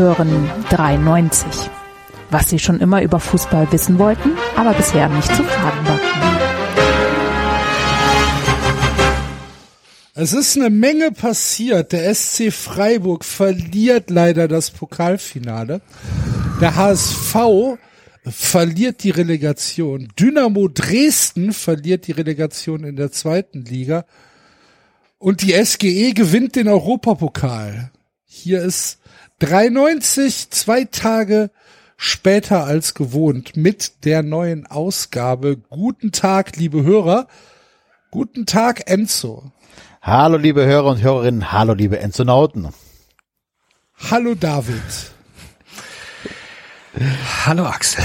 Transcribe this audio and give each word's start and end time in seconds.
Hören 0.00 0.50
93. 0.70 1.70
Was 2.30 2.48
Sie 2.48 2.58
schon 2.58 2.80
immer 2.80 3.02
über 3.02 3.20
Fußball 3.20 3.70
wissen 3.70 3.98
wollten, 3.98 4.30
aber 4.56 4.72
bisher 4.72 5.10
nicht 5.10 5.28
zu 5.28 5.44
fragen 5.44 5.86
war. 5.86 6.00
Es 10.14 10.32
ist 10.32 10.56
eine 10.56 10.70
Menge 10.70 11.12
passiert. 11.12 11.92
Der 11.92 12.14
SC 12.14 12.50
Freiburg 12.50 13.26
verliert 13.26 14.08
leider 14.08 14.48
das 14.48 14.70
Pokalfinale. 14.70 15.82
Der 16.62 16.76
HSV 16.76 17.76
verliert 18.24 19.04
die 19.04 19.10
Relegation. 19.10 20.08
Dynamo 20.18 20.68
Dresden 20.68 21.52
verliert 21.52 22.06
die 22.06 22.12
Relegation 22.12 22.84
in 22.84 22.96
der 22.96 23.12
zweiten 23.12 23.66
Liga. 23.66 24.06
Und 25.18 25.42
die 25.42 25.52
SGE 25.62 26.14
gewinnt 26.14 26.56
den 26.56 26.68
Europapokal. 26.68 27.90
Hier 28.24 28.62
ist 28.62 28.99
93, 29.40 30.50
zwei 30.50 30.84
Tage 30.84 31.50
später 31.96 32.64
als 32.64 32.94
gewohnt 32.94 33.56
mit 33.56 34.04
der 34.04 34.22
neuen 34.22 34.66
Ausgabe. 34.66 35.56
Guten 35.70 36.12
Tag, 36.12 36.56
liebe 36.56 36.82
Hörer. 36.82 37.26
Guten 38.10 38.46
Tag, 38.46 38.88
Enzo. 38.88 39.50
Hallo, 40.02 40.36
liebe 40.36 40.64
Hörer 40.66 40.90
und 40.90 41.02
Hörerinnen. 41.02 41.52
Hallo, 41.52 41.72
liebe 41.74 41.98
Enzonauten. 41.98 42.68
Hallo, 44.10 44.34
David. 44.34 44.82
Hallo, 47.46 47.64
Axel. 47.64 48.04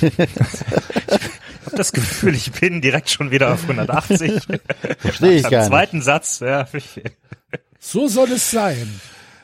ich 0.00 0.12
habe 0.18 1.76
das 1.76 1.92
Gefühl, 1.92 2.34
ich 2.34 2.52
bin 2.52 2.80
direkt 2.80 3.10
schon 3.10 3.30
wieder 3.30 3.52
auf 3.52 3.62
180. 3.62 4.42
Verstehe 4.98 5.32
ich 5.32 5.42
gar 5.42 5.60
nicht. 5.60 5.68
Zweiten 5.68 6.00
Satz, 6.00 6.40
ja. 6.40 6.66
So 7.78 8.08
soll 8.08 8.32
es 8.32 8.50
sein. 8.50 9.00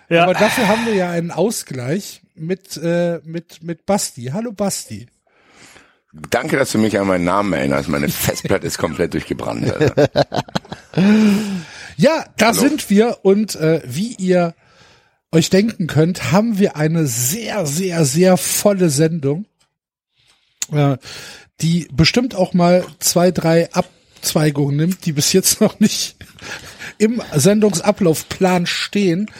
Ja. 0.08 0.22
Aber 0.22 0.34
dafür 0.34 0.68
haben 0.68 0.86
wir 0.86 0.94
ja 0.94 1.10
einen 1.10 1.30
Ausgleich 1.30 2.22
mit, 2.34 2.76
äh, 2.76 3.20
mit, 3.24 3.62
mit 3.62 3.86
Basti. 3.86 4.30
Hallo 4.32 4.52
Basti. 4.52 5.08
Danke, 6.30 6.56
dass 6.56 6.72
du 6.72 6.78
mich 6.78 6.98
an 6.98 7.06
meinen 7.06 7.24
Namen 7.24 7.52
erinnerst. 7.52 7.88
Meine 7.88 8.08
Festplatte 8.08 8.66
ist 8.66 8.78
komplett 8.78 9.12
durchgebrannt. 9.14 9.66
ja, 11.96 12.24
da 12.36 12.46
Hallo. 12.46 12.60
sind 12.60 12.88
wir 12.88 13.18
und 13.22 13.54
äh, 13.56 13.82
wie 13.84 14.14
ihr 14.14 14.54
euch 15.32 15.50
denken 15.50 15.86
könnt, 15.86 16.32
haben 16.32 16.58
wir 16.58 16.76
eine 16.76 17.06
sehr, 17.06 17.66
sehr, 17.66 18.04
sehr 18.04 18.36
volle 18.36 18.88
Sendung, 18.88 19.44
äh, 20.72 20.96
die 21.60 21.88
bestimmt 21.92 22.34
auch 22.34 22.54
mal 22.54 22.84
zwei, 23.00 23.30
drei 23.30 23.70
Abzweigungen 23.72 24.76
nimmt, 24.76 25.04
die 25.04 25.12
bis 25.12 25.32
jetzt 25.32 25.60
noch 25.60 25.80
nicht 25.80 26.16
im 26.98 27.22
Sendungsablaufplan 27.34 28.66
stehen. 28.66 29.30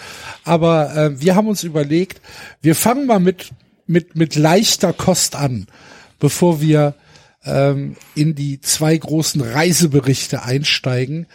Aber 0.45 0.95
äh, 0.97 1.21
wir 1.21 1.35
haben 1.35 1.49
uns 1.49 1.63
überlegt, 1.63 2.21
wir 2.63 2.75
fangen 2.75 3.07
mal 3.07 3.21
mit, 3.21 3.51
mit, 3.87 4.17
mit 4.17 4.37
leichter 4.37 4.93
Kost 4.93 5.37
an, 5.37 5.67
bevor 6.19 6.61
wir 6.61 6.95
ähm, 7.45 7.97
in 8.15 8.35
die 8.35 8.61
zwei 8.61 8.97
großen 8.97 9.41
Reiseberichte 9.41 10.43
einsteigen. 10.43 11.27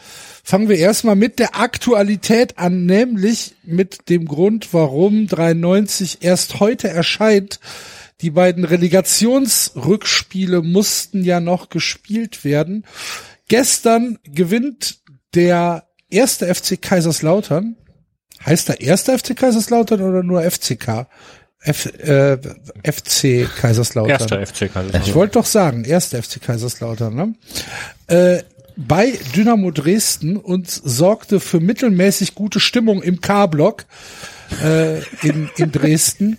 Fangen 0.43 0.69
wir 0.69 0.77
erstmal 0.77 1.15
mit 1.15 1.39
der 1.39 1.59
Aktualität 1.59 2.57
an, 2.57 2.85
nämlich 2.85 3.55
mit 3.63 4.09
dem 4.09 4.25
Grund, 4.25 4.73
warum 4.73 5.27
93 5.27 6.19
erst 6.21 6.59
heute 6.59 6.89
erscheint. 6.89 7.59
Die 8.21 8.31
beiden 8.31 8.65
Relegationsrückspiele 8.65 10.61
mussten 10.61 11.23
ja 11.23 11.39
noch 11.39 11.69
gespielt 11.69 12.43
werden. 12.43 12.85
Gestern 13.47 14.19
gewinnt 14.23 14.99
der 15.33 15.87
erste 16.11 16.53
FC 16.53 16.81
Kaiserslautern 16.81 17.75
Heißt 18.45 18.69
da 18.69 18.73
erster 18.73 19.17
FC 19.17 19.35
Kaiserslautern 19.35 20.01
oder 20.01 20.23
nur 20.23 20.41
FCK? 20.41 21.07
F, 21.63 21.85
äh, 21.85 22.37
FC 22.83 23.47
Kaiserslautern. 23.55 24.11
Erster 24.11 24.45
FC 24.45 24.73
Kaiserslautern. 24.73 25.01
Ich 25.05 25.13
wollte 25.13 25.33
doch 25.33 25.45
sagen, 25.45 25.83
erster 25.85 26.21
FC 26.23 26.41
Kaiserslautern. 26.41 27.13
Ne? 27.13 27.35
Äh, 28.07 28.43
bei 28.75 29.13
Dynamo 29.35 29.69
Dresden 29.69 30.37
und 30.37 30.69
sorgte 30.69 31.39
für 31.39 31.59
mittelmäßig 31.59 32.33
gute 32.33 32.59
Stimmung 32.59 33.03
im 33.03 33.21
K-Block 33.21 33.85
äh, 34.63 35.01
in, 35.21 35.51
in 35.57 35.71
Dresden. 35.71 36.37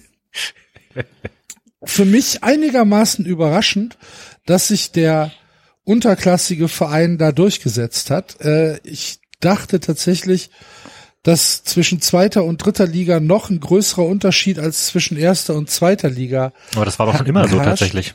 Für 1.84 2.04
mich 2.04 2.42
einigermaßen 2.42 3.24
überraschend, 3.24 3.96
dass 4.44 4.68
sich 4.68 4.90
der 4.90 5.30
unterklassige 5.84 6.66
Verein 6.66 7.16
da 7.16 7.30
durchgesetzt 7.30 8.10
hat. 8.10 8.40
Äh, 8.40 8.78
ich 8.82 9.21
dachte 9.44 9.80
tatsächlich, 9.80 10.50
dass 11.22 11.62
zwischen 11.62 12.00
zweiter 12.00 12.44
und 12.44 12.64
dritter 12.64 12.86
Liga 12.86 13.20
noch 13.20 13.48
ein 13.48 13.60
größerer 13.60 14.04
Unterschied 14.04 14.58
als 14.58 14.86
zwischen 14.86 15.16
erster 15.16 15.54
und 15.54 15.70
zweiter 15.70 16.10
Liga. 16.10 16.52
Aber 16.74 16.84
das 16.84 16.98
war 16.98 17.06
doch 17.06 17.16
schon 17.16 17.26
immer 17.26 17.46
so 17.46 17.58
tatsächlich. 17.58 18.14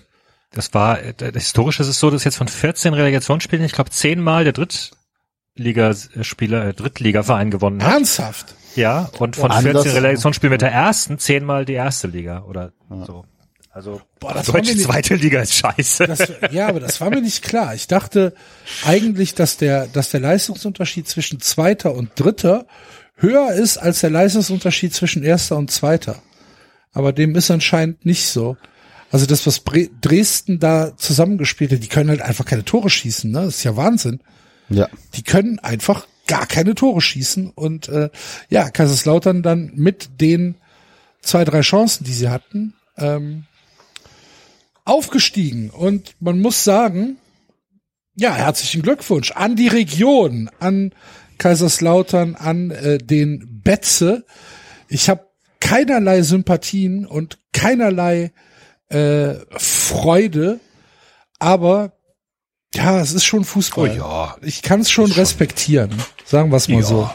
Das 0.51 0.73
war, 0.73 1.01
äh, 1.01 1.13
historisch 1.33 1.79
ist 1.79 1.87
es 1.87 1.99
so, 1.99 2.09
dass 2.09 2.23
jetzt 2.23 2.37
von 2.37 2.47
14 2.47 2.93
Relegationsspielen, 2.93 3.65
ich 3.65 3.73
glaube, 3.73 3.91
zehnmal 3.91 4.43
der 4.43 4.53
Drittligaspieler, 4.53 6.67
äh, 6.67 6.73
Drittligaverein 6.73 7.51
gewonnen 7.51 7.83
hat. 7.83 7.93
Ernsthaft? 7.93 8.55
Ja, 8.75 9.09
und 9.19 9.35
von 9.35 9.51
oh, 9.51 9.59
14 9.59 9.91
Relegationsspielen 9.91 10.51
mit 10.51 10.61
der 10.61 10.71
ersten 10.71 11.19
zehnmal 11.19 11.65
die 11.65 11.73
erste 11.73 12.07
Liga 12.07 12.43
oder 12.43 12.71
ja. 12.89 13.05
so. 13.05 13.25
Also 13.77 14.01
Boah, 14.19 14.33
das 14.33 14.47
deutsche 14.47 14.73
nicht, 14.73 14.85
zweite 14.85 15.13
Liga 15.13 15.39
ist 15.39 15.53
scheiße. 15.53 16.07
Das, 16.07 16.31
ja, 16.51 16.67
aber 16.67 16.79
das 16.79 16.99
war 16.99 17.11
mir 17.11 17.21
nicht 17.21 17.43
klar. 17.43 17.75
Ich 17.75 17.85
dachte 17.85 18.33
eigentlich, 18.83 19.35
dass 19.35 19.57
der, 19.57 19.85
dass 19.85 20.09
der 20.09 20.19
Leistungsunterschied 20.19 21.07
zwischen 21.07 21.41
zweiter 21.41 21.93
und 21.93 22.09
dritter 22.15 22.65
höher 23.17 23.51
ist 23.51 23.77
als 23.77 23.99
der 23.99 24.09
Leistungsunterschied 24.09 24.95
zwischen 24.95 25.21
erster 25.21 25.57
und 25.57 25.69
zweiter. 25.69 26.23
Aber 26.91 27.13
dem 27.13 27.35
ist 27.35 27.51
anscheinend 27.51 28.03
nicht 28.03 28.25
so. 28.25 28.57
Also 29.11 29.27
das, 29.27 29.45
was 29.45 29.61
Dresden 30.01 30.57
da 30.57 30.97
zusammengespielt 30.97 31.71
hat, 31.71 31.83
die 31.83 31.87
können 31.87 32.09
halt 32.09 32.23
einfach 32.23 32.45
keine 32.45 32.65
Tore 32.65 32.89
schießen, 32.89 33.29
ne? 33.29 33.41
Das 33.41 33.57
ist 33.57 33.63
ja 33.63 33.75
Wahnsinn. 33.75 34.21
Ja. 34.69 34.89
Die 35.13 35.21
können 35.21 35.59
einfach 35.59 36.07
gar 36.25 36.47
keine 36.47 36.73
Tore 36.73 36.99
schießen. 36.99 37.51
Und 37.51 37.89
äh, 37.89 38.09
ja, 38.49 38.71
Kaiserslautern 38.71 39.43
dann 39.43 39.71
mit 39.75 40.19
den 40.19 40.55
zwei, 41.21 41.45
drei 41.45 41.61
Chancen, 41.61 42.05
die 42.05 42.13
sie 42.13 42.29
hatten, 42.29 42.73
ähm, 42.97 43.43
aufgestiegen. 44.87 45.69
Und 45.69 46.15
man 46.19 46.39
muss 46.39 46.63
sagen, 46.63 47.17
ja, 48.15 48.33
herzlichen 48.33 48.81
Glückwunsch 48.81 49.31
an 49.31 49.55
die 49.55 49.67
Region, 49.67 50.49
an 50.59 50.93
Kaiserslautern 51.37 52.35
an 52.35 52.71
äh, 52.71 52.97
den 52.97 53.61
Betze. 53.61 54.25
Ich 54.87 55.09
habe 55.09 55.27
keinerlei 55.59 56.21
Sympathien 56.23 57.05
und 57.05 57.37
keinerlei 57.53 58.31
äh, 58.89 59.35
Freude, 59.57 60.59
aber 61.39 61.93
ja, 62.73 62.99
es 62.99 63.13
ist 63.13 63.25
schon 63.25 63.43
Fußball. 63.43 63.89
Oh 63.89 63.93
ja. 63.93 64.37
Ich 64.41 64.61
kann 64.61 64.81
es 64.81 64.89
schon 64.89 65.11
respektieren, 65.11 65.91
sagen 66.25 66.51
wir 66.51 66.57
es 66.57 66.67
mal 66.67 66.81
ja. 66.81 66.85
so. 66.85 67.09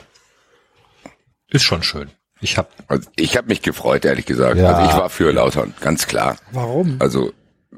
Ist 1.49 1.65
schon 1.65 1.82
schön. 1.82 2.11
Ich 2.41 2.59
habe 2.59 2.69
also 2.88 3.09
ich 3.16 3.37
habe 3.37 3.49
mich 3.49 3.62
gefreut, 3.62 4.05
ehrlich 4.05 4.27
gesagt. 4.27 4.59
Ja. 4.59 4.72
Also 4.72 4.91
ich 4.91 4.97
war 4.97 5.11
für 5.11 5.32
Lautern, 5.32 5.75
ganz 5.81 6.06
klar. 6.06 6.37
Warum? 6.50 6.97
Also 6.99 7.32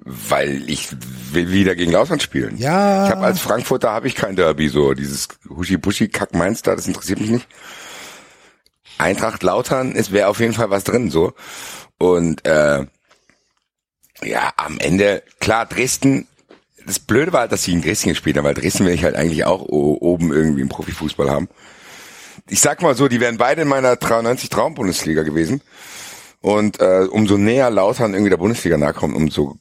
weil 0.04 0.68
ich 0.68 0.88
will 1.32 1.50
wieder 1.50 1.74
gegen 1.74 1.92
Lautern 1.92 2.20
spielen. 2.20 2.58
Ja. 2.58 3.06
Ich 3.06 3.12
habe 3.12 3.24
als 3.24 3.40
Frankfurter 3.40 3.90
habe 3.90 4.06
ich 4.06 4.14
kein 4.14 4.36
Derby 4.36 4.68
so 4.68 4.92
dieses 4.92 5.28
Huschi 5.48 5.78
Buschi 5.78 6.08
Kack 6.08 6.34
Mainster, 6.34 6.76
das 6.76 6.86
interessiert 6.86 7.20
mich 7.20 7.30
nicht. 7.30 7.48
Eintracht 8.98 9.42
Lautern 9.42 9.96
es 9.96 10.12
wäre 10.12 10.28
auf 10.28 10.40
jeden 10.40 10.52
Fall 10.52 10.70
was 10.70 10.84
drin 10.84 11.10
so 11.10 11.32
und 11.98 12.46
äh, 12.46 12.84
ja 14.22 14.52
am 14.56 14.78
Ende 14.78 15.22
klar 15.40 15.66
Dresden. 15.66 16.28
Das 16.86 16.98
Blöde 16.98 17.32
war, 17.32 17.40
halt, 17.40 17.52
dass 17.52 17.62
sie 17.62 17.72
in 17.72 17.80
Dresden 17.80 18.10
gespielt 18.10 18.36
haben, 18.36 18.44
weil 18.44 18.52
Dresden 18.52 18.84
will 18.84 18.92
ich 18.92 19.04
halt 19.04 19.16
eigentlich 19.16 19.46
auch 19.46 19.62
oben 19.62 20.34
irgendwie 20.34 20.60
im 20.60 20.68
Profifußball 20.68 21.30
haben. 21.30 21.48
Ich 22.46 22.60
sag 22.60 22.82
mal 22.82 22.94
so, 22.94 23.08
die 23.08 23.20
wären 23.20 23.38
beide 23.38 23.62
in 23.62 23.68
meiner 23.68 23.96
93 23.96 24.50
Traum 24.50 24.74
Bundesliga 24.74 25.22
gewesen. 25.22 25.62
Und 26.42 26.80
äh, 26.80 27.06
umso 27.10 27.38
näher 27.38 27.70
Lautern 27.70 28.12
irgendwie 28.12 28.28
der 28.28 28.36
Bundesliga 28.36 28.76
nahe 28.76 28.92
kommt, 28.92 29.16
umso 29.16 29.56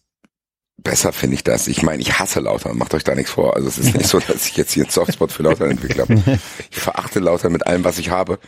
besser 0.78 1.14
finde 1.14 1.36
ich 1.36 1.44
das. 1.44 1.68
Ich 1.68 1.84
meine, 1.84 2.02
ich 2.02 2.20
hasse 2.20 2.40
Lautern, 2.40 2.78
macht 2.78 2.94
euch 2.94 3.04
da 3.04 3.16
nichts 3.16 3.31
vor. 3.31 3.56
Also 3.56 3.68
es 3.68 3.78
ist 3.78 3.94
nicht 3.96 4.08
so, 4.08 4.20
dass 4.28 4.48
ich 4.48 4.58
jetzt 4.58 4.72
hier 4.74 4.84
einen 4.84 4.92
Softspot 4.92 5.31
für 5.31 5.44
Lautern 5.44 5.72
entwickle. 5.72 6.06
Ich 6.72 6.80
verachte 6.80 7.20
Lautern 7.20 7.52
mit 7.52 7.68
allem, 7.68 7.84
was 7.84 8.00
ich 8.00 8.10
habe. 8.10 8.40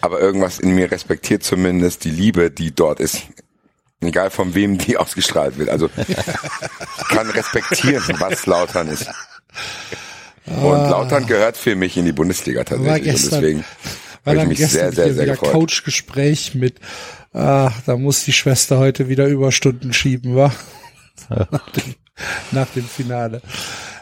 Aber 0.00 0.20
irgendwas 0.20 0.58
in 0.58 0.74
mir 0.74 0.90
respektiert 0.90 1.42
zumindest 1.42 2.04
die 2.04 2.10
Liebe, 2.10 2.50
die 2.50 2.74
dort 2.74 3.00
ist. 3.00 3.22
Egal 4.00 4.30
von 4.30 4.54
wem 4.54 4.78
die 4.78 4.96
ausgestrahlt 4.98 5.58
wird. 5.58 5.68
Also 5.68 5.88
ich 5.96 7.08
kann 7.08 7.28
respektieren, 7.30 8.04
was 8.18 8.46
Lautern 8.46 8.88
ist. 8.88 9.08
Und 10.46 10.74
ah. 10.74 10.90
Lautern 10.90 11.26
gehört 11.26 11.56
für 11.56 11.74
mich 11.74 11.96
in 11.96 12.04
die 12.04 12.12
Bundesliga 12.12 12.62
tatsächlich. 12.62 13.14
Und 13.14 13.32
deswegen 13.32 13.64
habe 14.24 14.38
ich 14.38 14.46
mich 14.46 14.58
sehr, 14.58 14.92
sehr, 14.92 15.14
sehr 15.14 15.26
gefreut. 15.26 15.52
Couchgespräch 15.52 16.54
mit, 16.54 16.76
ah, 17.32 17.72
da 17.86 17.96
muss 17.96 18.24
die 18.24 18.32
Schwester 18.32 18.78
heute 18.78 19.08
wieder 19.08 19.26
Überstunden 19.26 19.92
schieben, 19.92 20.36
wa? 20.36 20.52
nach, 21.50 21.70
dem, 21.70 21.94
nach 22.52 22.68
dem 22.68 22.84
Finale. 22.84 23.42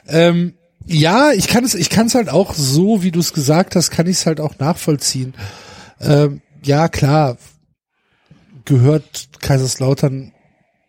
Ähm, 0.07 0.55
ja, 0.87 1.33
ich 1.33 1.49
kann 1.49 1.65
es, 1.65 1.75
ich 1.75 1.91
kann 1.91 2.07
es 2.07 2.15
halt 2.15 2.29
auch 2.29 2.55
so, 2.55 3.03
wie 3.03 3.11
du 3.11 3.21
es 3.21 3.33
gesagt 3.33 3.75
hast, 3.77 3.91
kann 3.91 4.07
ich 4.07 4.19
es 4.19 4.27
halt 4.27 4.41
auch 4.41 4.59
nachvollziehen. 4.59 5.35
Ähm, 6.01 6.43
ja, 6.63 6.89
klar. 6.89 7.39
gehört 8.65 9.29
Kaiserslautern 9.41 10.33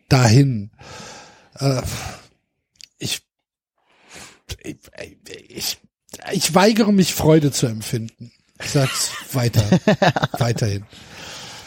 dahin. 0.08 0.70
Äh, 1.58 1.82
ich, 2.98 3.22
ich, 4.62 4.76
ich, 5.48 5.78
ich 6.32 6.54
weigere 6.54 6.92
mich 6.92 7.14
Freude 7.14 7.52
zu 7.52 7.66
empfinden. 7.66 8.32
Ich 8.62 8.70
sag's 8.70 9.10
weiter, 9.32 9.62
weiterhin. 10.38 10.84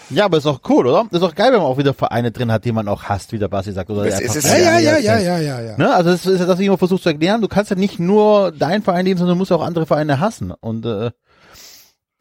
Ja, 0.10 0.26
aber 0.26 0.38
ist 0.38 0.46
auch 0.48 0.62
cool, 0.70 0.88
oder? 0.88 1.08
Ist 1.12 1.22
auch 1.22 1.36
geil, 1.36 1.52
wenn 1.52 1.60
man 1.60 1.68
auch 1.68 1.78
wieder 1.78 1.94
Vereine 1.94 2.32
drin 2.32 2.52
hat, 2.52 2.66
die 2.66 2.72
man 2.72 2.88
auch 2.88 3.04
hasst, 3.04 3.32
wie 3.32 3.38
der 3.40 3.48
Basti 3.48 3.72
sagt. 3.72 3.90
Oder 3.90 4.06
Es 4.06 4.16
einfach 4.16 4.36
ist- 4.36 4.44
Ja, 4.48 4.58
ja, 4.58 4.80
ja, 4.80 4.98
ja, 4.98 5.18
ja, 5.20 5.38
ja, 5.40 5.62
ja. 5.62 5.78
Ne? 5.78 5.94
Also 5.94 6.10
das 6.12 6.26
ist 6.26 6.40
ja 6.40 6.46
das, 6.46 6.48
was 6.56 6.60
ich 6.60 6.68
immer 6.68 6.78
versuche 6.78 7.02
zu 7.02 7.10
erklären. 7.10 7.42
Du 7.42 7.48
kannst 7.48 7.70
ja 7.70 7.76
nicht 7.78 8.00
nur 8.00 8.52
deinen 8.52 8.82
Verein 8.82 9.06
lieben, 9.06 9.18
sondern 9.20 9.36
du 9.36 9.40
musst 9.40 9.52
auch 9.52 9.62
andere 9.64 9.86
Vereine 9.86 10.20
hassen. 10.20 10.52
Und 10.52 10.86
äh, 10.86 11.12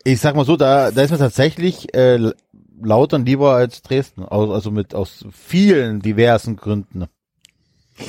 ich 0.04 0.20
sag 0.20 0.36
mal 0.36 0.44
so, 0.44 0.56
da, 0.56 0.90
da 0.90 1.02
ist 1.02 1.10
mir 1.10 1.18
tatsächlich 1.18 1.94
äh, 1.94 2.18
Lautern 2.82 3.24
lieber 3.24 3.54
als 3.54 3.82
Dresden. 3.82 4.22
Aus, 4.24 4.50
also 4.50 4.70
mit 4.70 4.94
aus 4.94 5.24
vielen 5.32 6.00
diversen 6.00 6.56
Gründen. 6.56 7.06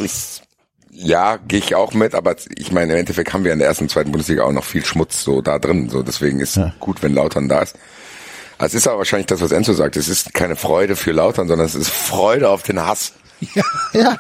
Ist, 0.04 0.44
ja, 0.92 1.38
gehe 1.38 1.60
ich 1.60 1.76
auch 1.76 1.94
mit, 1.94 2.14
aber 2.16 2.36
ich 2.58 2.72
meine, 2.72 2.94
im 2.94 3.00
Endeffekt 3.00 3.34
haben 3.34 3.44
wir 3.44 3.54
in 3.54 3.60
der 3.60 3.68
ersten 3.68 3.86
und 3.86 3.90
zweiten 3.90 4.12
Bundesliga 4.12 4.44
auch 4.44 4.52
noch 4.52 4.64
viel 4.64 4.86
Schmutz 4.86 5.24
so 5.24 5.42
da 5.42 5.58
drin. 5.58 5.90
So, 5.90 6.04
deswegen 6.04 6.40
ist 6.40 6.58
Ja. 6.58 6.74
gut, 6.80 7.02
wenn 7.02 7.14
Lautern 7.14 7.48
da 7.50 7.62
ist. 7.62 7.76
Also 8.60 8.76
Es 8.76 8.84
ist 8.84 8.88
aber 8.88 9.00
wahrscheinlich 9.00 9.28
das, 9.28 9.42
was 9.42 9.52
Enzo 9.52 9.72
sagt. 9.74 9.96
Es 9.96 10.10
ist 10.10 10.34
keine 10.34 10.56
Freude 10.58 10.96
für 10.98 11.12
Lautern, 11.14 11.48
sondern 11.48 11.66
es 11.66 11.76
ist 11.76 11.90
Freude 11.90 12.50
auf 12.50 12.62
den 12.62 12.80
Hass. 12.86 13.14
Ja. 13.94 14.18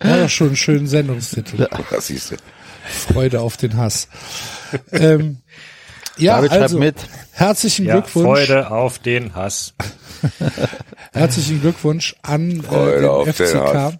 War 0.00 0.18
doch 0.18 0.28
schon 0.28 0.48
einen 0.48 0.56
schönen 0.56 0.86
Sendungstitel. 0.88 1.68
Das 1.90 2.08
siehst 2.08 2.32
du. 2.32 2.36
Freude 2.84 3.40
auf 3.40 3.56
den 3.56 3.76
Hass. 3.76 4.08
ähm, 4.90 5.38
ja, 6.16 6.36
David 6.36 6.50
also, 6.50 6.78
mit. 6.78 6.96
herzlichen 7.30 7.86
Ja, 7.86 8.00
Glückwunsch. 8.00 8.26
Freude 8.26 8.70
auf 8.72 8.98
den 8.98 9.34
Hass. 9.36 9.74
Herzlichen 11.12 11.60
Glückwunsch 11.60 12.16
an 12.22 12.50
äh, 12.50 12.62
Freude 12.64 13.00
den 13.00 13.08
auf 13.08 13.24
den 13.36 13.46
FCK. 13.46 13.74
Hass. 13.74 13.94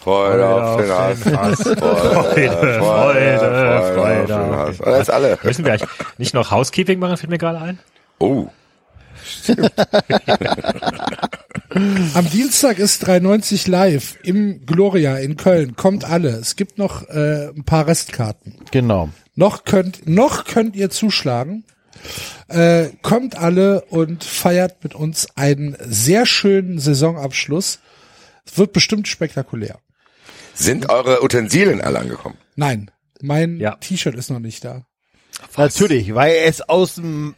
Freude 0.00 0.48
auf 0.48 0.80
den 0.80 0.90
Hass. 0.90 1.18
Freude, 1.20 1.76
Freude, 1.76 2.80
Freude, 2.80 3.94
Freude 3.94 4.36
auf 4.36 4.46
den 4.48 4.56
Hass. 4.56 4.78
den 4.78 4.94
ist 4.94 5.10
alle. 5.10 5.38
Müssen 5.44 5.64
wir 5.64 5.72
eigentlich 5.72 5.90
nicht 6.18 6.34
noch 6.34 6.50
Housekeeping 6.50 6.98
machen, 6.98 7.16
fällt 7.16 7.30
mir 7.30 7.38
gerade 7.38 7.58
ein? 7.60 7.78
Oh. 8.18 8.48
Am 12.14 12.30
Dienstag 12.30 12.78
ist 12.78 13.06
390 13.06 13.66
live 13.66 14.16
im 14.22 14.64
Gloria 14.64 15.16
in 15.18 15.36
Köln. 15.36 15.74
Kommt 15.76 16.04
alle. 16.04 16.30
Es 16.30 16.56
gibt 16.56 16.78
noch 16.78 17.08
äh, 17.08 17.48
ein 17.48 17.64
paar 17.64 17.86
Restkarten. 17.86 18.54
Genau. 18.70 19.08
Noch 19.34 19.64
könnt, 19.64 20.06
noch 20.08 20.44
könnt 20.44 20.76
ihr 20.76 20.90
zuschlagen. 20.90 21.64
Äh, 22.48 22.90
kommt 23.02 23.36
alle 23.36 23.82
und 23.86 24.22
feiert 24.22 24.84
mit 24.84 24.94
uns 24.94 25.26
einen 25.36 25.76
sehr 25.80 26.26
schönen 26.26 26.78
Saisonabschluss. 26.78 27.80
Es 28.46 28.58
wird 28.58 28.72
bestimmt 28.72 29.08
spektakulär. 29.08 29.78
Sind 30.54 30.90
eure 30.90 31.24
Utensilien 31.24 31.80
alle 31.80 31.98
angekommen? 31.98 32.36
Nein, 32.54 32.90
mein 33.20 33.58
Ja. 33.58 33.76
T-Shirt 33.76 34.14
ist 34.14 34.30
noch 34.30 34.38
nicht 34.38 34.64
da. 34.64 34.86
Natürlich, 35.56 36.14
weil 36.14 36.34
es 36.46 36.60
aus 36.68 36.96
dem 36.96 37.34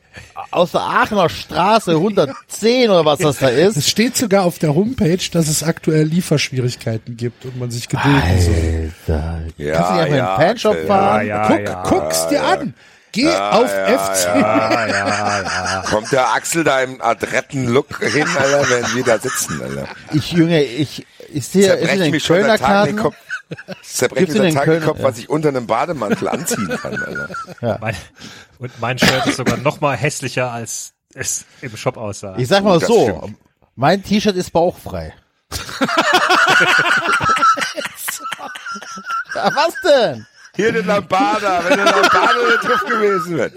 aus 0.51 0.73
der 0.73 0.81
Aachener 0.81 1.29
Straße 1.29 1.93
110 1.93 2.89
oder 2.91 3.05
was 3.05 3.19
das 3.19 3.39
da 3.39 3.49
ist. 3.49 3.77
Es 3.77 3.89
steht 3.89 4.17
sogar 4.17 4.45
auf 4.45 4.59
der 4.59 4.75
Homepage, 4.75 5.19
dass 5.33 5.49
es 5.49 5.63
aktuell 5.63 6.05
Lieferschwierigkeiten 6.05 7.17
gibt 7.17 7.45
und 7.45 7.59
man 7.59 7.71
sich 7.71 7.89
gedulden 7.89 8.23
soll. 8.39 8.93
Alter. 9.09 9.41
Ja, 9.59 9.75
Kannst 9.75 9.91
du 9.91 9.95
nicht 9.95 10.03
einfach 10.03 10.07
in 10.07 10.13
den 10.15 10.25
Fanshop 10.49 10.77
Phil. 10.77 10.87
fahren? 10.87 11.27
Ja, 11.27 11.49
Guck, 11.49 11.61
ja. 11.61 11.83
guck's 11.83 12.29
dir 12.29 12.43
an. 12.43 12.75
Geh 13.13 13.29
auf 13.29 13.71
ja, 13.73 13.99
FC. 13.99 14.25
Ja, 14.27 14.87
ja, 14.87 15.09
ja. 15.09 15.83
Kommt 15.89 16.13
der 16.13 16.35
Axel 16.35 16.65
da 16.65 16.83
im 16.83 17.01
adretten 17.01 17.67
Look 17.67 17.99
hin, 18.03 18.27
Alter, 18.39 18.69
wenn 18.69 18.95
wir 18.95 19.05
da 19.05 19.19
sitzen, 19.19 19.61
Alter? 19.63 19.89
Ich 20.13 20.33
Junge, 20.33 20.63
ich 20.63 21.07
ich 21.33 21.47
sehe 21.49 21.73
ist 21.73 21.81
in 21.81 21.87
Zerbreche 21.89 22.11
den 22.11 22.21
Kölner 22.21 22.59
Karten. 22.59 22.97
Kopf. 23.49 23.83
Zerbreche 23.83 24.27
Gibt's 24.27 24.39
mir 24.41 24.47
in 24.49 24.53
seit 24.53 24.63
den 24.67 24.67
Tagen 24.67 24.71
den 24.73 24.81
Köln- 24.81 24.89
Kopf, 24.89 25.03
was 25.03 25.19
ich 25.19 25.29
unter 25.31 25.49
einem 25.51 25.67
Bademantel 25.67 26.29
anziehen 26.29 26.69
kann, 26.69 27.03
Alter. 27.03 27.79
Mein, 27.81 27.97
und 28.59 28.81
mein 28.81 28.99
Shirt 28.99 29.27
ist 29.27 29.37
sogar 29.37 29.57
noch 29.59 29.81
mal 29.81 29.97
hässlicher, 29.97 30.51
als 30.51 30.95
es 31.15 31.45
im 31.61 31.77
Shop 31.77 31.97
aussah. 31.97 32.35
Ich 32.39 32.49
sag 32.49 32.65
mal 32.65 32.79
Das 32.79 32.89
so, 32.89 33.19
stimmt. 33.21 33.39
mein 33.77 34.03
T-Shirt 34.03 34.37
ist 34.37 34.51
bauchfrei. 34.53 35.15
ja, 39.35 39.51
was 39.55 39.75
denn? 39.83 40.27
Hier 40.57 40.73
den 40.73 40.87
Lambada, 40.87 41.63
wenn 41.65 41.79
eine 41.79 41.91
Lambada 41.91 42.57
drauf 42.63 42.85
gewesen 42.85 43.37
wäre. 43.37 43.53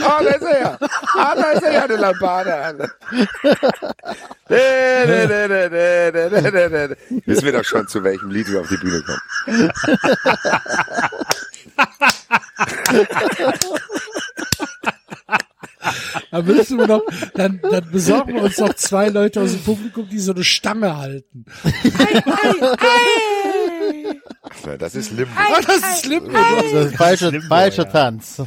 Ah, 0.00 0.18
oh, 0.20 0.24
da 0.24 0.30
ist 0.30 0.42
er 0.42 0.60
ja. 0.60 0.78
Ah, 1.14 1.34
da 1.34 1.50
ist 1.52 1.62
er 1.62 1.72
ja, 1.72 1.84
eine 1.84 1.96
Lambada. 1.96 2.72
Wissen 7.26 7.44
wir 7.44 7.52
doch 7.52 7.64
schon, 7.64 7.86
zu 7.86 8.02
welchem 8.02 8.30
Lied 8.30 8.50
wir 8.50 8.60
auf 8.60 8.68
die 8.68 8.76
Bühne 8.78 9.02
kommen. 9.02 9.20
Dann 16.30 16.44
müssen 16.44 16.78
wir 16.78 16.86
noch, 16.86 17.02
dann, 17.34 17.60
dann 17.62 17.90
besorgen 17.90 18.34
wir 18.34 18.42
uns 18.42 18.58
noch 18.58 18.74
zwei 18.74 19.08
Leute 19.08 19.40
aus 19.40 19.52
dem 19.52 19.62
Publikum, 19.62 20.08
die 20.08 20.18
so 20.18 20.32
eine 20.32 20.44
Stange 20.44 20.96
halten. 20.96 21.44
Ei, 21.64 22.22
ei, 22.24 22.72
ei. 22.72 23.65
Ja, 24.66 24.76
Das 24.78 24.94
ist 24.94 25.12
Limbo. 25.12 25.32
Ah, 25.36 25.60
das 25.66 25.76
ist 25.76 26.06
Limbo. 26.06 26.32
Das 26.32 26.86
ist 26.86 26.96
falscher, 26.96 27.30
Limbo, 27.30 27.48
falscher 27.48 27.84
ja. 27.84 27.90
Tanz. 27.90 28.42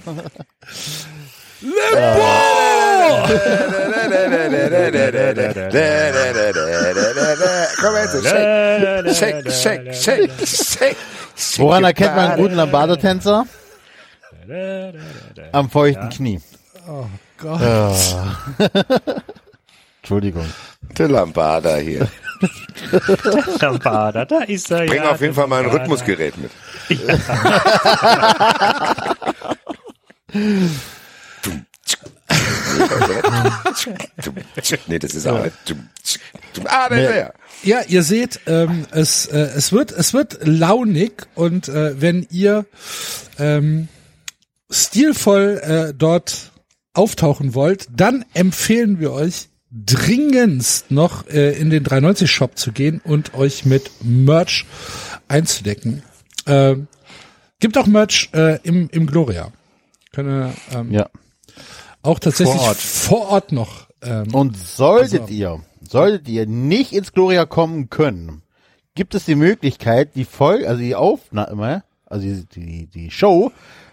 Komm 7.80 7.96
jetzt, 7.96 8.28
shake, 9.18 9.52
shake, 9.52 9.94
shake, 9.94 9.94
shake, 9.94 10.48
shake. 10.48 10.98
Woran 11.58 11.84
erkennt 11.84 12.16
man 12.16 12.32
einen 12.32 12.42
guten 12.42 12.56
Lambada-Tänzer? 12.56 13.46
Am 15.52 15.70
feuchten 15.70 16.10
Knie. 16.10 16.42
Oh 16.88 17.06
Gott. 17.38 17.62
Entschuldigung. 20.02 20.46
Der 20.98 21.08
Lambada 21.08 21.78
hier. 21.78 22.08
Lambada, 23.60 24.26
da 24.26 24.40
ist 24.40 24.72
er 24.72 24.86
Bring 24.86 25.04
ja. 25.04 25.12
auf 25.12 25.22
jeden 25.22 25.34
Fall 25.34 25.48
mal 25.48 25.58
ein 25.58 25.66
Lambada. 25.66 25.84
Rhythmusgerät 25.84 26.34
mit. 26.38 26.52
nee, 34.88 35.00
das 35.00 35.14
ist 35.14 35.28
aber. 35.28 35.52
Ah, 36.66 36.90
da 36.90 36.96
ist 36.96 37.10
er 37.10 37.18
ja. 37.18 37.34
Ja, 37.62 37.82
ihr 37.88 38.04
seht, 38.04 38.40
ähm, 38.48 38.86
es, 38.92 39.26
äh, 39.26 39.38
es 39.38 39.74
wird, 39.74 39.92
es 39.92 40.14
wird 40.14 40.40
launig 40.44 41.28
und 41.36 41.68
äh, 41.68 42.00
wenn 42.00 42.26
ihr 42.32 42.66
ähm, 43.38 43.90
stilvoll 44.70 45.60
äh, 45.62 45.94
dort 45.94 46.52
auftauchen 46.94 47.54
wollt, 47.56 47.88
dann 47.94 48.24
empfehlen 48.34 49.00
wir 49.00 49.12
euch 49.12 49.50
dringendst 49.72 50.92
noch 50.92 51.28
äh, 51.28 51.52
in 51.60 51.70
den 51.70 51.84
390 51.84 52.30
Shop 52.32 52.58
zu 52.58 52.72
gehen 52.72 53.02
und 53.04 53.34
euch 53.36 53.66
mit 53.66 53.92
Merch 54.04 54.66
einzudecken. 55.28 56.04
Ähm, 56.48 56.88
gibt 57.60 57.78
auch 57.78 57.86
Merch 57.86 58.30
äh, 58.34 58.60
im, 58.64 58.90
im 58.90 59.06
Gloria. 59.06 59.52
Könne 60.12 60.54
ähm, 60.74 60.92
Ja. 60.92 61.10
auch 62.02 62.20
tatsächlich 62.20 62.56
Vor 62.58 62.68
Ort. 62.68 62.78
vor 62.78 63.30
Ort 63.30 63.52
noch. 63.52 63.88
Ähm, 64.02 64.34
Und 64.34 64.58
solltet 64.58 65.22
Also. 65.24 65.34
ihr, 65.34 65.62
solltet 65.88 66.28
ihr 66.30 66.48
nicht 66.48 66.94
ins 66.94 67.12
Gloria 67.12 67.46
kommen 67.46 67.90
können, 67.90 68.42
gibt 68.96 69.14
es 69.14 69.26
die 69.26 69.36
Möglichkeit, 69.36 70.16
die 70.16 70.26
Folge, 70.26 70.68
also 70.68 70.82
die 70.82 70.96
Aufnahme, 70.96 71.84
also 72.06 72.26
die, 72.26 72.46
die, 72.46 72.88
die 72.88 73.12
Show 73.12 73.52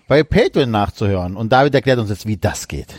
bei 0.09 0.23
Patreon 0.23 0.71
nachzuhören. 0.71 1.37
Und 1.37 1.53
David 1.53 1.75
erklärt 1.75 1.99
uns 1.99 2.09
jetzt, 2.11 2.27
wie 2.27 2.37
das 2.39 2.67
geht. 2.69 2.95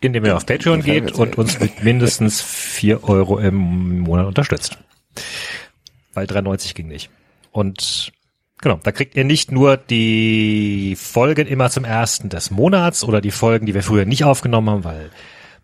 Indem 0.00 0.24
ihr 0.24 0.36
auf 0.36 0.46
Patreon 0.46 0.82
geht 0.82 1.12
und 1.12 1.36
uns 1.36 1.60
mit 1.60 1.84
mindestens 1.84 2.40
vier 2.40 3.04
Euro 3.04 3.38
im 3.38 4.00
Monat 4.00 4.26
unterstützt. 4.26 4.78
Weil 6.14 6.26
3,90 6.26 6.74
ging 6.74 6.88
nicht. 6.88 7.10
Und 7.52 8.12
genau, 8.62 8.80
da 8.82 8.92
kriegt 8.92 9.14
ihr 9.14 9.24
nicht 9.24 9.52
nur 9.52 9.76
die 9.76 10.96
Folgen 10.98 11.46
immer 11.46 11.70
zum 11.70 11.84
ersten 11.84 12.28
des 12.30 12.50
Monats 12.50 13.04
oder 13.04 13.20
die 13.20 13.30
Folgen, 13.30 13.66
die 13.66 13.74
wir 13.74 13.82
früher 13.82 14.06
nicht 14.06 14.24
aufgenommen 14.24 14.70
haben, 14.70 14.84
weil 14.84 15.10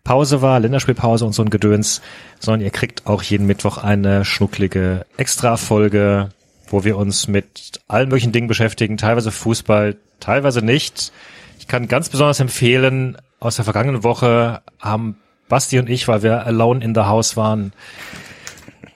Pause 0.03 0.41
war, 0.41 0.59
Länderspielpause 0.59 1.25
und 1.25 1.33
so 1.33 1.43
ein 1.43 1.49
Gedöns, 1.49 2.01
sondern 2.39 2.61
ihr 2.61 2.71
kriegt 2.71 3.07
auch 3.07 3.23
jeden 3.23 3.45
Mittwoch 3.45 3.77
eine 3.77 4.23
schnucklige 4.23 5.05
Extra-Folge, 5.17 6.29
wo 6.67 6.83
wir 6.83 6.95
uns 6.97 7.27
mit 7.27 7.81
allen 7.87 8.07
möglichen 8.07 8.31
Dingen 8.31 8.47
beschäftigen, 8.47 8.97
teilweise 8.97 9.31
Fußball, 9.31 9.97
teilweise 10.19 10.61
nicht. 10.61 11.11
Ich 11.59 11.67
kann 11.67 11.87
ganz 11.89 12.07
besonders 12.09 12.39
empfehlen, 12.39 13.17
aus 13.39 13.55
der 13.55 13.65
vergangenen 13.65 14.03
Woche 14.03 14.61
haben 14.79 15.17
Basti 15.49 15.79
und 15.79 15.89
ich, 15.89 16.07
weil 16.07 16.23
wir 16.23 16.45
alone 16.45 16.83
in 16.83 16.93
the 16.93 17.01
house 17.01 17.37
waren, 17.37 17.71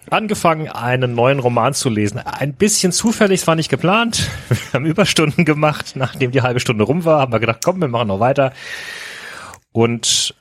angefangen, 0.09 0.67
einen 0.67 1.15
neuen 1.15 1.39
Roman 1.39 1.73
zu 1.73 1.89
lesen. 1.89 2.19
Ein 2.19 2.53
bisschen 2.53 2.91
zufällig, 2.91 3.41
es 3.41 3.47
war 3.47 3.55
nicht 3.55 3.69
geplant. 3.69 4.27
Wir 4.49 4.73
haben 4.73 4.85
Überstunden 4.85 5.45
gemacht. 5.45 5.93
Nachdem 5.95 6.31
die 6.31 6.41
halbe 6.41 6.59
Stunde 6.59 6.83
rum 6.83 7.05
war, 7.05 7.21
haben 7.21 7.31
wir 7.31 7.39
gedacht, 7.39 7.59
komm, 7.63 7.79
wir 7.79 7.87
machen 7.87 8.09
noch 8.09 8.19
weiter. 8.19 8.51
Und 9.71 10.35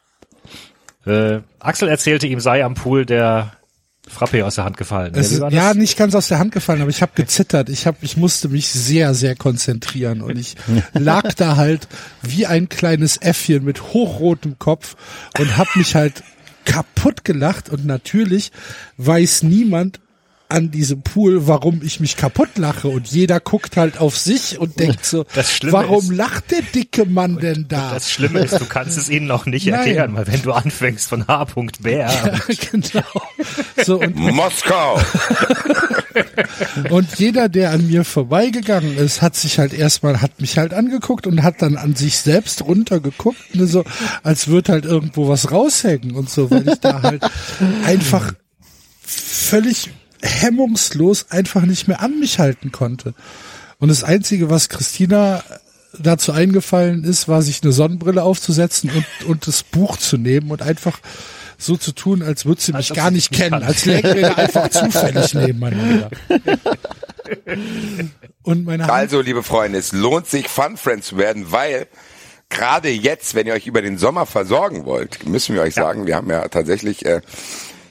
Äh, 1.06 1.40
Axel 1.58 1.88
erzählte, 1.88 2.26
ihm 2.26 2.40
sei 2.40 2.62
am 2.62 2.74
Pool 2.74 3.06
der 3.06 3.52
Frappe 4.10 4.44
aus 4.44 4.56
der 4.56 4.64
Hand 4.64 4.76
gefallen. 4.76 5.12
Es 5.14 5.32
ist, 5.32 5.38
ja, 5.38 5.50
das? 5.50 5.76
nicht 5.76 5.96
ganz 5.96 6.14
aus 6.14 6.28
der 6.28 6.38
Hand 6.38 6.52
gefallen, 6.52 6.80
aber 6.80 6.90
ich 6.90 7.00
habe 7.00 7.12
gezittert. 7.14 7.68
Ich 7.68 7.86
hab, 7.86 8.02
ich 8.02 8.16
musste 8.16 8.48
mich 8.48 8.68
sehr, 8.68 9.14
sehr 9.14 9.36
konzentrieren 9.36 10.20
und 10.20 10.36
ich 10.36 10.56
lag 10.92 11.32
da 11.34 11.56
halt 11.56 11.88
wie 12.22 12.46
ein 12.46 12.68
kleines 12.68 13.18
Äffchen 13.18 13.64
mit 13.64 13.92
hochrotem 13.92 14.58
Kopf 14.58 14.96
und 15.38 15.56
hab 15.56 15.74
mich 15.76 15.94
halt 15.94 16.22
kaputt 16.64 17.24
gelacht 17.24 17.68
und 17.70 17.86
natürlich 17.86 18.52
weiß 18.96 19.44
niemand 19.44 20.00
an 20.50 20.70
diesem 20.70 21.02
Pool, 21.02 21.46
warum 21.46 21.80
ich 21.82 22.00
mich 22.00 22.16
kaputt 22.16 22.56
lache 22.56 22.88
und 22.88 23.06
jeder 23.08 23.40
guckt 23.40 23.76
halt 23.76 23.98
auf 23.98 24.16
sich 24.18 24.58
und 24.58 24.78
denkt 24.78 25.04
so, 25.04 25.24
warum 25.62 26.04
ist- 26.10 26.16
lacht 26.16 26.50
der 26.50 26.62
dicke 26.62 27.04
Mann 27.06 27.38
denn 27.38 27.66
da? 27.68 27.94
Das 27.94 28.10
Schlimme 28.10 28.40
ist, 28.40 28.60
du 28.60 28.64
kannst 28.66 28.98
es 28.98 29.08
ihnen 29.08 29.26
noch 29.26 29.46
nicht 29.46 29.66
Nein. 29.66 29.74
erklären, 29.74 30.14
weil 30.14 30.26
wenn 30.26 30.42
du 30.42 30.52
anfängst 30.52 31.08
von 31.08 31.26
H. 31.26 31.46
Bär, 31.80 32.10
genau. 32.70 33.02
So, 33.84 34.00
und 34.00 34.16
Moskau! 34.16 35.00
Und 36.90 37.18
jeder, 37.18 37.48
der 37.48 37.70
an 37.70 37.86
mir 37.86 38.04
vorbeigegangen 38.04 38.96
ist, 38.98 39.22
hat 39.22 39.36
sich 39.36 39.58
halt 39.58 39.72
erstmal, 39.72 40.20
hat 40.20 40.40
mich 40.40 40.58
halt 40.58 40.74
angeguckt 40.74 41.26
und 41.26 41.42
hat 41.42 41.62
dann 41.62 41.76
an 41.76 41.94
sich 41.94 42.18
selbst 42.18 42.62
runtergeguckt, 42.64 43.54
ne, 43.54 43.66
so, 43.66 43.84
als 44.22 44.48
würde 44.48 44.72
halt 44.72 44.84
irgendwo 44.84 45.28
was 45.28 45.50
raushängen 45.52 46.12
und 46.12 46.28
so, 46.28 46.50
weil 46.50 46.68
ich 46.68 46.80
da 46.80 47.02
halt 47.02 47.22
einfach 47.84 48.32
völlig 49.00 49.90
hemmungslos 50.22 51.26
einfach 51.30 51.62
nicht 51.62 51.88
mehr 51.88 52.00
an 52.00 52.18
mich 52.20 52.38
halten 52.38 52.72
konnte. 52.72 53.14
Und 53.78 53.88
das 53.88 54.04
Einzige, 54.04 54.50
was 54.50 54.68
Christina 54.68 55.42
dazu 55.98 56.32
eingefallen 56.32 57.04
ist, 57.04 57.28
war 57.28 57.42
sich 57.42 57.62
eine 57.62 57.72
Sonnenbrille 57.72 58.22
aufzusetzen 58.22 58.90
und, 58.90 59.26
und 59.26 59.46
das 59.46 59.62
Buch 59.62 59.96
zu 59.96 60.16
nehmen 60.16 60.50
und 60.50 60.62
einfach 60.62 61.00
so 61.58 61.76
zu 61.76 61.92
tun, 61.92 62.22
als 62.22 62.46
würde 62.46 62.60
sie 62.60 62.72
mich 62.72 62.90
ob 62.90 62.96
gar 62.96 63.10
nicht 63.10 63.32
kennen, 63.32 63.62
als 63.62 63.84
lägen 63.84 64.14
wir 64.14 64.38
einfach 64.38 64.68
zufällig 64.68 65.34
nebeneinander. 65.34 66.10
Und 68.42 68.64
meine 68.64 68.84
Hand, 68.84 68.92
Also, 68.92 69.20
liebe 69.20 69.42
Freunde, 69.42 69.78
es 69.78 69.92
lohnt 69.92 70.26
sich, 70.26 70.48
Fun 70.48 70.76
Friends 70.76 71.08
zu 71.08 71.18
werden, 71.18 71.52
weil 71.52 71.86
gerade 72.48 72.90
jetzt, 72.90 73.34
wenn 73.34 73.46
ihr 73.46 73.52
euch 73.52 73.66
über 73.66 73.82
den 73.82 73.98
Sommer 73.98 74.26
versorgen 74.26 74.84
wollt, 74.84 75.26
müssen 75.26 75.54
wir 75.54 75.62
euch 75.62 75.74
sagen, 75.74 76.06
wir 76.06 76.16
haben 76.16 76.30
ja 76.30 76.48
tatsächlich 76.48 77.04
äh, 77.04 77.20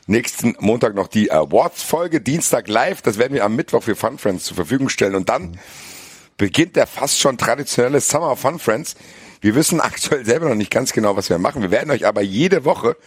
nächsten 0.09 0.55
Montag 0.59 0.95
noch 0.95 1.07
die 1.07 1.31
Awards-Folge, 1.31 2.19
Dienstag 2.19 2.67
live, 2.67 3.01
das 3.03 3.19
werden 3.19 3.33
wir 3.35 3.45
am 3.45 3.55
Mittwoch 3.55 3.83
für 3.83 3.95
Fun 3.95 4.17
Friends 4.17 4.45
zur 4.45 4.55
Verfügung 4.55 4.89
stellen 4.89 5.13
und 5.13 5.29
dann 5.29 5.59
beginnt 6.35 6.75
der 6.75 6.87
fast 6.87 7.19
schon 7.19 7.37
traditionelle 7.37 8.01
Summer 8.01 8.31
of 8.31 8.39
Fun 8.39 8.57
Friends. 8.57 8.95
Wir 9.39 9.53
wissen 9.53 9.79
aktuell 9.79 10.25
selber 10.25 10.49
noch 10.49 10.55
nicht 10.55 10.71
ganz 10.71 10.93
genau, 10.93 11.15
was 11.15 11.29
wir 11.29 11.37
machen. 11.37 11.61
Wir 11.61 11.69
werden 11.69 11.91
euch 11.91 12.07
aber 12.07 12.21
jede 12.21 12.65
Woche 12.65 12.97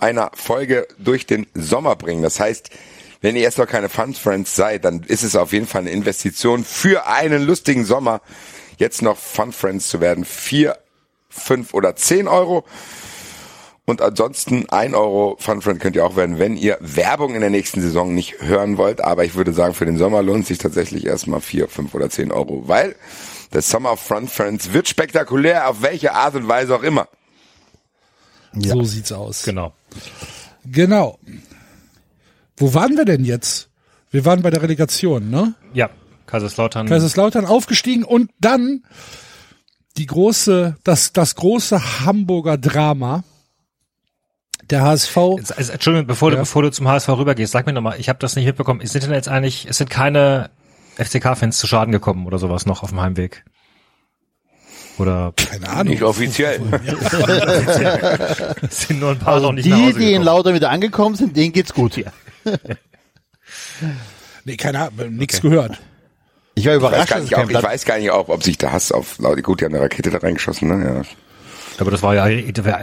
einer 0.00 0.30
Folge 0.34 0.86
durch 0.98 1.24
den 1.24 1.46
Sommer 1.54 1.96
bringen. 1.96 2.22
Das 2.22 2.38
heißt, 2.38 2.70
wenn 3.22 3.34
ihr 3.34 3.42
erst 3.42 3.58
noch 3.58 3.66
keine 3.66 3.88
Fun 3.88 4.12
Friends 4.12 4.54
seid, 4.54 4.84
dann 4.84 5.02
ist 5.04 5.22
es 5.22 5.34
auf 5.34 5.52
jeden 5.52 5.66
Fall 5.66 5.82
eine 5.82 5.90
Investition 5.90 6.62
für 6.62 7.06
einen 7.06 7.42
lustigen 7.42 7.86
Sommer, 7.86 8.20
jetzt 8.76 9.00
noch 9.00 9.16
Fun 9.16 9.52
Friends 9.52 9.88
zu 9.88 10.02
werden. 10.02 10.26
Vier, 10.26 10.76
fünf 11.30 11.72
oder 11.72 11.96
zehn 11.96 12.28
Euro. 12.28 12.66
Und 13.88 14.02
ansonsten 14.02 14.68
ein 14.68 14.94
Euro 14.94 15.36
Fun 15.40 15.62
Friend 15.62 15.80
könnt 15.80 15.96
ihr 15.96 16.04
auch 16.04 16.14
werden, 16.14 16.38
wenn 16.38 16.58
ihr 16.58 16.76
Werbung 16.82 17.34
in 17.34 17.40
der 17.40 17.48
nächsten 17.48 17.80
Saison 17.80 18.14
nicht 18.14 18.34
hören 18.42 18.76
wollt. 18.76 19.00
Aber 19.00 19.24
ich 19.24 19.34
würde 19.34 19.54
sagen, 19.54 19.72
für 19.72 19.86
den 19.86 19.96
Sommer 19.96 20.20
lohnt 20.20 20.46
sich 20.46 20.58
tatsächlich 20.58 21.06
erstmal 21.06 21.40
vier, 21.40 21.68
fünf 21.68 21.94
oder 21.94 22.10
zehn 22.10 22.30
Euro, 22.30 22.64
weil 22.68 22.96
der 23.54 23.62
Summer 23.62 23.92
of 23.92 24.00
Fun 24.00 24.28
Friends 24.28 24.74
wird 24.74 24.88
spektakulär, 24.88 25.70
auf 25.70 25.80
welche 25.80 26.12
Art 26.12 26.34
und 26.34 26.46
Weise 26.46 26.76
auch 26.76 26.82
immer. 26.82 27.08
so 28.52 28.84
sieht's 28.84 29.10
aus. 29.10 29.42
genau. 29.42 29.72
Genau. 30.66 31.18
Wo 32.58 32.74
waren 32.74 32.94
wir 32.94 33.06
denn 33.06 33.24
jetzt? 33.24 33.70
Wir 34.10 34.26
waren 34.26 34.42
bei 34.42 34.50
der 34.50 34.60
Relegation, 34.60 35.30
ne? 35.30 35.54
Ja, 35.72 35.88
Kaiserslautern. 36.26 36.88
Kaiserslautern 36.88 37.46
aufgestiegen 37.46 38.04
und 38.04 38.32
dann 38.38 38.82
die 39.96 40.04
große, 40.04 40.76
das, 40.84 41.14
das 41.14 41.36
große 41.36 42.04
Hamburger 42.04 42.58
Drama. 42.58 43.24
Der 44.70 44.82
HSV. 44.82 45.16
Also, 45.56 45.72
Entschuldigung, 45.72 46.06
bevor, 46.06 46.30
Ja. 46.30 46.36
du, 46.36 46.42
bevor 46.42 46.62
du 46.62 46.70
zum 46.70 46.88
HSV 46.88 47.08
rübergehst, 47.08 47.52
sag 47.52 47.66
mir 47.66 47.72
nochmal, 47.72 47.98
ich 47.98 48.08
habe 48.08 48.18
das 48.18 48.36
nicht 48.36 48.46
mitbekommen. 48.46 48.84
Sind 48.86 49.04
denn 49.04 49.12
jetzt 49.12 49.28
eigentlich, 49.28 49.66
es 49.68 49.78
sind 49.78 49.90
keine 49.90 50.50
FCK-Fans 50.96 51.58
zu 51.58 51.66
Schaden 51.66 51.92
gekommen 51.92 52.26
oder 52.26 52.38
sowas 52.38 52.66
noch 52.66 52.82
auf 52.82 52.90
dem 52.90 53.00
Heimweg? 53.00 53.44
Oder 54.98 55.32
Keine 55.36 55.68
Ahnung. 55.68 55.92
Nicht 55.92 56.02
offiziell. 56.02 56.60
es 58.68 58.80
sind 58.88 58.98
nur 59.00 59.10
ein 59.12 59.18
paar 59.18 59.34
Also 59.34 59.46
noch 59.46 59.52
nicht 59.52 59.68
nach 59.68 59.76
die, 59.76 59.86
Hause 59.86 59.98
die 60.00 60.12
in? 60.12 60.22
Lauter 60.22 60.54
wieder 60.54 60.70
angekommen 60.70 61.14
sind, 61.14 61.36
denen 61.36 61.52
geht's 61.52 61.72
gut. 61.72 61.96
Ja. 61.96 62.12
Nee, 64.44 64.56
keine 64.56 64.80
Ahnung, 64.80 65.14
nichts 65.16 65.40
gehört. 65.42 65.78
Ich 66.54 66.64
war 66.66 66.76
Ich 66.76 66.82
weiß, 66.82 66.88
überrascht, 66.88 67.10
gar 67.10 67.20
nicht, 67.20 67.34
auch, 67.36 67.48
ich 67.50 67.62
weiß 67.62 67.84
gar 67.84 67.98
nicht 67.98 68.10
auch, 68.10 68.28
ob 68.28 68.42
sich 68.42 68.56
der 68.58 68.72
Hass 68.72 68.92
auf 68.92 69.18
Laudi, 69.18 69.42
gut, 69.42 69.60
die 69.60 69.64
haben 69.66 69.74
eine 69.74 69.82
Rakete 69.84 70.10
da 70.10 70.18
reingeschossen, 70.18 70.68
ne? 70.68 71.04
Ja. 71.04 71.27
Aber 71.80 71.90
das 71.90 72.02
war 72.02 72.14
ja, 72.14 72.24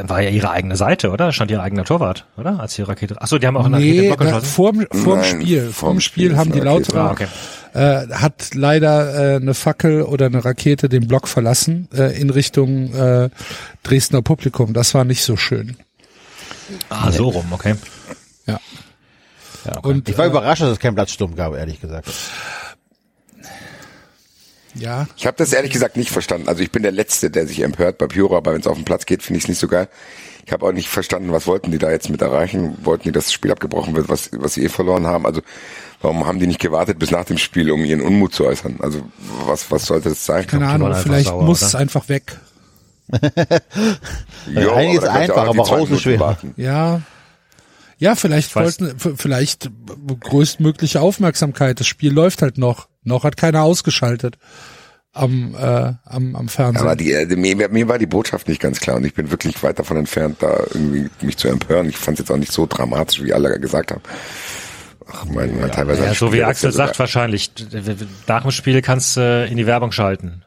war 0.10 0.22
ja 0.22 0.30
ihre 0.30 0.50
eigene 0.52 0.76
Seite, 0.78 1.10
oder? 1.10 1.26
Da 1.26 1.32
stand 1.32 1.52
ihr 1.52 1.62
eigener 1.62 1.84
Torwart, 1.84 2.26
oder? 2.38 2.60
Als 2.60 2.76
die 2.76 2.82
Rakete. 2.82 3.22
Achso, 3.22 3.38
die 3.38 3.46
haben 3.48 3.58
auch 3.58 3.66
eine 3.66 3.76
Rakete 3.78 4.02
Nee, 4.02 4.08
Block 4.08 4.20
da, 4.20 4.26
geschossen. 4.26 4.46
vorm, 4.48 4.86
vorm 4.92 5.20
Nein, 5.20 5.42
Spiel, 5.42 5.70
vorm 5.72 6.00
Spiel 6.00 6.26
Spiel 6.28 6.38
haben 6.38 6.52
die 6.52 6.60
Rakete. 6.60 6.94
Lauterer, 6.96 7.10
Ah, 7.10 7.12
okay. 7.12 7.28
äh, 7.74 8.14
hat 8.16 8.56
leider 8.56 9.34
äh, 9.34 9.36
eine 9.36 9.54
Fackel 9.54 10.02
oder 10.04 10.28
eine 10.28 10.46
Rakete 10.46 10.88
den 10.90 11.08
Block 11.08 11.28
verlassen 11.28 11.90
äh, 11.94 12.20
in 12.20 12.30
Richtung 12.30 12.94
äh, 12.94 13.30
Dresdner 13.84 14.22
Publikum. 14.22 14.74
Das 14.74 14.94
war 14.94 15.04
nicht 15.04 15.24
so 15.24 15.36
schön. 15.36 15.76
Ah, 16.90 17.12
so 17.12 17.28
rum, 17.30 17.46
okay. 17.52 17.76
Ja. 18.48 18.60
Ja, 19.66 19.80
Und, 19.80 20.08
ich 20.08 20.18
war 20.18 20.26
äh, 20.26 20.30
überrascht, 20.30 20.62
dass 20.62 20.72
es 20.72 20.80
keinen 20.80 20.96
Platzsturm 20.96 21.36
gab, 21.36 21.54
ehrlich 21.56 21.82
gesagt. 21.82 22.08
Ja, 24.76 25.08
Ich 25.16 25.26
habe 25.26 25.38
das 25.38 25.54
ehrlich 25.54 25.72
gesagt 25.72 25.96
nicht 25.98 26.12
verstanden. 26.12 26.48
Also 26.50 26.62
ich 26.62 26.72
bin 26.72 26.84
der 26.84 26.92
Letzte, 26.92 27.30
der 27.32 27.48
sich 27.48 27.62
empört 27.62 27.98
bei 27.98 28.08
Pyro, 28.08 28.36
aber 28.36 28.54
wenn 28.54 28.62
es 28.62 28.68
auf 28.68 28.76
den 28.76 28.86
Platz 28.86 29.06
geht, 29.06 29.24
finde 29.24 29.38
ich 29.38 29.46
es 29.46 29.50
nicht 29.50 29.60
so 29.60 29.68
geil. 29.68 29.88
Ich 30.46 30.52
habe 30.52 30.66
auch 30.66 30.72
nicht 30.72 30.90
verstanden, 30.90 31.32
was 31.32 31.48
wollten 31.48 31.72
die 31.72 31.78
da 31.80 31.90
jetzt 31.90 32.10
mit 32.10 32.22
erreichen? 32.22 32.78
Wollten 32.84 33.04
die, 33.04 33.12
dass 33.12 33.26
das 33.26 33.34
Spiel 33.34 33.52
abgebrochen 33.52 33.96
wird, 33.96 34.10
was, 34.10 34.30
was 34.34 34.54
sie 34.54 34.64
eh 34.64 34.70
verloren 34.70 35.08
haben? 35.08 35.26
Also 35.26 35.42
warum 36.02 36.28
haben 36.28 36.40
die 36.40 36.46
nicht 36.46 36.60
gewartet 36.60 37.00
bis 37.00 37.10
nach 37.10 37.26
dem 37.26 37.38
Spiel, 37.38 37.72
um 37.72 37.84
ihren 37.84 38.02
Unmut 38.02 38.34
zu 38.34 38.46
äußern? 38.46 38.76
Also 38.80 39.02
was, 39.46 39.72
was 39.72 39.86
sollte 39.86 40.10
das 40.10 40.24
sein? 40.26 40.46
keine 40.46 40.68
Ahnung, 40.68 40.94
vielleicht 40.94 41.28
sauer, 41.30 41.44
muss 41.44 41.62
oder? 41.62 41.68
es 41.68 41.76
einfach 41.76 42.10
weg. 42.10 42.38
Jo, 44.48 44.62
ihr 44.62 45.04
auch 45.04 45.04
einfach, 45.04 45.48
aber 45.48 45.68
raus 45.68 45.90
ist 45.90 46.02
schwer. 46.02 46.20
warten. 46.20 46.54
Ja. 46.58 47.02
Ja, 47.98 48.16
vielleicht 48.16 48.56
wollten, 48.56 49.00
vielleicht 49.16 49.70
größtmögliche 50.20 51.02
Aufmerksamkeit. 51.02 51.80
Das 51.80 51.88
Spiel 51.88 52.12
läuft 52.12 52.42
halt 52.42 52.58
noch. 52.58 52.88
Noch 53.06 53.24
hat 53.24 53.38
keiner 53.38 53.64
ausgeschaltet 53.64 54.38
am, 55.16 55.56
äh, 55.56 55.94
am, 56.04 56.36
am 56.36 56.48
Fernsehen. 56.50 56.86
Aber 56.86 56.96
die, 56.96 57.14
äh, 57.14 57.26
mir, 57.36 57.70
mir 57.70 57.88
war 57.88 57.98
die 57.98 58.06
Botschaft 58.06 58.48
nicht 58.48 58.62
ganz 58.62 58.80
klar 58.80 58.98
und 58.98 59.06
ich 59.06 59.14
bin 59.14 59.32
wirklich 59.32 59.64
weit 59.64 59.80
davon 59.80 59.98
entfernt, 59.98 60.38
da 60.42 60.60
irgendwie 60.74 61.10
mich 61.22 61.38
zu 61.38 61.48
empören. 61.48 61.88
Ich 61.88 61.98
fand 61.98 62.20
es 62.20 62.26
jetzt 62.26 62.32
auch 62.32 62.38
nicht 62.38 62.52
so 62.52 62.66
dramatisch, 62.66 63.24
wie 63.24 63.34
alle 63.34 63.60
gesagt 63.60 63.92
haben. 63.92 64.02
Ach, 65.08 65.26
mein, 65.26 65.60
mein 65.60 65.72
teilweise 65.72 66.04
Ja, 66.04 66.14
so 66.14 66.34
wie 66.34 66.44
Axel 66.44 66.72
sagt, 66.72 67.00
wahrscheinlich. 67.00 67.52
Nach 68.28 68.42
dem 68.42 68.52
Spiel 68.52 68.82
kannst 68.82 69.16
du 69.18 69.48
in 69.50 69.56
die 69.56 69.66
Werbung 69.66 69.92
schalten. 69.92 70.44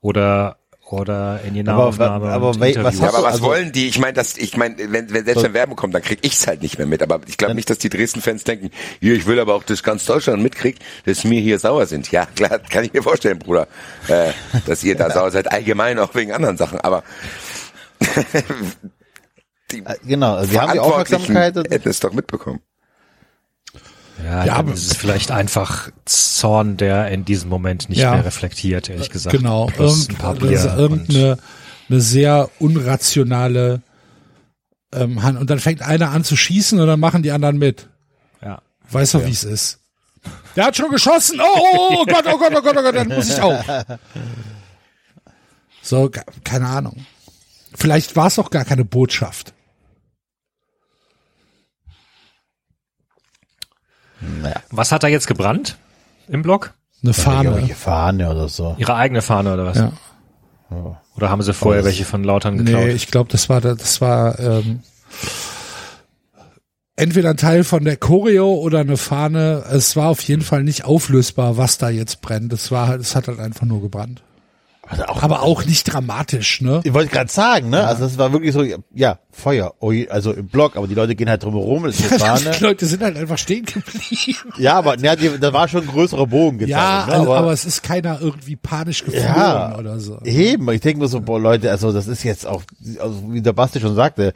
Oder, 0.00 0.58
oder 0.90 1.40
in 1.46 1.54
die 1.54 1.60
Aber- 1.60 1.72
Nahaufnahme. 1.72 2.28
aber 2.30 2.50
und 2.50 2.60
wel- 2.60 2.68
Interview. 2.68 2.84
was 2.88 2.98
Ja, 2.98 3.08
aber 3.08 3.18
was 3.22 3.32
also- 3.34 3.44
wollen 3.44 3.72
die? 3.72 3.88
Ich 3.88 3.98
meine, 3.98 4.12
das, 4.12 4.36
ich 4.36 4.56
meine, 4.56 4.76
wenn, 4.78 5.10
wenn 5.12 5.24
selbst 5.24 5.42
wenn 5.42 5.54
Werbung 5.54 5.76
kommt, 5.76 5.94
dann 5.94 6.02
krieg 6.02 6.18
ich's 6.22 6.46
halt 6.46 6.60
nicht 6.62 6.76
mehr 6.76 6.86
mit. 6.86 7.02
Aber 7.02 7.20
ich 7.26 7.38
glaube 7.38 7.54
nicht, 7.54 7.70
dass 7.70 7.78
die 7.78 7.88
Dresden-Fans 7.88 8.44
denken, 8.44 8.70
hier, 9.00 9.14
ich 9.14 9.26
will 9.26 9.40
aber 9.40 9.54
auch, 9.54 9.62
dass 9.62 9.82
ganz 9.82 10.04
Deutschland 10.04 10.42
mitkriegt, 10.42 10.82
dass 11.06 11.24
mir 11.24 11.40
hier 11.40 11.58
sauer 11.58 11.86
sind. 11.86 12.10
Ja, 12.12 12.26
klar, 12.26 12.58
kann 12.70 12.84
ich 12.84 12.92
mir 12.92 13.02
vorstellen, 13.02 13.38
Bruder, 13.38 13.68
äh, 14.08 14.32
dass 14.66 14.84
ihr 14.84 14.94
da 14.96 15.10
sauer 15.14 15.30
seid, 15.30 15.50
allgemein 15.50 15.98
auch 15.98 16.14
wegen 16.14 16.32
anderen 16.32 16.56
Sachen. 16.58 16.78
Aber 16.80 17.02
die 19.70 19.78
Äh, 19.78 19.94
Genau, 20.06 20.34
also 20.34 20.52
wir 20.52 20.60
haben 20.62 20.72
die 20.72 20.80
Aufmerksamkeit. 20.80 21.56
hätten 21.56 21.88
es 21.88 22.00
doch 22.00 22.12
mitbekommen. 22.12 22.60
Ja, 24.32 24.38
Ja, 24.40 24.44
ja 24.46 24.52
aber- 24.54 24.72
es 24.72 24.84
ist 24.86 24.96
vielleicht 24.96 25.30
einfach 25.30 25.90
Zorn, 26.06 26.76
der 26.78 27.08
in 27.08 27.24
diesem 27.24 27.48
Moment 27.50 27.88
nicht 27.90 27.98
Ja. 27.98 28.12
mehr 28.12 28.24
reflektiert, 28.24 28.88
ehrlich 28.88 29.10
gesagt. 29.10 29.36
Genau, 29.36 29.66
Plus 29.66 30.08
ein 30.08 30.12
irgend, 30.12 30.18
paar 30.18 30.34
Bier 30.36 30.48
und- 30.72 30.78
irgendeine 30.78 31.38
eine 31.90 32.00
sehr 32.00 32.48
unrationale 32.58 33.82
ähm, 34.94 35.22
Hand. 35.22 35.38
Und 35.38 35.50
dann 35.50 35.58
fängt 35.58 35.82
einer 35.82 36.10
an 36.10 36.24
zu 36.24 36.36
schießen 36.36 36.80
und 36.80 36.86
dann 36.86 37.00
machen 37.00 37.22
die 37.22 37.30
anderen 37.32 37.58
mit. 37.58 37.88
ja. 38.42 38.60
Weiß 38.90 39.12
doch, 39.12 39.24
wie 39.26 39.30
es 39.30 39.44
ist. 39.44 39.78
Der 40.56 40.66
hat 40.66 40.76
schon 40.76 40.90
geschossen. 40.90 41.40
Oh, 41.40 41.58
oh, 41.60 41.88
oh 42.00 42.04
Gott, 42.06 42.24
oh 42.26 42.38
Gott, 42.38 42.52
oh 42.54 42.60
Gott, 42.62 42.76
oh 42.78 42.82
Gott, 42.82 42.94
dann 42.94 43.08
muss 43.08 43.28
ich 43.30 43.40
auch. 43.40 43.64
So, 45.82 46.10
keine 46.44 46.66
Ahnung. 46.68 47.04
Vielleicht 47.74 48.16
war 48.16 48.26
es 48.28 48.38
auch 48.38 48.50
gar 48.50 48.64
keine 48.64 48.84
Botschaft. 48.84 49.52
Naja, 54.42 54.56
Was 54.70 54.92
hat 54.92 55.02
da 55.02 55.08
jetzt 55.08 55.26
gebrannt 55.26 55.76
im 56.28 56.42
Block? 56.42 56.74
Eine 57.02 57.14
Fahne. 57.14 57.48
irgendwelche 57.48 57.74
Fahne 57.74 58.30
oder 58.30 58.48
so. 58.48 58.76
Ihre 58.78 58.94
eigene 58.94 59.22
Fahne 59.22 59.52
oder 59.54 59.66
was? 59.66 59.78
Ja. 59.78 59.92
Oder 61.16 61.28
haben 61.30 61.42
sie 61.42 61.52
vorher 61.52 61.84
welche 61.84 62.04
von 62.04 62.24
Lautern 62.24 62.58
geklaut? 62.58 62.84
Nee, 62.84 62.92
ich 62.92 63.08
glaube, 63.08 63.30
das 63.30 63.48
war 63.48 63.60
das 63.60 64.00
war 64.00 64.38
ähm, 64.38 64.80
entweder 66.96 67.30
ein 67.30 67.36
Teil 67.36 67.64
von 67.64 67.84
der 67.84 67.96
Choreo 67.96 68.54
oder 68.54 68.80
eine 68.80 68.96
Fahne. 68.96 69.64
Es 69.70 69.96
war 69.96 70.08
auf 70.08 70.22
jeden 70.22 70.42
Fall 70.42 70.62
nicht 70.62 70.84
auflösbar, 70.84 71.56
was 71.56 71.78
da 71.78 71.90
jetzt 71.90 72.22
brennt. 72.22 72.52
Es 72.52 72.70
war 72.70 72.86
halt, 72.88 73.00
es 73.00 73.16
hat 73.16 73.28
halt 73.28 73.40
einfach 73.40 73.66
nur 73.66 73.82
gebrannt. 73.82 74.22
Also 74.92 75.06
auch, 75.06 75.22
Aber 75.22 75.40
auch 75.40 75.64
nicht 75.64 75.84
dramatisch, 75.84 76.60
ne? 76.60 76.82
ich 76.84 76.92
wollte 76.92 77.10
gerade 77.10 77.32
sagen, 77.32 77.70
ne? 77.70 77.86
Also 77.86 78.04
das 78.04 78.18
war 78.18 78.30
wirklich 78.30 78.52
so, 78.52 78.62
ja, 78.94 79.18
Feuer, 79.30 79.72
also 80.10 80.32
im 80.32 80.48
Block, 80.48 80.76
aber 80.76 80.86
die 80.86 80.94
Leute 80.94 81.14
gehen 81.14 81.30
halt 81.30 81.42
drumherum, 81.42 81.86
es 81.86 81.98
ist 81.98 82.14
Fahne. 82.20 82.50
Die 82.50 82.62
Leute 82.62 82.84
sind 82.84 83.02
halt 83.02 83.16
einfach 83.16 83.38
stehen 83.38 83.64
geblieben. 83.64 84.52
Ja, 84.58 84.74
aber 84.74 84.98
ja, 84.98 85.16
die, 85.16 85.38
da 85.40 85.50
war 85.54 85.66
schon 85.66 85.84
ein 85.84 85.88
größerer 85.88 86.26
Bogen 86.26 86.58
gezeigt. 86.58 86.78
Ja, 86.78 87.06
ne? 87.06 87.12
also, 87.14 87.32
aber, 87.32 87.52
es 87.52 87.64
ist 87.64 87.82
keiner 87.82 88.20
irgendwie 88.20 88.56
panisch 88.56 89.02
geflohen 89.02 89.24
Ja, 89.24 89.78
oder 89.78 89.98
so. 89.98 90.20
Eben, 90.24 90.70
ich 90.70 90.82
denke 90.82 91.00
mir 91.00 91.08
so, 91.08 91.22
boah, 91.22 91.40
Leute, 91.40 91.70
also 91.70 91.90
das 91.90 92.06
ist 92.06 92.22
jetzt 92.22 92.46
auch, 92.46 92.62
also 93.00 93.32
wie 93.32 93.40
der 93.40 93.54
Basti 93.54 93.80
schon 93.80 93.94
sagte, 93.94 94.34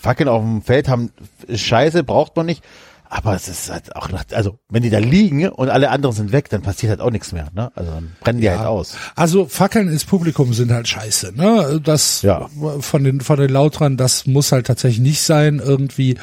Fackeln 0.00 0.30
auf 0.30 0.40
dem 0.40 0.62
Feld 0.62 0.88
haben 0.88 1.10
scheiße, 1.54 2.04
braucht 2.04 2.34
man 2.36 2.46
nicht. 2.46 2.64
Aber 3.12 3.34
es 3.34 3.48
ist 3.48 3.68
halt 3.70 3.96
auch, 3.96 4.08
nach, 4.10 4.22
also 4.30 4.60
wenn 4.68 4.84
die 4.84 4.88
da 4.90 4.98
liegen 4.98 5.48
und 5.48 5.68
alle 5.68 5.90
anderen 5.90 6.14
sind 6.14 6.30
weg, 6.30 6.48
dann 6.48 6.62
passiert 6.62 6.90
halt 6.90 7.00
auch 7.00 7.10
nichts 7.10 7.32
mehr. 7.32 7.48
Ne? 7.52 7.72
Also 7.74 7.90
dann 7.90 8.12
brennen 8.20 8.40
die 8.40 8.48
halt 8.48 8.60
aus. 8.60 8.94
Also 9.16 9.46
Fackeln 9.46 9.88
ins 9.88 10.04
Publikum 10.04 10.54
sind 10.54 10.70
halt 10.70 10.86
scheiße, 10.86 11.32
ne? 11.34 11.80
Das 11.82 12.22
Ja. 12.22 12.48
von 12.78 13.02
den 13.02 13.20
von 13.20 13.40
den 13.40 13.50
Lautrern, 13.50 13.96
das 13.96 14.26
muss 14.26 14.52
halt 14.52 14.68
tatsächlich 14.68 15.00
nicht 15.00 15.22
sein, 15.22 15.58
irgendwie 15.58 16.18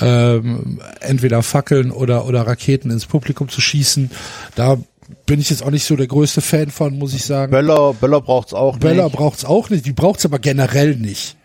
ähm, 0.00 0.80
entweder 0.98 1.44
Fackeln 1.44 1.92
oder 1.92 2.26
oder 2.26 2.44
Raketen 2.44 2.90
ins 2.90 3.06
Publikum 3.06 3.48
zu 3.48 3.60
schießen. 3.60 4.10
Da 4.56 4.78
bin 5.26 5.40
ich 5.40 5.48
jetzt 5.50 5.62
auch 5.62 5.70
nicht 5.70 5.84
so 5.84 5.94
der 5.94 6.08
größte 6.08 6.40
Fan 6.40 6.70
von, 6.70 6.98
muss 6.98 7.14
ich 7.14 7.24
sagen. 7.24 7.52
Böller, 7.52 7.94
Böller 7.94 8.20
braucht's 8.20 8.52
auch 8.52 8.78
Böller 8.78 9.04
nicht. 9.04 9.14
braucht's 9.16 9.44
auch 9.44 9.70
nicht, 9.70 9.86
die 9.86 9.92
braucht's 9.92 10.24
aber 10.24 10.40
generell 10.40 10.96
nicht. 10.96 11.36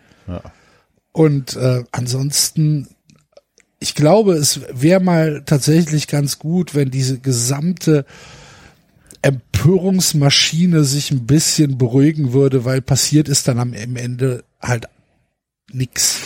Und 1.11 1.55
äh, 1.55 1.83
ansonsten, 1.91 2.87
ich 3.79 3.95
glaube, 3.95 4.33
es 4.33 4.61
wäre 4.71 4.99
mal 4.99 5.43
tatsächlich 5.45 6.07
ganz 6.07 6.39
gut, 6.39 6.73
wenn 6.73 6.89
diese 6.89 7.19
gesamte 7.19 8.05
Empörungsmaschine 9.21 10.83
sich 10.83 11.11
ein 11.11 11.27
bisschen 11.27 11.77
beruhigen 11.77 12.33
würde, 12.33 12.65
weil 12.65 12.81
passiert 12.81 13.29
ist 13.29 13.47
dann 13.47 13.59
am 13.59 13.73
am 13.73 13.95
Ende 13.95 14.43
halt 14.61 14.85
nix. 15.71 16.21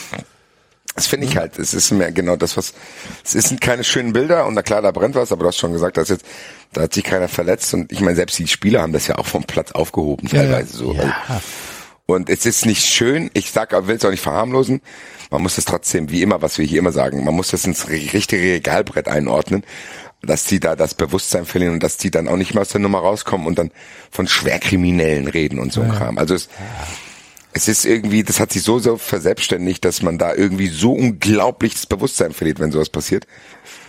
Das 0.96 1.08
finde 1.08 1.26
ich 1.26 1.38
halt, 1.38 1.58
es 1.58 1.74
ist 1.74 1.92
mehr 1.92 2.12
genau 2.12 2.36
das, 2.36 2.58
was, 2.58 2.74
es 3.24 3.32
sind 3.32 3.62
keine 3.62 3.84
schönen 3.84 4.12
Bilder 4.12 4.46
und 4.46 4.56
na 4.56 4.62
klar, 4.62 4.82
da 4.82 4.92
brennt 4.92 5.16
was, 5.16 5.32
aber 5.32 5.44
du 5.44 5.48
hast 5.48 5.58
schon 5.58 5.72
gesagt, 5.72 5.96
dass 5.96 6.10
jetzt, 6.10 6.26
da 6.74 6.82
hat 6.82 6.94
sich 6.94 7.04
keiner 7.04 7.30
verletzt 7.30 7.74
und 7.74 7.92
ich 7.94 8.02
meine, 8.02 8.16
selbst 8.16 8.38
die 8.38 8.48
Spieler 8.48 8.82
haben 8.82 8.92
das 8.92 9.08
ja 9.08 9.18
auch 9.18 9.26
vom 9.26 9.46
Platz 9.46 9.72
aufgehoben, 9.72 10.28
Ja, 10.28 10.42
teilweise 10.42 10.76
so. 10.76 10.92
Also, 10.92 11.12
und 12.06 12.30
es 12.30 12.46
ist 12.46 12.66
nicht 12.66 12.86
schön, 12.86 13.30
ich 13.34 13.52
sag, 13.52 13.72
will 13.88 13.96
es 13.96 14.06
auch 14.06 14.12
nicht 14.12 14.22
verharmlosen, 14.22 14.82
man 15.30 15.42
muss 15.42 15.56
das 15.56 15.66
trotzdem, 15.66 16.10
wie 16.10 16.22
immer, 16.22 16.42
was 16.42 16.58
wir 16.58 16.66
hier 16.66 16.80
immer 16.80 16.92
sagen, 16.92 17.24
man 17.24 17.34
muss 17.34 17.52
das 17.52 17.66
ins 17.66 17.88
ri- 17.88 18.12
richtige 18.14 18.44
Regalbrett 18.44 19.08
einordnen, 19.08 19.64
dass 20.22 20.44
die 20.44 20.60
da 20.60 20.76
das 20.76 20.94
Bewusstsein 20.94 21.46
verlieren 21.46 21.74
und 21.76 21.84
dass 21.84 21.98
die 21.98 22.12
dann 22.12 22.28
auch 22.28 22.36
nicht 22.38 22.54
mehr 22.54 22.62
aus 22.62 22.70
der 22.70 22.82
Nummer 22.82 23.00
rauskommen 23.00 23.48
und 23.48 23.58
dann 23.58 23.72
von 24.12 24.28
Schwerkriminellen 24.28 25.28
reden 25.28 25.58
und 25.58 25.74
so 25.74 25.82
ein 25.82 25.92
Kram. 25.92 26.18
Also 26.18 26.36
es, 26.36 26.50
es 27.54 27.68
ist 27.68 27.86
irgendwie, 27.86 28.24
das 28.24 28.40
hat 28.40 28.54
sich 28.54 28.62
so, 28.62 28.78
so 28.80 28.98
verselbstständigt, 28.98 29.84
dass 29.84 30.02
man 30.02 30.18
da 30.18 30.36
irgendwie 30.36 30.68
so 30.68 30.94
unglaublich 30.94 31.74
das 31.74 31.86
Bewusstsein 31.88 32.34
verliert, 32.34 32.60
wenn 32.60 32.72
sowas 32.72 32.90
passiert. 32.90 33.26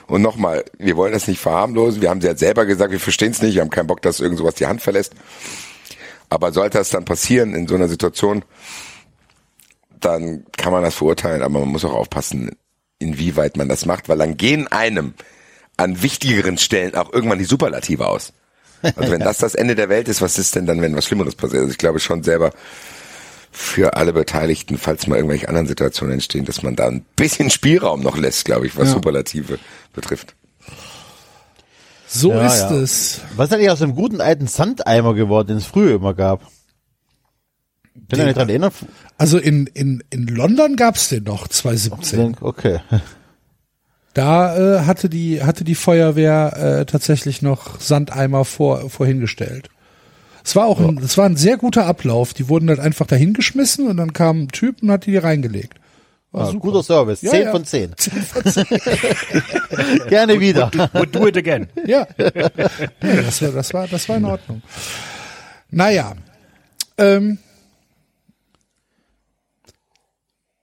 Und 0.07 0.23
nochmal, 0.23 0.65
wir 0.79 0.97
wollen 0.97 1.13
das 1.13 1.29
nicht 1.29 1.41
verharmlosen. 1.41 2.03
Wir 2.03 2.11
haben 2.11 2.21
sie 2.21 2.27
ja 2.29 2.37
selber 2.37 2.67
gesagt, 2.67 2.93
wir 2.93 3.01
verstehen 3.01 3.33
es 3.33 3.43
nicht, 3.43 3.55
wir 3.55 3.61
haben 3.63 3.71
keinen 3.71 3.87
Bock, 3.87 4.01
dass 4.03 4.21
irgend 4.21 4.39
sowas 4.39 4.55
die 4.55 4.67
Hand 4.67 4.81
verlässt. 4.83 5.13
Aber 6.33 6.51
sollte 6.51 6.79
das 6.79 6.89
dann 6.89 7.05
passieren 7.05 7.55
in 7.55 7.69
so 7.69 7.75
einer 7.75 7.89
Situation, 7.89 8.43
dann 10.01 10.47
kann 10.57 10.73
man 10.73 10.83
das 10.83 10.95
verurteilen, 10.95 11.43
aber 11.43 11.61
man 11.61 11.69
muss 11.69 11.85
auch 11.85 11.93
aufpassen, 11.93 12.57
inwieweit 12.99 13.59
man 13.59 13.69
das 13.69 13.85
macht, 13.85 14.09
weil 14.09 14.17
dann 14.17 14.39
gehen 14.39 14.67
einem 14.67 15.13
an 15.77 16.03
wichtigeren 16.03 16.57
Stellen 16.57 16.95
auch 16.95 17.13
irgendwann 17.13 17.39
die 17.39 17.45
Superlative 17.45 18.07
aus. 18.09 18.33
Also 18.83 19.11
wenn 19.11 19.21
das 19.29 19.37
das 19.37 19.55
Ende 19.55 19.75
der 19.75 19.91
Welt 19.91 20.09
ist, 20.09 20.23
was 20.23 20.39
ist 20.39 20.55
denn 20.57 20.65
dann, 20.65 20.81
wenn 20.81 20.97
was 20.97 21.05
Schlimmeres 21.05 21.35
passiert? 21.35 21.61
Also 21.61 21.73
ich 21.73 21.79
glaube 21.79 22.01
schon 22.01 22.23
selber 22.23 22.53
für 23.51 23.95
alle 23.97 24.15
Beteiligten, 24.15 24.79
falls 24.79 25.07
mal 25.07 25.17
irgendwelche 25.17 25.51
anderen 25.51 25.67
Situationen 25.67 26.15
entstehen, 26.15 26.47
dass 26.47 26.63
man 26.63 26.77
da 26.77 26.87
ein 26.87 27.05
bisschen 27.15 27.51
Spielraum 27.51 28.01
noch 28.01 28.17
lässt, 28.17 28.47
glaube 28.47 28.67
ich, 28.67 28.75
was 28.79 28.89
Ja. 28.89 28.95
Superlative 28.95 29.59
betrifft. 29.93 30.35
So 32.15 32.31
Ja, 32.31 32.47
ist 32.47 32.61
ja. 32.61 32.71
es. 32.73 33.21
Was 33.37 33.49
ist 33.49 33.55
eigentlich 33.55 33.71
aus 33.71 33.79
dem 33.79 33.95
guten 33.95 34.21
alten 34.21 34.47
Sandeimer 34.47 35.15
geworden, 35.15 35.49
den 35.49 35.57
es 35.57 35.65
früher 35.65 35.95
immer 35.95 36.13
gab? 36.13 36.43
Könnt 38.09 38.23
ihr 38.23 38.29
euch 38.29 38.35
dran 38.35 38.51
erinnern? 38.51 38.73
Also 39.17 39.39
in, 39.39 39.67
in, 39.69 40.05
in 40.11 40.27
London 40.27 40.77
gab's 40.77 41.09
den 41.09 41.25
noch 41.25 41.49
2017. 41.49 42.37
Okay. 42.41 42.81
Da 44.15 44.57
äh, 44.59 44.85
hatte 44.85 45.09
die 45.09 45.43
hatte 45.43 45.65
die 45.65 45.75
Feuerwehr 45.75 46.81
äh, 46.81 46.85
tatsächlich 46.85 47.41
noch 47.41 47.81
Sandeimer 47.81 48.45
vor 48.45 48.91
vorhingestellt. 48.91 49.71
Es 50.45 50.55
war 50.55 50.67
auch 50.67 50.81
ein, 50.81 50.99
es 50.99 51.17
war 51.17 51.25
ein 51.25 51.37
sehr 51.37 51.57
guter 51.57 51.87
Ablauf. 51.87 52.35
Die 52.35 52.51
wurden 52.51 52.69
halt 52.69 52.79
einfach 52.79 53.07
dahingeschmissen 53.07 53.87
und 53.87 53.97
dann 53.97 54.13
kam 54.13 54.43
ein 54.43 54.49
Typ 54.49 54.83
und 54.83 54.91
hat 54.91 55.07
die 55.07 55.17
reingelegt. 55.17 55.79
Ah, 56.35 56.47
super. 56.47 56.61
guter 56.61 56.83
Service. 56.83 57.23
Ja, 57.23 57.31
Zehn 57.31 57.43
ja. 57.43 57.51
von 57.51 57.65
zehn. 57.65 57.95
Gerne 60.09 60.41
wieder. 60.41 60.71
Would 60.95 61.15
do 61.15 61.27
it 61.27 61.37
again. 61.37 61.69
Ja, 61.87 62.07
nee, 62.17 62.31
das 63.01 63.43
war 63.43 63.53
das 63.53 63.75
war 63.75 63.87
das 63.87 64.09
war 64.09 64.17
in 64.17 64.25
Ordnung. 64.25 64.63
Naja, 65.71 66.15
ähm, 66.97 67.39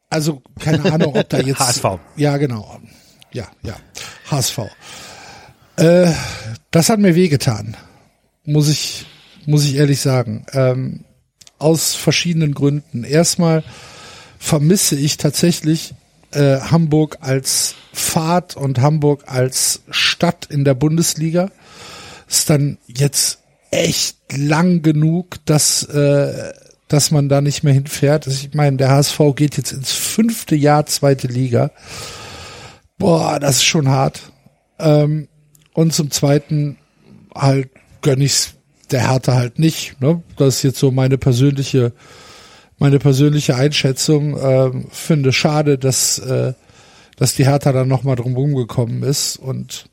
also 0.10 0.42
keine 0.60 0.92
Ahnung, 0.92 1.16
ob 1.16 1.30
da 1.30 1.40
jetzt 1.40 1.60
HSV. 1.60 1.86
Ja, 2.16 2.38
genau. 2.38 2.80
Ja, 3.32 3.48
ja. 3.62 3.76
HSV. 4.32 4.60
Äh, 5.76 6.12
das 6.72 6.90
hat 6.90 7.00
mir 7.00 7.16
wehgetan. 7.16 7.78
Muss 8.44 8.70
ich, 8.70 9.06
muss 9.46 9.66
ich 9.66 9.76
ehrlich 9.76 10.02
sagen. 10.02 10.46
Ähm, 10.54 11.06
aus 11.60 11.94
verschiedenen 11.94 12.54
Gründen. 12.54 13.04
Erstmal 13.04 13.64
vermisse 14.40 14.96
ich 14.96 15.18
tatsächlich 15.18 15.94
äh, 16.32 16.60
Hamburg 16.60 17.18
als 17.22 17.76
Fahrt 17.94 18.56
und 18.56 18.80
Hamburg 18.80 19.26
als 19.28 19.82
Stadt 19.92 20.48
in 20.50 20.64
der 20.64 20.74
Bundesliga. 20.74 21.52
Ist 22.28 22.50
dann 22.50 22.78
jetzt 22.88 23.40
echt 23.70 24.18
lang 24.36 24.82
genug, 24.82 25.38
dass, 25.46 25.84
äh, 25.84 26.54
dass 26.88 27.12
man 27.12 27.30
da 27.30 27.42
nicht 27.42 27.64
mehr 27.64 27.74
hinfährt. 27.74 28.28
Also 28.28 28.40
Ich 28.40 28.56
meine, 28.56 28.78
der 28.78 28.90
HSV 28.90 29.20
geht 29.36 29.58
jetzt 29.58 29.74
ins 29.74 29.92
fünfte 29.92 30.56
Jahr 30.56 30.86
zweite 30.86 31.28
Liga. 31.28 31.72
Boah, 32.98 33.40
das 33.40 33.58
ist 33.58 33.66
schon 33.66 33.90
hart. 33.90 34.32
Ähm, 34.80 35.28
und 35.74 35.94
zum 35.94 36.12
Zweiten 36.12 36.78
halt 37.36 37.70
gönn 38.02 38.22
ich's 38.22 38.56
der 38.92 39.08
Hertha 39.08 39.36
halt 39.36 39.60
nicht. 39.60 40.02
Ne? 40.02 40.24
Das 40.38 40.58
ist 40.58 40.64
jetzt 40.64 40.80
so 40.80 40.92
meine 40.92 41.18
persönliche, 41.18 41.94
meine 42.80 43.00
persönliche 43.00 43.56
Einschätzung. 43.56 44.38
Ähm, 44.42 44.86
finde 44.90 45.32
schade, 45.32 45.78
dass, 45.78 46.18
äh, 46.20 46.54
dass 47.18 47.36
die 47.36 47.46
Hertha 47.46 47.72
dann 47.72 47.88
nochmal 47.88 48.16
drum 48.16 48.36
rumgekommen 48.36 49.04
ist. 49.04 49.38
Und 49.38 49.86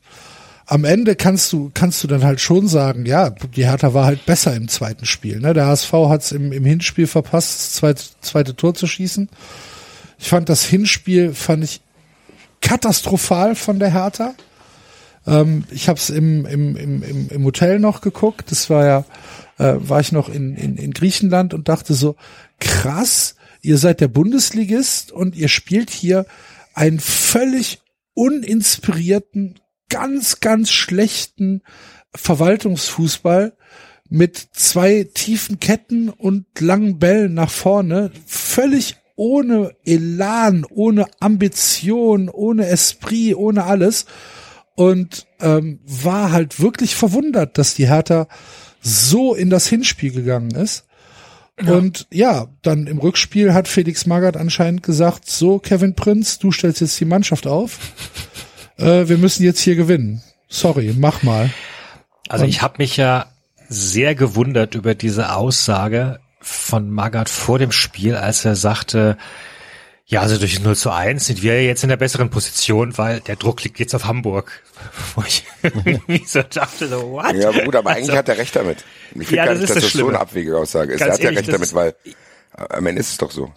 am 0.65 0.83
Ende 0.83 1.15
kannst 1.15 1.53
du, 1.53 1.69
kannst 1.73 2.03
du 2.03 2.07
dann 2.07 2.23
halt 2.23 2.41
schon 2.41 2.67
sagen, 2.67 3.05
ja, 3.05 3.29
die 3.29 3.65
Hertha 3.65 3.93
war 3.93 4.05
halt 4.05 4.25
besser 4.25 4.55
im 4.55 4.67
zweiten 4.67 5.05
Spiel. 5.05 5.39
Ne? 5.39 5.53
Der 5.53 5.67
HSV 5.67 5.93
hat's 6.09 6.31
im, 6.31 6.51
im 6.51 6.65
Hinspiel 6.65 7.07
verpasst, 7.07 7.59
das 7.59 7.73
zweite, 7.73 8.03
zweite 8.21 8.55
Tor 8.55 8.73
zu 8.73 8.87
schießen. 8.87 9.29
Ich 10.19 10.29
fand 10.29 10.49
das 10.49 10.65
Hinspiel, 10.65 11.33
fand 11.33 11.63
ich 11.63 11.81
katastrophal 12.61 13.55
von 13.55 13.79
der 13.79 13.91
Hertha. 13.91 14.33
Ähm, 15.27 15.65
ich 15.69 15.89
habe 15.89 15.99
es 15.99 16.09
im, 16.09 16.45
im, 16.45 16.75
im, 16.75 17.29
im, 17.29 17.43
Hotel 17.43 17.79
noch 17.79 18.01
geguckt. 18.01 18.49
Das 18.49 18.69
war 18.69 18.85
ja, 18.85 19.05
äh, 19.57 19.75
war 19.77 19.99
ich 19.99 20.11
noch 20.11 20.29
in, 20.29 20.55
in, 20.55 20.77
in 20.77 20.91
Griechenland 20.91 21.53
und 21.53 21.67
dachte 21.67 21.93
so, 21.93 22.15
krass, 22.59 23.35
ihr 23.61 23.77
seid 23.77 23.99
der 23.99 24.07
Bundesligist 24.07 25.11
und 25.11 25.35
ihr 25.35 25.49
spielt 25.49 25.89
hier 25.89 26.25
einen 26.73 26.99
völlig 26.99 27.81
uninspirierten, 28.13 29.59
ganz, 29.89 30.39
ganz 30.39 30.71
schlechten 30.71 31.61
Verwaltungsfußball 32.15 33.53
mit 34.09 34.37
zwei 34.53 35.07
tiefen 35.13 35.59
Ketten 35.59 36.09
und 36.09 36.45
langen 36.59 36.97
Bällen 36.97 37.33
nach 37.33 37.49
vorne, 37.49 38.11
völlig 38.25 38.95
ohne 39.15 39.75
Elan, 39.83 40.65
ohne 40.69 41.07
Ambition, 41.19 42.29
ohne 42.29 42.67
Esprit, 42.67 43.35
ohne 43.35 43.65
alles 43.65 44.05
und 44.77 45.25
ähm, 45.41 45.79
war 45.87 46.31
halt 46.31 46.59
wirklich 46.59 46.95
verwundert, 46.95 47.57
dass 47.57 47.73
die 47.73 47.87
Hertha 47.87 48.27
so 48.79 49.33
in 49.33 49.49
das 49.49 49.65
Hinspiel 49.65 50.11
gegangen 50.11 50.51
ist. 50.51 50.85
Und 51.65 52.05
ja, 52.11 52.45
dann 52.61 52.85
im 52.85 52.99
Rückspiel 52.99 53.55
hat 53.55 53.67
Felix 53.67 54.05
Magath 54.05 54.37
anscheinend 54.37 54.83
gesagt, 54.83 55.27
so 55.27 55.57
Kevin 55.57 55.95
Prinz, 55.95 56.37
du 56.37 56.51
stellst 56.51 56.81
jetzt 56.81 56.99
die 56.99 57.05
Mannschaft 57.05 57.47
auf. 57.47 57.79
Äh, 58.79 59.09
wir 59.09 59.17
müssen 59.17 59.43
jetzt 59.43 59.61
hier 59.61 59.75
gewinnen. 59.75 60.21
Sorry, 60.49 60.93
mach 60.95 61.23
mal. 61.23 61.49
Also 62.29 62.45
ich 62.45 62.61
habe 62.61 62.75
mich 62.77 62.95
ja 62.95 63.25
sehr 63.67 64.13
gewundert 64.13 64.75
über 64.75 64.93
diese 64.93 65.33
Aussage 65.33 66.19
von 66.41 66.91
Magath 66.91 67.27
vor 67.27 67.57
dem 67.57 67.71
Spiel, 67.71 68.13
als 68.13 68.45
er 68.45 68.55
sagte, 68.55 69.17
Ja, 70.09 70.21
also 70.21 70.37
durch 70.37 70.61
0 70.61 70.75
zu 70.77 70.89
1 70.89 71.25
sind 71.25 71.41
wir 71.43 71.63
jetzt 71.65 71.83
in 71.83 71.89
der 71.89 71.97
besseren 71.97 72.29
Position, 72.29 72.97
weil 72.97 73.19
der 73.19 73.35
Druck 73.35 73.61
liegt 73.65 73.77
jetzt 73.79 73.93
auf 73.93 74.05
Hamburg. 74.05 74.63
Wo 75.15 75.23
ich 75.27 75.43
irgendwie 75.63 76.23
so 76.25 76.41
dachte, 76.43 76.87
so, 76.87 77.11
what? 77.11 77.35
Ja, 77.35 77.49
aber 77.49 77.61
gut, 77.63 77.75
aber 77.75 77.89
eigentlich 77.89 78.03
Also, 78.11 78.17
hat 78.17 78.29
er 78.29 78.37
recht 78.37 78.55
damit. 78.55 78.85
Ich 79.15 79.27
finde 79.27 79.35
Ja, 79.35 79.45
gar 79.45 79.53
das 79.55 79.59
nicht, 79.61 79.69
ist 79.69 79.75
dass 79.75 79.83
das 79.83 79.91
das 79.91 79.91
so 79.93 80.05
eine 80.07 80.11
Schlimme. 80.11 80.19
abwegige 80.19 80.57
Aussage 80.57 80.93
ist. 80.93 80.99
Ganz 80.99 81.09
er 81.09 81.13
hat 81.15 81.19
ja 81.19 81.25
ehrlich, 81.25 81.39
recht 81.39 81.49
das 81.49 81.71
damit, 81.71 81.73
weil 81.73 82.13
äh, 82.57 82.73
am 82.73 82.85
Ende 82.85 83.01
ist 83.01 83.09
es 83.11 83.17
doch 83.17 83.31
so. 83.31 83.51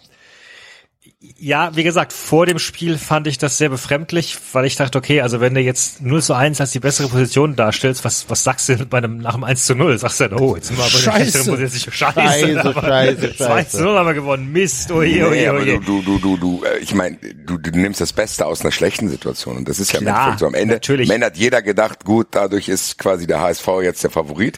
Ja, 1.37 1.75
wie 1.75 1.83
gesagt, 1.83 2.13
vor 2.13 2.47
dem 2.47 2.57
Spiel 2.57 2.97
fand 2.97 3.27
ich 3.27 3.37
das 3.37 3.59
sehr 3.59 3.69
befremdlich, 3.69 4.35
weil 4.53 4.65
ich 4.65 4.75
dachte, 4.75 4.97
okay, 4.97 5.21
also 5.21 5.39
wenn 5.39 5.53
du 5.53 5.61
jetzt 5.61 6.01
0 6.01 6.19
zu 6.23 6.33
1 6.33 6.59
als 6.59 6.71
die 6.71 6.79
bessere 6.79 7.09
Position 7.09 7.55
darstellst, 7.55 8.03
was, 8.03 8.27
was 8.27 8.43
sagst 8.43 8.67
du 8.69 8.75
denn 8.75 8.89
bei 8.89 8.97
einem, 8.97 9.19
nach 9.19 9.35
dem 9.35 9.43
1 9.43 9.65
zu 9.67 9.75
0? 9.75 9.99
Sagst 9.99 10.19
du 10.19 10.29
dann, 10.29 10.39
oh, 10.39 10.55
jetzt 10.55 10.69
sind 10.69 10.77
wir 10.77 10.83
aber 10.83 10.91
in 10.95 10.97
der 10.97 11.11
Scheiße. 11.11 11.31
schlechteren 11.31 11.59
Position. 11.59 11.93
Scheiße, 11.93 12.21
Scheiße, 12.21 12.59
aber 12.65 12.81
scheiße, 12.81 13.35
2 13.37 13.63
zu 13.65 13.83
0 13.83 13.97
haben 13.99 14.07
wir 14.07 14.13
gewonnen. 14.15 14.51
Mist, 14.51 14.91
oje, 14.91 15.09
Nee, 15.13 15.23
oje, 15.23 15.53
oje. 15.53 15.79
du, 15.79 16.01
du, 16.01 16.17
du, 16.17 16.37
du, 16.37 16.63
äh, 16.63 16.79
ich 16.79 16.95
meine, 16.95 17.17
du, 17.17 17.59
du 17.59 17.69
nimmst 17.69 18.01
das 18.01 18.13
Beste 18.13 18.47
aus 18.47 18.61
einer 18.61 18.71
schlechten 18.71 19.07
Situation 19.07 19.57
und 19.57 19.69
das 19.69 19.79
ist 19.79 19.91
ja 19.93 19.99
im 19.99 20.05
Klar, 20.05 20.17
Endeffekt 20.17 20.39
so. 20.39 20.47
Am 20.47 20.55
Ende, 20.55 20.73
natürlich. 20.73 21.07
am 21.07 21.13
Ende 21.13 21.27
hat 21.27 21.37
jeder 21.37 21.61
gedacht, 21.61 22.03
gut, 22.03 22.29
dadurch 22.31 22.67
ist 22.67 22.97
quasi 22.97 23.27
der 23.27 23.41
HSV 23.41 23.67
jetzt 23.83 24.03
der 24.03 24.09
Favorit. 24.09 24.57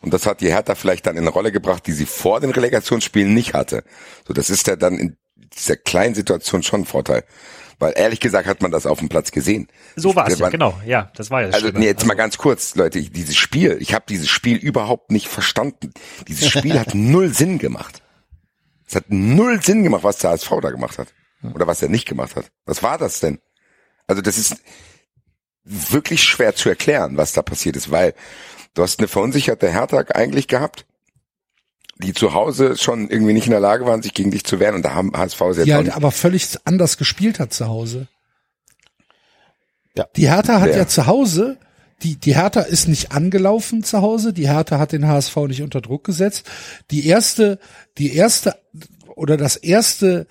Und 0.00 0.14
das 0.14 0.24
hat 0.24 0.40
die 0.40 0.48
Hertha 0.48 0.74
vielleicht 0.76 1.06
dann 1.06 1.16
in 1.16 1.24
eine 1.24 1.30
Rolle 1.30 1.52
gebracht, 1.52 1.86
die 1.86 1.92
sie 1.92 2.06
vor 2.06 2.40
den 2.40 2.52
Relegationsspielen 2.52 3.34
nicht 3.34 3.52
hatte. 3.52 3.84
So, 4.26 4.32
das 4.32 4.48
ist 4.48 4.66
ja 4.66 4.76
dann 4.76 4.96
in 4.98 5.16
dieser 5.56 5.76
kleinen 5.76 6.14
Situation 6.14 6.62
schon 6.62 6.82
ein 6.82 6.86
Vorteil. 6.86 7.24
Weil 7.78 7.94
ehrlich 7.96 8.20
gesagt 8.20 8.46
hat 8.46 8.60
man 8.60 8.70
das 8.70 8.84
auf 8.84 8.98
dem 8.98 9.08
Platz 9.08 9.30
gesehen. 9.30 9.68
So 9.96 10.14
war 10.14 10.28
es 10.28 10.38
ja, 10.38 10.50
genau. 10.50 10.78
Ja, 10.84 11.10
das 11.16 11.30
war 11.30 11.40
ja 11.40 11.46
das 11.46 11.54
Also 11.54 11.68
Schlimme. 11.68 11.78
nee, 11.80 11.86
jetzt 11.86 12.04
mal 12.04 12.14
ganz 12.14 12.36
kurz, 12.36 12.74
Leute, 12.74 12.98
ich, 12.98 13.10
dieses 13.10 13.36
Spiel, 13.36 13.78
ich 13.80 13.94
habe 13.94 14.04
dieses 14.06 14.28
Spiel 14.28 14.58
überhaupt 14.58 15.10
nicht 15.10 15.28
verstanden. 15.28 15.92
Dieses 16.28 16.50
Spiel 16.50 16.78
hat 16.78 16.88
null 16.94 17.32
Sinn 17.32 17.58
gemacht. 17.58 18.02
Es 18.86 18.96
hat 18.96 19.04
null 19.08 19.62
Sinn 19.62 19.82
gemacht, 19.82 20.04
was 20.04 20.18
der 20.18 20.30
HSV 20.30 20.50
da 20.60 20.70
gemacht 20.70 20.98
hat. 20.98 21.08
Oder 21.54 21.66
was 21.66 21.80
er 21.80 21.88
nicht 21.88 22.06
gemacht 22.06 22.36
hat. 22.36 22.50
Was 22.66 22.82
war 22.82 22.98
das 22.98 23.20
denn? 23.20 23.38
Also 24.06 24.20
das 24.20 24.36
ist 24.36 24.56
wirklich 25.64 26.22
schwer 26.22 26.54
zu 26.54 26.68
erklären, 26.68 27.16
was 27.16 27.32
da 27.32 27.40
passiert 27.40 27.76
ist, 27.76 27.90
weil 27.90 28.14
du 28.74 28.82
hast 28.82 28.98
eine 28.98 29.08
verunsicherte 29.08 29.70
Hertha 29.70 30.04
eigentlich 30.14 30.48
gehabt, 30.48 30.84
die 32.00 32.12
zu 32.12 32.34
Hause 32.34 32.76
schon 32.76 33.08
irgendwie 33.08 33.32
nicht 33.32 33.46
in 33.46 33.52
der 33.52 33.60
Lage 33.60 33.86
waren, 33.86 34.02
sich 34.02 34.14
gegen 34.14 34.30
dich 34.30 34.44
zu 34.44 34.58
wehren 34.58 34.74
und 34.74 34.84
da 34.84 34.94
haben 34.94 35.12
HSV 35.16 35.38
sehr 35.52 35.64
Die 35.64 35.70
ja, 35.70 35.76
halt 35.76 35.94
aber 35.94 36.10
völlig 36.10 36.48
anders 36.64 36.96
gespielt 36.96 37.38
hat 37.38 37.52
zu 37.52 37.68
Hause. 37.68 38.08
Ja. 39.96 40.06
Die 40.16 40.28
Hertha 40.28 40.60
hat 40.60 40.70
Wer? 40.70 40.78
ja 40.78 40.86
zu 40.88 41.06
Hause, 41.06 41.58
die, 42.02 42.16
die 42.16 42.34
Hertha 42.34 42.60
ist 42.60 42.88
nicht 42.88 43.12
angelaufen 43.12 43.84
zu 43.84 44.00
Hause, 44.00 44.32
die 44.32 44.48
Hertha 44.48 44.78
hat 44.78 44.92
den 44.92 45.06
HSV 45.06 45.36
nicht 45.48 45.62
unter 45.62 45.80
Druck 45.80 46.04
gesetzt. 46.04 46.48
Die 46.90 47.06
erste, 47.06 47.58
die 47.98 48.14
erste 48.14 48.54
oder 49.14 49.36
das 49.36 49.56
erste 49.56 50.26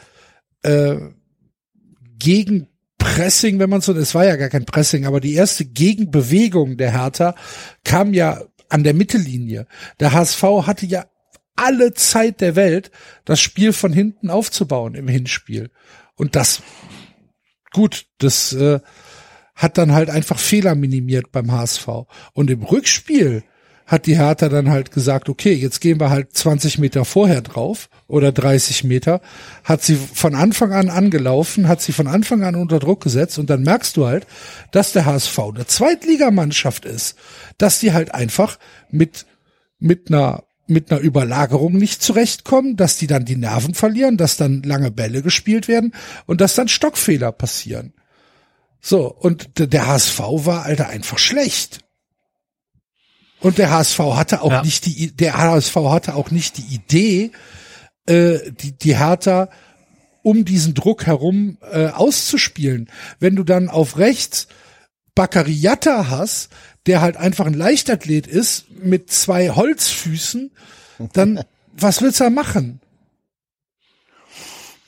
äh, 0.64 0.96
Gegenpressing, 2.18 3.60
wenn 3.60 3.70
man 3.70 3.82
so, 3.82 3.94
es 3.94 4.16
war 4.16 4.26
ja 4.26 4.36
gar 4.36 4.50
kein 4.50 4.66
Pressing, 4.66 5.06
aber 5.06 5.20
die 5.20 5.36
erste 5.36 5.66
Gegenbewegung 5.66 6.78
der 6.78 6.92
Hertha 6.92 7.36
kam 7.84 8.14
ja 8.14 8.42
an 8.70 8.84
der 8.84 8.94
Mittellinie. 8.94 9.68
Der 10.00 10.14
HSV 10.14 10.44
hatte 10.66 10.86
ja 10.86 11.06
alle 11.60 11.94
Zeit 11.94 12.42
der 12.42 12.56
Welt, 12.56 12.92
das 13.26 13.40
Spiel 13.40 13.74
von 13.74 13.94
hinten 13.94 14.30
aufzubauen 14.30 14.96
im 14.96 15.08
Hinspiel. 15.08 15.70
Und 16.16 16.36
das, 16.36 16.62
gut, 17.72 18.06
das 18.18 18.54
äh, 18.54 18.80
hat 19.56 19.78
dann 19.78 19.94
halt 19.94 20.10
einfach 20.10 20.40
Fehler 20.40 20.76
minimiert 20.76 21.32
beim 21.32 21.52
HSV. 21.52 21.88
Und 22.34 22.50
im 22.50 22.64
Rückspiel 22.64 23.44
hat 23.86 24.06
die 24.06 24.18
Hertha 24.18 24.50
dann 24.50 24.70
halt 24.70 24.92
gesagt, 24.92 25.30
okay, 25.30 25.52
jetzt 25.52 25.82
gehen 25.82 26.00
wir 26.00 26.12
halt 26.12 26.32
20 26.32 26.78
Meter 26.78 27.06
vorher 27.06 27.42
drauf 27.42 27.90
oder 28.08 28.32
30 28.32 28.84
Meter, 28.84 29.20
hat 29.64 29.82
sie 29.82 29.96
von 29.96 30.36
Anfang 30.36 30.72
an 30.74 30.90
angelaufen, 30.90 31.68
hat 31.68 31.82
sie 31.82 31.92
von 31.92 32.06
Anfang 32.06 32.44
an 32.44 32.56
unter 32.56 32.78
Druck 32.78 33.02
gesetzt 33.02 33.40
und 33.40 33.50
dann 33.50 33.64
merkst 33.64 33.98
du 33.98 34.06
halt, 34.06 34.28
dass 34.72 34.94
der 34.94 35.06
HSV 35.06 35.40
eine 35.40 35.66
Zweitligamannschaft 35.66 36.86
ist, 36.86 37.18
dass 37.58 37.80
die 37.80 37.92
halt 37.92 38.14
einfach 38.14 38.60
mit, 38.92 39.26
mit 39.80 40.10
einer 40.10 40.44
mit 40.70 40.92
einer 40.92 41.02
Überlagerung 41.02 41.74
nicht 41.74 42.02
zurechtkommen, 42.04 42.76
dass 42.76 42.98
die 42.98 43.08
dann 43.08 43.26
die 43.26 43.36
Nerven 43.36 43.74
verlieren, 43.74 44.18
dass 44.18 44.38
dann 44.38 44.64
lange 44.64 44.92
Bälle 44.92 45.22
gespielt 45.22 45.68
werden 45.68 45.94
und 46.26 46.42
dass 46.42 46.56
dann 46.56 46.68
Stockfehler 46.68 47.32
passieren. 47.32 47.94
So, 48.82 49.14
und 49.14 49.50
der 49.58 49.88
HSV 49.88 50.20
war, 50.20 50.64
Alter, 50.64 50.88
einfach 50.88 51.18
schlecht. 51.18 51.80
Und 53.42 53.58
der 53.58 53.72
HSV 53.72 54.00
hatte 54.00 54.42
auch 54.42 54.52
Ja. 54.52 54.64
nicht 54.64 54.86
die, 54.86 55.16
der 55.16 55.38
HSV 55.38 55.76
hatte 55.76 56.16
auch 56.16 56.32
nicht 56.32 56.58
die 56.58 56.74
Idee, 56.76 57.32
äh, 58.06 58.40
die, 58.52 58.74
die 58.78 58.98
Hertha 58.98 59.50
um 60.22 60.44
diesen 60.46 60.74
Druck 60.74 61.06
herum 61.06 61.58
äh, 61.72 61.88
auszuspielen. 61.88 62.90
Wenn 63.20 63.36
du 63.36 63.44
dann 63.44 63.70
auf 63.70 63.98
rechts 63.98 64.48
Baccariata 65.20 66.10
hast, 66.10 66.48
der 66.86 67.02
halt 67.02 67.18
einfach 67.18 67.46
ein 67.46 67.54
Leichtathlet 67.54 68.26
ist 68.26 68.72
mit 68.72 69.12
zwei 69.12 69.50
Holzfüßen, 69.50 70.50
dann 71.12 71.44
was 71.74 72.02
willst 72.02 72.22
du 72.22 72.24
da 72.24 72.30
machen? 72.30 72.80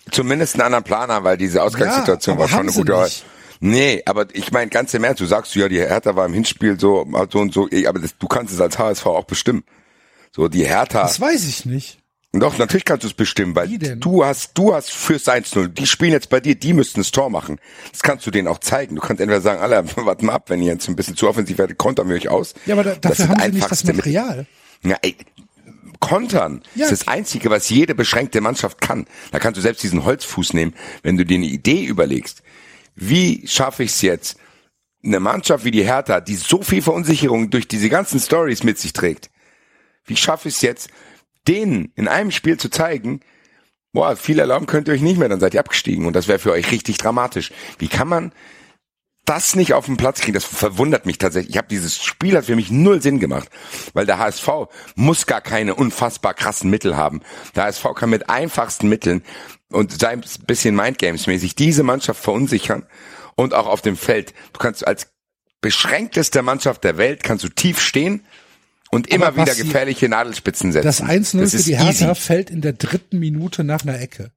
zumindest 0.10 0.56
einen 0.56 0.62
anderen 0.64 0.86
Planer, 0.86 1.26
weil 1.26 1.36
diese 1.36 1.62
Ausgangssituation 1.62 2.36
Ja, 2.36 2.42
war 2.42 2.48
schon 2.48 2.60
eine 2.62 2.72
gute. 2.72 3.02
nicht. 3.04 3.26
Nee, 3.60 4.04
aber 4.06 4.26
ich 4.34 4.54
meine 4.54 4.70
ganz 4.70 4.94
im 4.94 5.04
Ernst, 5.04 5.20
du 5.20 5.26
sagst 5.26 5.54
ja, 5.56 5.68
die 5.68 5.80
Hertha 5.80 6.16
war 6.16 6.26
im 6.26 6.34
Hinspiel 6.34 6.80
so, 6.80 7.06
so 7.30 7.40
und 7.40 7.54
so, 7.54 7.70
eh, 7.70 7.86
aber 7.88 8.00
das, 8.00 8.18
du 8.18 8.28
kannst 8.28 8.54
es 8.54 8.62
als 8.62 8.80
HSV 8.80 9.06
auch 9.08 9.26
bestimmen. 9.26 9.66
So, 10.34 10.48
die 10.48 10.66
Hertha, 10.66 11.04
Das 11.04 11.20
weiß 11.20 11.46
ich 11.46 11.66
nicht. 11.66 12.01
Doch, 12.34 12.58
natürlich 12.58 12.86
kannst 12.86 13.04
du 13.04 13.08
es 13.08 13.14
bestimmen, 13.14 13.56
weil 13.56 13.78
du 13.78 14.24
hast, 14.24 14.58
du 14.58 14.74
hast 14.74 14.92
fürs 14.92 15.28
1-0, 15.28 15.68
die 15.68 15.86
spielen 15.86 16.14
jetzt 16.14 16.30
bei 16.30 16.40
dir, 16.40 16.56
die 16.56 16.74
müssten 16.74 17.02
das 17.02 17.12
Tor 17.12 17.30
machen. 17.30 17.60
Das 17.92 18.02
kannst 18.02 18.26
du 18.26 18.32
denen 18.32 18.48
auch 18.48 18.60
zeigen. 18.60 18.96
Du 18.96 19.02
kannst 19.02 19.20
entweder 19.22 19.42
sagen, 19.42 19.62
alle, 19.62 19.84
warten 19.98 20.26
mal 20.28 20.34
ab, 20.34 20.50
wenn 20.50 20.62
ihr 20.62 20.72
jetzt 20.72 20.88
ein 20.88 20.96
bisschen 20.96 21.18
zu 21.18 21.28
offensiv 21.28 21.58
werdet, 21.58 21.78
kontern 21.78 22.08
wir 22.08 22.16
euch 22.16 22.30
aus. 22.30 22.54
Ja, 22.66 22.76
aber 22.76 22.84
da, 22.86 22.92
Das 22.96 23.18
dafür 23.18 23.26
ist 23.26 23.30
haben 23.32 23.42
sie 23.52 23.58
nicht 23.58 23.72
das. 23.72 23.84
Material. 23.84 24.48
Ja, 24.84 24.98
ey, 25.02 25.16
kontern 26.00 26.64
Ja. 26.76 26.86
ist 26.86 26.92
das 26.92 27.08
Einzige, 27.08 27.50
was 27.50 27.70
jede 27.70 27.96
beschränkte 27.96 28.42
Mannschaft 28.42 28.82
kann. 28.82 29.06
Da 29.32 29.40
kannst 29.40 29.58
du 29.58 29.62
selbst 29.62 29.84
diesen 29.84 30.04
Holzfuß 30.06 30.54
nehmen, 30.54 30.74
wenn 31.04 31.18
du 31.18 31.26
dir 31.26 31.36
eine 31.38 31.46
Idee 31.48 31.84
überlegst. 31.84 32.42
Wie 32.96 33.46
schaffe 33.48 33.84
ich 33.84 33.92
es 33.92 34.02
jetzt, 34.02 34.38
eine 35.04 35.20
Mannschaft 35.20 35.66
wie 35.66 35.72
die 35.72 35.84
Hertha, 35.84 36.22
die 36.22 36.36
so 36.36 36.62
viel 36.62 36.82
Verunsicherung 36.82 37.50
durch 37.50 37.68
diese 37.68 37.90
ganzen 37.90 38.20
Stories 38.20 38.64
mit 38.64 38.78
sich 38.80 38.94
trägt, 38.94 39.30
wie 40.06 40.16
schaffe 40.16 40.48
ich 40.50 40.56
es 40.56 40.62
jetzt, 40.62 40.90
denen 41.48 41.92
in 41.96 42.08
einem 42.08 42.32
Spiel 42.32 42.58
zu 42.58 42.70
zeigen, 42.70 43.22
boah, 43.94 44.16
viel 44.16 44.40
erlauben 44.40 44.68
könnt 44.68 44.88
ihr 44.88 44.94
euch 44.94 45.02
nicht 45.02 45.18
mehr, 45.18 45.30
dann 45.30 45.40
seid 45.40 45.54
ihr 45.54 45.60
abgestiegen 45.60 46.06
und 46.06 46.16
das 46.16 46.28
wäre 46.28 46.40
für 46.40 46.52
euch 46.52 46.72
richtig 46.72 46.98
dramatisch. 46.98 47.52
Wie 47.80 47.88
kann 47.88 48.08
man 48.08 48.32
das 49.26 49.56
nicht 49.56 49.74
auf 49.74 49.86
den 49.86 49.98
Platz 49.98 50.22
kriegen, 50.22 50.34
das 50.34 50.44
verwundert 50.44 51.06
mich 51.06 51.18
tatsächlich. 51.18 51.52
Ich 51.52 51.58
habe 51.58 51.68
dieses 51.68 52.04
Spiel 52.04 52.36
hat 52.36 52.46
für 52.46 52.56
mich 52.56 52.72
null 52.72 53.02
Sinn 53.02 53.20
gemacht, 53.20 53.50
weil 53.94 54.06
der 54.06 54.18
HSV 54.18 54.50
muss 54.96 55.26
gar 55.28 55.42
keine 55.42 55.76
unfassbar 55.76 56.34
krassen 56.34 56.70
Mittel 56.70 56.98
haben. 56.98 57.22
Der 57.56 57.64
HSV 57.64 57.86
kann 57.96 58.10
mit 58.10 58.30
einfachsten 58.30 58.90
Mitteln 58.90 59.24
und 59.70 60.00
sei 60.00 60.10
ein 60.10 60.24
bisschen 60.48 60.76
Mindgames 60.76 61.28
mäßig 61.28 61.56
diese 61.56 61.84
Mannschaft 61.84 62.22
verunsichern 62.22 62.86
und 63.36 63.54
auch 63.54 63.68
auf 63.68 63.82
dem 63.82 63.96
Feld. 63.96 64.34
Du 64.54 64.60
kannst 64.60 64.86
als 64.86 65.08
beschränkteste 65.62 66.42
Mannschaft 66.42 66.84
der 66.84 66.98
Welt 66.98 67.24
kannst 67.24 67.44
du 67.44 67.50
tief 67.50 67.80
stehen 67.80 68.26
und 68.92 69.08
immer 69.08 69.28
Aber 69.28 69.42
wieder 69.42 69.56
gefährliche 69.56 70.10
Nadelspitzen 70.10 70.72
setzen. 70.72 70.86
Das 70.86 71.02
1-0 71.02 71.40
Das 71.42 71.52
für 71.52 71.58
ist 71.58 71.68
die 71.68 71.78
Hertha 71.78 72.12
easy. 72.12 72.16
fällt 72.22 72.50
in 72.50 72.62
der 72.62 72.74
dritten 72.74 73.20
Minute 73.20 73.64
nach 73.64 73.84
einer 73.84 74.00
Ecke. 74.00 74.32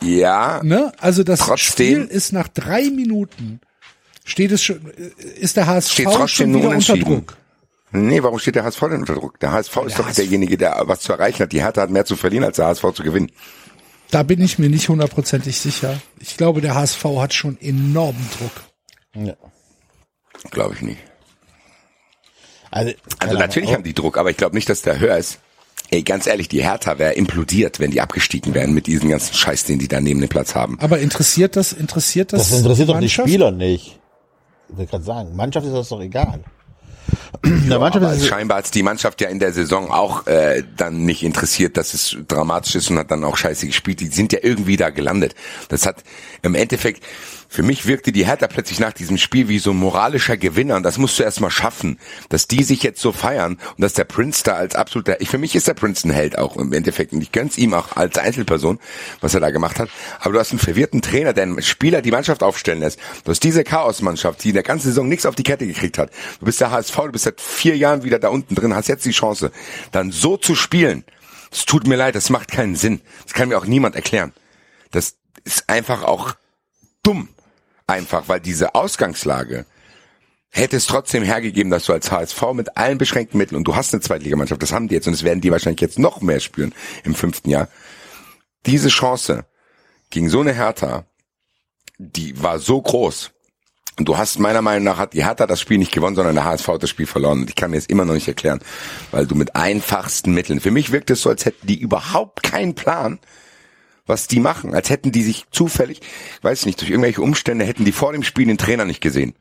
Ja, 0.00 0.60
Ne? 0.62 0.92
Also 0.98 1.24
das 1.24 1.40
Trotzdem- 1.40 1.58
Spiel 1.66 2.04
ist 2.04 2.32
nach 2.32 2.48
drei 2.48 2.84
Minuten 2.90 3.60
steht 4.24 4.52
es 4.52 4.62
schon, 4.62 4.80
ist 5.40 5.56
der 5.56 5.66
HSV 5.66 5.92
Steht 5.92 6.06
trotzdem 6.06 6.28
schon 6.28 6.50
nur 6.52 6.60
wieder 6.62 6.70
unter. 6.76 6.96
Druck. 6.96 7.36
Nee, 7.90 8.22
warum 8.22 8.38
steht 8.38 8.54
der 8.54 8.64
HSV 8.64 8.80
denn 8.82 9.00
unter 9.00 9.14
Druck? 9.14 9.40
Der 9.40 9.50
HSV 9.52 9.76
ist 9.86 9.96
der 9.96 9.96
doch 9.96 10.06
HSV 10.06 10.16
derjenige, 10.16 10.56
der 10.58 10.82
was 10.84 11.00
zu 11.00 11.12
erreichen 11.12 11.40
hat. 11.42 11.52
Die 11.52 11.62
Hertha 11.62 11.80
hat 11.82 11.90
mehr 11.90 12.04
zu 12.04 12.16
verlieren, 12.16 12.44
als 12.44 12.56
der 12.56 12.66
HSV 12.66 12.92
zu 12.94 13.02
gewinnen. 13.02 13.32
Da 14.10 14.22
bin 14.22 14.40
ich 14.40 14.58
mir 14.58 14.68
nicht 14.68 14.88
hundertprozentig 14.88 15.58
sicher. 15.58 16.00
Ich 16.20 16.36
glaube, 16.36 16.60
der 16.60 16.74
HSV 16.74 17.04
hat 17.18 17.34
schon 17.34 17.58
enormen 17.60 18.26
Druck. 18.38 18.52
Ja. 19.24 19.34
Glaube 20.50 20.74
ich 20.74 20.82
nicht. 20.82 21.00
Also, 22.70 22.92
Also 23.18 23.38
natürlich 23.38 23.72
haben 23.72 23.82
die 23.82 23.94
Druck, 23.94 24.18
aber 24.18 24.30
ich 24.30 24.36
glaube 24.36 24.54
nicht, 24.54 24.68
dass 24.68 24.82
der 24.82 24.98
höher 24.98 25.16
ist. 25.16 25.40
Ey, 25.90 26.02
ganz 26.02 26.26
ehrlich, 26.26 26.48
die 26.48 26.62
Hertha 26.62 26.98
wäre 26.98 27.14
implodiert, 27.14 27.80
wenn 27.80 27.90
die 27.90 28.00
abgestiegen 28.02 28.52
wären 28.52 28.74
mit 28.74 28.86
diesem 28.86 29.08
ganzen 29.08 29.34
Scheiß, 29.34 29.64
den 29.64 29.78
die 29.78 29.88
da 29.88 30.00
neben 30.00 30.20
dem 30.20 30.28
Platz 30.28 30.54
haben. 30.54 30.78
Aber 30.80 30.98
interessiert 30.98 31.56
das, 31.56 31.72
interessiert 31.72 32.32
das? 32.34 32.50
Das 32.50 32.58
interessiert 32.58 32.90
doch 32.90 33.00
die? 33.00 33.08
Spieler 33.08 33.50
nicht. 33.50 33.98
Ich 34.70 34.76
will 34.76 34.86
gerade 34.86 35.04
sagen, 35.04 35.34
Mannschaft 35.34 35.66
ist 35.66 35.72
das 35.72 35.88
doch 35.88 36.02
egal. 36.02 36.44
Der 37.42 37.78
Mannschaft 37.78 38.04
Aber 38.04 38.14
ist 38.14 38.22
es, 38.22 38.28
scheinbar 38.28 38.58
hat 38.58 38.74
die 38.74 38.82
Mannschaft 38.82 39.20
ja 39.22 39.28
in 39.28 39.38
der 39.38 39.52
Saison 39.52 39.90
auch 39.90 40.26
äh, 40.26 40.62
dann 40.76 41.04
nicht 41.04 41.22
interessiert, 41.22 41.78
dass 41.78 41.94
es 41.94 42.16
dramatisch 42.26 42.74
ist 42.74 42.90
und 42.90 42.98
hat 42.98 43.10
dann 43.10 43.24
auch 43.24 43.38
scheiße 43.38 43.66
gespielt. 43.66 44.00
Die 44.00 44.08
sind 44.08 44.32
ja 44.32 44.40
irgendwie 44.42 44.76
da 44.76 44.90
gelandet. 44.90 45.34
Das 45.68 45.86
hat 45.86 46.02
im 46.42 46.54
Endeffekt, 46.54 47.02
Für 47.50 47.62
mich 47.62 47.86
wirkte 47.86 48.12
die 48.12 48.26
Hertha 48.26 48.46
plötzlich 48.46 48.78
nach 48.78 48.92
diesem 48.92 49.16
Spiel 49.16 49.48
wie 49.48 49.58
so 49.58 49.70
ein 49.70 49.76
moralischer 49.76 50.36
Gewinner 50.36 50.76
und 50.76 50.82
das 50.82 50.98
musst 50.98 51.18
du 51.18 51.22
erst 51.22 51.40
mal 51.40 51.50
schaffen, 51.50 51.98
dass 52.28 52.46
die 52.46 52.62
sich 52.62 52.82
jetzt 52.82 53.00
so 53.00 53.10
feiern 53.10 53.58
und 53.76 53.80
dass 53.80 53.94
der 53.94 54.04
Prince 54.04 54.44
da 54.44 54.54
als 54.54 54.74
absoluter, 54.74 55.20
ich, 55.20 55.30
für 55.30 55.38
mich 55.38 55.54
ist 55.54 55.66
der 55.66 55.74
Prince 55.74 56.06
ein 56.06 56.10
Held 56.10 56.36
auch 56.36 56.56
im 56.56 56.72
Endeffekt 56.74 57.12
und 57.12 57.22
ich 57.22 57.32
gönn's 57.32 57.56
ihm 57.56 57.72
auch 57.72 57.96
als 57.96 58.18
Einzelperson, 58.18 58.78
was 59.22 59.32
er 59.32 59.40
da 59.40 59.50
gemacht 59.50 59.78
hat, 59.78 59.88
aber 60.20 60.34
du 60.34 60.38
hast 60.40 60.50
einen 60.50 60.58
verwirrten 60.58 61.00
Trainer, 61.00 61.32
der 61.32 61.44
einen 61.44 61.62
Spieler 61.62 62.02
die 62.02 62.10
Mannschaft 62.10 62.42
aufstellen 62.42 62.80
lässt. 62.80 63.00
Du 63.24 63.30
hast 63.30 63.42
diese 63.42 63.64
Chaosmannschaft, 63.64 64.44
die 64.44 64.50
in 64.50 64.54
der 64.54 64.62
ganzen 64.62 64.88
Saison 64.88 65.08
nichts 65.08 65.24
auf 65.24 65.34
die 65.34 65.42
Kette 65.42 65.66
gekriegt 65.66 65.96
hat. 65.96 66.10
Du 66.40 66.46
bist 66.46 66.60
der 66.60 66.70
HSV, 66.70 66.96
du 66.96 67.12
bist 67.12 67.24
seit 67.24 67.40
vier 67.40 67.76
Jahren 67.76 68.04
wieder 68.04 68.18
da 68.18 68.28
unten 68.28 68.54
drin, 68.54 68.74
hast 68.74 68.88
jetzt 68.88 69.06
die 69.06 69.10
Chance, 69.10 69.52
dann 69.90 70.12
so 70.12 70.36
zu 70.36 70.54
spielen, 70.54 71.04
es 71.50 71.64
tut 71.64 71.86
mir 71.86 71.96
leid, 71.96 72.14
das 72.14 72.30
macht 72.30 72.50
keinen 72.50 72.76
Sinn. 72.76 73.00
Das 73.24 73.32
kann 73.32 73.48
mir 73.48 73.56
auch 73.56 73.64
niemand 73.64 73.96
erklären. 73.96 74.32
Das 74.90 75.16
ist 75.44 75.68
einfach 75.68 76.02
auch 76.02 76.34
dumm. 77.02 77.28
Einfach, 77.88 78.28
weil 78.28 78.38
diese 78.38 78.74
Ausgangslage 78.74 79.64
hätte 80.50 80.76
es 80.76 80.86
trotzdem 80.86 81.22
hergegeben, 81.22 81.70
dass 81.70 81.86
du 81.86 81.94
als 81.94 82.12
HSV 82.12 82.52
mit 82.52 82.76
allen 82.76 82.98
beschränkten 82.98 83.38
Mitteln, 83.38 83.56
und 83.56 83.64
du 83.64 83.76
hast 83.76 83.94
eine 83.94 84.02
Zweitligamannschaft, 84.02 84.62
das 84.62 84.72
haben 84.72 84.88
die 84.88 84.94
jetzt, 84.94 85.06
und 85.06 85.14
das 85.14 85.24
werden 85.24 85.40
die 85.40 85.50
wahrscheinlich 85.50 85.80
jetzt 85.80 85.98
noch 85.98 86.20
mehr 86.20 86.38
spüren 86.40 86.74
im 87.04 87.14
fünften 87.14 87.48
Jahr, 87.48 87.68
diese 88.66 88.90
Chance 88.90 89.46
gegen 90.10 90.28
so 90.28 90.40
eine 90.40 90.52
Hertha, 90.52 91.06
die 91.96 92.42
war 92.42 92.58
so 92.58 92.80
groß. 92.80 93.30
Und 93.98 94.06
du 94.06 94.18
hast 94.18 94.38
meiner 94.38 94.62
Meinung 94.62 94.84
nach 94.84 94.98
hat 94.98 95.14
die 95.14 95.24
Hertha 95.24 95.46
das 95.46 95.60
Spiel 95.60 95.78
nicht 95.78 95.90
gewonnen, 95.90 96.14
sondern 96.14 96.34
der 96.34 96.44
HSV 96.44 96.68
hat 96.68 96.82
das 96.82 96.90
Spiel 96.90 97.06
verloren. 97.06 97.40
Und 97.40 97.48
ich 97.48 97.56
kann 97.56 97.70
mir 97.70 97.78
jetzt 97.78 97.90
immer 97.90 98.04
noch 98.04 98.14
nicht 98.14 98.28
erklären, 98.28 98.60
weil 99.10 99.26
du 99.26 99.34
mit 99.34 99.56
einfachsten 99.56 100.34
Mitteln, 100.34 100.60
für 100.60 100.70
mich 100.70 100.92
wirkt 100.92 101.10
es 101.10 101.22
so, 101.22 101.30
als 101.30 101.46
hätten 101.46 101.66
die 101.66 101.80
überhaupt 101.80 102.42
keinen 102.42 102.74
Plan, 102.74 103.18
was 104.08 104.26
die 104.26 104.40
machen. 104.40 104.74
Als 104.74 104.90
hätten 104.90 105.12
die 105.12 105.22
sich 105.22 105.46
zufällig, 105.50 106.00
weiß 106.42 106.66
nicht, 106.66 106.80
durch 106.80 106.90
irgendwelche 106.90 107.22
Umstände 107.22 107.64
hätten 107.64 107.84
die 107.84 107.92
vor 107.92 108.12
dem 108.12 108.22
Spiel 108.24 108.46
den 108.46 108.58
Trainer 108.58 108.84
nicht 108.84 109.00
gesehen. 109.00 109.34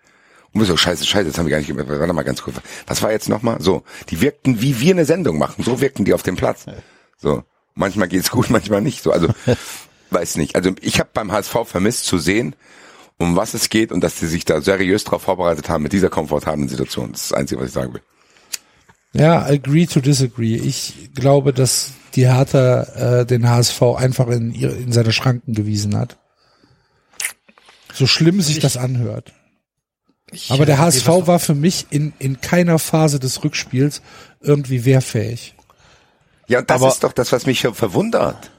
Und 0.54 0.62
wir 0.62 0.66
so, 0.66 0.78
scheiße, 0.78 1.06
scheiße, 1.06 1.28
das 1.28 1.38
haben 1.38 1.46
wir 1.46 1.52
gar 1.52 1.60
nicht. 1.60 1.76
Warte 1.76 2.14
mal 2.14 2.24
ganz 2.24 2.42
kurz. 2.42 2.58
Was 2.86 3.02
war 3.02 3.12
jetzt 3.12 3.30
nochmal? 3.30 3.62
So, 3.62 3.84
die 4.10 4.22
wirkten, 4.22 4.62
wie 4.62 4.80
wir 4.80 4.94
eine 4.94 5.06
Sendung 5.06 5.38
machen. 5.38 5.64
So 5.64 5.82
wirkten 5.82 6.06
die 6.06 6.14
auf 6.14 6.24
dem 6.24 6.36
Platz. 6.36 6.66
So, 7.18 7.44
manchmal 7.76 8.08
geht's 8.08 8.32
gut, 8.32 8.50
manchmal 8.52 8.82
nicht. 8.82 9.04
So, 9.04 9.12
also, 9.12 9.30
weiß 10.10 10.38
nicht. 10.38 10.56
Also 10.56 10.72
ich 10.82 11.00
habe 11.00 11.10
beim 11.14 11.32
HSV 11.32 11.56
vermisst 11.66 12.06
zu 12.06 12.18
sehen, 12.18 12.56
um 13.18 13.36
was 13.36 13.54
es 13.54 13.70
geht 13.70 13.92
und 13.92 14.02
dass 14.02 14.20
sie 14.20 14.28
sich 14.28 14.46
da 14.46 14.62
seriös 14.62 15.04
darauf 15.04 15.24
vorbereitet 15.24 15.70
haben 15.70 15.84
mit 15.84 15.94
dieser 15.94 16.10
komfortablen 16.10 16.70
Situation. 16.70 17.12
Das 17.12 17.24
ist 17.24 17.32
das 17.32 17.38
Einzige, 17.38 17.62
was 17.62 17.68
ich 17.68 17.74
sagen 17.74 17.94
will. 17.94 18.02
Ja, 19.18 19.42
agree 19.46 19.86
to 19.88 20.00
disagree. 20.00 20.56
Ich 20.56 21.10
glaube, 21.16 21.54
dass 21.54 21.92
die 22.16 22.28
Hertha 22.28 22.84
äh, 23.22 23.26
den 23.26 23.50
HSV 23.50 23.82
einfach 23.98 24.28
in, 24.28 24.54
in 24.54 24.92
seine 24.92 25.12
Schranken 25.12 25.54
gewiesen 25.54 25.98
hat. 25.98 26.18
So 27.94 28.06
schlimm 28.08 28.42
sich 28.42 28.58
Ich- 28.58 28.62
das 28.62 28.78
anhört. 28.78 29.34
Ich, 30.32 30.52
Aber 30.52 30.66
der 30.66 30.78
HSV 30.78 31.08
war 31.08 31.40
für 31.40 31.56
mich 31.56 31.88
in, 31.90 32.12
in 32.20 32.42
keiner 32.42 32.80
Phase 32.80 33.18
des 33.18 33.44
Rückspiels 33.46 34.02
irgendwie 34.42 34.84
wehrfähig. 34.84 35.56
Ja, 36.50 36.60
und 36.60 36.70
das 36.70 36.82
Aber- 36.82 36.90
ist 36.92 37.04
doch 37.04 37.14
das, 37.14 37.32
was 37.32 37.46
mich 37.46 37.62
schon 37.62 37.74
verwundert. 37.74 38.52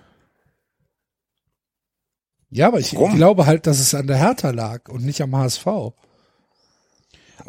Ja, 2.51 2.69
aber 2.69 2.81
ich 2.81 2.95
Warum? 2.95 3.17
glaube 3.17 3.45
halt, 3.45 3.67
dass 3.67 3.79
es 3.79 3.95
an 3.95 4.07
der 4.07 4.17
Hertha 4.17 4.51
lag 4.51 4.89
und 4.89 5.05
nicht 5.05 5.21
am 5.21 5.37
HSV. 5.37 5.67
Also 5.67 5.93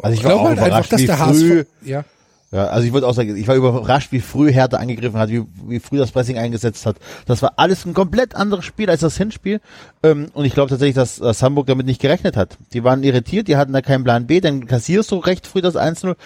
ich 0.04 0.14
Ich 0.14 0.20
glaube 0.20 0.40
auch 0.42 0.48
halt 0.48 0.58
einfach, 0.60 0.86
dass 0.88 1.02
der 1.04 1.16
früh, 1.16 1.60
HSV, 1.60 1.66
ja. 1.82 2.04
Ja, 2.52 2.66
also 2.66 2.84
ich 2.84 2.92
würde 2.92 3.06
auch 3.06 3.14
sagen, 3.14 3.36
ich 3.36 3.46
war 3.46 3.54
überrascht, 3.54 4.10
wie 4.10 4.18
früh 4.18 4.52
Hertha 4.52 4.78
angegriffen 4.78 5.20
hat, 5.20 5.30
wie, 5.30 5.44
wie 5.66 5.78
früh 5.78 5.98
das 5.98 6.10
Pressing 6.10 6.36
eingesetzt 6.36 6.84
hat. 6.84 6.96
Das 7.26 7.42
war 7.42 7.52
alles 7.56 7.86
ein 7.86 7.94
komplett 7.94 8.34
anderes 8.34 8.64
Spiel 8.64 8.90
als 8.90 9.02
das 9.02 9.16
Hinspiel. 9.16 9.60
Ähm, 10.02 10.30
und 10.34 10.44
ich 10.44 10.54
glaube 10.54 10.68
tatsächlich, 10.68 10.96
dass, 10.96 11.16
dass 11.16 11.44
Hamburg 11.44 11.68
damit 11.68 11.86
nicht 11.86 12.00
gerechnet 12.00 12.36
hat. 12.36 12.58
Die 12.72 12.82
waren 12.82 13.04
irritiert, 13.04 13.46
die 13.46 13.56
hatten 13.56 13.72
da 13.72 13.82
keinen 13.82 14.02
Plan 14.02 14.26
B, 14.26 14.40
dann 14.40 14.66
kassierst 14.66 15.12
du 15.12 15.18
recht 15.18 15.46
früh 15.46 15.60
das 15.60 15.76
1-0. 15.76 16.16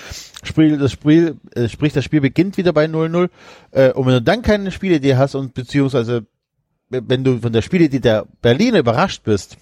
Spiel, 0.42 0.78
das 0.78 0.92
Spiel, 0.92 1.37
äh, 1.54 1.68
sprich, 1.68 1.92
das 1.92 2.04
Spiel 2.04 2.22
beginnt 2.22 2.56
wieder 2.56 2.72
bei 2.72 2.87
0-0. 2.87 3.28
Äh, 3.72 3.92
und 3.92 4.06
wenn 4.06 4.14
du 4.14 4.22
dann 4.22 4.40
keine 4.40 4.70
Spielidee 4.70 5.16
hast 5.16 5.34
und 5.34 5.52
beziehungsweise 5.52 6.26
wenn 6.88 7.24
du 7.24 7.38
von 7.40 7.52
der 7.52 7.62
Spielidee 7.62 8.00
der 8.00 8.26
Berliner 8.40 8.78
überrascht 8.78 9.24
bist, 9.24 9.56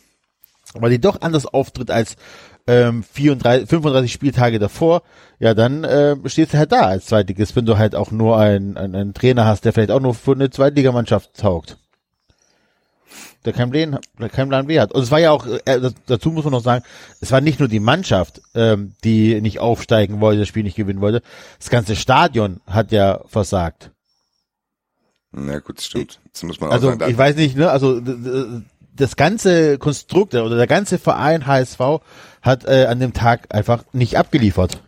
weil 0.75 0.91
die 0.91 1.01
doch 1.01 1.21
anders 1.21 1.47
auftritt 1.47 1.91
als 1.91 2.17
ähm, 2.67 3.03
34, 3.03 3.69
35 3.69 4.13
Spieltage 4.13 4.59
davor, 4.59 5.03
ja, 5.39 5.55
dann 5.55 5.85
äh, 5.85 6.17
stehst 6.27 6.55
du 6.55 6.59
halt 6.59 6.73
da 6.73 6.83
als 6.83 7.07
Zweitligist, 7.07 7.57
wenn 7.57 7.67
du 7.67 7.79
halt 7.79 7.95
auch 7.95 8.11
nur 8.11 8.39
einen, 8.39 8.77
einen, 8.77 8.95
einen 8.95 9.15
Trainer 9.15 9.45
hast, 9.45 9.65
der 9.65 9.73
vielleicht 9.73 9.91
auch 9.91 10.01
nur 10.01 10.15
für 10.15 10.33
eine 10.33 10.51
Zweitligamannschaft 10.51 11.37
taugt. 11.37 11.79
Der 13.45 13.53
keinen 13.53 13.73
Plan, 13.73 13.99
der 14.21 14.29
keinen 14.29 14.49
Plan 14.49 14.69
B 14.69 14.79
hat. 14.79 14.93
Und 14.93 15.03
es 15.03 15.11
war 15.11 15.19
ja 15.19 15.33
auch, 15.33 15.47
äh, 15.65 15.91
dazu 16.07 16.31
muss 16.31 16.45
man 16.45 16.53
noch 16.53 16.63
sagen, 16.63 16.85
es 17.21 17.33
war 17.33 17.41
nicht 17.41 17.59
nur 17.59 17.69
die 17.69 17.81
Mannschaft, 17.81 18.41
ähm, 18.55 18.95
die 19.03 19.41
nicht 19.41 19.59
aufsteigen 19.59 20.21
wollte, 20.21 20.41
das 20.41 20.49
Spiel 20.49 20.63
nicht 20.63 20.77
gewinnen 20.77 21.01
wollte. 21.01 21.23
Das 21.59 21.69
ganze 21.69 21.97
Stadion 21.97 22.61
hat 22.67 22.93
ja 22.93 23.21
versagt. 23.27 23.91
Na 25.33 25.59
gut, 25.59 25.79
das 25.79 25.87
stimmt. 25.87 26.21
Das 26.33 26.43
muss 26.45 26.61
man 26.61 26.71
auch 26.71 26.75
Also 26.75 26.91
sagen. 26.91 27.11
Ich 27.11 27.19
weiß 27.19 27.35
nicht, 27.37 27.57
ne, 27.57 27.71
also 27.71 28.01
das 28.95 29.17
ganze 29.17 29.79
Konstrukt 29.79 30.35
oder 30.35 30.57
der 30.57 30.67
ganze 30.67 30.99
Verein 30.99 31.47
HSV 31.47 31.81
hat 32.43 32.65
äh, 32.65 32.87
an 32.87 33.01
dem 33.01 33.13
Tag 33.13 33.55
einfach 33.55 33.85
nicht 33.93 34.19
abgeliefert. 34.19 34.83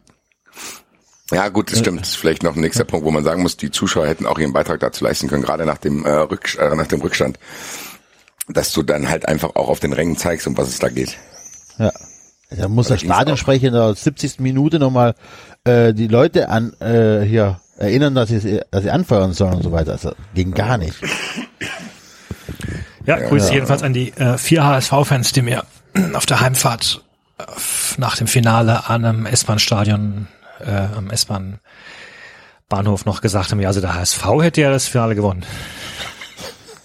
Ja, 1.31 1.49
gut, 1.49 1.73
das 1.73 1.79
stimmt. 1.79 2.07
Vielleicht 2.07 2.43
noch 2.43 2.55
ein 2.55 2.61
nächster 2.61 2.85
Punkt, 2.85 3.07
wo 3.07 3.11
man 3.11 3.25
sagen 3.25 3.43
muss, 3.43 3.57
die 3.57 3.71
Zuschauer 3.71 4.07
hätten 4.07 4.27
auch 4.27 4.39
ihren 4.39 4.53
Beitrag 4.53 4.81
dazu 4.81 5.05
leisten 5.05 5.29
können, 5.29 5.43
gerade 5.43 5.65
nach 5.65 5.79
dem, 5.79 6.05
äh, 6.05 6.11
Rück, 6.11 6.57
äh, 6.59 6.75
nach 6.77 6.87
dem 6.87 7.01
Rückstand, 7.01 7.39
dass 8.49 8.73
du 8.73 8.83
dann 8.83 9.09
halt 9.09 9.27
einfach 9.27 9.57
auch 9.57 9.69
auf 9.69 9.81
den 9.81 9.95
Rängen 9.95 10.17
zeigst, 10.19 10.47
um 10.47 10.57
was 10.57 10.69
es 10.69 10.79
da 10.79 10.89
geht. 10.89 11.17
Ja. 11.79 11.91
Da 12.51 12.69
muss 12.69 12.89
der 12.89 12.99
ging's 12.99 13.11
auch. 13.11 13.17
Stadionsprecher 13.17 13.69
in 13.69 13.73
der 13.73 13.95
70. 13.95 14.39
Minute 14.41 14.79
nochmal 14.79 15.15
äh, 15.65 15.95
die 15.95 16.09
Leute 16.09 16.51
an 16.51 16.75
äh, 16.81 17.23
hier 17.23 17.61
erinnern, 17.79 18.15
dass 18.15 18.29
sie, 18.29 18.61
dass 18.71 18.83
sie 18.83 18.91
anfeuern 18.91 19.33
sollen 19.33 19.55
und 19.55 19.63
so 19.63 19.73
weiter. 19.73 19.93
Also 19.93 20.13
ging 20.35 20.53
gar 20.53 20.79
nicht. 20.79 20.97
Ja, 23.07 23.19
Grüße 23.19 23.53
jedenfalls 23.53 23.83
an 23.83 23.93
die 23.93 24.13
äh, 24.13 24.39
vier 24.39 24.65
HSV-Fans, 24.65 25.33
die 25.33 25.43
mir 25.43 25.65
auf 26.15 26.27
der 26.27 26.41
Heimfahrt 26.41 27.03
äh, 27.39 27.43
nach 27.99 28.17
dem 28.17 28.27
Finale 28.27 28.89
an 28.89 29.05
einem 29.05 29.27
S-Bahn-Stadion, 29.27 30.27
äh, 30.65 30.71
am 30.97 31.11
S-Bahn-Bahnhof 31.11 33.05
noch 33.05 33.21
gesagt 33.21 33.51
haben, 33.51 33.61
ja, 33.61 33.69
also 33.69 33.81
der 33.81 33.95
HSV 33.95 34.25
hätte 34.41 34.61
ja 34.63 34.71
das 34.71 34.89
Finale 34.89 35.15
gewonnen. 35.15 35.45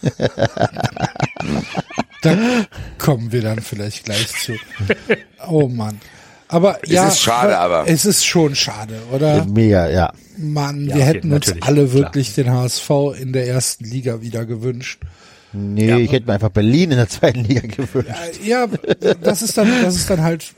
Da 2.21 2.35
kommen 2.97 3.31
wir 3.31 3.41
dann 3.41 3.61
vielleicht 3.61 4.03
gleich 4.05 4.27
zu. 4.27 4.53
Oh 5.47 5.67
Mann. 5.69 6.01
Aber 6.49 6.79
ja, 6.85 7.07
ist 7.07 7.21
schade, 7.21 7.57
aber- 7.57 7.87
es 7.87 8.05
ist 8.05 8.25
schon 8.25 8.55
schade, 8.55 8.99
oder? 9.11 9.45
Mega, 9.45 9.87
ja. 9.87 10.11
Mann, 10.37 10.81
Ja, 10.87 10.95
wir 10.95 11.03
okay, 11.03 11.03
hätten 11.05 11.31
uns 11.33 11.53
alle 11.61 11.85
klar. 11.87 11.93
wirklich 11.93 12.33
den 12.35 12.51
HSV 12.51 12.89
in 13.19 13.31
der 13.33 13.47
ersten 13.47 13.85
Liga 13.85 14.21
wieder 14.21 14.45
gewünscht. 14.45 14.99
Nee, 15.53 15.95
ich 16.01 16.11
hätte 16.11 16.27
mir 16.27 16.33
einfach 16.33 16.49
Berlin 16.49 16.91
in 16.91 16.97
der 16.97 17.09
zweiten 17.09 17.43
Liga 17.43 17.61
gewünscht. 17.61 18.11
Ja, 18.43 18.67
das 19.21 19.41
ist 19.41 19.57
dann, 19.57 19.67
das 19.81 19.95
ist 19.95 20.09
dann 20.09 20.21
halt, 20.21 20.53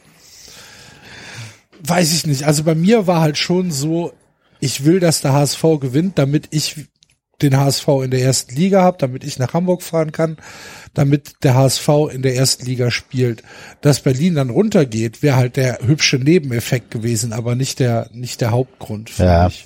weiß 1.83 2.13
ich 2.13 2.27
nicht. 2.27 2.43
Also 2.43 2.63
bei 2.63 2.75
mir 2.75 3.07
war 3.07 3.21
halt 3.21 3.37
schon 3.37 3.71
so, 3.71 4.13
ich 4.59 4.85
will, 4.85 4.99
dass 4.99 5.21
der 5.21 5.33
HSV 5.33 5.61
gewinnt, 5.79 6.17
damit 6.17 6.47
ich 6.51 6.87
den 7.41 7.57
HSV 7.57 7.87
in 8.03 8.11
der 8.11 8.21
ersten 8.21 8.55
Liga 8.55 8.83
habe, 8.83 8.97
damit 8.99 9.23
ich 9.23 9.39
nach 9.39 9.53
Hamburg 9.53 9.81
fahren 9.81 10.11
kann, 10.11 10.37
damit 10.93 11.43
der 11.43 11.55
HSV 11.55 11.87
in 12.13 12.21
der 12.21 12.35
ersten 12.35 12.65
Liga 12.67 12.91
spielt. 12.91 13.41
Dass 13.81 14.01
Berlin 14.01 14.35
dann 14.35 14.51
runtergeht, 14.51 15.23
wäre 15.23 15.37
halt 15.37 15.55
der 15.55 15.79
hübsche 15.83 16.17
Nebeneffekt 16.17 16.91
gewesen, 16.91 17.33
aber 17.33 17.55
nicht 17.55 17.79
der, 17.79 18.09
nicht 18.13 18.41
der 18.41 18.51
Hauptgrund 18.51 19.09
für 19.09 19.23
Ja. 19.23 19.45
mich. 19.45 19.65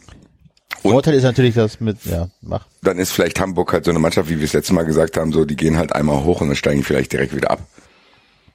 Vorteil 0.92 1.14
ist 1.16 1.24
natürlich, 1.24 1.56
dass 1.56 1.80
mit, 1.80 1.98
ja, 2.06 2.28
mach. 2.42 2.66
Dann 2.82 3.00
ist 3.00 3.12
vielleicht 3.12 3.40
Hamburg 3.40 3.74
halt 3.74 3.86
so 3.86 3.92
eine 3.92 4.00
Mannschaft, 4.00 4.30
wie 4.30 4.38
wir 4.38 4.46
es 4.46 4.54
letztes 4.54 4.74
Mal 4.74 4.84
gesagt 4.84 5.18
haben, 5.18 5.32
so, 5.32 5.46
die 5.46 5.56
gehen 5.56 5.78
halt 5.78 5.94
einmal 5.94 6.24
hoch 6.24 6.42
und 6.42 6.48
dann 6.48 6.56
steigen 6.56 6.84
vielleicht 6.84 7.14
direkt 7.14 7.36
wieder 7.36 7.52
ab. 7.52 7.60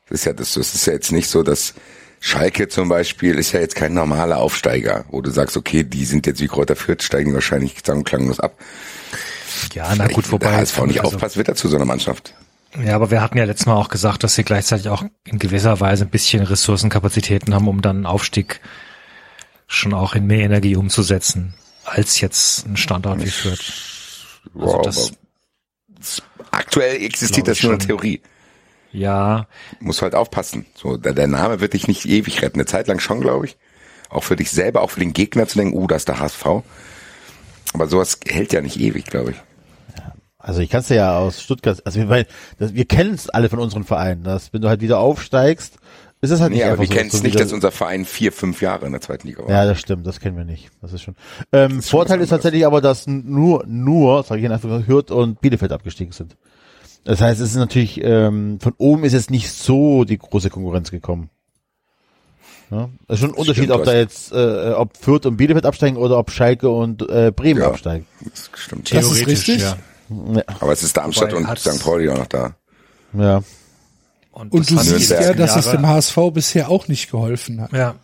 Das 0.08 0.20
ist 0.20 0.24
ja, 0.24 0.32
das, 0.32 0.54
das 0.54 0.74
ist 0.74 0.86
ja 0.86 0.92
jetzt 0.92 1.12
nicht 1.12 1.28
so, 1.28 1.42
dass 1.42 1.74
Schalke 2.20 2.68
zum 2.68 2.88
Beispiel 2.88 3.34
ist 3.38 3.52
ja 3.52 3.60
jetzt 3.60 3.76
kein 3.76 3.94
normaler 3.94 4.38
Aufsteiger, 4.38 5.04
wo 5.10 5.20
du 5.20 5.30
sagst, 5.30 5.56
okay, 5.56 5.84
die 5.84 6.04
sind 6.04 6.26
jetzt 6.26 6.40
wie 6.40 6.48
Kräuter 6.48 6.76
Fürth, 6.76 7.02
steigen 7.02 7.34
wahrscheinlich 7.34 7.76
sang- 7.84 7.98
und 7.98 8.04
klanglos 8.04 8.40
ab. 8.40 8.54
Ja, 9.74 9.92
na 9.96 10.06
gut, 10.08 10.30
Wenn 10.30 10.38
der 10.38 10.48
wobei. 10.50 10.56
HSV 10.58 10.80
nicht 10.86 11.00
also- 11.00 11.14
aufpasst, 11.14 11.36
wird 11.36 11.48
er 11.48 11.54
zu 11.54 11.68
so 11.68 11.76
einer 11.76 11.84
Mannschaft. 11.84 12.34
Ja, 12.84 12.94
aber 12.94 13.10
wir 13.10 13.22
hatten 13.22 13.38
ja 13.38 13.44
letztes 13.44 13.66
Mal 13.66 13.76
auch 13.76 13.88
gesagt, 13.88 14.22
dass 14.24 14.34
sie 14.34 14.44
gleichzeitig 14.44 14.88
auch 14.88 15.02
in 15.24 15.38
gewisser 15.38 15.80
Weise 15.80 16.04
ein 16.04 16.10
bisschen 16.10 16.42
Ressourcenkapazitäten 16.42 17.54
haben, 17.54 17.66
um 17.66 17.80
dann 17.80 17.96
einen 17.96 18.06
Aufstieg 18.06 18.60
schon 19.66 19.94
auch 19.94 20.14
in 20.14 20.26
mehr 20.26 20.44
Energie 20.44 20.76
umzusetzen, 20.76 21.54
als 21.90 22.20
jetzt 22.20 22.66
ein 22.66 22.76
Standort 22.76 23.22
wie 23.22 23.28
Fürth. 23.28 23.58
Also 24.54 24.76
Wow, 24.76 24.82
das- 24.82 25.12
aktuell 26.50 27.02
existiert 27.02 27.48
das 27.48 27.62
nur 27.62 27.74
in. 27.74 27.78
Theorie. 27.80 28.22
Ja, 28.92 29.46
Muss 29.80 30.00
halt 30.00 30.14
aufpassen. 30.14 30.64
So, 30.74 30.96
der, 30.96 31.12
der 31.12 31.26
Name 31.26 31.60
wird 31.60 31.74
dich 31.74 31.88
nicht 31.88 32.06
ewig 32.06 32.40
retten. 32.40 32.56
Eine 32.58 32.66
Zeit 32.66 32.88
lang 32.88 33.00
schon, 33.00 33.20
glaube 33.20 33.46
ich. 33.46 33.56
Auch 34.08 34.24
für 34.24 34.36
dich 34.36 34.50
selber, 34.50 34.80
auch 34.80 34.90
für 34.90 35.00
den 35.00 35.12
Gegner 35.12 35.46
zu 35.46 35.58
denken, 35.58 35.76
uh, 35.76 35.86
das 35.86 36.02
ist 36.02 36.08
der 36.08 36.18
HSV. 36.20 36.46
Aber 37.74 37.86
sowas 37.86 38.18
hält 38.26 38.54
ja 38.54 38.62
nicht 38.62 38.80
ewig, 38.80 39.04
glaube 39.04 39.32
ich. 39.32 39.36
Also 40.38 40.60
ich 40.60 40.70
kann 40.70 40.80
es 40.80 40.88
ja 40.88 41.18
aus 41.18 41.42
Stuttgart, 41.42 41.84
also 41.84 42.08
wir, 42.08 42.26
das, 42.58 42.72
wir 42.72 42.86
kennen 42.86 43.12
es 43.12 43.28
alle 43.28 43.50
von 43.50 43.58
unseren 43.58 43.84
Vereinen, 43.84 44.22
dass 44.24 44.52
wenn 44.54 44.62
du 44.62 44.68
halt 44.68 44.80
wieder 44.80 44.98
aufsteigst, 44.98 45.76
ist 46.20 46.30
es 46.30 46.40
halt 46.40 46.50
Nee, 46.50 46.56
nicht 46.58 46.66
aber 46.66 46.78
wir 46.80 46.86
so, 46.86 46.92
kennen 46.94 47.08
es 47.12 47.18
du 47.18 47.22
nicht, 47.22 47.38
dass 47.38 47.52
unser 47.52 47.70
Verein 47.70 48.04
vier, 48.04 48.32
fünf 48.32 48.60
Jahre 48.60 48.86
in 48.86 48.92
der 48.92 49.00
zweiten 49.00 49.26
Liga 49.28 49.42
war. 49.44 49.50
Ja, 49.50 49.64
das 49.64 49.78
stimmt, 49.80 50.06
das 50.06 50.18
kennen 50.20 50.36
wir 50.36 50.44
nicht. 50.44 50.70
Das 50.82 50.92
ist 50.92 51.02
schon. 51.02 51.14
Ähm, 51.52 51.80
Vorteil 51.82 52.18
was 52.18 52.24
ist 52.24 52.30
tatsächlich 52.30 52.66
aber, 52.66 52.80
dass 52.80 53.06
nur, 53.06 53.64
nur, 53.66 54.22
sage 54.24 54.40
ich 54.40 54.46
in 54.46 54.52
Anführungszeichen, 54.52 54.92
Hürth 54.92 55.10
und 55.10 55.40
Bielefeld 55.40 55.72
abgestiegen 55.72 56.12
sind. 56.12 56.36
Das 57.04 57.20
heißt, 57.20 57.40
es 57.40 57.50
ist 57.50 57.56
natürlich, 57.56 58.00
ähm, 58.02 58.58
von 58.60 58.74
oben 58.78 59.04
ist 59.04 59.12
jetzt 59.12 59.30
nicht 59.30 59.50
so 59.52 60.04
die 60.04 60.18
große 60.18 60.50
Konkurrenz 60.50 60.90
gekommen. 60.90 61.30
Ja? 62.70 62.88
Es 63.06 63.14
ist 63.14 63.20
schon 63.20 63.30
ein 63.30 63.34
Unterschied, 63.34 63.64
stimmt, 63.64 63.78
ob 63.78 63.84
da 63.84 63.94
jetzt, 63.94 64.32
äh, 64.32 64.72
ob 64.76 64.96
Fürth 64.96 65.24
und 65.24 65.36
Bielefeld 65.36 65.64
absteigen 65.64 65.96
oder 65.96 66.18
ob 66.18 66.30
Schalke 66.30 66.68
und 66.68 67.08
äh, 67.08 67.32
Bremen 67.34 67.60
Ja. 67.62 67.68
absteigen. 67.68 68.06
Das 68.24 68.50
stimmt. 68.54 68.92
Das 68.92 69.04
ist 69.04 69.12
theoretisch, 69.14 69.26
richtig. 69.48 69.60
ja. 69.62 69.76
Ja. 70.34 70.42
Aber 70.60 70.72
es 70.72 70.82
ist 70.82 70.96
Darmstadt 70.96 71.32
Wobei 71.32 71.48
und 71.50 71.58
St. 71.58 71.82
Pauli 71.82 72.08
auch 72.10 72.18
noch 72.18 72.26
da. 72.26 72.56
ja. 73.14 73.42
Und 74.30 74.54
das 74.54 74.66
du 74.66 74.78
siehst 74.78 75.10
ja, 75.10 75.32
dass 75.34 75.56
es 75.56 75.66
Jahre- 75.66 75.78
dem 75.78 75.86
HSV 75.86 76.16
bisher 76.32 76.68
auch 76.68 76.88
nicht 76.88 77.10
geholfen 77.10 77.60
hat. 77.60 77.72
Ja, 77.72 77.96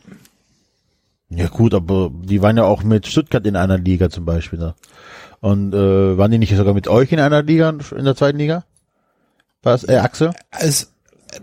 Ja 1.29 1.49
gut, 1.49 1.75
aber 1.75 2.11
die 2.13 2.43
waren 2.43 2.57
ja 2.57 2.65
auch 2.65 2.83
mit 2.83 3.07
Stuttgart 3.07 3.47
in 3.47 3.57
einer 3.57 3.79
Liga 3.79 4.11
zum 4.11 4.25
Beispiel. 4.25 4.59
Ne? 4.59 4.75
Und 5.41 5.75
äh, 5.75 6.19
waren 6.19 6.31
die 6.31 6.39
nicht 6.39 6.57
sogar 6.57 6.75
mit 6.75 6.89
euch 6.89 7.13
in 7.13 7.21
einer 7.21 7.43
Liga, 7.43 7.71
in 7.71 8.05
der 8.05 8.17
zweiten 8.17 8.39
Liga? 8.39 8.65
Was, 9.63 9.85
äh, 9.89 9.97
Axel? 9.97 10.33
Es, 10.51 10.91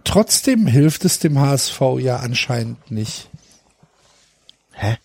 trotzdem 0.03 0.67
hilft 0.67 1.05
es 1.05 1.19
dem 1.19 1.39
HSV 1.39 1.81
ja 1.99 2.17
anscheinend 2.17 2.91
nicht. 2.91 3.29
Hä? 4.73 4.97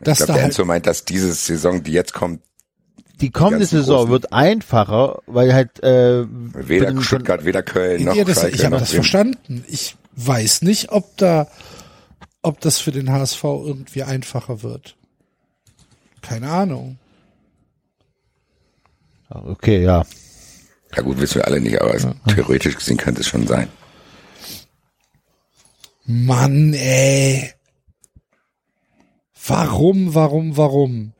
Ich 0.00 0.04
glaube, 0.04 0.18
da 0.18 0.26
der 0.26 0.34
halt, 0.34 0.44
Enzo 0.46 0.64
meint, 0.64 0.86
dass 0.86 1.04
diese 1.04 1.32
Saison, 1.32 1.82
die 1.82 1.92
jetzt 1.92 2.12
kommt, 2.12 2.40
Die 3.24 3.30
kommende 3.30 3.64
Saison 3.64 4.10
wird 4.10 4.32
einfacher, 4.32 5.20
weil 5.26 5.54
halt 5.54 5.82
äh, 5.82 6.24
weder 6.28 7.00
Stuttgart, 7.00 7.44
weder 7.44 7.62
Köln, 7.62 8.04
noch 8.04 8.14
ja, 8.14 8.24
das, 8.24 8.40
Schalke, 8.40 8.56
ich 8.56 8.64
habe 8.64 8.76
das 8.76 8.90
Bremen. 8.90 9.02
verstanden. 9.02 9.64
Ich 9.68 9.96
weiß 10.16 10.60
nicht, 10.62 10.92
ob 10.92 11.16
da, 11.16 11.48
ob 12.42 12.60
das 12.60 12.78
für 12.78 12.92
den 12.92 13.10
HSV 13.10 13.42
irgendwie 13.44 14.02
einfacher 14.02 14.62
wird. 14.62 14.96
Keine 16.20 16.50
Ahnung. 16.50 16.98
Okay, 19.30 19.82
ja. 19.82 20.04
Ja 20.94 21.02
gut, 21.02 21.18
wissen 21.20 21.36
wir 21.36 21.46
alle 21.46 21.60
nicht, 21.60 21.80
aber 21.80 21.94
es- 21.94 22.06
theoretisch 22.28 22.76
gesehen 22.76 22.98
könnte 22.98 23.22
es 23.22 23.26
schon 23.26 23.46
sein. 23.46 23.68
Mann, 26.04 26.74
ey. 26.74 27.50
Warum, 29.46 30.14
warum, 30.14 30.56
warum? 30.58 31.13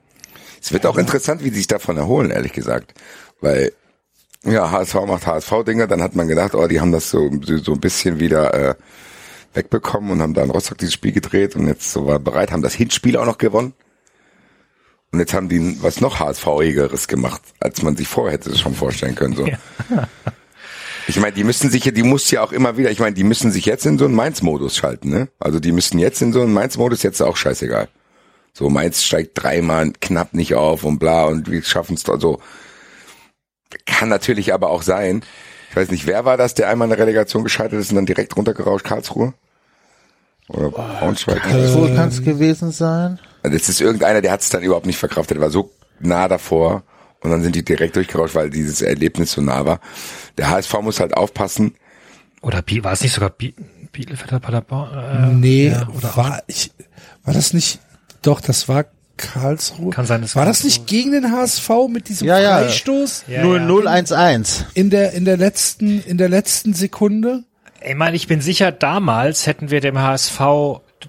Es 0.64 0.72
wird 0.72 0.86
auch 0.86 0.96
interessant, 0.96 1.44
wie 1.44 1.50
sie 1.50 1.56
sich 1.56 1.66
davon 1.66 1.98
erholen, 1.98 2.30
ehrlich 2.30 2.54
gesagt. 2.54 2.94
Weil, 3.42 3.72
ja, 4.44 4.70
HSV 4.70 4.94
macht 5.06 5.26
HSV-Dinge, 5.26 5.86
dann 5.86 6.00
hat 6.00 6.16
man 6.16 6.26
gedacht, 6.26 6.54
oh, 6.54 6.66
die 6.66 6.80
haben 6.80 6.90
das 6.90 7.10
so, 7.10 7.30
so 7.42 7.74
ein 7.74 7.80
bisschen 7.80 8.18
wieder 8.18 8.54
äh, 8.54 8.74
wegbekommen 9.52 10.10
und 10.10 10.22
haben 10.22 10.32
da 10.32 10.42
in 10.42 10.48
Rostock 10.48 10.78
dieses 10.78 10.94
Spiel 10.94 11.12
gedreht 11.12 11.54
und 11.54 11.66
jetzt 11.66 11.92
so 11.92 12.06
war 12.06 12.18
bereit, 12.18 12.50
haben 12.50 12.62
das 12.62 12.72
Hinspiel 12.72 13.18
auch 13.18 13.26
noch 13.26 13.36
gewonnen. 13.36 13.74
Und 15.12 15.18
jetzt 15.18 15.34
haben 15.34 15.50
die 15.50 15.76
was 15.82 16.00
noch 16.00 16.18
HSV-igeres 16.18 17.08
gemacht, 17.08 17.42
als 17.60 17.82
man 17.82 17.94
sich 17.94 18.08
vorher 18.08 18.32
hätte 18.32 18.56
schon 18.56 18.74
vorstellen 18.74 19.14
können. 19.14 19.36
So. 19.36 19.46
Ich 21.06 21.20
meine, 21.20 21.32
die 21.32 21.44
müssen 21.44 21.68
sich 21.68 21.84
ja, 21.84 21.92
die 21.92 22.02
muss 22.02 22.30
ja 22.30 22.42
auch 22.42 22.50
immer 22.50 22.78
wieder, 22.78 22.90
ich 22.90 22.98
meine, 22.98 23.14
die 23.14 23.24
müssen 23.24 23.52
sich 23.52 23.66
jetzt 23.66 23.84
in 23.84 23.98
so 23.98 24.06
einen 24.06 24.14
Mainz-Modus 24.14 24.74
schalten, 24.74 25.10
ne? 25.10 25.28
Also 25.38 25.60
die 25.60 25.70
müssen 25.70 25.98
jetzt 25.98 26.22
in 26.22 26.32
so 26.32 26.40
einen 26.40 26.54
Mainz-Modus, 26.54 27.02
jetzt 27.02 27.16
ist 27.16 27.26
auch 27.26 27.36
scheißegal. 27.36 27.90
So, 28.56 28.70
Mainz 28.70 29.02
steigt 29.02 29.32
dreimal 29.34 29.90
knapp 30.00 30.32
nicht 30.32 30.54
auf 30.54 30.84
und 30.84 31.00
bla 31.00 31.24
und 31.24 31.50
wir 31.50 31.62
schaffen 31.64 31.94
es 31.94 32.04
dort 32.04 32.20
so. 32.20 32.40
Kann 33.84 34.08
natürlich 34.08 34.54
aber 34.54 34.70
auch 34.70 34.82
sein. 34.82 35.24
Ich 35.70 35.76
weiß 35.76 35.90
nicht, 35.90 36.06
wer 36.06 36.24
war 36.24 36.36
das, 36.36 36.54
der 36.54 36.68
einmal 36.68 36.86
in 36.86 36.90
der 36.90 37.00
Relegation 37.00 37.42
gescheitert 37.42 37.80
ist 37.80 37.90
und 37.90 37.96
dann 37.96 38.06
direkt 38.06 38.36
runtergerauscht, 38.36 38.86
Karlsruhe? 38.86 39.34
Oder 40.46 40.70
Braunschweig? 40.70 41.42
So 41.66 41.86
kann 41.96 42.10
es 42.10 42.22
gewesen 42.22 42.70
sein. 42.70 43.18
Also 43.42 43.56
Das 43.58 43.68
ist 43.68 43.80
irgendeiner, 43.80 44.20
der 44.20 44.30
hat 44.30 44.42
es 44.42 44.50
dann 44.50 44.62
überhaupt 44.62 44.86
nicht 44.86 44.98
verkraftet, 44.98 45.36
der 45.36 45.42
war 45.42 45.50
so 45.50 45.72
nah 45.98 46.28
davor 46.28 46.84
und 47.20 47.30
dann 47.30 47.42
sind 47.42 47.56
die 47.56 47.64
direkt 47.64 47.96
durchgerauscht, 47.96 48.36
weil 48.36 48.50
dieses 48.50 48.82
Erlebnis 48.82 49.32
so 49.32 49.40
nah 49.42 49.64
war. 49.66 49.80
Der 50.38 50.50
HSV 50.50 50.72
muss 50.82 51.00
halt 51.00 51.16
aufpassen. 51.16 51.74
oder 52.40 52.62
war 52.82 52.92
es 52.92 53.00
nicht 53.00 53.14
sogar 53.14 53.30
Bi 53.30 53.52
Bielefeld 53.90 54.42
Paderborn? 54.42 55.32
Äh, 55.32 55.34
Nee, 55.34 55.68
ja, 55.68 55.88
oder 55.88 56.16
war 56.16 56.42
ich, 56.46 56.70
war 57.24 57.32
das 57.34 57.52
nicht, 57.52 57.80
doch, 58.26 58.40
das 58.40 58.68
war 58.68 58.86
Karlsruhe. 59.16 59.90
Kann 59.90 60.06
sein, 60.06 60.22
dass 60.22 60.34
war 60.34 60.44
das 60.44 60.64
nicht 60.64 60.86
gegen 60.86 61.12
den 61.12 61.30
HSV 61.30 61.70
mit 61.88 62.08
diesem 62.08 62.26
Ja, 62.26 62.40
ja. 62.40 62.58
Freistoß 62.58 63.24
Ja, 63.28 63.42
0011. 63.44 64.66
in 64.74 64.90
der, 64.90 65.12
in 65.12 65.24
der 65.24 65.36
letzten, 65.36 66.02
in 66.02 66.18
der 66.18 66.28
letzten 66.28 66.74
Sekunde? 66.74 67.44
Ich 67.86 67.94
meine, 67.94 68.16
ich 68.16 68.26
bin 68.26 68.40
sicher, 68.40 68.72
damals 68.72 69.46
hätten 69.46 69.70
wir 69.70 69.80
dem 69.80 69.98
HSV 69.98 70.40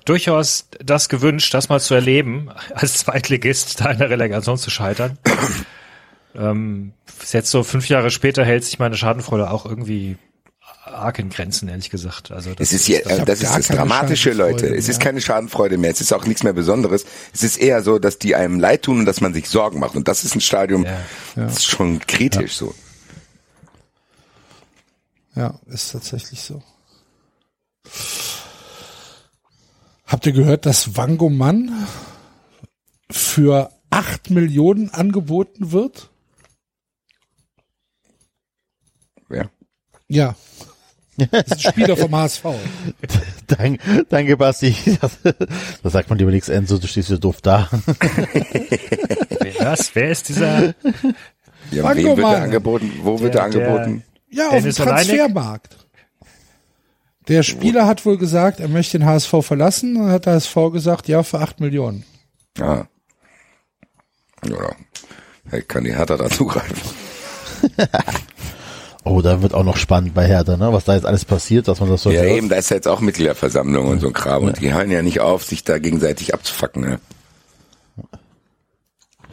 durchaus 0.04 0.67
das 0.84 1.10
gewünscht, 1.10 1.54
das 1.54 1.69
mal 1.69 1.80
zu 1.80 1.93
erleben, 1.95 2.49
als 2.73 2.97
Zweitligist 2.97 3.82
da 3.82 3.91
in 3.91 3.97
der 3.97 4.10
Relegation 4.10 4.58
zu 4.58 4.69
scheitern. 4.69 5.17
ähm, 6.36 6.93
ist 7.23 7.34
jetzt 7.34 7.49
so 7.49 7.63
fünf 7.63 7.89
Jahre 7.89 8.12
später 8.12 8.45
hält 8.45 8.65
sich 8.65 8.78
meine 8.78 8.97
Schadenfreude 8.97 9.49
auch 9.49 9.65
irgendwie 9.65 10.17
arg 10.85 11.19
in 11.19 11.29
Grenzen, 11.29 11.67
ehrlich 11.67 11.89
gesagt. 11.89 12.31
Also 12.31 12.53
das 12.53 12.67
Es 12.67 12.73
ist 12.73 12.85
hier, 12.85 13.01
hab 13.05 13.25
das 13.25 13.41
ist 13.41 13.55
das 13.55 13.67
Dramatische, 13.67 14.31
Leute. 14.33 14.67
Es 14.67 14.87
ist 14.87 14.99
keine 14.99 15.19
Schadenfreude 15.21 15.77
mehr. 15.77 15.91
Es 15.91 16.01
ist 16.01 16.13
auch 16.13 16.25
nichts 16.25 16.43
mehr 16.43 16.53
Besonderes. 16.53 17.05
Es 17.33 17.43
ist 17.43 17.57
eher 17.57 17.81
so, 17.81 17.99
dass 17.99 18.19
die 18.19 18.35
einem 18.35 18.59
leid 18.59 18.83
tun 18.83 18.99
und 18.99 19.05
dass 19.05 19.21
man 19.21 19.33
sich 19.33 19.49
Sorgen 19.49 19.79
macht. 19.79 19.95
Und 19.95 20.07
das 20.07 20.23
ist 20.23 20.35
ein 20.35 20.41
Stadium, 20.41 20.85
Ja. 20.85 20.99
das 21.35 21.57
ist 21.57 21.65
schon 21.65 21.99
kritisch 21.99 22.55
so. 22.55 22.73
Ja, 25.35 25.59
ist 25.67 25.91
tatsächlich 25.91 26.41
so. 26.41 26.63
Habt 30.05 30.25
ihr 30.25 30.31
gehört, 30.31 30.65
dass 30.65 30.95
Wangoman 30.95 31.87
für 33.11 33.71
acht 33.89 34.29
Millionen 34.29 34.89
angeboten 34.91 35.71
wird? 35.71 36.09
Ja. 39.29 39.49
Ja. 40.07 40.36
Das 41.18 41.43
ist 41.47 41.66
ein 41.66 41.72
Spieler 41.72 41.95
vom 41.95 42.13
HSV. 42.16 42.43
Danke, 43.47 44.05
danke 44.09 44.36
Basti. 44.38 44.76
Das, 45.01 45.11
das 45.84 45.93
sagt 45.93 46.09
man 46.09 46.18
lieber 46.20 46.32
nichts, 46.32 46.49
Enzo, 46.49 46.78
du 46.78 46.88
stehst 46.88 47.09
wieder 47.09 47.20
doof 47.20 47.41
da. 47.41 47.70
Was? 49.59 49.95
Wer 49.95 50.11
ist 50.11 50.30
dieser? 50.30 50.74
ja 51.72 51.95
wem 51.95 52.03
wird 52.05 52.18
Mann. 52.18 52.34
er 52.34 52.41
angeboten? 52.43 52.91
Wo 53.03 53.20
wird 53.20 53.34
Der- 53.34 53.41
er 53.41 53.45
angeboten? 53.45 54.03
Ja, 54.30 54.49
auf 54.49 54.61
dem? 54.63 54.72
Transfermarkt. 54.74 55.78
Der 57.28 57.43
Spieler 57.43 57.88
hat 57.88 58.05
wohl 58.05 58.18
gesagt, 58.18 58.59
er 58.59 58.68
möchte 58.68 58.99
den 58.99 59.07
HSV 59.07 59.34
verlassen. 59.41 59.95
Dann 59.95 60.09
hat 60.11 60.26
der 60.26 60.34
HSV 60.34 60.55
gesagt, 60.74 61.07
ja, 61.07 61.24
für 61.24 61.39
acht 61.39 61.59
Millionen. 61.59 62.03
Ja. 62.57 62.88
Ja. 64.45 64.76
Vielleicht 65.47 65.70
kann 65.70 65.84
die 65.86 65.95
Hertha 65.95 66.18
da 66.18 66.30
zugreifen. 66.30 66.78
Oh, 69.08 69.22
da 69.22 69.41
wird 69.43 69.53
auch 69.53 69.64
noch 69.64 69.78
spannend 69.78 70.14
bei 70.16 70.26
Hertha, 70.28 70.58
ne? 70.58 70.74
Was 70.74 70.86
da 70.86 70.95
jetzt 70.95 71.06
alles 71.06 71.26
passiert, 71.26 71.68
dass 71.68 71.80
man 71.80 71.89
das 71.89 72.01
so 72.01 72.10
Ja, 72.12 72.22
hört. 72.22 72.32
eben, 72.38 72.49
da 72.49 72.56
ist 72.56 72.72
ja 72.72 72.76
jetzt 72.76 72.88
auch 72.88 73.01
Mitgliederversammlung 73.01 73.88
und 73.88 73.99
so 73.99 74.08
ein 74.08 74.14
Kram. 74.14 74.43
Und 74.43 74.60
die 74.60 74.74
hören 74.74 74.89
ja 74.89 75.01
nicht 75.03 75.20
auf, 75.20 75.43
sich 75.43 75.64
da 75.64 75.78
gegenseitig 75.78 76.34
abzufacken. 76.34 76.82
Ne? 76.82 76.99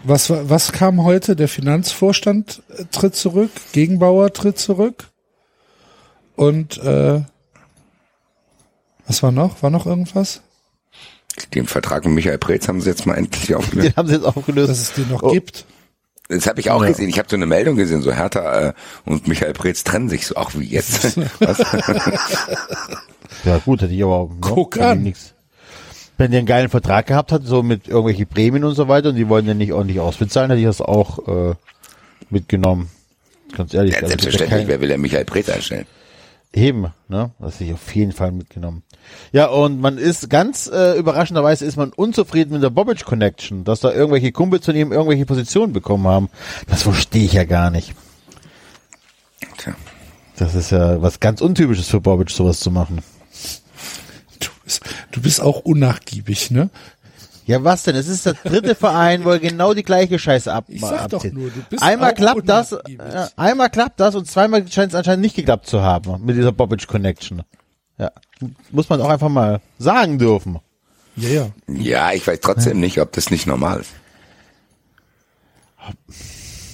Was, 0.05 0.31
was 0.31 0.73
kam 0.73 1.03
heute? 1.05 1.37
Der 1.37 1.49
Finanzvorstand 1.49 2.63
äh, 2.77 2.85
tritt 2.91 3.15
zurück, 3.17 3.51
Gegenbauer 3.73 4.33
tritt 4.33 4.59
zurück. 4.59 5.09
Und 6.37 6.79
äh, 6.79 7.23
was 9.07 9.23
war 9.23 9.33
noch? 9.33 9.63
War 9.63 9.71
noch 9.71 9.87
irgendwas? 9.87 10.43
Den 11.55 11.67
Vertrag 11.67 12.05
mit 12.05 12.15
Michael 12.15 12.39
Preetz 12.39 12.69
haben 12.69 12.81
sie 12.81 12.91
jetzt 12.91 13.07
mal 13.07 13.15
endlich 13.15 13.55
aufgelöst. 13.55 13.89
Den 13.89 13.97
haben 13.97 14.09
sie 14.09 14.15
jetzt 14.15 14.25
aufgelöst. 14.27 14.71
Dass 14.71 14.81
es 14.81 14.93
den 14.93 15.09
noch 15.09 15.23
Oh. 15.23 15.31
gibt. 15.31 15.65
Das 16.29 16.47
habe 16.47 16.61
ich 16.61 16.71
auch 16.71 16.83
Ja. 16.83 16.89
gesehen. 16.89 17.09
Ich 17.09 17.19
habe 17.19 17.29
so 17.29 17.37
eine 17.37 17.47
Meldung 17.47 17.77
gesehen, 17.77 18.01
so 18.03 18.13
Hertha 18.13 18.69
äh, 18.69 18.73
und 19.05 19.29
Michael 19.29 19.53
Preetz 19.53 19.85
trennen 19.85 20.09
sich 20.09 20.27
so 20.27 20.37
auch 20.37 20.53
wie 20.55 20.65
jetzt. 20.67 21.19
Ja 23.45 23.59
gut, 23.59 23.83
hätte 23.83 23.93
ich 23.95 24.03
aber 24.05 24.29
ne, 24.29 24.37
Guck 24.41 24.77
wenn 24.77 24.83
die 24.83 24.87
an. 24.89 25.03
nix. 25.03 25.35
Wenn 26.19 26.31
der 26.31 26.39
einen 26.39 26.47
geilen 26.47 26.69
Vertrag 26.69 27.07
gehabt 27.07 27.33
hat, 27.33 27.45
so 27.45 27.63
mit 27.63 27.89
irgendwelchen 27.89 28.27
Prämien 28.27 28.63
und 28.65 28.75
so 28.75 28.87
weiter, 28.87 29.09
und 29.09 29.17
die 29.17 29.29
wollen 29.29 29.47
den 29.47 29.59
nicht 29.59 29.73
ordentlich 29.73 29.99
ausbezahlen, 30.01 30.51
hätte 30.51 30.61
ich 30.61 30.67
das 30.67 30.81
auch 30.81 31.27
äh, 31.27 31.55
mitgenommen. 32.31 32.91
Ganz 33.57 33.75
ehrlich. 33.75 33.93
Ja, 33.95 33.99
also, 33.99 34.09
selbstverständlich, 34.09 34.61
kein- 34.61 34.69
wer 34.69 34.81
will 34.81 34.91
ja 34.91 34.99
Michael 34.99 35.25
Preetz 35.25 35.49
einstellen? 35.49 35.87
Eben, 36.55 36.93
ne? 37.09 37.31
Das 37.39 37.55
hätte 37.55 37.65
ich 37.65 37.73
auf 37.73 37.95
jeden 37.95 38.13
Fall 38.13 38.31
mitgenommen. 38.31 38.83
Ja, 39.33 39.47
und 39.47 39.81
man 39.81 39.97
ist 39.97 40.29
ganz 40.29 40.71
äh, 40.73 40.99
überraschenderweise 40.99 41.65
ist 41.65 41.77
man 41.77 41.91
unzufrieden 41.91 42.53
mit 42.53 42.63
der 42.63 42.71
Bobic 42.71 43.05
Connection, 43.05 43.65
dass 43.65 43.81
da 43.81 43.91
irgendwelche 43.91 44.33
Kumpels 44.33 44.67
von 44.67 44.77
ihm 44.77 44.93
irgendwelche 44.93 45.25
Positionen 45.25 45.73
bekommen 45.73 46.07
haben. 46.07 46.29
Das 46.67 46.83
verstehe 46.83 47.25
ich 47.25 47.33
ja 47.33 47.45
gar 47.45 47.71
nicht. 47.71 47.95
Tja. 49.57 49.75
Das 50.37 50.55
ist 50.55 50.71
ja 50.71 51.01
was 51.01 51.21
ganz 51.21 51.41
Untypisches 51.41 51.89
für 51.89 52.01
Bobic, 52.01 52.31
sowas 52.31 52.61
zu 52.61 52.71
machen. 52.71 53.03
Du 54.41 54.49
bist, 54.65 54.81
du 55.13 55.23
bist 55.23 55.41
auch 55.41 55.61
unnachgiebig, 55.61 56.51
ne? 56.51 56.69
Ja, 57.47 57.63
was 57.65 57.83
denn? 57.83 57.97
Es 57.97 58.07
ist 58.07 58.25
der 58.27 58.35
dritte 58.35 58.75
Verein, 58.75 59.25
wo 59.25 59.31
er 59.31 59.41
genau 59.41 59.75
die 59.75 59.83
gleiche 59.83 60.19
Scheiße 60.19 60.53
ab 60.53 60.67
Ich 60.69 60.81
sag 60.81 61.09
doch 61.09 61.19
abzieht. 61.19 61.35
nur, 61.35 61.51
du 61.51 61.61
bist 61.69 61.83
einmal 61.83 62.13
auch 62.13 62.15
klappt 62.15 62.49
das, 62.49 62.73
äh, 62.73 62.79
einmal 63.37 63.69
klappt 63.69 63.99
das 63.99 64.15
und 64.15 64.29
zweimal 64.31 64.67
scheint 64.71 64.93
es 64.93 64.95
anscheinend 64.95 65.23
nicht 65.23 65.35
geklappt 65.35 65.67
zu 65.67 65.83
haben 65.83 66.25
mit 66.25 66.37
dieser 66.37 66.53
Bobic 66.53 66.87
Connection. 66.87 67.43
Ja, 67.99 68.13
muss 68.71 68.89
man 68.89 69.01
auch 69.01 69.09
einfach 69.09 69.29
mal 69.29 69.61
sagen 69.79 70.19
dürfen. 70.19 70.61
Ja, 71.17 71.29
ja. 71.29 71.51
Ja, 71.69 72.13
ich 72.13 72.27
weiß 72.27 72.41
trotzdem 72.41 72.81
nicht, 72.81 73.01
ob 73.01 73.13
das 73.13 73.31
nicht 73.31 73.47
normal 73.47 73.81
ist. 73.81 73.91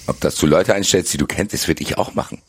Ob 0.07 0.19
das 0.21 0.35
du 0.35 0.45
Leute 0.47 0.73
einstellst, 0.75 1.13
die 1.13 1.17
du 1.17 1.25
kennst, 1.25 1.53
das 1.53 1.67
würde 1.67 1.81
ich 1.81 1.97
auch 1.97 2.13
machen. 2.13 2.41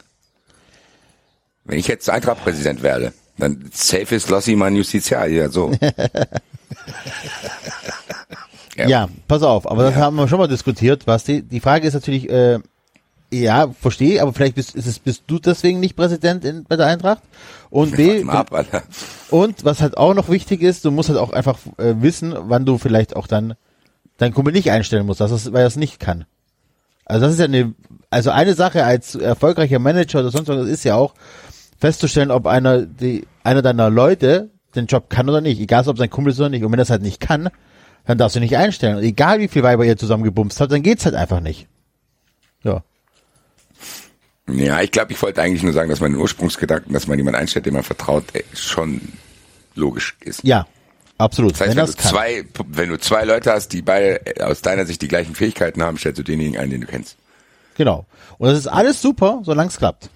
Wenn 1.64 1.78
ich 1.78 1.88
jetzt 1.88 2.08
Eintracht-Präsident 2.08 2.82
werde, 2.82 3.12
dann 3.38 3.70
safe 3.72 4.14
ist 4.14 4.28
Lossi 4.28 4.56
mein 4.56 4.76
Justiziar, 4.76 5.26
ja 5.26 5.48
so. 5.48 5.72
Ja. 8.76 8.88
Ja, 8.88 9.08
pass 9.28 9.42
auf, 9.42 9.70
aber 9.70 9.82
das 9.82 9.96
haben 9.96 10.16
wir 10.16 10.28
schon 10.28 10.38
mal 10.38 10.48
diskutiert, 10.48 11.04
Basti. 11.04 11.42
Die 11.42 11.60
Frage 11.60 11.86
ist 11.86 11.94
natürlich, 11.94 12.30
äh, 12.30 12.60
ja, 13.32 13.68
verstehe, 13.78 14.22
aber 14.22 14.32
vielleicht 14.32 14.54
bist, 14.54 14.74
ist 14.74 14.86
es, 14.86 14.98
bist 14.98 15.24
du 15.26 15.38
deswegen 15.38 15.80
nicht 15.80 15.96
Präsident 15.96 16.44
in, 16.44 16.64
bei 16.64 16.76
der 16.76 16.86
Eintracht? 16.86 17.22
Und 17.68 17.96
B, 17.96 18.24
ab, 18.24 18.50
und 19.30 19.64
was 19.64 19.82
halt 19.82 19.96
auch 19.96 20.14
noch 20.14 20.28
wichtig 20.28 20.62
ist, 20.62 20.84
du 20.84 20.90
musst 20.90 21.08
halt 21.08 21.18
auch 21.18 21.32
einfach 21.32 21.58
äh, 21.76 21.94
wissen, 22.00 22.34
wann 22.36 22.64
du 22.64 22.78
vielleicht 22.78 23.14
auch 23.16 23.26
dann 23.26 23.54
deinen 24.18 24.34
Kumpel 24.34 24.52
nicht 24.52 24.70
einstellen 24.70 25.06
musst, 25.06 25.20
dass 25.20 25.30
es, 25.30 25.52
weil 25.52 25.62
er 25.62 25.66
es 25.66 25.76
nicht 25.76 26.00
kann. 26.00 26.24
Also 27.04 27.26
das 27.26 27.34
ist 27.34 27.38
ja 27.38 27.46
eine, 27.46 27.74
also 28.10 28.30
eine 28.30 28.54
Sache 28.54 28.84
als 28.84 29.14
erfolgreicher 29.14 29.78
Manager 29.78 30.20
oder 30.20 30.30
sonst 30.30 30.48
was 30.48 30.68
ist 30.68 30.84
ja 30.84 30.96
auch 30.96 31.14
festzustellen, 31.78 32.30
ob 32.30 32.46
einer 32.46 32.82
die 32.82 33.26
einer 33.42 33.62
deiner 33.62 33.90
Leute 33.90 34.50
den 34.74 34.86
Job 34.86 35.10
kann 35.10 35.28
oder 35.28 35.40
nicht, 35.40 35.60
egal 35.60 35.86
ob 35.88 35.98
sein 35.98 36.10
Kumpel 36.10 36.32
ist 36.32 36.40
oder 36.40 36.48
nicht. 36.48 36.64
Und 36.64 36.72
wenn 36.72 36.78
er 36.78 36.82
es 36.82 36.90
halt 36.90 37.02
nicht 37.02 37.20
kann, 37.20 37.50
dann 38.06 38.18
darfst 38.18 38.36
du 38.36 38.40
nicht 38.40 38.56
einstellen. 38.56 38.96
Und 38.96 39.02
egal 39.02 39.40
wie 39.40 39.48
viel 39.48 39.62
Weiber 39.62 39.84
ihr 39.84 39.96
zusammen 39.96 40.24
gebumst 40.24 40.60
habt, 40.60 40.72
dann 40.72 40.82
geht's 40.82 41.04
halt 41.04 41.14
einfach 41.14 41.40
nicht. 41.40 41.66
Ja. 42.62 42.82
Ja, 44.48 44.80
ich 44.80 44.90
glaube, 44.90 45.12
ich 45.12 45.22
wollte 45.22 45.42
eigentlich 45.42 45.62
nur 45.62 45.72
sagen, 45.72 45.90
dass 45.90 46.00
mein 46.00 46.14
Ursprungsgedanken, 46.16 46.92
dass 46.92 47.06
man 47.06 47.18
jemanden 47.18 47.40
einstellt, 47.40 47.66
dem 47.66 47.74
man 47.74 47.82
vertraut, 47.82 48.24
ey, 48.32 48.44
schon 48.52 49.00
logisch 49.74 50.16
ist. 50.20 50.42
Ja, 50.42 50.66
absolut. 51.18 51.52
Das 51.52 51.60
heißt, 51.60 51.70
wenn 51.70 51.76
wenn 51.76 51.86
du 51.86 51.92
kann. 51.92 52.10
zwei, 52.10 52.44
wenn 52.66 52.88
du 52.88 52.98
zwei 52.98 53.24
Leute 53.24 53.52
hast, 53.52 53.68
die 53.72 53.82
beide 53.82 54.26
äh, 54.26 54.42
aus 54.42 54.60
deiner 54.62 54.86
Sicht 54.86 55.02
die 55.02 55.08
gleichen 55.08 55.34
Fähigkeiten 55.34 55.82
haben, 55.82 55.98
stellst 55.98 56.18
du 56.18 56.24
denjenigen 56.24 56.60
ein, 56.60 56.70
den 56.70 56.80
du 56.80 56.86
kennst. 56.86 57.16
Genau. 57.76 58.06
Und 58.38 58.48
das 58.48 58.58
ist 58.58 58.66
alles 58.66 59.00
super, 59.00 59.40
solange 59.44 59.68
es 59.68 59.76
klappt. 59.76 60.10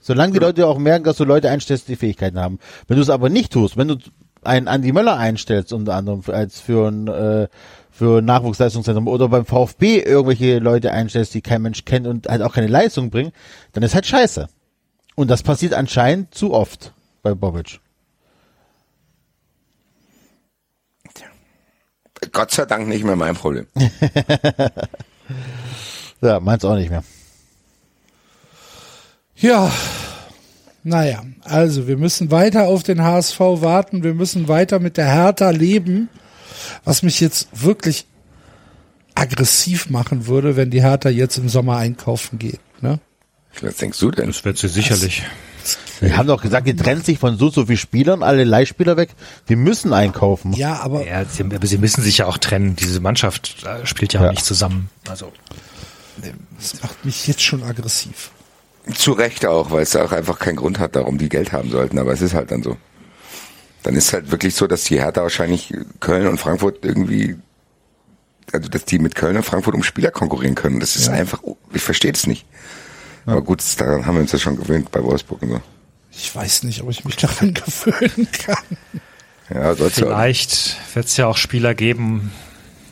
Solange 0.00 0.32
die 0.32 0.38
Leute 0.38 0.66
auch 0.66 0.78
merken, 0.78 1.04
dass 1.04 1.16
du 1.16 1.24
Leute 1.24 1.50
einstellst, 1.50 1.88
die 1.88 1.96
Fähigkeiten 1.96 2.38
haben. 2.38 2.58
Wenn 2.86 2.96
du 2.96 3.02
es 3.02 3.10
aber 3.10 3.28
nicht 3.28 3.52
tust, 3.52 3.76
wenn 3.76 3.88
du 3.88 3.96
einen 4.42 4.68
Andi 4.68 4.92
Möller 4.92 5.16
einstellst, 5.16 5.72
unter 5.72 5.94
anderem 5.94 6.22
als 6.28 6.60
für 6.60 6.88
ein, 6.88 7.08
äh, 7.08 7.48
für 7.90 8.18
ein 8.18 8.24
Nachwuchsleistungszentrum 8.24 9.08
oder 9.08 9.28
beim 9.28 9.44
VfB 9.44 10.00
irgendwelche 10.00 10.58
Leute 10.60 10.92
einstellst, 10.92 11.34
die 11.34 11.40
kein 11.40 11.62
Mensch 11.62 11.84
kennt 11.84 12.06
und 12.06 12.28
halt 12.28 12.42
auch 12.42 12.54
keine 12.54 12.68
Leistung 12.68 13.10
bringen, 13.10 13.32
dann 13.72 13.82
ist 13.82 13.94
halt 13.94 14.06
scheiße. 14.06 14.48
Und 15.16 15.28
das 15.28 15.42
passiert 15.42 15.74
anscheinend 15.74 16.32
zu 16.32 16.52
oft 16.54 16.92
bei 17.22 17.34
Bobic. 17.34 17.80
Gott 22.32 22.50
sei 22.50 22.64
Dank 22.64 22.88
nicht 22.88 23.04
mehr 23.04 23.16
mein 23.16 23.34
Problem. 23.34 23.66
Ja, 26.20 26.40
meins 26.40 26.64
auch 26.64 26.74
nicht 26.74 26.90
mehr. 26.90 27.04
Ja, 29.40 29.70
naja, 30.82 31.22
also 31.44 31.86
wir 31.86 31.96
müssen 31.96 32.30
weiter 32.30 32.64
auf 32.66 32.82
den 32.82 33.02
HSV 33.02 33.38
warten, 33.38 34.02
wir 34.02 34.14
müssen 34.14 34.48
weiter 34.48 34.78
mit 34.80 34.96
der 34.96 35.06
Hertha 35.06 35.50
leben, 35.50 36.08
was 36.84 37.02
mich 37.02 37.20
jetzt 37.20 37.48
wirklich 37.52 38.06
aggressiv 39.14 39.90
machen 39.90 40.26
würde, 40.26 40.56
wenn 40.56 40.70
die 40.70 40.82
Hertha 40.82 41.08
jetzt 41.08 41.38
im 41.38 41.48
Sommer 41.48 41.76
einkaufen 41.76 42.38
geht. 42.38 42.60
Ne? 42.80 43.00
Was 43.60 43.76
denkst 43.76 43.98
du 43.98 44.10
denn? 44.10 44.28
Das 44.28 44.44
wird 44.44 44.58
sie 44.58 44.68
sicherlich. 44.68 45.22
Wir 46.00 46.16
haben 46.16 46.28
doch 46.28 46.40
gesagt, 46.40 46.66
die 46.68 46.76
trennen 46.76 47.02
sich 47.02 47.18
von 47.18 47.36
so, 47.36 47.50
so 47.50 47.66
viel 47.66 47.76
Spielern, 47.76 48.22
alle 48.22 48.44
Leihspieler 48.44 48.96
weg. 48.96 49.10
Die 49.48 49.56
müssen 49.56 49.92
einkaufen. 49.92 50.52
Ja, 50.52 50.80
aber 50.80 51.04
Ja, 51.06 51.24
sie, 51.24 51.42
aber 51.42 51.66
sie 51.66 51.78
müssen 51.78 52.02
sich 52.02 52.18
ja 52.18 52.26
auch 52.26 52.38
trennen. 52.38 52.76
Diese 52.76 53.00
Mannschaft 53.00 53.56
äh, 53.66 53.84
spielt 53.84 54.12
ja, 54.12 54.22
Ja. 54.22 54.28
auch 54.28 54.32
nicht 54.32 54.44
zusammen. 54.44 54.88
Also 55.08 55.32
das 56.56 56.80
macht 56.82 57.04
mich 57.04 57.26
jetzt 57.26 57.42
schon 57.42 57.62
aggressiv. 57.64 58.30
Zu 58.94 59.12
Recht 59.12 59.46
auch, 59.46 59.70
weil 59.70 59.82
es 59.82 59.94
auch 59.96 60.12
einfach 60.12 60.38
keinen 60.38 60.56
Grund 60.56 60.78
hat, 60.78 60.96
darum 60.96 61.18
die 61.18 61.28
Geld 61.28 61.52
haben 61.52 61.70
sollten, 61.70 61.98
aber 61.98 62.12
es 62.12 62.22
ist 62.22 62.34
halt 62.34 62.50
dann 62.50 62.62
so. 62.62 62.76
Dann 63.82 63.94
ist 63.94 64.12
halt 64.12 64.30
wirklich 64.30 64.54
so, 64.54 64.66
dass 64.66 64.84
die 64.84 65.00
Hertha 65.00 65.22
wahrscheinlich 65.22 65.72
Köln 66.00 66.26
und 66.26 66.38
Frankfurt 66.38 66.84
irgendwie, 66.84 67.36
also 68.52 68.68
dass 68.68 68.84
die 68.84 68.98
mit 68.98 69.14
Köln 69.14 69.36
und 69.36 69.44
Frankfurt 69.44 69.74
um 69.74 69.82
Spieler 69.82 70.10
konkurrieren 70.10 70.54
können. 70.54 70.80
Das 70.80 70.96
ist 70.96 71.08
einfach, 71.08 71.42
ich 71.72 71.82
verstehe 71.82 72.12
das 72.12 72.26
nicht. 72.26 72.46
Aber 73.26 73.42
gut, 73.42 73.62
daran 73.78 74.06
haben 74.06 74.14
wir 74.14 74.22
uns 74.22 74.32
ja 74.32 74.38
schon 74.38 74.56
gewöhnt 74.56 74.90
bei 74.90 75.02
Wolfsburg 75.02 75.42
und 75.42 75.50
so. 75.50 75.60
Ich 76.10 76.34
weiß 76.34 76.64
nicht, 76.64 76.82
ob 76.82 76.90
ich 76.90 77.04
mich 77.04 77.16
daran 77.16 77.54
gewöhnen 77.54 78.28
kann. 78.32 78.78
Ja, 79.50 79.72
ja. 79.72 79.88
vielleicht 79.90 80.76
wird 80.94 81.06
es 81.06 81.16
ja 81.16 81.26
auch 81.26 81.36
Spieler 81.36 81.74
geben, 81.74 82.32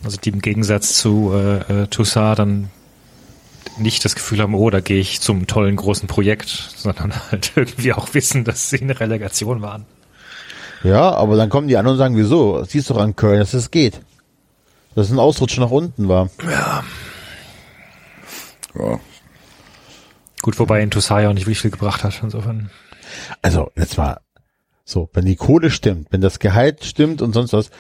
also 0.05 0.16
die 0.16 0.30
im 0.30 0.40
Gegensatz 0.40 0.97
zu 0.97 1.32
äh, 1.34 1.82
äh, 1.82 1.86
Toussaint 1.88 2.38
dann 2.38 2.70
nicht 3.79 4.05
das 4.05 4.14
Gefühl 4.14 4.41
haben, 4.41 4.55
oh, 4.55 4.70
da 4.70 4.81
gehe 4.81 5.01
ich 5.01 5.20
zum 5.20 5.47
tollen 5.47 5.77
großen 5.77 6.09
Projekt, 6.09 6.49
sondern 6.49 7.12
halt 7.31 7.53
irgendwie 7.57 7.93
auch 7.93 8.14
wissen, 8.14 8.45
dass 8.45 8.70
sie 8.70 8.81
eine 8.81 8.99
Relegation 8.99 9.62
waren. 9.62 9.87
Ja, 10.83 11.12
aber 11.12 11.37
dann 11.37 11.49
kommen 11.49 11.68
die 11.68 11.77
anderen 11.77 11.95
und 11.95 11.99
sagen, 11.99 12.16
wieso? 12.16 12.62
Siehst 12.64 12.91
doch 12.91 12.99
an 12.99 13.16
Köln, 13.16 13.41
dass 13.41 13.55
es 13.55 13.70
geht. 13.70 14.01
Dass 14.95 15.07
es 15.07 15.12
ein 15.12 15.18
Ausrutsch 15.18 15.59
nach 15.59 15.70
unten 15.70 16.09
war. 16.09 16.31
Ja. 16.49 16.85
Gut, 20.43 20.59
wobei 20.59 20.81
in 20.81 20.91
Toussaint 20.91 21.22
ja 21.22 21.31
auch 21.31 21.35
nicht 21.35 21.47
wirklich 21.47 21.61
viel 21.61 21.70
gebracht 21.70 22.05
hat. 22.05 22.20
Insofern. 22.22 22.70
Also, 23.43 23.70
jetzt 23.74 23.97
mal 23.97 24.20
so, 24.85 25.11
wenn 25.12 25.24
die 25.24 25.37
Kohle 25.37 25.70
stimmt, 25.70 26.09
wenn 26.12 26.20
das 26.20 26.39
Gehalt 26.39 26.85
stimmt 26.85 27.20
und 27.20 27.33
sonst 27.33 27.53
was, 27.53 27.70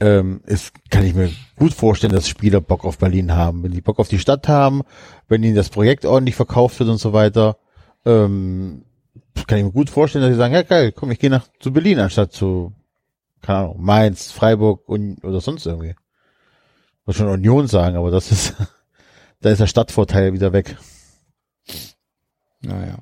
ähm, 0.00 0.40
ist, 0.46 0.72
kann 0.90 1.04
ich 1.04 1.14
mir 1.14 1.30
gut 1.56 1.74
vorstellen, 1.74 2.12
dass 2.12 2.28
Spieler 2.28 2.60
Bock 2.60 2.84
auf 2.84 2.98
Berlin 2.98 3.32
haben. 3.32 3.62
Wenn 3.62 3.72
die 3.72 3.80
Bock 3.80 3.98
auf 3.98 4.08
die 4.08 4.18
Stadt 4.18 4.48
haben, 4.48 4.82
wenn 5.28 5.42
ihnen 5.42 5.54
das 5.54 5.68
Projekt 5.68 6.04
ordentlich 6.04 6.34
verkauft 6.34 6.78
wird 6.80 6.90
und 6.90 6.98
so 6.98 7.12
weiter, 7.12 7.56
ähm, 8.04 8.84
kann 9.46 9.58
ich 9.58 9.64
mir 9.64 9.72
gut 9.72 9.90
vorstellen, 9.90 10.22
dass 10.22 10.32
sie 10.32 10.38
sagen, 10.38 10.54
ja 10.54 10.62
geil, 10.62 10.92
komm, 10.92 11.10
ich 11.10 11.18
gehe 11.18 11.30
nach 11.30 11.46
zu 11.60 11.72
Berlin 11.72 11.98
anstatt 11.98 12.32
zu, 12.32 12.72
keine 13.40 13.58
Ahnung, 13.60 13.76
Mainz, 13.80 14.32
Freiburg 14.32 14.88
und, 14.88 15.22
oder 15.24 15.40
sonst 15.40 15.66
irgendwie. 15.66 15.90
Ich 15.90 17.06
wollte 17.06 17.18
schon 17.18 17.28
Union 17.28 17.66
sagen, 17.66 17.96
aber 17.96 18.10
das 18.10 18.30
ist, 18.30 18.54
da 19.40 19.50
ist 19.50 19.60
der 19.60 19.66
Stadtvorteil 19.66 20.32
wieder 20.32 20.52
weg. 20.52 20.76
Naja. 22.60 22.98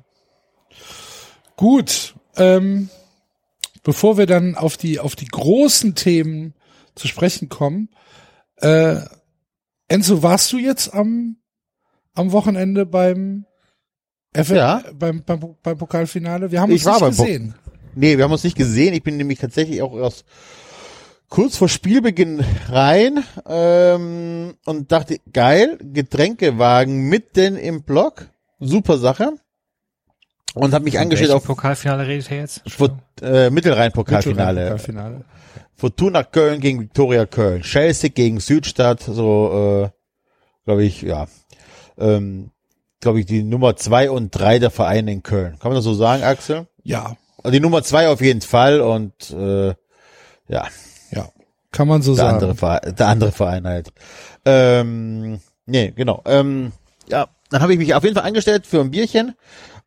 Gut. 1.55 2.15
Ähm, 2.37 2.89
bevor 3.83 4.17
wir 4.17 4.25
dann 4.25 4.55
auf 4.55 4.77
die, 4.77 4.99
auf 4.99 5.15
die 5.15 5.27
großen 5.27 5.95
Themen 5.95 6.53
zu 6.95 7.07
sprechen 7.07 7.49
kommen, 7.49 7.89
äh, 8.57 8.97
Enzo, 9.87 10.23
warst 10.23 10.51
du 10.53 10.57
jetzt 10.57 10.93
am, 10.93 11.37
am 12.13 12.31
Wochenende 12.31 12.85
beim, 12.85 13.45
F 14.33 14.49
Ja. 14.49 14.83
beim, 14.93 15.23
beim, 15.23 15.55
beim 15.61 15.77
Pokalfinale? 15.77 16.51
Wir 16.51 16.61
haben 16.61 16.71
Ich 16.71 16.85
uns 16.85 17.01
war 17.01 17.07
nicht 17.09 17.17
gesehen. 17.17 17.55
Nee, 17.95 18.17
wir 18.17 18.23
haben 18.23 18.31
uns 18.31 18.43
nicht 18.45 18.55
gesehen. 18.57 18.93
Ich 18.93 19.03
bin 19.03 19.17
nämlich 19.17 19.39
tatsächlich 19.39 19.81
auch 19.81 19.95
erst 19.97 20.23
kurz 21.27 21.57
vor 21.57 21.67
Spielbeginn 21.67 22.43
rein 22.67 23.23
ähm, 23.45 24.53
und 24.65 24.91
dachte, 24.91 25.19
geil, 25.33 25.77
Getränkewagen 25.81 27.09
mitten 27.09 27.57
im 27.57 27.83
Block, 27.83 28.29
super 28.59 28.97
Sache. 28.97 29.33
Und 30.53 30.73
habe 30.73 30.83
mich 30.83 30.99
angestellt 30.99 31.31
auf 31.31 31.45
Pokalfinale 31.45 32.07
redet 32.07 32.29
ihr 32.31 32.37
jetzt? 32.37 32.61
Fort, 32.69 32.93
äh, 33.21 33.49
Mittelrhein-Pokalfinale. 33.49 34.71
Mittelrhein-Pokalfinale. 34.71 35.25
Fortuna 35.75 36.23
Köln 36.23 36.59
gegen 36.59 36.79
Viktoria 36.81 37.25
Köln. 37.25 37.61
Chelsea 37.61 38.09
gegen 38.09 38.39
Südstadt, 38.39 39.01
so, 39.01 39.85
äh, 39.85 39.89
glaube 40.65 40.83
ich, 40.83 41.01
ja. 41.01 41.27
Ähm, 41.97 42.51
glaube 42.99 43.19
ich, 43.19 43.25
die 43.25 43.43
Nummer 43.43 43.75
zwei 43.75 44.11
und 44.11 44.29
drei 44.29 44.59
der 44.59 44.69
Vereine 44.69 45.11
in 45.11 45.23
Köln. 45.23 45.57
Kann 45.59 45.71
man 45.71 45.75
das 45.75 45.83
so 45.85 45.93
sagen, 45.93 46.23
Axel? 46.23 46.67
Ja, 46.83 47.15
Also 47.43 47.51
die 47.51 47.59
Nummer 47.59 47.81
zwei 47.83 48.09
auf 48.09 48.21
jeden 48.21 48.41
Fall 48.41 48.81
und 48.81 49.31
äh, 49.31 49.69
ja, 50.47 50.67
ja. 51.11 51.29
Kann 51.71 51.87
man 51.87 52.01
so 52.01 52.13
der 52.15 52.25
sagen. 52.25 52.33
andere 52.35 52.55
Verein, 52.55 52.95
der 52.95 53.07
andere 53.07 53.31
Verein 53.31 53.65
halt. 53.65 53.91
Ähm, 54.45 55.39
nee, 55.65 55.91
genau. 55.95 56.21
Ähm, 56.25 56.73
ja, 57.09 57.27
dann 57.49 57.61
habe 57.61 57.73
ich 57.73 57.79
mich 57.79 57.95
auf 57.95 58.03
jeden 58.03 58.15
Fall 58.15 58.25
angestellt 58.25 58.67
für 58.67 58.81
ein 58.81 58.91
Bierchen 58.91 59.35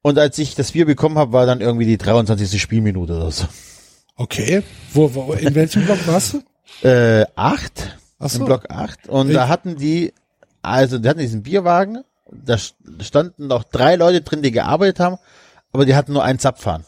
und 0.04 0.18
als 0.18 0.36
ich 0.38 0.54
das 0.54 0.72
Bier 0.72 0.84
bekommen 0.84 1.16
habe, 1.16 1.32
war 1.32 1.46
dann 1.46 1.60
irgendwie 1.62 1.86
die 1.86 1.96
23. 1.96 2.60
Spielminute 2.60 3.14
oder 3.16 3.30
so. 3.30 3.46
Okay. 4.16 4.62
Wo, 4.92 5.12
wo, 5.14 5.32
in 5.32 5.54
welchem 5.54 5.84
Block 5.86 6.06
warst 6.06 6.34
du? 6.34 6.86
Äh, 6.88 7.24
acht. 7.34 7.96
Ach 8.18 8.28
so. 8.28 8.40
Im 8.40 8.44
Block 8.44 8.70
acht. 8.70 9.08
Und 9.08 9.28
Ich- 9.30 9.34
da 9.34 9.48
hatten 9.48 9.76
die, 9.76 10.12
also 10.62 10.98
die 10.98 11.08
hatten 11.08 11.20
diesen 11.20 11.42
Bierwagen, 11.42 12.04
da 12.30 12.54
st- 12.54 12.74
standen 13.02 13.46
noch 13.46 13.64
drei 13.64 13.96
Leute 13.96 14.20
drin, 14.20 14.42
die 14.42 14.50
gearbeitet 14.52 15.00
haben, 15.00 15.16
aber 15.72 15.86
die 15.86 15.94
hatten 15.96 16.12
nur 16.12 16.22
einen 16.22 16.38
Zapfhahn. 16.38 16.84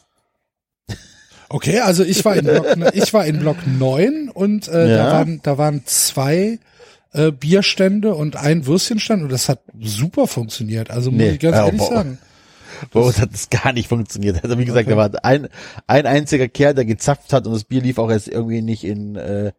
Okay, 1.49 1.81
also 1.81 2.03
ich 2.05 2.25
war 2.25 2.37
in 2.37 2.45
Block, 2.45 2.77
ne, 2.77 2.91
ich 2.95 3.13
war 3.15 3.25
in 3.25 3.39
Block 3.39 3.57
9 3.67 4.29
und 4.29 4.69
äh, 4.69 4.91
Ja. 4.91 4.97
da 4.97 5.13
waren 5.13 5.41
da 5.43 5.59
waren 5.59 5.83
zwei 5.87 6.59
äh, 7.13 7.31
Bierstände 7.31 8.15
und 8.15 8.37
ein 8.37 8.67
Würstchenstand 8.67 9.23
und 9.23 9.31
das 9.33 9.49
hat 9.49 9.61
super 9.81 10.27
funktioniert. 10.27 10.91
Also 10.91 11.11
muss 11.11 11.19
Nee, 11.21 11.31
ich 11.31 11.41
ganz 11.41 11.57
ehrlich 11.57 11.79
boah. 11.79 11.95
sagen. 11.95 12.19
Bei 12.93 13.01
uns 13.01 13.21
hat 13.21 13.33
das 13.33 13.51
gar 13.51 13.73
nicht 13.73 13.89
funktioniert. 13.89 14.43
Also 14.43 14.59
wie 14.59 14.65
gesagt, 14.65 14.91
da 14.91 14.97
war 14.97 15.11
ein, 15.25 15.49
ein 15.87 16.07
einziger 16.07 16.49
Kerl, 16.49 16.75
der 16.75 16.85
gezapft 16.85 17.33
hat 17.33 17.47
und 17.47 17.53
das 17.53 17.65
Bier 17.65 17.83
lief 17.83 17.99
auch 17.99 18.11
jetzt 18.11 18.29
irgendwie 18.29 18.63
nicht 18.63 18.85
in 18.85 19.17
äh, 19.17 19.53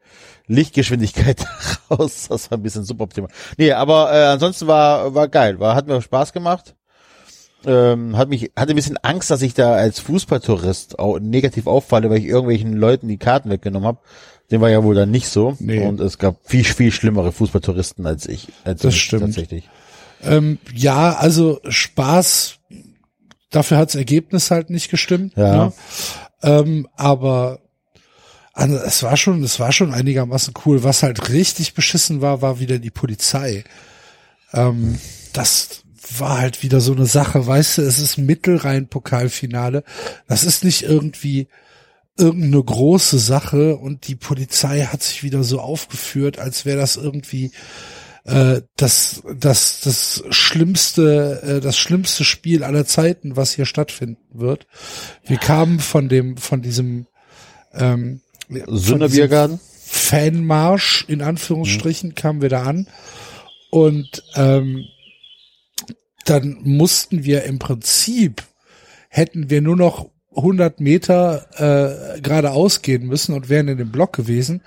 Lichtgeschwindigkeit 0.47 1.45
raus. 1.91 2.27
Das 2.29 2.51
war 2.51 2.57
ein 2.57 2.63
bisschen 2.63 2.83
suboptimal. 2.85 3.29
Nee, 3.57 3.71
aber 3.71 4.11
äh, 4.13 4.25
ansonsten 4.25 4.67
war 4.67 5.13
war 5.13 5.27
geil, 5.27 5.59
war 5.59 5.75
hat 5.75 5.87
mir 5.87 6.01
Spaß 6.01 6.33
gemacht. 6.33 6.75
Ähm, 7.65 8.15
hat 8.17 8.29
mich 8.29 8.51
hatte 8.55 8.73
ein 8.73 8.75
bisschen 8.75 8.97
Angst, 8.97 9.31
dass 9.31 9.41
ich 9.41 9.53
da 9.53 9.73
als 9.73 9.99
Fußballtourist 9.99 10.99
auch 10.99 11.19
negativ 11.19 11.67
auffalle, 11.67 12.09
weil 12.09 12.19
ich 12.19 12.25
irgendwelchen 12.25 12.73
Leuten 12.73 13.07
die 13.07 13.17
Karten 13.17 13.49
weggenommen 13.49 13.87
habe. 13.87 13.99
Dem 14.51 14.61
war 14.61 14.69
ja 14.69 14.83
wohl 14.83 14.95
dann 14.95 15.11
nicht 15.11 15.27
so. 15.27 15.57
Nee. 15.59 15.85
Und 15.85 15.99
es 15.99 16.17
gab 16.19 16.37
viel 16.43 16.63
viel 16.63 16.91
schlimmere 16.91 17.31
Fußballtouristen 17.31 18.05
als 18.05 18.27
ich. 18.27 18.47
Als 18.63 18.81
Das 18.81 18.93
ich 18.93 19.01
stimmt. 19.01 19.23
tatsächlich. 19.23 19.69
Ähm, 20.23 20.59
ja, 20.73 21.13
also 21.15 21.59
Spaß, 21.67 22.59
dafür 23.49 23.77
hat's 23.77 23.95
Ergebnis 23.95 24.51
halt 24.51 24.69
nicht 24.69 24.89
gestimmt. 24.89 25.33
Ja. 25.35 25.65
Ne? 25.65 25.73
Ähm, 26.43 26.87
aber 26.95 27.59
also, 28.53 28.75
es 28.77 29.03
war 29.03 29.17
schon, 29.17 29.43
es 29.43 29.59
war 29.59 29.71
schon 29.71 29.93
einigermaßen 29.93 30.53
cool. 30.65 30.83
Was 30.83 31.03
halt 31.03 31.29
richtig 31.29 31.75
beschissen 31.75 32.21
war, 32.21 32.41
war 32.41 32.59
wieder 32.59 32.79
die 32.79 32.89
Polizei. 32.89 33.63
Ähm, 34.51 34.99
das 35.33 35.83
war 36.17 36.39
halt 36.39 36.63
wieder 36.63 36.79
so 36.79 36.93
eine 36.93 37.05
Sache, 37.05 37.45
weißt 37.45 37.77
du, 37.77 37.81
es 37.83 37.99
ist 37.99 38.17
Mittelrhein-Pokalfinale. 38.17 39.83
Das 40.27 40.43
ist 40.43 40.63
nicht 40.63 40.83
irgendwie 40.83 41.49
irgendeine 42.17 42.63
große 42.63 43.19
Sache 43.19 43.75
und 43.75 44.07
die 44.07 44.15
Polizei 44.15 44.81
hat 44.81 45.03
sich 45.03 45.21
wieder 45.21 45.43
so 45.43 45.59
aufgeführt, 45.59 46.39
als 46.39 46.65
wäre 46.65 46.79
das 46.79 46.95
irgendwie 46.95 47.51
äh, 48.27 48.61
das, 48.75 49.23
das, 49.39 49.81
das 49.81 50.23
schlimmste, 50.29 51.41
äh, 51.43 51.61
das 51.61 51.77
schlimmste 51.77 52.23
Spiel 52.23 52.63
aller 52.63 52.85
Zeiten, 52.85 53.35
was 53.35 53.53
hier 53.53 53.65
stattfinden 53.65 54.17
wird. 54.31 54.67
Wir 55.25 55.37
kamen 55.37 55.79
von 55.79 56.09
dem, 56.09 56.37
von 56.37 56.61
diesem, 56.61 57.07
ähm, 57.73 58.21
Sünderbiergarten? 58.49 59.59
Fanmarsch 59.89 61.05
in 61.07 61.21
Anführungsstrichen 61.21 62.13
kamen 62.13 62.41
wir 62.41 62.49
da 62.49 62.63
an 62.63 62.87
und 63.69 64.23
ähm, 64.35 64.85
dann 66.25 66.57
mussten 66.63 67.23
wir 67.23 67.43
im 67.43 67.57
Prinzip 67.57 68.43
hätten 69.09 69.49
wir 69.49 69.61
nur 69.61 69.77
noch 69.77 70.09
100 70.35 70.81
Meter 70.81 71.47
äh, 72.15 72.21
geradeaus 72.21 72.81
gehen 72.81 73.07
müssen 73.07 73.33
und 73.33 73.49
wären 73.49 73.69
in 73.69 73.77
dem 73.77 73.91
Block 73.91 74.13
gewesen. 74.13 74.61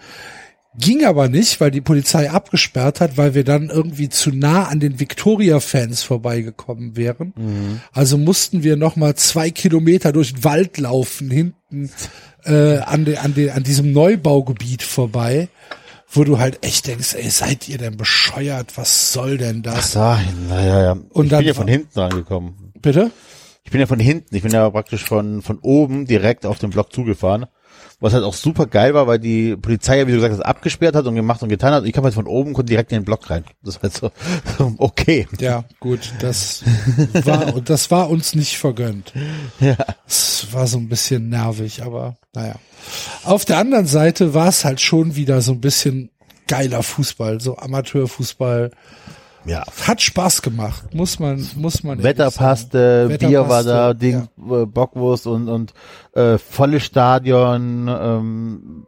Ging 0.79 1.05
aber 1.05 1.29
nicht, 1.29 1.61
weil 1.61 1.73
die 1.73 1.81
Polizei 1.81 2.31
abgesperrt 2.31 3.01
hat, 3.01 3.17
weil 3.17 3.35
wir 3.35 3.43
dann 3.43 3.71
irgendwie 3.71 4.09
zu 4.09 4.31
nah 4.31 4.69
an 4.69 4.79
den 4.79 5.01
Victoria-Fans 5.01 6.05
vorbeigekommen 6.05 6.97
wären. 6.97 7.81
Also 7.93 8.17
mussten 8.17 8.63
wir 8.63 8.77
noch 8.77 8.95
mal 8.95 9.17
zwei 9.17 9.51
Kilometer 9.51 10.13
durch 10.13 10.35
den 10.35 10.45
Wald 10.45 10.79
laufen, 10.79 11.29
hinten 11.29 11.91
äh, 12.45 12.79
an, 12.79 13.05
de, 13.05 13.17
an, 13.17 13.35
de, 13.35 13.51
an 13.51 13.65
diesem 13.65 13.91
Neubaugebiet 13.93 14.85
vorbei, 14.85 15.49
wo 16.09 16.23
du 16.23 16.39
halt 16.39 16.65
echt 16.65 16.87
denkst, 16.87 17.15
ey, 17.15 17.31
seid 17.31 17.69
ihr 17.69 17.79
denn 17.79 17.97
bescheuert? 17.97 18.79
Was 18.79 19.13
soll 19.13 19.39
denn 19.39 19.63
das? 19.63 19.93
So, 19.93 19.99
naja, 19.99 20.83
ja. 20.83 20.93
Und 20.93 21.27
ich 21.27 21.31
dann 21.31 21.39
bin 21.41 21.49
ja 21.49 21.55
von 21.55 21.69
hinten 21.69 21.99
rangekommen. 21.99 22.73
Bitte? 22.81 23.11
Ich 23.65 23.73
bin 23.73 23.81
ja 23.81 23.87
von 23.87 24.01
hinten, 24.01 24.35
ich 24.35 24.43
bin 24.43 24.53
ja 24.53 24.69
praktisch 24.71 25.05
von, 25.05 25.43
von 25.43 25.59
oben 25.61 26.07
direkt 26.07 26.47
auf 26.47 26.59
den 26.59 26.71
Block 26.71 26.93
zugefahren. 26.93 27.47
Was 28.01 28.15
halt 28.15 28.25
auch 28.25 28.35
super 28.35 28.67
geil 28.67 28.95
war, 28.95 29.07
weil 29.07 29.19
die 29.19 29.57
Polizei 29.57 29.99
ja, 29.99 30.07
wie 30.07 30.13
du 30.13 30.17
gesagt 30.17 30.35
hast, 30.35 30.41
abgesperrt 30.41 30.95
hat 30.95 31.07
und 31.07 31.15
gemacht 31.15 31.43
und 31.43 31.51
getan 31.51 31.73
hat. 31.75 31.85
Ich 31.85 31.93
kam 31.93 32.05
halt 32.05 32.15
von 32.15 32.27
oben, 32.27 32.55
konnte 32.55 32.71
direkt 32.71 32.93
in 32.93 33.01
den 33.01 33.05
Block 33.05 33.29
rein. 33.29 33.45
Das 33.63 33.77
war 33.77 33.83
halt 33.83 33.95
so, 33.95 34.11
okay. 34.79 35.29
Ja, 35.39 35.65
gut, 35.81 36.13
das 36.21 36.65
war, 37.25 37.55
und 37.55 37.69
das 37.69 37.91
war 37.91 38.09
uns 38.09 38.35
nicht 38.35 38.59
vergönnt. 38.59 39.13
Ja. 39.61 39.77
Es 40.07 40.47
war 40.53 40.67
so 40.67 40.79
ein 40.79 40.89
bisschen 40.89 41.29
nervig, 41.29 41.83
aber 41.83 42.17
naja. 42.35 42.55
Auf 43.25 43.45
der 43.45 43.59
anderen 43.59 43.87
Seite 43.87 44.33
war 44.33 44.49
es 44.49 44.65
halt 44.65 44.81
schon 44.81 45.17
wieder 45.17 45.43
so 45.43 45.53
ein 45.53 45.61
bisschen 45.61 46.11
geiler 46.47 46.83
Fußball, 46.83 47.41
so 47.41 47.59
Amateurfußball. 47.59 48.71
Ja. 49.45 49.65
Hat 49.87 50.03
Spaß 50.03 50.43
gemacht, 50.43 50.95
muss 50.95 51.19
man, 51.19 51.47
muss 51.57 51.83
man. 51.83 52.03
Wetter 52.03 52.31
passte, 52.31 53.09
Wetter 53.09 53.29
Bier 53.29 53.41
war 53.41 53.65
passte, 53.65 53.69
da, 53.69 53.95
Ding, 53.95 54.29
äh, 54.39 54.67
Bockwurst 54.67 55.27
und, 55.27 55.49
und 55.49 55.73
äh, 56.13 56.39
volles 56.39 56.85
Stadion. 56.85 57.89
Ähm, 57.89 58.87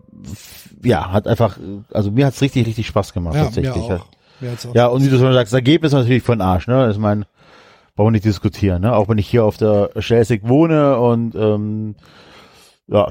ja, 0.84 1.10
hat 1.10 1.26
einfach, 1.26 1.58
also 1.92 2.10
mir 2.10 2.26
hat's 2.26 2.40
richtig, 2.42 2.66
richtig 2.66 2.86
Spaß 2.86 3.12
gemacht 3.12 3.34
Ja, 3.34 3.44
tatsächlich. 3.44 3.76
mir 3.76 3.96
auch. 3.96 4.06
Mir 4.40 4.50
hat's 4.52 4.66
auch 4.66 4.74
Ja, 4.74 4.86
und 4.88 5.04
wie 5.04 5.08
du 5.08 5.18
schon 5.18 5.32
sagst, 5.32 5.52
das 5.52 5.58
Ergebnis 5.58 5.92
ist 5.92 5.98
natürlich 5.98 6.22
von 6.22 6.40
Arsch, 6.40 6.66
ne? 6.66 6.90
Ich 6.90 6.98
meine, 6.98 7.26
brauchen 7.94 8.08
wir 8.08 8.12
nicht 8.12 8.24
diskutieren, 8.24 8.82
ne? 8.82 8.94
Auch 8.94 9.08
wenn 9.08 9.18
ich 9.18 9.28
hier 9.28 9.44
auf 9.44 9.56
der 9.56 9.90
Schelsig 9.98 10.46
wohne 10.46 10.98
und 10.98 11.34
ähm, 11.34 11.94
ja, 12.88 13.08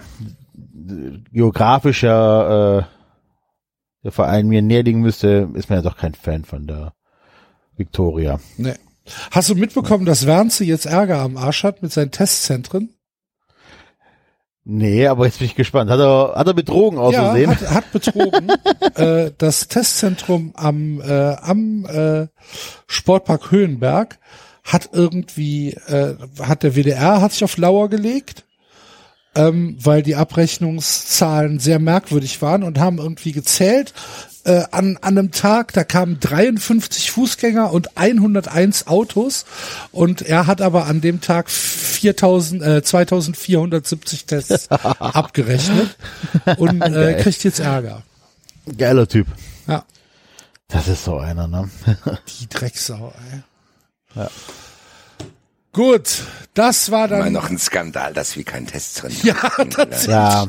geografisch 1.32 2.04
ja 2.04 2.80
äh, 2.80 2.84
der 4.04 4.12
Verein 4.12 4.48
mir 4.48 4.62
näher 4.62 4.84
liegen 4.84 5.02
müsste, 5.02 5.50
ist 5.54 5.70
man 5.70 5.80
ja 5.80 5.84
doch 5.84 5.98
kein 5.98 6.14
Fan 6.14 6.44
von 6.44 6.68
der 6.68 6.94
Victoria. 7.78 8.40
Nee. 8.58 8.76
Hast 9.32 9.50
du 9.50 9.56
mitbekommen, 9.56 10.06
dass 10.06 10.26
Wernze 10.26 10.64
jetzt 10.64 10.86
Ärger 10.86 11.20
am 11.20 11.38
Arsch 11.38 11.64
hat 11.64 11.82
mit 11.82 11.92
seinen 11.92 12.12
Testzentren? 12.12 12.94
Nee, 14.64 15.08
aber 15.08 15.26
jetzt 15.26 15.40
bin 15.40 15.48
ich 15.48 15.56
gespannt. 15.56 15.90
Hat 15.90 16.00
er, 16.00 16.34
hat 16.36 16.46
er 16.46 16.54
betrogen 16.54 17.00
auszusehen? 17.00 17.50
Ja, 17.50 17.62
hat, 17.62 17.72
hat 17.72 17.92
betrogen. 17.92 18.52
äh, 18.96 19.32
das 19.38 19.68
Testzentrum 19.68 20.52
am, 20.56 21.02
äh, 21.02 21.36
am 21.36 21.86
äh, 21.86 22.28
Sportpark 22.86 23.52
Höhenberg 23.52 24.20
hat 24.64 24.90
irgendwie, 24.94 25.72
äh, 25.88 26.16
hat 26.40 26.62
der 26.62 26.76
WDR 26.76 27.22
hat 27.22 27.32
sich 27.32 27.44
auf 27.44 27.58
Lauer 27.58 27.90
gelegt, 27.90 28.46
ähm, 29.36 29.78
weil 29.82 30.04
die 30.04 30.16
Abrechnungszahlen 30.16 31.58
sehr 31.58 31.80
merkwürdig 31.80 32.40
waren 32.44 32.64
und 32.64 32.78
haben 32.78 33.00
irgendwie 33.00 33.32
gezählt. 33.32 33.94
Äh, 34.44 34.64
an, 34.72 34.98
an 35.02 35.18
einem 35.20 35.32
Tag, 35.32 35.72
da 35.74 35.84
kamen 35.84 36.20
53 36.20 37.12
Fußgänger 37.12 37.72
und 37.72 37.96
101 37.98 38.88
Autos 38.88 39.46
und 39.92 40.24
er 40.24 40.48
hat 40.48 40.62
aber 40.62 40.88
an 40.88 41.00
dem 41.00 41.22
Tag 41.22 41.50
4000, 41.50 42.64
äh, 42.64 42.82
2470 42.84 44.26
Tests 44.26 44.72
abgerechnet 44.72 45.96
und 46.58 46.82
äh, 46.82 47.20
kriegt 47.22 47.44
jetzt 47.44 47.60
Ärger. 47.60 48.02
Geiler 48.78 49.08
Typ. 49.08 49.28
Ja, 49.68 49.84
Das 50.70 50.88
ist 50.88 51.04
so 51.06 51.18
einer, 51.20 51.48
ne? 51.48 51.70
die 52.40 52.50
Drecksau, 52.50 53.14
ey. 54.16 54.28
Gut, 55.74 56.24
das 56.54 56.92
war 56.92 57.06
Immer 57.10 57.24
dann 57.26 57.34
noch 57.34 57.50
ein 57.50 57.58
Skandal, 57.58 58.14
dass 58.14 58.36
wir 58.36 58.44
keinen 58.44 58.68
Test 58.68 59.04
drin 59.04 59.16
Ja, 59.24 59.36
haben. 59.58 59.70
tatsächlich. 59.70 60.08
Ja. 60.08 60.48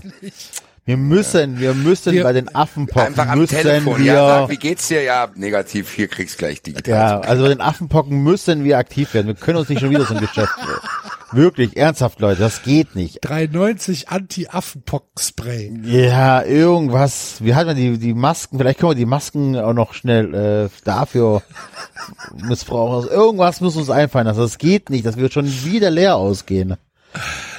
Wir 0.84 0.96
müssen, 0.96 1.60
wir 1.60 1.74
müssen 1.74 2.12
Wir- 2.12 2.24
bei 2.24 2.32
den 2.32 2.52
Affenpocken 2.54 3.06
Einfach 3.06 3.28
am 3.28 3.38
müssen 3.38 3.54
Telefon. 3.54 3.98
wir, 4.00 4.14
Ja, 4.14 4.26
sag, 4.40 4.50
wie 4.50 4.56
geht's 4.56 4.88
dir? 4.88 5.02
Ja, 5.02 5.28
negativ, 5.36 5.92
hier 5.92 6.08
kriegst 6.08 6.38
gleich 6.38 6.60
digital. 6.60 6.92
ja, 6.92 7.20
also 7.20 7.44
bei 7.44 7.50
den 7.50 7.60
Affenpocken 7.60 8.22
müssen 8.24 8.64
wir 8.64 8.78
aktiv 8.78 9.14
werden. 9.14 9.28
Wir 9.28 9.34
können 9.34 9.58
uns 9.58 9.68
nicht 9.68 9.80
schon 9.80 9.90
wieder 9.90 10.04
so 10.04 10.14
ein 10.14 10.20
Geschäft. 10.20 10.52
Wirklich, 11.32 11.76
ernsthaft, 11.76 12.18
Leute, 12.20 12.40
das 12.40 12.62
geht 12.62 12.94
nicht. 12.96 13.18
390 13.22 14.08
Anti-Affenpock-Spray. 14.10 15.72
Ja, 15.84 16.42
irgendwas. 16.42 17.36
Wir 17.40 17.54
hatten 17.56 17.68
ja 17.68 17.74
die, 17.74 17.98
die 17.98 18.12
Masken, 18.12 18.58
vielleicht 18.58 18.80
können 18.80 18.90
wir 18.90 18.96
die 18.96 19.06
Masken 19.06 19.56
auch 19.56 19.72
noch 19.72 19.94
schnell 19.94 20.34
äh, 20.34 20.68
dafür 20.84 21.42
missbrauchen. 22.36 22.96
Also 22.96 23.10
irgendwas 23.10 23.60
muss 23.60 23.76
uns 23.76 23.88
einfallen 23.88 24.26
lassen. 24.26 24.40
Das 24.40 24.58
geht 24.58 24.90
nicht, 24.90 25.06
dass 25.06 25.16
wir 25.16 25.30
schon 25.30 25.46
wieder 25.64 25.90
leer 25.90 26.16
ausgehen. 26.16 26.76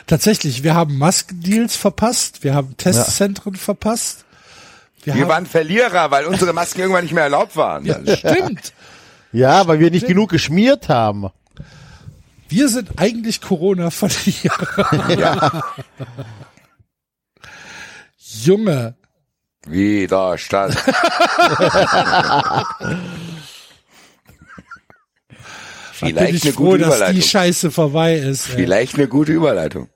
Tatsächlich, 0.08 0.64
wir 0.64 0.76
haben 0.76 0.98
Maskendeals 0.98 1.76
verpasst, 1.76 2.44
wir 2.44 2.54
haben 2.54 2.78
Testzentren 2.78 3.56
verpasst. 3.56 4.26
Wir 5.04 5.16
haben, 5.16 5.28
waren 5.28 5.46
Verlierer, 5.46 6.12
weil 6.12 6.26
unsere 6.26 6.54
Masken 6.54 6.82
irgendwann 6.82 7.04
nicht 7.04 7.14
mehr 7.14 7.24
erlaubt 7.24 7.56
waren. 7.56 7.86
ja, 7.86 8.00
stimmt. 8.16 8.74
Ja, 9.32 9.68
weil 9.68 9.80
wir 9.80 9.92
nicht 9.92 10.08
genug 10.08 10.30
geschmiert 10.30 10.90
haben. 10.90 11.30
Wir 12.48 12.70
sind 12.70 12.92
eigentlich 12.98 13.42
Corona-Verlierer. 13.42 15.64
Junge, 18.18 18.96
Widerstand. 19.66 20.76
bin 26.04 26.10
Vielleicht 26.10 26.36
ich 26.36 26.44
eine 26.44 26.54
froh, 26.54 26.72
gute 26.72 26.80
dass 26.80 26.90
die 26.90 26.96
Überleitung. 26.98 27.22
Scheiße 27.22 27.72
vorbei 27.72 28.16
ist. 28.16 28.50
ey. 28.50 28.56
Vielleicht 28.56 28.96
eine 28.96 29.08
gute 29.08 29.32
Überleitung. 29.32 29.90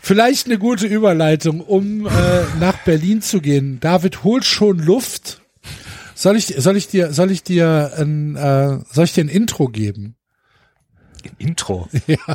Vielleicht 0.00 0.46
eine 0.46 0.58
gute 0.58 0.86
Überleitung, 0.86 1.60
um 1.60 2.06
äh, 2.06 2.10
nach 2.60 2.78
Berlin 2.84 3.20
zu 3.20 3.40
gehen. 3.40 3.78
David 3.80 4.24
holt 4.24 4.44
schon 4.44 4.78
Luft. 4.78 5.42
Soll 6.14 6.36
ich, 6.36 6.46
soll 6.58 6.76
ich 6.76 6.88
dir, 6.88 7.12
soll 7.12 7.30
ich 7.30 7.42
dir 7.42 7.92
ein, 7.96 8.34
äh, 8.36 8.78
soll 8.90 9.04
ich 9.04 9.12
dir 9.12 9.24
ein 9.24 9.28
Intro 9.28 9.68
geben? 9.68 10.16
Intro. 11.38 11.88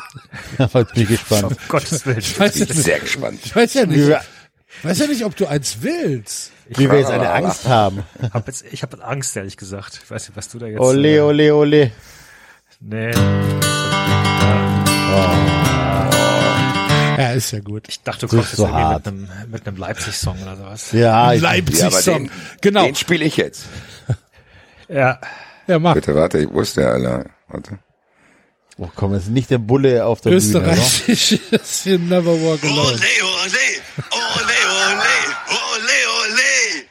Heute 0.74 0.94
bin 0.94 1.04
ich 1.04 1.10
gespannt. 1.10 1.44
Um 1.44 1.58
Gottes 1.68 2.06
Willen. 2.06 2.20
Ich 2.20 2.40
weiß, 2.40 2.56
Ich 2.56 2.68
bin 2.68 2.78
nicht, 2.78 2.86
sehr 2.86 3.00
gespannt. 3.00 3.40
ich 3.44 3.56
weiß 3.56 3.74
ja 3.74 3.86
nicht, 3.86 4.08
wir, 4.08 4.22
weiß 4.84 5.00
ja 5.00 5.08
nicht, 5.08 5.26
ob 5.26 5.36
du 5.36 5.48
eins 5.48 5.78
willst. 5.82 6.52
wie 6.70 6.90
wir 6.90 7.00
jetzt 7.00 7.10
eine 7.12 7.30
Angst 7.32 7.68
haben. 7.68 8.04
Hab 8.32 8.48
jetzt, 8.48 8.64
ich 8.72 8.84
habe 8.84 9.04
Angst, 9.04 9.36
ehrlich 9.36 9.58
gesagt. 9.58 10.00
Ich 10.04 10.10
weiß 10.12 10.28
nicht, 10.30 10.38
was 10.38 10.50
du 10.50 10.60
da 10.60 10.68
jetzt. 10.68 10.80
Ole, 10.80 11.18
äh, 11.18 11.22
ole, 11.22 11.56
ole. 11.56 11.92
Nee. 12.80 13.12
Ja, 17.18 17.32
ist 17.34 17.52
ja 17.52 17.60
gut. 17.60 17.88
Ich 17.90 18.02
dachte, 18.02 18.28
du 18.28 18.28
Das 18.28 18.32
kommst 18.36 18.54
ist 18.54 18.60
jetzt 18.60 18.60
so 18.60 18.66
irgendwie 18.66 18.84
hart. 18.84 19.06
mit 19.06 19.14
einem, 19.14 19.52
mit 19.52 19.68
einem 19.68 19.78
Leipzig-Song 19.78 20.42
oder 20.42 20.56
sowas. 20.58 20.92
Ja, 20.92 21.34
ich, 21.34 21.42
Ja, 21.42 21.50
Leipzig-Song. 21.50 22.24
den, 22.24 22.32
Genau. 22.62 22.86
den 22.86 22.96
spiele 22.96 23.26
ich 23.26 23.38
jetzt. 23.38 23.66
Ja. 24.90 25.20
Ja, 25.66 25.80
mach. 25.80 25.94
Bitte 25.94 26.14
warte, 26.14 26.46
wo 26.54 26.60
ist 26.62 26.76
der, 26.78 26.90
Alter? 26.92 27.26
Warte. 27.48 27.80
oh, 28.78 28.90
komm, 28.96 29.14
jetzt 29.16 29.30
nicht 29.30 29.50
der 29.50 29.58
Bulle 29.60 30.06
auf 30.06 30.20
der 30.22 30.32
Bühne. 30.32 30.40
Österreichisch 30.42 31.32
ist 31.52 31.84
hier 31.84 31.98
Never 32.00 32.34
Walk 32.44 32.64
Alone. 32.64 32.80
Ole, 32.82 32.92
ole, 32.92 33.00
ole, 34.12 34.50
ole. 35.50 36.84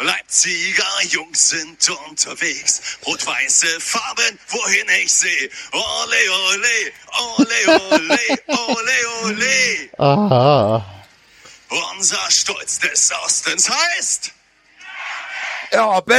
Leipziger 0.00 0.84
Jungs 1.08 1.48
sind 1.50 1.90
unterwegs, 2.08 2.98
rot-weiße 3.04 3.80
Farben, 3.80 4.38
wohin 4.48 4.86
ich 5.02 5.12
sehe. 5.12 5.50
Ole, 5.72 6.16
ole, 6.52 6.92
ole, 7.36 7.80
ole, 7.90 8.18
ole, 8.46 8.98
ole. 9.24 9.90
Aha. 9.98 10.84
Unser 11.96 12.30
Stolz 12.30 12.78
des 12.78 13.10
Ostens 13.24 13.68
heißt 13.68 14.32
Ja, 15.72 16.00
B! 16.00 16.14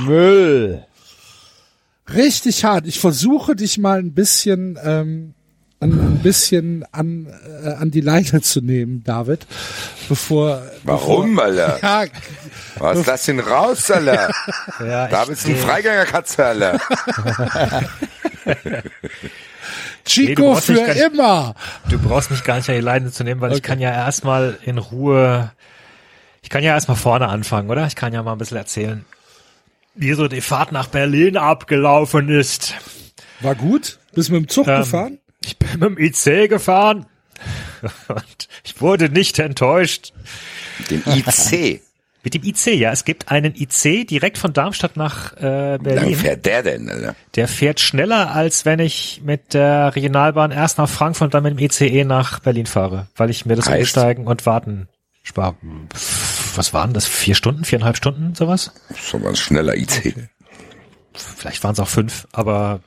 Müll. 0.00 0.84
Richtig 2.12 2.64
hart. 2.64 2.86
Ich 2.86 3.00
versuche 3.00 3.54
dich 3.54 3.78
mal 3.78 3.98
ein 3.98 4.14
bisschen, 4.14 4.78
ähm, 4.82 5.34
ein 5.80 6.18
bisschen 6.22 6.84
an, 6.92 7.26
äh, 7.64 7.68
an 7.74 7.90
die 7.90 8.00
Leine 8.00 8.40
zu 8.42 8.60
nehmen, 8.60 9.04
David, 9.04 9.46
bevor. 10.08 10.62
Warum, 10.82 11.38
Alter? 11.38 11.78
Bevor, 11.80 11.88
ja, 12.04 12.10
Was 12.78 13.06
lass 13.06 13.28
ihn 13.28 13.40
raus, 13.40 13.90
Alter? 13.90 14.30
ja 14.80 15.06
Da 15.08 15.24
bist 15.24 15.46
du 15.46 15.50
ein 15.50 15.56
Freigängerkatze, 15.56 16.44
Alter. 16.44 16.80
Nee, 20.10 20.24
Chico 20.34 20.42
du 20.42 20.54
nicht 20.54 20.64
für 20.64 20.74
ganz- 20.86 21.00
immer. 21.00 21.54
Du 21.90 21.98
brauchst 21.98 22.30
mich 22.30 22.42
gar 22.42 22.56
nicht 22.56 22.68
an 22.70 22.74
die 22.76 22.80
Leine 22.80 23.12
zu 23.12 23.24
nehmen, 23.24 23.40
weil 23.42 23.50
ich 23.52 23.58
Okay. 23.58 23.66
kann 23.68 23.78
ja 23.80 23.90
erstmal 23.92 24.56
in 24.64 24.78
Ruhe, 24.78 25.52
ich 26.40 26.48
kann 26.48 26.62
ja 26.64 26.72
erstmal 26.72 26.96
vorne 26.96 27.28
anfangen, 27.28 27.68
oder? 27.68 27.86
Ich 27.86 27.94
kann 27.94 28.14
ja 28.14 28.22
mal 28.22 28.32
ein 28.32 28.38
bisschen 28.38 28.56
erzählen, 28.56 29.04
wie 29.94 30.14
so 30.14 30.26
die 30.28 30.40
Fahrt 30.40 30.72
nach 30.72 30.86
Berlin 30.88 31.36
abgelaufen 31.36 32.30
ist. 32.30 32.74
War 33.40 33.54
gut. 33.54 33.98
Bist 34.14 34.30
mit 34.30 34.40
dem 34.44 34.48
Zug 34.48 34.66
Ähm, 34.66 34.78
gefahren? 34.78 35.18
Ich 35.48 35.56
bin 35.56 35.80
mit 35.80 35.82
dem 35.82 35.98
IC 35.98 36.50
gefahren 36.50 37.06
und 38.08 38.48
ich 38.64 38.80
wurde 38.82 39.08
nicht 39.08 39.38
enttäuscht. 39.38 40.12
Den 40.90 41.02
IC. 41.06 41.80
Mit 42.22 42.34
dem 42.34 42.42
IC, 42.44 42.66
ja. 42.74 42.92
Es 42.92 43.06
gibt 43.06 43.30
einen 43.30 43.54
IC 43.54 44.06
direkt 44.06 44.36
von 44.36 44.52
Darmstadt 44.52 44.98
nach 44.98 45.34
äh, 45.38 45.78
Wie 45.78 45.84
Berlin. 45.84 46.16
fährt 46.16 46.44
der 46.44 46.62
denn, 46.62 46.90
Alter? 46.90 47.16
Der 47.34 47.48
fährt 47.48 47.80
schneller, 47.80 48.32
als 48.32 48.66
wenn 48.66 48.78
ich 48.78 49.22
mit 49.24 49.54
der 49.54 49.96
Regionalbahn 49.96 50.50
erst 50.50 50.76
nach 50.76 50.88
Frankfurt 50.88 51.28
und 51.28 51.34
dann 51.34 51.44
mit 51.44 51.58
dem 51.58 51.64
ICE 51.64 52.04
nach 52.04 52.40
Berlin 52.40 52.66
fahre, 52.66 53.06
weil 53.16 53.30
ich 53.30 53.46
mir 53.46 53.56
das 53.56 53.68
Heißt? 53.70 53.80
Umsteigen 53.96 54.26
und 54.26 54.44
Warten 54.44 54.88
spare. 55.22 55.54
Was 56.56 56.74
waren 56.74 56.92
das? 56.92 57.06
Vier 57.06 57.34
Stunden, 57.34 57.64
viereinhalb 57.64 57.96
Stunden, 57.96 58.34
sowas? 58.34 58.72
So 59.02 59.22
was 59.24 59.38
schneller 59.38 59.74
IC. 59.76 60.28
Vielleicht 61.14 61.64
waren 61.64 61.72
es 61.72 61.80
auch 61.80 61.88
fünf, 61.88 62.26
aber 62.32 62.80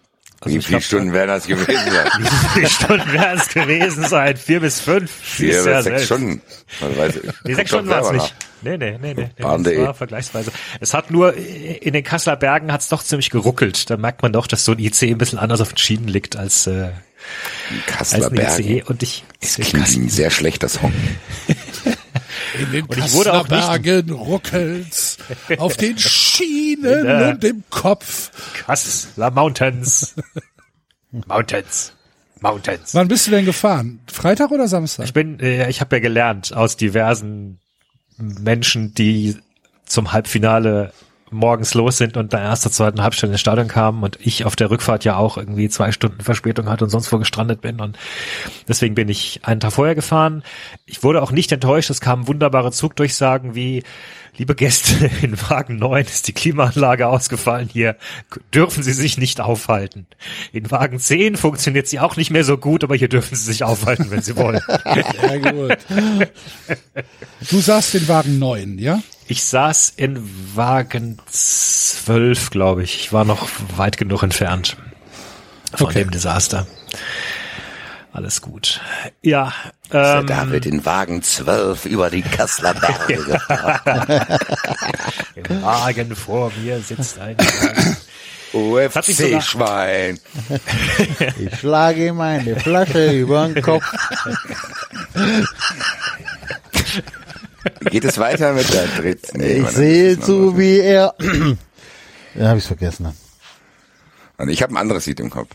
also 0.43 0.57
Wie 0.57 0.61
viele 0.61 0.79
glaub, 0.79 0.83
Stunden 0.83 1.13
werden 1.13 1.27
das 1.29 1.45
gewesen 1.45 1.67
sein? 1.91 2.09
Wie 2.17 2.49
viele 2.53 2.69
Stunden 2.69 3.13
werden 3.13 3.39
es 3.39 3.47
gewesen 3.49 4.07
sein? 4.07 4.37
Vier 4.37 4.59
bis 4.59 4.79
fünf? 4.79 5.11
Vier 5.11 5.53
ja 5.53 5.53
bis 5.53 5.63
sechs 5.63 5.83
selbst. 5.83 6.05
Stunden. 6.05 6.41
Also 6.81 6.97
weiß. 6.97 7.19
Nee, 7.43 7.53
sechs 7.53 7.69
Stunden 7.69 7.89
waren 7.89 8.15
es 8.15 8.23
nicht. 8.23 8.35
Nee, 8.63 8.77
nee, 8.77 8.97
nee, 8.99 9.13
nee. 9.13 9.23
nee 9.23 9.29
Bahn.de. 9.43 9.75
das 9.77 9.85
war 9.85 9.93
vergleichsweise. 9.93 10.51
Es 10.79 10.95
hat 10.95 11.11
nur, 11.11 11.35
in 11.35 11.93
den 11.93 12.03
Kasseler 12.03 12.37
Bergen 12.37 12.71
hat 12.71 12.81
es 12.81 12.89
doch 12.89 13.03
ziemlich 13.03 13.29
geruckelt. 13.29 13.89
Da 13.89 13.97
merkt 13.97 14.23
man 14.23 14.33
doch, 14.33 14.47
dass 14.47 14.65
so 14.65 14.71
ein 14.71 14.79
IC 14.79 15.03
ein 15.03 15.17
bisschen 15.19 15.37
anders 15.37 15.61
auf 15.61 15.69
den 15.69 15.77
Schienen 15.77 16.07
liegt 16.07 16.35
als, 16.35 16.65
äh, 16.65 16.71
nach. 16.71 16.91
als 16.91 17.85
Kasseler 17.85 18.31
ein. 18.31 18.37
ICE. 18.59 18.83
Und 18.83 19.03
ich, 19.03 19.23
Das 19.41 19.55
klingt 19.55 20.11
sehr 20.11 20.31
schlecht, 20.31 20.63
das 20.63 20.73
Song. 20.73 20.91
In 22.59 22.71
den 22.71 22.85
und 22.85 22.97
ich 22.97 23.13
wurde 23.13 23.33
auch 23.33 23.47
nicht- 23.47 23.49
Bergen 23.49 24.11
ruckelt's 24.11 25.17
auf 25.57 25.77
den 25.77 25.97
Schienen 25.97 27.31
und 27.33 27.43
im 27.43 27.63
Kopf. 27.69 28.31
Kasseler 28.53 29.31
Mountains. 29.31 30.15
Mountains. 31.27 31.93
Mountains. 32.39 32.93
Wann 32.95 33.07
bist 33.07 33.27
du 33.27 33.31
denn 33.31 33.45
gefahren? 33.45 33.99
Freitag 34.11 34.51
oder 34.51 34.67
Samstag? 34.67 35.05
Ich 35.05 35.13
bin, 35.13 35.39
äh, 35.39 35.69
ich 35.69 35.79
habe 35.81 35.95
ja 35.97 35.99
gelernt 36.01 36.53
aus 36.53 36.75
diversen 36.77 37.59
Menschen, 38.17 38.93
die 38.95 39.37
zum 39.85 40.11
Halbfinale 40.11 40.91
morgens 41.31 41.73
los 41.73 41.97
sind 41.97 42.17
und 42.17 42.33
da 42.33 42.41
erst 42.41 42.63
zur 42.63 42.71
zweiten 42.71 43.01
Halbstunde 43.01 43.33
ins 43.33 43.41
Stadion 43.41 43.67
kamen 43.67 44.03
und 44.03 44.17
ich 44.21 44.45
auf 44.45 44.55
der 44.55 44.69
Rückfahrt 44.69 45.05
ja 45.05 45.17
auch 45.17 45.37
irgendwie 45.37 45.69
zwei 45.69 45.91
Stunden 45.91 46.21
Verspätung 46.21 46.69
hatte 46.69 46.83
und 46.83 46.89
sonst 46.89 47.11
wo 47.11 47.17
gestrandet 47.17 47.61
bin 47.61 47.79
und 47.79 47.97
deswegen 48.67 48.95
bin 48.95 49.09
ich 49.09 49.41
einen 49.43 49.59
Tag 49.59 49.73
vorher 49.73 49.95
gefahren. 49.95 50.43
Ich 50.85 51.03
wurde 51.03 51.21
auch 51.21 51.31
nicht 51.31 51.51
enttäuscht, 51.51 51.89
es 51.89 52.01
kamen 52.01 52.27
wunderbare 52.27 52.71
Zugdurchsagen 52.71 53.55
wie 53.55 53.83
Liebe 54.37 54.55
Gäste, 54.55 55.11
in 55.21 55.39
Wagen 55.49 55.75
9 55.77 56.05
ist 56.05 56.27
die 56.27 56.33
Klimaanlage 56.33 57.07
ausgefallen. 57.07 57.69
Hier 57.71 57.97
dürfen 58.53 58.81
Sie 58.81 58.93
sich 58.93 59.17
nicht 59.17 59.41
aufhalten. 59.41 60.07
In 60.53 60.71
Wagen 60.71 60.99
10 60.99 61.35
funktioniert 61.35 61.87
sie 61.87 61.99
auch 61.99 62.15
nicht 62.15 62.31
mehr 62.31 62.43
so 62.43 62.57
gut, 62.57 62.83
aber 62.83 62.95
hier 62.95 63.09
dürfen 63.09 63.35
Sie 63.35 63.43
sich 63.43 63.63
aufhalten, 63.63 64.09
wenn 64.09 64.21
Sie 64.21 64.35
wollen. 64.37 64.61
Ja, 65.21 65.37
gut. 65.37 65.77
Du 67.49 67.59
saßt 67.59 67.95
in 67.95 68.07
Wagen 68.07 68.39
9, 68.39 68.77
ja? 68.77 69.01
Ich 69.31 69.45
saß 69.45 69.93
in 69.95 70.21
Wagen 70.57 71.17
12, 71.29 72.49
glaube 72.49 72.83
ich. 72.83 72.99
Ich 72.99 73.13
war 73.13 73.23
noch 73.23 73.47
weit 73.77 73.95
genug 73.95 74.23
entfernt 74.23 74.75
von 75.73 75.87
Okay. 75.87 75.99
dem 75.99 76.11
Desaster. 76.11 76.67
Alles 78.11 78.41
gut. 78.41 78.81
Ja, 79.21 79.53
Der 79.93 80.17
ähm, 80.19 80.27
David 80.27 80.65
in 80.65 80.85
Wagen 80.85 81.23
12 81.23 81.85
über 81.85 82.09
die 82.09 82.23
Kasseler 82.23 82.73
Berge 82.73 83.23
gefahren. 83.23 84.37
im 85.35 85.61
Wagen 85.61 86.13
vor 86.13 86.51
mir 86.61 86.81
sitzt 86.81 87.17
ein 87.17 87.37
UFC-Schwein. 88.51 90.19
Ich 91.39 91.57
schlage 91.59 92.07
ihm 92.07 92.19
eine 92.19 92.59
Flasche 92.59 93.11
über 93.13 93.47
den 93.47 93.63
Kopf. 93.63 93.85
Geht 97.89 98.05
es 98.05 98.17
weiter 98.17 98.53
mit 98.53 98.71
der 98.73 98.87
dritten? 98.87 99.39
Nee, 99.39 99.59
Ich 99.59 99.69
sehe 99.69 100.19
zu, 100.19 100.57
wie 100.57 100.79
er. 100.79 101.15
Ja, 102.33 102.47
hab 102.47 102.57
ich's 102.57 102.67
vergessen. 102.67 103.13
Und 104.37 104.47
ich 104.47 104.63
habe 104.63 104.73
ein 104.73 104.77
anderes 104.77 105.05
Lied 105.05 105.19
im 105.19 105.29
Kopf. 105.29 105.49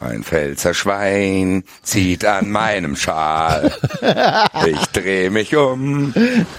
Ein 0.00 0.22
Pfälzer 0.22 0.74
Schwein 0.74 1.64
zieht 1.82 2.26
an 2.26 2.50
meinem 2.50 2.94
Schal. 2.96 3.72
Ich 4.66 4.86
dreh 4.92 5.30
mich 5.30 5.56
um, 5.56 6.12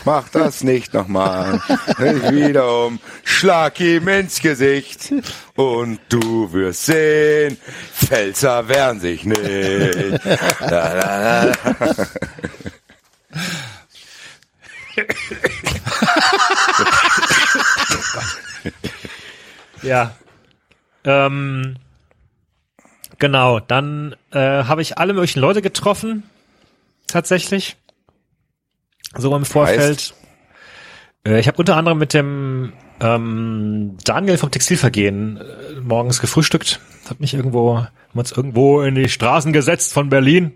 mach 0.05 0.29
das 0.29 0.63
nicht 0.63 0.95
nochmal. 0.95 1.61
Ich 1.99 2.31
wieder 2.31 2.85
um, 2.87 2.99
schlag 3.23 3.79
ihm 3.81 4.07
ins 4.07 4.39
Gesicht. 4.41 5.13
Und 5.55 5.99
du 6.09 6.51
wirst 6.53 6.87
sehen, 6.87 7.57
Pfälzer 7.93 8.67
wehren 8.67 8.99
sich 8.99 9.25
nicht. 9.25 9.39
La, 10.61 10.93
la, 10.93 11.43
la. 11.43 11.51
Ja. 19.83 20.15
Ähm, 21.03 21.75
genau, 23.19 23.59
dann 23.59 24.15
äh, 24.31 24.39
habe 24.39 24.81
ich 24.81 24.97
alle 24.97 25.13
möglichen 25.13 25.41
Leute 25.41 25.61
getroffen, 25.61 26.23
tatsächlich. 27.07 27.75
So 29.15 29.35
im 29.35 29.45
Vorfeld. 29.45 30.13
Äh, 31.25 31.39
ich 31.39 31.47
habe 31.47 31.57
unter 31.57 31.75
anderem 31.75 31.97
mit 31.97 32.13
dem 32.13 32.73
ähm, 33.01 33.97
Daniel 34.03 34.37
vom 34.37 34.51
Textilvergehen 34.51 35.37
äh, 35.37 35.81
morgens 35.81 36.21
gefrühstückt. 36.21 36.79
Hat 37.09 37.19
mich 37.19 37.33
irgendwo, 37.33 37.85
uns 38.13 38.31
irgendwo 38.31 38.81
in 38.81 38.95
die 38.95 39.09
Straßen 39.09 39.51
gesetzt 39.53 39.93
von 39.93 40.09
Berlin. 40.09 40.53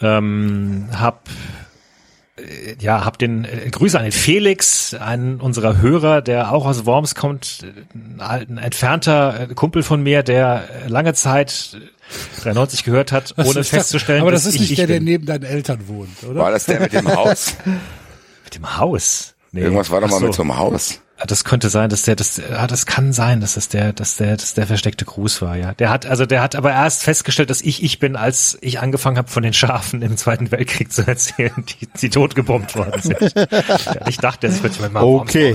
Ähm, 0.00 0.88
hab 0.92 1.28
ja, 2.80 3.04
hab 3.04 3.18
den 3.18 3.44
äh, 3.44 3.70
Grüße 3.70 3.96
an 3.96 4.04
den 4.04 4.12
Felix, 4.12 4.92
einen 4.94 5.40
unserer 5.40 5.80
Hörer, 5.80 6.20
der 6.20 6.52
auch 6.52 6.66
aus 6.66 6.84
Worms 6.84 7.14
kommt, 7.14 7.60
äh, 7.62 8.22
ein, 8.22 8.58
entfernter 8.58 9.48
äh, 9.50 9.54
Kumpel 9.54 9.82
von 9.84 10.02
mir, 10.02 10.22
der 10.24 10.68
äh, 10.84 10.88
lange 10.88 11.14
Zeit 11.14 11.76
äh, 12.38 12.40
93 12.42 12.82
gehört 12.82 13.12
hat, 13.12 13.34
Was 13.36 13.46
ohne 13.46 13.54
das? 13.56 13.68
festzustellen, 13.68 14.22
Aber 14.22 14.32
das 14.32 14.42
dass 14.42 14.48
ist 14.48 14.54
ich, 14.56 14.60
nicht 14.62 14.70
ich 14.72 14.76
der, 14.78 14.86
der 14.88 14.94
bin. 14.94 15.04
neben 15.04 15.26
deinen 15.26 15.44
Eltern 15.44 15.86
wohnt, 15.86 16.24
oder? 16.24 16.40
War 16.40 16.50
das 16.50 16.66
der 16.66 16.80
mit 16.80 16.92
dem 16.92 17.08
Haus? 17.14 17.54
mit 18.44 18.54
dem 18.54 18.76
Haus. 18.78 19.34
Nee. 19.52 19.60
Irgendwas 19.62 19.90
war 19.90 20.00
doch 20.00 20.10
mal 20.10 20.18
so. 20.18 20.26
mit 20.26 20.34
so 20.34 20.42
einem 20.42 20.56
Haus. 20.56 21.00
Ah, 21.16 21.26
Das 21.26 21.44
könnte 21.44 21.68
sein, 21.68 21.90
dass 21.90 22.02
der, 22.02 22.16
das, 22.16 22.40
ah, 22.50 22.66
das 22.66 22.86
kann 22.86 23.12
sein, 23.12 23.40
dass 23.40 23.54
das 23.54 23.68
der, 23.68 23.92
dass 23.92 24.16
der, 24.16 24.36
dass 24.36 24.54
der 24.54 24.66
versteckte 24.66 25.04
Gruß 25.04 25.42
war, 25.42 25.56
ja. 25.56 25.72
Der 25.74 25.90
hat, 25.90 26.06
also 26.06 26.26
der 26.26 26.42
hat 26.42 26.56
aber 26.56 26.72
erst 26.72 27.04
festgestellt, 27.04 27.50
dass 27.50 27.60
ich 27.60 27.82
ich 27.84 27.98
bin, 28.00 28.16
als 28.16 28.58
ich 28.60 28.80
angefangen 28.80 29.16
habe, 29.16 29.28
von 29.28 29.42
den 29.42 29.52
Schafen 29.52 30.02
im 30.02 30.16
Zweiten 30.16 30.50
Weltkrieg 30.50 30.92
zu 30.92 31.06
erzählen, 31.06 31.52
die, 31.80 31.86
die 32.00 32.10
totgebombt 32.10 32.74
worden 32.74 33.00
sind. 33.00 33.34
ja, 33.34 34.06
ich 34.08 34.18
dachte, 34.18 34.48
das 34.48 34.62
wird 34.62 34.80
mir 34.80 34.88
mal 34.90 35.04
Okay. 35.04 35.54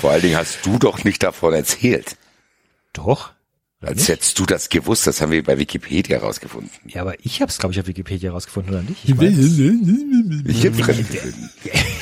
Vor 0.00 0.10
allen 0.12 0.22
Dingen 0.22 0.36
hast 0.36 0.64
du 0.64 0.78
doch 0.78 1.02
nicht 1.02 1.22
davon 1.22 1.54
erzählt. 1.54 2.16
Doch. 2.92 3.30
Als 3.80 4.08
hättest 4.08 4.36
du 4.40 4.44
das 4.44 4.70
gewusst, 4.70 5.06
das 5.06 5.20
haben 5.20 5.30
wir 5.30 5.40
bei 5.44 5.56
Wikipedia 5.56 6.18
rausgefunden. 6.18 6.68
Ja, 6.86 7.02
aber 7.02 7.14
ich 7.24 7.40
habe 7.40 7.48
es, 7.48 7.58
glaube 7.58 7.72
ich, 7.72 7.78
auf 7.80 7.86
Wikipedia 7.86 8.32
rausgefunden, 8.32 8.74
oder 8.74 8.82
nicht? 8.82 9.04
Ich. 9.04 9.10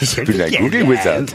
Ich, 0.01 0.19
ich 0.19 0.25
bin 0.25 0.41
ein 0.41 0.53
Google 0.53 0.89
Wizard. 0.89 1.35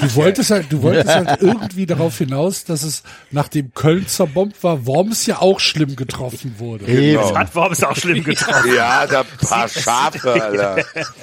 Du 0.00 0.14
wolltest 0.14 0.50
halt, 0.52 0.70
du 0.70 0.82
wolltest 0.82 1.08
halt 1.08 1.42
irgendwie 1.42 1.86
darauf 1.86 2.16
hinaus, 2.18 2.64
dass 2.64 2.84
es 2.84 3.02
nachdem 3.32 3.74
Köln 3.74 4.06
zerbombt 4.06 4.62
war, 4.62 4.86
Worms 4.86 5.26
ja 5.26 5.40
auch 5.40 5.58
schlimm 5.58 5.96
getroffen 5.96 6.54
wurde. 6.58 6.84
Genau. 6.84 7.36
Hat 7.36 7.52
Worms 7.56 7.82
auch 7.82 7.96
schlimm 7.96 8.22
getroffen. 8.24 8.72
Ja, 8.72 9.08
da 9.08 9.24
paar 9.24 9.68
Schafe, 9.68 10.32
Alter. 10.40 10.84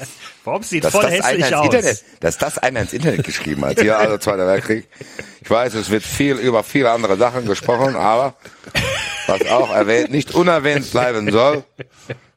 Worms 0.48 0.70
sieht 0.70 0.84
Dass 0.84 0.94
voll 0.94 1.04
das, 1.04 1.12
hässlich 1.12 1.54
aus. 1.54 1.66
Internet, 1.66 2.04
dass 2.22 2.38
das 2.38 2.58
einer 2.58 2.82
ins 2.82 2.94
Internet 2.94 3.24
geschrieben 3.24 3.64
hat. 3.66 3.80
Hier, 3.80 3.98
also 3.98 4.18
Zweiter 4.18 4.48
Weltkrieg. 4.48 4.88
Ich 5.42 5.50
weiß, 5.50 5.76
es 5.76 5.90
wird 5.92 6.04
viel 6.04 6.38
über 6.38 6.64
viele 6.64 6.90
andere 6.90 7.18
Sachen 7.18 7.46
gesprochen, 7.46 7.96
aber 7.96 8.34
was 9.28 9.46
auch 9.48 9.72
erwähnt, 9.72 10.10
nicht 10.10 10.34
unerwähnt 10.34 10.90
bleiben 10.90 11.32
soll. 11.32 11.64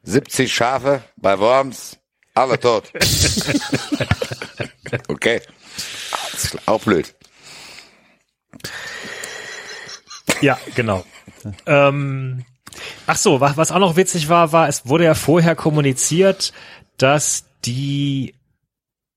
70 0.02 0.52
Schafe 0.52 1.02
bei 1.16 1.38
Worms, 1.38 1.96
alle 2.34 2.60
tot. 2.60 2.90
Okay. 5.06 5.40
Auch 6.66 6.80
blöd. 6.80 7.14
Ja, 10.40 10.58
genau. 10.74 11.04
ähm, 11.66 12.44
ach 13.06 13.16
so, 13.16 13.40
was, 13.40 13.56
was 13.56 13.70
auch 13.70 13.78
noch 13.78 13.94
witzig 13.94 14.28
war, 14.28 14.50
war, 14.50 14.68
es 14.68 14.86
wurde 14.86 15.04
ja 15.04 15.14
vorher 15.14 15.54
kommuniziert, 15.54 16.52
dass 16.96 17.44
die 17.64 18.34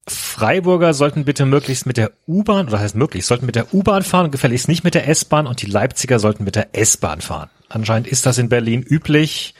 Freiburger 0.08 0.94
sollten 0.94 1.24
bitte 1.24 1.46
möglichst 1.46 1.86
mit 1.86 1.98
der 1.98 2.12
U-Bahn, 2.28 2.68
oder 2.68 2.80
heißt 2.80 2.96
möglichst, 2.96 3.30
sollten 3.30 3.46
mit 3.46 3.56
der 3.56 3.74
U-Bahn 3.74 4.04
fahren, 4.04 4.32
gefälligst 4.32 4.68
nicht 4.68 4.84
mit 4.84 4.96
der 4.96 5.08
S-Bahn 5.08 5.48
und 5.48 5.62
die 5.62 5.68
Leipziger 5.68 6.20
sollten 6.20 6.44
mit 6.44 6.56
der 6.56 6.76
S-Bahn 6.76 7.22
fahren. 7.22 7.50
Anscheinend 7.70 8.08
ist 8.08 8.26
das 8.26 8.38
in 8.38 8.50
Berlin 8.50 8.84
üblich. 8.84 9.56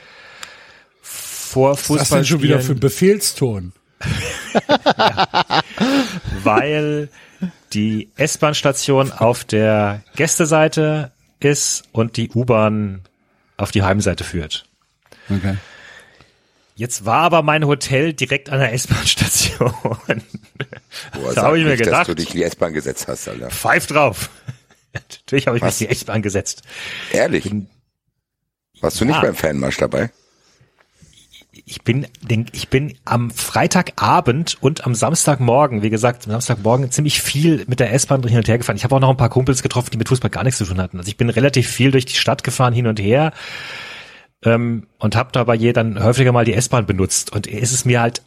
Vor 1.02 1.72
Was 1.72 1.90
ist 1.90 2.00
das 2.00 2.10
denn 2.10 2.26
schon 2.26 2.42
wieder 2.42 2.60
für 2.60 2.74
ein 2.74 2.80
Befehlston? 2.80 3.74
weil 6.44 7.10
die 7.74 8.10
S-Bahn-Station 8.18 9.14
auf 9.14 9.46
der 9.46 10.04
Gästeseite 10.16 11.12
ist 11.40 11.84
und 11.92 12.18
die 12.18 12.30
U-Bahn 12.30 13.02
auf 13.56 13.72
die 13.72 13.84
Heimseite 13.84 14.24
führt. 14.24 14.66
Okay. 15.30 15.58
Jetzt 16.76 17.06
war 17.06 17.22
aber 17.22 17.44
mein 17.44 17.66
Hotel 17.68 18.14
direkt 18.14 18.50
an 18.50 18.60
der 18.60 18.74
S-Bahn-Station. 18.74 19.74
Da 21.36 21.44
hab 21.44 21.56
ich 21.56 21.64
mir 21.64 21.72
nicht, 21.72 21.80
dass 21.82 21.88
gedacht. 21.88 22.08
du 22.08 22.16
dich 22.16 22.30
in 22.32 22.38
die 22.38 22.44
S-Bahn 22.44 22.72
gesetzt 22.74 23.08
hast, 23.08 23.28
Alter. 23.28 23.50
Pfeif 23.50 23.88
drauf. 23.88 24.30
Natürlich 24.94 25.48
habe 25.48 25.58
ich 25.58 25.64
Was? 25.64 25.80
mich 25.80 25.82
in 25.82 25.88
die 25.88 26.00
S-Bahn 26.00 26.22
gesetzt. 26.22 26.62
Ehrlich? 27.12 27.50
Warst 28.80 29.02
du 29.02 29.06
nicht 29.06 29.16
Ah. 29.16 29.22
beim 29.22 29.36
Fanmarsch 29.36 29.78
dabei? 29.78 30.12
Ich 31.66 31.84
bin, 31.84 32.08
denk, 32.22 32.50
ich 32.54 32.68
bin 32.70 32.98
am 33.06 33.32
Freitagabend 33.32 34.58
und 34.62 34.86
am 34.86 34.94
Samstagmorgen, 34.96 35.82
wie 35.82 35.90
gesagt, 35.90 36.26
am 36.26 36.32
Samstagmorgen 36.32 36.92
ziemlich 36.92 37.22
viel 37.22 37.64
mit 37.68 37.80
der 37.80 37.94
S-Bahn 37.94 38.22
hin 38.28 38.38
und 38.38 38.48
her 38.48 38.58
gefahren. 38.58 38.76
Ich 38.76 38.84
habe 38.84 38.96
auch 38.96 39.00
noch 39.00 39.10
ein 39.10 39.18
paar 39.18 39.30
Kumpels 39.30 39.64
getroffen, 39.64 39.90
die 39.92 39.98
mit 39.98 40.10
Fußball 40.10 40.30
gar 40.30 40.44
nichts 40.44 40.58
zu 40.60 40.66
tun 40.66 40.80
hatten. 40.82 40.98
Also 40.98 41.08
ich 41.10 41.18
bin 41.18 41.30
relativ 41.30 41.68
viel 41.68 41.92
durch 41.92 42.06
die 42.06 42.16
Stadt 42.16 42.44
gefahren, 42.44 42.74
hin 42.74 42.88
und 42.88 43.00
her. 43.00 43.34
Ähm, 44.46 44.88
und 45.00 45.16
habe 45.16 45.30
dabei 45.32 45.56
je 45.56 45.74
dann 45.74 46.04
häufiger 46.04 46.32
mal 46.32 46.46
die 46.46 46.54
S-Bahn 46.54 46.86
benutzt. 46.86 47.32
Und 47.32 47.48
es 47.48 47.72
ist 47.72 47.86
mir 47.86 48.02
halt, 48.02 48.22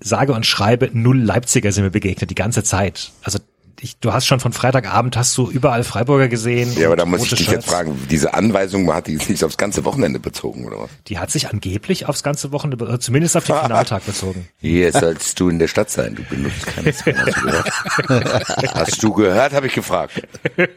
sage 0.00 0.32
und 0.32 0.46
schreibe, 0.46 0.90
null 0.92 1.20
Leipziger 1.20 1.72
sind 1.72 1.84
mir 1.84 1.90
begegnet, 1.90 2.30
die 2.30 2.34
ganze 2.34 2.62
Zeit. 2.64 3.12
Also 3.22 3.38
ich, 3.82 3.98
du 3.98 4.12
hast 4.12 4.26
schon 4.26 4.40
von 4.40 4.52
Freitagabend 4.52 5.16
hast 5.16 5.36
du 5.38 5.50
überall 5.50 5.84
Freiburger 5.84 6.28
gesehen. 6.28 6.70
Ja, 6.76 6.88
aber 6.88 6.96
da 6.96 7.06
muss 7.06 7.22
ich 7.22 7.30
dich 7.30 7.38
Shirts. 7.46 7.52
jetzt 7.52 7.66
fragen, 7.66 7.98
diese 8.10 8.34
Anweisung 8.34 8.92
hat 8.92 9.06
die 9.06 9.16
sich 9.16 9.42
aufs 9.42 9.56
ganze 9.56 9.86
Wochenende 9.86 10.20
bezogen, 10.20 10.66
oder 10.66 10.80
was? 10.80 10.90
Die 11.08 11.18
hat 11.18 11.30
sich 11.30 11.48
angeblich 11.48 12.06
aufs 12.06 12.22
ganze 12.22 12.52
Wochenende, 12.52 12.84
äh, 12.92 12.98
zumindest 12.98 13.38
auf 13.38 13.44
den 13.44 13.56
Finaltag 13.56 14.04
bezogen. 14.06 14.48
Hier 14.60 14.92
sollst 14.92 15.40
du 15.40 15.48
in 15.48 15.58
der 15.58 15.68
Stadt 15.68 15.90
sein, 15.90 16.14
du 16.14 16.22
benutzt 16.24 16.66
keine 16.66 16.88
S-Bahn, 16.90 17.16
hast 17.24 17.36
du 17.36 17.42
gehört? 17.42 17.70
Hast 18.74 19.02
du 19.02 19.12
gehört, 19.12 19.52
habe 19.54 19.66
ich 19.66 19.74
gefragt. 19.74 20.28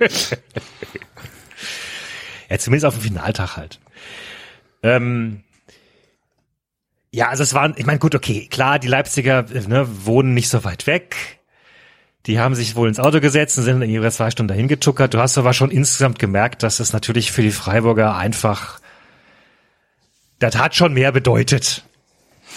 Ja, 2.50 2.60
zumindest 2.60 2.86
auf 2.86 2.94
dem 2.94 3.02
Finaltag 3.02 3.58
halt. 3.58 3.80
Ähm, 4.84 5.44
ja, 7.12 7.30
also 7.30 7.44
es 7.44 7.54
waren, 7.54 7.74
ich 7.78 7.86
meine, 7.86 8.00
gut, 8.00 8.16
okay, 8.16 8.48
klar, 8.50 8.80
die 8.80 8.88
Leipziger 8.88 9.44
ne, 9.68 9.88
wohnen 10.06 10.34
nicht 10.34 10.50
so 10.50 10.64
weit 10.64 10.88
weg. 10.88 11.16
Die 12.26 12.40
haben 12.40 12.56
sich 12.56 12.76
wohl 12.76 12.88
ins 12.88 13.00
Auto 13.00 13.20
gesetzt 13.20 13.58
und 13.58 13.66
sind 13.66 13.82
in 13.82 13.90
ihre 13.90 14.10
zwei 14.12 14.32
Stunden 14.32 14.48
dahin 14.48 14.68
getuckert. 14.68 15.14
Du 15.14 15.20
hast 15.20 15.38
aber 15.38 15.54
schon 15.54 15.72
insgesamt 15.72 16.20
gemerkt, 16.20 16.64
dass 16.64 16.80
es 16.80 16.94
natürlich 16.94 17.32
für 17.32 17.42
die 17.42 17.52
Freiburger 17.52 18.16
einfach, 18.16 18.80
das 20.40 20.58
hat 20.58 20.76
schon 20.76 20.94
mehr 20.94 21.12
bedeutet. 21.12 21.84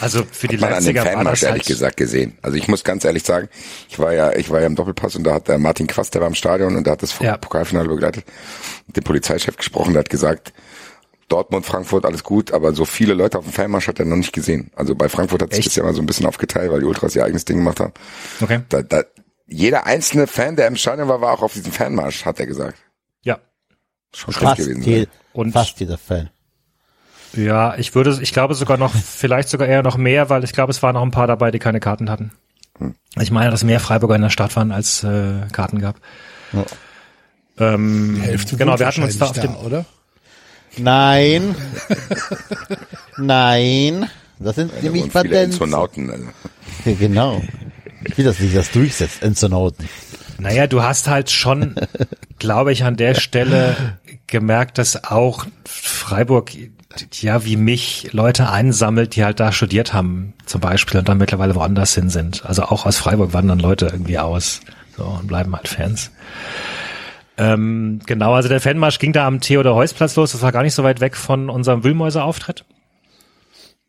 Also 0.01 0.25
für 0.31 0.47
die 0.47 0.57
Hat 0.57 0.61
man 0.61 0.69
an 0.71 0.75
Leipziger 0.77 1.05
war 1.05 1.13
Fanmarsch 1.13 1.41
das 1.41 1.49
ehrlich 1.49 1.63
halt, 1.63 1.69
gesagt 1.69 1.97
gesehen. 1.97 2.39
Also 2.43 2.57
ich 2.59 2.69
muss 2.69 2.85
ganz 2.85 3.05
ehrlich 3.05 3.25
sagen, 3.25 3.49
ich 3.89 3.99
war 3.99 4.13
ja, 4.13 4.33
ich 4.33 4.51
war 4.51 4.61
ja 4.61 4.67
im 4.67 4.75
Doppelpass 4.77 5.17
und 5.17 5.25
da 5.25 5.35
hat 5.35 5.49
der 5.49 5.59
Martin 5.59 5.87
Quast, 5.87 6.15
der 6.15 6.21
war 6.21 6.29
im 6.29 6.35
Stadion 6.35 6.77
und 6.77 6.85
der 6.85 6.93
hat 6.93 7.03
das 7.03 7.19
Ja. 7.19 7.37
Pokalfinale 7.37 7.89
begleitet, 7.89 8.25
mit 8.87 8.97
dem 8.97 9.05
Polizeichef 9.05 9.57
gesprochen, 9.57 9.95
der 9.95 10.01
hat 10.01 10.11
gesagt, 10.11 10.53
Dortmund, 11.29 11.67
Frankfurt, 11.67 12.05
alles 12.05 12.23
gut, 12.23 12.53
aber 12.53 12.73
so 12.73 12.85
viele 12.85 13.15
Leute 13.15 13.39
auf 13.39 13.45
dem 13.45 13.53
Fanmarsch 13.53 13.89
hat 13.89 13.99
er 13.99 14.05
noch 14.07 14.17
nicht 14.17 14.33
gesehen. 14.33 14.71
Also 14.77 14.95
bei 14.95 15.09
Frankfurt 15.09 15.43
hat 15.43 15.53
sich 15.55 15.65
das 15.65 15.75
ja 15.75 15.83
mal 15.83 15.95
so 15.95 16.01
ein 16.01 16.07
bisschen 16.07 16.27
aufgeteilt, 16.27 16.71
weil 16.71 16.81
die 16.81 16.87
Ultras 16.87 17.17
ihr 17.17 17.25
eigenes 17.25 17.45
Ding 17.45 17.57
gemacht 17.59 17.81
haben. 17.81 17.93
Okay. 18.41 18.61
Da, 18.69 18.83
da, 18.83 19.03
jeder 19.47 19.87
einzelne 19.87 20.27
Fan, 20.27 20.57
der 20.57 20.69
im 20.69 20.77
Stadion 20.77 21.09
war, 21.09 21.21
war 21.21 21.33
auch 21.33 21.43
auf 21.43 21.53
diesem 21.53 21.73
Fanmarsch, 21.73 22.25
hat 22.25 22.39
er 22.39 22.47
gesagt. 22.47 22.79
Ja. 23.23 23.39
Schon 24.15 24.33
krass 24.35 24.57
Fast, 24.57 24.61
gewesen. 24.69 24.83
sein. 24.83 25.07
Und- 25.33 25.53
fast 25.53 25.81
jeder 25.81 25.99
Fan. 25.99 26.31
Ja, 27.33 27.77
ich 27.77 27.95
würde, 27.95 28.19
ich 28.23 28.33
glaube 28.33 28.55
sogar 28.55 28.79
noch, 28.79 28.95
vielleicht 28.95 29.49
sogar 29.49 29.69
eher 29.69 29.83
noch 29.83 29.97
mehr, 29.99 30.31
weil 30.31 30.45
ich 30.45 30.53
glaube, 30.53 30.71
es 30.71 30.83
waren 30.83 30.95
noch 30.95 31.03
ein 31.03 31.11
paar 31.11 31.27
dabei, 31.27 31.51
die 31.51 31.59
keine 31.59 31.81
Karten 31.81 32.09
hatten. 32.09 32.33
Ich 33.19 33.31
meine, 33.31 33.51
dass 33.51 33.65
mehr 33.65 33.81
Freiburger 33.81 34.15
in 34.17 34.23
der 34.23 34.31
Stadt 34.31 34.55
waren, 34.57 34.71
als 34.71 35.03
äh, 35.03 35.47
Karten 35.53 35.81
gab. 35.81 35.97
Ähm, 37.59 38.21
Hälfte 38.21 38.57
genau, 38.57 38.79
wir 38.79 38.87
hatten 38.87 39.03
uns 39.03 39.19
da 39.19 39.27
auf 39.27 39.39
dem, 39.39 39.57
oder? 39.57 39.85
Nein. 40.79 41.55
Nein. 43.17 44.09
Das 44.39 44.57
sind 44.57 44.73
Da 44.73 44.83
nämlich. 44.83 45.15
Enzonauten. 45.15 46.11
Also. 46.11 46.25
Ja, 46.85 46.93
Genau. 46.99 47.43
Ich 48.05 48.17
will, 48.17 48.25
dass 48.25 48.37
sich 48.37 48.55
das 48.55 48.71
durchsetzt, 48.71 49.23
Enzonauten. 49.23 49.89
naja, 50.39 50.67
du 50.69 50.83
hast 50.83 51.09
halt 51.09 51.31
schon, 51.31 51.75
glaube 52.39 52.73
ich, 52.73 52.85
an 52.85 52.97
der 52.97 53.15
Stelle 53.15 53.99
gemerkt, 54.29 54.79
dass 54.79 55.05
auch 55.05 55.47
Freiburg, 55.65 56.53
ja, 57.15 57.45
wie 57.45 57.57
mich, 57.57 58.11
Leute 58.13 58.49
einsammelt, 58.49 59.17
die 59.17 59.25
halt 59.25 59.41
da 59.41 59.51
studiert 59.51 59.93
haben, 59.93 60.35
zum 60.45 60.61
Beispiel, 60.61 61.01
und 61.01 61.09
dann 61.09 61.19
mittlerweile 61.19 61.57
woanders 61.57 61.95
hin 61.95 62.09
sind. 62.09 62.47
Also 62.47 62.63
auch 62.63 62.87
aus 62.87 62.97
Freiburg 62.97 63.33
wandern 63.33 63.59
Leute 63.59 63.87
irgendwie 63.87 64.19
aus, 64.19 64.61
so, 64.97 65.05
und 65.05 65.27
bleiben 65.27 65.55
halt 65.57 65.67
Fans. 65.67 66.11
Ähm, 67.39 68.01
genau, 68.07 68.35
also 68.35 68.49
der 68.49 68.61
Fanmarsch 68.61 68.99
ging 68.99 69.13
da 69.13 69.27
am 69.27 69.41
Theodor-Heuss-Platz 69.41 70.17
los, 70.17 70.33
das 70.33 70.43
war 70.43 70.53
gar 70.53 70.63
nicht 70.63 70.75
so 70.75 70.85
weit 70.85 71.01
weg 71.01 71.17
von 71.17 71.51
unserem 71.51 71.85
Wühlmäuser-Auftritt. 71.85 72.65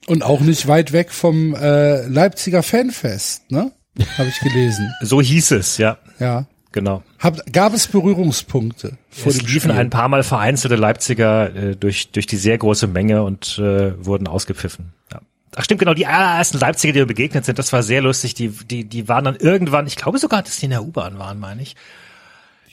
Und 0.05 0.23
auch 0.23 0.41
nicht 0.41 0.67
weit 0.67 0.91
weg 0.91 1.11
vom 1.11 1.53
äh, 1.55 2.05
Leipziger 2.07 2.63
Fanfest, 2.63 3.49
ne? 3.51 3.71
Habe 4.17 4.29
ich 4.29 4.39
gelesen. 4.39 4.93
So 5.01 5.21
hieß 5.21 5.51
es, 5.51 5.77
ja. 5.77 5.97
Ja. 6.19 6.45
Genau. 6.71 7.01
Hab, 7.19 7.51
gab 7.51 7.73
es 7.73 7.87
Berührungspunkte 7.87 8.97
vor 9.09 9.31
Es 9.31 9.41
liefen 9.41 9.71
ein 9.71 9.89
paar 9.89 10.09
Mal 10.09 10.21
vereinzelte 10.21 10.75
Leipziger 10.75 11.55
äh, 11.55 11.75
durch, 11.75 12.11
durch 12.11 12.27
die 12.27 12.35
sehr 12.35 12.57
große 12.57 12.87
Menge 12.87 13.23
und 13.23 13.57
äh, 13.57 14.05
wurden 14.05 14.27
ausgepfiffen. 14.27 14.93
Ja. 15.11 15.21
Ach 15.55 15.63
stimmt, 15.63 15.79
genau, 15.79 15.95
die 15.95 16.05
allerersten 16.05 16.59
Leipziger, 16.59 16.93
die 16.93 16.99
mir 16.99 17.07
begegnet 17.07 17.45
sind, 17.45 17.57
das 17.57 17.73
war 17.73 17.81
sehr 17.81 18.01
lustig. 18.01 18.35
Die, 18.35 18.49
die, 18.49 18.83
die 18.83 19.07
waren 19.07 19.25
dann 19.25 19.35
irgendwann, 19.37 19.87
ich 19.87 19.95
glaube 19.95 20.19
sogar, 20.19 20.43
dass 20.43 20.57
die 20.57 20.65
in 20.65 20.71
der 20.71 20.83
U-Bahn 20.83 21.17
waren, 21.17 21.39
meine 21.39 21.63
ich. 21.63 21.75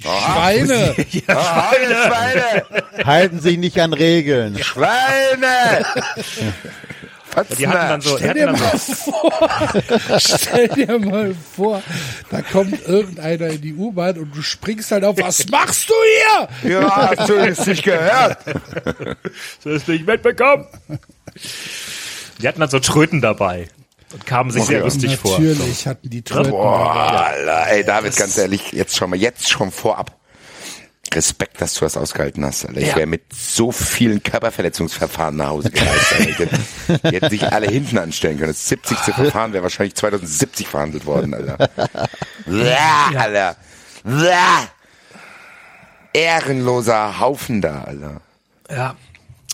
Schweine! 0.01 0.95
Ah, 1.29 1.73
Schweine! 1.75 2.65
Halten 3.05 3.41
sich 3.41 3.59
nicht 3.59 3.81
an 3.81 3.93
Regeln. 3.93 4.59
Schweine! 4.63 5.85
Die 7.59 7.67
hatten 7.67 7.89
dann 7.89 8.01
so, 8.01 8.17
Stell 8.17 8.29
hatten 8.29 8.39
dir 8.39 8.47
dann 8.47 8.57
so 8.57 8.65
mal 8.65 8.79
vor, 8.79 10.21
stell 10.21 10.69
dir 10.69 10.99
mal 11.01 11.35
vor, 11.35 11.83
da 12.31 12.43
kommt 12.43 12.87
irgendeiner 12.87 13.49
in 13.49 13.61
die 13.61 13.75
U-Bahn 13.75 14.19
und 14.19 14.37
du 14.37 14.41
springst 14.41 14.93
halt 14.93 15.05
auf, 15.05 15.17
was 15.19 15.49
machst 15.49 15.91
du 15.91 15.95
hier? 16.63 16.79
Ja, 16.79 17.11
hast 17.17 17.29
du 17.29 17.35
es 17.35 17.67
nicht 17.67 17.83
gehört? 17.83 18.39
das 19.65 19.89
nicht 19.89 20.07
mitbekommen. 20.07 20.67
Die 22.41 22.47
hatten 22.47 22.61
dann 22.61 22.71
so 22.71 22.79
Tröten 22.79 23.21
dabei 23.21 23.69
und 24.15 24.25
kamen 24.27 24.51
sich 24.51 24.65
sehr 24.65 24.79
ja. 24.79 24.85
lustig 24.85 25.17
vor. 25.19 25.39
Natürlich 25.39 25.87
hatten 25.87 26.09
die 26.09 26.23
Tröten. 26.23 26.51
Boah, 26.53 27.27
Alter, 27.27 27.67
ey, 27.69 27.85
David, 27.85 28.17
ganz 28.17 28.39
ehrlich, 28.39 28.73
jetzt 28.73 28.97
schon 28.97 29.11
mal, 29.11 29.17
jetzt 29.17 29.49
schon 29.49 29.71
vorab. 29.71 30.17
Respekt, 31.13 31.61
dass 31.61 31.75
du 31.75 31.81
das 31.85 31.97
ausgehalten 31.97 32.45
hast, 32.45 32.65
Alter. 32.67 32.81
Ich 32.81 32.89
Ja. 32.89 32.97
wäre 32.97 33.07
mit 33.07 33.23
so 33.33 33.71
vielen 33.71 34.23
Körperverletzungsverfahren 34.23 35.37
nach 35.37 35.49
Hause 35.49 35.71
gereist. 35.71 36.15
Alter. 36.19 36.47
Die 37.11 37.15
hätten 37.17 37.31
sich 37.31 37.53
alle 37.53 37.69
hinten 37.69 37.99
anstellen 37.99 38.39
können. 38.39 38.51
Das 38.53 38.67
70. 38.69 38.99
Verfahren 39.15 39.53
wäre 39.53 39.63
wahrscheinlich 39.63 39.95
2070 39.95 40.67
verhandelt 40.67 41.07
worden, 41.07 41.35
Alter. 41.35 41.69
Ja, 42.47 43.11
Alter. 43.17 43.57
Ja. 44.07 44.69
Ehrenloser 46.13 47.21
Haufen 47.21 47.61
da, 47.61 47.83
Alter. 47.85 48.21
Ja. 48.71 48.97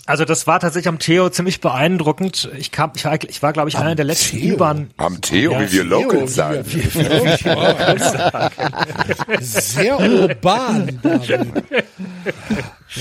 Also 0.07 0.25
das 0.25 0.47
war 0.47 0.59
tatsächlich 0.59 0.87
am 0.87 0.97
Theo 0.99 1.29
ziemlich 1.29 1.61
beeindruckend. 1.61 2.49
Ich 2.57 2.71
kam, 2.71 2.91
ich 2.95 3.05
war, 3.05 3.17
ich 3.23 3.41
war 3.43 3.53
glaube 3.53 3.69
ich, 3.69 3.77
einer 3.77 3.93
der 3.95 4.05
letzten 4.05 4.37
Theo? 4.39 4.55
U-Bahn. 4.55 4.89
Am 4.97 5.21
Theo, 5.21 5.51
Ja, 5.53 5.59
wie 5.61 5.71
wir 5.71 5.83
Theo, 5.83 6.01
Locals 6.01 6.31
wie 6.31 6.33
sagen. 6.37 6.65
Sehr 9.41 9.99
urban. 9.99 10.99
Wir 11.03 11.39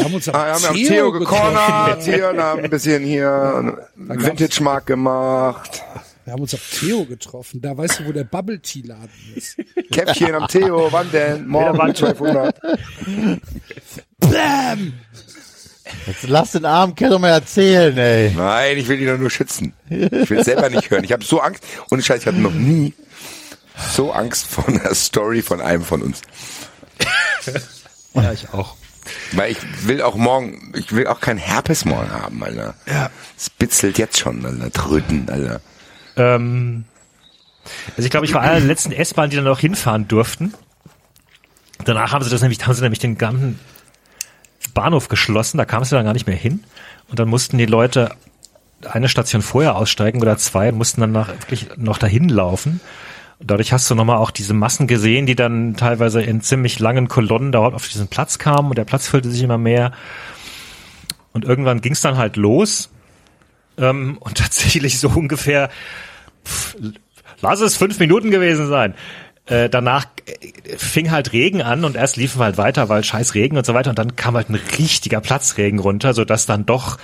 haben 0.05 0.15
uns 0.15 0.29
am 0.29 0.35
Ah, 0.35 0.53
haben 0.53 0.75
Theo 0.75 0.89
Theo 0.89 1.13
getroffen. 1.13 1.55
gecornert, 1.55 2.03
hier 2.03 2.31
und 2.31 2.39
haben 2.41 2.65
ein 2.65 2.71
bisschen 2.71 3.03
hier 3.03 3.79
Vintage-Markt 3.97 4.87
gemacht. 4.87 5.83
Wir 6.25 6.35
haben 6.35 6.43
uns 6.43 6.55
am 6.55 6.61
Theo 6.79 7.05
getroffen. 7.07 7.61
Da 7.61 7.77
weißt 7.77 8.01
du, 8.01 8.07
wo 8.07 8.13
der 8.13 8.25
Bubble 8.25 8.61
Tea 8.61 8.83
Laden 8.83 9.11
ist. 9.35 9.57
Käffchen 9.91 10.35
am 10.35 10.47
Theo, 10.49 10.89
wann 10.93 11.11
denn? 11.11 11.49
Morgen 11.49 11.77
wann? 11.79 11.89
1200. 11.89 12.61
Bam! 14.21 14.93
Jetzt 16.07 16.23
lass 16.29 16.53
den 16.53 16.65
armen 16.65 16.95
Kerl 16.95 17.19
mal 17.19 17.31
erzählen, 17.31 17.97
ey. 17.97 18.33
Nein, 18.37 18.79
ich 18.79 18.89
will 18.89 19.01
ihn 19.01 19.09
doch 19.09 19.19
nur 19.19 19.31
schützen. 19.31 19.73
Ich 19.89 20.31
will 20.31 20.39
es 20.39 20.47
selber 20.47 20.71
nicht 20.71 20.91
hören. 20.91 21.05
Ich 21.05 21.13
habe 21.13 21.25
so 21.25 21.41
Angst. 21.41 21.65
Und 21.89 22.05
Scheiß, 22.05 22.21
ich 22.21 22.27
hatte 22.27 22.39
noch 22.39 22.53
nie 22.53 22.95
so 23.93 24.13
Angst 24.13 24.47
vor 24.47 24.69
einer 24.69 24.95
Story 24.95 25.43
von 25.43 25.61
einem 25.61 25.85
von 25.85 26.03
uns. 26.03 26.23
Ja, 28.15 28.33
ich 28.33 28.53
auch. 28.53 28.77
Weil 29.33 29.53
ich 29.53 29.59
will 29.87 30.03
auch 30.03 30.17
morgen, 30.17 30.73
ich 30.77 30.93
will 30.93 31.07
auch 31.07 31.21
kein 31.21 31.39
Herpes 31.39 31.85
morgen 31.85 32.11
haben, 32.11 32.43
Alter. 32.43 32.75
Ja. 32.87 33.11
Es 33.37 33.51
bitzelt 33.51 33.99
jetzt 33.99 34.19
schon, 34.19 34.45
Alter. 34.45 34.71
Tröten, 34.71 35.29
Alter. 35.31 35.61
Ähm, 36.17 36.85
also 37.97 38.03
ich 38.05 38.11
glaube, 38.11 38.27
ich 38.27 38.35
war 38.35 38.43
einer 38.43 38.57
der 38.57 38.67
letzten 38.67 38.93
S-Bahnen, 38.93 39.31
die 39.31 39.37
dann 39.37 39.49
auch 39.49 39.59
hinfahren 39.59 40.09
durften. 40.09 40.55
Danach 41.85 42.13
haben 42.13 42.25
sie 42.25 42.31
das 42.31 42.43
nämlich, 42.43 42.65
haben 42.67 42.75
sie 42.75 42.83
nämlich 42.83 42.99
den 42.99 43.17
ganzen 43.17 43.59
Bahnhof 44.71 45.09
geschlossen, 45.09 45.59
da 45.59 45.65
kamst 45.65 45.93
du 45.93 45.97
dann 45.97 46.05
gar 46.05 46.13
nicht 46.13 46.27
mehr 46.27 46.37
hin. 46.37 46.65
Und 47.09 47.19
dann 47.19 47.29
mussten 47.29 47.59
die 47.59 47.67
Leute 47.67 48.11
eine 48.89 49.09
Station 49.09 49.43
vorher 49.43 49.77
aussteigen 49.77 50.21
oder 50.21 50.37
zwei 50.39 50.71
und 50.71 50.79
mussten 50.79 51.01
dann 51.01 51.13
nach, 51.13 51.29
wirklich 51.29 51.69
noch 51.77 51.99
dahin 51.99 52.29
laufen. 52.29 52.81
Und 53.39 53.51
dadurch 53.51 53.73
hast 53.73 53.91
du 53.91 53.95
nochmal 53.95 54.19
auch 54.19 54.31
diese 54.31 54.55
Massen 54.55 54.87
gesehen, 54.87 55.27
die 55.27 55.35
dann 55.35 55.77
teilweise 55.77 56.23
in 56.23 56.41
ziemlich 56.41 56.79
langen 56.79 57.09
Kolonnen 57.09 57.53
dort 57.53 57.75
auf 57.75 57.89
diesen 57.89 58.09
Platz 58.09 58.39
kamen 58.39 58.69
und 58.69 58.79
der 58.79 58.85
Platz 58.85 59.09
füllte 59.09 59.31
sich 59.31 59.43
immer 59.43 59.59
mehr. 59.59 59.93
Und 61.33 61.45
irgendwann 61.45 61.81
ging 61.81 61.93
es 61.93 62.01
dann 62.01 62.17
halt 62.17 62.37
los. 62.37 62.91
Ähm, 63.79 64.19
und 64.19 64.37
tatsächlich 64.39 64.99
so 64.99 65.09
ungefähr, 65.09 65.71
pff, 66.45 66.77
lass 67.41 67.61
es 67.61 67.77
fünf 67.77 67.99
Minuten 67.99 68.31
gewesen 68.31 68.69
sein. 68.69 68.95
Äh, 69.47 69.69
danach 69.69 70.07
äh, 70.27 70.77
fing 70.77 71.11
halt 71.11 71.33
Regen 71.33 71.63
an 71.63 71.85
und 71.85 71.97
erst 71.97 72.17
liefen 72.17 72.41
wir 72.41 72.45
halt 72.45 72.59
weiter, 72.59 72.89
weil 72.89 73.03
scheiß 73.05 73.35
Regen 73.35 73.57
und 73.57 73.67
so 73.67 73.75
weiter. 73.75 73.91
Und 73.91 73.99
dann 73.99 74.17
kam 74.17 74.37
halt 74.37 74.49
ein 74.51 74.61
richtiger 74.79 75.21
Platzregen 75.21 75.79
runter, 75.79 76.15
sodass 76.15 76.47
dann 76.47 76.67
doch 76.67 76.99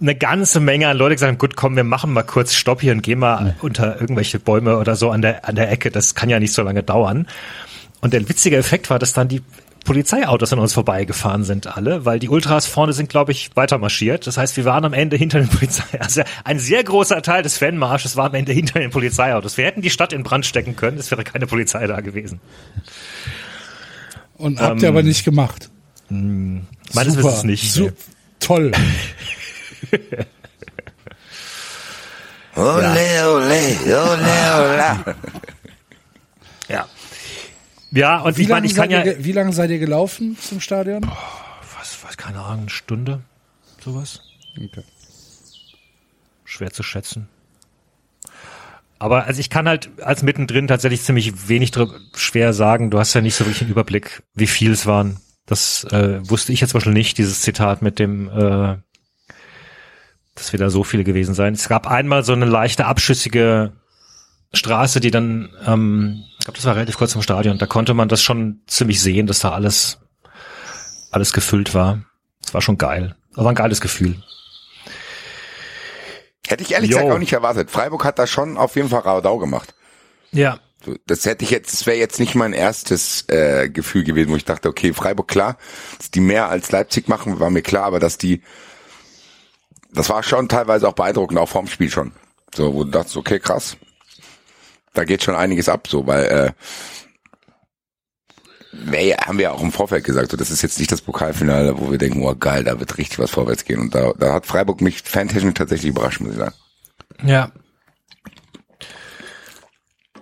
eine 0.00 0.14
ganze 0.14 0.60
Menge 0.60 0.88
an 0.88 0.96
Leute 0.96 1.14
gesagt 1.14 1.30
haben, 1.30 1.38
gut, 1.38 1.56
komm, 1.56 1.76
wir 1.76 1.84
machen 1.84 2.12
mal 2.12 2.22
kurz 2.22 2.54
Stopp 2.54 2.82
hier 2.82 2.92
und 2.92 3.02
gehen 3.02 3.18
mal 3.18 3.56
unter 3.62 4.00
irgendwelche 4.00 4.38
Bäume 4.38 4.78
oder 4.78 4.94
so 4.94 5.10
an 5.10 5.22
der, 5.22 5.48
an 5.48 5.54
der 5.54 5.70
Ecke. 5.70 5.90
Das 5.90 6.14
kann 6.14 6.28
ja 6.28 6.38
nicht 6.38 6.52
so 6.52 6.62
lange 6.62 6.82
dauern. 6.82 7.26
Und 8.00 8.12
der 8.12 8.28
witzige 8.28 8.56
Effekt 8.56 8.90
war, 8.90 8.98
dass 8.98 9.14
dann 9.14 9.28
die 9.28 9.42
Polizeiautos 9.86 10.52
an 10.52 10.58
uns 10.58 10.74
vorbeigefahren 10.74 11.44
sind 11.44 11.74
alle, 11.76 12.04
weil 12.04 12.18
die 12.18 12.28
Ultras 12.28 12.66
vorne 12.66 12.92
sind, 12.92 13.08
glaube 13.08 13.32
ich, 13.32 13.50
weiter 13.54 13.78
marschiert. 13.78 14.26
Das 14.26 14.36
heißt, 14.36 14.56
wir 14.58 14.66
waren 14.66 14.84
am 14.84 14.92
Ende 14.92 15.16
hinter 15.16 15.38
den 15.38 15.48
Polizei. 15.48 15.98
Also 15.98 16.22
ein 16.44 16.58
sehr 16.58 16.84
großer 16.84 17.22
Teil 17.22 17.42
des 17.42 17.56
Fanmarsches 17.56 18.16
war 18.16 18.26
am 18.26 18.34
Ende 18.34 18.52
hinter 18.52 18.80
den 18.80 18.90
Polizeiautos. 18.90 19.56
Wir 19.56 19.64
hätten 19.64 19.80
die 19.80 19.90
Stadt 19.90 20.12
in 20.12 20.22
Brand 20.22 20.44
stecken 20.44 20.76
können, 20.76 20.98
es 20.98 21.10
wäre 21.10 21.24
keine 21.24 21.46
Polizei 21.46 21.86
da 21.86 22.00
gewesen. 22.00 22.40
Und 24.36 24.60
habt 24.60 24.82
ihr 24.82 24.88
aber 24.88 25.02
nicht 25.02 25.24
gemacht. 25.24 25.70
Meines 26.10 27.16
Wissens 27.16 27.44
nicht. 27.44 27.72
Su 27.72 27.84
nee. 27.84 27.92
Toll. 28.40 28.72
Ole, 32.56 33.28
ole, 33.28 33.60
ole, 33.84 34.34
ole. 34.56 35.14
Ja. 37.90 38.20
Und 38.20 38.36
Wie 38.36 38.42
ich 38.42 38.48
meine, 38.48 38.66
lange 38.66 38.66
ich 38.66 38.74
kann 38.74 38.90
seid, 38.90 39.06
ja, 39.06 39.12
ihr 39.12 39.24
wie 39.24 39.32
lange 39.32 39.52
seid 39.52 39.70
ihr 39.70 39.78
gelaufen 39.78 40.36
zum 40.40 40.60
Stadion? 40.60 41.02
was, 41.78 41.98
was, 42.02 42.16
keine 42.16 42.40
Ahnung, 42.40 42.62
eine 42.62 42.70
Stunde, 42.70 43.22
sowas. 43.84 44.20
Okay. 44.56 44.82
Schwer 46.44 46.72
zu 46.72 46.82
schätzen. 46.82 47.28
Aber 48.98 49.24
also 49.24 49.40
ich 49.40 49.50
kann 49.50 49.68
halt 49.68 49.90
als 50.02 50.22
mittendrin 50.22 50.68
tatsächlich 50.68 51.02
ziemlich 51.02 51.48
wenig 51.48 51.72
schwer 52.14 52.54
sagen. 52.54 52.90
Du 52.90 52.98
hast 52.98 53.12
ja 53.14 53.20
nicht 53.20 53.34
so 53.34 53.44
wirklich 53.44 53.60
einen 53.60 53.70
Überblick, 53.70 54.22
wie 54.34 54.46
viel 54.46 54.72
es 54.72 54.86
waren. 54.86 55.20
Das 55.44 55.84
äh, 55.84 56.18
wusste 56.28 56.52
ich 56.52 56.60
jetzt 56.60 56.70
zum 56.70 56.78
Beispiel 56.78 56.94
nicht, 56.94 57.18
dieses 57.18 57.42
Zitat 57.42 57.82
mit 57.82 57.98
dem, 57.98 58.28
äh, 58.28 58.76
dass 60.34 60.52
wir 60.52 60.58
da 60.58 60.70
so 60.70 60.82
viele 60.82 61.04
gewesen 61.04 61.34
sein. 61.34 61.54
Es 61.54 61.68
gab 61.68 61.86
einmal 61.86 62.24
so 62.24 62.32
eine 62.32 62.46
leichte 62.46 62.86
abschüssige 62.86 63.72
Straße, 64.52 65.00
die 65.00 65.10
dann, 65.10 65.50
ähm, 65.66 66.24
glaube, 66.46 66.58
das 66.58 66.64
war 66.64 66.76
relativ 66.76 66.96
kurz 66.96 67.12
vom 67.12 67.22
Stadion. 67.22 67.58
Da 67.58 67.66
konnte 67.66 67.92
man 67.92 68.08
das 68.08 68.22
schon 68.22 68.60
ziemlich 68.68 69.00
sehen, 69.00 69.26
dass 69.26 69.40
da 69.40 69.50
alles, 69.50 69.98
alles 71.10 71.32
gefüllt 71.32 71.74
war. 71.74 72.04
Das 72.40 72.54
war 72.54 72.62
schon 72.62 72.78
geil. 72.78 73.16
Das 73.34 73.44
war 73.44 73.50
ein 73.52 73.56
geiles 73.56 73.80
Gefühl. 73.80 74.22
Hätte 76.46 76.62
ich 76.62 76.72
ehrlich 76.72 76.90
Jo. 76.90 76.98
gesagt 76.98 77.12
auch 77.12 77.18
nicht 77.18 77.32
erwartet. 77.32 77.70
Freiburg 77.70 78.04
hat 78.04 78.20
da 78.20 78.28
schon 78.28 78.56
auf 78.56 78.76
jeden 78.76 78.88
Fall 78.88 79.00
Radau 79.00 79.38
gemacht. 79.38 79.74
Ja, 80.30 80.60
das 81.06 81.24
hätte 81.24 81.44
ich 81.44 81.50
jetzt, 81.50 81.72
das 81.72 81.86
wäre 81.86 81.96
jetzt 81.96 82.20
nicht 82.20 82.36
mein 82.36 82.52
erstes 82.52 83.28
äh, 83.28 83.68
Gefühl 83.68 84.04
gewesen, 84.04 84.30
wo 84.30 84.36
ich 84.36 84.44
dachte, 84.44 84.68
okay, 84.68 84.92
Freiburg 84.92 85.26
klar, 85.26 85.56
dass 85.98 86.12
die 86.12 86.20
mehr 86.20 86.48
als 86.48 86.70
Leipzig 86.70 87.08
machen, 87.08 87.40
war 87.40 87.50
mir 87.50 87.62
klar, 87.62 87.84
aber 87.84 87.98
dass 87.98 88.18
die, 88.18 88.42
das 89.92 90.08
war 90.10 90.22
schon 90.22 90.48
teilweise 90.48 90.86
auch 90.86 90.92
beeindruckend, 90.92 91.40
auch 91.40 91.48
vorm 91.48 91.66
Spiel 91.66 91.90
schon. 91.90 92.12
So, 92.54 92.72
wo 92.72 92.84
du 92.84 92.90
dachtest, 92.92 93.16
okay, 93.16 93.40
krass, 93.40 93.76
da 94.96 95.04
geht 95.04 95.22
schon 95.22 95.36
einiges 95.36 95.68
ab, 95.68 95.88
so, 95.88 96.06
weil, 96.06 96.24
äh, 96.24 96.52
nee, 98.72 99.14
haben 99.14 99.38
wir 99.38 99.52
auch 99.52 99.62
im 99.62 99.72
Vorfeld 99.72 100.04
gesagt, 100.04 100.30
so, 100.30 100.36
das 100.36 100.50
ist 100.50 100.62
jetzt 100.62 100.78
nicht 100.78 100.92
das 100.92 101.02
Pokalfinale, 101.02 101.78
wo 101.78 101.90
wir 101.90 101.98
denken, 101.98 102.22
oh 102.22 102.34
geil, 102.34 102.64
da 102.64 102.78
wird 102.78 102.98
richtig 102.98 103.18
was 103.18 103.30
vorwärts 103.30 103.64
gehen. 103.64 103.80
Und 103.80 103.94
da, 103.94 104.12
da 104.18 104.32
hat 104.32 104.46
Freiburg 104.46 104.80
mich 104.80 105.02
fantechnisch 105.02 105.54
tatsächlich 105.54 105.90
überrascht, 105.90 106.20
muss 106.20 106.32
ich 106.32 106.38
sagen. 106.38 106.54
Ja. 107.24 107.50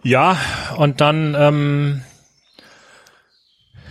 Ja, 0.03 0.39
und 0.77 1.01
dann 1.01 1.35
ähm, 1.37 2.03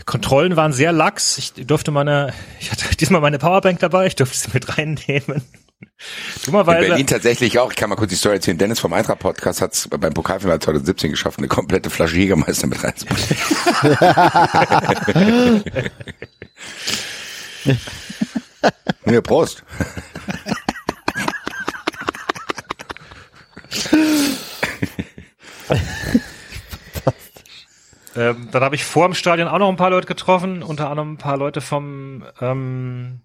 Kontrollen 0.06 0.56
waren 0.56 0.74
sehr 0.74 0.92
lax. 0.92 1.38
Ich 1.38 1.54
durfte 1.54 1.92
meine, 1.92 2.34
ich 2.60 2.72
hatte 2.72 2.96
diesmal 2.96 3.22
meine 3.22 3.40
Powerbank 3.40 3.80
dabei, 3.80 4.08
ich 4.08 4.16
durfte 4.16 4.38
sie 4.38 4.50
mit 4.54 4.78
reinnehmen. 4.78 5.42
In 5.88 6.46
Dummerweise. 6.46 6.88
Berlin 6.88 7.08
tatsächlich 7.08 7.60
auch. 7.60 7.72
Ich 7.72 7.78
kann 7.78 7.90
mal 7.90 7.96
kurz 7.96 8.10
die 8.10 8.16
Story 8.16 8.36
erzählen. 8.36 8.58
Dennis 8.58 8.80
vom 8.80 8.94
Eintracht 8.94 9.20
Podcast 9.20 9.62
hat 9.62 9.74
es 9.74 9.88
beim 9.88 10.14
Pokalfinale 10.14 10.60
2017 10.60 11.12
geschafft, 11.12 11.40
eine 11.40 11.48
komplette 11.48 11.90
Flasche 11.90 12.18
Jägermeister 12.18 12.68
mit 12.68 12.84
reinzubringen. 12.84 13.24
ja, 19.06 19.22
Prost. 19.22 19.64
Ähm, 28.16 28.50
dann 28.52 28.64
habe 28.64 28.76
ich 28.76 28.86
vor 28.86 29.08
dem 29.08 29.16
Stadion 29.16 29.48
auch 29.48 29.58
noch 29.58 29.70
ein 29.70 29.76
paar 29.76 29.90
Leute 29.90 30.06
getroffen, 30.08 30.62
unter 30.62 30.90
anderem 30.90 31.14
ein 31.14 31.18
paar 31.18 31.38
Leute 31.38 31.62
vom 31.62 32.24
ähm, 32.42 33.22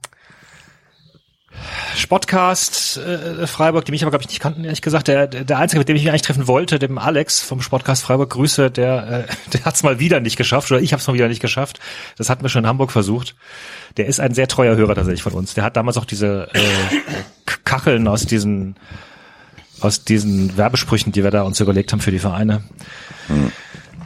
Sportcast 1.97 2.99
äh, 2.99 3.47
Freiburg, 3.47 3.85
die 3.85 3.93
mich 3.93 4.03
aber 4.03 4.11
glaube 4.11 4.23
ich 4.23 4.29
nicht 4.29 4.41
kannten, 4.41 4.65
ehrlich 4.65 4.83
gesagt. 4.83 5.09
Der, 5.09 5.27
der 5.27 5.59
einzige, 5.59 5.79
mit 5.79 5.89
dem 5.89 5.97
ich 5.97 6.03
mich 6.03 6.11
eigentlich 6.11 6.23
treffen 6.23 6.47
wollte, 6.47 6.79
dem 6.79 6.99
Alex 6.99 7.41
vom 7.41 7.61
Sportcast 7.61 8.03
Freiburg, 8.03 8.31
Grüße, 8.31 8.71
der, 8.71 9.27
äh, 9.29 9.33
der 9.53 9.65
hat 9.65 9.75
es 9.75 9.83
mal 9.83 9.99
wieder 9.99 10.21
nicht 10.21 10.37
geschafft 10.37 10.71
oder 10.71 10.81
ich 10.81 10.93
habe 10.93 11.01
es 11.01 11.07
mal 11.07 11.15
wieder 11.15 11.29
nicht 11.29 11.41
geschafft. 11.41 11.81
Das 12.17 12.31
hatten 12.31 12.43
wir 12.43 12.49
schon 12.49 12.65
in 12.65 12.69
Hamburg 12.69 12.93
versucht. 12.93 13.35
Der 13.97 14.07
ist 14.07 14.21
ein 14.21 14.35
sehr 14.35 14.49
treuer 14.49 14.77
Hörer 14.77 14.95
tatsächlich 14.95 15.23
von 15.23 15.33
uns. 15.33 15.55
Der 15.55 15.65
hat 15.65 15.77
damals 15.77 15.97
auch 15.97 16.05
diese 16.05 16.49
äh, 16.53 16.61
Kacheln 17.65 18.07
aus 18.09 18.27
diesen 18.27 18.77
aus 19.81 20.05
diesen 20.05 20.57
Werbesprüchen, 20.57 21.13
die 21.13 21.23
wir 21.23 21.31
da 21.31 21.43
uns 21.43 21.61
überlegt 21.61 21.93
haben 21.93 22.01
für 22.01 22.11
die 22.11 22.19
Vereine 22.19 22.65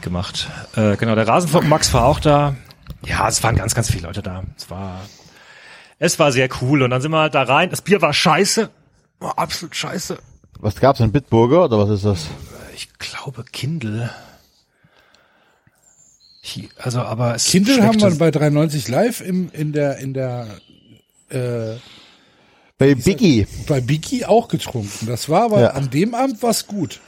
gemacht. 0.03 0.49
Äh, 0.75 0.97
genau, 0.97 1.15
der 1.15 1.27
Rasenfunk 1.27 1.67
Max 1.67 1.91
war 1.93 2.05
auch 2.05 2.19
da. 2.19 2.55
Ja, 3.05 3.27
es 3.27 3.41
waren 3.41 3.55
ganz, 3.55 3.73
ganz 3.73 3.89
viele 3.89 4.07
Leute 4.07 4.21
da. 4.21 4.43
Es 4.55 4.69
war, 4.69 5.01
es 6.03 6.19
war 6.19 6.31
sehr 6.33 6.49
cool. 6.61 6.83
Und 6.83 6.89
dann 6.89 7.01
sind 7.01 7.11
wir 7.11 7.29
da 7.29 7.43
rein. 7.43 7.69
Das 7.69 7.81
Bier 7.81 8.01
war 8.01 8.13
scheiße. 8.13 8.69
War 9.19 9.39
absolut 9.39 9.73
scheiße. 9.75 10.17
Was 10.59 10.75
gab's 10.75 10.99
denn? 10.99 11.11
Bitburger 11.11 11.63
oder 11.65 11.77
was 11.79 11.89
ist 11.89 12.05
das? 12.05 12.27
Ich 12.75 12.89
glaube 12.99 13.43
Kindle. 13.51 14.09
Also, 16.77 16.99
aber 17.01 17.35
es 17.35 17.45
Kindle 17.45 17.81
haben 17.85 18.01
wir 18.01 18.17
bei 18.17 18.29
390 18.29 18.89
live 18.89 19.21
im, 19.21 19.49
in 19.53 19.71
der, 19.71 19.97
in 19.99 20.13
der, 20.13 20.47
äh, 21.29 21.75
Bei 22.77 22.95
Biggie. 22.95 23.47
bei 23.67 23.79
Biki 23.79 24.25
auch 24.25 24.49
getrunken. 24.49 25.05
Das 25.07 25.29
war 25.29 25.43
aber 25.45 25.61
Ja. 25.61 25.69
an 25.69 25.89
dem 25.89 26.13
Abend 26.13 26.43
was 26.43 26.67
gut. 26.67 26.99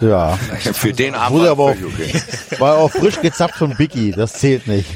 Ja. 0.00 0.36
Für 0.36 0.92
den 0.92 1.14
Abend 1.14 1.38
Wurde 1.38 1.44
war 1.44 1.50
aber 1.52 1.64
auch, 1.66 1.70
okay. 1.70 2.20
war 2.58 2.78
auch 2.78 2.90
frisch 2.90 3.20
gezapft 3.20 3.56
von 3.56 3.76
Biggie. 3.76 4.10
Das 4.10 4.32
zählt 4.34 4.66
nicht. 4.66 4.88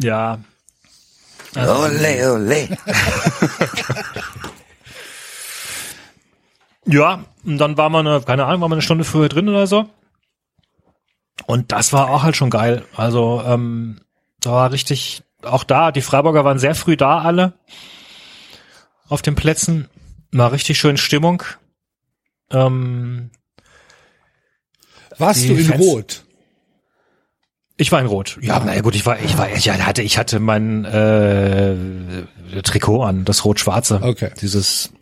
ja. 0.00 0.38
Ole, 1.56 2.32
ole. 2.34 2.68
Ja, 6.86 7.24
und 7.44 7.58
dann 7.58 7.76
war 7.76 7.90
man, 7.90 8.06
eine, 8.06 8.22
keine 8.22 8.46
Ahnung, 8.46 8.62
war 8.62 8.68
man 8.68 8.76
eine 8.76 8.82
Stunde 8.82 9.04
früher 9.04 9.28
drin 9.28 9.48
oder 9.48 9.66
so. 9.66 9.88
Und 11.46 11.70
das 11.72 11.92
war 11.92 12.10
auch 12.10 12.22
halt 12.22 12.36
schon 12.36 12.50
geil. 12.50 12.84
Also, 12.96 13.42
ähm, 13.44 14.00
da 14.40 14.52
war 14.52 14.72
richtig, 14.72 15.22
auch 15.42 15.64
da, 15.64 15.92
die 15.92 16.00
Freiburger 16.00 16.44
waren 16.44 16.58
sehr 16.58 16.74
früh 16.74 16.96
da 16.96 17.18
alle. 17.18 17.52
Auf 19.08 19.22
den 19.22 19.34
Plätzen. 19.34 19.88
War 20.32 20.52
richtig 20.52 20.78
schön 20.78 20.96
Stimmung. 20.96 21.42
Ähm, 22.50 23.30
Warst 25.18 25.48
du 25.48 25.54
in 25.54 25.64
Fans- 25.66 25.80
Rot? 25.84 26.24
Ich 27.78 27.90
war 27.92 28.00
in 28.00 28.06
Rot. 28.06 28.36
Ja, 28.42 28.60
na 28.64 28.74
ja, 28.74 28.82
gut, 28.82 28.94
ich 28.94 29.06
war, 29.06 29.18
ich 29.20 29.38
war, 29.38 29.50
ich 29.50 29.70
hatte, 29.70 30.02
ich 30.02 30.18
hatte 30.18 30.40
mein 30.40 30.84
äh, 30.84 31.76
Trikot 32.62 33.02
an, 33.02 33.24
das 33.24 33.44
rot-schwarze. 33.44 34.00
Okay. 34.02 34.30
Dieses. 34.42 34.92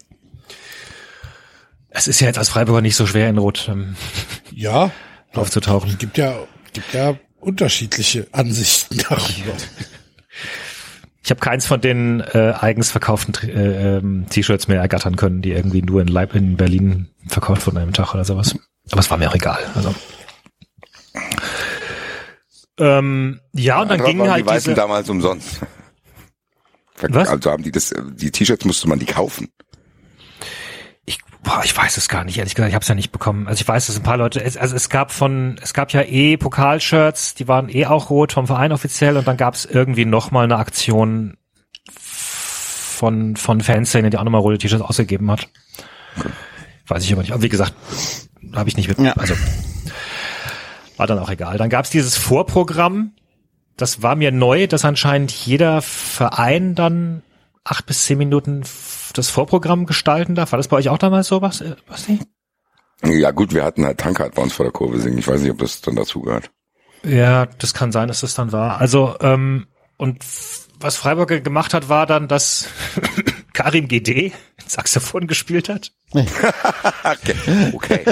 Es 1.89 2.07
ist 2.07 2.21
ja 2.21 2.27
jetzt 2.27 2.39
als 2.39 2.51
Freiburger 2.51 2.83
nicht 2.83 2.95
so 2.97 3.07
schwer 3.07 3.29
in 3.31 3.39
Rot 3.39 3.67
ähm, 3.71 3.97
Ja. 4.53 4.91
aufzutauchen. 5.35 5.91
Es 5.91 5.99
gibt 5.99 6.19
ja, 6.19 6.35
gibt 6.75 6.93
ja 6.93 7.15
unterschiedliche 7.41 8.27
Ansichten 8.33 8.99
darüber. 8.99 9.53
Ich 11.25 11.31
habe 11.31 11.41
keins 11.41 11.67
von 11.67 11.81
den 11.81 12.21
äh, 12.21 12.53
eigens 12.61 12.91
verkauften 12.91 13.35
äh, 13.49 13.97
ähm, 13.97 14.27
T-Shirts 14.29 14.69
mehr 14.69 14.81
ergattern 14.81 15.17
können, 15.17 15.41
die 15.41 15.53
irgendwie 15.53 15.81
nur 15.83 16.03
in 16.03 16.09
Leib 16.09 16.35
in 16.35 16.57
Berlin 16.57 17.09
verkauft 17.27 17.67
wurden 17.67 17.79
an 17.79 17.85
einem 17.85 17.93
Tag 17.95 18.15
oder 18.15 18.25
sowas. 18.25 18.55
Aber 18.91 19.01
es 19.01 19.11
war 19.11 19.17
mir 19.17 19.31
auch 19.31 19.35
egal. 19.35 19.59
Also. 19.75 19.95
Ähm, 22.79 23.41
ja, 23.53 23.83
und 23.83 23.91
dann 23.91 24.05
ging 24.05 24.19
waren 24.19 24.31
halt 24.31 24.45
die 24.45 24.47
Weißen 24.47 24.73
diese. 24.73 24.81
damals 24.81 25.09
umsonst. 25.09 25.61
Was? 27.01 27.29
Also 27.29 27.51
haben 27.51 27.63
die 27.63 27.73
das, 27.73 27.95
die 28.15 28.31
T-Shirts 28.31 28.65
musste 28.65 28.89
man 28.89 28.99
die 28.99 29.07
kaufen. 29.07 29.49
Ich, 31.05 31.19
boah, 31.43 31.61
ich 31.63 31.77
weiß 31.77 31.99
es 31.99 32.09
gar 32.09 32.25
nicht, 32.25 32.39
ehrlich 32.39 32.55
gesagt, 32.55 32.71
ich 32.71 32.75
habe 32.75 32.83
es 32.83 32.89
ja 32.89 32.95
nicht 32.95 33.13
bekommen. 33.13 33.47
Also 33.49 33.61
ich 33.61 33.69
weiß, 33.69 33.87
dass 33.87 33.97
ein 33.97 34.03
paar 34.03 34.17
Leute, 34.17 34.43
es, 34.43 34.57
also 34.57 34.75
es 34.75 34.89
gab 34.89 35.13
von, 35.13 35.59
es 35.63 35.75
gab 35.75 35.93
ja 35.93 36.03
eh 36.03 36.37
Pokalshirts, 36.39 37.35
die 37.35 37.49
waren 37.49 37.69
eh 37.69 37.87
auch 37.87 38.09
rot 38.09 38.33
vom 38.33 38.47
Verein 38.47 38.73
offiziell 38.73 39.17
und 39.17 39.27
dann 39.27 39.37
gab 39.37 39.55
es 39.55 39.67
irgendwie 39.67 40.07
noch 40.07 40.31
mal 40.31 40.45
eine 40.45 40.57
Aktion 40.57 41.37
von 41.93 43.37
von 43.37 43.61
Fanszene, 43.61 44.09
die 44.09 44.17
auch 44.17 44.25
nochmal 44.25 44.41
rote 44.41 44.57
T-Shirts 44.59 44.83
ausgegeben 44.83 45.31
hat. 45.31 45.49
Weiß 46.87 47.05
ich 47.05 47.13
aber 47.13 47.23
nicht. 47.23 47.33
Aber 47.33 47.43
wie 47.43 47.51
gesagt, 47.51 47.75
habe 48.55 48.69
ich 48.69 48.77
nicht 48.77 48.89
mit. 48.89 48.99
Ja. 48.99 49.13
Also 49.13 49.35
war 50.97 51.07
dann 51.07 51.19
auch 51.19 51.31
egal. 51.31 51.59
Dann 51.59 51.71
gab 51.71 51.85
es 51.85 51.91
dieses 51.91 52.17
Vorprogramm. 52.17 53.13
Das 53.77 54.03
war 54.03 54.17
mir 54.17 54.33
neu, 54.33 54.67
dass 54.67 54.85
anscheinend 54.85 55.33
jeder 55.33 55.83
Verein 55.83 56.75
dann 56.75 57.23
acht 57.65 57.87
bis 57.87 58.05
zehn 58.05 58.19
Minuten 58.19 58.63
das 59.15 59.29
Vorprogramm 59.31 59.87
gestalten 59.87 60.35
darf. 60.35 60.53
War 60.53 60.57
das 60.57 60.69
bei 60.69 60.77
euch 60.77 60.89
auch 60.89 60.99
damals 60.99 61.27
so 61.29 61.43
was? 61.43 61.63
Was 61.87 62.09
nicht? 62.09 62.27
Ja 63.05 63.31
gut, 63.31 63.53
wir 63.53 63.65
hatten 63.65 63.85
halt 63.85 63.99
Tankard 63.99 64.35
bei 64.35 64.43
uns 64.43 64.55
vor 64.55 64.65
der 64.65 64.73
Kurve 64.73 64.99
singen. 64.99 65.19
Ich 65.19 65.29
weiß 65.29 65.43
nicht, 65.43 65.51
ob 65.51 65.59
das 65.59 65.83
dann 65.83 65.97
dazu 65.97 66.23
gehört. 66.23 66.51
Ja, 67.05 67.47
das 67.47 67.75
kann 67.75 67.93
sein, 67.93 68.09
dass 68.09 68.21
das 68.21 68.35
dann 68.35 68.53
war. 68.53 68.81
Also, 68.81 69.17
ähm, 69.21 69.67
und 69.99 70.25
was 70.81 70.97
Freiburg 70.97 71.45
gemacht 71.45 71.75
hat, 71.75 71.89
war 71.89 72.07
dann, 72.07 72.29
dass 72.29 72.69
Karim 73.57 73.89
GD 73.89 74.33
Saxophon 74.67 75.27
gespielt 75.27 75.71
hat. 75.71 75.93
Okay. 77.05 77.35
okay. 77.73 78.05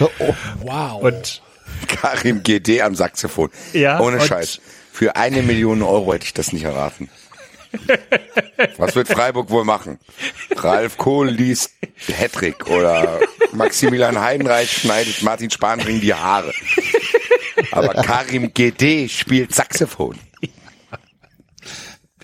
Oh, 0.00 0.08
Wow. 0.60 1.02
Und 1.02 1.42
Karim 1.88 2.42
GD 2.42 2.82
am 2.82 2.94
Saxophon. 2.94 3.48
Ja, 3.72 4.00
Ohne 4.00 4.20
Scheiß. 4.20 4.60
Für 4.92 5.16
eine 5.16 5.42
Million 5.42 5.82
Euro 5.82 6.12
hätte 6.12 6.26
ich 6.26 6.34
das 6.34 6.52
nicht 6.52 6.64
erraten. 6.64 7.08
Was 8.76 8.94
wird 8.94 9.08
Freiburg 9.08 9.48
wohl 9.48 9.64
machen? 9.64 9.98
Ralf 10.56 10.98
Kohl 10.98 11.30
liest 11.30 11.70
Hattrick 12.12 12.66
oder 12.66 13.20
Maximilian 13.52 14.20
Heidenreich 14.20 14.70
schneidet 14.70 15.22
Martin 15.22 15.50
Spanring 15.50 16.02
die 16.02 16.12
Haare. 16.14 16.52
Aber 17.72 17.94
Karim 17.94 18.52
GD 18.52 19.08
spielt 19.08 19.54
Saxophon. 19.54 20.18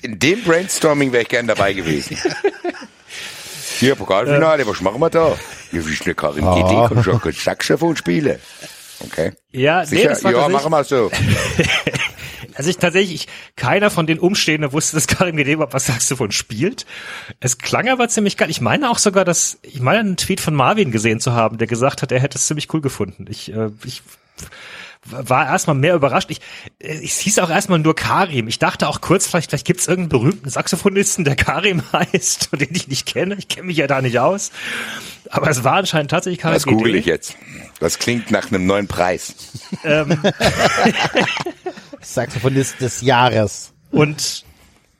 In 0.02 0.18
dem 0.18 0.42
Brainstorming 0.42 1.12
wäre 1.12 1.22
ich 1.22 1.28
gern 1.28 1.46
dabei 1.46 1.72
gewesen. 1.72 2.16
Hier, 3.78 3.94
Pokalfinale, 3.94 4.66
was 4.66 4.80
machen 4.80 5.00
wir 5.00 5.10
da? 5.10 5.36
Ja, 5.72 5.86
wie 5.86 5.94
schnell 5.94 6.14
Karim 6.14 6.44
GD 6.44 6.88
kann 6.88 7.02
schon 7.02 7.20
gut 7.20 7.34
Saxophon 7.34 7.96
spielen. 7.96 8.38
Okay. 9.02 9.32
ja, 9.52 9.80
nee, 9.80 9.86
Sicher? 9.86 10.10
das 10.10 10.24
war 10.24 10.32
ja, 10.32 10.48
machen 10.48 10.70
wir 10.70 10.84
so. 10.84 11.10
Also 12.54 12.68
ich 12.68 12.76
tatsächlich, 12.76 13.26
keiner 13.56 13.88
von 13.90 14.06
den 14.06 14.18
Umstehenden 14.18 14.72
wusste, 14.72 14.94
dass 14.94 15.06
Karim 15.06 15.36
GD 15.36 15.52
überhaupt 15.52 15.72
was 15.72 15.86
Saxophon 15.86 16.30
spielt. 16.30 16.84
Es 17.38 17.56
klang 17.56 17.88
aber 17.88 18.08
ziemlich 18.08 18.36
geil. 18.36 18.50
Ich 18.50 18.60
meine 18.60 18.90
auch 18.90 18.98
sogar, 18.98 19.24
dass, 19.24 19.58
ich 19.62 19.80
meine 19.80 20.00
einen 20.00 20.16
Tweet 20.18 20.40
von 20.40 20.54
Marvin 20.54 20.90
gesehen 20.90 21.20
zu 21.20 21.32
haben, 21.32 21.56
der 21.56 21.66
gesagt 21.66 22.02
hat, 22.02 22.12
er 22.12 22.20
hätte 22.20 22.36
es 22.36 22.46
ziemlich 22.46 22.72
cool 22.74 22.82
gefunden. 22.82 23.24
Ich, 23.30 23.50
äh, 23.54 23.70
ich 23.84 24.02
war 25.06 25.46
erstmal 25.46 25.76
mehr 25.76 25.94
überrascht. 25.94 26.30
Ich, 26.30 26.40
äh, 26.78 27.02
es 27.02 27.18
hieß 27.18 27.38
auch 27.38 27.50
erstmal 27.50 27.78
nur 27.78 27.96
Karim. 27.96 28.48
Ich 28.48 28.58
dachte 28.58 28.88
auch 28.88 29.00
kurz, 29.00 29.26
vielleicht, 29.26 29.50
vielleicht 29.50 29.66
gibt 29.66 29.80
es 29.80 29.88
irgendeinen 29.88 30.20
berühmten 30.20 30.50
Saxophonisten, 30.50 31.24
der 31.24 31.36
Karim 31.36 31.82
heißt 31.92 32.48
und 32.52 32.60
den 32.60 32.68
ich 32.72 32.88
nicht 32.88 33.06
kenne. 33.06 33.36
Ich 33.36 33.48
kenne 33.48 33.68
mich 33.68 33.78
ja 33.78 33.86
da 33.86 34.02
nicht 34.02 34.18
aus. 34.18 34.50
Aber 35.30 35.48
es 35.48 35.64
war 35.64 35.74
anscheinend 35.74 36.10
tatsächlich 36.10 36.40
Karim 36.40 36.54
Das 36.54 36.66
google 36.66 36.94
ich 36.94 37.06
jetzt. 37.06 37.36
Das 37.78 37.98
klingt 37.98 38.30
nach 38.30 38.48
einem 38.48 38.66
neuen 38.66 38.88
Preis. 38.88 39.34
Ähm, 39.84 40.20
Saxophonist 42.00 42.80
des 42.80 43.00
Jahres. 43.00 43.72
und, 43.90 44.44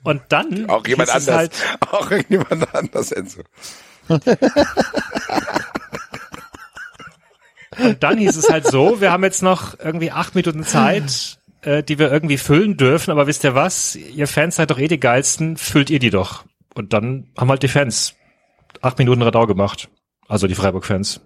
und 0.03 0.22
dann 0.28 0.68
Auch 0.70 0.86
jemand 0.86 1.11
anders. 1.11 1.34
Halt, 1.34 1.53
Auch 1.90 2.11
jemand 2.28 2.74
anders, 2.74 3.12
Enzo. 3.12 3.42
Und 7.83 8.03
dann 8.03 8.18
hieß 8.18 8.37
es 8.37 8.51
halt 8.51 8.66
so, 8.66 9.01
wir 9.01 9.12
haben 9.12 9.24
jetzt 9.24 9.43
noch 9.43 9.78
irgendwie 9.78 10.11
acht 10.11 10.35
Minuten 10.35 10.64
Zeit, 10.64 11.39
äh, 11.62 11.83
die 11.83 11.99
wir 11.99 12.11
irgendwie 12.11 12.39
füllen 12.39 12.76
dürfen, 12.76 13.11
aber 13.11 13.26
wisst 13.26 13.45
ihr 13.45 13.55
was? 13.55 13.97
Ihr 13.97 14.26
Fans 14.26 14.57
seid 14.57 14.70
doch 14.70 14.78
eh 14.78 14.89
die 14.89 15.01
geilsten, 15.01 15.57
füllt 15.57 15.91
ihr 15.91 15.99
die 15.99 16.11
doch. 16.11 16.45
Und 16.74 16.93
dann 16.93 17.28
haben 17.37 17.51
halt 17.51 17.62
die 17.62 17.68
Fans 17.68 18.14
acht 18.81 18.99
Minuten 18.99 19.22
Radau 19.22 19.47
gemacht. 19.47 19.89
Also 20.28 20.47
die 20.47 20.55
Freiburg-Fans. 20.55 21.20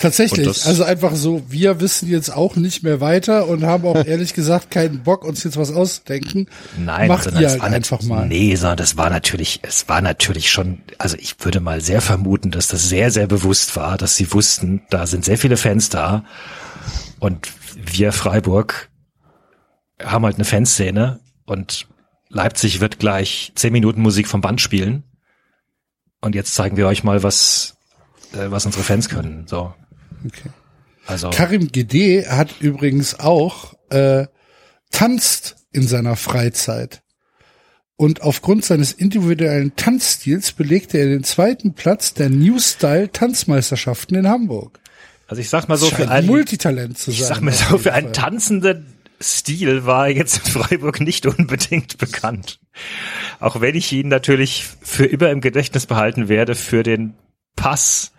Tatsächlich, 0.00 0.64
also 0.64 0.82
einfach 0.82 1.14
so, 1.14 1.42
wir 1.50 1.78
wissen 1.80 2.08
jetzt 2.08 2.30
auch 2.34 2.56
nicht 2.56 2.82
mehr 2.82 3.02
weiter 3.02 3.46
und 3.48 3.64
haben 3.64 3.84
auch 3.84 4.02
ehrlich 4.06 4.32
gesagt 4.32 4.70
keinen 4.70 5.02
Bock, 5.02 5.26
uns 5.26 5.44
jetzt 5.44 5.58
was 5.58 5.70
auszudenken. 5.70 6.48
Nein, 6.78 7.08
Macht 7.08 7.24
sondern 7.24 7.42
ihr 7.42 7.50
halt 7.50 7.62
einfach 7.62 8.02
mal. 8.02 8.26
Nee, 8.26 8.56
sondern 8.56 8.78
das 8.78 8.96
war 8.96 9.10
natürlich, 9.10 9.60
es 9.62 9.90
war 9.90 10.00
natürlich 10.00 10.50
schon, 10.50 10.80
also 10.96 11.18
ich 11.18 11.36
würde 11.40 11.60
mal 11.60 11.82
sehr 11.82 12.00
vermuten, 12.00 12.50
dass 12.50 12.68
das 12.68 12.88
sehr, 12.88 13.10
sehr 13.10 13.26
bewusst 13.26 13.76
war, 13.76 13.98
dass 13.98 14.16
sie 14.16 14.32
wussten, 14.32 14.80
da 14.88 15.06
sind 15.06 15.26
sehr 15.26 15.36
viele 15.36 15.58
Fans 15.58 15.90
da 15.90 16.24
und 17.18 17.48
wir 17.76 18.12
Freiburg 18.12 18.88
haben 20.02 20.24
halt 20.24 20.36
eine 20.36 20.46
Fanszene 20.46 21.20
und 21.44 21.88
Leipzig 22.30 22.80
wird 22.80 23.00
gleich 23.00 23.52
zehn 23.54 23.72
Minuten 23.72 24.00
Musik 24.00 24.28
vom 24.28 24.40
Band 24.40 24.62
spielen 24.62 25.04
und 26.22 26.34
jetzt 26.34 26.54
zeigen 26.54 26.78
wir 26.78 26.86
euch 26.86 27.04
mal, 27.04 27.22
was, 27.22 27.76
äh, 28.32 28.50
was 28.50 28.64
unsere 28.64 28.82
Fans 28.82 29.10
können, 29.10 29.46
so. 29.46 29.74
Okay. 30.26 30.50
Also 31.06 31.30
Karim 31.30 31.68
Gede 31.72 32.30
hat 32.30 32.60
übrigens 32.60 33.18
auch 33.18 33.74
äh, 33.90 34.26
tanzt 34.90 35.56
in 35.72 35.86
seiner 35.86 36.16
Freizeit. 36.16 37.02
Und 37.96 38.22
aufgrund 38.22 38.64
seines 38.64 38.92
individuellen 38.92 39.76
Tanzstils 39.76 40.52
belegte 40.52 40.98
er 40.98 41.08
den 41.08 41.22
zweiten 41.22 41.74
Platz 41.74 42.14
der 42.14 42.30
New 42.30 42.58
Style 42.58 43.12
Tanzmeisterschaften 43.12 44.16
in 44.16 44.26
Hamburg. 44.26 44.80
also 45.26 45.42
ich 45.42 45.50
sag 45.50 45.68
mal 45.68 45.76
so 45.76 45.86
Scheint 45.86 46.04
für 46.04 46.10
ein 46.10 46.26
Multitalent 46.26 46.96
zu 46.96 47.10
sein. 47.10 47.20
Ich 47.20 47.26
sag 47.26 47.40
mal 47.42 47.52
so, 47.52 47.76
für 47.76 47.92
einen 47.92 48.14
tanzenden 48.14 48.86
Stil 49.20 49.84
war 49.84 50.08
er 50.08 50.14
jetzt 50.14 50.46
in 50.46 50.52
Freiburg 50.52 51.00
nicht 51.00 51.26
unbedingt 51.26 51.98
bekannt. 51.98 52.58
Auch 53.38 53.60
wenn 53.60 53.74
ich 53.74 53.92
ihn 53.92 54.08
natürlich 54.08 54.64
für 54.80 55.04
immer 55.04 55.30
im 55.30 55.42
Gedächtnis 55.42 55.84
behalten 55.84 56.28
werde 56.28 56.54
für 56.54 56.82
den 56.82 57.14
Pass 57.54 58.12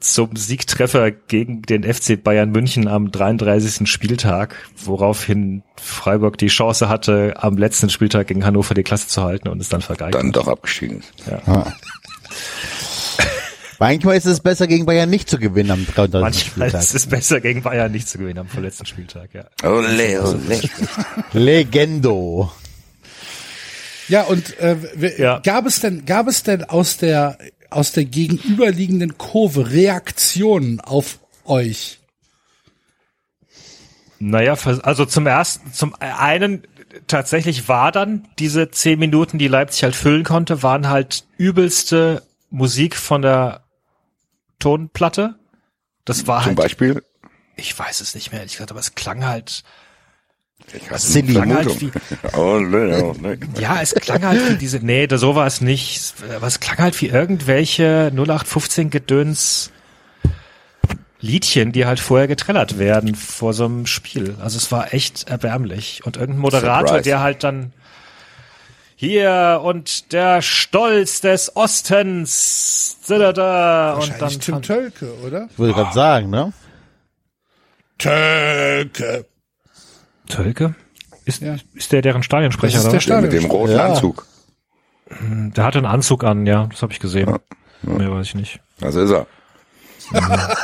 zum 0.00 0.34
Siegtreffer 0.34 1.10
gegen 1.10 1.62
den 1.62 1.82
FC 1.84 2.22
Bayern 2.22 2.50
München 2.50 2.88
am 2.88 3.10
33. 3.10 3.88
Spieltag, 3.88 4.56
woraufhin 4.76 5.62
Freiburg 5.76 6.38
die 6.38 6.48
Chance 6.48 6.88
hatte, 6.88 7.34
am 7.36 7.56
letzten 7.58 7.90
Spieltag 7.90 8.26
gegen 8.28 8.44
Hannover 8.44 8.74
die 8.74 8.82
Klasse 8.82 9.08
zu 9.08 9.22
halten 9.22 9.48
und 9.48 9.60
es 9.60 9.68
dann 9.68 9.82
vergeigt. 9.82 10.14
Dann 10.14 10.32
doch 10.32 10.48
abgestiegen 10.48 11.00
ist. 11.00 11.12
Manchmal 13.78 14.16
ist 14.18 14.26
es 14.26 14.40
besser, 14.40 14.66
gegen 14.66 14.84
Bayern 14.84 15.08
nicht 15.08 15.28
zu 15.30 15.38
gewinnen 15.38 15.70
am 15.70 15.86
33. 15.86 16.20
Manchmal 16.20 16.68
Spieltag. 16.68 16.82
ist 16.82 16.94
es 16.94 17.06
besser, 17.06 17.40
gegen 17.40 17.62
Bayern 17.62 17.90
nicht 17.92 18.08
zu 18.08 18.18
gewinnen 18.18 18.38
am 18.40 18.48
vorletzten 18.48 18.84
Spieltag, 18.84 19.30
ja. 19.32 19.44
Ole, 19.68 20.22
ole. 20.22 20.60
Legendo. 21.32 22.52
Ja, 24.08 24.22
und 24.24 24.58
äh, 24.58 24.76
Ja. 25.18 25.38
gab 25.38 25.64
es 25.66 25.80
denn, 25.80 26.04
gab 26.04 26.26
es 26.26 26.42
denn 26.42 26.64
aus 26.64 26.98
der 26.98 27.38
aus 27.70 27.92
der 27.92 28.04
gegenüberliegenden 28.04 29.18
Kurve 29.18 29.70
Reaktionen 29.70 30.80
auf 30.80 31.18
euch? 31.44 32.00
Naja, 34.18 34.54
also 34.82 35.06
zum 35.06 35.26
ersten, 35.26 35.72
zum 35.72 35.94
einen 35.98 36.66
tatsächlich 37.06 37.68
war 37.68 37.90
dann 37.90 38.28
diese 38.38 38.70
zehn 38.70 38.98
Minuten, 38.98 39.38
die 39.38 39.48
Leipzig 39.48 39.84
halt 39.84 39.96
füllen 39.96 40.24
konnte, 40.24 40.62
waren 40.62 40.88
halt 40.88 41.24
übelste 41.38 42.22
Musik 42.50 42.96
von 42.96 43.22
der 43.22 43.64
Tonplatte. 44.58 45.36
Das 46.04 46.26
war 46.26 46.40
Zum 46.40 46.48
halt, 46.48 46.56
Beispiel. 46.56 47.02
ich 47.56 47.78
weiß 47.78 48.00
es 48.00 48.14
nicht 48.14 48.32
mehr, 48.32 48.40
ehrlich 48.40 48.54
gesagt, 48.54 48.70
aber 48.70 48.80
es 48.80 48.94
klang 48.94 49.24
halt, 49.24 49.62
Ich 50.72 50.90
halt 50.90 51.00
Vermutung. 51.30 51.92
Ole, 52.34 53.04
ole. 53.04 53.38
ja, 53.58 53.80
es 53.80 53.94
klang 53.94 54.24
halt 54.24 54.50
wie 54.50 54.56
diese, 54.56 54.78
nee, 54.78 55.06
da 55.06 55.18
so 55.18 55.34
war 55.34 55.46
es 55.46 55.60
nicht, 55.60 56.14
aber 56.34 56.46
es 56.46 56.60
klang 56.60 56.78
halt 56.78 57.00
wie 57.00 57.06
irgendwelche 57.06 58.10
0815 58.14 58.90
Gedöns 58.90 59.70
Liedchen, 61.20 61.72
die 61.72 61.86
halt 61.86 62.00
vorher 62.00 62.28
getrellert 62.28 62.78
werden 62.78 63.14
vor 63.14 63.52
so 63.52 63.66
einem 63.66 63.86
Spiel. 63.86 64.36
Also 64.40 64.56
es 64.56 64.72
war 64.72 64.94
echt 64.94 65.28
erbärmlich. 65.28 66.02
Und 66.04 66.16
irgendein 66.16 66.40
Moderator, 66.40 66.88
Surprise. 66.88 67.04
der 67.04 67.20
halt 67.20 67.44
dann 67.44 67.72
hier 68.96 69.60
und 69.62 70.12
der 70.12 70.42
Stolz 70.42 71.20
des 71.20 71.56
Ostens, 71.56 72.98
da, 73.06 73.32
da, 73.32 73.94
und 73.94 74.10
Wahrscheinlich 74.10 74.38
dann 74.38 74.40
Tim 74.40 74.62
Tölke, 74.62 75.14
oder? 75.20 75.48
Ich 75.50 75.58
wollte 75.58 75.74
gerade 75.74 75.94
sagen, 75.94 76.30
ne? 76.30 76.52
Tölke. 77.98 79.26
Tölke? 80.30 80.74
Ist, 81.24 81.42
Ja. 81.42 81.56
ist 81.74 81.92
der 81.92 82.02
deren 82.02 82.22
Stadionsprecher 82.22 82.82
Das 82.82 82.92
ist 82.92 83.08
der? 83.08 83.20
Der 83.20 83.22
mit 83.22 83.32
dem 83.32 83.44
roten 83.50 83.72
Ja. 83.72 83.86
Anzug. 83.88 84.26
Der 85.10 85.64
hatte 85.64 85.78
einen 85.78 85.86
Anzug 85.86 86.24
an, 86.24 86.46
ja, 86.46 86.66
das 86.70 86.82
habe 86.82 86.92
ich 86.92 87.00
gesehen. 87.00 87.36
Mehr 87.82 88.10
weiß 88.12 88.26
ich 88.28 88.34
nicht. 88.34 88.60
Also 88.80 89.00
ist 89.02 89.10
er. 89.10 89.26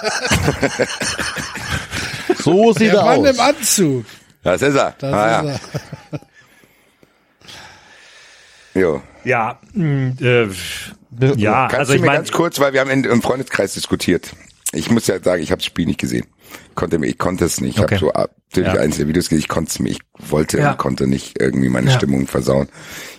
So 2.39 2.73
sieht 2.73 2.93
Der 2.93 3.01
er 3.01 3.05
Mann 3.05 3.19
aus. 3.21 3.31
im 3.31 3.41
Anzug. 3.41 4.05
Das 4.43 4.63
ist 4.63 4.75
er. 4.77 4.95
Das 4.99 5.13
ah, 5.13 5.41
ist 5.41 5.61
ja. 6.13 6.19
er. 8.75 8.81
Jo. 8.81 9.03
Ja, 9.25 9.59
mh, 9.73 10.13
äh, 10.21 10.49
ja, 11.37 11.69
Kannst 11.69 11.79
also 11.79 11.93
du 11.93 11.97
ich 11.97 12.01
mir 12.03 12.07
meine, 12.09 12.19
ganz 12.19 12.31
kurz, 12.31 12.61
weil 12.61 12.73
wir 12.73 12.81
haben 12.81 12.91
in, 12.91 13.05
im 13.05 13.23
Freundeskreis 13.23 13.75
diskutiert. 13.75 14.33
Ich 14.73 14.91
muss 14.91 15.07
ja 15.07 15.21
sagen, 15.21 15.43
ich 15.43 15.51
habe 15.51 15.59
das 15.61 15.67
Spiel 15.67 15.87
nicht 15.87 15.99
gesehen. 15.99 16.27
Konnte 16.75 17.05
ich 17.05 17.19
konnte 17.19 17.45
es 17.47 17.61
nicht. 17.61 17.77
Ich 17.79 17.83
Okay. 17.83 17.97
habe 17.97 18.07
so 18.07 18.13
natürlich 18.51 18.75
Ja. 18.75 18.81
einzelne 18.81 19.09
Videos 19.09 19.29
gesehen. 19.29 19.39
Ich 19.41 19.49
konnte 19.49 19.71
es 19.71 19.79
mir, 19.79 19.89
ich 19.91 20.01
wollte 20.19 20.59
Ja. 20.59 20.73
und 20.73 20.79
konnte 20.79 21.07
nicht 21.07 21.41
irgendwie 21.41 21.69
meine 21.69 21.91
Ja. 21.91 21.97
Stimmung 21.97 22.27
versauen. 22.27 22.69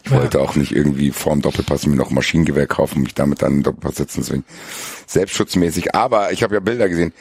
Ich 0.03 0.11
wollte 0.11 0.39
auch 0.39 0.55
nicht 0.55 0.71
irgendwie 0.73 1.11
vorm 1.11 1.41
Doppelpass 1.41 1.85
mir 1.87 1.95
noch 1.95 2.09
ein 2.09 2.15
Maschinengewehr 2.15 2.67
kaufen 2.67 2.97
und 2.97 3.03
mich 3.03 3.13
damit 3.15 3.41
dann 3.41 3.51
in 3.53 3.57
den 3.59 3.63
Doppelpass 3.63 3.95
setzen. 3.95 4.21
Deswegen 4.21 4.43
selbstschutzmäßig. 5.07 5.95
Aber 5.95 6.31
ich 6.31 6.43
habe 6.43 6.53
ja 6.55 6.59
Bilder 6.59 6.87
gesehen. 6.87 7.13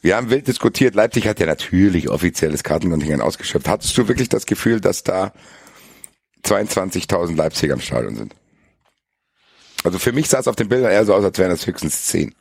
Wir 0.00 0.16
haben 0.16 0.30
wild 0.30 0.48
diskutiert. 0.48 0.96
Leipzig 0.96 1.28
hat 1.28 1.38
ja 1.38 1.46
natürlich 1.46 2.08
offizielles 2.08 2.64
Kartenkontingent 2.64 3.22
ausgeschöpft. 3.22 3.68
Hattest 3.68 3.96
du 3.96 4.08
wirklich 4.08 4.28
das 4.28 4.46
Gefühl, 4.46 4.80
dass 4.80 5.04
da 5.04 5.32
22.000 6.44 7.36
Leipziger 7.36 7.74
im 7.74 7.80
Stadion 7.80 8.16
sind? 8.16 8.34
Also 9.84 9.98
für 9.98 10.12
mich 10.12 10.28
sah 10.28 10.38
es 10.40 10.48
auf 10.48 10.56
den 10.56 10.68
Bildern 10.68 10.90
eher 10.90 11.04
so 11.04 11.14
aus, 11.14 11.24
als 11.24 11.38
wären 11.38 11.50
das 11.50 11.66
höchstens 11.66 12.04
10. 12.06 12.34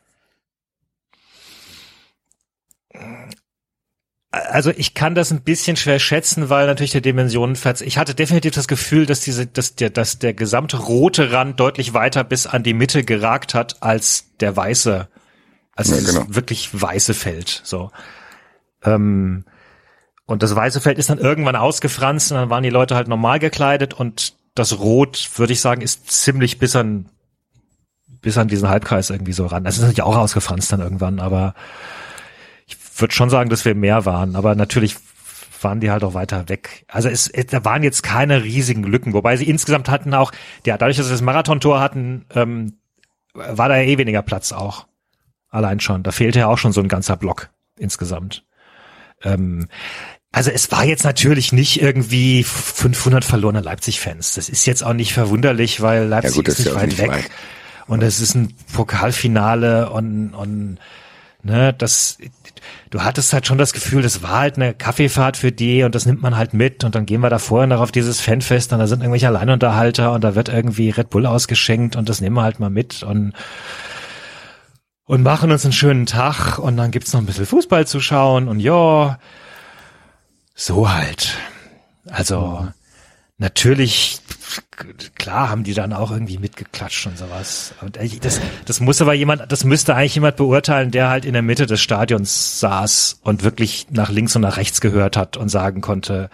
also 4.32 4.71
ich 4.71 4.93
kann 4.93 5.13
das 5.13 5.32
ein 5.32 5.41
bisschen 5.41 5.75
schwer 5.75 5.99
schätzen, 5.99 6.49
weil 6.49 6.65
natürlich 6.65 6.91
der 6.91 7.01
Dimensionen 7.01 7.57
Ich 7.82 7.97
hatte 7.97 8.15
definitiv 8.15 8.53
das 8.53 8.69
Gefühl, 8.69 9.05
dass 9.05 9.19
diese, 9.19 9.45
dass 9.45 9.75
der, 9.75 9.89
dass 9.89 10.19
der 10.19 10.34
gesamte 10.34 10.77
rote 10.77 11.34
Rand 11.34 11.59
deutlich 11.59 11.93
weiter 11.93 12.23
bis 12.23 12.47
an 12.47 12.63
die 12.63 12.73
Mitte 12.73 13.03
geragt 13.03 13.53
hat 13.53 13.84
als 13.84 14.32
der 14.39 14.55
weiße, 14.55 15.09
als 15.75 15.89
Ja, 15.89 15.97
genau. 15.97 16.25
wirklich 16.29 16.69
weiße 16.71 17.13
Feld. 17.13 17.61
So. 17.65 17.91
Ähm, 18.84 19.43
und 20.25 20.43
das 20.43 20.55
weiße 20.55 20.79
Feld 20.79 20.97
ist 20.97 21.09
dann 21.09 21.17
irgendwann 21.17 21.57
ausgefranst 21.57 22.32
und 22.32 22.38
dann 22.38 22.49
waren 22.49 22.63
die 22.63 22.69
Leute 22.69 22.95
halt 22.95 23.09
normal 23.09 23.39
gekleidet 23.39 23.93
und 23.93 24.36
das 24.55 24.79
Rot, 24.79 25.29
würde 25.36 25.51
ich 25.51 25.59
sagen, 25.59 25.82
ist 25.82 26.09
ziemlich 26.09 26.57
bis 26.57 26.75
an 26.75 27.09
bis 28.21 28.38
an 28.38 28.47
diesen 28.47 28.69
Halbkreis 28.69 29.09
irgendwie 29.09 29.34
so 29.34 29.47
ran. 29.47 29.63
Das 29.63 29.75
ist 29.75 29.82
natürlich 29.82 30.03
auch 30.03 30.15
ausgefranst 30.15 30.71
dann 30.71 30.79
irgendwann, 30.79 31.19
aber 31.19 31.55
würde 32.95 33.13
schon 33.13 33.29
sagen, 33.29 33.49
dass 33.49 33.65
wir 33.65 33.75
mehr 33.75 34.05
waren, 34.05 34.35
aber 34.35 34.55
natürlich 34.55 34.95
waren 35.61 35.79
die 35.79 35.91
halt 35.91 36.03
auch 36.03 36.13
weiter 36.13 36.49
weg. 36.49 36.85
Also 36.87 37.09
es, 37.09 37.27
es 37.27 37.47
da 37.47 37.63
waren 37.65 37.83
jetzt 37.83 38.03
keine 38.03 38.43
riesigen 38.43 38.83
Lücken, 38.83 39.13
wobei 39.13 39.37
sie 39.37 39.47
insgesamt 39.49 39.89
hatten 39.89 40.13
auch, 40.13 40.32
ja, 40.66 40.78
dadurch, 40.78 40.97
dass 40.97 41.07
sie 41.07 41.11
das 41.11 41.21
Marathontor 41.21 41.79
hatten, 41.79 42.25
ähm, 42.33 42.78
war 43.33 43.70
da 43.70 43.78
ja 43.78 43.83
eh 43.83 43.97
weniger 43.97 44.21
Platz 44.21 44.51
auch. 44.51 44.87
Allein 45.49 45.79
schon. 45.79 46.03
Da 46.03 46.11
fehlte 46.11 46.39
ja 46.39 46.47
auch 46.47 46.57
schon 46.57 46.71
so 46.71 46.82
ein 46.82 46.87
ganzer 46.87 47.17
Block 47.17 47.49
insgesamt. 47.78 48.45
Ähm, 49.24 49.67
also 50.32 50.49
es 50.49 50.71
war 50.71 50.86
jetzt 50.86 51.03
natürlich 51.03 51.51
nicht 51.51 51.82
irgendwie 51.82 52.43
500 52.43 53.25
verlorene 53.25 53.59
Leipzig-Fans. 53.59 54.36
Das 54.36 54.47
ist 54.47 54.66
jetzt 54.66 54.83
auch 54.83 54.93
nicht 54.93 55.13
verwunderlich, 55.13 55.82
weil 55.82 56.05
Leipzig 56.07 56.36
gut, 56.36 56.47
das 56.47 56.59
ist 56.59 56.59
ist 56.59 56.66
nicht 56.66 56.74
ja 56.74 56.78
auch 56.78 56.82
weit 56.82 56.89
nicht 56.89 57.01
weg. 57.01 57.11
weit. 57.11 57.32
Und 57.87 58.01
es 58.01 58.21
ist 58.21 58.36
ein 58.36 58.55
Pokalfinale 58.71 59.89
und, 59.89 60.33
und 60.33 60.78
ne, 61.43 61.74
das, 61.74 62.18
du 62.89 63.01
hattest 63.01 63.34
halt 63.34 63.47
schon 63.47 63.58
das 63.58 63.74
Gefühl, 63.74 64.01
das 64.01 64.24
war 64.24 64.39
halt 64.39 64.55
eine 64.58 64.74
Kaffeefahrt 64.74 65.38
für 65.38 65.51
die 65.51 65.84
und 65.84 65.96
das 65.96 66.05
nimmt 66.05 66.22
man 66.22 66.38
halt 66.38 66.54
mit 66.54 66.84
und 66.84 66.96
dann 66.96 67.05
gehen 67.05 67.22
wir 67.22 67.30
da 67.30 67.39
vorher 67.39 67.68
noch 67.68 67.82
auf 67.82 67.92
dieses 67.92 68.22
Fanfest 68.22 68.74
und 68.74 68.80
da 68.80 68.88
sind 68.88 69.01
irgendwelche 69.01 69.28
Alleinunterhalter 69.28 70.12
und 70.13 70.24
da 70.24 70.36
wird 70.36 70.50
irgendwie 70.50 70.89
Red 70.89 71.09
Bull 71.09 71.26
ausgeschenkt 71.26 71.96
und 71.96 72.09
das 72.09 72.22
nehmen 72.22 72.36
wir 72.36 72.43
halt 72.43 72.59
mal 72.59 72.70
mit 72.70 73.04
und 73.04 73.34
und 75.05 75.24
machen 75.24 75.51
uns 75.51 75.66
einen 75.66 75.74
schönen 75.74 76.05
Tag 76.05 76.58
und 76.58 76.78
dann 76.78 76.92
gibt's 76.92 77.12
noch 77.12 77.20
ein 77.20 77.26
bisschen 77.26 77.46
Fußball 77.46 77.86
zu 77.86 78.00
schauen 78.00 78.47
und 78.47 78.59
ja, 78.59 79.20
so 80.55 80.89
halt. 80.89 81.38
Also 82.09 82.68
natürlich, 83.42 84.22
klar 85.16 85.50
haben 85.50 85.63
die 85.63 85.74
dann 85.74 85.92
auch 85.92 86.12
irgendwie 86.12 86.38
mitgeklatscht 86.38 87.08
und 87.08 87.18
sowas. 87.18 87.74
Und 87.82 87.97
das, 88.24 88.39
das 88.66 88.80
muss 88.80 89.01
aber 89.01 89.13
jemand, 89.13 89.51
das 89.51 89.63
müsste 89.63 89.96
eigentlich 89.96 90.16
jemand 90.16 90.38
beurteilen, 90.38 90.92
der 90.92 91.09
halt 91.09 91.26
in 91.26 91.34
der 91.34 91.42
Mitte 91.42 91.66
des 91.66 91.82
Stadions 91.82 92.59
saß 92.59 93.20
und 93.24 93.43
wirklich 93.43 93.88
nach 93.89 94.09
links 94.09 94.36
und 94.36 94.43
nach 94.43 94.58
rechts 94.58 94.80
gehört 94.80 95.18
hat 95.18 95.38
und 95.38 95.50
sagen 95.50 95.82
konnte, 95.82 96.30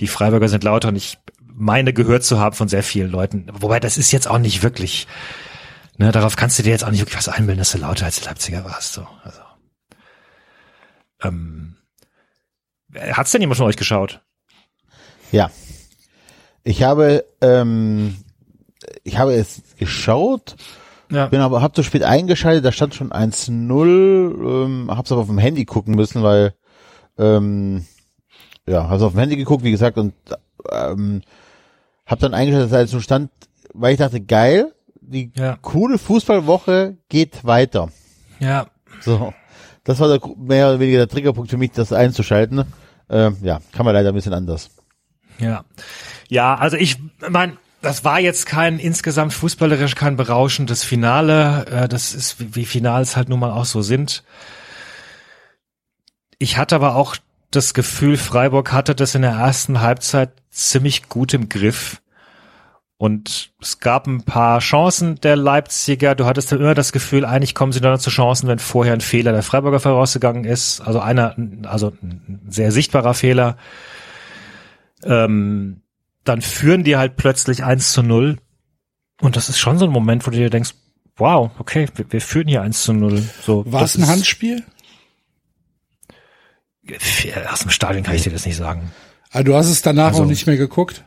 die 0.00 0.08
Freiburger 0.08 0.48
sind 0.48 0.64
lauter 0.64 0.88
und 0.88 0.96
ich 0.96 1.18
meine 1.46 1.92
gehört 1.92 2.24
zu 2.24 2.40
haben 2.40 2.56
von 2.56 2.68
sehr 2.68 2.82
vielen 2.82 3.10
Leuten. 3.10 3.46
Wobei 3.52 3.78
das 3.78 3.98
ist 3.98 4.10
jetzt 4.10 4.26
auch 4.26 4.38
nicht 4.38 4.62
wirklich, 4.62 5.06
ne, 5.98 6.10
darauf 6.10 6.36
kannst 6.36 6.58
du 6.58 6.62
dir 6.62 6.70
jetzt 6.70 6.84
auch 6.84 6.90
nicht 6.90 7.00
wirklich 7.00 7.18
was 7.18 7.28
einbilden, 7.28 7.58
dass 7.58 7.72
du 7.72 7.78
lauter 7.78 8.06
als 8.06 8.24
Leipziger 8.24 8.64
warst. 8.64 8.94
So, 8.94 9.06
also. 9.22 9.40
Ähm, 11.22 11.76
hat's 12.94 13.30
denn 13.30 13.42
jemand 13.42 13.58
von 13.58 13.66
euch 13.66 13.76
geschaut? 13.76 14.22
Ja. 15.32 15.50
Ich 16.64 16.82
habe, 16.82 17.24
ähm, 17.40 18.16
ich 19.04 19.18
habe 19.18 19.34
es 19.34 19.62
geschaut, 19.78 20.56
Ja. 21.10 21.26
bin 21.26 21.40
aber, 21.40 21.62
hab 21.62 21.74
zu 21.74 21.82
spät 21.82 22.02
eingeschaltet, 22.02 22.64
da 22.64 22.72
stand 22.72 22.94
schon 22.94 23.12
1-0, 23.12 24.64
ähm, 24.64 24.90
hab's 24.94 25.10
aber 25.12 25.22
auf 25.22 25.26
dem 25.28 25.38
Handy 25.38 25.64
gucken 25.64 25.94
müssen, 25.94 26.22
weil, 26.22 26.54
ähm, 27.18 27.86
ja, 28.66 28.88
hab's 28.88 29.02
auf 29.02 29.12
dem 29.12 29.20
Handy 29.20 29.36
geguckt, 29.36 29.64
wie 29.64 29.70
gesagt, 29.70 29.98
und, 29.98 30.14
ähm, 30.70 31.22
hab 32.06 32.18
dann 32.20 32.34
eingeschaltet, 32.34 32.72
es 32.72 32.90
so 32.90 33.00
stand, 33.00 33.30
weil 33.72 33.92
ich 33.92 33.98
dachte, 33.98 34.20
geil, 34.20 34.72
die 35.00 35.32
Ja. 35.36 35.56
coole 35.62 35.98
Fußballwoche 35.98 36.96
geht 37.08 37.44
weiter. 37.44 37.88
Ja. 38.38 38.66
So. 39.00 39.32
Das 39.84 39.98
war 39.98 40.08
der, 40.08 40.20
mehr 40.36 40.68
oder 40.68 40.80
weniger 40.80 40.98
der 40.98 41.08
Triggerpunkt 41.08 41.50
für 41.50 41.56
mich, 41.56 41.72
das 41.72 41.92
einzuschalten. 41.92 42.64
Ähm, 43.08 43.36
ja, 43.42 43.60
kann 43.72 43.84
man 43.86 43.94
leider 43.94 44.10
ein 44.10 44.14
bisschen 44.14 44.34
anders. 44.34 44.70
Ja. 45.40 45.64
Ja, 46.28 46.54
also 46.54 46.76
ich 46.76 46.96
mein, 47.28 47.56
das 47.82 48.04
war 48.04 48.20
jetzt 48.20 48.46
kein 48.46 48.78
insgesamt 48.78 49.32
fußballerisch 49.32 49.94
kein 49.94 50.16
berauschendes 50.16 50.84
Finale. 50.84 51.66
Äh, 51.66 51.88
Das 51.88 52.14
ist 52.14 52.38
wie, 52.40 52.54
wie 52.54 52.64
Finals 52.66 53.16
halt 53.16 53.28
nun 53.28 53.40
mal 53.40 53.50
auch 53.50 53.64
so 53.64 53.82
sind. 53.82 54.22
Ich 56.38 56.56
hatte 56.56 56.74
aber 56.76 56.94
auch 56.94 57.16
das 57.50 57.74
Gefühl, 57.74 58.16
Freiburg 58.16 58.72
hatte 58.72 58.94
das 58.94 59.14
in 59.14 59.22
der 59.22 59.32
ersten 59.32 59.80
Halbzeit 59.80 60.30
ziemlich 60.50 61.08
gut 61.08 61.34
im 61.34 61.48
Griff. 61.48 62.00
Und 62.96 63.52
es 63.60 63.80
gab 63.80 64.06
ein 64.06 64.24
paar 64.24 64.58
Chancen 64.60 65.18
der 65.22 65.34
Leipziger. 65.34 66.14
Du 66.14 66.26
hattest 66.26 66.52
dann 66.52 66.60
immer 66.60 66.74
das 66.74 66.92
Gefühl, 66.92 67.24
eigentlich 67.24 67.54
kommen 67.54 67.72
sie 67.72 67.80
dann 67.80 67.98
zu 67.98 68.10
Chancen, 68.10 68.46
wenn 68.46 68.58
vorher 68.58 68.92
ein 68.92 69.00
Fehler 69.00 69.32
der 69.32 69.42
Freiburger 69.42 69.80
vorausgegangen 69.80 70.44
ist. 70.44 70.82
Also 70.82 71.00
einer, 71.00 71.34
also 71.64 71.94
ein 72.02 72.40
sehr 72.48 72.70
sichtbarer 72.72 73.14
Fehler. 73.14 73.56
Ähm, 75.04 75.82
dann 76.24 76.42
führen 76.42 76.84
die 76.84 76.96
halt 76.96 77.16
plötzlich 77.16 77.64
1 77.64 77.92
zu 77.92 78.02
0. 78.02 78.38
Und 79.20 79.36
das 79.36 79.48
ist 79.48 79.58
schon 79.58 79.78
so 79.78 79.84
ein 79.86 79.90
Moment, 79.90 80.26
wo 80.26 80.30
du 80.30 80.36
dir 80.38 80.50
denkst, 80.50 80.74
wow, 81.16 81.50
okay, 81.58 81.88
wir, 81.94 82.10
wir 82.12 82.20
führen 82.20 82.48
hier 82.48 82.62
1 82.62 82.82
zu 82.82 82.92
0. 82.92 83.22
So, 83.44 83.70
War 83.70 83.80
das 83.80 83.94
es 83.94 84.02
ein 84.02 84.08
Handspiel? 84.08 84.64
Aus 87.50 87.60
dem 87.60 87.70
Stadion 87.70 88.02
kann 88.02 88.14
ich 88.14 88.22
dir 88.22 88.32
das 88.32 88.46
nicht 88.46 88.56
sagen. 88.56 88.90
Ah, 89.30 89.42
du 89.42 89.54
hast 89.54 89.68
es 89.68 89.82
danach 89.82 90.08
Also- 90.08 90.24
auch 90.24 90.26
nicht 90.26 90.46
mehr 90.46 90.56
geguckt? 90.56 91.04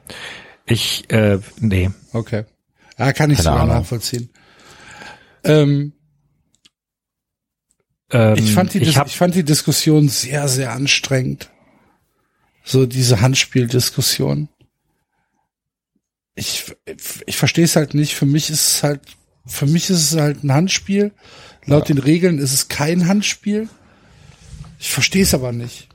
Ich, 0.65 1.09
äh, 1.11 1.39
nee. 1.59 1.89
Okay. 2.13 2.45
Ja, 2.97 3.11
kann 3.11 3.31
ich 3.31 3.37
Keine 3.37 3.43
sogar 3.49 3.61
Ahnung. 3.63 3.75
nachvollziehen. 3.77 4.29
Ähm, 5.43 5.93
Ähm, 8.11 8.35
ich, 8.37 8.53
fand 8.53 8.73
die, 8.75 8.77
ich 8.79 8.95
ich 8.95 9.17
fand 9.17 9.33
die 9.33 9.43
Diskussion 9.43 10.07
sehr, 10.07 10.47
sehr 10.47 10.71
anstrengend. 10.71 11.49
So 12.63 12.85
diese 12.85 13.21
Handspieldiskussion. 13.21 14.49
Ich, 16.35 16.73
ich 17.25 17.37
verstehe 17.37 17.65
es 17.65 17.75
halt 17.75 17.93
nicht. 17.93 18.15
Für 18.15 18.25
mich 18.25 18.49
ist 18.49 18.67
es 18.67 18.83
halt, 18.83 19.01
für 19.45 19.65
mich 19.65 19.89
ist 19.89 20.11
es 20.11 20.19
halt 20.19 20.43
ein 20.43 20.53
Handspiel. 20.53 21.11
Laut 21.65 21.89
den 21.89 21.97
Regeln 21.97 22.39
ist 22.39 22.53
es 22.53 22.67
kein 22.67 23.07
Handspiel. 23.07 23.69
Ich 24.79 24.89
verstehe 24.89 25.23
es 25.23 25.33
aber 25.33 25.51
nicht. 25.51 25.87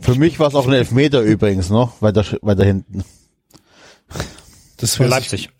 Für 0.00 0.14
mich 0.14 0.38
war 0.38 0.48
es 0.48 0.54
auch 0.54 0.66
ein 0.66 0.72
Elfmeter 0.72 1.20
übrigens 1.20 1.70
noch, 1.70 2.02
weiter, 2.02 2.24
weiter 2.42 2.64
hinten. 2.64 3.04
Das 4.76 4.96
für 4.96 5.06
Leipzig. 5.06 5.50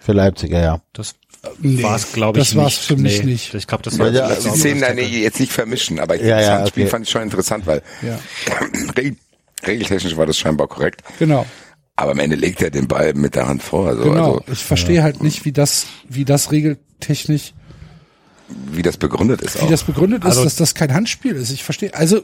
Für 0.00 0.12
Leipziger, 0.12 0.60
ja. 0.60 0.80
Das 0.92 1.14
Nee, 1.60 1.82
war 1.82 1.94
es, 1.96 2.12
glaube 2.12 2.40
ich, 2.40 2.48
das 2.48 2.56
war's 2.56 2.76
nicht. 2.76 2.86
für 2.86 2.96
mich 2.96 3.18
nee, 3.20 3.32
nicht. 3.32 3.54
Ich 3.54 3.66
glaube, 3.66 3.84
das 3.84 3.98
war 3.98 4.10
Lass 4.10 4.42
die 4.42 4.50
Szenen 4.50 4.80
da 4.80 4.92
nee, 4.92 5.22
jetzt 5.22 5.38
nicht 5.38 5.52
vermischen, 5.52 6.00
aber 6.00 6.16
Ja, 6.16 6.36
das 6.36 6.46
ja, 6.46 6.58
Handspiel 6.58 6.82
okay. 6.84 6.90
fand 6.90 7.06
ich 7.06 7.10
schon 7.12 7.22
interessant, 7.22 7.66
weil 7.66 7.82
Ich, 8.02 8.08
ja, 8.08 9.10
regeltechnisch 9.66 10.16
war 10.16 10.26
das 10.26 10.38
scheinbar 10.38 10.68
korrekt. 10.68 11.02
genau. 11.18 11.46
Aber 11.96 12.12
am 12.12 12.20
Ende 12.20 12.36
legt 12.36 12.62
er 12.62 12.70
den 12.70 12.86
Ball 12.86 13.12
mit 13.14 13.34
der 13.34 13.48
Hand 13.48 13.60
vor. 13.60 13.88
Also, 13.88 14.04
Genau. 14.04 14.34
also 14.38 14.44
ich 14.52 14.60
verstehe 14.62 15.02
halt 15.02 15.20
nicht, 15.20 15.44
wie 15.44 15.50
das, 15.50 15.86
wie 16.08 16.24
das 16.24 16.52
regeltechnisch, 16.52 17.54
wie 18.70 18.82
das 18.82 18.96
begründet 18.96 19.42
ist 19.42 19.56
wie 19.56 19.62
auch. 19.62 19.68
das 19.70 19.82
begründet 19.82 20.22
ist, 20.22 20.28
Also- 20.30 20.44
dass 20.44 20.54
das 20.56 20.74
kein 20.76 20.94
Handspiel 20.94 21.34
ist. 21.34 21.50
Ich 21.50 21.64
verstehe, 21.64 21.92
also, 21.94 22.22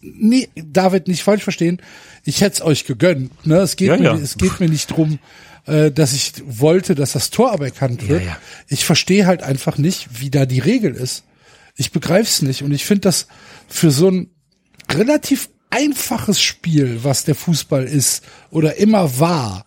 nee, 0.00 0.48
David, 0.54 1.08
nicht 1.08 1.24
falsch 1.24 1.42
verstehen. 1.42 1.82
Ich 2.24 2.40
hätte 2.42 2.54
es 2.54 2.62
euch 2.62 2.84
gegönnt, 2.84 3.44
ne? 3.44 3.56
Es 3.56 3.74
geht 3.74 3.88
Ja, 3.88 3.96
mir, 3.96 4.04
ja. 4.04 4.14
es 4.14 4.36
geht 4.36 4.60
mir 4.60 4.68
nicht 4.68 4.86
drum, 4.92 5.18
äh, 5.66 5.90
dass 5.90 6.12
ich 6.12 6.32
wollte, 6.46 6.94
dass 6.94 7.10
das 7.12 7.30
Tor 7.30 7.50
aber 7.52 7.64
erkannt 7.64 8.08
wird. 8.08 8.24
ja. 8.24 8.36
Ich 8.68 8.84
verstehe 8.84 9.26
halt 9.26 9.42
einfach 9.42 9.78
nicht, 9.78 10.20
wie 10.20 10.30
da 10.30 10.46
die 10.46 10.60
Regel 10.60 10.94
ist. 10.94 11.24
Ich 11.76 11.90
begreif's 11.90 12.40
nicht 12.42 12.62
und 12.62 12.70
ich 12.72 12.84
finde 12.84 13.00
das 13.02 13.26
für 13.68 13.90
so 13.90 14.08
ein 14.08 14.30
relativ 14.90 15.48
einfaches 15.72 16.40
Spiel, 16.40 17.00
was 17.02 17.24
der 17.24 17.34
Fußball 17.34 17.84
ist 17.84 18.22
oder 18.50 18.76
immer 18.76 19.18
war. 19.18 19.66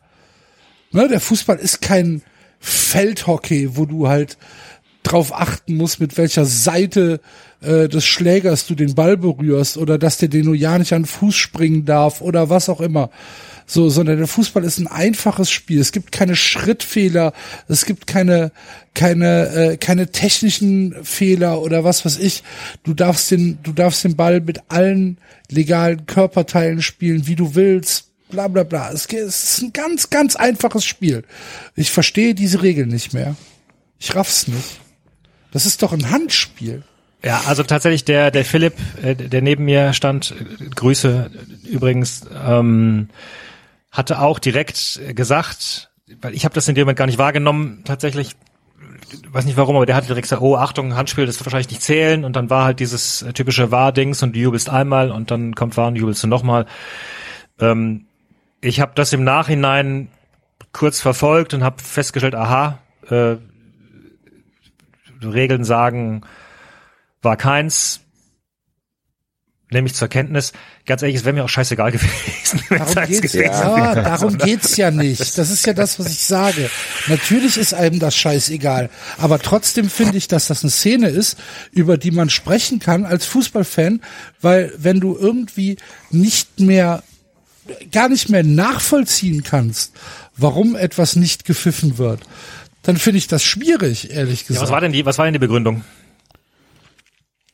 Ne, 0.91 1.07
der 1.07 1.19
Fußball 1.19 1.57
ist 1.57 1.81
kein 1.81 2.21
Feldhockey, 2.59 3.75
wo 3.75 3.85
du 3.85 4.07
halt 4.07 4.37
drauf 5.03 5.33
achten 5.33 5.75
musst, 5.75 5.99
mit 5.99 6.17
welcher 6.17 6.45
Seite 6.45 7.19
äh, 7.61 7.87
des 7.87 8.05
Schlägers 8.05 8.65
du 8.65 8.75
den 8.75 8.95
Ball 8.95 9.17
berührst 9.17 9.77
oder 9.77 9.97
dass 9.97 10.17
der 10.17 10.29
den 10.29 10.45
nur 10.45 10.55
ja 10.55 10.77
nicht 10.77 10.93
an 10.93 11.01
den 11.01 11.07
Fuß 11.07 11.35
springen 11.35 11.85
darf 11.85 12.21
oder 12.21 12.49
was 12.49 12.69
auch 12.69 12.81
immer. 12.81 13.09
So, 13.67 13.89
sondern 13.89 14.17
der 14.17 14.27
Fußball 14.27 14.63
ist 14.63 14.77
ein 14.77 14.87
einfaches 14.87 15.49
Spiel. 15.49 15.81
Es 15.81 15.91
gibt 15.91 16.11
keine 16.11 16.35
Schrittfehler, 16.35 17.33
es 17.67 17.85
gibt 17.85 18.05
keine 18.05 18.51
keine 18.93 19.49
äh, 19.49 19.77
keine 19.77 20.11
technischen 20.11 20.95
Fehler 21.03 21.61
oder 21.61 21.83
was 21.83 22.05
weiß 22.05 22.19
ich. 22.19 22.43
Du 22.83 22.93
darfst 22.93 23.31
den 23.31 23.57
du 23.63 23.73
darfst 23.73 24.03
den 24.03 24.15
Ball 24.15 24.39
mit 24.39 24.59
allen 24.69 25.17
legalen 25.49 26.05
Körperteilen 26.05 26.83
spielen, 26.83 27.25
wie 27.25 27.35
du 27.35 27.55
willst. 27.55 28.11
Bla 28.29 28.47
bla 28.47 28.63
bla. 28.63 28.91
Es 28.91 29.07
es 29.07 29.55
ist 29.55 29.61
ein 29.63 29.73
ganz 29.73 30.11
ganz 30.11 30.35
einfaches 30.35 30.85
Spiel. 30.85 31.23
Ich 31.75 31.89
verstehe 31.89 32.35
diese 32.35 32.61
Regeln 32.61 32.89
nicht 32.89 33.13
mehr. 33.13 33.35
Ich 33.99 34.15
raff's 34.15 34.47
nicht. 34.47 34.79
Das 35.51 35.65
ist 35.65 35.81
doch 35.81 35.91
ein 35.91 36.11
Handspiel. 36.11 36.83
Ja, 37.23 37.41
also 37.47 37.63
tatsächlich 37.63 38.05
der 38.05 38.29
der 38.29 38.45
Philipp, 38.45 38.75
äh, 39.01 39.15
der 39.15 39.41
neben 39.41 39.65
mir 39.65 39.93
stand, 39.93 40.35
äh, 40.39 40.65
Grüße 40.75 41.31
übrigens, 41.67 42.21
ähm, 42.45 43.09
hatte 43.95 44.19
auch 44.19 44.39
direkt 44.39 44.99
gesagt, 45.15 45.89
weil 46.21 46.33
ich 46.35 46.45
habe 46.45 46.53
das 46.53 46.67
in 46.67 46.75
dem 46.75 46.83
Moment 46.83 46.99
gar 46.99 47.07
nicht 47.07 47.17
wahrgenommen, 47.17 47.81
tatsächlich, 47.85 48.35
weiß 49.31 49.45
nicht 49.45 49.57
warum, 49.57 49.75
aber 49.75 49.85
der 49.85 49.95
hat 49.95 50.07
direkt 50.07 50.25
gesagt, 50.25 50.41
oh 50.41 50.55
Achtung, 50.55 50.95
Handspiel, 50.95 51.25
das 51.25 51.39
wird 51.39 51.47
wahrscheinlich 51.47 51.69
nicht 51.69 51.81
zählen 51.81 52.25
und 52.25 52.35
dann 52.35 52.49
war 52.49 52.65
halt 52.65 52.79
dieses 52.79 53.21
äh, 53.21 53.33
typische 53.33 53.71
War-Dings 53.71 54.21
und 54.21 54.35
du 54.35 54.39
jubelst 54.39 54.69
einmal 54.69 55.11
und 55.11 55.31
dann 55.31 55.55
kommt 55.55 55.77
War 55.77 55.87
und 55.87 55.95
jubelst 55.95 56.23
du 56.23 56.27
nochmal. 56.27 56.65
Ähm, 57.59 58.05
ich 58.61 58.81
habe 58.81 58.91
das 58.95 59.13
im 59.13 59.23
Nachhinein 59.23 60.09
kurz 60.73 60.99
verfolgt 60.99 61.53
und 61.53 61.63
habe 61.63 61.81
festgestellt, 61.81 62.35
aha, 62.35 62.79
äh, 63.09 63.37
Regeln 65.23 65.63
sagen, 65.63 66.21
war 67.21 67.37
keins, 67.37 68.04
nehme 69.71 69.87
ich 69.87 69.95
zur 69.95 70.07
Kenntnis. 70.07 70.53
Ganz 70.85 71.01
ehrlich, 71.01 71.17
es 71.17 71.25
wäre 71.25 71.33
mir 71.33 71.43
auch 71.43 71.49
scheißegal 71.49 71.91
gewesen. 71.91 72.61
Darum 72.69 72.93
geht's, 73.07 73.21
gewesen 73.21 73.41
ja, 73.43 73.95
darum 73.95 74.37
geht's 74.37 74.77
ja 74.77 74.91
nicht. 74.91 75.37
Das 75.37 75.49
ist 75.49 75.65
ja 75.65 75.73
das, 75.73 75.99
was 75.99 76.07
ich 76.09 76.19
sage. 76.23 76.69
Natürlich 77.07 77.57
ist 77.57 77.73
einem 77.73 77.99
das 77.99 78.15
scheißegal. 78.15 78.89
Aber 79.17 79.39
trotzdem 79.39 79.89
finde 79.89 80.17
ich, 80.17 80.27
dass 80.27 80.47
das 80.47 80.63
eine 80.63 80.71
Szene 80.71 81.09
ist, 81.09 81.37
über 81.71 81.97
die 81.97 82.11
man 82.11 82.29
sprechen 82.29 82.79
kann 82.79 83.05
als 83.05 83.25
Fußballfan, 83.25 84.01
weil 84.41 84.71
wenn 84.77 84.99
du 84.99 85.17
irgendwie 85.17 85.77
nicht 86.11 86.59
mehr, 86.59 87.03
gar 87.91 88.09
nicht 88.09 88.29
mehr 88.29 88.43
nachvollziehen 88.43 89.43
kannst, 89.43 89.93
warum 90.37 90.75
etwas 90.75 91.15
nicht 91.15 91.45
gepfiffen 91.45 91.97
wird, 91.97 92.21
dann 92.83 92.97
finde 92.97 93.17
ich 93.17 93.27
das 93.27 93.43
schwierig, 93.43 94.11
ehrlich 94.11 94.41
Ja, 94.41 94.47
gesagt. 94.49 94.63
was 94.63 94.71
war 94.71 94.81
denn 94.81 94.91
die, 94.91 95.03
was 95.07 95.17
war 95.17 95.25
denn 95.25 95.33
die 95.33 95.39
Begründung? 95.39 95.83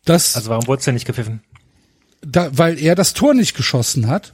das, 0.04 0.36
Also 0.36 0.50
warum 0.50 0.68
wurde 0.68 0.80
es 0.80 0.86
denn 0.86 0.96
nicht 0.96 1.06
gepfiffen? 1.06 1.42
Da, 2.22 2.50
weil 2.52 2.80
er 2.80 2.96
das 2.96 3.14
Tor 3.14 3.34
nicht 3.34 3.56
geschossen 3.56 4.08
hat 4.08 4.34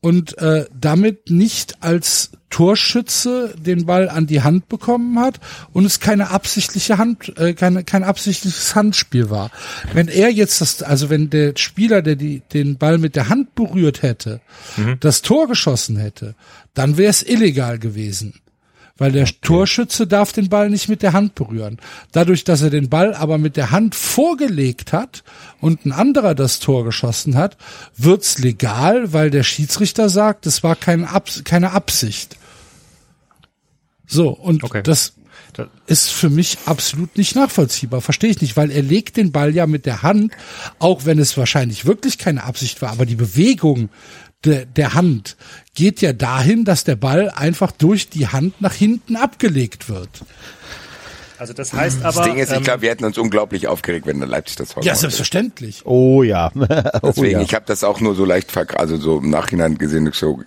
und 0.00 0.36
äh, 0.38 0.66
damit 0.78 1.30
nicht 1.30 1.82
als 1.82 2.32
Torschütze 2.50 3.54
den 3.56 3.86
Ball 3.86 4.08
an 4.08 4.26
die 4.26 4.42
Hand 4.42 4.68
bekommen 4.68 5.18
hat 5.18 5.40
und 5.72 5.84
es 5.86 5.98
keine 5.98 6.30
absichtliche 6.30 6.98
Hand, 6.98 7.36
äh, 7.38 7.54
keine, 7.54 7.84
kein 7.84 8.04
absichtliches 8.04 8.74
Handspiel 8.74 9.30
war. 9.30 9.50
Wenn 9.92 10.08
er 10.08 10.30
jetzt 10.30 10.60
das, 10.60 10.82
also 10.82 11.10
wenn 11.10 11.30
der 11.30 11.54
Spieler, 11.56 12.02
der 12.02 12.16
die, 12.16 12.42
den 12.52 12.76
Ball 12.76 12.98
mit 12.98 13.16
der 13.16 13.28
Hand 13.28 13.54
berührt 13.54 14.02
hätte, 14.02 14.40
das 15.00 15.22
Tor 15.22 15.48
geschossen 15.48 15.96
hätte, 15.96 16.34
dann 16.74 16.96
wäre 16.96 17.10
es 17.10 17.22
illegal 17.22 17.78
gewesen. 17.78 18.34
Weil 18.96 19.10
der 19.10 19.26
Torschütze 19.40 20.06
darf 20.06 20.32
den 20.32 20.48
Ball 20.48 20.70
nicht 20.70 20.88
mit 20.88 21.02
der 21.02 21.12
Hand 21.12 21.34
berühren. 21.34 21.78
Dadurch, 22.12 22.44
dass 22.44 22.62
er 22.62 22.70
den 22.70 22.88
Ball 22.88 23.12
aber 23.12 23.38
mit 23.38 23.56
der 23.56 23.72
Hand 23.72 23.96
vorgelegt 23.96 24.92
hat 24.92 25.24
und 25.60 25.84
ein 25.84 25.90
anderer 25.90 26.36
das 26.36 26.60
Tor 26.60 26.84
geschossen 26.84 27.36
hat, 27.36 27.56
wird's 27.96 28.38
legal, 28.38 29.12
weil 29.12 29.30
der 29.30 29.42
Schiedsrichter 29.42 30.08
sagt, 30.08 30.46
es 30.46 30.62
war 30.62 30.76
kein 30.76 31.04
Abs 31.04 31.42
keine 31.44 31.72
Absicht. 31.72 32.36
So, 34.06 34.28
und 34.28 34.62
Okay. 34.62 34.82
das 34.82 35.14
Da- 35.54 35.68
ist 35.86 36.10
für 36.10 36.30
mich 36.30 36.58
absolut 36.66 37.16
nicht 37.16 37.34
nachvollziehbar. 37.36 38.00
Verstehe 38.00 38.30
ich 38.30 38.40
nicht, 38.40 38.56
weil 38.56 38.70
er 38.70 38.82
legt 38.82 39.16
den 39.16 39.30
Ball 39.32 39.54
ja 39.54 39.66
mit 39.66 39.86
der 39.86 40.02
Hand, 40.02 40.32
auch 40.78 41.04
wenn 41.04 41.18
es 41.18 41.36
wahrscheinlich 41.36 41.84
wirklich 41.84 42.18
keine 42.18 42.44
Absicht 42.44 42.82
war, 42.82 42.90
aber 42.90 43.06
die 43.06 43.14
Bewegung 43.16 43.88
der, 44.44 44.66
der 44.66 44.94
Hand 44.94 45.36
geht 45.74 46.00
ja 46.00 46.12
dahin, 46.12 46.64
dass 46.64 46.84
der 46.84 46.96
Ball 46.96 47.30
einfach 47.30 47.72
durch 47.72 48.08
die 48.08 48.28
Hand 48.28 48.60
nach 48.60 48.74
hinten 48.74 49.16
abgelegt 49.16 49.88
wird. 49.88 50.08
Also 51.36 51.52
das 51.52 51.72
heißt 51.72 52.04
aber, 52.04 52.20
Das 52.20 52.24
Ding 52.24 52.36
ist, 52.36 52.50
ich 52.52 52.56
ähm, 52.58 52.62
glaube, 52.62 52.82
wir 52.82 52.90
hätten 52.90 53.04
uns 53.04 53.18
unglaublich 53.18 53.66
aufgeregt, 53.66 54.06
wenn 54.06 54.18
der 54.18 54.28
Leipzig 54.28 54.56
das 54.56 54.68
Tor 54.68 54.82
Ja, 54.82 54.92
gemacht 54.92 54.94
hätte. 54.94 55.00
selbstverständlich. 55.00 55.84
Oh 55.84 56.22
ja. 56.22 56.52
oh 57.02 57.08
Deswegen, 57.08 57.32
ja. 57.32 57.40
ich 57.42 57.54
habe 57.54 57.64
das 57.66 57.82
auch 57.82 58.00
nur 58.00 58.14
so 58.14 58.24
leicht, 58.24 58.56
also 58.76 58.96
so 58.96 59.18
im 59.18 59.30
Nachhinein 59.30 59.76
gesehen, 59.76 60.06
ich 60.06 60.14
so, 60.14 60.40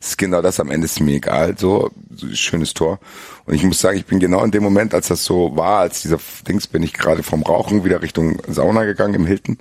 ist 0.00 0.16
genau 0.16 0.40
das, 0.40 0.60
am 0.60 0.70
Ende 0.70 0.84
ist 0.84 1.00
mir 1.00 1.16
egal, 1.16 1.56
so, 1.58 1.90
so 2.14 2.28
schönes 2.34 2.72
Tor. 2.72 3.00
Und 3.46 3.54
ich 3.54 3.64
muss 3.64 3.80
sagen, 3.80 3.98
ich 3.98 4.06
bin 4.06 4.20
genau 4.20 4.44
in 4.44 4.52
dem 4.52 4.62
Moment, 4.62 4.94
als 4.94 5.08
das 5.08 5.24
so 5.24 5.56
war, 5.56 5.80
als 5.80 6.02
dieser 6.02 6.18
Dings, 6.46 6.68
bin 6.68 6.84
ich 6.84 6.92
gerade 6.92 7.22
vom 7.24 7.42
Rauchen 7.42 7.84
wieder 7.84 8.00
Richtung 8.00 8.40
Sauna 8.46 8.84
gegangen 8.84 9.14
im 9.14 9.26
Hilton 9.26 9.58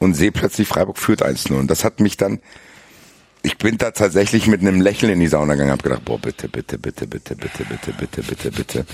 und 0.00 0.14
sehe 0.14 0.32
plötzlich 0.32 0.66
Freiburg 0.66 0.98
führt 0.98 1.24
1-0. 1.24 1.52
Und 1.54 1.70
das 1.70 1.84
hat 1.84 2.00
mich 2.00 2.16
dann, 2.16 2.40
ich 3.42 3.58
bin 3.58 3.76
da 3.78 3.90
tatsächlich 3.90 4.46
mit 4.46 4.60
einem 4.60 4.80
Lächeln 4.80 5.12
in 5.12 5.20
die 5.20 5.26
Sauna 5.26 5.54
gegangen, 5.54 5.72
habe 5.72 5.82
gedacht, 5.82 6.04
boah, 6.04 6.18
bitte, 6.18 6.48
bitte, 6.48 6.78
bitte, 6.78 7.06
bitte, 7.06 7.34
bitte, 7.34 7.64
bitte, 7.64 7.92
bitte, 7.92 8.22
bitte, 8.22 8.50
bitte. 8.52 8.78
Und 8.80 8.86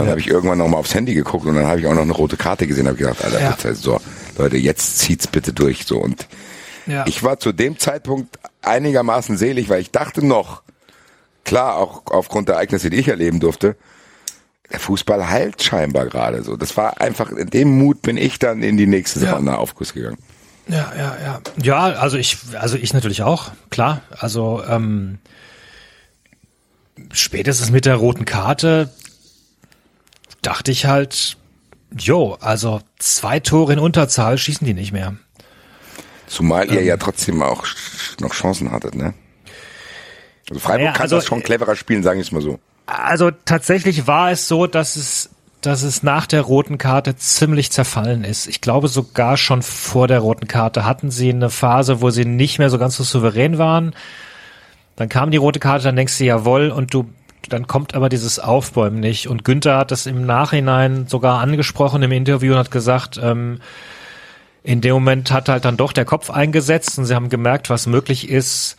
dann 0.00 0.08
habe 0.08 0.18
ich 0.20 0.28
irgendwann 0.28 0.58
nochmal 0.58 0.80
aufs 0.80 0.94
Handy 0.94 1.14
geguckt 1.14 1.46
und 1.46 1.54
dann 1.54 1.66
habe 1.66 1.80
ich 1.80 1.86
auch 1.86 1.94
noch 1.94 2.02
eine 2.02 2.12
rote 2.12 2.36
Karte 2.36 2.66
gesehen, 2.66 2.86
habe 2.88 2.96
gedacht, 2.96 3.24
Alter, 3.24 3.40
Ja. 3.40 3.50
bitte, 3.52 3.74
so, 3.74 4.00
Leute, 4.38 4.56
jetzt 4.56 4.98
zieht's 4.98 5.26
bitte 5.28 5.52
durch, 5.52 5.86
so. 5.86 5.98
Und 5.98 6.26
Ja. 6.86 7.04
ich 7.06 7.22
war 7.22 7.38
zu 7.38 7.52
dem 7.52 7.78
Zeitpunkt 7.78 8.38
einigermaßen 8.62 9.36
selig, 9.36 9.68
weil 9.68 9.80
ich 9.80 9.90
dachte 9.92 10.26
noch, 10.26 10.62
klar, 11.44 11.76
auch 11.76 12.02
aufgrund 12.06 12.48
der 12.48 12.56
Ereignisse, 12.56 12.90
die 12.90 12.96
ich 12.96 13.08
erleben 13.08 13.38
durfte, 13.40 13.76
der 14.72 14.80
Fußball 14.80 15.28
heilt 15.28 15.62
scheinbar 15.62 16.06
gerade 16.06 16.42
so. 16.42 16.56
Das 16.56 16.76
war 16.76 17.00
einfach, 17.00 17.30
in 17.30 17.50
dem 17.50 17.78
Mut 17.78 18.02
bin 18.02 18.16
ich 18.16 18.38
dann 18.38 18.62
in 18.62 18.76
die 18.76 18.86
nächste 18.86 19.20
Ja. 19.20 19.26
Saison 19.36 19.48
Aufguss 19.50 19.92
gegangen. 19.92 20.16
Ja, 20.68 20.92
ja, 20.96 21.16
ja. 21.22 21.40
Ja, 21.62 21.78
also 21.98 22.16
ich, 22.16 22.38
also 22.58 22.76
ich 22.76 22.94
natürlich 22.94 23.22
auch, 23.22 23.50
klar. 23.70 24.02
Also 24.10 24.62
ähm, 24.68 25.18
spätestens 27.12 27.70
mit 27.70 27.84
der 27.84 27.96
roten 27.96 28.24
Karte 28.24 28.90
dachte 30.42 30.70
ich 30.70 30.86
halt, 30.86 31.36
jo, 31.96 32.36
also 32.40 32.80
zwei 32.98 33.40
Tore 33.40 33.72
in 33.72 33.78
Unterzahl 33.78 34.38
schießen 34.38 34.66
die 34.66 34.74
nicht 34.74 34.92
mehr. 34.92 35.16
Zumal 36.26 36.68
Ähm. 36.68 36.74
ihr 36.74 36.82
ja 36.82 36.96
trotzdem 36.96 37.42
auch 37.42 37.64
noch 38.20 38.32
Chancen 38.32 38.70
hattet, 38.70 38.94
ne? 38.94 39.14
Also 40.48 40.60
Freiburg 40.60 40.80
Naja, 40.80 40.92
kann 40.92 41.02
also, 41.02 41.16
das 41.16 41.26
schon 41.26 41.42
cleverer 41.42 41.76
spielen, 41.76 42.02
sagen 42.02 42.18
wir 42.18 42.24
es 42.24 42.32
mal 42.32 42.42
so. 42.42 42.58
Also 42.86 43.30
tatsächlich 43.30 44.06
war 44.06 44.30
es 44.32 44.48
so, 44.48 44.66
dass 44.66 44.96
es, 44.96 45.30
dass 45.62 45.82
es 45.82 46.02
nach 46.02 46.26
der 46.26 46.42
roten 46.42 46.76
Karte 46.76 47.16
ziemlich 47.16 47.70
zerfallen 47.70 48.24
ist. 48.24 48.48
Ich 48.48 48.60
glaube 48.60 48.88
sogar 48.88 49.36
schon 49.36 49.62
vor 49.62 50.08
der 50.08 50.18
roten 50.18 50.48
Karte 50.48 50.84
hatten 50.84 51.10
sie 51.10 51.30
eine 51.30 51.50
Phase, 51.50 52.00
wo 52.00 52.10
sie 52.10 52.24
nicht 52.24 52.58
mehr 52.58 52.68
so 52.68 52.78
ganz 52.78 52.96
so 52.96 53.04
souverän 53.04 53.58
waren. 53.58 53.94
Dann 54.96 55.08
kam 55.08 55.30
die 55.30 55.36
rote 55.36 55.60
Karte, 55.60 55.84
dann 55.84 55.96
denkst 55.96 56.18
du, 56.18 56.24
jawohl, 56.24 56.70
und 56.70 56.92
du, 56.92 57.08
dann 57.48 57.68
kommt 57.68 57.94
aber 57.94 58.08
dieses 58.08 58.40
Aufbäumen 58.40 58.98
nicht. 58.98 59.28
Und 59.28 59.44
Günther 59.44 59.78
hat 59.78 59.92
das 59.92 60.06
im 60.06 60.26
Nachhinein 60.26 61.06
sogar 61.06 61.40
angesprochen 61.40 62.02
im 62.02 62.12
Interview 62.12 62.52
und 62.52 62.58
hat 62.58 62.70
gesagt, 62.72 63.18
ähm, 63.22 63.60
in 64.64 64.80
dem 64.80 64.94
Moment 64.94 65.30
hat 65.30 65.48
halt 65.48 65.64
dann 65.64 65.76
doch 65.76 65.92
der 65.92 66.04
Kopf 66.04 66.30
eingesetzt 66.30 66.98
und 66.98 67.04
sie 67.04 67.14
haben 67.14 67.28
gemerkt, 67.28 67.70
was 67.70 67.86
möglich 67.86 68.28
ist. 68.28 68.76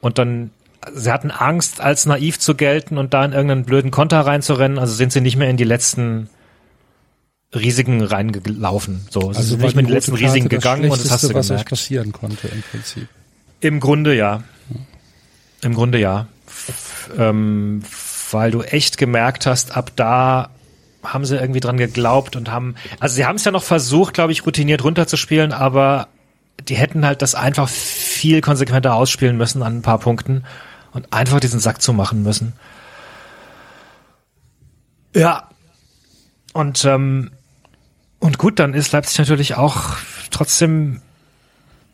Und 0.00 0.18
dann, 0.18 0.50
sie 0.94 1.12
hatten 1.12 1.30
Angst, 1.30 1.80
als 1.80 2.06
naiv 2.06 2.38
zu 2.38 2.54
gelten 2.54 2.98
und 2.98 3.14
da 3.14 3.24
in 3.24 3.32
irgendeinen 3.32 3.64
blöden 3.64 3.90
Konter 3.90 4.20
reinzurennen. 4.20 4.78
Also 4.78 4.94
sind 4.94 5.12
sie 5.12 5.20
nicht 5.20 5.36
mehr 5.36 5.50
in 5.50 5.56
die 5.56 5.64
letzten 5.64 6.28
Risiken 7.54 8.02
reingelaufen. 8.02 9.06
So, 9.10 9.20
sie 9.20 9.38
Also 9.38 9.42
sind 9.42 9.62
nicht 9.62 9.74
mehr 9.74 9.82
in 9.82 9.86
die 9.86 9.92
letzten 9.92 10.12
rote 10.12 10.24
Risiken 10.24 10.48
Karte 10.48 10.56
gegangen 10.56 10.90
und 10.90 11.04
das 11.04 11.10
hast 11.10 11.24
du 11.24 11.34
was 11.34 11.48
gemerkt. 11.48 11.70
passieren 11.70 12.12
konnte 12.12 12.48
im 12.48 12.62
Prinzip. 12.62 13.08
Im 13.60 13.80
Grunde 13.80 14.14
ja. 14.14 14.42
Im 15.62 15.74
Grunde 15.74 15.98
ja. 15.98 16.26
Ähm, 17.18 17.82
weil 18.30 18.50
du 18.50 18.62
echt 18.62 18.98
gemerkt 18.98 19.46
hast, 19.46 19.76
ab 19.76 19.92
da 19.96 20.50
haben 21.02 21.24
sie 21.24 21.36
irgendwie 21.36 21.60
dran 21.60 21.76
geglaubt 21.76 22.34
und 22.34 22.50
haben, 22.50 22.74
also 22.98 23.14
sie 23.14 23.26
haben 23.26 23.36
es 23.36 23.44
ja 23.44 23.52
noch 23.52 23.62
versucht, 23.62 24.14
glaube 24.14 24.32
ich, 24.32 24.46
routiniert 24.46 24.82
runterzuspielen, 24.84 25.52
aber 25.52 26.08
die 26.68 26.76
hätten 26.76 27.04
halt 27.04 27.20
das 27.22 27.34
einfach 27.34 27.68
viel 27.68 28.40
konsequenter 28.40 28.94
ausspielen 28.94 29.36
müssen 29.36 29.62
an 29.62 29.78
ein 29.78 29.82
paar 29.82 29.98
Punkten 29.98 30.44
und 30.94 31.12
einfach 31.12 31.40
diesen 31.40 31.60
Sack 31.60 31.82
zu 31.82 31.92
machen 31.92 32.22
müssen. 32.22 32.54
Ja. 35.14 35.48
Und, 36.52 36.84
ähm, 36.84 37.32
und 38.20 38.38
gut, 38.38 38.58
dann 38.58 38.74
ist 38.74 38.92
Leipzig 38.92 39.18
natürlich 39.18 39.56
auch 39.56 39.96
trotzdem 40.30 41.02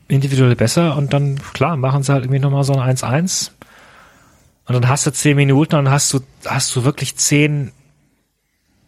individuell 0.06 0.54
besser 0.54 0.96
und 0.96 1.12
dann, 1.12 1.40
klar, 1.54 1.76
machen 1.76 2.02
sie 2.02 2.12
halt 2.12 2.24
irgendwie 2.24 2.40
nochmal 2.40 2.64
so 2.64 2.74
ein 2.74 2.96
1-1. 2.96 3.50
Und 4.66 4.74
dann 4.74 4.88
hast 4.88 5.06
du 5.06 5.12
zehn 5.12 5.36
Minuten 5.36 5.76
und 5.76 5.86
dann 5.86 5.92
hast 5.92 6.12
du, 6.12 6.20
hast 6.44 6.76
du 6.76 6.84
wirklich 6.84 7.16
zehn, 7.16 7.72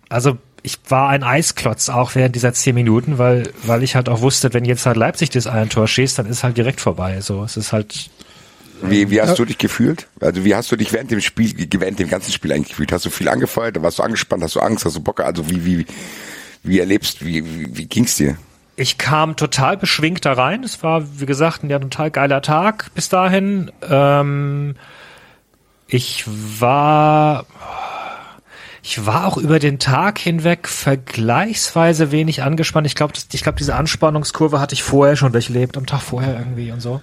also 0.08 0.38
ich 0.62 0.78
war 0.88 1.08
ein 1.08 1.24
Eisklotz 1.24 1.88
auch 1.88 2.14
während 2.14 2.36
dieser 2.36 2.52
zehn 2.52 2.74
Minuten, 2.74 3.18
weil, 3.18 3.52
weil 3.64 3.82
ich 3.82 3.96
halt 3.96 4.08
auch 4.08 4.20
wusste, 4.20 4.52
wenn 4.54 4.64
jetzt 4.64 4.86
halt 4.86 4.96
Leipzig 4.96 5.30
das 5.30 5.46
ein 5.46 5.70
Tor 5.70 5.88
schießt, 5.88 6.18
dann 6.18 6.26
ist 6.26 6.44
halt 6.44 6.56
direkt 6.56 6.80
vorbei. 6.80 7.20
So, 7.20 7.42
es 7.42 7.56
ist 7.56 7.72
halt, 7.72 8.10
Wie, 8.82 9.10
wie 9.10 9.20
hast 9.20 9.38
du 9.38 9.44
dich 9.44 9.58
gefühlt? 9.58 10.08
Also 10.20 10.44
wie 10.44 10.54
hast 10.54 10.70
du 10.72 10.76
dich 10.76 10.92
während 10.92 11.10
dem 11.10 11.20
Spiel, 11.20 11.54
während 11.78 11.98
dem 11.98 12.08
ganzen 12.08 12.32
Spiel 12.32 12.52
eigentlich 12.52 12.70
gefühlt? 12.70 12.92
Hast 12.92 13.04
du 13.04 13.10
viel 13.10 13.28
angefeuert? 13.28 13.80
Warst 13.82 13.98
du 13.98 14.02
angespannt? 14.02 14.42
Hast 14.42 14.56
du 14.56 14.60
Angst? 14.60 14.84
Hast 14.84 14.96
du 14.96 15.00
Bock? 15.00 15.20
Also 15.20 15.48
wie, 15.48 15.64
wie, 15.64 15.86
wie 16.62 16.78
erlebst, 16.78 17.24
wie, 17.24 17.44
wie, 17.44 17.76
wie 17.76 17.86
ging's 17.86 18.16
dir? 18.16 18.36
ich 18.76 18.98
kam 18.98 19.36
total 19.36 19.76
beschwingt 19.76 20.24
da 20.24 20.32
rein. 20.32 20.64
Es 20.64 20.82
war, 20.82 21.20
wie 21.20 21.26
gesagt, 21.26 21.62
ein 21.62 21.70
ja, 21.70 21.78
total 21.78 22.10
geiler 22.10 22.42
Tag 22.42 22.90
bis 22.94 23.08
dahin. 23.08 23.70
Ähm, 23.88 24.74
ich 25.86 26.24
war, 26.26 27.46
ich 28.82 29.04
war 29.04 29.26
auch 29.26 29.36
über 29.36 29.58
den 29.58 29.78
Tag 29.78 30.18
hinweg 30.18 30.68
vergleichsweise 30.68 32.12
wenig 32.12 32.42
angespannt. 32.42 32.86
Ich 32.86 32.94
glaube, 32.94 33.12
ich 33.32 33.42
glaube, 33.42 33.58
diese 33.58 33.74
Anspannungskurve 33.74 34.58
hatte 34.58 34.74
ich 34.74 34.82
vorher 34.82 35.16
schon 35.16 35.32
durchlebt, 35.32 35.76
am 35.76 35.86
Tag 35.86 36.00
vorher 36.00 36.38
irgendwie 36.38 36.72
und 36.72 36.80
so. 36.80 37.00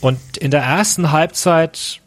Und 0.00 0.36
in 0.36 0.50
der 0.50 0.62
ersten 0.62 1.10
Halbzeit 1.10 2.00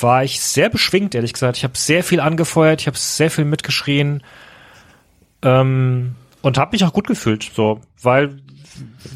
war 0.00 0.24
ich 0.24 0.40
sehr 0.40 0.68
beschwingt, 0.68 1.14
ehrlich 1.14 1.32
gesagt. 1.32 1.56
Ich 1.56 1.64
habe 1.64 1.76
sehr 1.76 2.04
viel 2.04 2.20
angefeuert, 2.20 2.80
ich 2.80 2.86
habe 2.86 2.96
sehr 2.96 3.30
viel 3.30 3.44
mitgeschrien. 3.44 4.22
Ähm, 5.42 6.14
und 6.42 6.58
habe 6.58 6.72
mich 6.72 6.84
auch 6.84 6.92
gut 6.92 7.06
gefühlt, 7.06 7.50
so, 7.54 7.80
weil, 8.00 8.40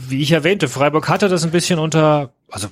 wie 0.08 0.20
ich 0.20 0.32
erwähnte, 0.32 0.68
Freiburg 0.68 1.08
hatte 1.08 1.28
das 1.28 1.44
ein 1.44 1.50
bisschen 1.50 1.78
unter, 1.78 2.34
also 2.50 2.68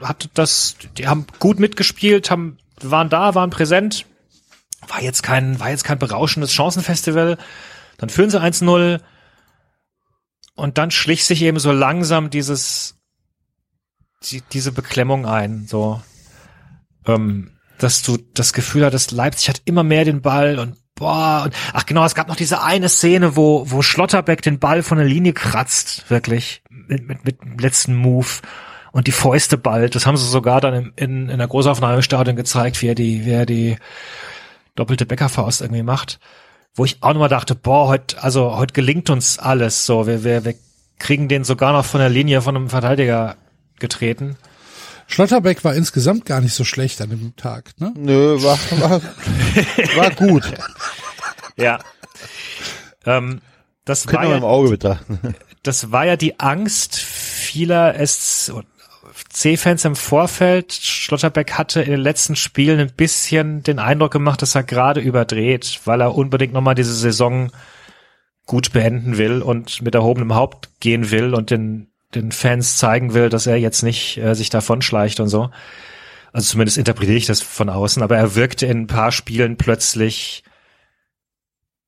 hatte 0.00 0.28
das, 0.34 0.76
die 0.98 1.06
haben 1.06 1.26
gut 1.38 1.58
mitgespielt, 1.58 2.30
haben, 2.30 2.58
waren 2.82 3.08
da, 3.08 3.34
waren 3.34 3.50
präsent, 3.50 4.06
war 4.88 5.02
jetzt 5.02 5.22
kein, 5.22 5.58
war 5.60 5.70
jetzt 5.70 5.84
kein 5.84 5.98
berauschendes 5.98 6.52
Chancenfestival. 6.52 7.38
Dann 7.98 8.08
führen 8.08 8.30
sie 8.30 8.40
1-0 8.40 9.00
und 10.54 10.78
dann 10.78 10.90
schlich 10.90 11.24
sich 11.24 11.42
eben 11.42 11.58
so 11.58 11.72
langsam 11.72 12.30
dieses, 12.30 12.95
die, 14.24 14.42
diese 14.52 14.72
Beklemmung 14.72 15.26
ein, 15.26 15.66
so, 15.66 16.00
ähm, 17.06 17.52
dass 17.78 18.02
du 18.02 18.16
das 18.34 18.52
Gefühl 18.52 18.84
hattest, 18.84 19.12
Leipzig 19.12 19.48
hat 19.48 19.62
immer 19.64 19.82
mehr 19.82 20.04
den 20.04 20.22
Ball 20.22 20.58
und 20.58 20.76
boah, 20.94 21.42
und, 21.44 21.54
ach 21.72 21.86
genau, 21.86 22.04
es 22.04 22.14
gab 22.14 22.28
noch 22.28 22.36
diese 22.36 22.62
eine 22.62 22.88
Szene, 22.88 23.36
wo, 23.36 23.70
wo 23.70 23.82
Schlotterbeck 23.82 24.42
den 24.42 24.58
Ball 24.58 24.82
von 24.82 24.98
der 24.98 25.06
Linie 25.06 25.32
kratzt, 25.32 26.10
wirklich, 26.10 26.62
mit, 26.70 27.06
mit, 27.06 27.24
mit 27.24 27.42
dem 27.42 27.58
letzten 27.58 27.94
Move 27.94 28.28
und 28.92 29.06
die 29.06 29.12
Fäuste 29.12 29.58
ballt. 29.58 29.94
Das 29.94 30.06
haben 30.06 30.16
sie 30.16 30.26
sogar 30.26 30.60
dann 30.60 30.74
in, 30.74 30.92
in, 30.96 31.28
in 31.28 31.38
der 31.38 31.48
Großaufnahme 31.48 31.96
im 31.96 32.02
Stadion 32.02 32.34
gezeigt, 32.34 32.80
wie 32.80 32.88
er 32.88 32.94
die, 32.94 33.26
wie 33.26 33.30
er 33.30 33.46
die 33.46 33.76
doppelte 34.74 35.06
Bäckerfaust 35.06 35.60
irgendwie 35.60 35.82
macht. 35.82 36.18
Wo 36.74 36.84
ich 36.84 37.02
auch 37.02 37.12
nochmal 37.12 37.28
dachte, 37.28 37.54
boah, 37.54 37.88
heute, 37.88 38.22
also 38.22 38.56
heute 38.56 38.72
gelingt 38.72 39.10
uns 39.10 39.38
alles 39.38 39.86
so. 39.86 40.06
Wir, 40.06 40.24
wir, 40.24 40.44
wir 40.44 40.54
kriegen 40.98 41.28
den 41.28 41.44
sogar 41.44 41.72
noch 41.72 41.84
von 41.84 42.00
der 42.00 42.08
Linie 42.08 42.40
von 42.40 42.56
einem 42.56 42.70
Verteidiger 42.70 43.36
getreten. 43.78 44.36
Schlotterbeck 45.06 45.64
war 45.64 45.74
insgesamt 45.74 46.24
gar 46.24 46.40
nicht 46.40 46.54
so 46.54 46.64
schlecht 46.64 47.00
an 47.00 47.10
dem 47.10 47.36
Tag, 47.36 47.72
ne? 47.78 47.92
Nö, 47.96 48.42
war, 48.42 48.58
war, 48.80 49.02
war 49.96 50.10
gut. 50.10 50.52
Ja. 51.58 51.78
ähm, 53.06 53.40
das 53.86 54.06
Könnte 54.06 54.24
war 54.24 54.28
man 54.28 54.36
im 54.36 54.42
ja, 54.42 54.48
Auge 54.50 54.68
betrachten. 54.68 55.34
das 55.62 55.90
war 55.90 56.04
ja 56.04 56.16
die 56.16 56.38
Angst 56.38 56.96
vieler 56.96 57.94
C-Fans 59.30 59.84
im 59.84 59.96
Vorfeld. 59.96 60.72
Schlotterbeck 60.72 61.52
hatte 61.52 61.80
in 61.82 61.92
den 61.92 62.00
letzten 62.00 62.36
Spielen 62.36 62.78
ein 62.80 62.92
bisschen 62.92 63.62
den 63.62 63.78
Eindruck 63.78 64.12
gemacht, 64.12 64.42
dass 64.42 64.54
er 64.54 64.64
gerade 64.64 65.00
überdreht, 65.00 65.80
weil 65.84 66.00
er 66.00 66.14
unbedingt 66.14 66.52
nochmal 66.52 66.74
diese 66.74 66.94
Saison 66.94 67.50
gut 68.44 68.72
beenden 68.72 69.18
will 69.18 69.42
und 69.42 69.82
mit 69.82 69.94
erhobenem 69.94 70.34
Haupt 70.34 70.70
gehen 70.80 71.10
will 71.10 71.34
und 71.34 71.50
den, 71.50 71.90
den 72.16 72.32
Fans 72.32 72.76
zeigen 72.76 73.14
will, 73.14 73.28
dass 73.28 73.46
er 73.46 73.56
jetzt 73.56 73.82
nicht 73.82 74.18
äh, 74.18 74.34
sich 74.34 74.50
davon 74.50 74.82
schleicht 74.82 75.20
und 75.20 75.28
so. 75.28 75.50
Also 76.32 76.52
zumindest 76.52 76.78
interpretiere 76.78 77.16
ich 77.16 77.26
das 77.26 77.40
von 77.40 77.68
außen, 77.68 78.02
aber 78.02 78.16
er 78.16 78.34
wirkte 78.34 78.66
in 78.66 78.82
ein 78.82 78.86
paar 78.86 79.12
Spielen 79.12 79.56
plötzlich 79.56 80.44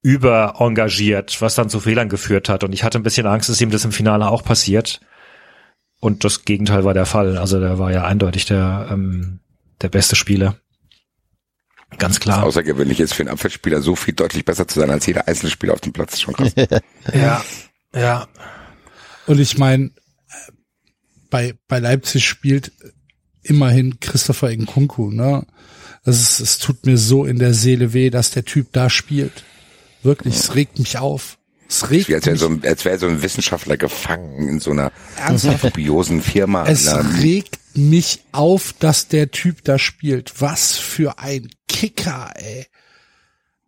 überengagiert, 0.02 1.42
was 1.42 1.54
dann 1.54 1.68
zu 1.68 1.80
Fehlern 1.80 2.08
geführt 2.08 2.48
hat. 2.48 2.64
Und 2.64 2.72
ich 2.72 2.84
hatte 2.84 2.98
ein 2.98 3.02
bisschen 3.02 3.26
Angst, 3.26 3.48
dass 3.48 3.60
ihm 3.60 3.70
das 3.70 3.84
im 3.84 3.92
Finale 3.92 4.28
auch 4.28 4.44
passiert. 4.44 5.00
Und 6.00 6.24
das 6.24 6.44
Gegenteil 6.44 6.84
war 6.84 6.94
der 6.94 7.06
Fall. 7.06 7.36
Also 7.36 7.60
der 7.60 7.78
war 7.78 7.92
ja 7.92 8.04
eindeutig 8.04 8.46
der, 8.46 8.88
ähm, 8.90 9.40
der 9.82 9.88
beste 9.88 10.16
Spieler. 10.16 10.56
Ganz 11.96 12.20
klar. 12.20 12.44
Außergewöhnlich 12.44 13.00
ist 13.00 13.14
für 13.14 13.22
einen 13.22 13.30
Abwehrspieler 13.30 13.80
so 13.80 13.96
viel 13.96 14.14
deutlich 14.14 14.44
besser 14.44 14.68
zu 14.68 14.78
sein 14.78 14.90
als 14.90 15.06
jeder 15.06 15.26
einzelne 15.26 15.50
Spieler 15.50 15.72
auf 15.72 15.80
dem 15.80 15.92
Platz. 15.92 16.14
Ist 16.14 16.22
schon 16.22 16.34
krass. 16.34 16.52
Ja, 17.12 17.42
ja. 17.94 18.28
Und 19.26 19.40
ich 19.40 19.58
meine, 19.58 19.90
bei, 21.30 21.54
bei 21.68 21.78
Leipzig 21.78 22.26
spielt 22.26 22.72
immerhin 23.42 24.00
Christopher 24.00 24.50
Nkunku, 24.50 25.10
ne? 25.10 25.46
Das 26.04 26.20
ist, 26.20 26.40
es 26.40 26.58
tut 26.58 26.86
mir 26.86 26.96
so 26.96 27.24
in 27.24 27.38
der 27.38 27.54
Seele 27.54 27.92
weh, 27.92 28.10
dass 28.10 28.30
der 28.30 28.44
Typ 28.44 28.72
da 28.72 28.88
spielt. 28.88 29.44
Wirklich, 30.02 30.34
es 30.36 30.54
regt 30.54 30.78
mich 30.78 30.98
auf. 30.98 31.38
Es 31.68 31.90
regt 31.90 32.10
als 32.12 32.24
wäre 32.24 32.32
mich 32.32 32.40
so, 32.40 32.48
ein- 32.48 32.62
als 32.64 32.84
wäre 32.84 32.98
so 32.98 33.06
ein 33.06 33.20
Wissenschaftler 33.22 33.76
gefangen 33.76 34.48
in 34.48 34.58
so 34.60 34.70
einer 34.70 34.90
dubiosen 35.60 36.22
Firma. 36.22 36.66
Es 36.66 36.86
Na, 36.86 37.00
regt 37.20 37.58
mich 37.74 38.20
auf, 38.32 38.72
dass 38.78 39.08
der 39.08 39.30
Typ 39.30 39.64
da 39.64 39.78
spielt. 39.78 40.40
Was 40.40 40.78
für 40.78 41.18
ein 41.18 41.50
Kicker, 41.68 42.32
ey. 42.36 42.66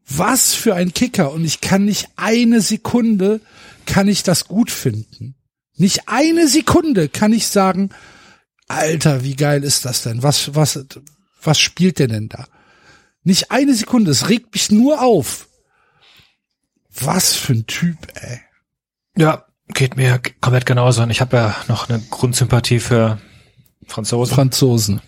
Was 0.09 0.55
für 0.55 0.74
ein 0.74 0.95
Kicker. 0.95 1.32
Und 1.32 1.45
ich 1.45 1.61
kann 1.61 1.85
nicht 1.85 2.09
eine 2.16 2.61
Sekunde, 2.62 3.41
kann 3.87 4.09
ich 4.09 4.23
das 4.23 4.47
gut 4.49 4.70
finden. 4.70 5.35
Nicht 5.81 6.09
eine 6.09 6.47
Sekunde 6.47 7.09
kann 7.09 7.32
ich 7.32 7.47
sagen, 7.47 7.89
Alter, 8.69 9.24
wie 9.24 9.35
geil 9.35 9.65
ist 9.65 9.86
das 9.86 10.02
denn? 10.02 10.23
Was, 10.23 10.55
was, 10.55 10.85
was 11.43 11.59
spielt 11.59 11.98
der 11.98 12.07
denn 12.07 12.28
da? 12.28 12.47
Nicht 13.24 13.51
eine 13.51 13.74
Sekunde. 13.74 14.11
Es 14.11 14.28
regt 14.28 14.52
mich 14.52 14.70
nur 14.70 15.01
auf. 15.01 15.48
Was 16.90 17.35
für 17.35 17.55
ein 17.55 17.66
Typ, 17.66 17.97
ey. 18.15 18.40
Ja, 19.16 19.47
geht 19.69 19.97
mir 19.97 20.20
komplett 20.43 20.66
genauso. 20.66 21.02
Und 21.02 21.09
ich 21.09 21.23
habe 21.23 21.39
ja 21.39 21.57
noch 21.66 21.89
eine 21.89 21.98
Grundsympathie 22.11 22.81
für 22.81 23.19
Franzosen. 23.86 24.35
Franzosen. 24.35 25.01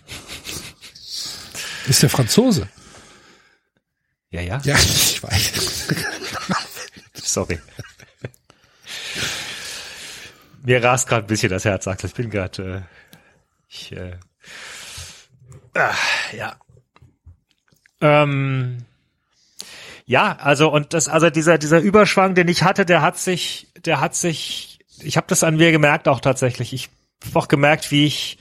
Ist 1.87 2.01
der 2.01 2.09
Franzose? 2.09 2.67
ja, 4.31 4.41
ja, 4.41 4.59
Ja, 4.63 4.75
ich 4.79 5.21
weiß. 5.21 5.51
sorry. 7.21 7.59
Mir 10.65 10.81
rast 10.81 11.09
gerade 11.09 11.25
ein 11.25 11.27
bisschen 11.27 11.49
das 11.49 11.65
Herz, 11.65 11.87
Axel. 11.87 12.09
Ich 12.09 12.15
bin 12.15 12.29
gerade, 12.29 12.63
äh, 12.63 12.81
ich, 13.67 13.91
äh, 13.91 14.17
ah, 15.75 15.93
ja. 16.35 16.55
Ähm, 17.99 18.85
ja, 20.05 20.37
also 20.37 20.71
und 20.71 20.93
das, 20.93 21.07
also 21.07 21.29
dieser 21.29 21.57
dieser 21.57 21.79
Überschwang, 21.79 22.35
den 22.35 22.47
ich 22.47 22.63
hatte, 22.63 22.85
der 22.85 23.01
hat 23.01 23.17
sich, 23.17 23.67
der 23.85 23.99
hat 23.99 24.15
sich, 24.15 24.79
ich 25.01 25.17
habe 25.17 25.27
das 25.27 25.43
an 25.43 25.57
mir 25.57 25.71
gemerkt 25.71 26.07
auch 26.07 26.19
tatsächlich. 26.21 26.73
Ich 26.73 26.89
habe 27.25 27.39
auch 27.39 27.47
gemerkt, 27.47 27.91
wie 27.91 28.05
ich, 28.05 28.37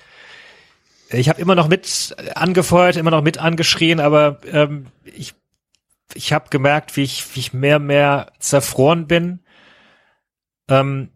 ich 1.11 1.28
habe 1.28 1.40
immer 1.40 1.55
noch 1.55 1.69
mit 1.69 2.15
angefeuert, 2.35 2.97
immer 2.97 3.11
noch 3.11 3.23
mit 3.23 3.39
angeschrien, 3.39 4.01
aber 4.01 4.40
ähm, 4.47 4.86
ich 5.05 5.35
ich 6.15 6.32
habe 6.32 6.51
gemerkt, 6.51 6.97
wie 6.97 7.03
ich 7.03 7.24
wie 7.35 7.40
ich 7.40 7.53
mehr 7.53 7.78
mehr 7.78 8.32
zerfroren 8.39 9.07
bin. 9.07 9.40
Ähm, 10.69 11.11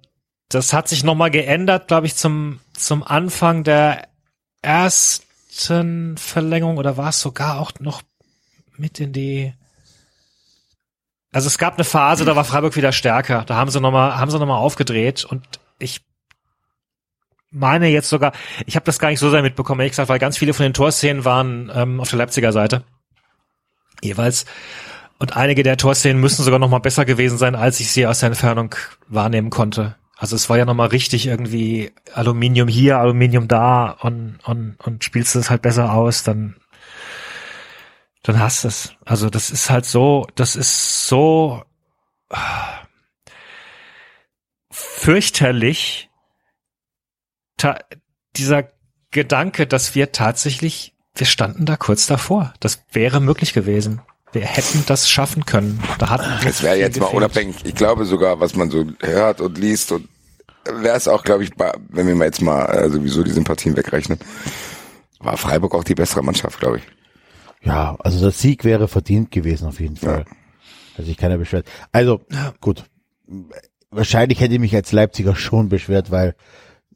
das 0.48 0.72
hat 0.72 0.88
sich 0.88 1.04
nochmal 1.04 1.30
geändert, 1.30 1.88
glaube 1.88 2.06
ich, 2.06 2.16
zum 2.16 2.60
zum 2.74 3.02
Anfang 3.02 3.64
der 3.64 4.08
ersten 4.62 6.16
Verlängerung 6.16 6.76
oder 6.76 6.96
war 6.96 7.08
es 7.08 7.20
sogar 7.20 7.60
auch 7.60 7.72
noch 7.80 8.02
mit 8.76 9.00
in 9.00 9.12
die 9.12 9.52
also 11.32 11.48
es 11.48 11.58
gab 11.58 11.74
eine 11.74 11.84
Phase, 11.84 12.24
da 12.24 12.34
war 12.34 12.46
Freiburg 12.46 12.76
wieder 12.76 12.92
stärker. 12.92 13.44
Da 13.44 13.56
haben 13.56 13.70
sie 13.70 13.78
nochmal, 13.78 14.16
haben 14.16 14.30
sie 14.30 14.38
noch 14.38 14.46
mal 14.46 14.56
aufgedreht 14.56 15.22
und 15.26 15.44
ich 15.78 16.00
meine 17.50 17.88
jetzt 17.88 18.08
sogar, 18.08 18.32
ich 18.64 18.74
habe 18.74 18.86
das 18.86 18.98
gar 18.98 19.10
nicht 19.10 19.18
so 19.18 19.30
sehr 19.30 19.42
mitbekommen, 19.42 19.80
ehrlich 19.80 19.92
gesagt, 19.92 20.08
weil 20.08 20.18
ganz 20.18 20.38
viele 20.38 20.54
von 20.54 20.64
den 20.64 20.72
Torszenen 20.72 21.26
waren 21.26 21.70
ähm, 21.74 22.00
auf 22.00 22.08
der 22.08 22.18
Leipziger 22.18 22.52
Seite. 22.52 22.84
Jeweils. 24.02 24.46
Und 25.18 25.36
einige 25.36 25.62
der 25.62 25.76
Torszenen 25.76 26.20
müssen 26.20 26.42
sogar 26.42 26.58
noch 26.58 26.70
mal 26.70 26.78
besser 26.78 27.04
gewesen 27.04 27.36
sein, 27.36 27.54
als 27.54 27.80
ich 27.80 27.92
sie 27.92 28.06
aus 28.06 28.20
der 28.20 28.28
Entfernung 28.28 28.74
wahrnehmen 29.08 29.50
konnte. 29.50 29.96
Also 30.16 30.34
es 30.34 30.48
war 30.48 30.56
ja 30.56 30.64
noch 30.64 30.74
mal 30.74 30.88
richtig 30.88 31.26
irgendwie 31.26 31.92
Aluminium 32.14 32.68
hier, 32.68 32.98
Aluminium 32.98 33.48
da 33.48 33.90
und, 33.90 34.38
und, 34.44 34.76
und 34.80 35.04
spielst 35.04 35.34
du 35.34 35.38
es 35.38 35.50
halt 35.50 35.62
besser 35.62 35.92
aus, 35.92 36.22
dann 36.22 36.56
dann 38.26 38.40
hast 38.40 38.64
du 38.64 38.68
es. 38.68 38.92
Also 39.04 39.30
das 39.30 39.50
ist 39.50 39.70
halt 39.70 39.84
so, 39.84 40.26
das 40.34 40.56
ist 40.56 41.06
so 41.06 41.62
ah, 42.30 42.80
fürchterlich, 44.70 46.10
dieser 48.36 48.68
Gedanke, 49.12 49.66
dass 49.66 49.94
wir 49.94 50.12
tatsächlich, 50.12 50.94
wir 51.14 51.26
standen 51.26 51.66
da 51.66 51.76
kurz 51.76 52.06
davor. 52.06 52.52
Das 52.58 52.84
wäre 52.90 53.20
möglich 53.20 53.52
gewesen. 53.52 54.02
Wir 54.32 54.42
hätten 54.42 54.84
das 54.86 55.08
schaffen 55.08 55.46
können. 55.46 55.82
Da 55.98 56.10
hat 56.10 56.44
Es 56.44 56.62
wäre 56.62 56.76
jetzt 56.76 57.00
mal 57.00 57.06
unabhängig. 57.06 57.56
Ich 57.64 57.74
glaube 57.74 58.04
sogar, 58.04 58.40
was 58.40 58.54
man 58.54 58.70
so 58.70 58.84
hört 59.00 59.40
und 59.40 59.56
liest 59.56 59.92
und 59.92 60.08
wäre 60.64 60.96
es 60.96 61.08
auch, 61.08 61.22
glaube 61.22 61.44
ich, 61.44 61.50
wenn 61.90 62.06
wir 62.06 62.14
mal 62.14 62.24
jetzt 62.24 62.42
mal 62.42 62.64
äh, 62.66 62.90
sowieso 62.90 63.22
die 63.22 63.30
Sympathien 63.30 63.76
wegrechnen, 63.76 64.18
war 65.20 65.36
Freiburg 65.36 65.74
auch 65.74 65.84
die 65.84 65.94
bessere 65.94 66.22
Mannschaft, 66.22 66.60
glaube 66.60 66.78
ich. 66.78 66.82
Ja, 67.62 67.96
also 68.00 68.20
der 68.20 68.30
Sieg 68.30 68.64
wäre 68.64 68.88
verdient 68.88 69.30
gewesen 69.30 69.68
auf 69.68 69.80
jeden 69.80 69.96
Fall. 69.96 70.24
Also 70.96 71.10
ich 71.10 71.16
keiner 71.16 71.38
beschwert. 71.38 71.66
Also 71.92 72.20
gut, 72.60 72.84
wahrscheinlich 73.90 74.40
hätte 74.40 74.54
ich 74.54 74.60
mich 74.60 74.74
als 74.74 74.92
Leipziger 74.92 75.34
schon 75.34 75.68
beschwert, 75.68 76.10
weil 76.10 76.34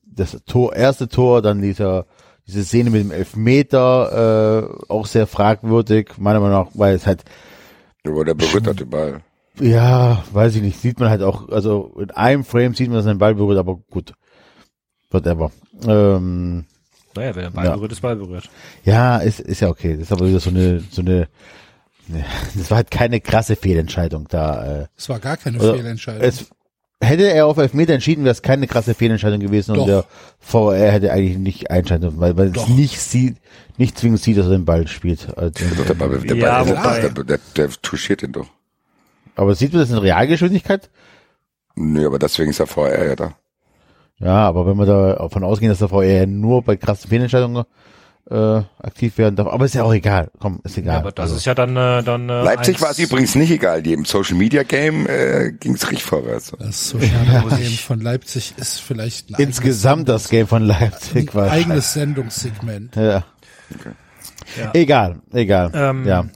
das 0.02 0.38
Tor, 0.46 0.74
erste 0.74 1.08
Tor, 1.08 1.42
dann 1.42 1.62
dieser 1.62 2.06
diese 2.50 2.64
Szene 2.64 2.90
mit 2.90 3.00
dem 3.02 3.10
Elfmeter 3.12 4.78
äh, 4.88 4.92
auch 4.92 5.06
sehr 5.06 5.26
fragwürdig, 5.26 6.18
meiner 6.18 6.40
Meinung 6.40 6.64
nach, 6.64 6.70
weil 6.74 6.94
es 6.94 7.06
halt 7.06 7.24
Über 8.04 8.24
der 8.24 8.34
berührt 8.34 8.66
hat 8.66 8.80
überall. 8.80 9.20
ja, 9.60 10.22
weiß 10.32 10.56
ich 10.56 10.62
nicht, 10.62 10.80
sieht 10.80 10.98
man 11.00 11.10
halt 11.10 11.22
auch, 11.22 11.48
also 11.50 11.94
in 11.98 12.10
einem 12.10 12.44
Frame 12.44 12.74
sieht 12.74 12.88
man, 12.88 12.96
dass 12.98 13.06
er 13.06 13.14
den 13.14 13.18
Ball 13.18 13.34
berührt, 13.34 13.58
aber 13.58 13.76
gut, 13.90 14.12
whatever. 15.10 15.50
Ähm, 15.86 16.64
Naja, 17.14 17.34
wenn 17.34 17.42
der 17.44 17.50
Ball 17.50 17.64
Ja. 17.66 17.74
berührt, 17.74 17.92
ist 17.92 18.00
Ball 18.02 18.16
berührt. 18.16 18.48
Ja, 18.84 19.18
ist, 19.18 19.40
ist 19.40 19.60
ja 19.60 19.68
okay. 19.68 19.92
Das 19.94 20.02
ist 20.02 20.12
aber 20.12 20.26
wieder 20.28 20.40
so 20.40 20.50
eine, 20.50 20.80
so 20.90 21.00
eine, 21.02 21.28
ne, 22.08 22.24
das 22.54 22.70
war 22.70 22.76
halt 22.78 22.90
keine 22.90 23.20
krasse 23.20 23.56
Fehlentscheidung 23.56 24.26
da. 24.28 24.82
Äh, 24.82 24.86
Es 24.96 25.08
war 25.08 25.18
gar 25.18 25.36
keine 25.36 25.58
oder 25.58 25.74
Fehlentscheidung. 25.74 26.22
Es, 26.22 26.46
hätte 27.00 27.30
er 27.32 27.46
auf 27.46 27.56
Elfmeter 27.56 27.94
entschieden, 27.94 28.24
wäre 28.24 28.32
es 28.32 28.42
keine 28.42 28.66
krasse 28.66 28.94
Fehlentscheidung 28.94 29.40
gewesen 29.40 29.74
Doch. 29.74 29.82
und 29.82 29.88
der 29.88 30.04
VR 30.38 30.92
hätte 30.92 31.12
eigentlich 31.12 31.38
nicht 31.38 31.70
einschalten 31.70 32.02
dürfen, 32.02 32.20
weil, 32.20 32.36
weil 32.36 32.52
es 32.54 32.68
nicht 32.68 33.00
sieht, 33.00 33.36
nicht 33.78 33.98
zwingend 33.98 34.20
sieht, 34.20 34.36
dass 34.36 34.46
er 34.46 34.52
den 34.52 34.64
Ball 34.66 34.86
spielt. 34.86 35.36
Also, 35.36 35.52
der 35.84 35.94
Ball, 35.94 36.18
der 36.20 36.36
Ja, 36.36 36.62
Ball, 36.64 37.00
der, 37.00 37.10
der, 37.10 37.24
der, 37.24 37.38
der 37.56 37.68
touchiert 37.82 38.22
ihn 38.22 38.32
doch. 38.32 38.48
aber 39.36 39.54
sieht 39.54 39.72
man 39.72 39.80
das 39.82 39.90
in 39.90 39.98
Realgeschwindigkeit? 39.98 40.90
Nö, 41.74 42.06
aber 42.06 42.18
deswegen 42.18 42.50
ist 42.50 42.58
der 42.60 42.66
VR 42.66 43.06
ja 43.06 43.16
da. 43.16 43.34
Ja, 44.18 44.46
aber 44.46 44.66
wenn 44.66 44.76
wir 44.76 44.84
da 44.84 45.14
davon 45.14 45.44
ausgehen, 45.44 45.70
dass 45.70 45.78
der 45.78 45.88
VR 45.88 46.26
nur 46.26 46.62
bei 46.62 46.76
krassen 46.76 47.08
Fehlentscheidungen 47.08 47.64
äh, 48.30 48.62
aktiv 48.82 49.18
werden 49.18 49.36
darf, 49.36 49.48
aber 49.48 49.64
ist 49.64 49.74
ja 49.74 49.82
auch 49.82 49.92
egal. 49.92 50.30
Komm, 50.38 50.60
ist 50.62 50.78
egal. 50.78 50.94
Ja, 50.94 51.00
aber 51.00 51.12
das 51.12 51.24
Also, 51.24 51.36
ist 51.36 51.46
ja 51.46 51.54
dann, 51.54 51.76
äh, 51.76 52.02
dann 52.02 52.28
äh, 52.28 52.42
Leipzig 52.42 52.80
war 52.80 52.90
es 52.90 52.98
übrigens 52.98 53.34
nicht 53.34 53.50
egal. 53.50 53.82
Die 53.82 53.92
im 53.92 54.04
Social 54.04 54.36
Media 54.36 54.62
Game 54.62 55.06
äh, 55.08 55.52
ging 55.52 55.74
es 55.74 55.90
richtig 55.90 56.04
vorwärts. 56.04 56.52
Das 56.58 56.88
soziale 56.90 57.56
Game 57.58 57.72
von 57.72 58.00
Leipzig 58.00 58.54
ist 58.56 58.80
vielleicht 58.80 59.30
ein 59.30 59.42
insgesamt 59.42 60.08
das 60.08 60.28
Game 60.28 60.46
von 60.46 60.62
Leipzig 60.62 61.34
war 61.34 61.50
eigenes 61.50 61.92
Sendungssegment. 61.92 62.96
Ja. 62.96 63.24
Ja. 64.58 64.70
Egal, 64.74 65.20
egal. 65.32 65.70
Ähm, 65.74 66.06
ja. 66.06 66.26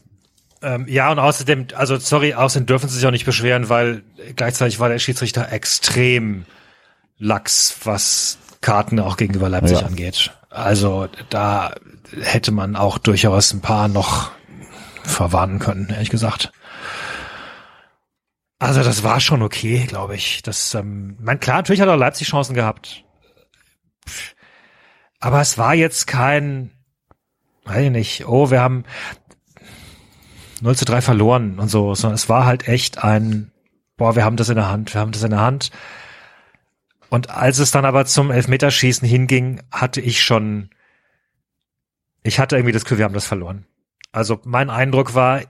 Ähm, 0.62 0.87
ja, 0.89 1.12
und 1.12 1.19
außerdem, 1.19 1.66
also 1.77 1.99
sorry, 1.99 2.35
außerdem 2.35 2.66
dürfen 2.66 2.89
sie 2.89 2.97
sich 2.97 3.07
auch 3.07 3.11
nicht 3.11 3.27
beschweren, 3.27 3.69
weil 3.69 4.03
gleichzeitig 4.35 4.81
war 4.81 4.89
der 4.89 4.99
Schiedsrichter 4.99 5.53
extrem 5.53 6.45
lax, 7.19 7.77
was 7.85 8.39
Karten 8.65 8.99
auch 8.99 9.16
gegenüber 9.16 9.49
Leipzig 9.49 9.81
Ja. 9.81 9.86
angeht. 9.86 10.32
Also 10.51 11.09
da 11.31 11.74
hätte 12.20 12.51
man 12.53 12.77
auch 12.77 12.99
durchaus 12.99 13.53
ein 13.53 13.61
paar 13.61 13.89
noch 13.89 14.31
verwarnen 15.03 15.59
können, 15.59 15.89
ehrlich 15.91 16.11
gesagt. 16.11 16.51
Also 18.59 18.82
das 18.82 19.03
war 19.03 19.20
schon 19.20 19.43
okay, 19.43 19.85
glaube 19.86 20.15
ich. 20.15 20.43
Das, 20.43 20.74
ähm, 20.74 21.16
mein 21.20 21.41
klar, 21.41 21.57
natürlich 21.57 21.81
hat 21.81 21.89
auch 21.89 21.97
Leipzig 21.97 22.28
Chancen 22.28 22.55
gehabt. 22.55 23.05
Aber 25.20 25.41
es 25.41 25.59
war 25.59 25.74
jetzt 25.74 26.07
kein, 26.07 26.70
weiß 27.65 27.85
ich 27.85 27.91
nicht, 27.91 28.27
oh, 28.27 28.51
wir 28.51 28.61
haben 28.61 28.85
0 30.61 30.77
zu 30.77 30.85
3 30.85 31.01
verloren 31.03 31.59
und 31.59 31.69
so, 31.69 31.95
sondern 31.95 32.15
es 32.15 32.28
war 32.28 32.47
halt 32.47 32.69
echt 32.69 33.05
ein, 33.05 33.53
boah, 33.97 34.16
wir 34.16 34.24
haben 34.24 34.36
das 34.36 34.49
in 34.49 34.57
der 34.57 34.69
Hand, 34.69 34.95
wir 34.95 35.01
haben 35.01 35.12
das 35.12 35.23
in 35.23 35.31
der 35.31 35.41
Hand. 35.41 35.70
Und 37.15 37.31
als 37.31 37.61
es 37.61 37.70
dann 37.70 37.85
aber 37.85 38.07
zum 38.07 38.32
Elfmeterschießen 38.32 39.07
hinging, 39.07 39.62
hatte 39.70 40.01
ich 40.01 40.24
schon, 40.24 40.70
ich 42.24 42.41
hatte 42.41 42.57
irgendwie 42.57 42.73
das 42.73 42.82
Gefühl, 42.82 42.99
wir 42.99 43.05
haben 43.05 43.15
das 43.15 43.24
verloren. 43.24 43.66
Also 44.11 44.41
mein 44.43 44.69
Eindruck 44.69 45.15
war, 45.15 45.43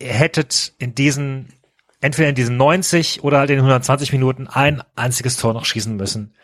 ihr 0.00 0.12
hättet 0.12 0.74
in 0.78 0.96
diesen, 0.96 1.52
entweder 2.00 2.28
in 2.28 2.34
diesen 2.34 2.56
90 2.56 3.22
oder 3.22 3.38
halt 3.38 3.50
in 3.50 3.58
den 3.58 3.66
120 3.66 4.10
Minuten 4.10 4.48
ein 4.48 4.82
einziges 4.96 5.36
Tor 5.36 5.54
noch 5.54 5.64
schießen 5.64 5.94
müssen. 5.94 6.34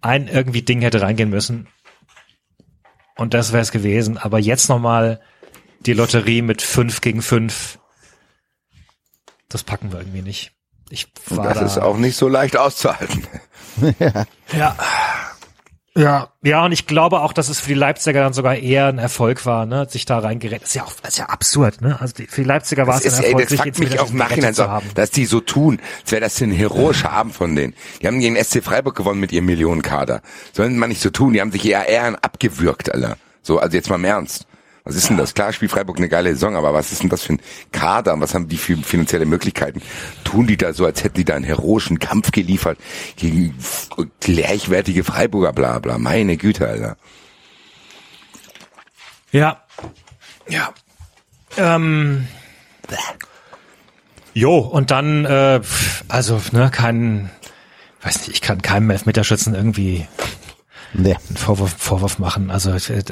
Ein 0.00 0.28
irgendwie 0.28 0.62
Ding 0.62 0.80
hätte 0.80 1.00
reingehen 1.00 1.30
müssen. 1.30 1.66
Und 3.16 3.34
das 3.34 3.52
wäre 3.52 3.62
es 3.62 3.72
gewesen. 3.72 4.18
Aber 4.18 4.38
jetzt 4.38 4.68
nochmal 4.68 5.20
die 5.80 5.94
Lotterie 5.94 6.42
mit 6.42 6.62
fünf 6.62 7.00
gegen 7.00 7.22
fünf. 7.22 7.80
Das 9.48 9.64
packen 9.64 9.90
wir 9.90 9.98
irgendwie 9.98 10.22
nicht. 10.22 10.52
Ich 10.90 11.08
Und 11.28 11.38
war 11.38 11.48
das 11.48 11.58
da, 11.58 11.66
ist 11.66 11.78
auch 11.78 11.96
nicht 11.96 12.16
so 12.16 12.28
leicht 12.28 12.56
auszuhalten. 12.56 13.26
Ja. 14.52 14.76
Ja, 15.96 16.30
ja, 16.42 16.64
und 16.64 16.72
ich 16.72 16.88
glaube 16.88 17.20
auch, 17.20 17.32
dass 17.32 17.48
es 17.48 17.60
für 17.60 17.68
die 17.68 17.74
Leipziger 17.74 18.20
dann 18.20 18.32
sogar 18.32 18.56
eher 18.56 18.86
ein 18.86 18.98
Erfolg 18.98 19.46
war, 19.46 19.64
ne, 19.64 19.86
sich 19.88 20.04
da 20.04 20.18
reingerettet. 20.18 20.66
Ist 20.66 20.74
ja 20.74 20.82
auch, 20.82 20.92
ist 21.06 21.18
ja 21.18 21.26
absurd, 21.26 21.82
ne? 21.82 22.00
Also 22.00 22.14
die, 22.14 22.26
für 22.26 22.40
die 22.40 22.48
Leipziger 22.48 22.88
war 22.88 22.96
es 22.96 23.02
ein 23.02 23.08
ist, 23.08 23.18
ey, 23.20 23.26
Erfolg, 23.26 23.48
das 23.48 23.60
fuckt 23.60 23.78
mich 23.78 24.00
auch 24.00 24.10
im 24.10 24.16
Nachhinein 24.16 24.54
so, 24.54 24.68
dass 24.96 25.12
die 25.12 25.24
so 25.24 25.38
tun, 25.38 25.80
als 26.02 26.10
wäre 26.10 26.22
das 26.22 26.40
ein 26.40 26.50
heroischer 26.50 27.12
Abend 27.12 27.36
von 27.36 27.54
denen. 27.54 27.74
Die 28.02 28.08
haben 28.08 28.18
gegen 28.18 28.34
SC 28.34 28.64
Freiburg 28.64 28.96
gewonnen 28.96 29.20
mit 29.20 29.30
ihrem 29.30 29.46
Millionenkader. 29.46 30.20
Sollen 30.52 30.78
man 30.78 30.88
nicht 30.88 31.00
so 31.00 31.10
tun, 31.10 31.32
die 31.32 31.40
haben 31.40 31.52
sich 31.52 31.64
eher 31.64 31.88
eher 31.88 32.18
abgewürgt, 32.24 32.92
Alter. 32.92 33.16
So, 33.42 33.60
also 33.60 33.76
jetzt 33.76 33.88
mal 33.88 33.96
im 33.96 34.04
Ernst. 34.04 34.46
Was 34.86 34.96
ist 34.96 35.08
denn 35.08 35.16
das? 35.16 35.32
Klar 35.32 35.52
spielt 35.54 35.70
Freiburg 35.70 35.96
eine 35.96 36.10
geile 36.10 36.30
Saison, 36.34 36.56
aber 36.56 36.74
was 36.74 36.92
ist 36.92 37.02
denn 37.02 37.08
das 37.08 37.22
für 37.22 37.32
ein 37.34 37.40
Kader? 37.72 38.12
und 38.12 38.20
Was 38.20 38.34
haben 38.34 38.48
die 38.48 38.58
für 38.58 38.76
finanzielle 38.76 39.24
Möglichkeiten? 39.24 39.80
Tun 40.24 40.46
die 40.46 40.58
da 40.58 40.74
so, 40.74 40.84
als 40.84 41.02
hätten 41.02 41.16
die 41.16 41.24
da 41.24 41.34
einen 41.36 41.44
heroischen 41.44 41.98
Kampf 41.98 42.32
geliefert 42.32 42.78
gegen 43.16 43.54
gleichwertige 44.20 45.02
Freiburger, 45.02 45.54
bla 45.54 45.78
bla. 45.78 45.96
Meine 45.96 46.36
Güte, 46.36 46.68
Alter. 46.68 46.96
Ja. 49.32 49.62
Ja. 50.48 50.74
Ähm. 51.56 52.28
Jo, 54.34 54.58
und 54.58 54.90
dann, 54.90 55.24
äh, 55.24 55.60
also, 56.08 56.42
ne, 56.52 56.70
kein, 56.70 57.30
weiß 58.02 58.18
nicht, 58.18 58.30
ich 58.34 58.40
kann 58.42 58.60
keinem 58.60 58.90
Elfmeterschützen 58.90 59.54
irgendwie 59.54 60.06
Nee. 60.92 61.16
einen 61.28 61.36
Vorwurf, 61.36 61.74
Vorwurf 61.78 62.18
machen. 62.18 62.50
Also 62.50 62.70
äh, 62.72 63.02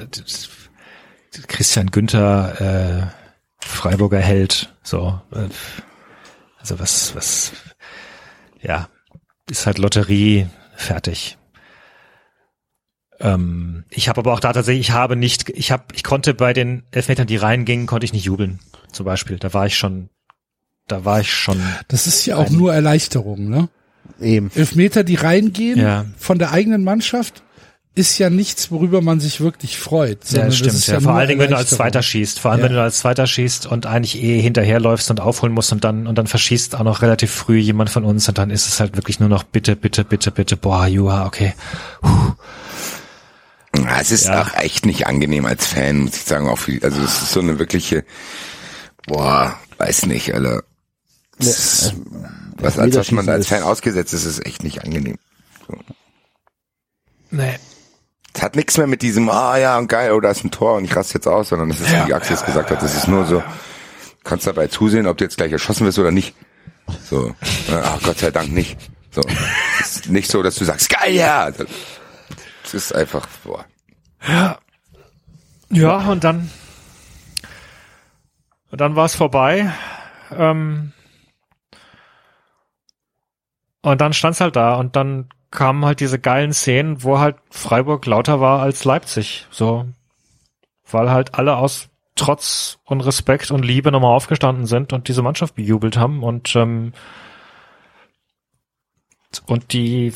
Christian 1.49 1.91
Günther, 1.91 3.11
äh, 3.11 3.67
Freiburger 3.67 4.21
Held, 4.21 4.73
so. 4.83 5.21
Äh, 5.33 5.49
also 6.59 6.79
was, 6.79 7.15
was, 7.15 7.53
ja, 8.61 8.89
ist 9.51 9.67
halt 9.67 9.79
Lotterie, 9.79 10.47
fertig. 10.77 11.39
Ähm, 13.21 13.85
ich 13.91 14.09
habe 14.09 14.21
aber 14.21 14.33
auch 14.33 14.41
da 14.41 14.53
tatsächlich, 14.53 14.89
ich 14.89 14.93
habe 14.95 15.17
nicht, 15.17 15.49
ich 15.51 15.71
habe, 15.71 15.85
ich 15.95 16.03
konnte 16.05 16.35
bei 16.35 16.53
den 16.53 16.83
Elfmetern, 16.91 17.27
die 17.27 17.37
reingingen, 17.37 17.87
konnte 17.87 18.05
ich 18.05 18.13
nicht 18.13 18.25
jubeln, 18.25 18.61
zum 18.93 19.07
Beispiel. 19.07 19.39
Da 19.39 19.53
war 19.55 19.67
ich 19.67 19.77
schon, 19.77 20.09
da 20.89 21.05
war 21.05 21.21
ich 21.21 21.33
schon, 21.33 21.61
Das 21.89 22.07
ist 22.07 22.27
ja 22.27 22.37
auch 22.37 22.47
Ein- 22.51 22.57
nur 22.57 22.75
Erleichterung, 22.75 23.49
ne? 23.49 23.69
Eben. 24.21 24.51
Elfmeter, 24.55 25.05
die 25.05 25.15
reingehen 25.15 25.79
Ja. 25.81 26.05
von 26.19 26.39
der 26.39 26.51
eigenen 26.53 26.83
Mannschaft, 26.85 27.43
ist 27.95 28.17
ja 28.19 28.31
nichts, 28.31 28.71
worüber 28.71 29.03
man 29.03 29.21
sich 29.21 29.41
wirklich 29.43 29.79
freut. 29.79 30.25
ja, 30.25 30.31
sondern 30.31 30.49
das 30.49 30.59
das 30.59 30.59
stimmt. 30.59 30.75
ist 30.79 30.87
Ja, 30.87 30.95
ja 30.95 31.01
vor 31.01 31.13
allen 31.13 31.29
Dingen, 31.29 31.41
wenn 31.41 31.51
du 31.51 31.57
als. 31.59 31.71
Zweiter 31.71 32.01
schießt, 32.03 32.39
vor 32.41 32.51
allem 32.51 32.61
Ja. 32.61 32.67
wenn 32.67 32.73
du 32.73 32.83
als 32.83 32.99
Zweiter 32.99 33.27
schießt 33.27 33.67
und 33.67 33.85
eigentlich 33.87 34.23
eh 34.23 34.41
hinterherläufst 34.41 35.11
und 35.11 35.21
aufholen 35.21 35.53
musst 35.53 35.73
und 35.73 35.85
dann 35.85 36.07
und 36.07 36.17
dann 36.17 36.27
verschießt 36.27 36.75
auch 36.77 36.85
noch 36.85 37.03
relativ 37.03 37.31
früh 37.31 37.59
jemand 37.59 37.91
von 37.91 38.05
uns 38.05 38.27
und 38.29 38.39
dann 38.39 38.51
ist 38.51 38.67
es 38.67 38.81
halt 38.81 38.97
wirklich 38.97 39.21
nur 39.21 39.29
noch 39.29 39.43
bitte, 39.43 39.77
bitte, 39.77 40.05
bitte, 40.05 40.31
bitte, 40.31 40.57
boah, 40.57 40.87
Jua, 40.87 41.27
okay. 41.27 41.53
Ja, 43.77 44.01
es 44.01 44.11
ist 44.11 44.27
Ja. 44.27 44.43
auch 44.43 44.55
echt 44.55 44.87
nicht 44.87 45.07
angenehm 45.07 45.45
als 45.47 45.67
Fan, 45.67 45.99
muss 46.01 46.17
ich 46.17 46.23
sagen. 46.25 46.49
Auch 46.49 46.59
für, 46.59 46.83
also 46.83 47.03
es 47.03 47.23
ist 47.23 47.33
so 47.33 47.41
eine 47.41 47.59
wirkliche, 47.59 48.05
boah, 49.07 49.59
weiß 49.79 50.07
nicht, 50.07 50.35
Alter. 50.35 50.63
Ist- 51.39 51.95
was, 52.59 52.79
als 52.79 52.95
was 52.97 53.11
man 53.11 53.27
da 53.27 53.33
als 53.33 53.49
Fan 53.49 53.63
ausgesetzt 53.63 54.15
ist, 54.15 54.25
ist 54.25 54.47
echt 54.47 54.63
nicht 54.63 54.85
angenehm. 54.85 55.17
Nee. 57.31 57.57
Es 58.35 58.43
hat 58.43 58.57
nichts 58.57 58.79
mehr 58.79 58.87
mit 58.87 59.03
diesem, 59.03 59.29
ah 59.29 59.57
ja, 59.59 59.77
und 59.79 59.89
geil, 59.89 60.13
oh, 60.13 60.21
da 60.21 60.31
ist 60.31 60.45
ein 60.45 60.51
Tor 60.51 60.77
und 60.77 60.85
ich 60.85 60.97
raste 60.97 61.15
jetzt 61.15 61.27
aus, 61.27 61.51
sondern 61.51 61.69
das 61.69 61.81
ist, 61.81 61.93
wie 62.07 62.15
Axel 62.15 62.35
es 62.35 62.45
gesagt 62.45 62.71
hat, 62.71 62.83
das 62.83 62.97
ist 62.97 63.07
nur 63.07 63.27
so, 63.27 63.41
du 63.41 63.45
kannst 64.25 64.47
dabei 64.47 64.69
zusehen, 64.69 65.07
ob 65.07 65.19
du 65.19 65.25
jetzt 65.25 65.37
gleich 65.37 65.53
erschossen 65.53 65.87
wirst 65.87 65.99
oder 65.99 66.11
nicht. 66.11 66.35
So, 67.11 67.35
ach 67.71 68.03
Gott 68.03 68.19
sei 68.19 68.31
Dank 68.31 68.51
nicht. 68.53 68.79
So, 69.11 69.21
ist 69.81 70.09
nicht 70.09 70.31
so, 70.31 70.43
dass 70.43 70.55
du 70.55 70.65
sagst, 70.65 70.89
geil, 70.89 71.15
ja. 71.15 71.51
Es 72.65 72.75
ist 72.75 72.95
einfach, 72.95 73.27
boah. 73.45 73.67
Ja, 75.69 75.99
und 76.09 76.25
dann 76.25 76.51
und 78.73 78.81
dann 78.81 78.97
war 78.97 79.05
es 79.05 79.15
vorbei. 79.15 79.71
Ähm, 80.35 80.93
und 83.83 84.01
dann 84.01 84.15
stand's 84.15 84.41
halt 84.41 84.57
da 84.57 84.77
und 84.77 84.97
dann 84.97 85.29
kamen 85.53 85.85
halt 85.85 86.01
diese 86.01 86.19
geilen 86.19 86.53
Szenen, 86.53 87.05
wo 87.05 87.21
halt 87.21 87.37
Freiburg 87.51 88.05
lauter 88.07 88.41
war 88.41 88.61
als 88.61 88.85
Leipzig. 88.85 89.47
So, 89.51 89.87
weil 90.91 91.11
halt 91.11 91.35
alle 91.35 91.57
aus 91.57 91.89
Trotz 92.15 92.79
und 92.85 93.01
Respekt 93.01 93.51
und 93.51 93.65
Liebe 93.65 93.91
nochmal 93.93 94.15
aufgestanden 94.15 94.67
sind 94.67 94.93
und 94.93 95.09
diese 95.09 95.23
Mannschaft 95.23 95.55
bejubelt 95.55 95.97
haben 95.97 96.23
und 96.23 96.55
ähm, 96.57 96.93
und 99.47 99.73
die 99.73 100.13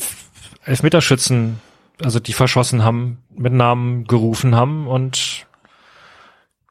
Elfmeterschützen, 0.63 1.59
also 2.03 2.19
die 2.19 2.33
verschossen 2.33 2.83
haben, 2.83 3.23
mit 3.35 3.53
Namen 3.53 4.05
gerufen 4.05 4.55
haben 4.55 4.87
und 4.87 5.47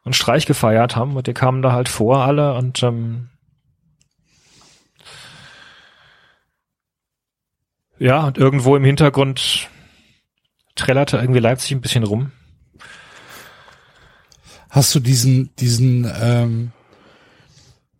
und 0.03 0.15
Streich 0.15 0.45
gefeiert 0.45 0.95
haben 0.95 1.17
und 1.17 1.27
die 1.27 1.33
kamen 1.33 1.61
da 1.61 1.73
halt 1.73 1.89
vor 1.89 2.19
alle 2.19 2.53
und 2.53 2.81
ähm, 2.83 3.29
ja 7.99 8.25
und 8.25 8.37
irgendwo 8.37 8.75
im 8.75 8.83
Hintergrund 8.83 9.69
trällerte 10.75 11.17
irgendwie 11.17 11.39
Leipzig 11.39 11.71
ein 11.71 11.81
bisschen 11.81 12.03
rum. 12.03 12.31
Hast 14.69 14.93
du 14.93 14.99
diesen, 14.99 15.55
diesen, 15.55 16.11
ähm, 16.21 16.71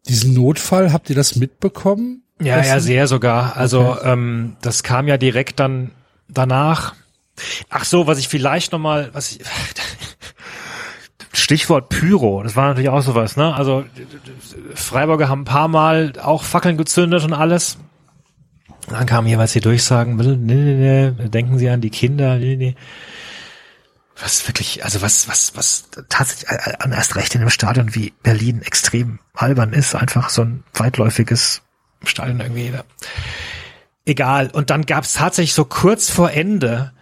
diesen 0.07 0.33
Notfall, 0.33 0.91
habt 0.93 1.09
ihr 1.09 1.15
das 1.15 1.35
mitbekommen? 1.35 2.23
Ja, 2.41 2.63
ja, 2.63 2.79
sehr 2.79 3.07
sogar. 3.07 3.57
Also 3.57 3.97
ähm, 4.03 4.57
das 4.61 4.83
kam 4.83 5.07
ja 5.07 5.17
direkt 5.17 5.59
dann 5.59 5.91
danach. 6.27 6.93
Ach 7.69 7.85
so, 7.85 8.05
was 8.07 8.19
ich 8.19 8.27
vielleicht 8.27 8.71
noch 8.71 8.79
mal, 8.79 9.09
was 9.13 9.31
ich 9.31 9.39
Stichwort 11.33 11.89
Pyro, 11.89 12.43
das 12.43 12.55
war 12.55 12.67
natürlich 12.67 12.89
auch 12.89 13.01
sowas, 13.01 13.37
ne? 13.37 13.55
Also 13.55 13.85
Freiburger 14.75 15.29
haben 15.29 15.41
ein 15.41 15.45
paar 15.45 15.67
Mal 15.67 16.13
auch 16.21 16.43
Fackeln 16.43 16.77
gezündet 16.77 17.23
und 17.23 17.33
alles. 17.33 17.77
Dann 18.87 19.05
kamen 19.05 19.27
jeweils 19.27 19.53
die 19.53 19.59
Durchsagen, 19.59 20.15
nee, 20.15 20.55
nee, 20.55 21.11
nee, 21.17 21.29
denken 21.29 21.57
Sie 21.57 21.69
an 21.69 21.81
die 21.81 21.89
Kinder, 21.89 22.37
nee, 22.37 22.55
nee. 22.55 22.75
Was 24.19 24.47
wirklich, 24.47 24.83
also 24.83 25.01
was, 25.01 25.27
was, 25.27 25.55
was 25.55 25.89
tatsächlich 26.09 26.49
äh, 26.49 26.73
an 26.79 26.91
erst 26.91 27.15
recht 27.15 27.35
in 27.35 27.41
einem 27.41 27.49
Stadion 27.51 27.93
wie 27.93 28.13
Berlin 28.23 28.61
extrem 28.63 29.19
albern 29.33 29.73
ist, 29.73 29.93
einfach 29.93 30.29
so 30.29 30.41
ein 30.43 30.63
weitläufiges 30.73 31.61
Stadion 32.03 32.39
irgendwie. 32.39 32.69
Ne? 32.69 32.83
Egal. 34.05 34.49
Und 34.51 34.69
dann 34.71 34.85
gab 34.85 35.03
es 35.03 35.13
tatsächlich 35.13 35.53
so 35.53 35.65
kurz 35.65 36.09
vor 36.09 36.31
Ende, 36.31 36.93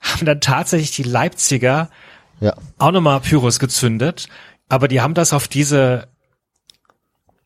haben 0.00 0.26
dann 0.26 0.40
tatsächlich 0.40 0.92
die 0.92 1.02
Leipziger 1.02 1.90
Ja. 2.38 2.54
auch 2.78 2.92
nochmal 2.92 3.20
Pyros 3.20 3.58
gezündet, 3.58 4.28
aber 4.68 4.86
die 4.86 5.00
haben 5.00 5.14
das 5.14 5.32
auf 5.32 5.48
diese 5.48 6.08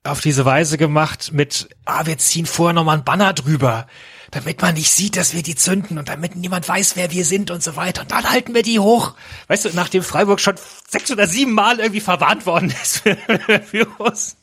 auf 0.04 0.20
diese 0.20 0.44
Weise 0.44 0.78
gemacht 0.78 1.32
mit, 1.32 1.68
ah, 1.84 2.06
wir 2.06 2.18
ziehen 2.18 2.46
vorher 2.46 2.72
nochmal 2.72 2.98
ein 2.98 3.04
Banner 3.04 3.32
drüber, 3.32 3.86
damit 4.30 4.62
man 4.62 4.74
nicht 4.74 4.90
sieht, 4.90 5.16
dass 5.16 5.34
wir 5.34 5.42
die 5.42 5.56
zünden 5.56 5.98
und 5.98 6.08
damit 6.08 6.36
niemand 6.36 6.68
weiß, 6.68 6.96
wer 6.96 7.10
wir 7.10 7.24
sind 7.24 7.50
und 7.50 7.62
so 7.62 7.76
weiter. 7.76 8.02
Und 8.02 8.10
dann 8.10 8.30
halten 8.30 8.54
wir 8.54 8.62
die 8.62 8.78
hoch. 8.78 9.14
Weißt 9.48 9.64
du, 9.64 9.70
nachdem 9.74 10.02
Freiburg 10.02 10.40
schon 10.40 10.54
sechs 10.88 11.10
oder 11.10 11.26
sieben 11.26 11.52
Mal 11.52 11.80
irgendwie 11.80 12.00
verwarnt 12.00 12.46
worden 12.46 12.70
ist 12.82 12.98
für 12.98 13.16
Pyros 13.16 14.36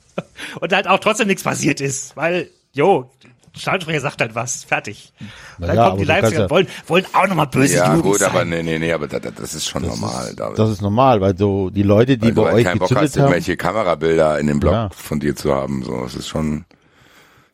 und 0.59 0.73
halt 0.73 0.87
auch 0.87 0.99
trotzdem 0.99 1.27
nichts 1.27 1.43
passiert 1.43 1.81
ist, 1.81 2.15
weil, 2.15 2.49
jo, 2.73 3.09
Stadionsprecher 3.57 4.01
sagt 4.01 4.21
halt 4.21 4.35
was, 4.35 4.63
fertig. 4.63 5.13
Na 5.57 5.67
dann 5.67 5.75
ja, 5.75 5.85
kommen 5.85 5.97
die 5.99 6.03
du 6.05 6.07
Leipziger 6.09 6.41
ja- 6.43 6.49
wollen, 6.49 6.67
wollen 6.87 7.05
auch 7.13 7.27
nochmal 7.27 7.47
böse 7.47 7.75
Ja, 7.77 7.87
Jugend 7.89 8.03
gut, 8.03 8.19
sein. 8.19 8.29
aber 8.29 8.45
nee, 8.45 8.63
nee, 8.63 8.79
nee, 8.79 8.91
aber 8.93 9.07
das, 9.07 9.21
das 9.35 9.53
ist 9.53 9.67
schon 9.67 9.83
normal. 9.83 10.33
David. 10.35 10.57
Das 10.59 10.69
ist 10.69 10.81
normal, 10.81 11.21
weil 11.21 11.37
so 11.37 11.69
die 11.69 11.83
Leute, 11.83 12.17
die 12.17 12.27
Weil 12.27 12.33
du 12.33 12.41
bei 12.41 12.47
halt 12.47 12.55
euch 12.57 12.63
keinen 12.65 12.79
Bock 12.79 12.89
gezündet 12.89 13.09
hast, 13.09 13.17
haben, 13.17 13.23
irgendwelche 13.25 13.57
Kamerabilder 13.57 14.39
in 14.39 14.47
dem 14.47 14.59
Blog 14.59 14.73
Ja. 14.73 14.89
von 14.93 15.19
dir 15.19 15.35
zu 15.35 15.53
haben. 15.53 15.83
So, 15.83 16.03
es 16.05 16.15
ist 16.15 16.27
schon 16.27 16.65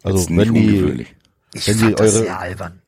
also 0.03 0.17
jetzt 0.19 0.29
nicht 0.29 0.47
wenn 0.47 0.53
die, 0.53 0.67
ungewöhnlich. 0.69 1.15
ich 1.53 1.67
wenn 1.67 1.77
die 1.77 1.83
fand 1.85 1.99
das 1.99 2.15
eure- 2.15 2.23
sehr 2.25 2.39
albern. 2.39 2.81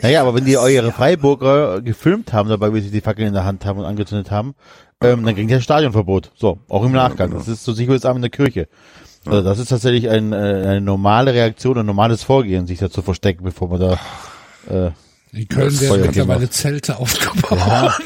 naja, 0.00 0.20
aber 0.22 0.34
wenn 0.34 0.44
die 0.44 0.56
eure 0.56 0.92
Freiburger 0.92 1.80
gefilmt 1.82 2.32
haben, 2.32 2.48
dabei, 2.48 2.72
wie 2.74 2.80
sie 2.80 2.90
die 2.90 3.00
Fackel 3.00 3.26
in 3.26 3.34
der 3.34 3.44
Hand 3.44 3.64
haben 3.66 3.78
und 3.78 3.84
angezündet 3.84 4.30
haben, 4.30 4.54
ähm, 5.02 5.24
dann 5.24 5.34
kriegt 5.34 5.50
ihr 5.50 5.60
Stadionverbot. 5.60 6.30
So, 6.36 6.60
auch 6.68 6.84
im 6.84 6.92
Nachgang. 6.92 7.30
genau. 7.30 7.40
Das 7.40 7.48
ist 7.48 7.64
so 7.64 7.72
sicher 7.72 7.90
wie 7.90 7.96
das 7.96 8.04
Abend 8.04 8.24
in 8.24 8.30
der 8.30 8.30
Kirche. 8.30 8.68
Also 9.24 9.42
das 9.42 9.58
ist 9.58 9.68
tatsächlich 9.68 10.08
ein, 10.10 10.32
äh, 10.32 10.36
eine 10.36 10.80
normale 10.80 11.32
Reaktion, 11.32 11.78
ein 11.78 11.86
normales 11.86 12.22
Vorgehen, 12.24 12.66
sich 12.66 12.78
da 12.78 12.90
zu 12.90 13.02
verstecken, 13.02 13.44
bevor 13.44 13.68
man 13.68 13.80
da 13.80 14.00
äh, 14.68 14.90
In 15.32 15.48
Köln 15.48 15.80
werden 15.80 16.00
mittlerweile. 16.02 16.50
Zelte 16.50 16.96
aufgebaut. 16.98 17.92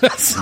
Das 0.00 0.36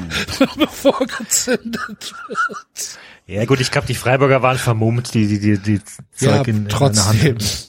bevor 0.56 0.98
gezündet 1.06 2.14
wird. 2.28 2.98
Ja 3.26 3.44
gut, 3.44 3.60
ich 3.60 3.70
glaube, 3.70 3.86
die 3.86 3.94
Freiburger 3.94 4.40
waren 4.42 4.56
vermummt, 4.56 5.12
die 5.14 5.26
die 5.26 5.38
die, 5.40 5.58
die 5.58 5.80
Ja, 6.20 6.36
Zeug 6.38 6.48
in, 6.48 6.56
in 6.56 6.64
der 6.64 6.72
trotzdem. 6.72 7.36
Hand. 7.38 7.68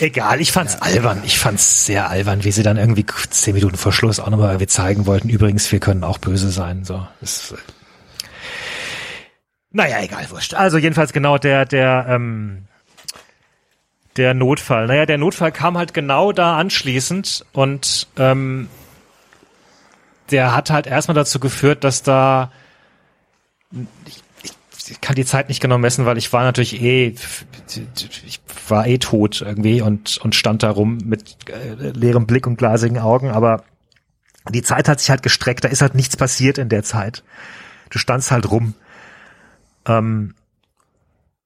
Egal, 0.00 0.40
ich 0.40 0.52
fand's 0.52 0.76
albern. 0.80 1.22
Ich 1.24 1.38
fand's 1.38 1.86
sehr 1.86 2.10
albern, 2.10 2.44
wie 2.44 2.52
sie 2.52 2.62
dann 2.62 2.76
irgendwie 2.76 3.06
zehn 3.30 3.54
Minuten 3.54 3.76
vor 3.76 3.92
Schluss 3.92 4.20
auch 4.20 4.30
nochmal 4.30 4.50
irgendwie 4.50 4.66
zeigen 4.66 5.06
wollten. 5.06 5.28
Übrigens, 5.28 5.70
wir 5.72 5.80
können 5.80 6.04
auch 6.04 6.18
böse 6.18 6.50
sein. 6.50 6.84
So, 6.84 7.06
das, 7.20 7.52
äh, 7.52 7.56
naja, 9.74 10.00
egal, 10.00 10.30
wurscht. 10.30 10.54
Also 10.54 10.78
jedenfalls 10.78 11.12
genau 11.12 11.36
der 11.36 11.66
der 11.66 12.06
ähm, 12.08 12.62
Der 14.16 14.32
Notfall. 14.32 14.86
Naja, 14.86 15.04
der 15.04 15.18
Notfall 15.18 15.50
kam 15.50 15.76
halt 15.76 15.92
genau 15.92 16.30
da 16.30 16.56
anschließend 16.56 17.44
und 17.52 18.06
ähm, 18.16 18.68
der 20.30 20.54
hat 20.54 20.70
halt 20.70 20.86
erstmal 20.86 21.16
dazu 21.16 21.40
geführt, 21.40 21.82
dass 21.82 22.04
da 22.04 22.52
ich, 24.06 24.22
ich, 24.88 25.00
kann 25.00 25.16
die 25.16 25.24
Zeit 25.24 25.48
nicht 25.48 25.60
genau 25.60 25.78
messen, 25.78 26.06
weil 26.06 26.18
ich 26.18 26.32
war 26.32 26.44
natürlich 26.44 26.80
eh 26.80 27.12
ich 28.26 28.40
war 28.68 28.86
eh 28.86 28.98
tot 28.98 29.42
irgendwie 29.44 29.82
und 29.82 30.18
und 30.18 30.36
stand 30.36 30.62
da 30.62 30.70
rum 30.70 30.98
mit 31.04 31.36
äh, 31.50 31.90
leerem 31.90 32.28
Blick 32.28 32.46
und 32.46 32.58
glasigen 32.58 33.00
Augen, 33.00 33.30
aber 33.30 33.64
die 34.50 34.62
Zeit 34.62 34.88
hat 34.88 35.00
sich 35.00 35.10
halt 35.10 35.24
gestreckt, 35.24 35.64
da 35.64 35.68
ist 35.68 35.82
halt 35.82 35.96
nichts 35.96 36.16
passiert 36.16 36.58
in 36.58 36.68
der 36.68 36.84
Zeit. 36.84 37.24
Du 37.90 37.98
standst 37.98 38.30
halt 38.30 38.48
rum. 38.48 38.74
Ähm, 39.86 40.34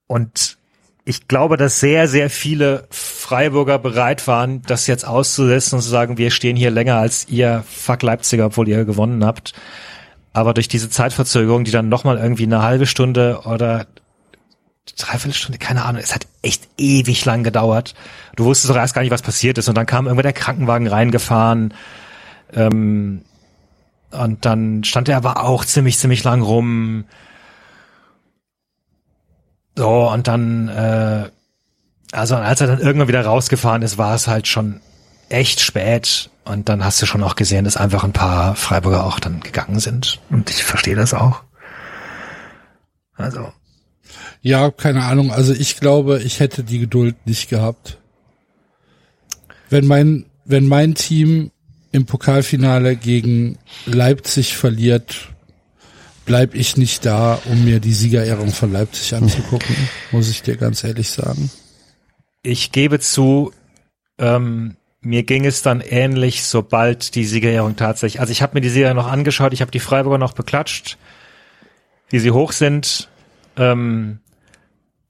und 0.06 0.59
ich 1.05 1.27
glaube, 1.27 1.56
dass 1.56 1.81
sehr, 1.81 2.06
sehr 2.06 2.28
viele 2.28 2.86
Freiburger 2.90 3.78
bereit 3.78 4.27
waren, 4.27 4.60
das 4.62 4.86
jetzt 4.86 5.06
auszusetzen 5.06 5.77
und 5.77 5.82
zu 5.82 5.89
sagen, 5.89 6.19
wir 6.19 6.31
stehen 6.31 6.56
hier 6.56 6.70
länger 6.70 6.97
als 6.97 7.28
ihr 7.28 7.65
Fuck 7.66 8.02
Leipziger, 8.02 8.47
obwohl 8.47 8.69
ihr 8.69 8.85
gewonnen 8.85 9.24
habt. 9.24 9.55
Aber 10.35 10.52
durch 10.52 10.69
diese 10.69 10.90
Zeitverzögerung, 10.90 11.65
die 11.65 11.70
dann 11.70 11.89
nochmal 11.89 12.19
irgendwie 12.19 12.44
eine 12.44 12.62
halbe 12.62 12.86
Stunde 12.86 13.40
oder 13.44 13.86
dreiviertel 14.98 15.35
Stunde, 15.35 15.59
keine 15.59 15.85
Ahnung, 15.85 16.02
es 16.02 16.15
hat 16.15 16.27
echt 16.43 16.69
ewig 16.77 17.24
lang 17.24 17.43
gedauert. 17.43 17.94
Du 18.36 18.44
wusstest 18.44 18.70
doch 18.70 18.77
erst 18.77 18.94
gar 18.94 19.02
nicht, 19.02 19.10
was 19.10 19.23
passiert 19.23 19.59
ist. 19.59 19.69
Und 19.69 19.77
dann 19.77 19.86
kam 19.86 20.06
irgendwann 20.06 20.24
der 20.24 20.32
Krankenwagen 20.32 20.86
reingefahren. 20.86 21.74
Ähm, 22.52 23.23
und 24.10 24.44
dann 24.44 24.85
stand 24.85 25.09
er 25.09 25.16
aber 25.16 25.43
auch 25.43 25.65
ziemlich, 25.65 25.98
ziemlich 25.98 26.23
lang 26.24 26.43
rum. 26.43 27.05
So, 29.78 30.10
und 30.10 30.26
dann, 30.26 30.66
äh, 30.66 31.30
also 32.10 32.34
als 32.34 32.60
er 32.60 32.66
dann 32.66 32.80
irgendwann 32.80 33.06
wieder 33.06 33.24
rausgefahren 33.24 33.82
ist, 33.82 33.96
war 33.96 34.12
es 34.12 34.26
halt 34.26 34.48
schon 34.48 34.80
echt 35.28 35.60
spät. 35.60 36.30
Und 36.44 36.68
dann 36.68 36.84
hast 36.84 37.00
du 37.00 37.06
schon 37.06 37.22
auch 37.22 37.36
gesehen, 37.36 37.64
dass 37.64 37.76
einfach 37.76 38.02
ein 38.02 38.12
paar 38.12 38.56
Freiburger 38.56 39.05
auch 39.05 39.20
dann 39.20 39.38
gegangen 39.38 39.78
sind. 39.78 40.18
Und 40.30 40.50
ich 40.50 40.64
verstehe 40.64 40.96
das 40.96 41.14
auch. 41.14 41.44
Also. 43.14 43.52
Ja, 44.42 44.72
keine 44.72 45.05
Ahnung. 45.05 45.30
Also 45.30 45.52
ich 45.52 45.78
glaube, 45.78 46.22
ich 46.24 46.40
hätte 46.40 46.64
die 46.64 46.80
Geduld 46.80 47.14
nicht 47.24 47.48
gehabt. 47.48 47.98
Wenn 49.70 49.86
mein, 49.86 50.26
wenn 50.44 50.66
mein 50.66 50.96
Team 50.96 51.52
im 51.92 52.05
Pokalfinale 52.05 52.96
gegen 52.96 53.59
Leipzig 53.86 54.56
verliert, 54.56 55.28
bleib 56.28 56.55
ich 56.55 56.76
nicht 56.76 57.06
da, 57.06 57.40
um 57.46 57.64
mir 57.64 57.80
die 57.80 57.94
Siegerehrung 57.94 58.50
von 58.52 58.70
Leipzig 58.70 59.14
anzugucken, 59.14 59.74
muss 60.12 60.28
ich 60.28 60.42
dir 60.42 60.56
ganz 60.56 60.84
ehrlich 60.84 61.09
sagen. 61.09 61.50
Ich 62.42 62.70
gebe 62.70 63.00
zu, 63.00 63.50
ähm, 64.18 64.76
mir 65.00 65.22
ging 65.22 65.46
es 65.46 65.62
dann 65.62 65.80
ähnlich, 65.80 66.44
sobald 66.44 67.14
die 67.14 67.24
Siegerehrung 67.24 67.76
tatsächlich, 67.76 68.20
also 68.20 68.30
ich 68.30 68.42
habe 68.42 68.55
mir 68.55 68.60
die 68.60 68.68
Siegerehrung 68.68 68.98
noch 68.98 69.10
angeschaut, 69.10 69.55
ich 69.55 69.62
habe 69.62 69.70
die 69.70 69.80
Freiburger 69.80 70.18
noch 70.18 70.34
beklatscht, 70.34 70.98
wie 72.10 72.18
sie 72.18 72.30
hoch 72.30 72.52
sind, 72.52 73.09
ähm, 73.56 74.20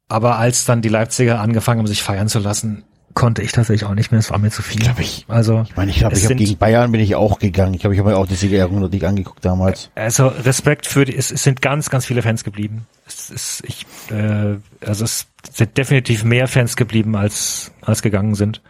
aber 0.07 0.39
als 0.39 0.65
dann 0.65 0.83
die 0.83 0.89
Leipziger 0.89 1.41
angefangen 1.41 1.81
haben, 1.81 1.87
sich 1.89 2.03
feiern 2.03 2.29
zu 2.29 2.39
lassen, 2.39 2.85
konnte 3.19 3.43
ich 3.43 3.51
tatsächlich 3.53 3.85
auch 3.89 3.95
nicht 3.95 4.13
mehr. 4.13 4.21
Es 4.21 4.31
war 4.31 4.39
mir 4.39 4.51
zu 4.51 4.63
viel. 4.63 4.81
Glaub 4.81 5.01
ich. 5.01 5.25
Also 5.27 5.65
Ich 5.69 5.77
meine, 5.77 5.91
ich 5.91 5.99
glaube, 5.99 6.15
es 6.15 6.21
ich 6.21 6.25
habe 6.27 6.35
sind- 6.39 6.47
gegen 6.47 6.57
Bayern 6.57 6.93
bin 6.93 7.01
ich 7.01 7.17
auch 7.17 7.39
gegangen. 7.41 7.75
Ich 7.75 7.81
glaube, 7.81 7.95
ich 7.95 8.01
habe 8.01 8.11
mir 8.11 8.17
auch 8.17 8.27
die 8.29 8.37
Siegerehrung 8.37 8.81
League 8.91 9.03
angeguckt 9.05 9.45
damals. 9.45 9.91
Also 9.97 10.29
Respekt 10.29 10.87
für 10.87 11.05
die, 11.05 11.17
es, 11.17 11.31
es 11.33 11.43
sind 11.43 11.61
ganz, 11.61 11.91
ganz 11.91 12.07
viele 12.07 12.23
Fans 12.23 12.45
geblieben. 12.45 12.87
Es 13.07 13.29
ist, 13.31 13.65
ich, 13.67 13.85
äh, 14.11 14.57
also 14.87 15.05
es 15.05 15.27
sind 15.53 15.77
definitiv 15.77 16.23
mehr 16.23 16.47
Fans 16.47 16.77
geblieben 16.77 17.17
als 17.17 17.73
als 17.83 18.03
gegangen 18.03 18.35
sind. 18.37 18.63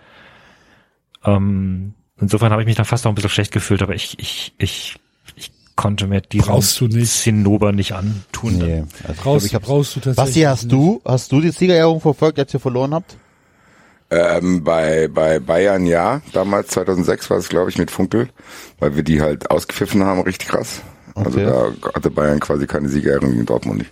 Ähm, 1.25 1.95
insofern 2.21 2.51
habe 2.53 2.63
ich 2.63 2.67
mich 2.67 2.77
dann 2.77 2.87
fast 2.87 3.07
auch 3.07 3.11
ein 3.11 3.15
bisschen 3.15 3.31
schlecht 3.31 3.53
gefühlt, 3.53 3.83
aber 3.83 3.95
ich 3.95 4.19
ich 4.19 4.55
ich 4.59 4.97
ich 5.37 5.51
konnte 5.77 6.07
mir 6.07 6.21
diesen 6.21 6.47
Brauchst 6.47 6.81
du 6.81 6.89
nicht. 6.89 7.11
Zinnober 7.13 7.73
nicht 7.73 7.93
antun. 7.93 8.59
Nee, 8.59 8.85
also 9.03 9.13
ich 9.13 9.17
Brauchst, 9.21 9.51
glaub, 9.51 9.63
ich 9.63 9.69
brauchst 9.69 9.97
du 9.97 10.01
tatsächlich. 10.01 10.17
Basti, 10.17 10.41
hast 10.43 10.63
nicht. 10.65 10.73
du, 10.73 11.01
hast 11.05 11.33
du 11.33 11.41
die 11.41 11.51
Siegerehrung 11.51 12.01
verfolgt, 12.01 12.39
als 12.39 12.55
ihr 12.55 12.61
verloren 12.61 12.95
habt? 12.95 13.17
Ähm, 14.11 14.65
bei, 14.65 15.09
bei 15.09 15.39
Bayern 15.39 15.85
ja, 15.85 16.23
damals 16.33 16.69
2006 16.69 17.29
war 17.31 17.37
es 17.37 17.49
glaube 17.51 17.69
ich 17.71 17.77
mit 17.79 17.91
Funkel, 17.91 18.29
weil 18.79 18.97
wir 18.97 19.03
die 19.03 19.21
halt 19.21 19.51
ausgepfiffen 19.51 20.03
haben, 20.05 20.23
richtig 20.23 20.49
krass. 20.49 20.81
Also 21.15 21.39
Okay. 21.41 21.45
da 21.83 21.91
hatte 21.95 22.11
Bayern 22.11 22.41
quasi 22.41 22.67
keine 22.67 22.89
Siegerehrung 22.89 23.33
gegen 23.33 23.45
Dortmund 23.45 23.79
nicht. 23.79 23.91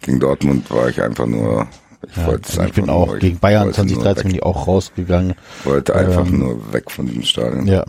Gegen 0.00 0.18
Dortmund 0.20 0.68
war 0.70 0.88
ich 0.88 1.00
einfach 1.00 1.26
nur, 1.26 1.68
ich 2.10 2.16
wollte 2.26 2.42
es 2.42 2.48
Also 2.50 2.52
ich 2.54 2.58
einfach 2.60 2.74
bin 2.82 2.90
auch 2.90 3.06
nur, 3.06 3.18
gegen 3.18 3.38
Bayern 3.38 3.66
wollte 3.66 3.80
nur 3.84 3.88
2013 3.94 4.22
bin 4.28 4.34
ich 4.36 4.42
auch 4.42 4.66
rausgegangen. 4.66 5.34
wollte 5.64 5.94
einfach 5.94 6.26
ähm, 6.26 6.38
nur 6.40 6.72
weg 6.72 6.90
von 6.90 7.06
diesem 7.06 7.22
Stadion. 7.22 7.66
Ja, 7.68 7.84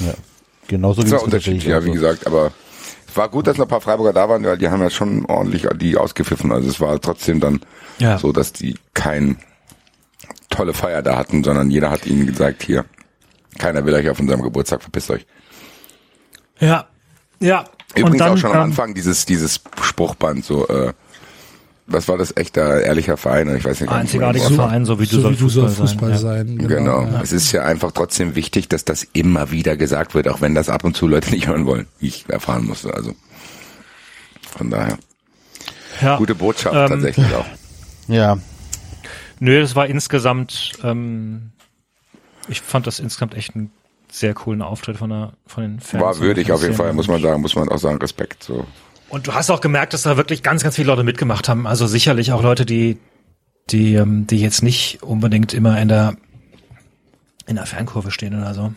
ja. 0.00 0.14
Genauso 0.66 1.02
Das 1.02 1.10
wie 1.10 1.14
war 1.14 1.22
unterschiedlich, 1.22 1.64
ja, 1.66 1.84
wie 1.84 1.92
gesagt, 1.92 2.26
aber 2.26 2.50
es 3.08 3.16
war 3.16 3.28
gut, 3.28 3.46
dass 3.46 3.56
noch 3.58 3.66
ein 3.66 3.68
paar 3.68 3.80
Freiburger 3.80 4.12
da 4.12 4.28
waren, 4.28 4.44
weil 4.44 4.58
die 4.58 4.68
haben 4.68 4.82
ja 4.82 4.90
schon 4.90 5.24
ordentlich 5.26 5.68
die 5.80 5.96
ausgepfiffen. 5.96 6.50
Also 6.50 6.68
es 6.68 6.80
war 6.80 7.00
trotzdem 7.00 7.38
dann 7.38 7.60
Ja. 7.98 8.18
so, 8.18 8.32
dass 8.32 8.52
die 8.52 8.74
kein 8.92 9.36
tolle 10.56 10.74
Feier 10.74 11.02
da 11.02 11.16
hatten, 11.16 11.44
sondern 11.44 11.70
jeder 11.70 11.90
hat 11.90 12.06
ihnen 12.06 12.26
gesagt, 12.26 12.62
hier, 12.62 12.84
keiner 13.58 13.84
will 13.84 13.94
euch 13.94 14.08
auf 14.08 14.18
unserem 14.20 14.42
Geburtstag, 14.42 14.82
verpisst 14.82 15.10
euch. 15.10 15.26
Ja, 16.58 16.86
ja. 17.40 17.64
Übrigens 17.94 18.12
und 18.12 18.18
dann, 18.20 18.32
auch 18.32 18.36
schon 18.38 18.52
am 18.52 18.62
Anfang 18.62 18.94
dieses, 18.94 19.26
dieses 19.26 19.60
Spruchband, 19.82 20.44
so, 20.44 20.66
äh, 20.68 20.92
was 21.86 22.08
war 22.08 22.18
das, 22.18 22.36
echter, 22.36 22.82
ehrlicher 22.82 23.16
Verein? 23.16 23.54
Ich 23.56 23.64
weiß 23.64 23.80
nicht. 23.80 23.92
Einzigartiger 23.92 24.48
So- 24.48 24.54
Verein, 24.56 24.84
so 24.84 24.98
wie 24.98 25.06
du 25.06 25.16
so 25.16 25.22
soll 25.22 25.32
wie 25.32 25.36
du 25.36 25.48
soll 25.48 25.68
Fußball, 25.68 25.86
Fußball 25.86 26.18
sein. 26.18 26.46
sein. 26.58 26.68
Genau. 26.68 27.02
ja. 27.02 27.20
Es 27.22 27.32
ist 27.32 27.52
ja 27.52 27.62
einfach 27.62 27.92
trotzdem 27.92 28.34
wichtig, 28.34 28.68
dass 28.68 28.84
das 28.84 29.06
immer 29.12 29.50
wieder 29.52 29.76
gesagt 29.76 30.14
wird, 30.14 30.28
auch 30.28 30.40
wenn 30.40 30.54
das 30.54 30.68
ab 30.68 30.82
und 30.84 30.96
zu 30.96 31.06
Leute 31.06 31.30
nicht 31.34 31.46
hören 31.46 31.64
wollen, 31.66 31.86
wie 32.00 32.08
ich 32.08 32.24
erfahren 32.28 32.66
musste. 32.66 32.92
Also 32.92 33.14
von 34.56 34.70
daher. 34.70 34.98
Ja. 36.00 36.08
ja. 36.08 36.16
Gute 36.16 36.34
Botschaft 36.34 36.74
Ähm, 36.74 36.88
tatsächlich 36.88 37.32
auch. 37.34 37.46
Ja, 38.08 38.36
Nö, 39.38 39.60
das 39.60 39.74
war 39.76 39.86
insgesamt, 39.86 40.72
ähm, 40.82 41.52
ich 42.48 42.60
fand 42.60 42.86
das 42.86 43.00
insgesamt 43.00 43.34
echt 43.34 43.54
einen 43.54 43.70
sehr 44.10 44.34
coolen 44.34 44.62
Auftritt 44.62 44.96
von, 44.96 45.10
der, 45.10 45.32
von 45.46 45.62
den 45.62 45.80
Fans. 45.80 46.02
War 46.02 46.18
würdig 46.18 46.52
auf 46.52 46.62
jeden. 46.62 46.74
Fall, 46.74 46.92
muss 46.92 47.08
man 47.08 47.20
sagen, 47.20 47.42
muss 47.42 47.54
man 47.54 47.68
auch 47.68 47.78
sagen, 47.78 47.98
Respekt. 47.98 48.44
So. 48.44 48.66
Und 49.08 49.26
du 49.26 49.34
hast 49.34 49.50
auch 49.50 49.60
gemerkt, 49.60 49.92
dass 49.92 50.02
da 50.02 50.16
wirklich 50.16 50.42
ganz, 50.42 50.62
ganz 50.62 50.76
viele 50.76 50.88
Leute 50.88 51.04
mitgemacht 51.04 51.48
haben. 51.48 51.66
Also 51.66 51.86
sicherlich 51.86 52.32
auch 52.32 52.42
Leute, 52.42 52.64
die, 52.64 52.98
die, 53.70 53.94
ähm, 53.94 54.26
die 54.26 54.40
jetzt 54.40 54.62
nicht 54.62 55.02
unbedingt 55.02 55.54
immer 55.54 55.80
in 55.80 55.88
der, 55.88 56.16
in 57.46 57.56
der 57.56 57.66
Fernkurve 57.66 58.10
stehen 58.10 58.38
oder 58.38 58.54
so. 58.54 58.72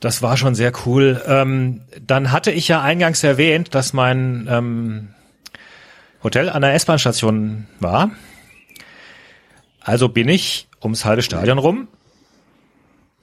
Das 0.00 0.22
war 0.22 0.36
schon 0.36 0.54
sehr 0.54 0.72
cool. 0.86 1.20
Ähm, 1.26 1.82
dann 2.06 2.30
hatte 2.30 2.50
ich 2.52 2.68
ja 2.68 2.82
eingangs 2.82 3.22
erwähnt, 3.24 3.74
dass 3.74 3.92
mein 3.92 4.46
ähm, 4.48 5.08
Hotel 6.22 6.48
an 6.48 6.62
der 6.62 6.74
S-Bahn-Station 6.74 7.66
war. 7.80 8.10
Also 9.80 10.08
bin 10.08 10.28
ich 10.28 10.68
ums 10.82 11.04
halbe 11.04 11.22
Stadion 11.22 11.58
rum 11.58 11.88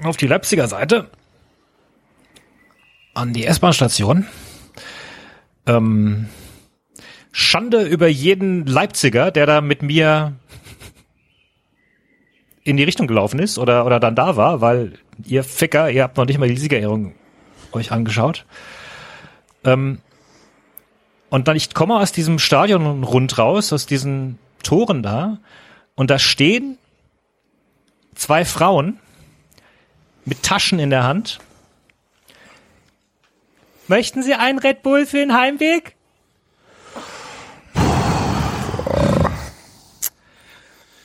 auf 0.01 0.17
die 0.17 0.27
Leipziger 0.27 0.67
Seite 0.67 1.09
an 3.13 3.33
die 3.33 3.45
S-Bahn-Station. 3.45 4.27
Ähm, 5.67 6.27
Schande 7.31 7.83
über 7.83 8.07
jeden 8.07 8.65
Leipziger, 8.65 9.31
der 9.31 9.45
da 9.45 9.61
mit 9.61 9.81
mir 9.81 10.33
in 12.63 12.77
die 12.77 12.83
Richtung 12.83 13.07
gelaufen 13.07 13.39
ist 13.39 13.57
oder, 13.57 13.85
oder 13.85 13.99
dann 13.99 14.15
da 14.15 14.35
war, 14.35 14.59
weil 14.61 14.93
ihr 15.23 15.43
Ficker, 15.43 15.89
ihr 15.89 16.03
habt 16.03 16.17
noch 16.17 16.25
nicht 16.25 16.37
mal 16.37 16.49
die 16.49 16.57
Siegerehrung 16.57 17.13
euch 17.71 17.91
angeschaut. 17.91 18.45
Ähm, 19.63 19.99
und 21.29 21.47
dann, 21.47 21.55
ich 21.55 21.73
komme 21.73 21.95
aus 21.97 22.11
diesem 22.11 22.39
Stadion 22.39 23.03
rund 23.03 23.37
raus, 23.37 23.71
aus 23.73 23.85
diesen 23.85 24.39
Toren 24.63 25.03
da, 25.03 25.39
und 25.95 26.09
da 26.09 26.19
stehen 26.19 26.77
zwei 28.15 28.45
Frauen 28.45 28.99
mit 30.25 30.43
Taschen 30.43 30.79
in 30.79 30.89
der 30.89 31.03
Hand. 31.03 31.39
Möchten 33.87 34.23
Sie 34.23 34.33
einen 34.33 34.59
Red 34.59 34.81
Bull 34.81 35.05
für 35.05 35.17
den 35.17 35.33
Heimweg? 35.33 35.95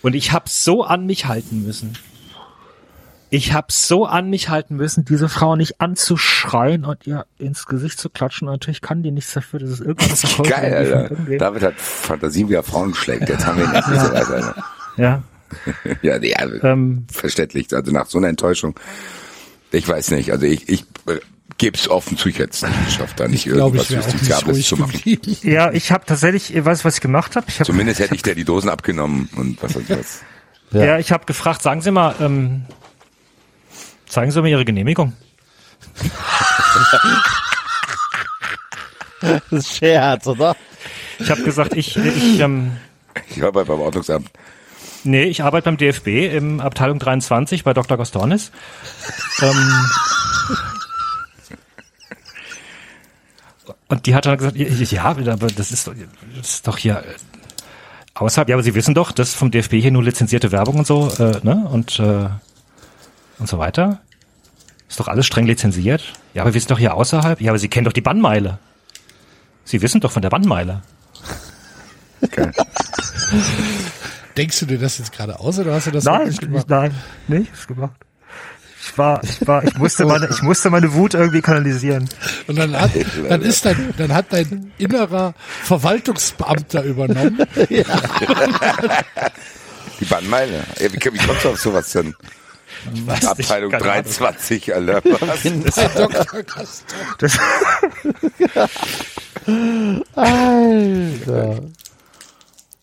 Und 0.02 0.14
ich 0.14 0.32
habe 0.32 0.48
so 0.48 0.82
an 0.82 1.04
mich 1.04 1.26
halten 1.26 1.62
müssen. 1.62 1.98
Ich 3.32 3.52
habe 3.52 3.68
so 3.70 4.06
an 4.06 4.28
mich 4.28 4.48
halten 4.48 4.74
müssen, 4.74 5.04
diese 5.04 5.28
Frau 5.28 5.54
nicht 5.54 5.80
anzuschreien 5.80 6.84
und 6.84 7.06
ihr 7.06 7.26
ins 7.38 7.66
Gesicht 7.66 8.00
zu 8.00 8.10
klatschen. 8.10 8.48
Natürlich 8.48 8.80
kann 8.80 9.04
die 9.04 9.12
nichts 9.12 9.34
dafür, 9.34 9.60
dass 9.60 9.70
es 9.70 9.80
irgendwas 9.80 10.20
Verkäufer 10.22 10.50
Geil, 10.50 10.74
Alter. 10.74 11.36
David 11.38 11.62
hat 11.62 11.74
Fantasien 11.76 12.48
wie 12.48 12.54
er 12.54 12.64
Frauen 12.64 12.92
schlägt. 12.92 13.28
Jetzt 13.28 13.46
haben 13.46 13.58
wir 13.58 13.66
ihn 13.66 13.74
endlich 13.74 14.00
so 14.00 14.06
weit, 14.12 14.30
Alter. 14.30 14.64
Ja, 14.96 15.22
Ja, 16.02 16.16
ja 16.22 16.46
ähm, 16.62 17.06
verständlich. 17.12 17.74
Also 17.74 17.92
nach 17.92 18.06
so 18.06 18.18
einer 18.18 18.28
Enttäuschung. 18.28 18.78
Ich 19.72 19.86
weiß 19.88 20.12
nicht. 20.12 20.32
Also 20.32 20.46
ich, 20.46 20.68
ich 20.68 20.82
äh, 21.06 21.20
geb's 21.58 21.88
offen 21.88 22.16
zu, 22.16 22.28
ich 22.28 22.38
hätte 22.38 22.52
es 22.52 22.62
nicht 22.62 22.84
geschafft, 22.86 23.20
da 23.20 23.28
nicht 23.28 23.46
Ich 23.46 23.52
irgendwas 23.52 23.90
nicht 23.90 24.04
Justiziables 24.04 24.66
zu 24.66 24.76
machen. 24.76 25.00
ja, 25.42 25.70
ich 25.72 25.92
habe 25.92 26.04
tatsächlich, 26.06 26.54
ich 26.54 26.64
weiß, 26.64 26.84
was 26.84 26.96
ich 26.96 27.00
gemacht 27.00 27.36
habe. 27.36 27.46
Ich 27.48 27.58
hab, 27.60 27.66
Zumindest 27.66 28.00
hätte 28.00 28.14
ich 28.14 28.22
dir 28.22 28.34
die 28.34 28.44
Dosen 28.44 28.70
abgenommen 28.70 29.28
und 29.36 29.62
was 29.62 29.74
weiß 29.74 29.82
ich 29.82 29.90
was. 29.90 30.20
Ja. 30.22 30.26
Ja, 30.72 30.98
ich 31.00 31.10
habe 31.10 31.26
gefragt, 31.26 31.62
sagen 31.62 31.82
Sie 31.82 31.90
mal, 31.90 32.14
ähm, 32.20 32.64
zeigen 34.06 34.30
Sie 34.30 34.40
mir 34.40 34.50
Ihre 34.50 34.64
Genehmigung. 34.64 35.14
Das 39.20 39.42
ist 39.50 39.76
Scherz, 39.76 40.26
oder? 40.28 40.56
Ich 41.18 41.30
habe 41.30 41.42
gesagt, 41.42 41.74
ich, 41.74 41.94
ich 41.96 42.40
ähm, 42.40 42.70
Ich 43.28 43.42
war 43.42 43.52
bei, 43.52 43.64
beim 43.64 43.80
Ordnungsamt. 43.80 44.30
Nee, 45.05 45.24
ich 45.24 45.43
arbeite 45.43 45.64
beim 45.66 45.77
DFB 45.77 46.06
im 46.35 46.60
Abteilung 46.60 46.98
23 46.98 47.64
bei 47.64 47.72
Dr. 47.74 47.97
Gostornis. 47.97 48.51
Ähm, 49.43 49.85
und 53.89 54.06
die 54.06 54.14
hat 54.14 54.27
dann 54.27 54.39
gesagt, 54.39 54.56
ja, 54.56 55.05
aber 55.05 55.47
das 55.48 55.72
ist, 55.72 55.86
doch- 55.86 55.94
das 56.36 56.48
ist 56.55 56.66
doch 56.66 56.78
hier 56.78 56.98
äh, 56.98 57.14
außerhalb. 58.14 58.48
Ja, 58.48 58.56
aber 58.56 58.62
Sie 58.62 58.74
wissen 58.74 58.94
doch, 58.94 59.12
das 59.12 59.31
ist 59.31 59.35
vom 59.36 59.51
DFB 59.51 59.74
hier 59.74 59.90
nur 59.90 60.02
lizenzierte 60.05 60.52
Werbung 60.52 60.77
und 60.78 60.86
so, 60.86 61.09
äh, 61.18 61.40
ne? 61.43 61.66
Und 61.70 61.98
äh, 61.98 62.28
und 63.39 63.48
so 63.48 63.59
weiter. 63.59 64.01
Ist 64.89 65.01
doch 65.01 65.09
alles 65.09 65.24
streng 65.27 65.47
lizenziert. 65.47 66.12
Ja, 66.35 66.43
aber 66.43 66.52
wir 66.52 66.60
sind 66.60 66.70
doch 66.70 66.78
hier 66.78 66.94
außerhalb. 66.94 67.40
Ja, 67.40 67.52
aber 67.52 67.59
Sie 67.59 67.68
kennen 67.68 67.85
doch 67.85 67.93
die 67.93 68.01
Bannmeile. 68.01 68.59
Sie 69.64 69.81
wissen 69.82 70.01
doch 70.01 70.10
von 70.12 70.20
der 70.22 70.31
Bannmeile. 70.31 70.82
Geil. 72.31 72.52
Denkst 74.40 74.58
du 74.60 74.64
dir 74.64 74.78
das 74.78 74.96
jetzt 74.96 75.12
gerade 75.12 75.38
aus 75.38 75.58
oder 75.58 75.74
hast 75.74 75.88
du 75.88 75.90
das 75.90 76.06
wirklich 76.06 76.40
gemacht? 76.40 76.64
nein, 76.70 76.94
nichts 77.28 77.66
gemacht. 77.66 77.92
Ich 78.82 78.96
war, 78.96 79.22
ich 79.22 79.46
war, 79.46 79.62
ich 79.62 79.76
musste 79.76 80.06
meine, 80.06 80.30
ich 80.30 80.40
musste 80.40 80.70
meine 80.70 80.94
Wut 80.94 81.12
irgendwie 81.12 81.42
kanalisieren. 81.42 82.08
Und 82.46 82.58
dann 82.58 82.74
hat, 82.74 82.90
dann 83.28 83.42
ist 83.42 83.66
dein, 83.66 83.92
dann 83.98 84.14
hat 84.14 84.32
dein 84.32 84.72
innerer 84.78 85.34
Verwaltungsbeamter 85.64 86.84
übernommen. 86.84 87.44
Die 90.00 90.04
Bannmeile. 90.06 90.64
Ja, 90.78 90.90
wie, 90.90 90.96
wie 90.96 91.18
kommst 91.18 91.44
du 91.44 91.50
auf 91.50 91.60
sowas 91.60 91.92
denn? 91.92 92.14
Abteilung 93.26 93.72
keine 93.72 93.82
Ahnung. 93.92 94.04
23, 94.04 94.74
Alter. 94.74 95.02
Was? 95.20 95.42
Bei 95.76 95.88
Dr. 95.88 96.42
Gaston. 96.44 96.98
Das, 97.18 97.38
Alter. 100.14 101.60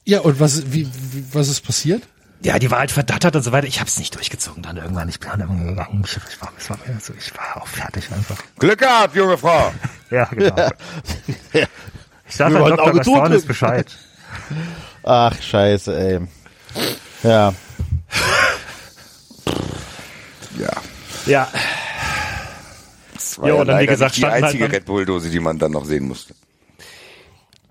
Ja, 0.08 0.22
und 0.22 0.40
was, 0.40 0.72
wie, 0.72 0.88
wie, 1.12 1.26
was 1.34 1.50
ist 1.50 1.62
passiert? 1.62 2.02
ja, 2.42 2.60
die 2.60 2.70
war 2.72 2.80
halt 2.80 2.92
verdattert 2.92 3.36
und 3.36 3.42
so 3.42 3.52
weiter. 3.52 3.68
Ich 3.68 3.80
habe 3.80 3.88
es 3.90 3.98
nicht 3.98 4.16
durchgezogen 4.16 4.62
dann 4.64 4.78
irgendwann. 4.78 5.10
Ich 5.10 5.20
bin 5.20 5.30
dann 5.30 5.42
irgendwann 5.42 5.68
gegangen. 5.68 6.04
Ich, 6.06 6.16
ich, 6.16 6.40
war, 6.42 6.52
ich, 6.58 6.70
war, 6.70 6.78
so, 7.02 7.14
ich 7.18 7.36
war 7.36 7.62
auch 7.62 7.68
fertig 7.68 8.10
einfach. 8.12 8.38
Glück 8.60 8.80
gehabt, 8.80 9.16
junge 9.16 9.38
Frau. 9.38 9.72
Ja, 10.10 10.24
genau. 10.26 10.70
Ich 11.52 12.36
sag 12.36 12.54
halt 12.54 12.78
Dr. 12.80 13.02
Zudrücken. 13.02 13.46
Bescheid. 13.48 13.88
Ach, 15.04 15.42
scheiße, 15.42 16.00
ey. 16.00 16.20
Ja. 17.24 17.54
Ja. 20.58 20.72
Ja, 21.26 21.50
Das 23.14 23.38
war 23.40 23.50
Jo, 23.50 23.58
ja 23.58 23.66
dann, 23.66 23.80
wie 23.82 23.86
gesagt, 23.88 24.16
die 24.16 24.24
halt 24.26 24.44
einzige 24.46 24.64
dann- 24.64 24.72
Red 24.72 24.86
Bull-Dose, 24.86 25.30
die 25.30 25.40
man 25.42 25.58
dann 25.60 25.72
noch 25.74 25.84
sehen 25.84 26.08
musste. 26.08 26.34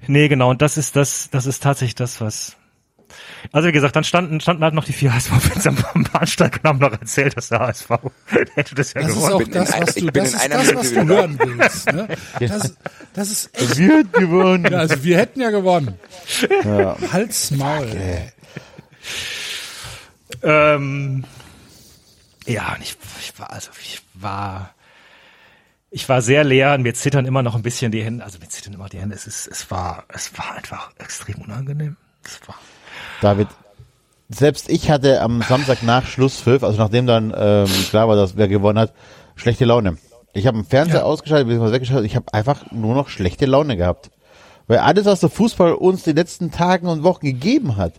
Nee, 0.07 0.29
genau. 0.29 0.51
Und 0.51 0.63
das 0.63 0.77
ist 0.77 0.97
das, 0.97 1.29
das 1.31 1.47
ist 1.47 1.63
tatsächlich 1.63 1.95
das, 1.95 2.21
was. 2.21 2.57
Also 3.53 3.69
wie 3.69 3.73
gesagt, 3.73 3.95
dann 3.95 4.03
standen, 4.05 4.41
standen 4.41 4.65
halt 4.65 4.75
noch 4.75 4.85
die 4.85 4.93
vier 4.93 5.15
HSV-Fans 5.15 5.67
am 5.69 5.77
am 5.95 6.03
Bahnsteig 6.05 6.59
und 6.63 6.69
haben 6.69 6.79
noch 6.81 6.91
erzählt, 6.93 7.37
dass 7.37 7.49
der 7.49 7.61
HSV 7.61 7.89
hätte 8.55 8.75
das 8.75 8.93
ja 8.95 9.03
Das 9.03 9.11
ist 9.11 9.17
gewonnen. 9.17 9.35
auch 9.35 9.49
das, 9.53 9.81
was 9.81 9.95
du, 9.95 10.07
das 10.11 10.29
ist 10.29 10.35
einer 10.41 10.57
das, 10.57 10.75
was 10.75 10.93
du 10.93 11.07
hören 11.07 11.39
willst. 11.39 11.93
Ne? 11.93 12.09
Das, 12.41 12.77
das 13.15 13.31
ist 13.31 13.51
echt, 13.59 13.79
Wir 13.79 13.99
hat 13.99 14.13
gewonnen. 14.13 14.67
ja, 14.71 14.79
also 14.79 15.03
wir 15.05 15.19
hätten 15.19 15.41
ja 15.41 15.51
gewonnen. 15.51 15.99
Hals, 17.13 17.51
Maul. 17.53 17.87
ey. 17.87 18.33
Ähm, 20.43 21.25
ja, 22.47 22.75
und 22.75 22.83
ich, 22.83 22.97
ich 23.21 23.39
war, 23.39 23.51
also 23.53 23.71
ich 23.81 24.03
war, 24.15 24.75
ich 25.91 26.09
war 26.09 26.23
sehr 26.23 26.45
leer 26.45 26.75
und 26.75 26.83
mir 26.83 26.95
zittern 26.95 27.27
immer 27.27 27.43
noch 27.43 27.55
ein 27.55 27.63
bisschen 27.63 27.93
die 27.93 28.03
Hände, 28.03 28.25
also 28.25 28.39
mir 28.39 28.49
zittern 28.49 28.75
immer 28.75 28.89
die 28.89 28.99
Hände. 28.99 29.15
Es 29.15 29.27
ist, 29.27 29.47
es 29.47 29.71
war, 29.71 30.05
es 30.09 30.37
war 30.37 30.57
einfach 30.57 30.91
extrem 30.99 31.41
unangenehm. 31.43 31.97
Es 32.25 32.41
war, 32.47 32.57
David, 33.21 33.49
selbst 34.29 34.69
ich 34.69 34.91
hatte 34.91 35.21
am 35.21 35.43
Samstag 35.43 35.83
nach 35.83 36.07
Schlusspfiff, 36.07 36.65
also 36.65 36.79
nachdem 36.79 37.07
dann 37.07 37.33
ähm, 37.37 37.69
klar 37.89 38.09
war, 38.09 38.17
dass 38.17 38.37
wer 38.37 38.49
gewonnen 38.49 38.79
hat, 38.79 38.93
schlechte 39.37 39.65
Laune. 39.65 39.99
Ich 40.33 40.47
habe 40.47 40.59
den 40.59 40.67
Fernseher 40.67 41.07
ausgeschaltet, 41.07 41.47
beziehungsweise 41.47 41.75
weggeschaltet, 41.75 42.07
ich 42.07 42.17
habe 42.17 42.35
einfach 42.35 42.71
nur 42.73 42.95
noch 42.95 43.09
schlechte 43.09 43.47
Laune 43.47 43.77
gehabt. 43.77 44.11
Weil 44.67 44.79
alles, 44.79 45.07
was 45.07 45.21
der 45.21 45.31
Fußball 45.31 45.73
uns 45.75 46.03
die 46.03 46.13
letzten 46.13 46.51
Tagen 46.51 46.89
und 46.89 47.05
Wochen 47.05 47.25
gegeben 47.25 47.77
hat, 47.77 47.95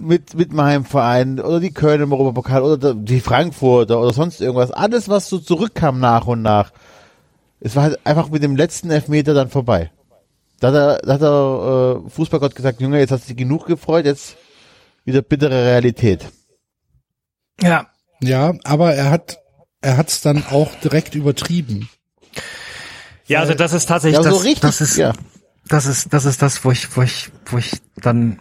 mit, 0.00 0.34
mit 0.34 0.52
meinem 0.52 0.84
Verein 0.84 1.40
oder 1.40 1.60
die 1.60 1.72
Köln 1.72 2.00
im 2.00 2.12
Europapokal 2.12 2.62
oder 2.62 2.94
die 2.94 3.20
Frankfurter 3.20 4.00
oder 4.00 4.12
sonst 4.12 4.40
irgendwas, 4.40 4.70
alles, 4.70 5.08
was 5.08 5.28
so 5.28 5.38
zurückkam 5.38 6.00
nach 6.00 6.26
und 6.26 6.42
nach, 6.42 6.72
es 7.60 7.76
war 7.76 7.84
halt 7.84 7.98
einfach 8.04 8.30
mit 8.30 8.42
dem 8.42 8.56
letzten 8.56 8.90
Elfmeter 8.90 9.34
dann 9.34 9.50
vorbei. 9.50 9.90
Da 10.60 10.68
hat 10.68 10.74
er, 10.74 10.98
da 10.98 11.12
hat 11.14 11.22
der 11.22 12.02
äh, 12.06 12.10
Fußballgott 12.10 12.54
gesagt, 12.54 12.80
Junge, 12.80 12.98
jetzt 12.98 13.12
hast 13.12 13.24
du 13.24 13.28
dich 13.28 13.36
genug 13.36 13.66
gefreut, 13.66 14.04
jetzt 14.04 14.36
wieder 15.04 15.22
bittere 15.22 15.64
Realität. 15.64 16.26
ja, 17.60 17.86
Ja, 18.20 18.54
aber 18.64 18.94
er 18.94 19.10
hat, 19.10 19.38
er 19.80 19.96
hat's 19.96 20.20
dann 20.20 20.44
auch 20.50 20.74
direkt 20.82 21.14
übertrieben. 21.14 21.88
ja, 23.26 23.40
also 23.40 23.54
das 23.54 23.72
ist 23.72 23.86
tatsächlich 23.86 24.22
Ja, 24.22 24.30
das, 24.30 24.38
so 24.38 24.42
richtig, 24.42 24.60
das 24.60 24.80
ist, 24.80 24.96
ja. 24.96 25.12
das 25.68 25.86
ist, 25.86 26.12
das 26.12 26.26
ist 26.26 26.42
das, 26.42 26.62
wo 26.64 26.70
ich, 26.70 26.94
wo 26.96 27.02
ich, 27.02 27.30
wo 27.46 27.58
ich 27.58 27.72
dann, 27.96 28.38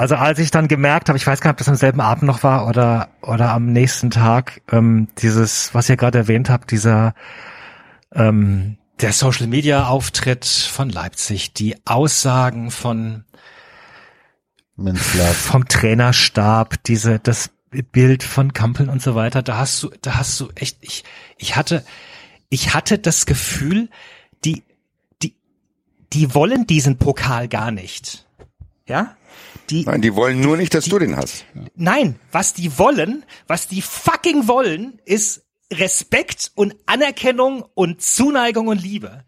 also 0.00 0.14
als 0.14 0.38
ich 0.38 0.50
dann 0.50 0.66
gemerkt 0.66 1.10
habe, 1.10 1.18
ich 1.18 1.26
weiß 1.26 1.42
gar 1.42 1.50
nicht, 1.50 1.56
ob 1.56 1.58
das 1.58 1.68
am 1.68 1.74
selben 1.74 2.00
Abend 2.00 2.22
noch 2.22 2.42
war 2.42 2.66
oder 2.66 3.10
oder 3.20 3.50
am 3.50 3.66
nächsten 3.66 4.10
Tag, 4.10 4.62
ähm, 4.72 5.08
dieses, 5.18 5.74
was 5.74 5.90
ihr 5.90 5.98
gerade 5.98 6.16
erwähnt 6.16 6.48
habt, 6.48 6.70
dieser 6.70 7.14
ähm, 8.14 8.78
der 9.02 9.12
Social 9.12 9.46
Media 9.46 9.88
Auftritt 9.88 10.46
von 10.46 10.88
Leipzig, 10.88 11.52
die 11.52 11.76
Aussagen 11.84 12.70
von 12.70 13.24
Menzler. 14.74 15.26
vom 15.26 15.68
Trainerstab, 15.68 16.82
diese 16.84 17.18
das 17.18 17.50
Bild 17.92 18.22
von 18.22 18.54
Kampeln 18.54 18.88
und 18.88 19.02
so 19.02 19.14
weiter, 19.14 19.42
da 19.42 19.58
hast 19.58 19.82
du, 19.82 19.90
da 20.00 20.14
hast 20.16 20.40
du 20.40 20.48
echt, 20.54 20.78
ich, 20.80 21.04
ich 21.36 21.56
hatte, 21.56 21.84
ich 22.48 22.72
hatte 22.72 22.98
das 22.98 23.26
Gefühl, 23.26 23.90
die, 24.46 24.62
die, 25.22 25.34
die 26.14 26.34
wollen 26.34 26.66
diesen 26.66 26.96
Pokal 26.96 27.48
gar 27.48 27.70
nicht. 27.70 28.26
Ja? 28.86 29.14
Die, 29.70 29.84
Nein, 29.84 30.02
die 30.02 30.14
wollen 30.14 30.40
nur 30.40 30.56
nicht, 30.56 30.74
dass 30.74 30.86
du 30.86 30.98
den 30.98 31.16
hast. 31.16 31.44
Nein, 31.76 32.16
was 32.32 32.54
die 32.54 32.78
wollen, 32.78 33.24
was 33.46 33.68
die 33.68 33.82
fucking 33.82 34.48
wollen, 34.48 35.00
ist 35.04 35.42
Respekt 35.72 36.50
und 36.54 36.74
Anerkennung 36.86 37.64
und 37.74 38.02
Zuneigung 38.02 38.66
und 38.68 38.82
Liebe. 38.82 39.24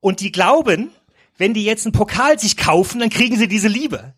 Und 0.00 0.20
die 0.20 0.32
glauben, 0.32 0.90
wenn 1.36 1.54
die 1.54 1.64
jetzt 1.64 1.86
einen 1.86 1.92
Pokal 1.92 2.38
sich 2.38 2.56
kaufen, 2.56 3.00
dann 3.00 3.10
kriegen 3.10 3.36
sie 3.36 3.48
diese 3.48 3.68
Liebe. 3.68 4.14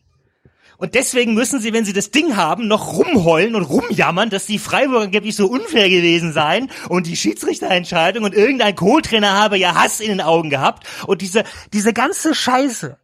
Und 0.83 0.97
deswegen 0.97 1.35
müssen 1.35 1.61
sie, 1.61 1.73
wenn 1.73 1.85
sie 1.85 1.93
das 1.93 2.11
Ding 2.11 2.37
haben, 2.37 2.67
noch 2.67 2.95
rumheulen 2.95 3.55
und 3.55 3.63
rumjammern, 3.63 4.31
dass 4.31 4.47
die 4.47 4.59
Freiburger 4.59 5.05
angeblich 5.05 5.37
so 5.37 5.47
unfair 5.47 5.89
gewesen 5.89 6.33
seien 6.33 6.73
und 6.89 7.07
die 7.07 7.17
Schiedsrichterentscheidung 7.17 8.25
und 8.25 8.35
irgendein 8.35 8.75
Co-Trainer 8.75 9.33
habe 9.33 9.57
ja 9.59 9.77
Hass 9.77 10.01
in 10.01 10.09
den 10.09 10.21
Augen 10.21 10.51
gehabt 10.51 10.89
und 11.07 11.23
diese, 11.23 11.45
diese 11.73 11.93
ganze 11.93 12.35
Scheiße. 12.35 12.99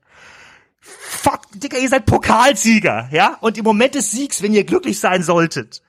Fuck, 1.08 1.40
Digga, 1.54 1.78
ihr 1.78 1.88
seid 1.88 2.04
Pokalsieger, 2.04 3.08
ja? 3.10 3.38
Und 3.40 3.56
im 3.56 3.64
Moment 3.64 3.94
des 3.94 4.10
Siegs, 4.10 4.42
wenn 4.42 4.52
ihr 4.52 4.64
glücklich 4.64 5.00
sein 5.00 5.22
solltet, 5.22 5.82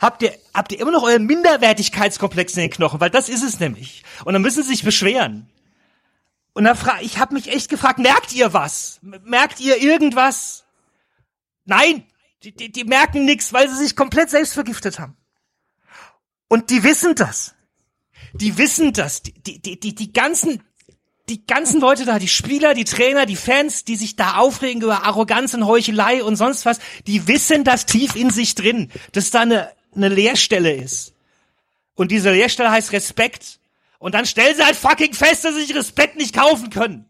habt 0.00 0.22
ihr, 0.22 0.32
habt 0.54 0.72
ihr 0.72 0.80
immer 0.80 0.90
noch 0.90 1.02
euren 1.02 1.26
Minderwertigkeitskomplex 1.26 2.54
in 2.54 2.62
den 2.62 2.70
Knochen, 2.70 2.98
weil 2.98 3.10
das 3.10 3.28
ist 3.28 3.42
es 3.42 3.60
nämlich. 3.60 4.02
Und 4.24 4.32
dann 4.32 4.40
müssen 4.40 4.62
sie 4.62 4.70
sich 4.70 4.82
beschweren. 4.82 5.48
Und 6.54 6.64
dann 6.64 6.76
frage 6.76 7.04
ich 7.04 7.18
habe 7.18 7.34
mich 7.34 7.48
echt 7.48 7.68
gefragt, 7.68 7.98
merkt 7.98 8.32
ihr 8.32 8.54
was? 8.54 8.98
Merkt 9.02 9.60
ihr 9.60 9.76
irgendwas? 9.76 10.64
Nein, 11.66 12.04
die, 12.42 12.52
die, 12.54 12.72
die 12.72 12.84
merken 12.84 13.26
nichts, 13.26 13.52
weil 13.52 13.68
sie 13.68 13.76
sich 13.76 13.94
komplett 13.94 14.30
selbst 14.30 14.54
vergiftet 14.54 14.98
haben. 14.98 15.16
Und 16.48 16.70
die 16.70 16.82
wissen 16.82 17.14
das. 17.14 17.54
Die 18.32 18.56
wissen 18.56 18.92
das. 18.94 19.22
Die, 19.22 19.60
die, 19.60 19.78
die, 19.78 19.94
die 19.94 20.12
ganzen, 20.12 20.62
die 21.28 21.46
ganzen 21.46 21.80
Leute 21.80 22.04
da, 22.04 22.18
die 22.18 22.28
Spieler, 22.28 22.74
die 22.74 22.84
Trainer, 22.84 23.26
die 23.26 23.36
Fans, 23.36 23.84
die 23.84 23.96
sich 23.96 24.16
da 24.16 24.36
aufregen 24.36 24.82
über 24.82 25.04
Arroganz 25.04 25.54
und 25.54 25.66
Heuchelei 25.66 26.22
und 26.22 26.36
sonst 26.36 26.66
was, 26.66 26.78
die 27.06 27.28
wissen 27.28 27.64
das 27.64 27.86
tief 27.86 28.16
in 28.16 28.30
sich 28.30 28.54
drin, 28.54 28.90
dass 29.12 29.30
da 29.30 29.40
eine, 29.40 29.70
eine 29.94 30.08
Leerstelle 30.08 30.72
ist. 30.72 31.14
Und 31.94 32.10
diese 32.10 32.32
Leerstelle 32.32 32.70
heißt 32.70 32.92
Respekt. 32.92 33.60
Und 33.98 34.14
dann 34.14 34.26
stellen 34.26 34.56
sie 34.56 34.64
halt 34.64 34.74
fucking 34.74 35.14
fest, 35.14 35.44
dass 35.44 35.54
sie 35.54 35.62
sich 35.62 35.76
Respekt 35.76 36.16
nicht 36.16 36.34
kaufen 36.34 36.70
können. 36.70 37.08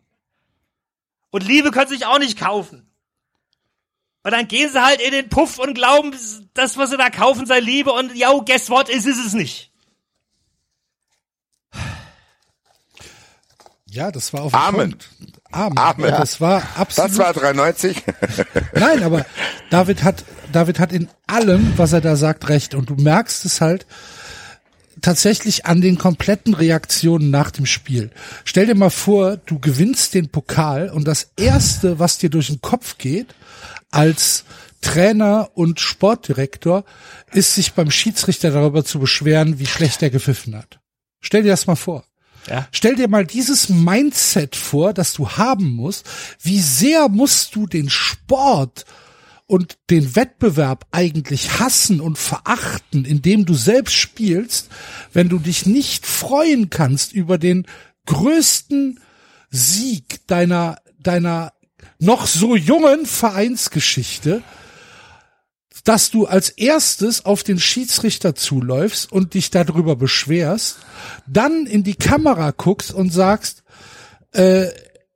Und 1.30 1.44
Liebe 1.44 1.70
können 1.70 1.88
sie 1.88 1.94
sich 1.94 2.06
auch 2.06 2.18
nicht 2.18 2.38
kaufen. 2.38 2.86
Und 4.24 4.30
dann 4.30 4.46
gehen 4.46 4.70
sie 4.70 4.84
halt 4.84 5.00
in 5.00 5.12
den 5.12 5.28
Puff 5.30 5.58
und 5.58 5.74
glauben, 5.74 6.14
das, 6.54 6.76
was 6.76 6.90
sie 6.90 6.96
da 6.96 7.10
kaufen, 7.10 7.46
sei 7.46 7.60
Liebe 7.60 7.92
und 7.92 8.14
yo, 8.14 8.44
guess 8.44 8.70
what, 8.70 8.88
ist, 8.88 9.06
ist 9.06 9.24
es 9.24 9.32
nicht. 9.32 9.71
Ja, 13.92 14.10
das 14.10 14.32
war 14.32 14.42
auf 14.42 14.54
Amen. 14.54 14.92
Punkt. 14.92 15.10
Amen. 15.50 15.76
Amen. 15.76 16.08
Ja, 16.08 16.18
das 16.18 16.40
war 16.40 16.62
absolut. 16.76 17.10
Das 17.10 17.18
war 17.18 17.34
93. 17.34 18.02
Nein, 18.74 19.02
aber 19.02 19.26
David 19.68 20.02
hat, 20.02 20.24
David 20.50 20.78
hat 20.78 20.92
in 20.92 21.08
allem, 21.26 21.74
was 21.76 21.92
er 21.92 22.00
da 22.00 22.16
sagt, 22.16 22.48
recht. 22.48 22.74
Und 22.74 22.88
du 22.88 22.94
merkst 22.94 23.44
es 23.44 23.60
halt 23.60 23.86
tatsächlich 25.02 25.66
an 25.66 25.82
den 25.82 25.98
kompletten 25.98 26.54
Reaktionen 26.54 27.28
nach 27.28 27.50
dem 27.50 27.66
Spiel. 27.66 28.10
Stell 28.44 28.64
dir 28.64 28.76
mal 28.76 28.88
vor, 28.88 29.36
du 29.36 29.58
gewinnst 29.58 30.14
den 30.14 30.30
Pokal 30.30 30.88
und 30.88 31.06
das 31.06 31.32
erste, 31.36 31.98
was 31.98 32.16
dir 32.16 32.30
durch 32.30 32.46
den 32.46 32.62
Kopf 32.62 32.96
geht, 32.96 33.34
als 33.90 34.44
Trainer 34.80 35.50
und 35.52 35.80
Sportdirektor, 35.80 36.84
ist 37.32 37.54
sich 37.54 37.74
beim 37.74 37.90
Schiedsrichter 37.90 38.52
darüber 38.52 38.86
zu 38.86 38.98
beschweren, 38.98 39.58
wie 39.58 39.66
schlecht 39.66 40.02
er 40.02 40.08
gepfiffen 40.08 40.56
hat. 40.56 40.80
Stell 41.20 41.42
dir 41.42 41.50
das 41.50 41.66
mal 41.66 41.76
vor. 41.76 42.04
Ja. 42.48 42.66
Stell 42.72 42.96
dir 42.96 43.08
mal 43.08 43.26
dieses 43.26 43.68
Mindset 43.68 44.56
vor, 44.56 44.92
das 44.92 45.12
du 45.12 45.30
haben 45.30 45.70
musst. 45.70 46.08
Wie 46.40 46.60
sehr 46.60 47.08
musst 47.08 47.54
du 47.54 47.66
den 47.66 47.88
Sport 47.88 48.84
und 49.46 49.78
den 49.90 50.16
Wettbewerb 50.16 50.86
eigentlich 50.92 51.60
hassen 51.60 52.00
und 52.00 52.18
verachten, 52.18 53.04
indem 53.04 53.44
du 53.44 53.54
selbst 53.54 53.94
spielst, 53.94 54.70
wenn 55.12 55.28
du 55.28 55.38
dich 55.38 55.66
nicht 55.66 56.06
freuen 56.06 56.70
kannst 56.70 57.12
über 57.12 57.38
den 57.38 57.66
größten 58.06 58.98
Sieg 59.50 60.26
deiner, 60.26 60.76
deiner 60.98 61.52
noch 61.98 62.26
so 62.26 62.56
jungen 62.56 63.06
Vereinsgeschichte, 63.06 64.42
dass 65.84 66.10
du 66.10 66.26
als 66.26 66.50
erstes 66.50 67.24
auf 67.24 67.42
den 67.42 67.58
Schiedsrichter 67.58 68.34
zuläufst 68.34 69.10
und 69.10 69.34
dich 69.34 69.50
darüber 69.50 69.96
beschwerst, 69.96 70.78
dann 71.26 71.66
in 71.66 71.82
die 71.82 71.96
Kamera 71.96 72.52
guckst 72.52 72.92
und 72.92 73.12
sagst, 73.12 73.64
äh, 74.32 74.68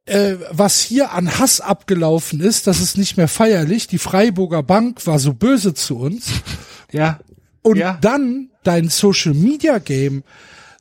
äh, 0.06 0.36
was 0.50 0.80
hier 0.80 1.12
an 1.12 1.38
Hass 1.38 1.60
abgelaufen 1.60 2.40
ist, 2.40 2.66
das 2.66 2.80
ist 2.80 2.96
nicht 2.96 3.16
mehr 3.16 3.28
feierlich. 3.28 3.86
Die 3.88 3.98
Freiburger 3.98 4.62
Bank 4.62 5.06
war 5.06 5.18
so 5.18 5.32
böse 5.34 5.74
zu 5.74 5.98
uns. 5.98 6.26
Ja. 6.92 7.18
Und 7.62 7.78
Ja. 7.78 7.98
dann 8.00 8.50
dein 8.62 8.88
Social 8.88 9.34
Media 9.34 9.78
Game 9.78 10.22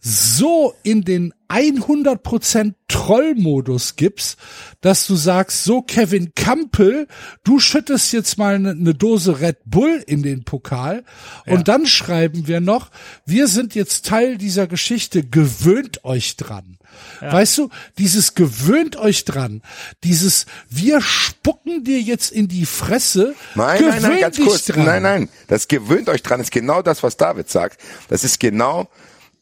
so 0.01 0.75
in 0.83 1.03
den 1.03 1.33
100% 1.49 2.73
Trollmodus 2.87 3.95
gibst, 3.95 4.37
dass 4.81 5.07
du 5.07 5.15
sagst, 5.15 5.63
so 5.63 5.81
Kevin 5.81 6.33
Campbell, 6.35 7.07
du 7.43 7.59
schüttest 7.59 8.13
jetzt 8.13 8.37
mal 8.37 8.55
eine 8.55 8.75
ne 8.75 8.93
Dose 8.93 9.41
Red 9.41 9.57
Bull 9.65 10.03
in 10.05 10.23
den 10.23 10.43
Pokal 10.43 11.03
und 11.45 11.67
dann 11.67 11.85
schreiben 11.85 12.47
wir 12.47 12.61
noch, 12.61 12.91
wir 13.25 13.47
sind 13.47 13.75
jetzt 13.75 14.05
Teil 14.05 14.37
dieser 14.37 14.67
Geschichte, 14.67 15.23
gewöhnt 15.23 16.03
euch 16.03 16.37
dran. 16.37 16.77
Weißt 17.19 17.57
du, 17.57 17.69
dieses 17.97 18.35
gewöhnt 18.35 18.95
euch 18.95 19.25
dran, 19.25 19.61
dieses 20.03 20.45
wir 20.69 21.01
spucken 21.01 21.83
dir 21.83 21.99
jetzt 21.99 22.31
in 22.31 22.47
die 22.47 22.65
Fresse, 22.65 23.35
Nein, 23.55 23.81
nein, 23.81 24.01
nein, 24.01 24.19
ganz 24.21 24.39
kurz. 24.39 24.65
dran. 24.65 24.85
Nein, 24.85 25.03
nein. 25.03 25.29
Das 25.47 25.67
gewöhnt 25.67 26.09
euch 26.09 26.23
dran, 26.23 26.39
ist 26.39 26.51
genau 26.51 26.81
das, 26.81 27.03
was 27.03 27.17
David 27.17 27.49
sagt. 27.49 27.81
Das 28.07 28.23
ist 28.23 28.39
genau 28.39 28.87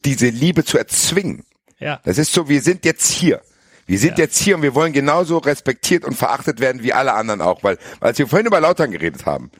diese 0.04 0.28
Liebe 0.28 0.64
zu 0.64 0.78
erzwingen. 0.78 1.44
Ja. 1.78 2.00
Das 2.04 2.18
ist 2.18 2.32
so, 2.32 2.48
wir 2.48 2.62
sind 2.62 2.84
jetzt 2.84 3.10
hier. 3.10 3.40
Wir 3.86 3.98
sind 3.98 4.18
Ja. 4.18 4.24
jetzt 4.24 4.38
hier 4.38 4.56
und 4.56 4.62
wir 4.62 4.74
wollen 4.74 4.92
genauso 4.92 5.38
respektiert 5.38 6.04
und 6.04 6.14
verachtet 6.14 6.60
werden 6.60 6.82
wie 6.82 6.92
alle 6.92 7.12
anderen 7.14 7.42
auch, 7.42 7.62
weil, 7.62 7.78
als 8.00 8.18
wir 8.18 8.26
vorhin 8.26 8.46
über 8.46 8.60
Lautern 8.60 8.90
geredet 8.90 9.26
haben, 9.26 9.50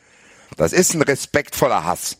das 0.56 0.72
ist 0.72 0.94
ein 0.94 1.02
respektvoller 1.02 1.84
Hass. 1.84 2.18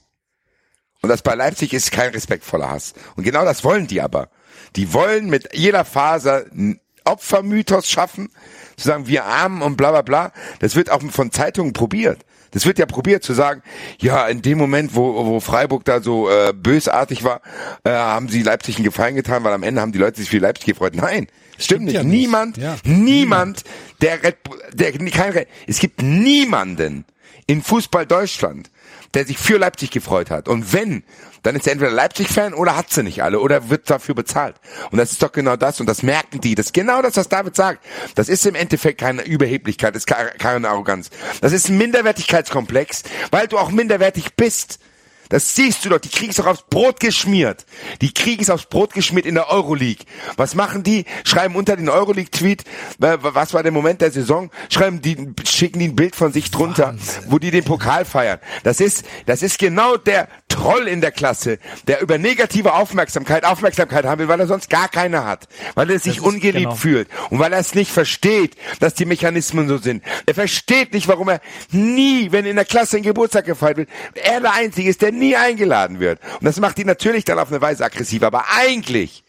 Und 1.01 1.09
das 1.09 1.23
bei 1.23 1.35
Leipzig 1.35 1.73
ist 1.73 1.93
kein 1.93 2.11
respektvoller 2.13 2.71
Hass. 2.71 2.95
Und 3.17 3.25
genau 3.25 3.45
das 3.45 3.65
wollen 3.65 3.87
die 3.87 4.01
aber. 4.01 4.29
Die 4.77 4.93
wollen 4.93 5.31
mit 5.31 5.55
jeder 5.55 5.85
Faser 5.85 6.45
einen 6.51 6.81
Opfermythos 7.05 7.89
schaffen, 7.89 8.31
zu 8.77 8.89
sagen, 8.89 9.07
wir 9.07 9.25
Armen 9.25 9.63
und 9.63 9.77
bla 9.77 9.91
bla 9.91 10.03
bla. 10.03 10.33
Das 10.61 10.75
wird 10.77 10.91
auch 10.91 11.03
von 11.11 11.31
Zeitungen 11.31 11.73
probiert. 11.75 12.25
Das 12.55 12.65
wird 12.65 12.79
ja 12.79 12.87
probiert 12.87 13.23
zu 13.23 13.35
sagen, 13.35 13.63
ja, 14.01 14.27
in 14.29 14.41
dem 14.41 14.57
Moment, 14.59 14.95
wo, 14.95 15.27
wo 15.27 15.41
Freiburg 15.41 15.85
da 15.85 16.01
so 16.01 16.31
äh, 16.31 16.53
bösartig 16.55 17.25
war, 17.25 17.43
äh, 17.85 17.91
haben 17.91 18.29
sie 18.29 18.43
Leipzig 18.43 18.77
einen 18.77 18.85
Gefallen 18.85 19.17
getan, 19.17 19.45
weil 19.45 19.53
am 19.53 19.63
Ende 19.63 19.81
haben 19.81 19.93
die 19.93 19.99
Leute 19.99 20.21
sich 20.21 20.31
für 20.31 20.39
Leipzig 20.39 20.67
gefreut. 20.67 20.95
Nein, 20.95 21.27
stimmt 21.59 21.85
nicht. 21.85 21.95
ja. 21.95 22.03
Niemand, 22.03 22.57
Ja. 22.57 22.77
niemand, 22.85 23.65
der, 24.01 24.23
Red 24.23 24.43
Bull- 24.45 24.63
der 24.73 24.93
kein 24.93 25.33
Red, 25.33 25.49
es 25.67 25.79
gibt 25.81 26.01
niemanden 26.01 27.05
in 27.47 27.61
Fußball 27.63 28.07
Deutschland, 28.07 28.71
der 29.15 29.27
sich 29.27 29.37
für 29.39 29.59
Leipzig 29.59 29.91
gefreut 29.91 30.31
hat. 30.31 30.49
Und 30.49 30.73
wenn, 30.73 31.03
dann 31.45 31.55
ist 31.55 31.67
er 31.67 31.73
entweder 31.75 31.93
Leipzig-Fan 31.93 32.53
oder 32.55 32.77
hat 32.77 32.91
sie 32.91 33.05
nicht 33.05 33.23
alle 33.23 33.39
oder 33.39 33.71
wird 33.71 33.89
dafür 33.89 34.17
bezahlt. 34.17 34.57
Und 34.91 34.99
das 34.99 35.13
ist 35.13 35.23
doch 35.23 35.31
genau 35.31 35.55
das 35.57 35.79
und 35.79 35.87
das 35.87 36.03
merken 36.03 36.41
die. 36.41 36.57
Das 36.57 36.67
ist 36.67 36.75
genau 36.75 37.01
das, 37.03 37.17
was 37.17 37.29
David 37.29 37.55
sagt. 37.55 37.85
Das 38.17 38.29
ist 38.29 38.45
im 38.47 38.57
Endeffekt 38.57 38.99
keine 39.01 39.23
Überheblichkeit, 39.23 39.95
das 39.95 40.01
ist 40.03 40.07
ke- 40.07 40.33
keine 40.39 40.69
Arroganz. 40.69 41.11
Das 41.41 41.53
ist 41.53 41.69
ein 41.69 41.79
Minderwertigkeitskomplex, 41.79 43.05
weil 43.31 43.47
du 43.47 43.59
auch 43.59 43.71
minderwertig 43.71 44.35
bist. 44.35 44.81
Das 45.29 45.55
siehst 45.55 45.85
du 45.85 45.89
doch, 45.89 45.99
die 45.99 46.09
kriegen 46.09 46.31
es 46.31 46.37
doch 46.37 46.47
aufs 46.47 46.65
Brot 46.69 47.01
geschmiert. 47.01 47.67
Die 48.01 48.13
kriegen 48.13 48.43
es 48.43 48.51
aufs 48.51 48.67
Brot 48.67 48.93
geschmiert 48.93 49.27
in 49.27 49.35
der 49.35 49.51
Euroleague. 49.51 50.05
Was 50.37 50.55
machen 50.55 50.83
die? 50.83 51.05
Schreiben 51.25 51.57
unter 51.57 51.77
den 51.77 51.89
Euroleague-Tweet, 51.89 52.65
äh, 53.01 53.19
was 53.21 53.55
war 53.55 53.63
der 53.63 53.73
Moment 53.73 54.01
der 54.01 54.11
Saison? 54.11 54.51
Schreiben 54.69 55.01
die, 55.03 55.17
schicken 55.45 55.79
die 55.79 55.89
ein 55.89 55.97
Bild 55.97 56.17
von 56.17 56.33
sich 56.33 56.51
drunter, 56.51 56.97
wo 57.29 57.39
die 57.39 57.51
den 57.51 57.65
Pokal 57.65 58.05
feiern. 58.05 58.39
Das 58.63 58.81
ist, 58.81 59.05
das 59.27 59.43
ist 59.43 59.59
genau 59.59 59.97
der 59.97 60.29
Troll 60.49 60.87
in 60.87 61.01
der 61.01 61.11
Klasse, 61.11 61.59
der 61.89 62.01
über 62.01 62.17
negative 62.17 62.75
Aufmerksamkeit 62.75 63.45
Aufmerksamkeit 63.45 64.05
haben 64.05 64.21
will, 64.21 64.29
weil 64.29 64.39
er 64.39 64.47
sonst 64.47 64.71
gar 64.71 64.89
keine 64.89 65.25
hat. 65.25 65.49
Weil 65.75 65.91
er 65.91 65.99
sich 65.99 66.21
ungeliebt 66.21 66.65
genau. 66.65 66.75
fühlt 66.77 67.09
und 67.31 67.41
weil 67.41 67.53
er 67.53 67.59
es 67.59 67.75
nicht 67.75 67.91
versteht, 67.91 68.57
dass 68.79 68.95
die 68.95 69.05
Mechanismen 69.05 69.67
so 69.69 69.79
sind. 69.79 70.05
Er 70.27 70.35
versteht 70.35 70.93
nicht, 70.93 71.09
warum 71.09 71.29
er 71.29 71.41
nie, 71.73 72.31
wenn 72.31 72.47
in 72.47 72.55
der 72.55 72.65
Klasse 72.65 72.99
ein 72.99 73.03
Geburtstag 73.03 73.47
gefeiert 73.47 73.79
wird, 73.79 73.89
er 74.15 74.41
der 74.41 74.55
Einzige 74.55 74.89
ist, 74.89 75.03
der 75.03 75.11
nie 75.19 75.37
eingeladen 75.37 76.01
wird. 76.01 76.21
Und 76.41 76.45
das 76.45 76.61
macht 76.61 76.79
ihn 76.79 76.87
natürlich 76.87 77.25
dann 77.25 77.39
auf 77.39 77.51
eine 77.51 77.61
Weise 77.61 77.85
aggressiv. 77.85 78.23
Aber 78.23 78.45
eigentlich 78.49 79.25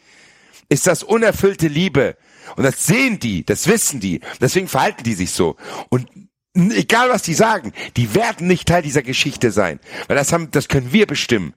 ist 0.70 0.88
das 0.88 1.04
unerfüllte 1.04 1.68
Liebe. 1.68 2.18
Und 2.56 2.64
das 2.64 2.86
sehen 2.86 3.20
die, 3.20 3.46
das 3.46 3.68
wissen 3.68 4.00
die. 4.00 4.22
Deswegen 4.40 4.68
verhalten 4.68 5.04
die 5.04 5.14
sich 5.14 5.32
so. 5.32 5.56
Und 5.90 6.08
egal 6.56 7.10
was 7.10 7.24
die 7.24 7.34
sagen, 7.34 7.74
die 7.98 8.16
werden 8.16 8.48
nicht 8.48 8.68
Teil 8.68 8.82
dieser 8.82 9.04
Geschichte 9.04 9.52
sein. 9.52 9.80
Weil 10.08 10.16
das 10.16 10.32
haben, 10.32 10.52
das 10.52 10.68
können 10.68 10.94
wir 10.94 11.08
bestimmen. 11.08 11.54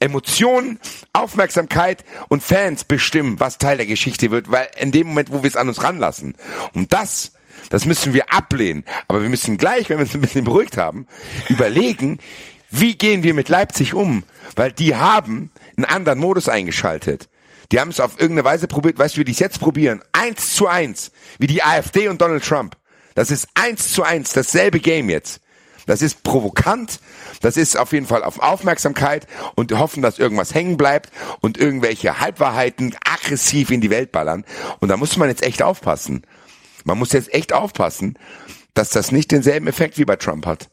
Emotionen, 0.00 0.78
Aufmerksamkeit 1.12 2.04
und 2.28 2.42
Fans 2.42 2.84
bestimmen, 2.84 3.38
was 3.40 3.58
Teil 3.58 3.76
der 3.76 3.86
Geschichte 3.86 4.30
wird, 4.30 4.50
weil 4.50 4.68
in 4.78 4.90
dem 4.90 5.08
Moment, 5.08 5.30
wo 5.30 5.42
wir 5.42 5.48
es 5.48 5.56
an 5.56 5.68
uns 5.68 5.82
ranlassen. 5.82 6.34
Und 6.72 6.92
das, 6.94 7.32
das 7.68 7.84
müssen 7.84 8.14
wir 8.14 8.32
ablehnen. 8.32 8.84
Aber 9.08 9.22
wir 9.22 9.28
müssen 9.28 9.58
gleich, 9.58 9.90
wenn 9.90 9.98
wir 9.98 10.04
uns 10.04 10.14
ein 10.14 10.22
bisschen 10.22 10.44
beruhigt 10.44 10.78
haben, 10.78 11.06
überlegen, 11.48 12.18
wie 12.72 12.96
gehen 12.96 13.22
wir 13.22 13.34
mit 13.34 13.50
Leipzig 13.50 13.92
um? 13.92 14.24
Weil 14.56 14.72
die 14.72 14.96
haben 14.96 15.50
einen 15.76 15.84
anderen 15.84 16.18
Modus 16.18 16.48
eingeschaltet. 16.48 17.28
Die 17.70 17.78
haben 17.78 17.90
es 17.90 18.00
auf 18.00 18.18
irgendeine 18.18 18.44
Weise 18.44 18.66
probiert, 18.66 18.98
weißt 18.98 19.16
du, 19.16 19.20
wie 19.20 19.24
die 19.24 19.32
es 19.32 19.38
jetzt 19.38 19.60
probieren? 19.60 20.02
Eins 20.12 20.54
zu 20.54 20.66
eins, 20.66 21.12
wie 21.38 21.46
die 21.46 21.62
AfD 21.62 22.08
und 22.08 22.20
Donald 22.20 22.42
Trump. 22.42 22.76
Das 23.14 23.30
ist 23.30 23.46
eins 23.54 23.92
zu 23.92 24.02
eins, 24.02 24.32
dasselbe 24.32 24.80
Game 24.80 25.10
jetzt. 25.10 25.42
Das 25.84 26.00
ist 26.00 26.22
provokant, 26.22 27.00
das 27.42 27.58
ist 27.58 27.76
auf 27.76 27.92
jeden 27.92 28.06
Fall 28.06 28.24
auf 28.24 28.38
Aufmerksamkeit 28.38 29.26
und 29.54 29.72
hoffen, 29.72 30.02
dass 30.02 30.18
irgendwas 30.18 30.54
hängen 30.54 30.78
bleibt 30.78 31.10
und 31.40 31.58
irgendwelche 31.58 32.20
Halbwahrheiten 32.20 32.96
aggressiv 33.04 33.70
in 33.70 33.82
die 33.82 33.90
Welt 33.90 34.12
ballern. 34.12 34.44
Und 34.80 34.88
da 34.88 34.96
muss 34.96 35.16
man 35.18 35.28
jetzt 35.28 35.42
echt 35.42 35.62
aufpassen. 35.62 36.22
Man 36.84 36.98
muss 36.98 37.12
jetzt 37.12 37.34
echt 37.34 37.52
aufpassen, 37.52 38.18
dass 38.72 38.90
das 38.90 39.12
nicht 39.12 39.30
denselben 39.30 39.66
Effekt 39.66 39.98
wie 39.98 40.06
bei 40.06 40.16
Trump 40.16 40.46
hat. 40.46 40.70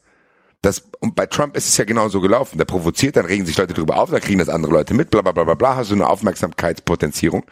Das, 0.62 0.82
und 1.00 1.14
bei 1.14 1.26
Trump 1.26 1.56
ist 1.56 1.68
es 1.68 1.76
ja 1.78 1.84
genauso 1.84 2.20
gelaufen. 2.20 2.58
Der 2.58 2.66
provoziert, 2.66 3.16
dann 3.16 3.24
regen 3.24 3.46
sich 3.46 3.56
Leute 3.56 3.72
drüber 3.72 3.96
auf, 3.96 4.10
dann 4.10 4.20
kriegen 4.20 4.38
das 4.38 4.48
andere 4.50 4.72
Leute 4.72 4.92
mit, 4.94 5.10
bla 5.10 5.22
bla 5.22 5.32
bla 5.32 5.44
bla 5.44 5.54
bla, 5.54 5.76
hast 5.76 5.90
du 5.90 5.94
eine 5.94 6.08
Aufmerksamkeitspotenzierung. 6.08 7.44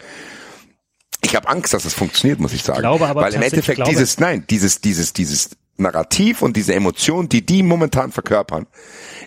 Ich 1.22 1.34
habe 1.34 1.48
Angst, 1.48 1.72
dass 1.74 1.82
das 1.84 1.94
funktioniert, 1.94 2.38
muss 2.38 2.52
ich 2.52 2.62
sagen. 2.62 2.80
glaube 2.80 3.06
aber 3.06 3.22
Weil 3.22 3.34
im 3.34 3.42
Endeffekt 3.42 3.76
glaube- 3.76 3.90
dieses, 3.90 4.18
nein, 4.20 4.44
dieses, 4.48 4.80
dieses, 4.80 5.12
dieses 5.12 5.50
Narrativ 5.76 6.42
und 6.42 6.56
diese 6.56 6.74
Emotion, 6.74 7.28
die 7.28 7.44
die 7.44 7.62
momentan 7.62 8.12
verkörpern, 8.12 8.66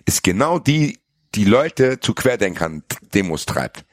ist 0.06 0.24
genau 0.24 0.60
die, 0.60 0.99
die 1.34 1.45
Leute 1.45 1.99
zu 1.99 2.14
Querdenkern 2.14 2.84
Demos 3.14 3.45
treibt. 3.45 3.86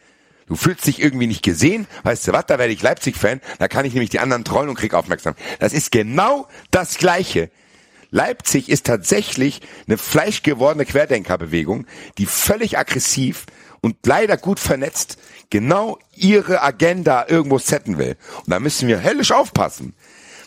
Du 0.47 0.56
fühlst 0.56 0.86
dich 0.86 1.01
irgendwie 1.01 1.27
nicht 1.27 1.43
gesehen, 1.43 1.86
weißt 2.05 2.28
du 2.28 2.32
was, 2.32 2.47
da 2.47 2.59
werde 2.59 2.73
ich 2.73 2.82
Leipzig-Fan, 2.82 3.40
da 3.59 3.69
kann 3.69 3.85
ich 3.85 3.93
nämlich 3.93 4.10
die 4.10 4.19
anderen 4.19 4.44
trollen 4.44 4.70
und 4.70 4.77
krieg 4.77 4.94
Aufmerksamkeit. 4.94 5.44
Das 5.60 5.73
ist 5.73 5.93
genau 5.93 6.48
das 6.70 6.97
Gleiche. 6.97 7.51
Leipzig 8.10 8.68
ist 8.68 8.86
tatsächlich 8.86 9.60
eine 9.86 9.98
fleischgewordene 9.98 10.86
Querdenkerbewegung, 10.86 11.86
die 12.16 12.26
völlig 12.26 12.78
aggressiv 12.78 13.47
und 13.80 13.97
leider 14.06 14.36
gut 14.36 14.59
vernetzt 14.60 15.18
genau 15.51 15.98
ihre 16.14 16.62
Agenda 16.62 17.26
irgendwo 17.28 17.59
setten 17.59 17.98
will. 17.98 18.16
Und 18.39 18.51
da 18.51 18.60
müssen 18.60 18.89
wir 18.89 19.02
höllisch 19.02 19.32
aufpassen. 19.32 19.94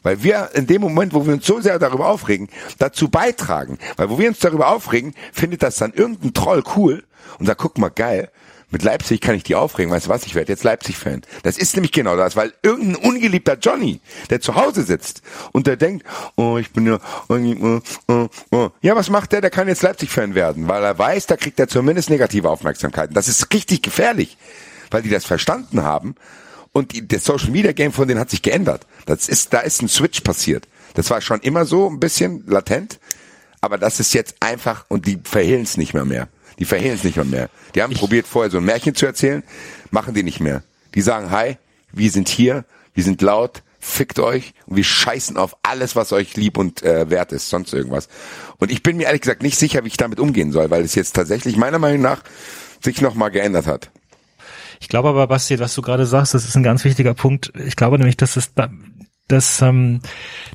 Weil 0.03 0.23
wir 0.23 0.49
in 0.53 0.65
dem 0.65 0.81
Moment, 0.81 1.13
wo 1.13 1.25
wir 1.25 1.33
uns 1.33 1.45
so 1.45 1.61
sehr 1.61 1.77
darüber 1.77 2.07
aufregen, 2.07 2.49
dazu 2.79 3.09
beitragen. 3.09 3.77
Weil 3.97 4.09
wo 4.09 4.17
wir 4.17 4.29
uns 4.29 4.39
darüber 4.39 4.69
aufregen, 4.69 5.13
findet 5.31 5.61
das 5.61 5.75
dann 5.75 5.93
irgendein 5.93 6.33
Troll 6.33 6.63
cool 6.75 7.03
und 7.37 7.45
sagt, 7.45 7.61
guck 7.61 7.77
mal, 7.77 7.89
geil, 7.89 8.31
Mit 8.71 8.83
Leipzig 8.83 9.19
kann 9.21 9.35
ich 9.35 9.43
die 9.43 9.55
aufregen. 9.55 9.91
Weißt 9.91 10.07
du 10.07 10.09
was? 10.09 10.25
Ich 10.25 10.33
werde 10.33 10.51
jetzt 10.51 10.63
Leipzig-Fan. 10.63 11.21
Das 11.43 11.57
ist 11.57 11.75
nämlich 11.75 11.91
genau 11.91 12.15
das, 12.15 12.35
weil 12.35 12.53
irgendein 12.63 12.95
ungeliebter 12.95 13.57
Johnny, 13.57 13.99
der 14.29 14.39
zu 14.39 14.55
Hause 14.55 14.83
sitzt 14.83 15.21
und 15.51 15.67
der 15.67 15.75
denkt, 15.75 16.05
oh, 16.37 16.57
ich 16.57 16.71
bin 16.71 16.87
ja, 16.87 16.99
oh, 17.27 17.79
oh, 18.07 18.29
oh, 18.51 18.69
ja, 18.81 18.95
was 18.95 19.09
macht 19.09 19.33
der? 19.33 19.41
Der 19.41 19.49
kann 19.49 19.67
jetzt 19.67 19.81
Leipzig-Fan 19.81 20.35
werden, 20.35 20.67
weil 20.67 20.83
er 20.83 20.97
weiß, 20.97 21.27
da 21.27 21.35
kriegt 21.35 21.59
er 21.59 21.67
zumindest 21.67 22.09
negative 22.09 22.49
Aufmerksamkeit. 22.49 23.09
Das 23.13 23.27
ist 23.27 23.53
richtig 23.53 23.83
gefährlich, 23.83 24.37
weil 24.89 25.01
die 25.01 25.09
das 25.09 25.25
verstanden 25.25 25.83
haben 25.83 26.15
und 26.71 26.93
die, 26.93 27.07
das 27.07 27.25
Social 27.25 27.51
Media 27.51 27.73
Game 27.73 27.91
von 27.91 28.07
denen 28.07 28.19
hat 28.19 28.29
sich 28.29 28.41
geändert. 28.41 28.87
Das 29.05 29.27
ist, 29.27 29.53
da 29.53 29.59
ist 29.59 29.81
ein 29.81 29.89
Switch 29.89 30.21
passiert. 30.21 30.67
Das 30.93 31.09
war 31.09 31.21
schon 31.21 31.41
immer 31.41 31.65
so 31.65 31.89
ein 31.89 31.99
bisschen 31.99 32.43
latent, 32.47 32.99
aber 33.59 33.77
das 33.77 33.99
ist 33.99 34.13
jetzt 34.13 34.35
einfach 34.39 34.85
und 34.87 35.05
die 35.05 35.19
verhehlen 35.23 35.63
es 35.63 35.77
nicht 35.77 35.93
mehr 35.93 36.05
mehr. 36.05 36.27
Die 36.61 36.65
verhehlen 36.65 36.93
es 36.93 37.03
nicht 37.03 37.17
mehr. 37.25 37.49
Die 37.73 37.81
haben 37.81 37.91
probiert 37.95 38.27
vorher 38.27 38.51
so 38.51 38.59
ein 38.59 38.63
Märchen 38.63 38.93
zu 38.93 39.07
erzählen, 39.07 39.41
machen 39.89 40.13
die 40.13 40.21
nicht 40.21 40.39
mehr. 40.39 40.61
Die 40.93 41.01
sagen, 41.01 41.31
hi, 41.31 41.57
wir 41.91 42.11
sind 42.11 42.29
hier, 42.29 42.65
wir 42.93 43.03
sind 43.03 43.23
laut, 43.23 43.63
fickt 43.79 44.19
euch 44.19 44.53
und 44.67 44.75
wir 44.75 44.83
scheißen 44.83 45.37
auf 45.37 45.57
alles, 45.63 45.95
was 45.95 46.13
euch 46.13 46.37
lieb 46.37 46.59
und 46.59 46.83
äh, 46.83 47.09
wert 47.09 47.31
ist, 47.31 47.49
sonst 47.49 47.73
irgendwas. 47.73 48.09
Und 48.59 48.71
ich 48.71 48.83
bin 48.83 48.97
mir 48.97 49.05
ehrlich 49.05 49.21
gesagt 49.21 49.41
nicht 49.41 49.57
sicher, 49.57 49.83
wie 49.83 49.87
ich 49.87 49.97
damit 49.97 50.19
umgehen 50.19 50.51
soll, 50.51 50.69
weil 50.69 50.83
es 50.83 50.93
jetzt 50.93 51.15
tatsächlich 51.15 51.57
meiner 51.57 51.79
Meinung 51.79 52.01
nach 52.03 52.21
sich 52.79 53.01
nochmal 53.01 53.31
geändert 53.31 53.65
hat. 53.65 53.89
Ich 54.79 54.87
glaube 54.87 55.09
aber, 55.09 55.25
Basti, 55.25 55.57
was 55.57 55.73
du 55.73 55.81
gerade 55.81 56.05
sagst, 56.05 56.35
das 56.35 56.45
ist 56.45 56.55
ein 56.55 56.61
ganz 56.61 56.83
wichtiger 56.83 57.15
Punkt. 57.15 57.51
Ich 57.55 57.75
glaube 57.75 57.97
nämlich, 57.97 58.17
dass 58.17 58.37
es 58.37 58.53
da, 58.53 58.69
dass 59.27 59.63
ähm, 59.63 60.01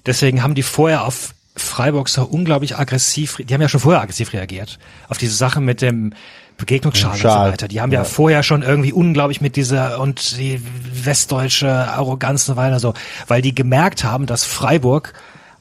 deswegen 0.06 0.44
haben 0.44 0.54
die 0.54 0.62
vorher 0.62 1.04
auf 1.04 1.34
Freiburg 1.56 2.08
so 2.08 2.24
unglaublich 2.24 2.76
aggressiv, 2.76 3.36
die 3.38 3.52
haben 3.52 3.62
ja 3.62 3.68
schon 3.68 3.80
vorher 3.80 4.02
aggressiv 4.02 4.32
reagiert 4.32 4.78
auf 5.08 5.18
diese 5.18 5.34
Sache 5.34 5.60
mit 5.60 5.80
dem 5.80 6.12
Begegnungsschal 6.56 7.12
und 7.12 7.16
so 7.16 7.22
Schal. 7.22 7.52
weiter. 7.52 7.68
Die 7.68 7.80
haben 7.80 7.92
ja. 7.92 8.00
Ja. 8.00 8.04
vorher 8.04 8.42
schon 8.42 8.62
irgendwie 8.62 8.92
unglaublich 8.92 9.40
mit 9.40 9.56
dieser 9.56 10.00
und 10.00 10.38
die 10.38 10.60
westdeutsche 11.04 11.70
Arroganz 11.70 12.48
und 12.48 12.54
so 12.54 12.60
weiter 12.60 12.80
so, 12.80 12.94
weil 13.26 13.42
die 13.42 13.54
gemerkt 13.54 14.04
haben, 14.04 14.26
dass 14.26 14.44
Freiburg 14.44 15.12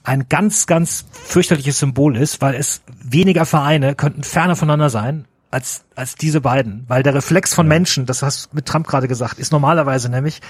ein 0.04 0.28
ganz, 0.30 0.68
ganz 0.68 1.06
fürchterliches 1.12 1.80
Symbol 1.80 2.16
ist, 2.16 2.42
weil 2.42 2.56
es 2.56 2.82
weniger 3.04 3.46
Vereine 3.46 3.96
könnten 3.96 4.24
ferner 4.24 4.56
voneinander 4.56 4.90
sein 4.90 5.26
als, 5.52 5.84
als 5.96 6.16
diese 6.16 6.42
beiden. 6.42 6.86
Weil 6.88 7.04
der 7.04 7.16
Reflex 7.16 7.54
von 7.54 7.68
Menschen, 7.68 8.06
das 8.06 8.22
hast 8.22 8.52
du 8.52 8.56
mit 8.56 8.66
Trump 8.66 8.88
gerade 8.88 9.08
gesagt, 9.08 9.40
ist 9.40 9.52
normalerweise 9.52 10.10
nämlich 10.10 10.42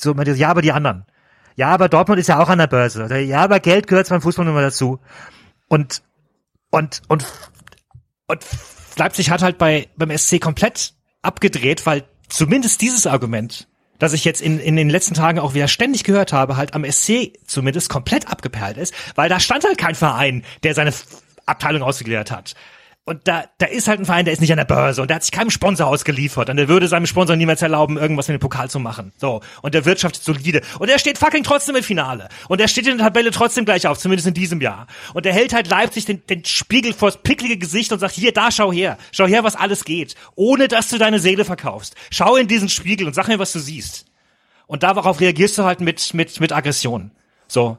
so, 0.00 0.14
man 0.14 0.26
ja, 0.36 0.48
aber 0.48 0.62
die 0.62 0.72
anderen. 0.72 1.04
Ja, 1.56 1.68
aber 1.68 1.88
Dortmund 1.88 2.20
ist 2.20 2.28
ja 2.28 2.40
auch 2.40 2.48
an 2.48 2.58
der 2.58 2.66
Börse. 2.66 3.04
Oder, 3.04 3.18
Ja, 3.18 3.42
aber 3.42 3.60
Geld 3.60 3.86
gehört 3.86 4.08
beim 4.08 4.22
Fußball 4.22 4.44
mal 4.46 4.62
dazu. 4.62 5.00
Und, 5.68 6.02
und, 6.70 7.02
und, 7.08 7.26
und 8.26 8.44
Leipzig 8.96 9.30
hat 9.30 9.42
halt 9.42 9.58
bei, 9.58 9.88
beim 9.96 10.16
SC 10.16 10.40
komplett 10.40 10.94
abgedreht, 11.22 11.86
weil 11.86 12.04
zumindest 12.28 12.80
dieses 12.80 13.06
Argument, 13.06 13.68
das 13.98 14.12
ich 14.12 14.24
jetzt 14.24 14.42
in, 14.42 14.58
in 14.58 14.76
den 14.76 14.90
letzten 14.90 15.14
Tagen 15.14 15.38
auch 15.38 15.54
wieder 15.54 15.68
ständig 15.68 16.04
gehört 16.04 16.32
habe, 16.32 16.56
halt 16.56 16.74
am 16.74 16.84
SC 16.90 17.32
zumindest 17.46 17.88
komplett 17.88 18.28
abgeperlt 18.28 18.76
ist, 18.76 18.94
weil 19.14 19.28
da 19.28 19.40
stand 19.40 19.64
halt 19.64 19.78
kein 19.78 19.94
Verein, 19.94 20.44
der 20.62 20.74
seine 20.74 20.92
Abteilung 21.46 21.82
ausgegliedert 21.82 22.30
hat. 22.30 22.54
Und 23.04 23.26
da, 23.26 23.46
da 23.58 23.66
ist 23.66 23.88
halt 23.88 23.98
ein 23.98 24.04
Verein, 24.04 24.24
der 24.24 24.32
ist 24.32 24.38
nicht 24.38 24.52
an 24.52 24.58
der 24.58 24.64
Börse 24.64 25.02
und 25.02 25.08
der 25.08 25.16
hat 25.16 25.24
sich 25.24 25.32
keinem 25.32 25.50
Sponsor 25.50 25.88
ausgeliefert 25.88 26.48
und 26.48 26.56
der 26.56 26.68
würde 26.68 26.86
seinem 26.86 27.06
Sponsor 27.06 27.34
niemals 27.34 27.60
erlauben, 27.60 27.96
irgendwas 27.96 28.28
mit 28.28 28.38
dem 28.38 28.40
Pokal 28.40 28.70
zu 28.70 28.78
machen. 28.78 29.12
So. 29.16 29.40
Und 29.60 29.74
der 29.74 29.84
wirtschaftet 29.84 30.22
solide. 30.22 30.60
Und 30.78 30.88
der 30.88 31.00
steht 31.00 31.18
fucking 31.18 31.42
trotzdem 31.42 31.74
im 31.74 31.82
Finale. 31.82 32.28
Und 32.48 32.60
der 32.60 32.68
steht 32.68 32.86
in 32.86 32.98
der 32.98 33.08
Tabelle 33.08 33.32
trotzdem 33.32 33.64
gleich 33.64 33.88
auf, 33.88 33.98
zumindest 33.98 34.28
in 34.28 34.34
diesem 34.34 34.60
Jahr. 34.60 34.86
Und 35.14 35.24
der 35.24 35.32
hält 35.32 35.52
halt 35.52 35.68
Leipzig 35.68 36.04
den, 36.04 36.24
den 36.26 36.44
Spiegel 36.44 36.92
vors 36.92 37.16
picklige 37.16 37.58
Gesicht 37.58 37.92
und 37.92 37.98
sagt, 37.98 38.14
hier, 38.14 38.32
da, 38.32 38.52
schau 38.52 38.70
her. 38.70 38.96
Schau 39.10 39.26
her, 39.26 39.42
was 39.42 39.56
alles 39.56 39.84
geht. 39.84 40.14
Ohne, 40.36 40.68
dass 40.68 40.88
du 40.88 40.96
deine 40.96 41.18
Seele 41.18 41.44
verkaufst. 41.44 41.96
Schau 42.12 42.36
in 42.36 42.46
diesen 42.46 42.68
Spiegel 42.68 43.08
und 43.08 43.14
sag 43.14 43.26
mir, 43.26 43.40
was 43.40 43.52
du 43.52 43.58
siehst. 43.58 44.06
Und 44.68 44.84
darauf 44.84 45.18
reagierst 45.18 45.58
du 45.58 45.64
halt 45.64 45.80
mit, 45.80 46.14
mit, 46.14 46.38
mit 46.38 46.52
Aggression. 46.52 47.10
So. 47.48 47.78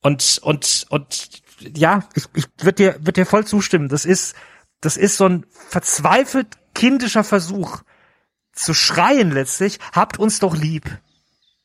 Und, 0.00 0.40
und, 0.42 0.86
und, 0.88 1.41
ja, 1.76 2.04
ich, 2.14 2.24
ich 2.34 2.46
würde 2.58 2.72
dir, 2.72 2.96
würd 3.00 3.16
dir 3.16 3.26
voll 3.26 3.46
zustimmen. 3.46 3.88
Das 3.88 4.04
ist, 4.04 4.34
das 4.80 4.96
ist 4.96 5.16
so 5.16 5.26
ein 5.26 5.46
verzweifelt 5.68 6.48
kindischer 6.74 7.24
Versuch 7.24 7.82
zu 8.52 8.74
schreien 8.74 9.30
letztlich, 9.30 9.78
habt 9.92 10.18
uns 10.18 10.38
doch 10.38 10.56
lieb. 10.56 10.98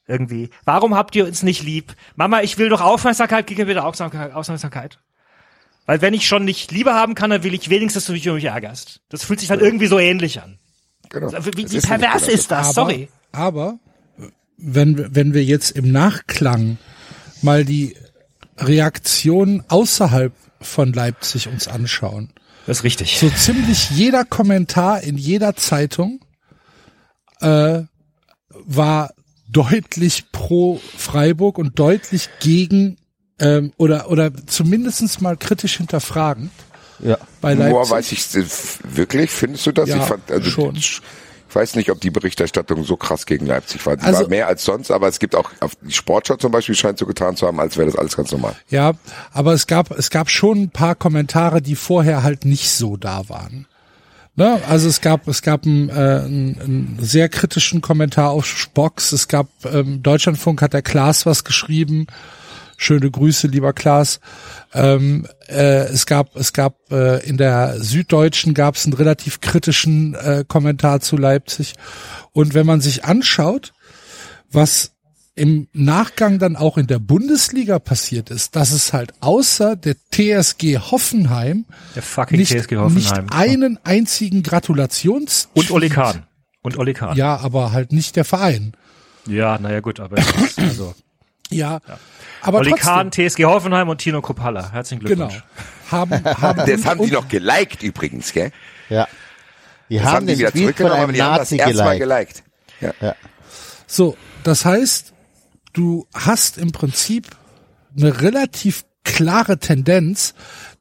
Irgendwie. 0.07 0.49
Warum 0.63 0.95
habt 0.95 1.15
ihr 1.15 1.25
uns 1.25 1.43
nicht 1.43 1.63
lieb? 1.63 1.93
Mama, 2.15 2.41
ich 2.41 2.57
will 2.57 2.69
doch 2.69 2.79
Aufmerksamkeit, 2.79 3.45
gib 3.45 3.57
mir 3.57 3.65
bitte 3.65 3.83
Aufmerksamkeit. 3.83 4.33
Aufmerksamkeit. 4.33 4.99
Weil 5.85 6.01
wenn 6.01 6.13
ich 6.13 6.27
schon 6.27 6.45
nicht 6.45 6.71
Liebe 6.71 6.93
haben 6.93 7.13
kann, 7.13 7.29
dann 7.29 7.43
will 7.43 7.53
ich 7.53 7.69
wenigstens, 7.69 8.03
dass 8.03 8.07
du 8.07 8.13
mich 8.13 8.25
über 8.25 8.35
mich 8.35 8.45
ärgerst. 8.45 9.01
Das 9.09 9.25
fühlt 9.25 9.39
sich 9.41 9.49
halt 9.49 9.61
irgendwie 9.61 9.87
so 9.87 9.99
ähnlich 9.99 10.41
an. 10.41 10.59
Genau. 11.09 11.31
Wie, 11.31 11.63
Es 11.63 11.71
wie 11.71 11.77
ist 11.77 11.87
pervers 11.87 12.21
nämlich 12.21 12.39
ist 12.39 12.51
das? 12.51 12.77
aber, 12.77 12.91
Sorry. 12.91 13.09
Aber 13.31 13.79
wenn, 14.57 15.13
wenn 15.15 15.33
wir 15.33 15.43
jetzt 15.43 15.71
im 15.71 15.91
Nachklang 15.91 16.77
mal 17.41 17.65
die 17.65 17.95
Reaktionen 18.57 19.63
außerhalb 19.67 20.33
von 20.61 20.93
Leipzig 20.93 21.47
uns 21.47 21.67
anschauen, 21.67 22.29
Das 22.65 22.77
ist 22.79 22.83
richtig. 22.83 23.17
so 23.19 23.29
ziemlich 23.29 23.89
jeder 23.91 24.25
Kommentar 24.25 25.01
in 25.01 25.17
jeder 25.17 25.55
Zeitung 25.55 26.19
äh, 27.41 27.81
war 28.49 29.13
deutlich 29.49 30.31
pro 30.31 30.81
Freiburg 30.97 31.57
und 31.57 31.77
deutlich 31.79 32.29
gegen 32.39 32.97
ähm, 33.39 33.71
oder 33.77 34.09
oder 34.09 34.31
zumindestens 34.47 35.21
mal 35.21 35.37
kritisch 35.37 35.77
hinterfragend 35.77 36.51
Ja. 36.99 37.17
bei 37.39 37.53
Boah, 37.55 37.63
Leipzig. 37.85 37.91
weiß 37.91 38.11
ich 38.11 38.95
wirklich? 38.95 39.29
Findest 39.29 39.67
du 39.67 39.71
das? 39.71 39.89
Ja, 39.89 39.97
ich 39.97 40.03
fand, 40.03 40.29
also, 40.31 40.49
schon. 40.49 40.77
Ich 41.49 41.55
weiß 41.55 41.75
nicht, 41.75 41.89
ob 41.91 42.01
die 42.01 42.09
Berichterstattung 42.11 42.83
so 42.83 42.97
krass 42.97 43.25
gegen 43.25 43.45
Leipzig 43.45 43.85
war. 43.85 43.95
Die 43.97 44.03
Also- 44.03 44.21
war 44.21 44.29
mehr 44.29 44.47
als 44.47 44.63
sonst, 44.65 44.91
aber 44.91 45.07
es 45.07 45.19
gibt 45.19 45.35
auch, 45.35 45.49
auf 45.59 45.73
die 45.81 45.93
Sportschau 45.93 46.35
zum 46.35 46.51
Beispiel 46.51 46.75
scheint 46.75 46.99
so 46.99 47.05
getan 47.05 47.35
zu 47.35 47.47
haben, 47.47 47.59
als 47.59 47.77
wäre 47.77 47.87
das 47.87 47.95
alles 47.95 48.15
ganz 48.15 48.31
normal. 48.31 48.55
Ja, 48.69 48.93
aber 49.31 49.53
es 49.53 49.67
gab, 49.67 49.91
es 49.91 50.09
gab 50.09 50.29
schon 50.29 50.63
ein 50.63 50.69
paar 50.69 50.95
Kommentare, 50.95 51.61
die 51.61 51.75
vorher 51.75 52.23
halt 52.23 52.45
nicht 52.45 52.69
so 52.69 52.97
da 52.97 53.29
waren. 53.29 53.65
Ne? 54.35 54.61
Also 54.69 54.87
es 54.87 55.01
gab, 55.01 55.27
es 55.27 55.41
gab 55.41 55.65
einen, 55.65 55.89
äh, 55.89 55.93
einen, 55.93 56.97
sehr 57.01 57.27
kritischen 57.27 57.81
Kommentar 57.81 58.29
auf 58.29 58.45
Spocks. 58.45 59.11
Es 59.11 59.27
gab, 59.27 59.47
ähm, 59.65 60.03
Deutschlandfunk 60.03 60.61
hat 60.61 60.73
der 60.73 60.83
Klaas 60.83 61.25
was 61.25 61.43
geschrieben. 61.43 62.05
Schöne 62.77 63.09
Grüße, 63.09 63.47
lieber 63.47 63.73
Klaas. 63.73 64.19
Ähm, 64.73 65.27
äh, 65.49 65.87
es 65.87 66.05
gab, 66.05 66.35
es 66.35 66.53
gab 66.53 66.91
äh, 66.91 67.27
in 67.27 67.37
der 67.37 67.75
Süddeutschen 67.79 68.53
gab 68.53 68.75
es 68.75 68.85
einen 68.85 68.93
relativ 68.93 69.41
kritischen 69.41 70.13
äh, 70.13 70.45
Kommentar 70.47 71.01
zu 71.01 71.17
Leipzig. 71.17 71.73
Und 72.33 72.53
wenn 72.53 72.67
man 72.67 72.79
sich 72.79 73.03
anschaut, 73.03 73.73
was 74.51 74.91
im 75.33 75.67
Nachgang 75.73 76.39
dann 76.39 76.55
auch 76.55 76.77
in 76.77 76.87
der 76.87 76.99
Bundesliga 76.99 77.79
passiert 77.79 78.29
ist, 78.29 78.55
dass 78.55 78.71
es 78.71 78.93
halt 78.93 79.13
außer 79.21 79.75
der 79.75 79.95
TSG 80.11 80.77
Hoffenheim 80.77 81.65
Der 81.95 82.01
fucking 82.03 82.39
nicht, 82.39 82.51
TSG 82.51 82.77
Hoffenheim. 82.77 83.23
nicht 83.25 83.33
einen 83.33 83.79
einzigen 83.83 84.41
Gratulations 84.43 85.49
Und 85.53 85.69
Oli 85.71 85.89
Kahn. 85.89 86.23
Und 86.61 86.77
Oli 86.77 86.93
Kahn. 86.93 87.15
Ja, 87.17 87.37
aber 87.37 87.71
halt 87.71 87.91
nicht 87.91 88.15
der 88.15 88.25
Verein. 88.25 88.73
Ja, 89.27 89.59
naja, 89.59 89.79
gut, 89.79 89.99
aber 89.99 90.17
also. 90.57 90.95
Ja, 91.49 91.79
aber 92.41 92.59
Oli 92.59 92.71
trotzdem, 92.71 92.85
Kahn, 92.85 93.11
TSG 93.11 93.45
Hoffenheim 93.45 93.89
und 93.89 93.99
Tino 93.99 94.21
Kropalla. 94.21 94.71
Herzlichen 94.71 95.03
genau, 95.03 95.27
Glückwunsch. 95.27 95.43
haben, 95.91 96.11
haben 96.41 96.63
Das 96.69 96.85
haben 96.85 97.05
die 97.05 97.11
noch 97.11 97.27
geliked 97.27 97.83
übrigens, 97.83 98.33
gell? 98.33 98.51
Ja. 98.89 99.07
Die 99.89 99.95
Das 99.97 100.05
haben, 100.05 100.15
haben 100.15 100.27
die 100.27 100.33
den 100.33 100.39
wieder 100.39 100.51
Tweet 100.51 100.61
zurückgenommen, 100.63 100.99
aber 101.03 101.13
die 101.13 101.23
haben 101.23 101.37
das 101.37 101.51
erstmal 101.51 101.97
geliked. 101.97 102.43
geliked. 102.79 102.95
Ja. 103.01 103.15
So, 103.87 104.17
das 104.43 104.65
heißt, 104.65 105.13
du 105.73 106.05
hast 106.13 106.57
im 106.57 106.71
Prinzip 106.71 107.27
eine 107.97 108.21
relativ 108.21 108.83
klare 109.03 109.57
Tendenz, 109.57 110.33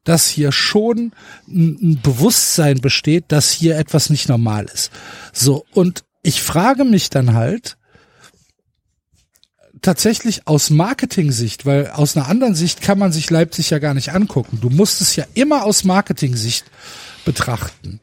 dass 0.03 0.27
hier 0.27 0.51
schon 0.51 1.13
ein, 1.47 1.77
ein 1.81 1.99
Bewusstsein 2.03 2.81
besteht, 2.81 3.25
dass 3.29 3.51
hier 3.51 3.77
etwas 3.77 4.09
nicht 4.09 4.29
normal 4.29 4.65
ist. 4.65 4.91
So, 5.33 5.65
und 5.73 6.03
ich 6.23 6.41
frage 6.41 6.83
mich 6.83 7.09
dann 7.09 7.33
halt, 7.33 7.77
tatsächlich 9.81 10.47
aus 10.47 10.69
Marketing-Sicht, 10.69 11.65
weil 11.65 11.91
aus 11.91 12.15
einer 12.15 12.27
anderen 12.27 12.55
Sicht 12.55 12.81
kann 12.81 12.99
man 12.99 13.11
sich 13.11 13.29
Leipzig 13.29 13.69
ja 13.69 13.79
gar 13.79 13.93
nicht 13.93 14.13
angucken. 14.13 14.59
Du 14.61 14.69
musst 14.69 15.01
es 15.01 15.15
ja 15.15 15.25
immer 15.33 15.63
aus 15.63 15.83
Marketing-Sicht 15.83 16.65
betrachten. 17.25 17.99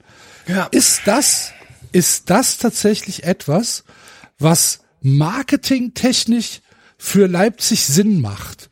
Ist 0.71 1.03
das, 1.07 1.53
ist 1.93 2.31
das 2.31 2.59
tatsächlich 2.59 3.25
etwas, 3.25 3.85
was 4.39 4.81
marketingtechnisch 5.01 6.61
für 6.99 7.27
Leipzig 7.27 7.85
Sinn 7.87 8.21
macht, 8.21 8.71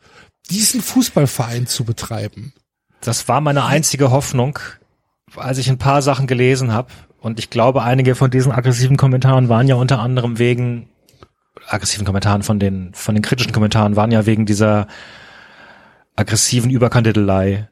diesen 0.51 0.83
Fußballverein 0.83 1.67
zu 1.67 1.85
betreiben? 1.85 2.53
Das 3.01 3.29
war 3.29 3.41
meine 3.41 3.65
einzige 3.65 4.11
Hoffnung, 4.11 4.59
als 5.35 5.59
ich 5.59 5.69
ein 5.69 5.79
paar 5.79 6.03
Sachen 6.03 6.27
gelesen 6.27 6.73
habe. 6.73 6.93
Und 7.21 7.39
ich 7.39 7.51
glaube, 7.51 7.83
einige 7.83 8.15
von 8.15 8.31
diesen 8.31 8.53
aggressiven 8.53 8.97
Kommentaren 8.97 9.49
waren 9.49 9.69
ja 9.69 9.77
unter 9.77 10.01
anderem 10.01 10.39
wegen 10.39 10.89
aggressiven 11.69 12.07
Kommentaren 12.07 12.43
von 12.43 12.59
den 12.59 12.95
von 12.95 13.15
den 13.15 13.23
kritischen 13.23 13.53
Kommentaren 13.53 13.97
waren 13.97 14.11
ja 14.11 14.27
wegen 14.27 14.47
dieser 14.47 14.87
aggressiven 16.17 16.71
Überkandidelei 16.71 17.69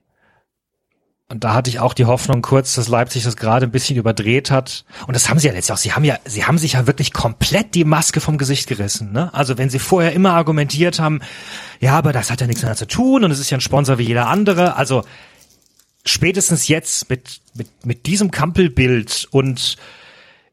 Und 1.28 1.44
da 1.44 1.54
hatte 1.54 1.70
ich 1.70 1.78
auch 1.78 1.94
die 1.94 2.06
Hoffnung 2.06 2.42
kurz, 2.42 2.74
dass 2.74 2.88
Leipzig 2.88 3.22
das 3.22 3.36
gerade 3.36 3.66
ein 3.66 3.70
bisschen 3.70 3.96
überdreht 3.96 4.50
hat. 4.50 4.84
Und 5.06 5.14
das 5.14 5.28
haben 5.28 5.38
sie 5.38 5.46
ja 5.46 5.52
letztlich 5.52 5.72
auch. 5.72 5.78
Sie 5.78 5.92
haben 5.92 6.04
ja, 6.04 6.18
sie 6.24 6.44
haben 6.44 6.58
sich 6.58 6.72
ja 6.72 6.86
wirklich 6.86 7.12
komplett 7.12 7.74
die 7.74 7.84
Maske 7.84 8.20
vom 8.20 8.36
Gesicht 8.36 8.66
gerissen. 8.66 9.12
Ne? 9.12 9.32
Also 9.32 9.56
wenn 9.56 9.70
sie 9.70 9.78
vorher 9.78 10.12
immer 10.12 10.32
argumentiert 10.32 10.98
haben, 10.98 11.20
ja, 11.78 11.96
aber 11.96 12.12
das 12.12 12.30
hat 12.30 12.40
ja 12.40 12.46
nichts 12.48 12.62
mehr 12.62 12.74
zu 12.74 12.86
tun 12.86 13.22
und 13.24 13.30
es 13.30 13.38
ist 13.38 13.50
ja 13.50 13.58
ein 13.58 13.60
Sponsor 13.60 13.98
wie 13.98 14.04
jeder 14.08 14.26
andere. 14.26 14.76
Also 14.76 15.04
spätestens 16.04 16.66
jetzt 16.68 17.08
mit 17.10 17.40
mit 17.54 17.68
mit 17.86 18.06
diesem 18.06 18.30
Kampelbild 18.30 19.28
und 19.30 19.76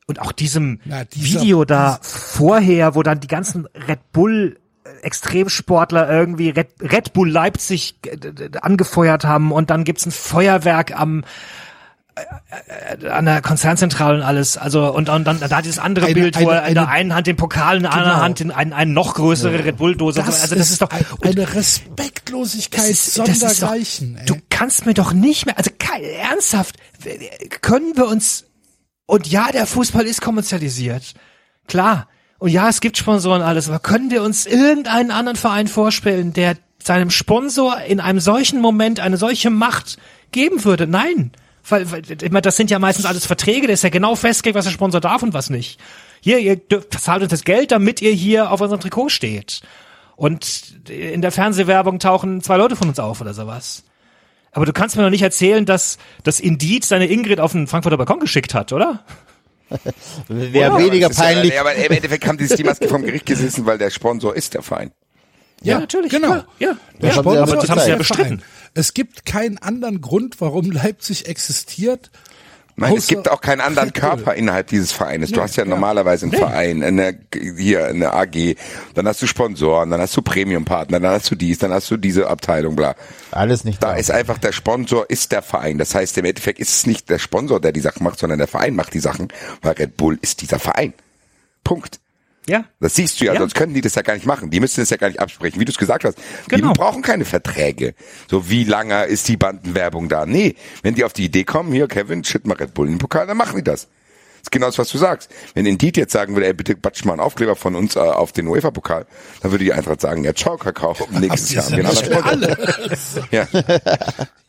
und 0.08 0.20
auch 0.22 0.32
diesem 0.32 0.80
Na, 0.86 1.04
dieser- 1.04 1.42
Video 1.42 1.66
da 1.66 2.00
vorher, 2.02 2.96
wo 2.96 3.04
dann 3.04 3.20
die 3.20 3.28
ganzen 3.28 3.68
Red 3.88 4.12
Bull 4.14 4.58
Extremsportler 5.02 6.10
irgendwie 6.10 6.50
Red, 6.50 6.70
Red 6.82 7.14
Bull 7.14 7.30
Leipzig 7.30 7.96
äh, 8.06 8.18
angefeuert 8.62 9.26
haben 9.26 9.52
und 9.52 9.70
dann 9.70 9.84
gibt's 9.84 10.06
ein 10.06 10.12
Feuerwerk 10.12 10.98
am 10.98 11.24
äh, 12.16 13.04
äh, 13.06 13.10
an 13.10 13.26
der 13.26 13.42
Konzernzentrale 13.42 14.16
und 14.20 14.24
alles. 14.24 14.58
Also 14.58 14.92
und, 14.94 15.10
und 15.10 15.26
dann 15.26 15.40
da 15.42 15.62
dieses 15.62 15.78
andere 15.78 16.06
Eine- 16.06 16.14
Bild, 16.16 16.40
wo 16.40 16.48
eine- 16.50 16.62
er 16.62 16.68
in 16.70 16.74
der 16.76 16.84
eine- 16.88 16.92
einen 16.92 17.16
Hand 17.16 17.28
den 17.28 17.36
Pokal, 17.36 17.78
in 17.78 17.84
der 17.84 17.92
anderen 17.94 18.12
Genau. 18.14 18.24
Hand 18.24 18.40
den, 18.40 18.52
ein, 18.52 18.72
ein 18.74 18.94
noch 18.94 19.14
größere 19.16 19.66
Red 19.66 19.78
Bull 19.78 19.96
Dose. 19.98 20.24
Das, 20.26 20.42
also 20.42 20.56
das 20.56 20.72
ist, 20.72 20.82
doch 20.82 20.90
ein, 20.90 21.06
und 21.12 21.26
eine 21.26 21.54
Respektlosigkeit 21.54 22.80
das 22.80 22.90
ist- 22.90 23.20
das 23.20 23.28
ist 23.30 23.44
doch- 23.44 23.50
sondergleichen. 23.50 24.20
Du 24.26 24.36
kannst 24.50 24.86
mir 24.86 24.94
doch 24.94 25.12
nicht 25.12 25.46
mehr, 25.46 25.58
also 25.58 25.70
ernsthaft, 26.22 26.78
können 27.62 27.96
wir 27.98 28.08
uns, 28.08 28.46
und 29.08 29.26
ja, 29.28 29.52
der 29.52 29.66
Fußball 29.66 30.06
ist 30.06 30.22
kommerzialisiert. 30.22 31.16
Klar. 31.68 32.08
Und 32.40 32.50
ja, 32.50 32.70
es 32.70 32.82
gibt 32.82 32.98
Sponsoren 32.98 33.42
alles, 33.42 33.68
aber 33.68 33.80
können 33.80 34.12
wir 34.12 34.22
uns 34.22 34.46
irgendeinen 34.46 35.10
anderen 35.10 35.38
Verein 35.38 35.68
vorstellen, 35.68 36.34
der 36.34 36.58
seinem 36.84 37.10
Sponsor 37.10 37.82
in 37.82 38.00
einem 38.00 38.20
solchen 38.20 38.62
Moment 38.62 39.00
eine 39.00 39.18
solche 39.18 39.50
Macht 39.50 39.98
geben 40.32 40.64
würde? 40.64 40.86
Nein. 40.86 41.32
Weil, 41.68 41.92
weil 41.92 42.04
meine, 42.30 42.42
das 42.42 42.58
sind 42.58 42.70
ja 42.70 42.80
meistens 42.80 43.06
alles 43.06 43.26
Verträge, 43.26 43.68
da 43.68 43.74
ist 43.74 43.84
ja 43.84 43.90
genau 43.90 44.16
festgelegt, 44.16 44.58
was 44.58 44.66
der 44.66 44.72
Sponsor 44.72 45.02
darf 45.02 45.24
und 45.24 45.34
was 45.34 45.50
nicht. 45.50 45.80
Hier, 46.22 46.40
ihr 46.40 46.62
zahlt 46.90 47.24
uns 47.24 47.32
das 47.32 47.44
Geld, 47.44 47.72
damit 47.72 48.02
ihr 48.02 48.12
hier 48.12 48.52
auf 48.52 48.62
unserem 48.62 48.82
Trikot 48.82 49.10
steht. 49.10 49.62
Und 50.16 50.90
in 50.90 51.22
der 51.22 51.32
Fernsehwerbung 51.32 52.00
tauchen 52.00 52.42
zwei 52.42 52.58
Leute 52.58 52.76
von 52.76 52.90
uns 52.90 53.00
auf 53.00 53.22
oder 53.22 53.34
sowas. 53.34 53.84
Aber 54.58 54.66
du 54.66 54.74
kannst 54.74 54.96
mir 54.96 55.04
doch 55.04 55.12
nicht 55.12 55.22
erzählen, 55.22 55.68
dass, 55.68 56.00
dass 56.24 56.40
Indeed 56.40 56.84
seine 56.84 57.06
Ingrid 57.06 57.40
auf 57.40 57.52
den 57.52 57.68
Frankfurter 57.68 57.96
Balkon 57.96 58.20
geschickt 58.20 58.56
hat, 58.56 58.74
oder? 58.74 59.04
Wäre 60.28 60.58
Ja, 60.74 60.80
weniger 60.80 61.10
ja- 61.10 61.14
peinlich. 61.16 61.54
Ja, 61.54 61.62
aber 61.62 61.76
im 61.76 61.92
Endeffekt 61.92 62.26
haben 62.26 62.40
die 62.40 62.64
Maske 62.64 62.88
vom 62.88 63.04
Gericht 63.04 63.28
gesessen, 63.28 63.68
weil 63.68 63.78
der 63.78 63.92
Sponsor 63.92 64.36
ist 64.36 64.56
der 64.56 64.64
Verein. 64.64 64.90
Ja, 65.62 65.78
natürlich. 65.80 66.10
Genau. 66.12 66.30
Ja, 66.30 66.46
ja. 66.58 66.78
Der 67.00 67.10
Ja, 67.10 67.14
Sponsor 67.14 67.44
aber 67.44 67.56
das 67.58 67.70
haben 67.70 67.82
sie 67.82 67.90
ja 67.92 67.98
bestritten. 67.98 68.42
Es 68.74 68.96
gibt 68.96 69.28
keinen 69.28 69.60
anderen 69.60 70.02
Grund, 70.02 70.42
warum 70.42 70.72
Leipzig 70.72 71.28
existiert. 71.28 72.10
Nein, 72.80 72.96
es 72.96 73.08
gibt 73.08 73.30
auch 73.30 73.42
keinen 73.42 73.62
anderen. 73.62 73.92
Körper 73.98 74.36
innerhalb 74.36 74.68
dieses 74.68 74.92
Vereines. 74.92 75.32
Du 75.32 75.38
Nee, 75.38 75.42
hast 75.42 75.56
ja 75.58 75.64
ja. 75.64 75.70
normalerweise 75.70 76.28
einen 76.28 76.34
Verein, 76.34 76.84
eine, 76.84 77.18
hier 77.58 77.88
eine 77.88 78.14
AG, 78.14 78.56
dann 78.94 79.08
hast 79.08 79.22
du 79.22 79.28
Sponsoren, 79.28 79.90
dann 79.90 80.00
hast 80.00 80.16
du 80.16 80.22
Premiumpartner, 80.22 81.00
dann 81.00 81.12
hast 81.12 81.32
du 81.32 81.36
dies, 81.36 81.58
dann 81.58 81.72
hast 81.74 81.90
du 81.90 81.98
diese 81.98 82.28
Abteilung, 82.28 82.76
bla. 82.76 82.96
Alles 83.32 83.64
nicht 83.64 83.82
Da 83.82 83.94
da. 83.94 83.96
ist 83.96 84.12
einfach 84.12 84.38
der 84.38 84.52
Sponsor 84.52 85.10
ist 85.10 85.32
der 85.32 85.42
Verein. 85.42 85.80
Das 85.80 85.96
heißt, 85.96 86.18
im 86.20 86.26
Endeffekt 86.26 86.60
ist 86.60 86.70
es 86.70 86.86
nicht 86.86 87.10
der 87.10 87.18
Sponsor, 87.20 87.60
der 87.60 87.72
die 87.72 87.82
Sachen 87.82 88.04
macht, 88.04 88.20
sondern 88.20 88.38
der 88.38 88.48
Verein 88.48 88.76
macht 88.76 88.94
die 88.94 89.00
Sachen, 89.00 89.30
weil 89.64 89.74
Red 89.74 89.98
Bull 89.98 90.20
ist 90.22 90.42
dieser 90.42 90.60
Verein. 90.60 90.94
Punkt. 91.64 92.00
Ja. 92.50 92.66
Das 92.80 92.96
siehst 92.96 93.20
du 93.20 93.26
ja, 93.26 93.34
Ja. 93.34 93.40
sonst 93.40 93.56
könnten 93.56 93.74
die 93.74 93.82
das 93.82 93.96
ja 93.96 94.02
gar 94.02 94.14
nicht 94.14 94.26
machen. 94.26 94.50
Die 94.50 94.60
müssten 94.60 94.82
das 94.82 94.90
ja 94.90 94.98
gar 94.98 95.08
nicht 95.08 95.20
absprechen, 95.20 95.60
wie 95.60 95.66
du 95.66 95.72
es 95.72 95.78
gesagt 95.78 96.04
hast. 96.06 96.18
Genau. 96.48 96.72
Die 96.72 96.80
brauchen 96.80 97.02
keine 97.02 97.26
Verträge. 97.26 97.94
So 98.30 98.50
wie 98.50 98.64
lange 98.64 99.04
ist 99.06 99.28
die 99.28 99.38
Bandenwerbung 99.38 100.08
da? 100.10 100.26
Nee, 100.26 100.56
wenn 100.84 100.96
die 100.96 101.04
auf 101.04 101.14
die 101.14 101.26
Idee 101.26 101.44
kommen, 101.44 101.72
hier 101.74 101.88
Kevin, 101.88 102.24
shit 102.24 102.48
mal 102.48 102.56
Red 102.58 102.74
Bull 102.74 102.88
in 102.88 102.94
den 102.94 103.00
Pokal, 103.00 103.28
dann 103.28 103.38
machen 103.38 103.58
die 103.58 103.64
das. 103.64 103.84
Das 103.84 104.44
ist 104.44 104.52
genau 104.52 104.68
das, 104.68 104.78
was 104.78 104.90
du 104.90 104.98
sagst. 104.98 105.30
Wenn 105.56 105.66
Indeed 105.66 105.98
jetzt 105.98 106.14
sagen 106.14 106.36
würde, 106.36 106.48
ey, 106.48 106.54
bitte 106.54 106.76
batsch 106.76 107.04
mal 107.04 107.14
einen 107.14 107.22
Aufkleber 107.22 107.56
von 107.58 107.76
uns 107.76 107.96
äh, 107.98 108.00
auf 108.00 108.32
den 108.32 108.48
UEFA-Pokal, 108.48 109.06
dann 109.42 109.52
würde 109.52 109.66
die 109.66 109.74
Eintracht 109.74 110.00
sagen, 110.00 110.24
ja, 110.24 110.34
ciao, 110.34 110.56
Kakao, 110.58 110.96
nächstes 111.12 111.54
Jahr 111.54 111.66
haben 111.66 111.72
wir 111.78 111.80
einen 111.80 112.24
anderen 112.24 112.68
Sponsor. 112.68 113.28
Ja. 113.32 113.48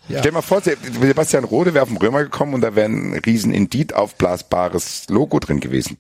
Stell 0.09 0.21
dir 0.23 0.33
mal 0.33 0.43
vor, 0.43 0.61
Sebastian 0.63 1.45
Rode 1.45 1.75
wäre 1.75 1.83
auf 1.83 1.89
den 1.89 1.99
Römer 1.99 2.23
gekommen 2.23 2.55
und 2.55 2.61
da 2.61 2.75
wäre 2.77 2.89
ein 2.89 3.15
riesen 3.27 3.53
Indeed 3.53 3.95
aufblasbares 3.95 5.07
Logo 5.09 5.39
drin 5.41 5.61
gewesen. 5.61 5.99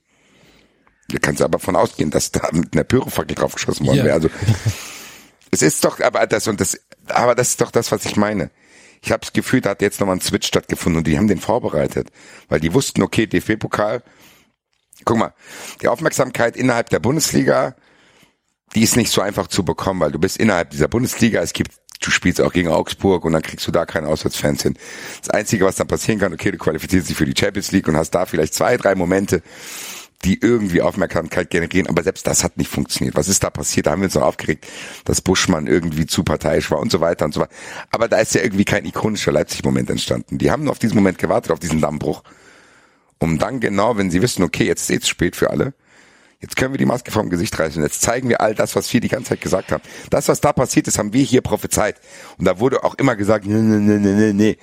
Da 1.10 1.18
kannst 1.18 1.40
du 1.40 1.44
aber 1.44 1.58
von 1.58 1.74
ausgehen, 1.76 2.10
dass 2.10 2.30
da 2.32 2.48
mit 2.52 2.74
einer 2.74 2.84
Pyrofackel 2.84 3.34
draufgeschossen 3.34 3.86
worden 3.86 3.98
Ja. 3.98 4.04
wäre. 4.04 4.14
Also 4.14 4.28
es 5.50 5.62
ist 5.62 5.84
doch, 5.84 6.00
aber 6.00 6.26
das 6.26 6.46
und 6.48 6.60
das, 6.60 6.78
aber 7.06 7.34
das 7.34 7.48
ist 7.50 7.60
doch 7.60 7.70
das, 7.70 7.90
was 7.92 8.04
ich 8.04 8.16
meine. 8.16 8.50
Ich 9.00 9.10
habe 9.12 9.20
das 9.20 9.32
Gefühl, 9.32 9.60
da 9.60 9.70
hat 9.70 9.80
jetzt 9.82 10.00
nochmal 10.00 10.16
ein 10.16 10.20
Switch 10.20 10.46
stattgefunden 10.46 10.98
und 10.98 11.06
die 11.06 11.16
haben 11.16 11.28
den 11.28 11.40
vorbereitet, 11.40 12.10
weil 12.48 12.60
die 12.60 12.74
wussten, 12.74 13.02
okay, 13.02 13.26
DFB-Pokal. 13.26 14.02
Guck 15.04 15.16
mal, 15.16 15.32
die 15.80 15.88
Aufmerksamkeit 15.88 16.56
innerhalb 16.56 16.90
der 16.90 16.98
Bundesliga, 16.98 17.76
die 18.74 18.82
ist 18.82 18.96
nicht 18.96 19.12
so 19.12 19.20
einfach 19.22 19.46
zu 19.46 19.64
bekommen, 19.64 20.00
weil 20.00 20.10
du 20.12 20.18
bist 20.18 20.36
innerhalb 20.36 20.70
dieser 20.70 20.88
Bundesliga. 20.88 21.40
Es 21.40 21.52
gibt, 21.52 21.72
du 22.00 22.10
spielst 22.10 22.40
auch 22.40 22.52
gegen 22.52 22.68
Augsburg 22.68 23.24
und 23.24 23.32
dann 23.32 23.42
kriegst 23.42 23.66
du 23.66 23.70
da 23.70 23.86
keine 23.86 24.08
Auswärtsfans 24.08 24.62
hin. 24.64 24.76
Das 25.20 25.30
Einzige, 25.30 25.64
was 25.64 25.76
dann 25.76 25.86
passieren 25.86 26.18
kann, 26.18 26.32
okay, 26.34 26.50
du 26.50 26.58
qualifizierst 26.58 27.08
dich 27.08 27.16
für 27.16 27.24
die 27.24 27.38
Champions 27.38 27.70
League 27.70 27.86
und 27.88 27.96
hast 27.96 28.10
da 28.10 28.26
vielleicht 28.26 28.52
zwei, 28.54 28.76
drei 28.76 28.96
Momente, 28.96 29.42
die 30.24 30.40
irgendwie 30.40 30.82
Aufmerksamkeit 30.82 31.50
generieren, 31.50 31.86
aber 31.86 32.02
selbst 32.02 32.26
das 32.26 32.42
hat 32.42 32.56
nicht 32.56 32.70
funktioniert. 32.70 33.14
Was 33.14 33.28
ist 33.28 33.44
da 33.44 33.50
passiert? 33.50 33.86
Da 33.86 33.92
haben 33.92 34.00
wir 34.00 34.06
uns 34.06 34.14
noch 34.14 34.22
aufgeregt, 34.22 34.66
dass 35.04 35.20
Buschmann 35.20 35.66
irgendwie 35.66 36.06
zu 36.06 36.24
parteiisch 36.24 36.70
war 36.70 36.80
und 36.80 36.90
so 36.90 37.00
weiter 37.00 37.24
und 37.24 37.34
so 37.34 37.40
weiter. 37.40 37.52
Aber 37.90 38.08
da 38.08 38.18
ist 38.18 38.34
ja 38.34 38.42
irgendwie 38.42 38.64
kein 38.64 38.84
ikonischer 38.84 39.30
Leipzig-Moment 39.30 39.90
entstanden. 39.90 40.38
Die 40.38 40.50
haben 40.50 40.64
nur 40.64 40.72
auf 40.72 40.80
diesen 40.80 40.96
Moment 40.96 41.18
gewartet, 41.18 41.52
auf 41.52 41.60
diesen 41.60 41.80
Dammbruch. 41.80 42.22
Um 43.18 43.38
dann 43.38 43.60
genau, 43.60 43.96
wenn 43.96 44.10
sie 44.10 44.22
wissen, 44.22 44.42
okay, 44.42 44.64
jetzt 44.64 44.82
ist 44.82 44.90
eh 44.90 45.00
zu 45.00 45.08
spät 45.08 45.36
für 45.36 45.50
alle, 45.50 45.74
Jetzt 46.40 46.54
können 46.54 46.72
wir 46.72 46.78
die 46.78 46.86
Maske 46.86 47.10
vom 47.10 47.30
Gesicht 47.30 47.58
reißen. 47.58 47.82
Jetzt 47.82 48.00
zeigen 48.00 48.28
wir 48.28 48.40
all 48.40 48.54
das, 48.54 48.76
was 48.76 48.92
wir 48.92 49.00
die 49.00 49.08
ganze 49.08 49.30
Zeit 49.30 49.40
gesagt 49.40 49.72
haben. 49.72 49.82
Das, 50.08 50.28
was 50.28 50.40
da 50.40 50.52
passiert 50.52 50.86
ist, 50.86 50.96
haben 50.96 51.12
wir 51.12 51.24
hier 51.24 51.40
prophezeit. 51.40 52.00
Und 52.38 52.44
da 52.44 52.60
wurde 52.60 52.84
auch 52.84 52.94
immer 52.94 53.16
gesagt, 53.16 53.44
nee, 53.44 53.54
nee, 53.54 53.98
nee, 53.98 54.12
nee, 54.12 54.32
nee. 54.32 54.56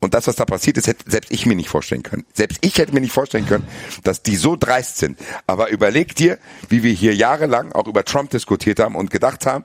Und 0.00 0.14
das, 0.14 0.26
was 0.26 0.36
da 0.36 0.44
passiert 0.44 0.76
ist, 0.76 0.86
hätte 0.86 1.10
selbst 1.10 1.32
ich 1.32 1.46
mir 1.46 1.56
nicht 1.56 1.70
vorstellen 1.70 2.02
können. 2.02 2.26
Selbst 2.34 2.58
ich 2.60 2.76
hätte 2.78 2.92
mir 2.92 3.00
nicht 3.00 3.12
vorstellen 3.12 3.46
können, 3.46 3.66
dass 4.04 4.22
die 4.22 4.36
so 4.36 4.56
dreist 4.56 4.98
sind. 4.98 5.18
Aber 5.46 5.70
überleg 5.70 6.14
dir, 6.14 6.38
wie 6.68 6.82
wir 6.82 6.92
hier 6.92 7.14
jahrelang 7.14 7.72
auch 7.72 7.86
über 7.86 8.04
Trump 8.04 8.30
diskutiert 8.30 8.78
haben 8.78 8.94
und 8.94 9.10
gedacht 9.10 9.46
haben, 9.46 9.64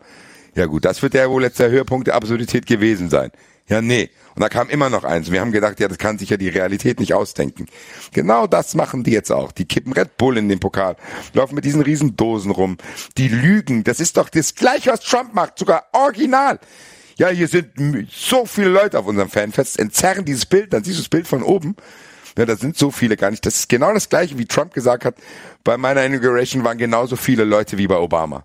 ja 0.56 0.66
gut, 0.66 0.86
das 0.86 1.02
wird 1.02 1.14
ja 1.14 1.30
wohl 1.30 1.44
jetzt 1.44 1.60
der 1.60 1.70
Höhepunkt 1.70 2.08
der 2.08 2.16
Absurdität 2.16 2.66
gewesen 2.66 3.10
sein. 3.10 3.32
Ja, 3.68 3.82
nee. 3.82 4.10
Und 4.36 4.42
da 4.42 4.50
kam 4.50 4.70
immer 4.70 4.90
noch 4.90 5.04
eins. 5.04 5.32
Wir 5.32 5.40
haben 5.40 5.52
gedacht, 5.52 5.80
ja, 5.80 5.88
das 5.88 5.98
kann 5.98 6.18
sich 6.18 6.30
ja 6.30 6.38
die 6.38 6.50
Realität 6.50 7.00
nicht 7.00 7.14
ausdenken. 7.14 7.68
Genau 8.12 8.48
das 8.48 8.76
machen 8.76 9.04
die 9.04 9.12
jetzt 9.12 9.32
auch. 9.32 9.52
Die 9.52 9.66
kippen 9.66 9.94
Red 9.94 10.18
Bull 10.18 10.38
in 10.38 10.50
den 10.50 10.60
Pokal, 10.60 10.98
laufen 11.34 11.56
mit 11.56 11.64
diesen 11.64 11.82
riesen 11.82 12.18
Dosen 12.18 12.52
rum. 12.52 12.78
Die 13.18 13.30
lügen. 13.30 13.84
Das 13.84 14.00
ist 14.00 14.18
doch 14.18 14.30
das 14.30 14.56
Gleiche, 14.56 14.92
was 14.92 15.02
Trump 15.02 15.34
macht. 15.34 15.58
Sogar 15.60 15.86
original. 15.94 16.60
Ja, 17.22 17.30
hier 17.30 17.48
sind 17.48 17.68
so 18.12 18.48
viele 18.48 18.70
Leute 18.70 18.98
auf 18.98 19.06
unserem 19.06 19.30
Fanfest, 19.30 19.78
entzerren 19.78 20.26
dieses 20.26 20.48
Bild, 20.48 20.74
dann 20.74 20.84
siehst 20.84 20.98
du 20.98 21.04
das 21.04 21.10
Bild 21.10 21.28
von 21.28 21.44
oben. 21.44 21.76
Ja, 22.36 22.48
da 22.48 22.56
sind 22.56 22.76
so 22.76 22.90
viele 22.90 23.16
gar 23.16 23.30
nicht. 23.30 23.46
Das 23.46 23.58
ist 23.58 23.70
genau 23.70 23.94
das 23.94 24.10
Gleiche, 24.10 24.40
wie 24.40 24.48
Trump 24.48 24.74
gesagt 24.74 25.06
hat. 25.06 25.14
Bei 25.64 25.78
meiner 25.78 26.04
Inauguration 26.04 26.64
waren 26.64 26.80
genauso 26.80 27.16
viele 27.16 27.44
Leute 27.44 27.78
wie 27.78 27.86
bei 27.86 27.98
Obama. 27.98 28.44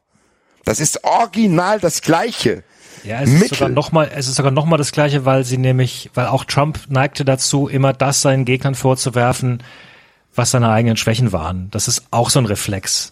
Das 0.66 0.78
ist 0.78 1.04
original 1.04 1.80
das 1.80 2.02
Gleiche. 2.02 2.64
Ja, 3.02 3.22
es 3.22 3.30
ist 3.30 3.40
Mittel. 3.40 3.56
sogar 3.56 3.70
noch 3.70 3.92
mal, 3.92 4.10
es 4.14 4.28
ist 4.28 4.34
sogar 4.34 4.52
noch 4.52 4.66
mal 4.66 4.76
das 4.76 4.92
Gleiche, 4.92 5.24
weil 5.24 5.44
sie 5.44 5.56
nämlich, 5.56 6.10
weil 6.12 6.26
auch 6.26 6.44
Trump 6.44 6.80
neigte 6.90 7.24
dazu, 7.24 7.68
immer 7.68 7.94
das 7.94 8.20
seinen 8.20 8.44
Gegnern 8.44 8.74
vorzuwerfen, 8.74 9.62
was 10.34 10.50
seine 10.50 10.68
eigenen 10.68 10.98
Schwächen 10.98 11.32
waren. 11.32 11.70
Das 11.70 11.88
ist 11.88 12.08
auch 12.10 12.28
so 12.28 12.40
ein 12.40 12.46
Reflex. 12.46 13.10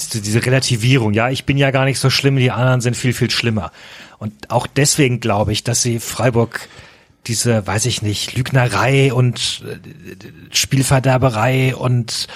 Diese, 0.00 0.20
diese 0.20 0.46
Relativierung. 0.46 1.12
Ja, 1.12 1.28
ich 1.28 1.44
bin 1.44 1.56
ja 1.56 1.72
gar 1.72 1.86
nicht 1.86 1.98
so 1.98 2.08
schlimm, 2.08 2.36
die 2.36 2.52
anderen 2.52 2.80
sind 2.80 2.96
viel, 2.96 3.14
viel 3.14 3.32
schlimmer. 3.32 3.72
Und 4.20 4.50
auch 4.50 4.66
deswegen 4.66 5.18
glaube 5.18 5.52
ich, 5.52 5.64
dass 5.64 5.82
sie 5.82 5.98
Freiburg 5.98 6.68
diese, 7.26 7.66
weiß 7.66 7.86
ich 7.86 8.02
nicht, 8.02 8.36
Lügnerei 8.36 9.12
und 9.12 9.64
äh, 9.66 10.54
Spielverderberei 10.54 11.74
und 11.74 12.28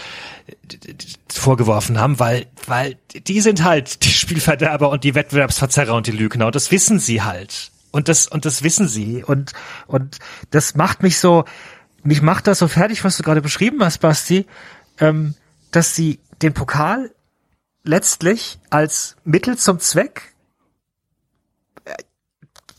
vorgeworfen 1.30 1.98
haben, 1.98 2.18
weil, 2.18 2.46
weil 2.66 2.96
die 3.26 3.40
sind 3.40 3.64
halt 3.64 4.04
die 4.04 4.10
Spielverderber 4.10 4.90
und 4.90 5.04
die 5.04 5.14
Wettbewerbsverzerrer 5.14 5.94
und 5.94 6.06
die 6.06 6.12
Lügner 6.12 6.46
und 6.46 6.54
das 6.54 6.70
wissen 6.70 6.98
sie 6.98 7.22
halt. 7.22 7.70
Und 7.92 8.08
das, 8.08 8.26
und 8.26 8.44
das 8.44 8.64
wissen 8.64 8.88
sie. 8.88 9.22
Und, 9.22 9.52
und 9.86 10.18
das 10.50 10.74
macht 10.74 11.02
mich 11.02 11.18
so, 11.18 11.44
mich 12.02 12.22
macht 12.22 12.48
das 12.48 12.58
so 12.58 12.66
fertig, 12.66 13.04
was 13.04 13.16
du 13.16 13.22
gerade 13.22 13.40
beschrieben 13.40 13.84
hast, 13.84 13.98
Basti, 13.98 14.46
ähm, 14.98 15.34
dass 15.70 15.94
sie 15.94 16.18
den 16.42 16.54
Pokal 16.54 17.12
letztlich 17.84 18.58
als 18.68 19.16
Mittel 19.24 19.56
zum 19.56 19.78
Zweck 19.78 20.22
äh, 20.22 20.33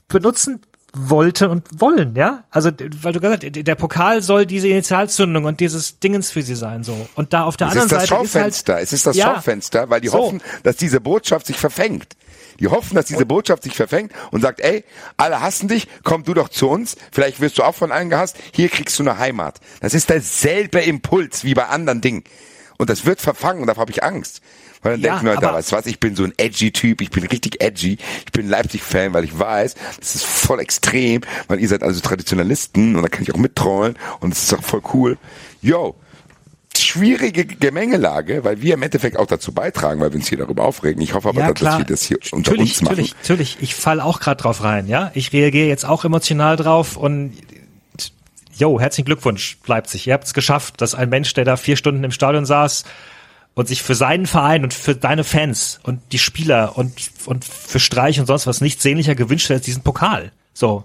benutzen 0.08 0.62
wollte 0.98 1.50
und 1.50 1.68
wollen, 1.78 2.16
ja? 2.16 2.46
Also, 2.52 2.72
weil 3.02 3.12
du 3.12 3.20
gesagt 3.20 3.44
hast, 3.44 3.68
der 3.68 3.76
Pokal 3.76 4.22
soll 4.22 4.46
diese 4.46 4.70
Initialzündung 4.70 5.44
und 5.44 5.60
dieses 5.60 6.00
Dingens 6.00 6.32
für 6.32 6.42
sie 6.42 6.56
sein, 6.56 6.84
so. 6.86 7.08
Und 7.16 7.34
da 7.34 7.44
auf 7.44 7.58
der 7.58 7.68
Es 7.68 7.72
anderen 7.74 7.88
ist 7.88 7.92
das 7.92 8.02
Seite 8.10 8.24
ist 8.24 8.36
halt, 8.36 8.44
Schaufenster. 8.54 8.80
es 8.80 8.94
ist 8.94 9.06
das 9.06 9.16
Ja. 9.18 9.36
Schaufenster, 9.36 9.90
weil 9.90 10.00
die 10.00 10.08
So. 10.08 10.18
hoffen, 10.20 10.42
dass 10.64 10.78
diese 10.78 11.02
Botschaft 11.02 11.48
sich 11.48 11.58
verfängt. 11.58 12.16
Die 12.62 12.70
hoffen, 12.70 12.96
dass 12.96 13.08
diese 13.08 13.26
Botschaft 13.26 13.64
sich 13.64 13.76
verfängt 13.76 14.14
und 14.32 14.40
sagt, 14.40 14.62
ey, 14.62 14.86
alle 15.18 15.42
hassen 15.42 15.68
dich, 15.68 15.90
komm 16.06 16.24
du 16.24 16.34
doch 16.34 16.48
zu 16.48 16.70
uns, 16.70 16.96
vielleicht 17.12 17.42
wirst 17.42 17.58
du 17.58 17.64
auch 17.64 17.76
von 17.76 17.92
allen 17.92 18.10
gehasst, 18.10 18.38
hier 18.54 18.70
kriegst 18.70 18.98
du 18.98 19.04
eine 19.04 19.18
Heimat. 19.18 19.60
Das 19.82 19.94
ist 19.94 20.10
derselbe 20.10 20.80
Impuls 20.80 21.44
wie 21.44 21.54
bei 21.54 21.66
anderen 21.68 22.00
Dingen. 22.00 22.24
Und 22.78 22.90
das 22.90 23.06
wird 23.06 23.20
verfangen 23.20 23.60
und 23.60 23.68
davor 23.68 23.82
habe 23.82 23.92
ich 23.92 24.04
Angst. 24.04 24.42
Weil 24.86 25.00
dann 25.00 25.24
Ja, 25.26 25.32
Leute, 25.34 25.48
aber- 25.48 25.58
weißt 25.58 25.72
du 25.72 25.76
was, 25.78 25.86
ich 25.88 26.00
bin 26.00 26.16
so 26.16 26.24
ein 26.24 26.34
edgy 26.38 26.72
Typ, 26.72 27.02
ich 27.02 27.10
bin 27.10 27.26
richtig 27.26 27.60
edgy, 27.62 27.98
ich 28.26 28.32
bin 28.32 28.48
Leipzig-Fan, 28.48 29.14
weil 29.14 29.24
ich 29.24 29.38
weiß, 29.38 29.74
das 30.00 30.14
ist 30.16 30.26
voll 30.26 30.60
extrem, 30.60 31.22
weil 31.48 31.60
ihr 31.60 31.68
seid 31.68 31.82
also 31.82 32.00
Traditionalisten 32.02 32.96
und 32.96 33.02
da 33.02 33.10
kann 33.10 33.24
ich 33.24 33.34
auch 33.34 33.38
mittrollen 33.40 33.96
und 34.20 34.32
es 34.34 34.44
ist 34.44 34.54
auch 34.54 34.62
voll 34.64 34.82
cool. 34.94 35.18
Yo, 35.64 35.96
schwierige 36.78 37.46
Gemengelage, 37.46 38.44
weil 38.44 38.62
wir 38.62 38.76
im 38.76 38.84
Endeffekt 38.84 39.18
auch 39.18 39.26
dazu 39.26 39.54
beitragen, 39.54 40.02
weil 40.02 40.12
wir 40.12 40.18
uns 40.20 40.28
hier 40.30 40.38
darüber 40.38 40.64
aufregen. 40.66 41.02
Ich 41.02 41.14
hoffe 41.16 41.30
aber, 41.30 41.40
Ja, 41.42 41.52
dass 41.54 41.78
wir 41.80 41.86
das 41.86 42.04
hier 42.04 42.18
unter 42.32 42.52
natürlich, 42.52 42.74
uns 42.74 42.82
machen. 42.84 42.92
natürlich, 42.92 43.16
natürlich. 43.24 43.58
Ich 43.62 43.74
fall 43.76 44.00
auch 44.00 44.20
gerade 44.20 44.42
drauf 44.42 44.64
rein, 44.64 44.88
ja. 44.88 45.10
Ich 45.16 45.34
reagiere 45.34 45.68
jetzt 45.68 45.86
auch 45.86 46.06
emotional 46.06 46.58
drauf 46.58 46.96
und 46.96 47.34
Jo, 48.58 48.80
herzlichen 48.80 49.06
Glückwunsch, 49.06 49.58
Leipzig. 49.66 50.08
Ihr 50.08 50.14
habt 50.14 50.24
es 50.26 50.34
geschafft, 50.34 50.80
dass 50.80 50.96
ein 50.96 51.10
Mensch, 51.10 51.34
der 51.34 51.44
da 51.44 51.58
vier 51.58 51.76
Stunden 51.76 52.04
im 52.06 52.12
Stadion 52.12 52.46
saß 52.46 52.86
und 53.56 53.68
sich 53.68 53.82
für 53.82 53.96
seinen 53.96 54.28
Verein 54.28 54.64
und 54.64 54.74
für 54.74 54.96
deine 54.96 55.24
Fans 55.24 55.80
und 55.84 56.02
die 56.12 56.20
Spieler 56.20 56.78
und, 56.78 56.94
und 57.26 57.46
für 57.46 57.80
Streich 57.80 58.20
und 58.20 58.28
sonst 58.28 58.46
was 58.46 58.62
nichts 58.62 58.84
sehnlicher 58.84 59.16
gewünscht 59.16 59.50
als 59.50 59.64
diesen 59.64 59.82
Pokal. 59.82 60.32
So. 60.54 60.84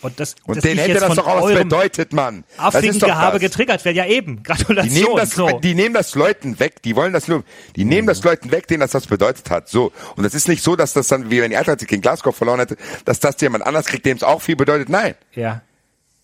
Und 0.00 0.18
das, 0.18 0.34
Und 0.46 0.64
den 0.64 0.78
hätte 0.78 0.98
das 0.98 1.14
doch 1.14 1.26
auch 1.28 1.48
was 1.48 1.54
bedeutet, 1.54 2.12
Mann. 2.12 2.42
Doch 2.58 2.72
Gehabe 3.06 3.38
getriggert 3.38 3.84
werden. 3.84 3.96
Ja 3.96 4.06
eben. 4.06 4.42
Gratulation. 4.42 4.92
Die 4.92 5.00
nehmen 5.00 5.16
das, 5.16 5.30
so. 5.30 5.60
die 5.60 5.74
nehmen 5.74 5.94
das 5.94 6.14
Leuten 6.16 6.58
weg, 6.58 6.82
die 6.82 6.96
wollen 6.96 7.12
das 7.12 7.28
nur, 7.28 7.44
die 7.76 7.84
nehmen 7.84 8.08
das 8.08 8.24
Leuten 8.24 8.50
weg, 8.50 8.66
denen 8.66 8.80
das 8.80 8.90
das 8.90 9.06
bedeutet 9.06 9.48
hat. 9.50 9.68
So. 9.68 9.92
Und 10.16 10.24
das 10.24 10.34
ist 10.34 10.48
nicht 10.48 10.64
so, 10.64 10.74
dass 10.74 10.92
das 10.92 11.06
dann, 11.06 11.30
wie 11.30 11.40
wenn 11.40 11.50
die 11.50 11.56
Eintracht 11.56 11.86
gegen 11.86 12.02
Glasgow 12.02 12.34
verloren 12.34 12.58
hätte, 12.58 12.76
dass 13.04 13.20
das 13.20 13.40
jemand 13.40 13.64
anders 13.64 13.86
kriegt, 13.86 14.04
dem 14.04 14.16
es 14.16 14.24
auch 14.24 14.42
viel 14.42 14.56
bedeutet. 14.56 14.88
Nein. 14.88 15.14
ja. 15.34 15.62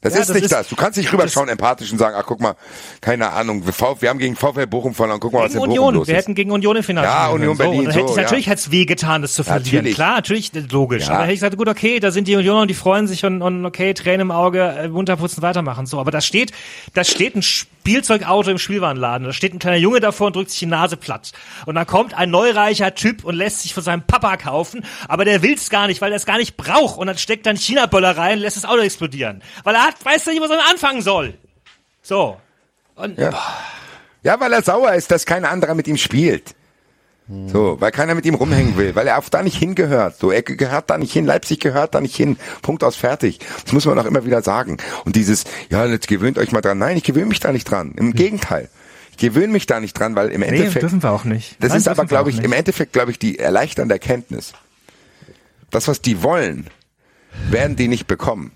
Das 0.00 0.14
Ja, 0.14 0.20
ist 0.20 0.28
das 0.28 0.34
nicht 0.36 0.44
ist- 0.44 0.52
das. 0.52 0.68
Du 0.68 0.76
kannst 0.76 0.96
nicht 0.96 1.12
rüberschauen 1.12 1.48
empathisch 1.48 1.90
und 1.90 1.98
sagen, 1.98 2.14
ach 2.16 2.24
guck 2.24 2.40
mal, 2.40 2.54
keine 3.00 3.32
Ahnung, 3.32 3.66
wir, 3.66 3.72
V- 3.72 3.96
wir 4.00 4.08
haben 4.10 4.20
gegen 4.20 4.36
VfL 4.36 4.68
Bochum 4.68 4.94
verloren, 4.94 5.18
guck 5.18 5.32
mal, 5.32 5.40
was 5.44 5.52
in 5.54 5.58
Bochum 5.58 5.70
Union. 5.70 5.94
los 5.96 6.06
Wir 6.06 6.14
ist. 6.14 6.22
hätten 6.22 6.36
gegen 6.36 6.52
Union 6.52 6.76
im 6.76 6.84
Finale 6.84 7.04
Ja, 7.08 7.28
Union. 7.30 7.56
Berlin, 7.58 7.86
So, 7.90 7.90
hätte 7.98 8.08
so, 8.08 8.16
ja. 8.16 8.22
natürlich 8.22 8.48
hat's 8.48 8.70
wehgetan, 8.70 9.22
das 9.22 9.34
zu 9.34 9.42
verlieren. 9.42 9.78
Natürlich. 9.78 9.94
Klar, 9.96 10.14
natürlich 10.14 10.52
logisch. 10.70 11.06
Ja. 11.08 11.14
Aber 11.14 11.22
hätte 11.24 11.32
ich 11.32 11.40
gesagt, 11.40 11.56
gut, 11.56 11.66
okay, 11.68 11.98
da 11.98 12.12
sind 12.12 12.28
die 12.28 12.36
Unioner 12.36 12.60
und 12.62 12.68
die 12.68 12.74
freuen 12.74 13.08
sich 13.08 13.24
und, 13.24 13.42
und 13.42 13.66
okay, 13.66 13.92
Tränen 13.92 14.20
im 14.20 14.30
Auge, 14.30 14.60
äh, 14.62 14.86
munterputzen, 14.88 15.42
weitermachen. 15.42 15.86
So, 15.86 15.98
aber 15.98 16.12
da 16.12 16.20
steht, 16.20 16.52
da 16.94 17.02
steht 17.02 17.34
ein 17.34 17.42
Spielzeugauto 17.88 18.50
im 18.50 18.58
Spielwarenladen. 18.58 19.26
Da 19.26 19.32
steht 19.32 19.54
ein 19.54 19.58
kleiner 19.58 19.78
Junge 19.78 20.00
davor 20.00 20.26
und 20.26 20.36
drückt 20.36 20.50
sich 20.50 20.58
die 20.58 20.66
Nase 20.66 20.98
platt. 20.98 21.32
Und 21.64 21.74
dann 21.74 21.86
kommt 21.86 22.12
ein 22.12 22.30
neureicher 22.30 22.94
Typ 22.94 23.24
und 23.24 23.34
lässt 23.34 23.62
sich 23.62 23.72
von 23.72 23.82
seinem 23.82 24.02
Papa 24.02 24.36
kaufen, 24.36 24.84
aber 25.08 25.24
der 25.24 25.42
will's 25.42 25.70
gar 25.70 25.86
nicht, 25.86 26.02
weil 26.02 26.12
er 26.12 26.16
es 26.16 26.26
gar 26.26 26.36
nicht 26.36 26.58
braucht. 26.58 26.98
Und 26.98 27.06
dann 27.06 27.16
steckt 27.16 27.46
dann 27.46 27.56
China-Böller 27.56 28.18
rein 28.18 28.36
und 28.36 28.42
lässt 28.42 28.58
das 28.58 28.66
Auto 28.66 28.82
explodieren. 28.82 29.42
Weil 29.64 29.74
er 29.74 29.84
hat, 29.84 30.04
weiß 30.04 30.26
nicht, 30.26 30.42
was 30.42 30.50
er 30.50 30.68
anfangen 30.68 31.00
soll. 31.00 31.32
So. 32.02 32.38
Und 32.94 33.18
Ja. 33.18 33.32
Ja, 34.22 34.38
weil 34.38 34.52
er 34.52 34.62
sauer 34.62 34.92
ist, 34.92 35.10
dass 35.10 35.24
kein 35.24 35.46
anderer 35.46 35.74
mit 35.74 35.88
ihm 35.88 35.96
spielt. 35.96 36.54
So, 37.28 37.78
weil 37.78 37.90
keiner 37.90 38.14
mit 38.14 38.24
ihm 38.24 38.34
rumhängen 38.34 38.78
will, 38.78 38.94
weil 38.94 39.06
er 39.06 39.18
auch 39.18 39.28
da 39.28 39.42
nicht 39.42 39.58
hingehört. 39.58 40.18
So, 40.18 40.30
er 40.30 40.42
gehört 40.42 40.88
da 40.88 40.96
nicht 40.96 41.12
hin, 41.12 41.26
Leipzig 41.26 41.60
gehört 41.60 41.94
da 41.94 42.00
nicht 42.00 42.16
hin. 42.16 42.38
Punkt 42.62 42.82
aus 42.82 42.96
fertig. 42.96 43.40
Das 43.64 43.74
muss 43.74 43.84
man 43.84 43.98
auch 43.98 44.06
immer 44.06 44.24
wieder 44.24 44.40
sagen. 44.40 44.78
Und 45.04 45.14
dieses, 45.14 45.44
ja, 45.68 45.84
jetzt 45.84 46.08
gewöhnt 46.08 46.38
euch 46.38 46.52
mal 46.52 46.62
dran. 46.62 46.78
Nein, 46.78 46.96
ich 46.96 47.04
gewöhne 47.04 47.26
mich 47.26 47.40
da 47.40 47.52
nicht 47.52 47.70
dran. 47.70 47.92
Im 47.96 48.14
Gegenteil. 48.14 48.70
Ich 49.10 49.18
gewöhne 49.18 49.52
mich 49.52 49.66
da 49.66 49.78
nicht 49.78 49.92
dran, 49.92 50.16
weil 50.16 50.30
im 50.30 50.40
nee, 50.40 50.46
Endeffekt. 50.46 50.82
dürfen 50.82 51.02
wir 51.02 51.10
auch 51.10 51.24
nicht. 51.24 51.56
Das 51.60 51.70
Nein, 51.70 51.78
ist 51.78 51.88
aber, 51.88 52.06
glaube 52.06 52.30
ich, 52.30 52.36
nicht. 52.36 52.46
im 52.46 52.52
Endeffekt, 52.52 52.94
glaube 52.94 53.10
ich, 53.10 53.18
die 53.18 53.38
erleichternde 53.38 53.94
Erkenntnis. 53.94 54.54
Das, 55.70 55.86
was 55.86 56.00
die 56.00 56.22
wollen, 56.22 56.68
werden 57.50 57.76
die 57.76 57.88
nicht 57.88 58.06
bekommen. 58.06 58.52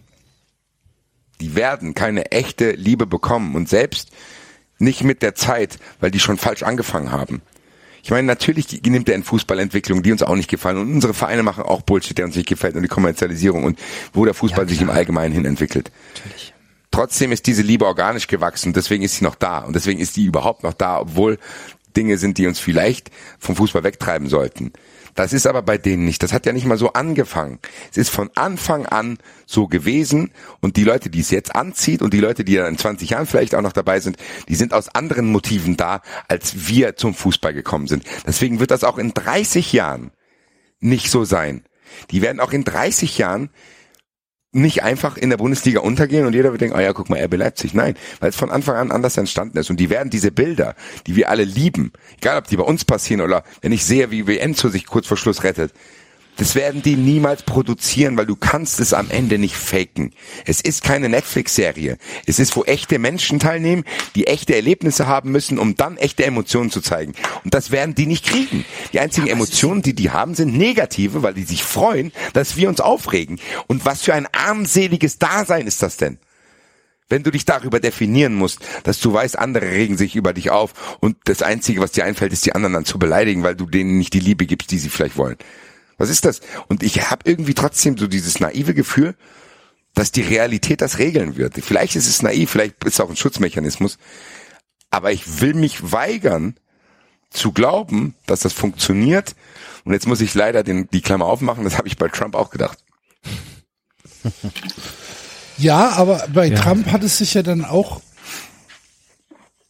Die 1.43 1.55
werden 1.57 1.93
keine 1.93 2.31
echte 2.31 2.71
Liebe 2.71 3.07
bekommen 3.07 3.55
und 3.55 3.69
selbst 3.69 4.13
nicht 4.79 5.05
mit 5.05 5.21
der 5.21 5.35
Zeit, 5.35 5.79
weil 6.01 6.11
die 6.11 6.21
schon 6.21 6.39
falsch 6.39 6.63
angefangen 6.63 7.13
haben. 7.13 7.43
Ich 8.03 8.11
meine, 8.11 8.27
natürlich 8.27 8.83
nimmt 8.83 9.09
er 9.09 9.15
in 9.15 9.23
Fußballentwicklung, 9.23 10.03
die 10.03 10.11
uns 10.11 10.23
auch 10.23 10.35
nicht 10.35 10.51
gefallen 10.51 10.79
und 10.79 10.93
unsere 10.93 11.15
Vereine 11.15 11.43
machen 11.45 11.63
auch 11.63 11.83
Bullshit, 11.83 12.19
der 12.19 12.25
uns 12.25 12.35
nicht 12.35 12.49
gefällt 12.49 12.75
und 12.75 12.83
die 12.83 12.89
Kommerzialisierung 12.89 13.65
und 13.65 13.79
wo 14.13 14.25
der 14.25 14.35
Fußball 14.35 14.69
sich 14.69 14.81
im 14.81 14.91
Allgemeinen 14.91 15.33
hin 15.33 15.45
entwickelt. 15.45 15.93
Natürlich. 16.17 16.53
Trotzdem 16.91 17.33
ist 17.33 17.47
diese 17.47 17.63
Liebe 17.63 17.87
organisch 17.87 18.27
gewachsen, 18.27 18.73
deswegen 18.73 19.03
ist 19.03 19.17
sie 19.17 19.25
noch 19.25 19.37
da 19.37 19.61
und 19.61 19.75
deswegen 19.75 20.01
ist 20.01 20.17
die 20.17 20.27
überhaupt 20.27 20.63
noch 20.63 20.75
da, 20.75 21.01
obwohl 21.01 21.39
Dinge 21.97 22.19
sind, 22.19 22.39
die 22.39 22.47
uns 22.47 22.59
vielleicht 22.59 23.11
vom 23.39 23.57
Fußball 23.57 23.85
wegtreiben 23.85 24.29
sollten. 24.29 24.73
Das 25.15 25.33
ist 25.33 25.47
aber 25.47 25.63
bei 25.63 25.79
denen 25.79 26.05
nicht. 26.05 26.23
Das 26.23 26.33
hat 26.33 26.47
ja 26.47 26.53
nicht 26.53 26.67
mal 26.67 26.79
so 26.79 26.93
angefangen. 26.93 27.59
Es 27.91 27.99
ist 27.99 28.09
von 28.09 28.31
Anfang 28.35 28.87
an 28.87 29.19
so 29.47 29.67
gewesen 29.67 30.31
und 30.61 30.77
die 30.77 30.85
Leute, 30.85 31.11
die 31.11 31.21
es 31.21 31.31
jetzt 31.31 31.55
anzieht 31.55 32.01
und 32.01 32.15
die 32.15 32.21
Leute, 32.21 32.45
die 32.45 32.57
in 32.57 32.79
20 32.79 33.11
Jahren 33.11 33.27
vielleicht 33.27 33.55
auch 33.55 33.63
noch 33.63 33.73
dabei 33.73 34.01
sind, 34.01 34.17
die 34.49 34.55
sind 34.55 34.73
aus 34.73 34.89
anderen 34.89 35.27
Motiven 35.31 35.77
da, 35.77 36.01
als 36.29 36.69
wir 36.69 36.97
zum 36.97 37.15
Fußball 37.15 37.53
gekommen 37.53 37.89
sind. 37.89 38.05
Deswegen 38.27 38.61
wird 38.61 38.71
das 38.71 38.85
auch 38.85 38.99
in 38.99 39.13
30 39.13 39.73
Jahren 39.73 40.13
nicht 40.81 41.11
so 41.11 41.25
sein. 41.25 41.65
Die 42.11 42.23
werden 42.23 42.41
auch 42.41 42.53
in 42.53 42.65
30 42.65 43.19
Jahren 43.19 43.51
nicht 44.53 44.83
einfach 44.83 45.17
in 45.17 45.31
der 45.31 45.39
Bundesliga 45.39 45.81
untergehen 45.81 46.27
und 46.27 46.35
jeder 46.35 46.51
wird 46.53 46.61
denken, 46.61 46.77
oh 46.77 46.81
ja, 46.81 46.93
guck 46.93 47.09
mal, 47.09 47.19
RB 47.23 47.37
Leipzig. 47.37 47.73
Nein, 47.73 47.95
weil 48.21 48.31
es 48.31 48.37
von 48.37 48.51
Anfang 48.51 48.77
an 48.77 48.93
anders 48.93 49.17
entstanden 49.17 49.57
ist. 49.59 49.71
Und 49.71 49.81
die 49.81 49.89
werden 49.89 50.11
diese 50.11 50.31
Bilder, 50.31 50.75
die 51.07 51.17
wir 51.17 51.31
alle 51.31 51.45
lieben, 51.45 51.93
egal 52.19 52.39
ob 52.39 52.47
die 52.47 52.57
bei 52.57 52.65
uns 52.65 52.85
passieren 52.85 53.23
oder 53.23 53.45
wenn 53.63 53.73
ich 53.73 53.85
sehe, 53.85 54.11
wie 54.11 54.27
wie 54.27 54.39
Enzo 54.39 54.69
sich 54.69 54.87
kurz 54.87 55.07
vor 55.07 55.17
Schluss 55.17 55.43
rettet, 55.43 55.73
das 56.37 56.55
werden 56.55 56.83
die 56.83 56.97
niemals 56.97 57.43
produzieren, 57.43 58.17
weil 58.17 58.27
du 58.27 58.37
kannst 58.37 58.81
es 58.81 58.95
am 58.95 59.11
Ende 59.11 59.39
nicht 59.39 59.55
faken. 59.55 60.13
Es 60.47 60.61
ist 60.61 60.83
keine 60.83 61.09
Netflix-Serie. 61.09 61.99
Es 62.27 62.39
ist, 62.39 62.57
wo 62.57 62.65
echte 62.65 62.99
Menschen 62.99 63.39
teilnehmen, 63.39 63.85
die 64.15 64.27
echte 64.27 64.55
Erlebnisse 64.55 65.07
haben 65.07 65.31
müssen, 65.31 65.59
um 65.59 65.77
dann 65.77 65.99
echte 65.99 66.25
Emotionen 66.25 66.71
zu 66.71 66.81
zeigen. 66.81 67.13
Und 67.45 67.53
das 67.53 67.71
werden 67.71 67.95
die 67.95 68.07
nicht 68.07 68.25
kriegen. 68.25 68.65
Die 68.93 69.01
einzigen 69.01 69.27
Emotionen, 69.27 69.83
die 69.83 69.95
die 69.95 70.11
haben, 70.11 70.35
sind 70.35 70.57
negative, 70.57 71.23
weil 71.23 71.35
die 71.35 71.45
sich 71.45 71.65
freuen, 71.65 72.13
dass 72.33 72.57
wir 72.57 72.69
uns 72.69 72.81
aufregen. 72.81 73.39
Und 73.67 73.85
was 73.85 74.03
für 74.03 74.15
ein 74.15 74.27
armseliges 74.33 75.19
Dasein 75.19 75.67
ist 75.67 75.83
das 75.83 75.99
denn? 75.99 76.19
Wenn 77.11 77.25
du 77.25 77.31
dich 77.31 77.45
darüber 77.45 77.79
definieren 77.79 78.35
musst, 78.35 78.61
dass 78.85 78.99
du 79.01 79.13
weißt, 79.13 79.39
andere 79.39 79.67
regen 79.67 79.99
sich 79.99 80.17
über 80.17 80.33
dich 80.33 80.51
auf 80.51 80.97
und 81.01 81.19
das 81.25 81.43
Einzige, 81.43 81.83
was 81.83 81.93
dir 81.93 82.07
einfällt, 82.07 82.33
ist 82.33 82.47
die 82.47 82.55
anderen 82.55 82.73
dann 82.73 82.85
zu 82.87 82.99
beleidigen, 82.99 83.43
weil 83.43 83.55
du 83.55 83.67
denen 83.67 83.99
nicht 83.99 84.15
die 84.15 84.21
Liebe 84.21 84.47
gibst, 84.47 84.71
die 84.71 84.79
sie 84.79 84.89
vielleicht 84.89 85.19
wollen. 85.19 85.37
Was 85.99 86.11
ist 86.11 86.25
das? 86.25 86.41
Und 86.69 86.83
ich 86.83 87.11
habe 87.11 87.23
irgendwie 87.29 87.55
trotzdem 87.55 87.97
so 87.97 88.07
dieses 88.07 88.41
naive 88.41 88.75
Gefühl, 88.75 89.15
dass 89.95 90.11
die 90.13 90.23
Realität 90.23 90.81
das 90.81 90.99
regeln 90.99 91.37
wird. 91.37 91.55
Vielleicht 91.63 91.97
ist 91.97 92.09
es 92.09 92.23
naiv, 92.23 92.51
vielleicht 92.51 92.83
ist 92.85 92.95
es 92.95 93.01
auch 93.01 93.11
ein 93.11 93.17
Schutzmechanismus, 93.17 93.99
aber 94.91 95.13
ich 95.13 95.41
will 95.41 95.55
mich 95.55 95.93
weigern 95.93 96.57
zu 97.31 97.53
glauben, 97.53 98.15
dass 98.27 98.41
das 98.41 98.53
funktioniert. 98.53 99.35
Und 99.85 99.93
jetzt 99.93 100.07
muss 100.07 100.21
ich 100.21 100.35
leider 100.35 100.63
den, 100.63 100.89
die 100.93 101.01
Klammer 101.03 101.27
aufmachen, 101.27 101.65
das 101.65 101.77
habe 101.79 101.89
ich 101.89 101.97
bei 101.97 102.09
Trump 102.09 102.35
auch 102.35 102.51
gedacht. 102.51 102.79
Ja, 105.59 105.91
aber 105.91 106.27
bei 106.33 106.47
Ja. 106.47 106.61
Trump 106.61 106.91
hat 106.91 107.03
es 107.03 107.19
sich 107.19 107.35
ja 107.35 107.43
dann 107.43 107.65
auch 107.65 108.01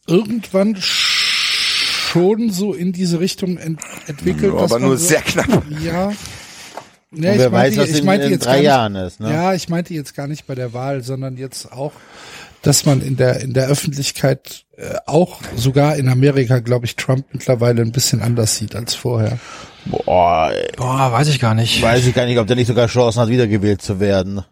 irgendwann 0.07 0.75
schon 2.13 2.49
so 2.51 2.73
in 2.73 2.93
diese 2.93 3.19
Richtung 3.19 3.57
ent 3.57 3.79
entwickelt. 4.07 4.53
aber 4.55 4.79
nur 4.79 4.97
so, 4.97 5.07
sehr 5.07 5.21
knapp. 5.21 5.63
Ja. 5.83 6.11
Ja, 7.15 7.37
wer 7.37 7.51
weiß, 7.51 7.77
was 7.77 7.89
ich 7.89 7.99
in- 7.99 8.05
meinte 8.05 8.25
in 8.25 8.31
jetzt 8.31 8.45
drei 8.45 8.53
gar 8.53 8.57
nicht, 8.57 8.65
Jahren 8.65 8.95
ist, 8.95 9.19
ne? 9.19 9.31
Ja, 9.31 9.53
ich 9.53 9.69
meinte 9.69 9.93
jetzt 9.93 10.15
gar 10.15 10.27
nicht 10.27 10.47
bei 10.47 10.55
der 10.55 10.73
Wahl, 10.73 11.03
sondern 11.03 11.37
jetzt 11.37 11.71
auch, 11.71 11.91
dass 12.63 12.85
man 12.85 13.01
in 13.01 13.17
der 13.17 13.39
in 13.41 13.53
der 13.53 13.67
Öffentlichkeit 13.67 14.65
äh, 14.77 14.95
auch 15.05 15.39
sogar 15.55 15.95
in 15.97 16.09
Amerika, 16.09 16.57
glaube 16.59 16.85
ich, 16.87 16.95
Trump 16.95 17.25
mittlerweile 17.31 17.83
ein 17.83 17.91
bisschen 17.91 18.21
anders 18.23 18.55
sieht 18.57 18.73
als 18.75 18.95
vorher. 18.95 19.37
Boah, 19.85 20.51
ey, 20.53 20.69
Boah, 20.75 21.11
weiß 21.11 21.27
ich 21.27 21.39
gar 21.39 21.53
nicht. 21.53 21.81
weiß 21.83 22.03
ich 22.07 22.15
gar 22.15 22.25
nicht, 22.25 22.39
ob 22.39 22.47
der 22.47 22.55
nicht 22.55 22.67
sogar 22.67 22.87
Chancen 22.87 23.19
hat, 23.21 23.29
wiedergewählt 23.29 23.81
zu 23.83 23.99
werden. 23.99 24.43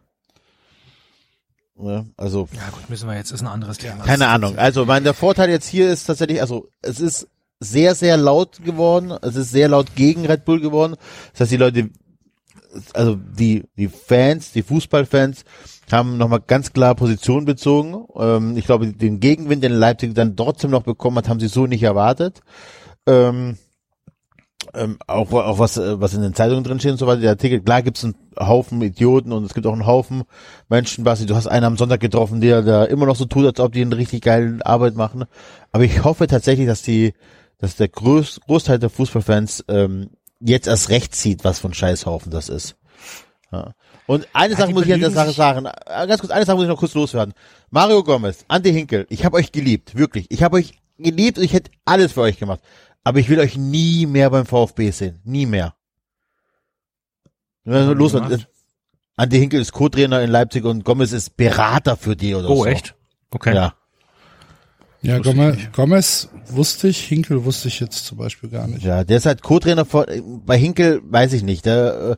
Ja, 1.82 2.06
also, 2.16 2.48
Ja 2.54 2.70
gut, 2.72 2.88
müssen 2.90 3.08
wir 3.10 3.16
jetzt, 3.16 3.32
ist 3.32 3.42
ein 3.42 3.48
anderes 3.48 3.80
Thema. 3.80 4.04
keine 4.04 4.28
Ahnung. 4.28 4.56
Also, 4.60 4.86
mein, 4.86 5.04
der 5.04 5.16
Vorteil 5.16 5.50
jetzt 5.50 5.68
hier 5.68 5.90
ist 5.92 6.06
tatsächlich, 6.06 6.42
also, 6.42 6.68
es 6.84 7.00
ist 7.00 7.28
sehr, 7.62 7.96
sehr 7.96 8.18
laut 8.18 8.64
geworden. 8.64 9.14
Es 9.22 9.36
ist 9.36 9.52
sehr 9.52 9.70
laut 9.70 9.96
gegen 9.96 10.26
Red 10.26 10.44
Bull 10.44 10.60
geworden. 10.60 10.96
Das 11.32 11.42
heißt, 11.42 11.52
die 11.52 11.58
Leute, 11.58 11.90
also 12.94 13.16
die, 13.16 13.64
die 13.78 13.88
Fans, 13.88 14.52
die 14.52 14.64
Fußballfans 14.64 15.46
haben 15.92 16.18
nochmal 16.18 16.42
ganz 16.46 16.74
klar 16.74 16.96
Position 16.96 17.46
bezogen. 17.46 18.06
Ähm, 18.18 18.58
ich 18.58 18.66
glaube, 18.66 18.88
den 18.88 19.20
Gegenwind, 19.20 19.64
den 19.64 19.74
Leipzig 19.74 20.16
dann 20.16 20.36
trotzdem 20.36 20.72
noch 20.72 20.84
bekommen 20.84 21.18
hat, 21.18 21.30
haben 21.30 21.40
sie 21.40 21.48
so 21.48 21.68
nicht 21.68 21.84
erwartet. 21.84 22.42
Ähm, 23.06 23.58
ähm, 24.74 24.98
auch, 25.08 25.32
auch 25.34 25.60
was, 25.60 25.78
äh, 25.78 26.00
was 26.00 26.14
in 26.14 26.22
den 26.22 26.34
Zeitungen 26.34 26.64
drin 26.64 26.80
steht 26.80 26.94
und 26.94 26.98
so 26.98 27.08
weiter, 27.08 27.22
der 27.22 27.32
Artikel, 27.32 27.62
klar 27.62 27.82
gibt's 27.82 28.04
einen 28.04 28.16
Haufen 28.40 28.82
Idioten 28.82 29.32
und 29.34 29.44
es 29.44 29.54
gibt 29.54 29.66
auch 29.66 29.74
einen 29.74 29.88
Haufen 29.88 30.24
Menschen, 30.70 31.04
Basti, 31.04 31.26
du 31.26 31.36
hast 31.36 31.48
einen 31.48 31.66
am 31.66 31.78
Sonntag 31.78 32.00
getroffen, 32.00 32.42
der 32.42 32.62
da 32.62 32.86
immer 32.86 33.06
noch 33.06 33.16
so 33.16 33.26
tut, 33.26 33.46
als 33.46 33.60
ob 33.60 33.74
die 33.74 33.82
eine 33.82 33.98
richtig 33.98 34.22
geile 34.22 34.66
Arbeit 34.66 34.96
machen. 34.96 35.26
Aber 35.72 35.84
ich 35.84 36.04
hoffe 36.04 36.28
tatsächlich, 36.28 36.68
dass 36.68 36.84
die, 36.84 37.14
dass 37.62 37.76
der 37.76 37.88
Groß, 37.88 38.42
Großteil 38.42 38.80
der 38.80 38.90
Fußballfans 38.90 39.66
ähm, 39.68 40.10
jetzt 40.40 40.68
erst 40.68 40.90
recht 40.90 41.16
sieht, 41.16 41.44
was 41.44 41.60
für 41.60 41.70
ein 41.70 41.76
Scheißhaufen 41.76 42.32
das 42.32 42.50
ist. 42.50 42.76
Ja. 43.52 43.74
Und 44.08 44.28
eine 44.34 44.56
Sache 44.56 44.70
die 44.70 44.74
muss 44.74 44.86
ich 44.86 44.94
an 44.94 45.00
der 45.00 45.12
Sache 45.12 45.32
sagen. 45.32 45.68
Äh, 45.68 46.08
Ganz 46.08 46.20
kurz, 46.20 46.32
eine 46.32 46.44
Sache 46.44 46.56
muss 46.56 46.64
ich 46.64 46.70
noch 46.70 46.80
kurz 46.80 46.96
loswerden. 46.96 47.36
Mario 47.70 48.04
Gomez, 48.04 48.46
Ante 48.48 48.70
Hinkel, 48.70 49.06
ich 49.10 49.24
habe 49.24 49.38
euch 49.38 49.52
geliebt, 49.52 49.96
wirklich. 49.96 50.26
Ich 50.30 50.42
habe 50.42 50.58
euch 50.58 50.74
geliebt 50.98 51.38
und 51.38 51.44
ich 51.44 51.54
hätte 51.54 51.70
alles 51.86 52.14
für 52.14 52.22
euch 52.22 52.40
gemacht. 52.40 52.62
Aber 53.04 53.20
ich 53.20 53.30
will 53.30 53.40
euch 53.40 53.58
nie 53.58 54.08
mehr 54.08 54.32
beim 54.32 54.48
VfB 54.48 54.90
sehen. 54.90 55.22
Nie 55.24 55.46
mehr. 55.46 55.76
Ja, 57.64 57.92
los, 57.92 58.14
gemacht? 58.14 58.48
Ante 59.18 59.38
Hinkel 59.38 59.62
ist 59.62 59.72
Co-Trainer 59.72 60.24
in 60.24 60.32
Leipzig 60.32 60.66
und 60.66 60.84
Gomez 60.84 61.12
ist 61.12 61.38
Berater 61.38 61.96
für 61.96 62.16
die 62.16 62.34
oder 62.34 62.48
so. 62.48 62.56
Oh, 62.56 62.66
echt? 62.66 62.96
Okay. 63.30 63.54
Ja. 63.54 63.76
Ja. 65.02 65.20
Gomez 65.20 66.30
wusste 66.50 66.88
ich, 66.88 67.00
Hinkel 67.00 67.44
wusste 67.44 67.68
ich 67.68 67.80
jetzt 67.80 68.06
zum 68.06 68.18
Beispiel 68.20 68.50
gar 68.50 68.68
nicht. 68.68 68.84
Ja, 68.84 69.04
der 69.04 69.18
ist 69.18 69.26
halt 69.26 69.42
Co-Trainer 69.42 69.86
von, 69.86 70.06
bei 70.46 70.58
Hinkel 70.58 71.02
weiß 71.04 71.34
ich 71.34 71.44
nicht, 71.44 71.66
der, 71.66 72.12
äh, 72.12 72.16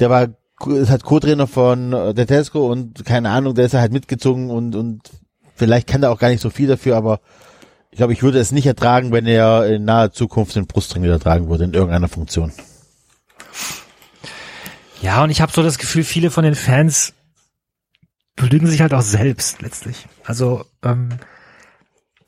der 0.00 0.10
war, 0.10 0.28
ist 0.66 0.90
halt 0.90 1.04
Co-Trainer 1.04 1.46
von 1.46 1.92
äh, 1.92 2.14
der 2.14 2.26
Tesco 2.26 2.70
und 2.70 3.04
keine 3.04 3.30
Ahnung, 3.30 3.54
der 3.54 3.66
ist 3.66 3.74
halt 3.74 3.92
mitgezogen 3.92 4.50
und, 4.50 4.74
und 4.74 5.02
vielleicht 5.54 5.86
kann 5.86 6.02
er 6.02 6.10
auch 6.10 6.18
gar 6.18 6.30
nicht 6.30 6.42
so 6.42 6.50
viel 6.50 6.66
dafür, 6.66 6.96
aber 6.96 7.20
ich 7.92 7.98
glaube, 7.98 8.12
ich 8.12 8.22
würde 8.22 8.40
es 8.40 8.52
nicht 8.52 8.66
ertragen, 8.66 9.12
wenn 9.12 9.26
er 9.26 9.66
in 9.66 9.84
naher 9.84 10.10
Zukunft 10.12 10.56
den 10.56 10.66
Brustring 10.66 11.02
wieder 11.02 11.20
tragen 11.20 11.48
würde 11.48 11.64
in 11.64 11.74
irgendeiner 11.74 12.08
Funktion. 12.08 12.52
Ja, 15.00 15.22
und 15.22 15.30
ich 15.30 15.40
habe 15.40 15.52
so 15.52 15.62
das 15.62 15.78
Gefühl, 15.78 16.02
viele 16.02 16.30
von 16.30 16.44
den 16.44 16.56
Fans 16.56 17.14
belügen 18.34 18.66
sich 18.66 18.80
halt 18.80 18.92
auch 18.92 19.02
selbst 19.02 19.62
letztlich. 19.62 20.06
Also, 20.24 20.64
ähm, 20.82 21.10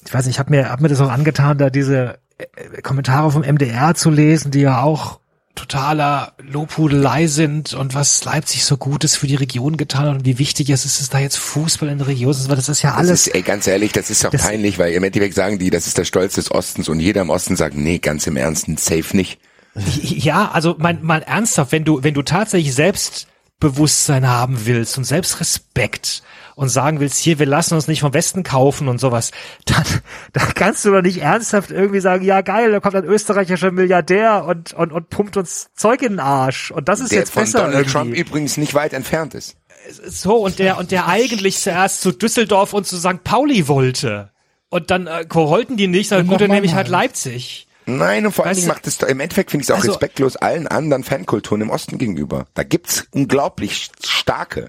ich 0.06 0.12
weiß 0.14 0.26
nicht, 0.26 0.36
ich 0.36 0.38
habe 0.38 0.50
mir, 0.50 0.70
hab 0.70 0.80
mir 0.80 0.88
das 0.88 1.00
auch 1.00 1.10
angetan, 1.10 1.58
da 1.58 1.70
diese 1.70 2.18
äh, 2.38 2.80
Kommentare 2.82 3.30
vom 3.30 3.42
MDR 3.42 3.94
zu 3.94 4.10
lesen, 4.10 4.50
die 4.50 4.60
ja 4.60 4.82
auch 4.82 5.20
totaler 5.54 6.34
Lobhudelei 6.40 7.26
sind 7.26 7.74
und 7.74 7.92
was 7.92 8.22
Leipzig 8.24 8.64
so 8.64 8.76
Gutes 8.76 9.16
für 9.16 9.26
die 9.26 9.34
Region 9.34 9.76
getan 9.76 10.06
hat 10.06 10.14
und 10.14 10.24
wie 10.24 10.38
wichtig 10.38 10.70
es 10.70 10.84
ist, 10.84 11.00
dass 11.00 11.08
da 11.10 11.18
jetzt 11.18 11.36
Fußball 11.36 11.88
in 11.88 11.98
der 11.98 12.06
Region 12.06 12.30
ist. 12.30 12.48
Das 12.48 12.68
ist 12.68 12.82
ja 12.82 12.90
Das 12.90 12.98
alles. 12.98 13.26
ist, 13.26 13.34
ey, 13.34 13.42
ganz 13.42 13.66
ehrlich, 13.66 13.90
das 13.90 14.08
ist 14.08 14.22
doch 14.22 14.30
Das- 14.30 14.42
peinlich, 14.42 14.78
weil 14.78 14.92
im 14.92 15.02
Endeffekt 15.02 15.34
sagen 15.34 15.58
die, 15.58 15.70
das 15.70 15.88
ist 15.88 15.98
der 15.98 16.04
Stolz 16.04 16.34
des 16.34 16.52
Ostens 16.52 16.88
und 16.88 17.00
jeder 17.00 17.22
im 17.22 17.30
Osten 17.30 17.56
sagt, 17.56 17.74
nee, 17.74 17.98
ganz 17.98 18.26
im 18.28 18.36
Ernst, 18.36 18.66
safe 18.78 19.16
nicht. 19.16 19.40
Ja, 20.00 20.50
also 20.52 20.76
mein, 20.78 21.02
mal 21.02 21.22
ernsthaft, 21.22 21.72
wenn 21.72 21.84
du, 21.84 22.02
wenn 22.04 22.14
du 22.14 22.22
tatsächlich 22.22 22.72
Selbstbewusstsein 22.74 24.28
haben 24.28 24.64
willst 24.64 24.96
und 24.96 25.04
Selbstrespekt 25.04 26.22
und 26.58 26.68
sagen 26.70 26.98
willst, 26.98 27.18
hier, 27.18 27.38
wir 27.38 27.46
lassen 27.46 27.74
uns 27.74 27.86
nicht 27.86 28.00
vom 28.00 28.12
Westen 28.12 28.42
kaufen 28.42 28.88
und 28.88 28.98
sowas, 28.98 29.30
dann, 29.64 29.84
dann 30.32 30.54
kannst 30.54 30.84
du 30.84 30.90
doch 30.90 31.02
nicht 31.02 31.18
ernsthaft 31.22 31.70
irgendwie 31.70 32.00
sagen, 32.00 32.24
ja 32.24 32.40
geil, 32.40 32.72
da 32.72 32.80
kommt 32.80 32.96
ein 32.96 33.04
österreichischer 33.04 33.70
Milliardär 33.70 34.44
und, 34.44 34.72
und, 34.72 34.92
und 34.92 35.08
pumpt 35.08 35.36
uns 35.36 35.70
Zeug 35.76 36.02
in 36.02 36.14
den 36.14 36.20
Arsch 36.20 36.72
und 36.72 36.88
das 36.88 36.98
ist 36.98 37.12
Der 37.12 37.20
jetzt 37.20 37.32
von 37.32 37.44
besser 37.44 37.58
Donald 37.60 37.74
irgendwie. 37.76 37.92
Trump 37.92 38.14
übrigens 38.14 38.56
nicht 38.56 38.74
weit 38.74 38.92
entfernt 38.92 39.34
ist. 39.34 39.56
So, 40.04 40.36
und 40.44 40.58
der, 40.58 40.78
und 40.78 40.90
der 40.90 41.06
eigentlich 41.06 41.60
zuerst 41.60 42.00
zu 42.00 42.10
Düsseldorf 42.10 42.72
und 42.72 42.86
zu 42.88 42.98
St. 42.98 43.22
Pauli 43.22 43.68
wollte. 43.68 44.30
Und 44.68 44.90
dann 44.90 45.06
äh, 45.06 45.24
wollten 45.32 45.76
die 45.76 45.86
nicht, 45.86 46.10
dann 46.10 46.22
Und 46.22 46.26
gut, 46.26 46.40
dann 46.40 46.50
nehme 46.50 46.66
ich 46.66 46.74
halt. 46.74 46.88
Leipzig. 46.88 47.68
Nein, 47.86 48.26
und 48.26 48.32
vor 48.32 48.44
allen 48.44 48.50
Weißt 48.50 48.62
Dingen 48.62 48.68
du- 48.68 48.74
macht 48.74 48.86
es, 48.86 49.00
im 49.08 49.20
Endeffekt 49.20 49.50
finde 49.52 49.62
ich 49.62 49.68
es 49.68 49.70
auch 49.70 49.76
Also- 49.78 49.92
respektlos 49.92 50.36
allen 50.36 50.66
anderen 50.66 51.04
Fankulturen 51.04 51.60
im 51.62 51.70
Osten 51.70 51.96
gegenüber. 51.96 52.46
Da 52.54 52.64
gibt's 52.64 53.06
unglaublich 53.12 53.88
starke. 54.04 54.68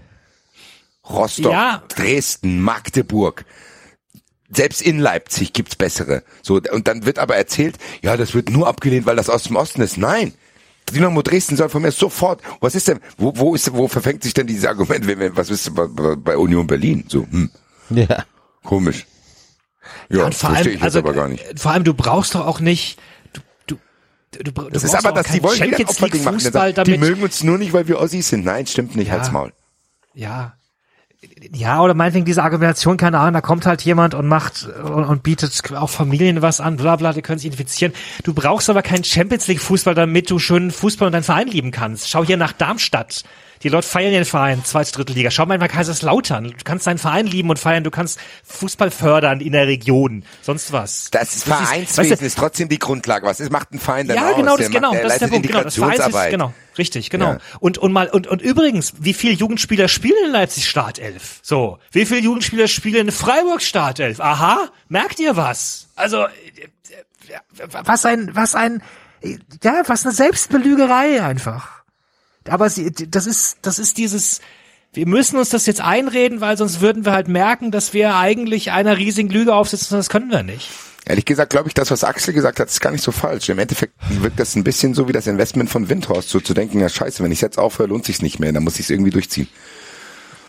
Rostock, 1.10 1.52
Ja. 1.52 1.84
Dresden, 1.90 2.62
Magdeburg. 2.62 3.46
Selbst 4.52 4.82
in 4.82 5.00
Leipzig 5.00 5.54
gibt's 5.54 5.76
bessere. 5.76 6.24
So, 6.42 6.60
und 6.72 6.88
dann 6.88 7.06
wird 7.06 7.20
aber 7.20 7.36
erzählt, 7.36 7.78
ja, 8.02 8.18
das 8.18 8.34
wird 8.34 8.50
nur 8.50 8.68
abgelehnt, 8.68 9.06
weil 9.06 9.16
das 9.16 9.30
aus 9.30 9.44
dem 9.44 9.56
Osten 9.56 9.82
ist. 9.82 9.98
Nein. 9.98 10.34
Dynamo 10.92 11.22
Dresden 11.22 11.56
soll 11.56 11.70
von 11.70 11.84
mir 11.84 11.92
sofort, 11.92 12.42
was 12.62 12.74
ist 12.74 12.88
denn, 12.88 13.00
wo, 13.18 13.32
wo 13.36 13.54
ist, 13.54 13.72
wo 13.74 13.88
verfängt 13.88 14.24
sich 14.24 14.34
denn 14.34 14.48
dieses 14.48 14.66
Argument, 14.66 15.06
wenn, 15.06 15.20
wenn, 15.20 15.38
was 15.38 15.52
ist 15.52 15.76
bei, 15.76 15.86
bei 15.86 16.16
bei 16.16 16.36
Union 16.38 16.66
Berlin? 16.66 17.06
So, 17.08 17.28
hm, 17.30 17.52
Ja. 17.92 18.26
komisch. 18.64 19.06
Ja, 20.10 20.26
und 20.26 20.34
vor 20.34 20.50
verstehe 20.50 20.58
allem, 20.58 20.68
ich 20.68 20.74
jetzt 20.76 20.84
also, 20.84 21.00
aber 21.00 21.14
gar 21.14 21.28
nicht. 21.28 21.60
vor 21.60 21.72
allem, 21.72 21.84
du 21.84 21.94
brauchst 21.94 22.34
doch 22.34 22.46
auch 22.48 22.60
nicht, 22.60 22.98
du, 23.34 23.42
du, 23.68 23.76
du, 24.32 24.52
du 24.52 24.70
Das 24.72 24.84
ist 24.84 24.92
brauchst 24.94 25.06
aber, 25.06 25.20
auch 25.20 25.24
dass 25.24 25.32
die 25.32 25.44
wollen 25.44 25.56
wieder 25.58 25.66
ein 25.66 25.70
Champions 25.78 26.00
League 26.00 26.06
Opferding 26.14 26.24
machen. 26.24 26.40
Fußball 26.40 26.70
Die 26.74 26.76
damit, 26.76 27.00
mögen 27.00 27.22
uns 27.22 27.44
nur 27.44 27.60
nicht, 27.60 27.74
weil 27.74 27.88
wir 27.88 28.00
Ossis 28.00 28.30
sind. 28.30 28.44
Nein, 28.46 28.66
stimmt 28.66 28.96
nicht, 28.96 29.10
Ja. 29.10 29.14
halt's 29.14 29.32
Maul. 29.32 29.54
ja, 30.16 30.54
ja, 31.54 31.82
oder 31.82 31.94
meinetwegen 31.96 32.24
diese 32.26 32.44
Argumentation, 32.44 32.96
keine 32.96 33.20
Ahnung, 33.20 33.34
da 33.34 33.42
kommt 33.42 33.66
halt 33.66 33.82
jemand 33.82 34.14
und 34.14 34.28
macht 34.28 34.68
und, 34.84 35.04
und 35.04 35.24
bietet 35.24 35.74
auch 35.74 35.90
Familien 35.90 36.42
was 36.42 36.62
an, 36.62 36.78
bla 36.78 36.96
bla, 36.96 37.12
die 37.12 37.22
können 37.22 37.40
sich 37.40 37.52
infizieren. 37.52 37.94
Du 38.24 38.34
brauchst 38.34 38.70
aber 38.70 38.82
keinen 38.82 39.04
Champions 39.04 39.48
League 39.48 39.60
Fußball, 39.62 39.96
damit 39.96 40.30
du 40.30 40.40
schön 40.40 40.72
Fußball 40.72 41.08
und 41.08 41.12
deinen 41.12 41.24
Verein 41.24 41.48
lieben 41.48 41.72
kannst. 41.72 42.10
Schau 42.10 42.24
hier 42.24 42.38
nach 42.38 42.54
Darmstadt. 42.54 43.24
Die 43.64 43.68
Leute 43.68 43.86
feiern 43.86 44.14
den 44.14 44.24
Verein, 44.24 44.64
zweite, 44.64 44.94
dritte 44.94 45.12
Liga. 45.12 45.30
Schau 45.32 45.46
mal 45.46 45.58
nach 45.58 45.68
Kaiserslautern. 45.68 46.46
Du 46.46 46.54
kannst 46.64 46.88
deinen 46.88 46.98
Verein 46.98 47.28
lieben 47.28 47.50
und 47.50 47.60
feiern, 47.60 47.84
du 47.84 47.92
kannst 47.92 48.18
Fußball 48.46 48.90
fördern 48.90 49.42
in 49.42 49.52
der 49.52 49.68
Region. 49.68 50.24
Sonst 50.42 50.72
was. 50.72 51.10
Das 51.12 51.36
ist 51.36 51.46
Das 51.46 51.60
ist- 51.60 51.68
Vereinswesen 51.68 52.12
weißt 52.12 52.22
du- 52.22 52.26
ist 52.26 52.38
trotzdem 52.38 52.70
die 52.70 52.80
Grundlage. 52.80 53.26
Was 53.26 53.42
ist, 53.42 53.52
macht 53.52 53.74
ein 53.74 53.80
Verein 53.80 54.08
denn 54.08 54.16
Ja, 54.16 54.30
aus? 54.30 54.36
genau, 54.38 54.56
Der 54.56 54.68
das, 54.68 54.74
genau, 54.74 54.94
das 54.94 55.12
ist 55.14 55.22
der 55.22 55.28
Punkt, 55.28 55.48
genau, 55.48 55.64
das 55.64 55.76
Vereins 55.76 55.94
ist, 56.00 56.06
Integrationsarbeit. 56.06 56.32
genau, 56.32 56.54
richtig, 56.80 57.12
genau. 57.12 57.34
Ja. 57.34 57.38
Und, 57.60 57.78
und 57.78 57.92
mal, 57.92 58.10
und, 58.10 58.26
und 58.26 58.42
übrigens, 58.42 58.94
wie 59.00 59.14
viele 59.14 59.34
Jugendspieler 59.34 59.88
spielen 59.88 60.26
in 60.26 60.32
Leipzig 60.32 60.68
Startelf? 60.68 61.40
So, 61.44 61.78
wie 61.92 62.06
viele 62.06 62.22
Jugendspieler 62.22 62.68
spielen 62.68 63.08
in 63.08 63.12
Freiburg 63.12 63.62
Startelf? 63.62 64.20
Aha, 64.20 64.70
merkt 64.88 65.20
ihr 65.20 65.36
was? 65.36 65.90
Also, 65.96 66.24
äh, 66.24 66.30
äh, 67.30 67.68
was 67.70 68.06
ein, 68.06 68.32
was 68.34 68.56
ein, 68.56 68.82
ja, 69.64 69.84
was 69.86 70.06
eine 70.06 70.16
Selbstbelügerei 70.16 71.22
einfach. 71.22 71.84
Aber 72.48 72.70
sie, 72.70 72.92
das 72.92 73.28
ist, 73.28 73.60
das 73.62 73.78
ist 73.78 73.98
dieses, 73.98 74.42
wir 74.94 75.08
müssen 75.08 75.38
uns 75.38 75.50
das 75.50 75.66
jetzt 75.66 75.82
einreden, 75.82 76.42
weil 76.42 76.58
sonst 76.58 76.82
würden 76.82 77.06
wir 77.06 77.12
halt 77.12 77.28
merken, 77.28 77.72
dass 77.72 77.94
wir 77.94 78.16
eigentlich 78.16 78.72
einer 78.72 78.98
riesigen 78.98 79.30
Lüge 79.30 79.54
aufsitzen 79.54 79.94
und 79.94 80.00
das 80.00 80.10
können 80.10 80.32
wir 80.32 80.44
nicht. 80.44 80.70
Ehrlich 81.10 81.26
gesagt 81.26 81.50
glaube 81.52 81.68
ich, 81.68 81.74
das, 81.74 81.90
was 81.90 82.04
Axel 82.04 82.34
gesagt 82.36 82.60
hat, 82.60 82.68
ist 82.70 82.80
gar 82.82 82.92
nicht 82.92 83.04
so 83.04 83.12
falsch. 83.12 83.50
Im 83.50 83.58
Endeffekt 83.60 83.94
wirkt 84.22 84.40
das 84.40 84.56
ein 84.56 84.64
bisschen 84.64 84.94
so 84.94 85.08
wie 85.08 85.12
das 85.12 85.26
Investment 85.28 85.70
von 85.70 85.90
Windhorst, 85.90 86.30
so 86.30 86.40
zu 86.40 86.54
denken, 86.54 86.80
ja 86.80 86.88
scheiße, 86.88 87.24
wenn 87.24 87.32
ich 87.32 87.42
jetzt 87.42 87.58
aufhöre, 87.58 87.90
lohnt 87.90 88.06
sich's 88.06 88.22
nicht 88.22 88.40
mehr, 88.40 88.54
dann 88.54 88.64
muss 88.64 88.76
ich 88.76 88.82
es 88.82 88.90
irgendwie 88.92 89.10
durchziehen. 89.10 89.48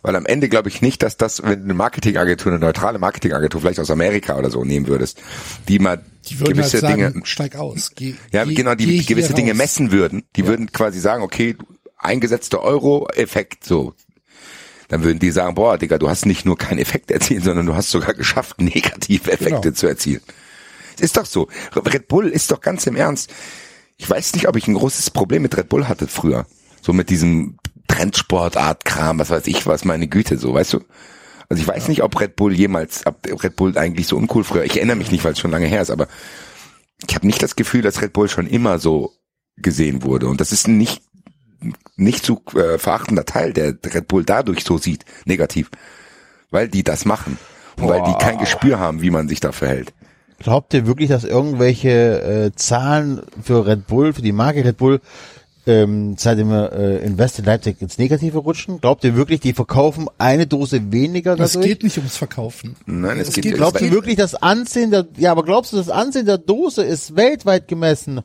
Weil 0.02 0.16
am 0.16 0.26
Ende 0.26 0.48
glaube 0.50 0.68
ich 0.68 0.82
nicht, 0.82 1.02
dass 1.02 1.16
das, 1.16 1.42
wenn 1.42 1.58
du 1.60 1.64
eine 1.64 1.74
Marketingagentur, 1.74 2.52
eine 2.52 2.60
neutrale 2.60 2.98
Marketingagentur, 2.98 3.60
vielleicht 3.62 3.80
aus 3.80 3.90
Amerika 3.90 4.36
oder 4.36 4.50
so 4.50 4.62
nehmen 4.64 4.86
würdest, 4.86 5.20
die 5.68 5.78
mal 5.78 6.04
Die 6.28 6.36
gewisse 6.36 6.82
halt 6.82 6.82
sagen, 6.82 7.12
Dinge, 7.14 7.26
steig 7.26 7.56
aus. 7.56 7.92
Geh, 7.94 8.14
ja 8.30 8.44
geh, 8.44 8.54
genau, 8.54 8.74
die 8.74 9.04
gewisse 9.04 9.32
Dinge 9.34 9.52
raus. 9.52 9.58
messen 9.58 9.92
würden, 9.92 10.24
die 10.36 10.46
würden 10.46 10.72
quasi 10.72 11.00
sagen, 11.00 11.22
okay, 11.22 11.56
eingesetzter 11.96 12.62
Euro-Effekt, 12.62 13.64
so. 13.64 13.94
Dann 14.88 15.04
würden 15.04 15.20
die 15.20 15.30
sagen, 15.30 15.54
boah, 15.54 15.78
Digga, 15.78 15.98
du 15.98 16.10
hast 16.10 16.26
nicht 16.26 16.44
nur 16.44 16.58
keinen 16.58 16.78
Effekt 16.78 17.10
erzielt, 17.10 17.44
sondern 17.44 17.64
du 17.66 17.74
hast 17.74 17.90
sogar 17.90 18.12
geschafft, 18.22 18.60
negative 18.60 19.30
Effekte 19.32 19.60
Genau. 19.60 19.74
zu 19.74 19.86
erzielen. 19.86 20.20
Ist 21.00 21.16
doch 21.16 21.26
so. 21.26 21.48
Red 21.74 22.08
Bull 22.08 22.28
ist 22.28 22.50
doch 22.50 22.60
ganz 22.60 22.86
im 22.86 22.96
Ernst. 22.96 23.32
Ich 23.96 24.08
weiß 24.08 24.34
nicht, 24.34 24.48
ob 24.48 24.56
ich 24.56 24.66
ein 24.66 24.74
großes 24.74 25.10
Problem 25.10 25.42
mit 25.42 25.56
Red 25.56 25.68
Bull 25.68 25.88
hatte 25.88 26.06
früher. 26.06 26.46
So 26.80 26.92
mit 26.92 27.10
diesem 27.10 27.58
Trendsportart-Kram, 27.88 29.18
was 29.18 29.30
weiß 29.30 29.46
ich 29.46 29.66
was, 29.66 29.84
meine 29.84 30.08
Güte, 30.08 30.38
so, 30.38 30.54
weißt 30.54 30.74
du? 30.74 30.80
Also 31.48 31.62
ich 31.62 31.68
weiß 31.68 31.88
nicht, 31.88 32.02
ob 32.02 32.18
Red 32.20 32.36
Bull 32.36 32.54
jemals, 32.54 33.04
ob 33.06 33.26
Red 33.42 33.56
Bull 33.56 33.76
eigentlich 33.76 34.06
so 34.06 34.16
uncool 34.16 34.44
früher, 34.44 34.64
ich 34.64 34.76
erinnere 34.76 34.96
mich 34.96 35.10
nicht, 35.10 35.24
weil 35.24 35.32
es 35.32 35.40
schon 35.40 35.50
lange 35.50 35.66
her 35.66 35.82
ist, 35.82 35.90
aber 35.90 36.06
ich 37.08 37.14
habe 37.14 37.26
nicht 37.26 37.42
das 37.42 37.56
Gefühl, 37.56 37.82
dass 37.82 38.00
Red 38.00 38.12
Bull 38.12 38.28
schon 38.28 38.46
immer 38.46 38.78
so 38.78 39.12
gesehen 39.56 40.02
wurde. 40.02 40.28
Und 40.28 40.40
das 40.40 40.52
ist 40.52 40.68
ein 40.68 40.78
nicht, 40.78 41.02
nicht 41.96 42.24
zu 42.24 42.42
äh, 42.54 42.78
verachtender 42.78 43.24
Teil, 43.24 43.52
der 43.52 43.76
Red 43.84 44.08
Bull 44.08 44.24
dadurch 44.24 44.64
so 44.64 44.78
sieht, 44.78 45.04
negativ. 45.24 45.70
Weil 46.50 46.68
die 46.68 46.84
das 46.84 47.04
machen. 47.04 47.38
Und 47.76 47.88
weil 47.88 48.02
die 48.02 48.14
kein 48.24 48.38
Gespür 48.38 48.78
haben, 48.78 49.02
wie 49.02 49.10
man 49.10 49.28
sich 49.28 49.40
da 49.40 49.52
verhält. 49.52 49.92
Glaubt 50.40 50.72
ihr 50.74 50.86
wirklich, 50.86 51.08
dass 51.10 51.24
irgendwelche 51.24 51.90
äh, 52.22 52.50
Zahlen 52.56 53.20
für 53.42 53.66
Red 53.66 53.86
Bull, 53.86 54.12
für 54.14 54.22
die 54.22 54.32
Marke 54.32 54.64
Red 54.64 54.78
Bull, 54.78 55.00
ähm, 55.66 56.16
seitdem 56.18 56.48
wir 56.48 56.72
äh, 56.72 57.04
Invest 57.04 57.38
in 57.38 57.44
Leipzig 57.44 57.80
ins 57.82 57.98
Negative 57.98 58.38
rutschen? 58.38 58.80
Glaubt 58.80 59.04
ihr 59.04 59.14
wirklich, 59.14 59.40
die 59.40 59.52
verkaufen 59.52 60.08
eine 60.16 60.46
Dose 60.46 60.90
weniger 60.92 61.38
Es 61.38 61.52
dadurch? 61.52 61.66
geht 61.68 61.82
nicht 61.82 61.98
ums 61.98 62.16
Verkaufen. 62.16 62.74
Nein, 62.86 63.18
es, 63.20 63.28
Es 63.28 63.34
geht, 63.34 63.44
geht- 63.44 63.52
es 63.52 63.58
Glaubst 63.58 63.82
du 63.82 63.90
wirklich, 63.90 64.16
das 64.16 64.34
Ansehen 64.34 64.90
der, 64.90 65.06
ja, 65.18 65.30
aber 65.30 65.44
glaubst 65.44 65.72
du, 65.74 65.76
das 65.76 65.90
Ansehen 65.90 66.24
der 66.24 66.38
Dose 66.38 66.82
ist 66.82 67.14
weltweit 67.16 67.68
gemessen 67.68 68.22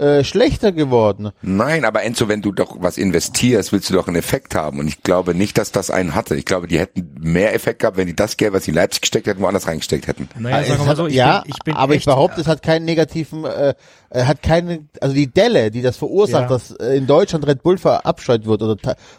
äh, 0.00 0.24
schlechter 0.24 0.72
geworden? 0.72 1.30
Nein, 1.42 1.84
aber 1.84 2.02
Enzo, 2.02 2.28
wenn 2.28 2.42
du 2.42 2.52
doch 2.52 2.76
was 2.80 2.98
investierst, 2.98 3.72
willst 3.72 3.90
du 3.90 3.94
doch 3.94 4.08
einen 4.08 4.16
Effekt 4.16 4.54
haben. 4.54 4.78
Und 4.78 4.88
ich 4.88 5.02
glaube 5.02 5.34
nicht, 5.34 5.58
dass 5.58 5.72
das 5.72 5.90
einen 5.90 6.14
hatte. 6.14 6.34
Ich 6.36 6.44
glaube, 6.46 6.66
die 6.66 6.78
hätten 6.78 7.14
mehr 7.20 7.54
Effekt 7.54 7.80
gehabt, 7.80 7.96
wenn 7.96 8.06
die 8.06 8.16
das 8.16 8.36
Geld, 8.36 8.52
was 8.52 8.64
sie 8.64 8.70
in 8.70 8.76
Leipzig 8.76 9.02
gesteckt 9.02 9.26
hätten, 9.26 9.40
woanders 9.42 9.66
reingesteckt 9.66 10.06
hätten. 10.06 10.28
Naja, 10.38 10.60
Es 10.60 10.68
sagen 10.68 10.80
wir 10.80 10.86
mal 10.86 10.96
so, 10.96 11.06
ich 11.06 11.14
ja, 11.14 11.40
bin, 11.40 11.52
ich 11.54 11.58
bin 11.64 11.76
aber 11.76 11.92
ich 11.92 11.98
echt, 11.98 12.06
behaupte, 12.06 12.40
es 12.40 12.46
hat 12.46 12.62
keinen 12.62 12.84
negativen, 12.84 13.44
äh, 13.44 13.74
äh, 14.10 14.24
hat 14.24 14.42
keine, 14.42 14.86
also 15.00 15.14
die 15.14 15.26
Delle, 15.26 15.70
die 15.70 15.82
das 15.82 15.96
verursacht, 15.96 16.44
Ja. 16.44 16.48
dass 16.48 16.70
äh, 16.72 16.96
in 16.96 17.06
Deutschland 17.06 17.46
Red 17.46 17.62
Bull 17.62 17.78
verabscheut 17.78 18.46
wird 18.46 18.62
oder 18.62 18.76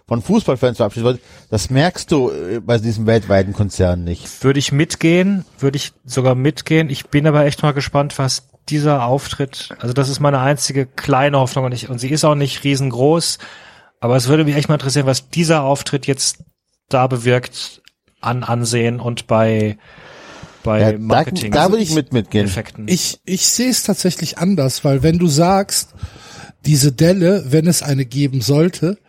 von 0.08 0.22
Fußballfans 0.22 0.78
verabscheut 0.78 1.04
wird, 1.04 1.20
das 1.50 1.70
merkst 1.70 2.12
du 2.12 2.30
äh, 2.32 2.60
bei 2.60 2.78
diesem 2.78 3.06
weltweiten 3.06 3.54
Konzern 3.54 4.04
nicht. 4.04 4.44
würde 4.44 4.60
ich 4.60 4.72
mitgehen, 4.72 5.46
würde 5.60 5.78
ich 5.78 5.94
sogar 6.06 6.36
mitgehen. 6.36 6.90
Ich 6.90 7.08
bin 7.08 7.28
aber 7.28 7.46
echt 7.46 7.62
mal 7.64 7.72
gespannt, 7.74 8.18
was 8.18 8.44
dieser 8.70 9.06
Auftritt, 9.06 9.70
also 9.80 9.94
das 9.94 10.10
ist 10.10 10.20
meine 10.20 10.40
einzige 10.40 10.86
kleine 10.86 11.40
Hoffnung 11.40 11.66
und, 11.66 11.72
ich, 11.74 11.90
und 11.90 12.00
sie 12.00 12.10
ist 12.10 12.24
auch 12.24 12.36
nicht 12.36 12.64
riesengroß, 12.64 13.38
aber 14.00 14.16
es 14.16 14.28
würde 14.28 14.46
mich 14.46 14.56
echt 14.56 14.70
mal 14.70 14.76
interessieren, 14.76 15.06
was 15.06 15.30
dieser 15.30 15.64
Auftritt 15.64 16.08
jetzt 16.08 16.44
da 16.90 17.08
bewirkt 17.08 17.82
an 18.22 18.44
Ansehen 18.44 19.00
und 19.00 19.28
bei 19.28 19.78
bei 20.64 20.80
Ja, 20.80 20.92
da, 20.92 20.98
Marketing. 21.00 21.52
da 21.52 21.70
würde 21.72 21.84
ich 21.84 21.94
mit 21.96 22.14
mitgehen. 22.14 22.46
Effekten. 22.46 22.88
Ich, 22.88 23.20
ich 23.26 23.48
sehe 23.48 23.70
es 23.70 23.84
tatsächlich 23.84 24.38
anders, 24.38 24.84
weil 24.86 25.02
wenn 25.02 25.18
du 25.18 25.28
sagst, 25.28 25.94
diese 26.66 26.92
Delle, 26.92 27.46
wenn 27.48 27.66
es 27.68 27.82
eine 27.82 28.06
geben 28.06 28.42
sollte, 28.42 29.00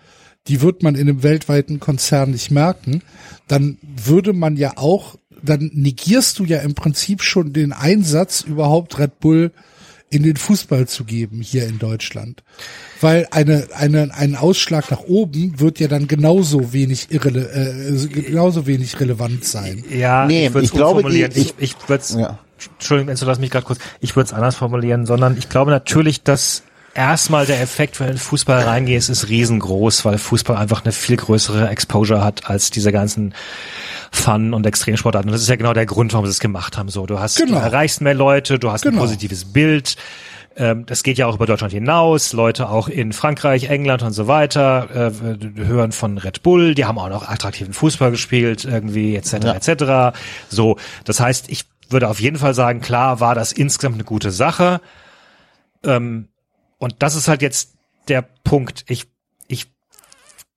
die 0.48 0.62
wird 0.62 0.82
man 0.82 0.94
in 0.94 1.02
einem 1.02 1.22
weltweiten 1.22 1.78
Konzern 1.78 2.30
nicht 2.30 2.50
merken, 2.50 3.02
dann 3.48 3.76
würde 3.82 4.32
man 4.32 4.56
ja 4.56 4.72
auch, 4.76 5.16
dann 5.42 5.70
negierst 5.74 6.38
du 6.38 6.44
ja 6.44 6.58
im 6.60 6.74
Prinzip 6.74 7.22
schon 7.22 7.52
den 7.52 7.72
Einsatz, 7.72 8.42
überhaupt 8.42 8.98
Red 8.98 9.18
Bull 9.20 9.50
in 10.10 10.22
den 10.22 10.36
Fußball 10.36 10.86
zu 10.88 11.04
geben 11.04 11.40
hier 11.40 11.66
in 11.66 11.78
Deutschland. 11.78 12.42
Weil 13.00 13.26
eine, 13.30 13.66
eine, 13.74 14.14
ein 14.14 14.36
Ausschlag 14.36 14.90
nach 14.90 15.00
oben 15.00 15.58
wird 15.58 15.80
ja 15.80 15.88
dann 15.88 16.06
genauso 16.06 16.72
wenig 16.74 17.06
irrele, 17.10 17.48
äh, 17.50 18.06
genauso 18.08 18.66
wenig 18.66 19.00
relevant 19.00 19.44
sein. 19.44 19.82
ja, 19.90 20.26
Nee, 20.26 20.48
ich 20.48 20.54
würde 20.54 20.66
es 20.66 20.72
umformulieren. 20.72 21.32
die- 21.32 21.40
ich 21.40 21.54
ich 21.58 21.74
würde 21.88 22.02
es, 22.02 22.14
Ja. 22.14 22.38
Entschuldigung, 22.78 23.10
Enzo, 23.10 23.26
lass 23.26 23.38
mich 23.40 23.50
gerade 23.50 23.64
kurz, 23.66 23.78
ich 24.00 24.14
würde 24.14 24.26
es 24.26 24.32
anders 24.32 24.54
formulieren, 24.54 25.04
sondern 25.06 25.36
ich 25.36 25.48
glaube 25.48 25.70
natürlich, 25.72 26.22
dass 26.22 26.62
erstmal 26.94 27.46
der 27.46 27.60
Effekt, 27.60 27.98
wenn 28.00 28.06
du 28.06 28.12
in 28.12 28.16
den 28.16 28.22
Fußball 28.22 28.62
reingehst, 28.62 29.08
ist 29.10 29.28
riesengroß, 29.28 30.04
weil 30.04 30.18
Fußball 30.18 30.56
einfach 30.56 30.84
eine 30.84 30.92
viel 30.92 31.16
größere 31.16 31.68
Exposure 31.68 32.22
hat 32.22 32.48
als 32.48 32.70
diese 32.70 32.92
ganzen 32.92 33.34
Fun- 34.10 34.52
und 34.54 34.66
Extremsportarten. 34.66 35.28
Und 35.30 35.32
das 35.32 35.42
ist 35.42 35.48
ja 35.48 35.56
genau 35.56 35.72
der 35.72 35.86
Grund, 35.86 36.12
warum 36.12 36.26
sie 36.26 36.30
es 36.30 36.40
gemacht 36.40 36.76
haben. 36.76 36.88
So, 36.88 37.06
du 37.06 37.18
hast, 37.18 37.36
Genau. 37.38 37.58
du 37.58 37.64
erreichst 37.64 38.00
mehr 38.00 38.14
Leute, 38.14 38.58
du 38.58 38.70
hast 38.70 38.84
ein 38.84 38.90
Genau. 38.90 39.02
positives 39.02 39.52
Bild. 39.52 39.96
Ähm, 40.54 40.84
das 40.84 41.02
geht 41.02 41.16
ja 41.16 41.26
auch 41.26 41.34
über 41.36 41.46
Deutschland 41.46 41.72
hinaus. 41.72 42.34
Leute 42.34 42.68
auch 42.68 42.88
in 42.88 43.14
Frankreich, 43.14 43.70
England 43.70 44.02
und 44.02 44.12
so 44.12 44.26
weiter 44.28 45.10
äh, 45.12 45.64
hören 45.64 45.92
von 45.92 46.18
Red 46.18 46.42
Bull. 46.42 46.74
Die 46.74 46.84
haben 46.84 46.98
auch 46.98 47.08
noch 47.08 47.26
attraktiven 47.26 47.72
Fußball 47.72 48.10
gespielt, 48.10 48.66
irgendwie 48.66 49.16
etc. 49.16 49.32
Ja. 49.44 49.54
etc. 49.54 50.16
So, 50.50 50.76
das 51.04 51.20
heißt, 51.20 51.48
ich 51.48 51.64
würde 51.88 52.08
auf 52.08 52.20
jeden 52.20 52.36
Fall 52.36 52.52
sagen, 52.52 52.82
klar 52.82 53.18
war 53.20 53.34
das 53.34 53.52
insgesamt 53.52 53.94
eine 53.94 54.04
gute 54.04 54.30
Sache. 54.30 54.82
Ähm, 55.84 56.28
und 56.82 56.96
das 56.98 57.14
ist 57.14 57.28
halt 57.28 57.42
jetzt 57.42 57.74
der 58.08 58.22
Punkt. 58.22 58.84
Ich, 58.88 59.06
ich 59.46 59.68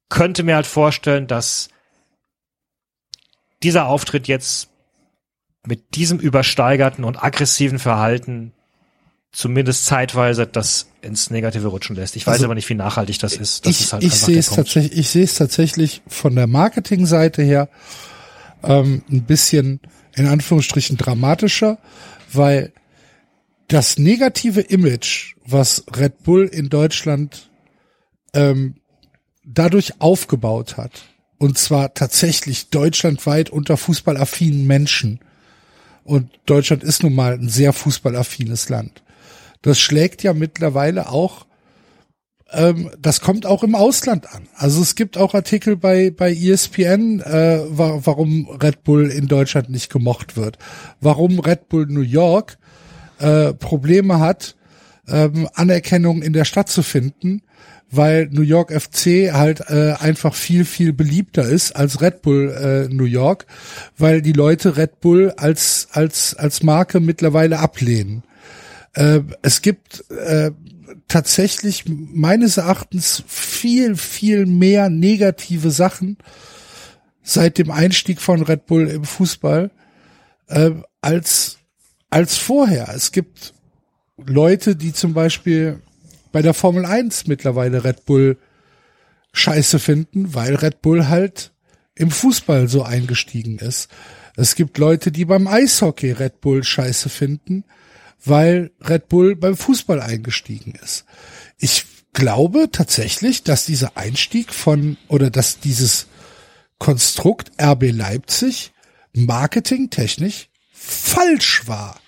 könnte 0.10 0.42
mir 0.42 0.56
halt 0.56 0.66
vorstellen, 0.66 1.28
dass 1.28 1.70
dieser 3.62 3.86
Auftritt 3.86 4.28
jetzt 4.28 4.70
mit 5.68 5.94
diesem 5.94 6.18
übersteigerten 6.18 7.04
und 7.04 7.24
aggressiven 7.24 7.78
Verhalten 7.78 8.54
zumindest 9.32 9.86
zeitweise 9.86 10.48
das 10.48 10.88
ins 11.04 11.30
Negative 11.30 11.68
rutschen 11.68 11.96
lässt. 11.96 12.16
Ich 12.16 12.26
weiß 12.26 12.34
Also, 12.34 12.46
aber 12.46 12.56
nicht, 12.56 12.70
wie 12.70 12.74
nachhaltig 12.74 13.20
das 13.20 13.36
ist. 13.36 13.68
Das 13.68 13.76
ich 13.76 13.82
ist 13.82 13.94
halt 13.94 14.04
ich 14.04 14.16
sehe 14.16 14.40
es 14.40 14.50
tatsächlich, 14.50 14.98
ich 14.98 15.10
sehe 15.10 15.26
es 15.26 15.36
tatsächlich 15.36 16.02
von 16.08 16.34
der 16.34 16.48
Marketingseite 16.48 17.44
her 17.44 17.70
ähm, 18.64 19.04
ein 19.12 19.26
bisschen 19.26 19.80
in 20.16 20.26
Anführungsstrichen 20.26 20.98
dramatischer, 20.98 21.78
weil 22.34 22.74
das 23.68 23.98
negative 23.98 24.62
Image, 24.62 25.36
was 25.46 25.84
Red 25.96 26.24
Bull 26.24 26.46
in 26.46 26.70
Deutschland 26.70 27.50
ähm, 28.34 28.76
dadurch 29.44 30.02
aufgebaut 30.02 30.78
hat, 30.78 31.04
und 31.38 31.58
zwar 31.58 31.94
tatsächlich 31.94 32.70
deutschlandweit 32.70 33.50
unter 33.50 33.78
fußballaffinen 33.78 34.66
Menschen, 34.66 35.20
und 36.04 36.30
Deutschland 36.46 36.84
ist 36.84 37.02
nun 37.02 37.16
mal 37.16 37.34
ein 37.34 37.50
sehr 37.50 37.74
fußballaffines 37.74 38.70
Land, 38.70 39.04
das 39.62 39.80
schlägt 39.80 40.22
ja 40.22 40.34
mittlerweile 40.34 41.10
auch 41.10 41.46
ähm, 42.52 42.92
das 43.00 43.22
kommt 43.22 43.46
auch 43.46 43.64
im 43.64 43.74
Ausland 43.74 44.32
an. 44.32 44.48
Also 44.56 44.82
es 44.82 44.96
gibt 44.96 45.18
auch 45.18 45.34
Artikel 45.34 45.76
bei 45.76 46.12
bei 46.12 46.32
ESPN, 46.32 47.20
äh, 47.22 47.62
wa 47.70 48.00
warum 48.04 48.48
Red 48.62 48.84
Bull 48.84 49.10
in 49.10 49.28
Deutschland 49.28 49.70
nicht 49.70 49.92
gemocht 49.92 50.38
wird, 50.38 50.60
warum 51.02 51.40
Red 51.40 51.70
Bull 51.70 51.88
New 51.88 52.02
York 52.02 52.58
äh, 53.20 53.54
Probleme 53.54 54.20
hat, 54.20 54.56
ähm, 55.08 55.48
Anerkennung 55.54 56.22
in 56.22 56.34
der 56.34 56.46
Stadt 56.46 56.70
zu 56.70 56.84
finden, 56.84 57.42
weil 57.92 58.28
New 58.32 58.42
York 58.42 58.72
FC 58.72 59.32
halt 59.34 59.70
äh, 59.70 59.94
einfach 60.00 60.34
viel 60.34 60.66
viel 60.66 60.94
beliebter 60.94 61.44
ist 61.44 61.76
als 61.76 62.02
Red 62.02 62.22
Bull 62.22 62.50
äh, 62.90 62.94
New 62.94 63.06
York, 63.06 63.46
weil 63.98 64.22
die 64.22 64.34
Leute 64.34 64.78
Red 64.78 65.00
Bull 65.00 65.34
als 65.38 65.88
als 65.92 66.36
als 66.36 66.64
Marke 66.64 67.00
mittlerweile 67.00 67.60
ablehnen. 67.60 68.24
Äh, 68.94 69.22
es 69.42 69.62
gibt 69.62 70.10
äh, 70.10 70.52
tatsächlich 71.08 71.86
meines 71.88 72.58
Erachtens 72.58 73.24
viel, 73.28 73.96
viel 73.96 74.46
mehr 74.46 74.90
negative 74.90 75.72
Sachen 75.72 76.18
seit 77.22 77.58
dem 77.58 77.72
Einstieg 77.72 78.22
von 78.22 78.42
Red 78.42 78.66
Bull 78.66 78.88
im 78.88 79.04
Fußball 79.04 79.72
äh, 80.48 80.72
als, 81.02 81.58
als 82.16 82.38
vorher. 82.38 82.88
Es 82.96 83.12
gibt 83.12 83.54
Leute, 84.16 84.78
die 84.78 84.94
zum 84.94 85.14
Beispiel 85.14 85.82
bei 86.32 86.42
der 86.42 86.54
Formel 86.54 86.86
1 86.86 87.28
mittlerweile 87.28 87.84
Red 87.84 88.06
Bull 88.06 88.38
scheiße 89.34 89.80
finden, 89.80 90.34
weil 90.34 90.56
Red 90.56 90.82
Bull 90.82 91.10
halt 91.10 91.52
im 91.94 92.12
Fußball 92.12 92.70
so 92.70 92.84
eingestiegen 92.84 93.58
ist. 93.60 93.90
Es 94.38 94.56
gibt 94.56 94.78
Leute, 94.78 95.12
die 95.12 95.26
beim 95.26 95.46
Eishockey 95.46 96.14
Red 96.14 96.40
Bull 96.40 96.64
scheiße 96.64 97.10
finden, 97.10 97.66
weil 98.24 98.72
Red 98.80 99.10
Bull 99.10 99.36
beim 99.36 99.58
Fußball 99.58 100.02
eingestiegen 100.02 100.76
ist. 100.82 101.04
Ich 101.58 101.84
glaube 102.14 102.70
tatsächlich, 102.72 103.44
dass 103.44 103.66
dieser 103.66 103.98
Einstieg 103.98 104.54
von 104.54 104.96
oder 105.10 105.30
dass 105.30 105.60
dieses 105.60 106.08
Konstrukt 106.80 107.52
RB 107.62 107.92
Leipzig 107.92 108.72
marketingtechnisch 109.12 110.48
falsch 110.72 111.68
war. 111.68 112.00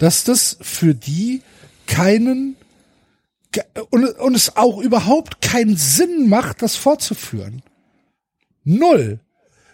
Dass 0.00 0.24
das 0.24 0.56
für 0.60 0.96
die 0.96 1.42
keinen 1.86 2.56
und, 3.90 4.04
und 4.18 4.34
es 4.34 4.56
auch 4.56 4.78
überhaupt 4.78 5.40
keinen 5.40 5.76
Sinn 5.76 6.28
macht, 6.28 6.62
das 6.62 6.74
fortzuführen. 6.74 7.62
Null. 8.64 9.20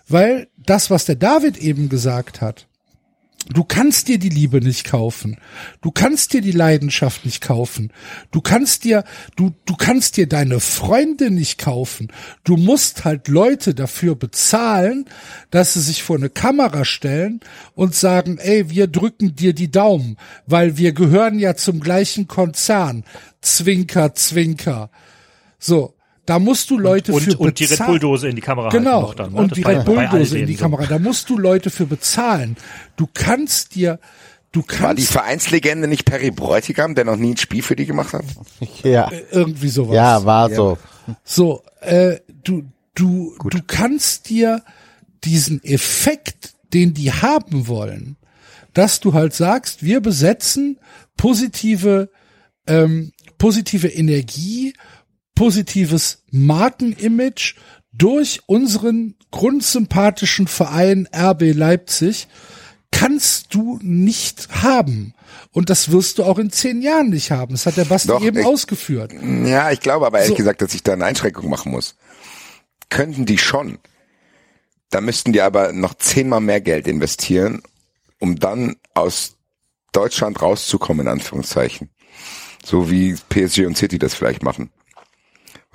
Weil 0.09 0.49
das, 0.57 0.91
was 0.91 1.05
der 1.05 1.17
David 1.17 1.59
eben 1.59 1.89
gesagt 1.89 2.41
hat, 2.41 2.69
Du 3.49 3.63
kannst 3.63 4.09
dir 4.09 4.19
die 4.19 4.29
Liebe 4.29 4.61
nicht 4.61 4.85
kaufen. 4.85 5.37
Du 5.81 5.93
kannst 5.93 6.33
dir 6.33 6.41
die 6.41 6.53
Leidenschaft 6.53 7.25
nicht 7.25 7.41
kaufen. 7.41 7.93
Du 8.33 8.41
kannst 8.41 8.85
dir, 8.85 9.05
du, 9.37 9.55
du 9.67 9.77
kannst 9.77 10.17
dir 10.17 10.29
deine 10.29 10.59
Freunde 10.59 11.31
nicht 11.31 11.59
kaufen. 11.59 12.13
Du 12.43 12.57
musst 12.57 13.05
halt 13.05 13.29
Leute 13.29 13.75
dafür 13.75 14.17
bezahlen, 14.17 15.05
dass 15.51 15.75
sie 15.75 15.81
sich 15.81 16.03
vor 16.03 16.17
eine 16.17 16.31
Kamera 16.31 16.85
stellen 16.85 17.41
und 17.75 17.95
sagen, 17.95 18.39
ey, 18.39 18.69
wir 18.71 18.89
drücken 18.89 19.37
dir 19.37 19.53
die 19.53 19.71
Daumen, 19.71 20.17
weil 20.47 20.77
wir 20.77 20.93
gehören 20.93 21.39
ja 21.39 21.55
zum 21.55 21.79
gleichen 21.81 22.27
Konzern. 22.27 23.05
Zwinker, 23.41 24.15
zwinker. 24.15 24.91
So. 25.59 25.96
Da 26.27 26.39
musst 26.39 26.71
du 26.71 26.79
Leute 26.79 27.13
und, 27.13 27.23
für 27.23 27.39
und 27.39 27.59
die 27.59 27.65
Red 27.65 27.71
bezahlen. 27.71 27.91
Bull-Dose 27.93 28.29
in 28.29 28.37
die 28.37 28.43
Kamera 28.43 28.69
Genau. 28.69 29.13
dann. 29.15 29.33
Ne? 29.33 29.39
Und 29.39 29.51
Das 29.53 29.57
die 29.57 29.63
Red 29.63 29.79
bei 29.79 29.85
Bull 29.85 29.99
all 29.99 30.19
Dose 30.19 30.39
in 30.39 30.47
die 30.47 30.55
so. 30.57 30.63
Kamera. 30.63 30.87
Da 30.87 30.99
musst 30.99 31.31
du 31.31 31.39
Leute 31.39 31.71
für 31.71 31.87
bezahlen. 31.87 32.57
Du 32.97 33.09
kannst 33.13 33.75
dir, 33.75 33.99
du 34.53 34.61
War 34.61 34.67
die 34.67 34.75
kannst 34.75 35.13
Vereinslegende 35.13 35.87
nicht 35.89 36.05
Perry 36.05 36.31
Bräutigam, 36.33 36.95
der 36.95 37.05
noch 37.05 37.17
nie 37.17 37.31
ein 37.35 37.37
Spiel 37.37 37.63
für 37.63 37.77
die 37.77 37.87
gemacht 37.87 38.13
hat? 38.13 38.25
Ja, 38.83 39.11
irgendwie 39.31 39.69
sowas. 39.69 39.95
ja, 39.95 40.25
war 40.25 40.51
so. 40.51 40.77
So, 41.25 41.63
äh, 41.81 42.17
du, 42.43 42.65
du, 42.95 43.37
du 43.49 43.59
kannst 43.67 44.29
dir 44.29 44.63
diesen 45.25 45.63
Effekt, 45.65 46.55
den 46.75 46.95
die 46.95 47.13
haben 47.13 47.69
wollen, 47.69 48.17
dass 48.75 48.99
du 49.01 49.13
halt 49.15 49.33
sagst, 49.33 49.83
wir 49.85 50.01
besetzen 50.01 50.79
positive, 51.17 52.11
ähm, 52.67 53.13
positive 53.39 53.89
Energie, 53.89 54.75
positives 55.37 56.25
Markenimage 56.33 57.55
durch 57.93 58.41
unseren 58.47 59.15
grundsympathischen 59.31 60.49
Verein 60.49 61.09
RB 61.15 61.53
Leipzig, 61.55 62.27
kannst 62.91 63.55
du 63.55 63.79
nicht 63.83 64.49
haben. 64.63 65.15
Und 65.53 65.71
das 65.71 65.91
wirst 65.93 66.19
du 66.19 66.25
auch 66.25 66.39
in 66.39 66.51
zehn 66.51 66.83
Jahren 66.83 67.11
nicht 67.11 67.31
haben. 67.31 67.53
Das 67.53 67.67
hat 67.67 67.77
der 67.77 67.85
Basti 67.85 68.09
Doch, 68.09 68.23
eben 68.23 68.39
ich- 68.39 68.45
ausgeführt. 68.47 69.13
Ja, 69.45 69.71
ich 69.71 69.81
glaube 69.81 70.07
aber 70.07 70.19
ehrlich 70.19 70.31
So. 70.33 70.37
gesagt, 70.37 70.63
dass 70.63 70.75
ich 70.75 70.83
da 70.83 70.95
eine 70.95 71.05
Einschränkung 71.05 71.49
machen 71.49 71.73
muss. 71.73 71.95
Könnten 72.89 73.27
die 73.27 73.39
schon. 73.39 73.79
Da 74.91 75.01
müssten 75.01 75.33
die 75.33 75.41
aber 75.41 75.73
noch 75.73 75.95
zehnmal 75.95 76.41
mehr 76.41 76.61
Geld 76.61 76.87
investieren, 76.87 77.63
um 78.21 78.39
dann 78.39 78.77
aus 78.95 79.35
Deutschland 79.93 80.41
rauszukommen, 80.41 81.07
in 81.07 81.13
Anführungszeichen. 81.13 81.91
So 82.65 82.91
wie 82.91 83.17
PSG 83.29 83.67
und 83.67 83.77
City 83.77 83.99
das 83.99 84.15
vielleicht 84.15 84.43
machen. 84.43 84.71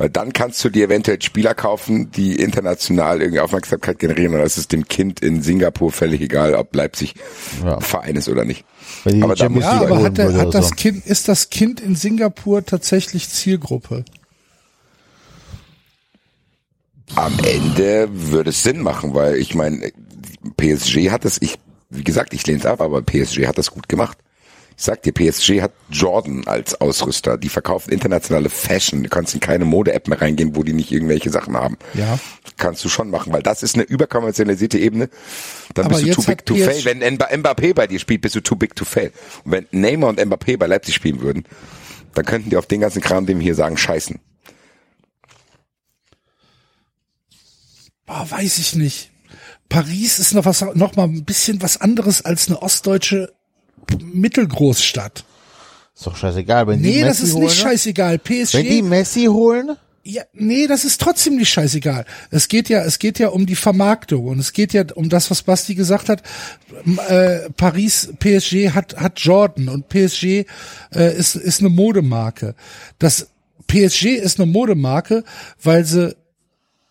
Weil 0.01 0.09
dann 0.09 0.33
kannst 0.33 0.63
du 0.63 0.69
dir 0.71 0.85
eventuell 0.85 1.21
Spieler 1.21 1.53
kaufen, 1.53 2.09
die 2.09 2.33
international 2.33 3.21
irgendwie 3.21 3.39
Aufmerksamkeit 3.39 3.99
generieren 3.99 4.33
und 4.33 4.39
das 4.39 4.57
ist 4.57 4.71
dem 4.71 4.87
Kind 4.87 5.19
in 5.19 5.43
Singapur 5.43 5.91
völlig 5.91 6.21
egal, 6.21 6.55
ob 6.55 6.75
Leipzig 6.75 7.13
Ja. 7.63 7.79
Verein 7.81 8.15
ist 8.15 8.27
oder 8.27 8.43
nicht. 8.43 8.65
Aber 9.05 9.35
da 9.35 9.47
muss 9.47 9.63
Ja, 9.63 9.81
aber 9.81 10.01
hat, 10.01 10.17
der, 10.17 10.33
hat 10.33 10.55
das 10.55 10.69
so. 10.69 10.75
Kind, 10.75 11.05
ist 11.05 11.27
das 11.27 11.51
Kind 11.51 11.79
in 11.79 11.95
Singapur 11.95 12.65
tatsächlich 12.65 13.29
Zielgruppe? 13.29 14.03
Am 17.13 17.37
Ende 17.45 18.09
würde 18.11 18.49
es 18.49 18.63
Sinn 18.63 18.81
machen, 18.81 19.13
weil 19.13 19.35
ich 19.35 19.53
meine, 19.53 19.91
PSG 20.57 21.11
hat 21.11 21.25
das, 21.25 21.37
ich, 21.39 21.59
wie 21.91 22.03
gesagt, 22.03 22.33
ich 22.33 22.47
lehne 22.47 22.57
es 22.57 22.65
ab, 22.65 22.81
aber 22.81 23.03
PSG 23.03 23.45
hat 23.45 23.59
das 23.59 23.69
gut 23.69 23.87
gemacht. 23.87 24.17
Ich 24.81 24.85
sag 24.85 25.03
dir, 25.03 25.11
PSG 25.11 25.61
hat 25.61 25.73
Jordan 25.91 26.47
als 26.47 26.81
Ausrüster. 26.81 27.37
Die 27.37 27.49
verkaufen 27.49 27.91
internationale 27.91 28.49
Fashion. 28.49 29.03
Du 29.03 29.09
kannst 29.09 29.31
in 29.35 29.39
keine 29.39 29.63
Mode-App 29.63 30.07
mehr 30.07 30.19
reingehen, 30.19 30.55
wo 30.55 30.63
die 30.63 30.73
nicht 30.73 30.91
irgendwelche 30.91 31.29
Sachen 31.29 31.55
haben. 31.55 31.77
Ja. 31.93 32.17
Kannst 32.57 32.83
du 32.83 32.89
schon 32.89 33.11
machen, 33.11 33.31
weil 33.31 33.43
das 33.43 33.61
ist 33.61 33.75
eine 33.75 33.83
überkommerzialisierte 33.83 34.79
Ebene. 34.79 35.11
Dann 35.75 35.85
Aber 35.85 35.99
bist 35.99 36.07
du 36.07 36.13
too 36.15 36.23
big 36.23 36.47
to 36.47 36.55
fail. 36.55 36.83
Wenn 36.83 37.03
Mba- 37.03 37.31
Mbappé 37.31 37.75
bei 37.75 37.85
dir 37.85 37.99
spielt, 37.99 38.21
bist 38.21 38.33
du 38.33 38.41
too 38.41 38.55
big 38.55 38.75
to 38.75 38.83
fail. 38.83 39.11
Und 39.45 39.51
wenn 39.51 39.67
Neymar 39.69 40.09
und 40.09 40.19
Mbappé 40.19 40.57
bei 40.57 40.65
Leipzig 40.65 40.95
spielen 40.95 41.21
würden, 41.21 41.43
dann 42.15 42.25
könnten 42.25 42.49
die 42.49 42.57
auf 42.57 42.65
den 42.65 42.81
ganzen 42.81 43.03
Kram, 43.03 43.27
den 43.27 43.37
wir 43.37 43.43
hier 43.43 43.53
sagen, 43.53 43.77
scheißen. 43.77 44.19
Boah, 48.07 48.25
weiß 48.31 48.57
ich 48.57 48.73
nicht. 48.73 49.11
Paris 49.69 50.17
ist 50.17 50.33
noch 50.33 50.45
was, 50.45 50.61
noch 50.73 50.95
mal 50.95 51.03
ein 51.03 51.23
bisschen 51.23 51.61
was 51.61 51.79
anderes 51.79 52.25
als 52.25 52.47
eine 52.47 52.63
ostdeutsche 52.63 53.31
Mittelgroßstadt. 54.13 55.23
Ist 55.95 56.07
doch 56.07 56.15
scheißegal, 56.15 56.67
wenn 56.67 56.81
die 56.81 56.89
Nee, 56.89 57.03
Messi 57.03 57.07
das 57.07 57.19
ist 57.21 57.33
holen, 57.35 57.43
nicht 57.45 57.57
ne? 57.57 57.69
scheißegal. 57.69 58.17
PSG, 58.19 58.53
Wenn 58.55 58.65
die 58.69 58.81
Messi 58.81 59.25
holen, 59.25 59.77
Ja, 60.03 60.23
nee, 60.33 60.65
das 60.67 60.83
ist 60.83 60.99
trotzdem 60.99 61.35
nicht 61.35 61.49
scheißegal. 61.49 62.05
Es 62.31 62.47
geht 62.47 62.69
ja, 62.69 62.83
es 62.83 62.97
geht 62.97 63.19
ja 63.19 63.27
um 63.29 63.45
die 63.45 63.55
Vermarktung 63.55 64.25
und 64.25 64.39
es 64.39 64.51
geht 64.53 64.73
ja 64.73 64.83
um 64.95 65.09
das, 65.09 65.29
was 65.29 65.43
Basti 65.43 65.75
gesagt 65.75 66.09
hat. 66.09 66.23
Äh, 67.07 67.49
Paris, 67.55 68.11
PSG 68.19 68.71
hat 68.73 68.95
hat 68.97 69.19
Jordan 69.19 69.69
und 69.69 69.89
PSG 69.89 70.45
äh, 70.95 71.15
ist 71.15 71.35
ist 71.35 71.59
eine 71.59 71.69
Modemarke. 71.69 72.55
Das 72.97 73.27
PSG 73.67 74.05
ist 74.15 74.39
eine 74.39 74.51
Modemarke, 74.51 75.23
weil 75.61 75.85
sie 75.85 76.15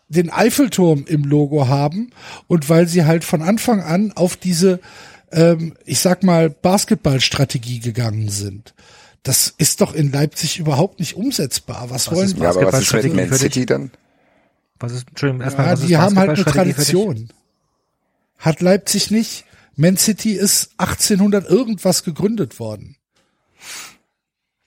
den 0.09 0.31
Eiffelturm 0.31 1.05
im 1.06 1.24
Logo 1.24 1.68
haben 1.68 2.10
und 2.48 2.68
weil 2.68 2.86
sie 2.89 3.05
halt 3.05 3.22
von 3.24 3.43
Anfang 3.43 3.81
an 3.81 4.12
auf 4.16 4.36
diese, 4.36 4.81
ähm, 5.32 5.74
ich 5.85 6.01
sag 6.01 6.23
mal, 6.23 6.51
Basketballstrategie 6.51 7.81
gegangen 7.81 8.28
sind. 8.28 8.74
Das 9.23 9.52
ist 9.59 9.81
doch 9.81 9.93
in 9.94 10.11
Leipzig 10.12 10.59
überhaupt 10.59 10.98
nicht 10.98 11.15
umsetzbar. 11.15 11.90
Was, 11.90 12.11
wollen 12.11 12.27
ist 12.27 12.39
Ja, 12.39 12.51
aber 12.51 12.73
was 12.73 12.81
ist 12.81 12.93
mit 12.93 13.02
Basketballstrategie 13.02 13.31
Man? 13.31 13.39
City 13.39 13.66
dann? 13.66 13.90
Was 14.78 14.93
ist, 14.93 15.09
Entschuldigung, 15.09 15.43
erstmal, 15.43 15.66
Ja, 15.66 15.73
was 15.73 15.81
ist 15.81 15.89
die 15.89 15.97
haben 15.98 16.19
halt 16.19 16.31
eine? 16.31 16.44
Tradition. 16.44 17.28
Hat 18.39 18.61
Leipzig 18.62 19.11
nicht. 19.11 19.44
Man 19.77 19.97
City 19.98 20.32
ist 20.32 20.70
1800 20.78 21.48
irgendwas 21.48 22.02
gegründet 22.02 22.59
worden. 22.59 22.97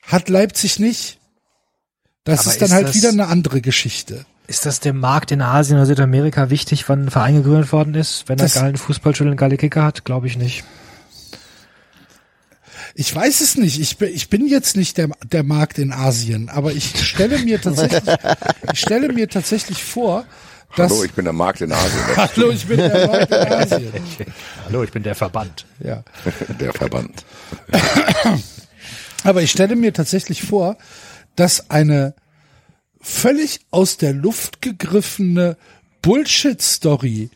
Hat 0.03 0.30
Leipzig 0.30 0.80
nicht. 0.80 1.19
Das 2.26 2.41
Aber 2.41 2.52
ist 2.52 2.61
dann 2.61 2.68
ist 2.68 2.73
halt 2.73 2.88
das- 2.90 2.95
wieder 2.95 3.10
eine 3.10 3.27
andere 3.27 3.61
Geschichte. 3.61 4.26
Ist 4.48 4.65
das 4.65 4.80
dem 4.82 4.99
Markt 4.99 5.32
in 5.32 5.41
Asien 5.41 5.78
oder 5.78 5.86
Südamerika 5.86 6.49
wichtig, 6.49 6.88
wann 6.90 7.06
ein 7.06 7.11
Verein 7.11 7.36
gegründet 7.36 7.72
worden 7.72 7.95
ist? 7.95 8.28
Wenn 8.28 8.38
er 8.40 8.44
Das- 8.45 8.56
geilen 8.56 8.76
Fußballschule 8.78 9.32
und 9.32 9.38
geile 9.38 9.57
Kicker 9.57 9.84
hat? 9.84 10.03
Glaube 10.06 10.28
ich 10.28 10.38
nicht. 10.38 10.64
Ich 12.95 13.14
weiß 13.15 13.41
es 13.41 13.56
nicht. 13.57 13.80
Ich 13.80 13.98
bin, 13.98 14.10
ich 14.14 14.30
bin 14.30 14.45
jetzt 14.48 14.76
nicht 14.76 14.98
der, 14.98 15.10
der 15.24 15.44
Markt 15.44 15.80
in 15.80 15.91
Asien, 15.91 16.49
aber 16.49 16.74
ich 16.74 16.94
stelle 17.07 17.40
mir 17.40 17.60
tatsächlich, 17.60 18.03
ich 18.72 18.80
stelle 18.80 19.11
mir 19.11 19.28
tatsächlich 19.30 19.84
vor, 19.84 20.26
dass, 20.76 20.91
Hallo, 20.91 21.03
ich 21.03 21.14
bin 21.14 21.24
der 21.26 21.34
Markt 21.34 21.61
in 21.61 21.72
Asien, 21.72 22.03
hallo, 22.18 22.52
ich 22.52 22.65
bin 22.68 22.78
der 22.78 23.07
Markt 23.07 23.32
in 23.32 23.38
Asien. 23.38 23.94
Hallo, 24.65 24.84
ich 24.84 24.91
bin 24.91 25.03
der 25.03 25.15
Verband. 25.15 25.65
Ja. 25.80 26.03
der 26.60 26.74
Verband. 26.74 27.24
Aber 29.24 29.41
ich 29.41 29.52
stelle 29.52 29.76
mir 29.76 29.94
tatsächlich 29.94 30.44
vor, 30.44 30.78
dass 31.36 31.70
eine 31.72 32.14
völlig 33.04 33.60
aus 33.70 33.98
der 33.98 34.14
Luft 34.14 34.62
gegriffene 34.62 35.58
Bullshit-Story 36.02 37.30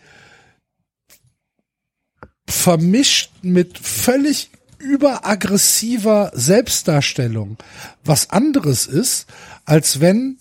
vermischt 2.50 3.32
mit 3.42 3.78
völlig 3.78 4.50
überaggressiver 4.80 6.32
Selbstdarstellung. 6.34 7.58
Was 8.06 8.30
anderes 8.30 8.88
ist, 8.88 9.28
als 9.66 10.00
wenn 10.00 10.38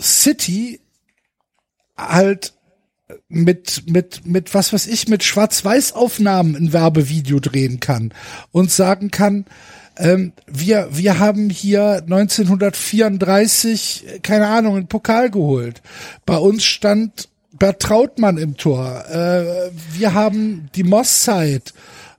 City 0.00 0.80
halt 1.96 2.54
mit, 3.28 3.84
mit, 3.86 4.26
mit, 4.26 4.54
was 4.54 4.72
weiß 4.72 4.86
ich, 4.86 5.08
mit 5.08 5.24
Schwarz-Weiß-Aufnahmen 5.24 6.56
ein 6.56 6.72
Werbevideo 6.72 7.40
drehen 7.40 7.80
kann 7.80 8.14
und 8.52 8.70
sagen 8.70 9.10
kann, 9.10 9.44
ähm, 9.98 10.32
wir, 10.46 10.88
wir 10.92 11.18
haben 11.18 11.50
hier 11.50 12.02
1934, 12.04 14.04
äh, 14.06 14.18
keine 14.20 14.48
Ahnung, 14.48 14.76
einen 14.76 14.86
Pokal 14.88 15.30
geholt. 15.30 15.82
Bei 16.26 16.36
uns 16.36 16.64
stand 16.64 17.28
Bert 17.52 17.82
Trautmann 17.82 18.38
im 18.38 18.56
Tor. 18.56 19.04
Äh, 19.10 19.70
wir 19.92 20.14
haben 20.14 20.68
die 20.74 20.84
Mosszeit 20.84 21.74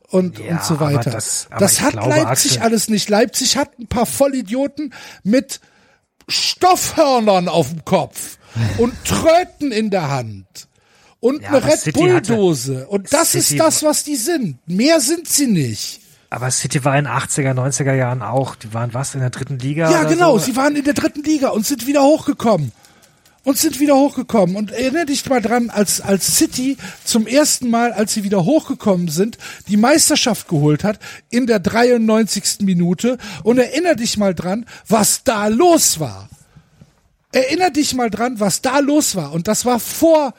und, 0.10 0.40
Ja, 0.40 0.52
und 0.52 0.64
so 0.64 0.74
aber 0.76 0.94
weiter. 0.94 1.12
das- 1.12 1.48
aber 1.50 1.60
das 1.60 1.82
hat 1.82 1.94
glaube, 1.94 2.10
Leipzig 2.10 2.52
Axel- 2.54 2.62
alles 2.64 2.90
nicht. 2.90 3.10
Leipzig 3.10 3.58
hat 3.58 3.78
ein 3.80 3.88
paar 3.88 4.06
Vollidioten 4.06 4.94
mit 5.24 5.60
Stoffhörnern 6.28 7.48
auf 7.48 7.70
dem 7.70 7.86
Kopf 7.86 8.38
und 8.78 8.94
Tröten 9.06 9.72
in 9.72 9.90
der 9.90 10.10
Hand 10.10 10.46
und 11.20 11.42
Ja, 11.42 11.50
eine 11.50 11.58
aber 11.58 11.68
Red 11.68 11.94
Bull 11.94 12.22
Dose 12.22 12.88
und 12.88 13.12
das 13.14 13.32
City- 13.32 13.56
ist 13.56 13.60
das, 13.60 13.84
was 13.84 14.04
die 14.04 14.16
sind. 14.16 14.58
Mehr 14.68 15.00
sind 15.00 15.28
sie 15.30 15.48
nicht. 15.48 16.02
Aber 16.30 16.52
City 16.52 16.86
war 16.86 16.98
in 16.98 17.08
80er, 17.08 17.54
90er 17.54 17.94
Jahren 17.94 18.22
auch. 18.22 18.56
Die 18.56 18.74
waren 18.74 18.94
was 18.94 19.16
in 19.16 19.22
der 19.22 19.32
dritten 19.32 19.58
Liga? 19.58 19.90
Ja, 19.90 20.04
genau. 20.04 20.38
So? 20.38 20.46
Sie 20.46 20.56
waren 20.56 20.76
in 20.76 20.84
der 20.84 20.94
dritten 20.94 21.24
Liga 21.24 21.50
und 21.50 21.66
sind 21.66 21.88
wieder 21.88 22.04
hochgekommen. 22.04 22.72
Und 23.44 23.58
sind 23.58 23.80
wieder 23.80 23.96
hochgekommen. 23.96 24.56
Und 24.56 24.72
erinnere 24.72 25.08
dich 25.08 25.28
mal 25.28 25.42
dran, 25.42 25.72
als, 25.72 26.02
als 26.02 26.38
City 26.38 26.78
zum 27.04 27.26
ersten 27.26 27.72
Mal, 27.72 27.94
als 27.94 28.14
sie 28.14 28.24
wieder 28.24 28.46
hochgekommen 28.46 29.08
sind, 29.08 29.40
die 29.68 29.78
Meisterschaft 29.78 30.48
geholt 30.48 30.84
hat 30.84 31.00
in 31.32 31.48
der 31.48 31.60
93. 31.60 32.60
Minute. 32.62 33.18
Und 33.44 33.58
erinnere 33.58 33.96
dich 33.96 34.18
mal 34.18 34.36
dran, 34.36 34.66
was 34.88 35.24
da 35.24 35.48
los 35.48 36.00
war. 36.00 36.30
Erinner 37.32 37.72
dich 37.72 37.96
mal 37.96 38.12
dran, 38.12 38.40
was 38.40 38.62
da 38.62 38.80
los 38.80 39.16
war. 39.16 39.32
Und 39.32 39.48
das 39.48 39.66
war 39.66 39.80
vor, 39.80 40.36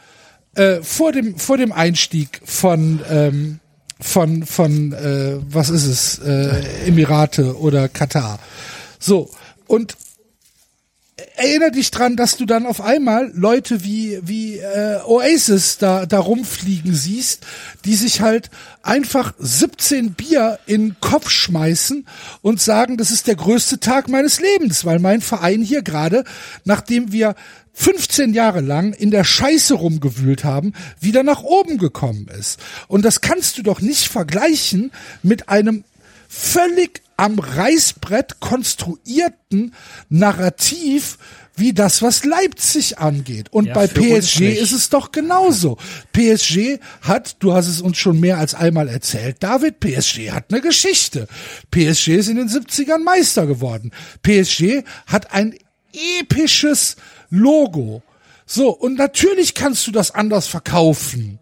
äh, 0.54 0.82
vor 0.82 1.10
dem, 1.10 1.36
vor 1.36 1.56
dem 1.56 1.72
Einstieg 1.72 2.40
von, 2.44 3.00
ähm, 3.10 3.60
von, 4.00 4.44
von, 4.44 4.92
äh, 4.92 5.36
was 5.50 5.70
ist 5.70 5.86
es, 5.86 6.18
äh, 6.18 6.86
Emirate 6.86 7.58
oder 7.58 7.88
Katar. 7.88 8.38
So. 8.98 9.30
Und 9.66 9.96
erinnere 11.40 11.70
dich 11.70 11.90
dran, 11.90 12.16
dass 12.16 12.36
du 12.36 12.44
dann 12.44 12.66
auf 12.66 12.80
einmal 12.80 13.32
Leute 13.34 13.82
wie 13.82 14.20
wie 14.22 14.58
äh, 14.58 15.00
Oasis 15.04 15.78
da 15.78 16.06
da 16.06 16.18
rumfliegen 16.18 16.94
siehst, 16.94 17.46
die 17.84 17.96
sich 17.96 18.20
halt 18.20 18.50
einfach 18.82 19.32
17 19.38 20.12
Bier 20.12 20.58
in 20.66 20.88
den 20.88 20.96
Kopf 21.00 21.30
schmeißen 21.30 22.06
und 22.42 22.60
sagen, 22.60 22.96
das 22.98 23.10
ist 23.10 23.26
der 23.26 23.36
größte 23.36 23.80
Tag 23.80 24.08
meines 24.08 24.40
Lebens, 24.40 24.84
weil 24.84 24.98
mein 24.98 25.20
Verein 25.20 25.62
hier 25.62 25.82
gerade, 25.82 26.24
nachdem 26.64 27.12
wir 27.12 27.34
15 27.72 28.34
Jahre 28.34 28.60
lang 28.60 28.92
in 28.92 29.10
der 29.10 29.24
Scheiße 29.24 29.74
rumgewühlt 29.74 30.44
haben, 30.44 30.74
wieder 31.00 31.22
nach 31.22 31.42
oben 31.42 31.78
gekommen 31.78 32.28
ist. 32.38 32.60
Und 32.88 33.04
das 33.04 33.22
kannst 33.22 33.56
du 33.56 33.62
doch 33.62 33.80
nicht 33.80 34.08
vergleichen 34.08 34.90
mit 35.22 35.48
einem 35.48 35.84
völlig 36.28 37.02
am 37.20 37.38
Reißbrett 37.38 38.40
konstruierten 38.40 39.74
Narrativ 40.08 41.18
wie 41.54 41.74
das, 41.74 42.00
was 42.00 42.24
Leipzig 42.24 42.98
angeht. 42.98 43.52
Und 43.52 43.66
Ja, 43.66 43.74
bei 43.74 43.86
PSG 43.86 44.40
ist 44.58 44.72
es 44.72 44.88
doch 44.88 45.12
genauso. 45.12 45.76
PSG 46.12 46.78
hat, 47.02 47.36
du 47.40 47.52
hast 47.52 47.68
es 47.68 47.82
uns 47.82 47.98
schon 47.98 48.18
mehr 48.18 48.38
als 48.38 48.54
einmal 48.54 48.88
erzählt, 48.88 49.36
David, 49.40 49.78
PSG 49.80 50.30
hat 50.30 50.46
eine 50.50 50.62
Geschichte. 50.62 51.28
PSG 51.70 52.08
ist 52.08 52.28
in 52.28 52.36
den 52.36 52.48
70ern 52.48 53.04
Meister 53.04 53.46
geworden. 53.46 53.92
PSG 54.22 54.82
hat 55.06 55.34
ein 55.34 55.54
episches 56.18 56.96
Logo. 57.28 58.02
So, 58.46 58.70
und 58.70 58.96
natürlich 58.96 59.54
kannst 59.54 59.86
du 59.86 59.90
das 59.90 60.12
anders 60.12 60.46
verkaufen. 60.46 61.38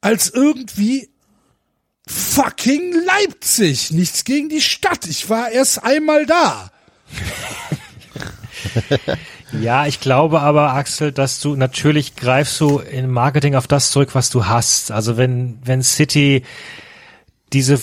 Als 0.00 0.30
irgendwie 0.30 1.10
fucking 2.08 2.94
Leipzig. 3.04 3.90
Nichts 3.90 4.24
gegen 4.24 4.48
die 4.48 4.60
Stadt. 4.60 5.06
Ich 5.06 5.28
war 5.28 5.50
erst 5.50 5.84
einmal 5.84 6.26
da. 6.26 6.70
Ja, 9.60 9.86
ich 9.86 10.00
glaube 10.00 10.40
aber, 10.40 10.74
Axel, 10.74 11.12
dass 11.12 11.40
du 11.40 11.56
natürlich 11.56 12.16
greifst 12.16 12.60
du 12.60 12.78
im 12.78 13.10
Marketing 13.10 13.54
auf 13.54 13.66
das 13.66 13.90
zurück, 13.90 14.14
was 14.14 14.30
du 14.30 14.46
hast. 14.46 14.90
Also 14.90 15.16
wenn, 15.16 15.58
wenn 15.64 15.82
City 15.82 16.42
diese 17.52 17.80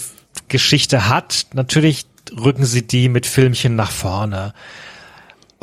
Geschichte 0.49 1.07
hat, 1.07 1.47
natürlich 1.53 2.05
rücken 2.37 2.65
sie 2.65 2.85
die 2.85 3.09
mit 3.09 3.25
Filmchen 3.25 3.75
nach 3.75 3.91
vorne. 3.91 4.53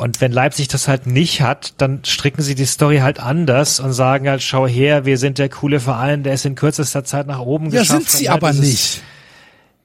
Und 0.01 0.19
wenn 0.19 0.31
Leipzig 0.31 0.67
das 0.67 0.87
halt 0.87 1.05
nicht 1.05 1.41
hat, 1.43 1.75
dann 1.77 2.03
stricken 2.03 2.41
sie 2.41 2.55
die 2.55 2.65
Story 2.65 2.97
halt 3.01 3.19
anders 3.19 3.79
und 3.79 3.93
sagen 3.93 4.27
halt, 4.27 4.41
schau 4.41 4.65
her, 4.65 5.05
wir 5.05 5.19
sind 5.19 5.37
der 5.37 5.47
coole 5.47 5.79
Verein, 5.79 6.23
der 6.23 6.33
ist 6.33 6.43
in 6.43 6.55
kürzester 6.55 7.03
Zeit 7.03 7.27
nach 7.27 7.37
oben 7.37 7.65
Ja, 7.65 7.81
geschafft. 7.81 8.09
sind 8.09 8.09
sie 8.09 8.27
halt 8.31 8.41
aber 8.41 8.51
nicht. 8.51 9.03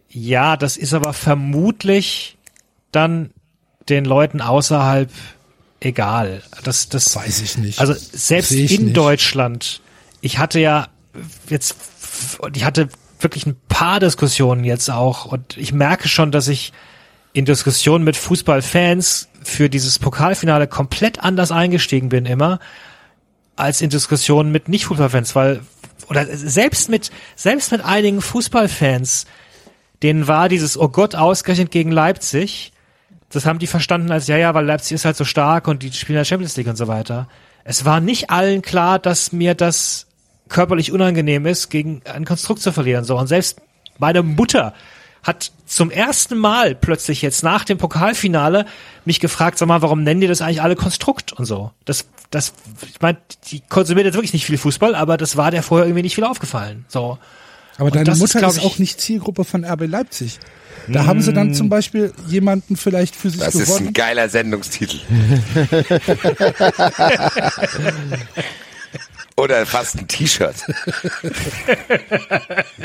Ja, 0.09 0.57
das 0.57 0.79
ist 0.79 0.95
aber 0.95 1.13
vermutlich 1.13 2.39
dann 2.93 3.29
den 3.91 4.07
Leuten 4.07 4.41
außerhalb 4.41 5.11
egal. 5.81 6.43
Das, 6.65 6.89
das 6.89 7.15
Weiß 7.15 7.43
ich 7.43 7.59
nicht. 7.59 7.79
Also 7.79 7.93
selbst 7.93 8.53
in 8.53 8.85
nicht. 8.87 8.97
Deutschland, 8.97 9.83
ich 10.23 10.39
hatte 10.39 10.61
ja 10.61 10.89
jetzt, 11.51 11.77
ich 12.55 12.65
hatte 12.65 12.89
wirklich 13.21 13.45
ein 13.45 13.57
paar 13.69 14.01
Diskussionen 14.01 14.65
jetzt 14.65 14.89
auch 14.89 15.27
und 15.27 15.59
ich 15.59 15.75
merke 15.75 16.09
schon, 16.09 16.33
dass 16.33 16.49
ich 16.49 16.73
in 17.37 17.45
Diskussionen 17.45 18.03
mit 18.03 18.17
Fußballfans 18.17 19.29
für 19.43 19.69
dieses 19.69 19.99
Pokalfinale 19.99 20.67
komplett 20.67 21.23
anders 21.23 21.53
eingestiegen 21.53 22.09
bin 22.09 22.25
immer, 22.25 22.61
als 23.57 23.83
in 23.83 23.91
Diskussionen 23.91 24.51
mit 24.53 24.71
Nicht-Fußballfans, 24.71 25.35
weil, 25.35 25.61
oder 26.09 26.25
selbst 26.25 26.89
mit, 26.89 27.11
selbst 27.35 27.73
mit 27.73 27.85
einigen 27.85 28.23
Fußballfans, 28.23 29.27
denen 30.03 30.27
war 30.29 30.49
dieses, 30.49 30.79
oh 30.79 30.89
Gott, 30.89 31.15
ausgerechnet 31.15 31.71
gegen 31.71 31.91
Leipzig, 31.93 32.73
das 33.29 33.45
haben 33.45 33.59
die 33.59 33.67
verstanden 33.67 34.11
als, 34.11 34.29
ja, 34.29 34.39
ja, 34.39 34.55
weil 34.55 34.65
Leipzig 34.65 34.95
ist 34.95 35.05
halt 35.05 35.17
so 35.17 35.27
stark 35.27 35.69
und 35.69 35.83
die 35.83 35.93
spielen 35.93 36.17
in 36.17 36.21
der 36.21 36.25
Champions 36.25 36.57
League 36.57 36.69
und 36.69 36.77
so 36.77 36.89
weiter. 36.89 37.29
Es 37.65 37.85
war 37.85 38.01
nicht 38.01 38.31
allen 38.31 38.63
klar, 38.63 38.99
dass 38.99 39.33
mir 39.33 39.55
das 39.55 40.07
körperlich 40.49 40.91
unangenehm 40.91 41.45
ist, 41.45 41.69
gegen 41.69 42.01
ein 42.07 42.25
Konstrukt 42.25 42.63
zu 42.63 42.73
verlieren, 42.73 43.05
so. 43.05 43.19
Und 43.19 43.27
selbst 43.27 43.61
meine 43.99 44.23
Mutter 44.23 44.73
hat 45.27 45.51
zum 45.67 45.91
ersten 45.91 46.39
Mal 46.39 46.75
plötzlich 46.75 47.23
jetzt 47.23 47.43
nach 47.43 47.65
dem 47.65 47.79
Pokalfinale 47.79 48.67
mich 49.05 49.19
gefragt, 49.21 49.59
sag 49.59 49.67
mal, 49.67 49.83
warum 49.83 50.03
nennen 50.05 50.21
die 50.21 50.27
das 50.29 50.41
eigentlich 50.41 50.63
alle 50.63 50.77
Konstrukt 50.77 51.33
und 51.33 51.45
so? 51.47 51.73
Das, 51.85 52.07
das, 52.31 52.53
ich 52.89 53.01
meine, 53.01 53.19
die 53.51 53.61
konsumiert 53.69 54.07
jetzt 54.07 54.15
wirklich 54.15 54.33
nicht 54.33 54.47
viel 54.47 54.59
Fußball, 54.59 54.95
aber 54.95 55.17
das 55.17 55.37
war 55.37 55.51
der 55.51 55.63
vorher 55.63 55.87
irgendwie 55.87 56.03
nicht 56.03 56.15
viel 56.15 56.25
aufgefallen, 56.25 56.85
so. 56.89 57.19
Aber 57.79 57.91
deine 57.91 58.05
das 58.05 58.21
ist, 58.21 58.35
Mutter 58.35 58.47
ist, 58.49 58.59
ich- 58.59 58.65
auch 58.65 58.79
nicht 58.79 59.01
Zielgruppe 59.01 59.45
von 59.45 59.65
RB 59.65 59.87
Leipzig. 59.87 60.39
Da 60.89 61.05
haben 61.07 61.21
sie 61.21 61.33
dann 61.33 61.53
zum 61.53 61.69
Beispiel 61.69 62.13
jemanden 62.29 62.77
vielleicht 62.77 63.17
für 63.17 63.29
sich 63.29 63.41
Das 63.41 63.57
ist 63.57 63.67
gewonnen. 63.67 63.89
ein 63.89 63.93
geiler 63.93 64.29
Sendungstitel. 64.29 65.01
Oder 69.37 69.67
fast 69.67 69.99
ein 69.99 70.09
T-Shirt. 70.09 70.57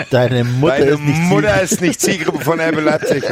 Deine 0.10 0.44
Mutter 0.44 0.80
Meine 0.80 0.92
ist 0.92 1.00
nicht 1.00 1.22
Mutter 1.22 1.62
ist 1.62 1.82
nicht 1.82 2.02
Zielgruppe 2.02 2.44
von 2.44 2.60
RB 2.60 2.82
Leipzig. 2.82 3.24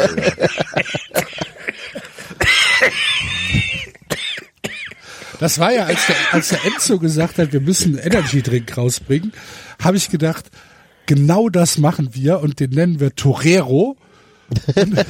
Das 5.40 5.60
war 5.60 5.74
ja, 5.74 5.86
als 5.86 6.06
der, 6.08 6.16
als 6.32 6.50
der 6.50 6.66
Enzo 6.66 7.00
gesagt 7.00 7.38
hat, 7.38 7.52
wir 7.54 7.62
müssen 7.62 7.98
einen 7.98 8.12
Energy 8.12 8.42
Drink 8.42 8.78
rausbringen, 8.78 9.34
habe 9.82 9.98
ich 9.98 10.10
gedacht, 10.10 10.46
genau 11.06 11.50
das 11.50 11.78
machen 11.78 12.14
wir 12.14 12.40
und 12.40 12.60
den 12.60 12.72
nennen 12.72 13.00
wir 13.00 13.16
Torero. 13.16 13.98
Und, 14.76 15.06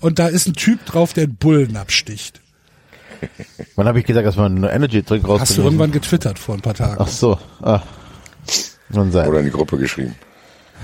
und 0.00 0.18
da 0.18 0.28
ist 0.28 0.46
ein 0.46 0.54
Typ 0.54 0.84
drauf, 0.86 1.12
der 1.12 1.24
einen 1.24 1.36
Bullen 1.36 1.76
absticht. 1.76 2.40
Wann 3.76 3.86
habe 3.86 3.98
ich 3.98 4.04
gesagt, 4.04 4.26
dass 4.26 4.36
man 4.36 4.56
einen 4.56 4.64
Energy 4.64 5.02
Drink 5.02 5.24
rausbringen 5.24 5.40
Hast 5.40 5.58
du 5.58 5.62
irgendwann 5.62 5.92
getwittert 5.92 6.38
vor 6.38 6.54
ein 6.54 6.60
paar 6.60 6.74
Tagen. 6.74 6.96
Ach 6.98 7.08
so. 7.08 7.38
Ah. 7.62 7.82
Nun 8.90 9.12
sei. 9.12 9.26
Oder 9.28 9.40
in 9.40 9.46
die 9.46 9.50
Gruppe 9.50 9.78
geschrieben. 9.78 10.14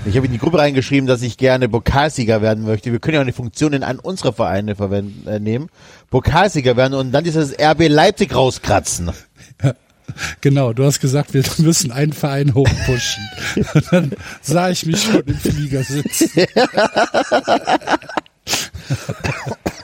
Ich 0.05 0.15
habe 0.15 0.25
in 0.25 0.31
die 0.31 0.39
Gruppe 0.39 0.57
reingeschrieben, 0.57 1.07
dass 1.07 1.21
ich 1.21 1.37
gerne 1.37 1.69
Pokalsieger 1.69 2.41
werden 2.41 2.65
möchte. 2.65 2.91
Wir 2.91 2.99
können 2.99 3.15
ja 3.15 3.19
auch 3.19 3.25
eine 3.25 3.33
Funktion 3.33 3.73
in 3.73 3.83
einen 3.83 3.99
unserer 3.99 4.33
Vereine 4.33 4.75
verwenden, 4.75 5.27
äh, 5.27 5.39
nehmen. 5.39 5.69
Pokalsieger 6.09 6.75
werden 6.75 6.95
und 6.95 7.11
dann 7.11 7.23
dieses 7.23 7.53
RB 7.59 7.87
Leipzig 7.87 8.35
rauskratzen. 8.35 9.11
Genau, 10.41 10.73
du 10.73 10.83
hast 10.83 10.99
gesagt, 10.99 11.33
wir 11.33 11.41
müssen 11.59 11.93
einen 11.93 12.11
Verein 12.11 12.53
hochpushen. 12.53 13.23
Und 13.73 13.93
dann 13.93 14.11
sah 14.41 14.69
ich 14.69 14.85
mich 14.85 15.01
schon 15.01 15.21
im 15.21 15.35
Flieger 15.35 15.83
sitzen. 15.83 16.29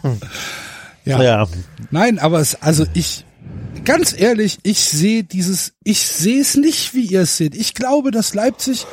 ja. 1.08 1.22
Ja. 1.22 1.48
Nein, 1.92 2.20
aber 2.20 2.40
es, 2.40 2.62
also 2.62 2.86
ich, 2.94 3.26
ganz 3.86 4.14
ehrlich, 4.18 4.60
ich 4.64 4.80
sehe 4.80 5.24
dieses, 5.24 5.74
ich 5.84 6.06
sehe 6.08 6.42
es 6.42 6.56
nicht, 6.56 6.94
wie 6.94 7.06
ihr 7.06 7.22
es 7.22 7.38
seht. 7.38 7.56
Ich 7.56 7.74
glaube, 7.74 8.12
dass 8.12 8.34
Leipzig 8.34 8.86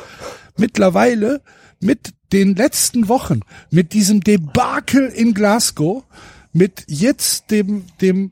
mittlerweile 0.57 1.41
mit 1.79 2.13
den 2.31 2.55
letzten 2.55 3.07
Wochen, 3.07 3.41
mit 3.69 3.93
diesem 3.93 4.21
Debakel 4.21 5.07
in 5.07 5.33
Glasgow, 5.33 6.03
mit 6.53 6.85
jetzt 6.87 7.51
dem, 7.51 7.85
dem 8.01 8.31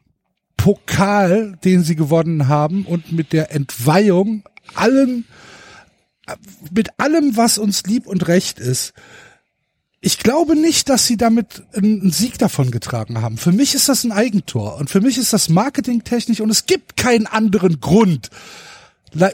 Pokal, 0.58 1.58
den 1.64 1.84
sie 1.84 1.96
gewonnen 1.96 2.48
haben 2.48 2.86
und 2.86 3.12
mit 3.12 3.34
der 3.34 3.54
Entweihung 3.54 4.44
allen, 4.76 5.26
mit 6.72 7.00
allem, 7.00 7.36
was 7.36 7.58
uns 7.58 7.84
lieb 7.84 8.08
und 8.08 8.28
recht 8.28 8.60
ist, 8.60 8.94
ich 10.06 10.20
glaube 10.20 10.58
nicht, 10.58 10.90
dass 10.90 11.08
sie 11.08 11.16
damit 11.16 11.64
einen 11.74 12.12
Sieg 12.12 12.38
davon 12.38 12.72
getragen 12.72 13.22
haben. 13.22 13.38
Für 13.38 13.54
mich 13.54 13.74
ist 13.74 13.88
das 13.88 14.04
ein 14.04 14.12
Eigentor 14.12 14.76
und 14.76 14.90
für 14.90 15.00
mich 15.00 15.18
ist 15.18 15.32
das 15.32 15.48
marketingtechnisch 15.48 16.42
und 16.42 16.50
es 16.50 16.66
gibt 16.66 16.98
keinen 16.98 17.26
anderen 17.26 17.80
Grund, 17.80 18.30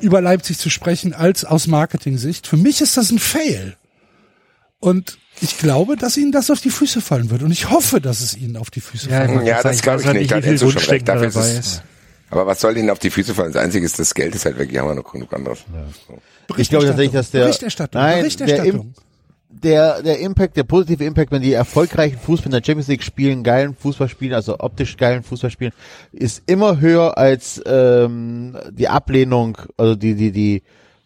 über 0.02 0.22
Leipzig 0.22 0.60
zu 0.60 0.70
sprechen 0.70 1.16
als 1.16 1.44
aus 1.44 1.66
Marketing-Sicht. 1.66 2.46
Für 2.46 2.58
mich 2.58 2.82
ist 2.82 2.98
das 2.98 3.10
ein 3.10 3.18
Fail. 3.18 3.78
Und 4.80 5.18
ich 5.42 5.58
glaube, 5.58 5.96
dass 5.96 6.18
ihnen 6.18 6.32
das 6.32 6.52
auf 6.52 6.62
die 6.62 6.70
Füße 6.70 7.02
fallen 7.02 7.32
wird 7.32 7.42
und 7.42 7.52
ich 7.52 7.72
hoffe, 7.72 8.00
dass 8.00 8.22
es 8.22 8.38
ihnen 8.38 8.56
auf 8.56 8.70
die 8.70 8.82
Füße 8.82 9.10
Ja, 9.10 9.22
fallen 9.26 9.40
wird. 9.40 9.48
Ja, 9.48 9.64
das 9.64 9.82
glaube 9.82 10.02
ich 10.02 10.08
nicht. 10.08 10.20
nicht, 10.20 10.32
Da 10.32 10.38
Enzo 10.38 10.70
schon 10.70 10.84
recht. 10.84 11.08
Dafür 11.08 11.30
ist 11.30 11.36
dabei 11.36 11.48
es, 11.48 11.58
ist. 11.58 11.84
aber 12.30 12.46
was 12.46 12.62
soll 12.62 12.78
ihnen 12.78 12.92
auf 12.92 13.00
die 13.00 13.10
Füße 13.10 13.34
fallen? 13.34 13.54
Das 13.54 13.64
Einzige 13.64 13.88
ist 13.88 13.98
das 13.98 14.14
Geld, 14.14 14.36
ist 14.36 14.46
halt 14.46 14.60
weg. 14.60 14.70
Hier 14.70 14.82
haben 14.82 14.90
wir 14.90 14.96
noch 14.96 15.12
genug 15.12 15.34
anderes. 15.34 15.60
Ich 16.58 16.70
glaube 16.70 16.86
tatsächlich, 16.86 17.14
dass 17.14 17.32
der, 17.32 17.46
Berichterstattung, 17.46 18.00
nein, 18.00 18.12
der, 18.12 18.22
Berichterstattung. 18.22 18.82
Im, 18.82 19.09
der, 19.50 20.04
der 20.04 20.20
Impact, 20.20 20.56
der 20.58 20.64
positive 20.64 21.04
Impact, 21.04 21.32
wenn 21.32 21.42
die 21.42 21.54
erfolgreichen 21.54 22.20
Fußball 22.20 22.48
in 22.48 22.52
der 22.52 22.64
Champions 22.64 22.88
League 22.88 23.04
spielen, 23.04 23.44
geilen 23.44 23.76
Fußball 23.76 24.08
spielen, 24.08 24.34
also 24.34 24.60
optisch 24.60 24.96
geilen 24.96 25.24
Fußball 25.24 25.50
spielen, 25.50 25.74
ist 26.12 26.44
immer 26.46 26.80
höher 26.80 27.18
als 27.18 27.62
ähm, 27.66 28.56
die 28.72 28.88
Ablehnung, 28.88 29.58
also 29.76 29.96
die, 29.96 30.14
die, 30.14 30.32
die, 30.32 30.64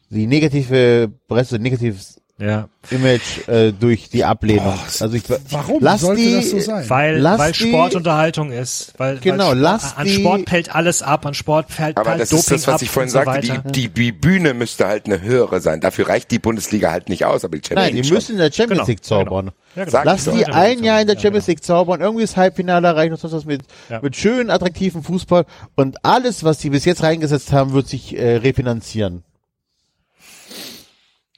die 0.10 0.28
negative 0.28 1.10
Presse, 1.28 1.58
negatives 1.58 2.22
Ja. 2.40 2.68
Image 2.90 3.48
äh, 3.48 3.72
durch 3.72 4.10
die 4.10 4.26
Ablehnung. 4.26 4.74
also 5.00 5.14
ich, 5.16 5.24
Warum 5.52 5.78
lass 5.82 6.02
sollte 6.02 6.20
die, 6.24 6.34
das 6.34 6.50
so 6.50 6.60
sein? 6.60 6.90
Weil, 6.90 7.20
Lass 7.20 7.40
weil 7.40 7.52
die- 7.52 7.68
Sport 7.70 7.94
Unterhaltung 7.96 8.52
ist. 8.52 8.92
Weil, 8.98 9.20
Genau, 9.20 9.50
weil 9.52 9.58
lass 9.60 9.96
an 9.96 10.08
die- 10.08 10.16
Sport 10.16 10.50
fällt 10.50 10.76
alles 10.76 11.04
ab, 11.04 11.28
an 11.28 11.36
Sport 11.36 11.72
fällt, 11.72 11.96
Aber 11.96 12.16
das 12.18 12.30
Doping 12.30 12.40
ist 12.42 12.52
das, 12.52 12.68
was 12.68 12.82
ich 12.82 12.90
vorhin 12.90 13.10
so 13.12 13.24
sagte. 13.24 13.40
Die, 13.42 13.72
die, 13.72 13.90
die 13.90 14.12
Bühne 14.12 14.56
müsste 14.56 14.88
halt 14.88 15.06
eine 15.06 15.22
höhere 15.22 15.62
sein. 15.62 15.80
Dafür 15.80 16.10
reicht 16.10 16.32
die 16.32 16.40
Bundesliga 16.40 16.92
halt 16.92 17.08
nicht 17.08 17.24
aus, 17.24 17.46
aber 17.46 17.56
die 17.56 17.62
Champions 17.66 17.86
Nein, 17.88 17.96
die 17.96 18.02
League 18.02 18.12
müssen 18.14 18.32
in 18.34 18.38
der 18.40 18.52
Champions 18.52 18.80
Genau, 18.80 18.88
League 18.88 19.06
zaubern. 19.06 19.52
Ja, 19.76 19.86
genau. 19.86 20.02
Lass 20.04 20.24
die 20.26 20.46
ein 20.46 20.84
Jahr 20.84 21.02
in 21.02 21.08
der 21.08 21.14
Champions 21.20 21.46
genau. 21.46 21.54
League 21.54 21.64
zaubern, 21.64 22.02
irgendwie 22.02 22.24
das 22.24 22.36
Halbfinale 22.36 22.88
erreichen 22.88 23.14
und 23.14 23.20
sonst 23.20 23.34
was 23.34 23.46
mit, 23.46 23.62
Ja. 23.90 24.02
mit 24.02 24.16
schönen, 24.16 24.50
attraktiven 24.50 25.04
Fußball 25.04 25.46
und 25.76 26.04
alles, 26.04 26.44
was 26.44 26.58
die 26.58 26.72
bis 26.72 26.84
jetzt 26.84 27.04
reingesetzt 27.04 27.52
haben, 27.54 27.74
wird 27.74 27.88
sich 27.88 28.18
äh, 28.18 28.38
refinanzieren. 28.38 29.24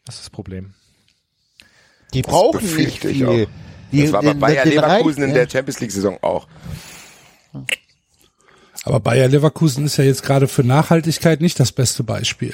Das 0.06 0.16
ist 0.16 0.24
das 0.26 0.30
Problem. 0.30 0.74
Die 2.16 2.22
brauchen 2.24 2.76
nicht 2.76 3.00
viel. 3.00 3.28
auch. 3.28 3.48
Die, 3.92 4.02
Das 4.04 4.12
war 4.14 4.24
bei 4.24 4.32
den- 4.34 4.40
Bayer 4.40 4.64
den 4.64 4.74
Leverkusen 4.74 5.22
Reich- 5.24 5.30
in 5.30 5.34
der 5.36 5.50
Champions 5.50 5.80
League 5.80 5.92
Saison 5.92 6.18
auch. 6.22 6.48
Aber 8.84 9.00
Bayer 9.00 9.28
Leverkusen 9.28 9.86
ist 9.86 9.98
ja 9.98 10.04
jetzt 10.04 10.24
gerade 10.24 10.48
für 10.48 10.64
Nachhaltigkeit 10.64 11.42
nicht 11.42 11.60
das 11.60 11.72
beste 11.72 12.04
Beispiel. 12.04 12.54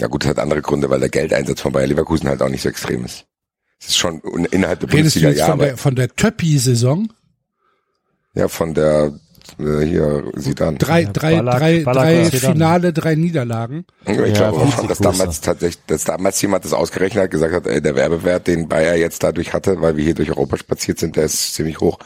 Ja 0.00 0.08
gut, 0.08 0.24
das 0.24 0.30
hat 0.30 0.38
andere 0.38 0.62
Gründe, 0.62 0.90
weil 0.90 1.00
der 1.00 1.08
Geldeinsatz 1.08 1.60
von 1.60 1.72
Bayer 1.72 1.86
Leverkusen 1.86 2.28
halt 2.28 2.42
auch 2.42 2.48
nicht 2.48 2.62
so 2.62 2.68
extrem 2.68 3.04
ist. 3.04 3.26
Es 3.80 3.88
ist 3.88 3.96
schon 3.96 4.20
innerhalb 4.50 4.80
der 4.80 4.88
Redest 4.92 5.16
du 5.16 5.20
Bundesliga, 5.20 5.28
jetzt 5.28 5.38
ja, 5.38 5.44
von 5.46 5.52
aber 5.54 5.64
der, 5.66 5.76
von 5.76 5.94
der 5.94 6.08
Töppi-Saison? 6.14 7.12
ja, 8.34 8.48
von 8.48 8.74
der 8.74 9.18
hier 9.58 10.24
Sidan. 10.34 10.78
Drei, 10.78 11.04
drei, 11.04 11.36
Ballack- 11.40 11.58
drei, 11.58 11.84
Ballack 11.84 12.30
drei. 12.30 12.38
Finale, 12.38 12.92
drei 12.92 13.14
Niederlagen. 13.14 13.84
Ich 14.04 14.16
Ja, 14.16 14.24
glaube 14.32 14.58
auch 14.58 14.72
schon, 14.76 14.88
dass 14.88 14.98
damals 14.98 15.40
tatsächlich, 15.40 15.82
dass 15.86 16.04
damals 16.04 16.40
jemand 16.42 16.64
das 16.64 16.72
ausgerechnet 16.72 17.24
hat, 17.24 17.30
gesagt 17.30 17.54
hat, 17.54 17.66
ey, 17.66 17.80
der 17.80 17.94
Werbewert, 17.94 18.46
den 18.46 18.68
Bayer 18.68 18.94
jetzt 18.96 19.22
dadurch 19.22 19.52
hatte, 19.52 19.80
weil 19.80 19.96
wir 19.96 20.04
hier 20.04 20.14
durch 20.14 20.30
Europa 20.30 20.56
spaziert 20.58 20.98
sind, 20.98 21.16
der 21.16 21.24
ist 21.24 21.54
ziemlich 21.54 21.80
hoch. 21.80 21.98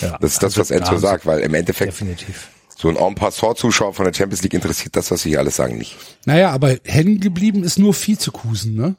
Ja, 0.00 0.18
Das 0.20 0.32
ist 0.32 0.42
das, 0.42 0.58
also 0.58 0.60
was 0.60 0.70
Enzo 0.70 0.96
sagt, 0.98 1.26
weil 1.26 1.40
im 1.40 1.54
Endeffekt 1.54 1.92
Definitiv. 1.92 2.48
so 2.76 2.88
ein 2.88 2.96
En 2.96 3.14
passant-Zuschauer 3.14 3.94
von 3.94 4.04
der 4.04 4.14
Champions 4.14 4.42
League 4.42 4.54
interessiert 4.54 4.96
das, 4.96 5.10
was 5.10 5.22
sie 5.22 5.30
hier 5.30 5.38
alles 5.40 5.56
sagen, 5.56 5.78
nicht. 5.78 5.96
Naja, 6.26 6.50
aber 6.50 6.76
hängen 6.84 7.20
geblieben 7.20 7.64
ist 7.64 7.78
nur 7.78 7.94
Vizekusen, 7.94 8.74
ne? 8.74 8.96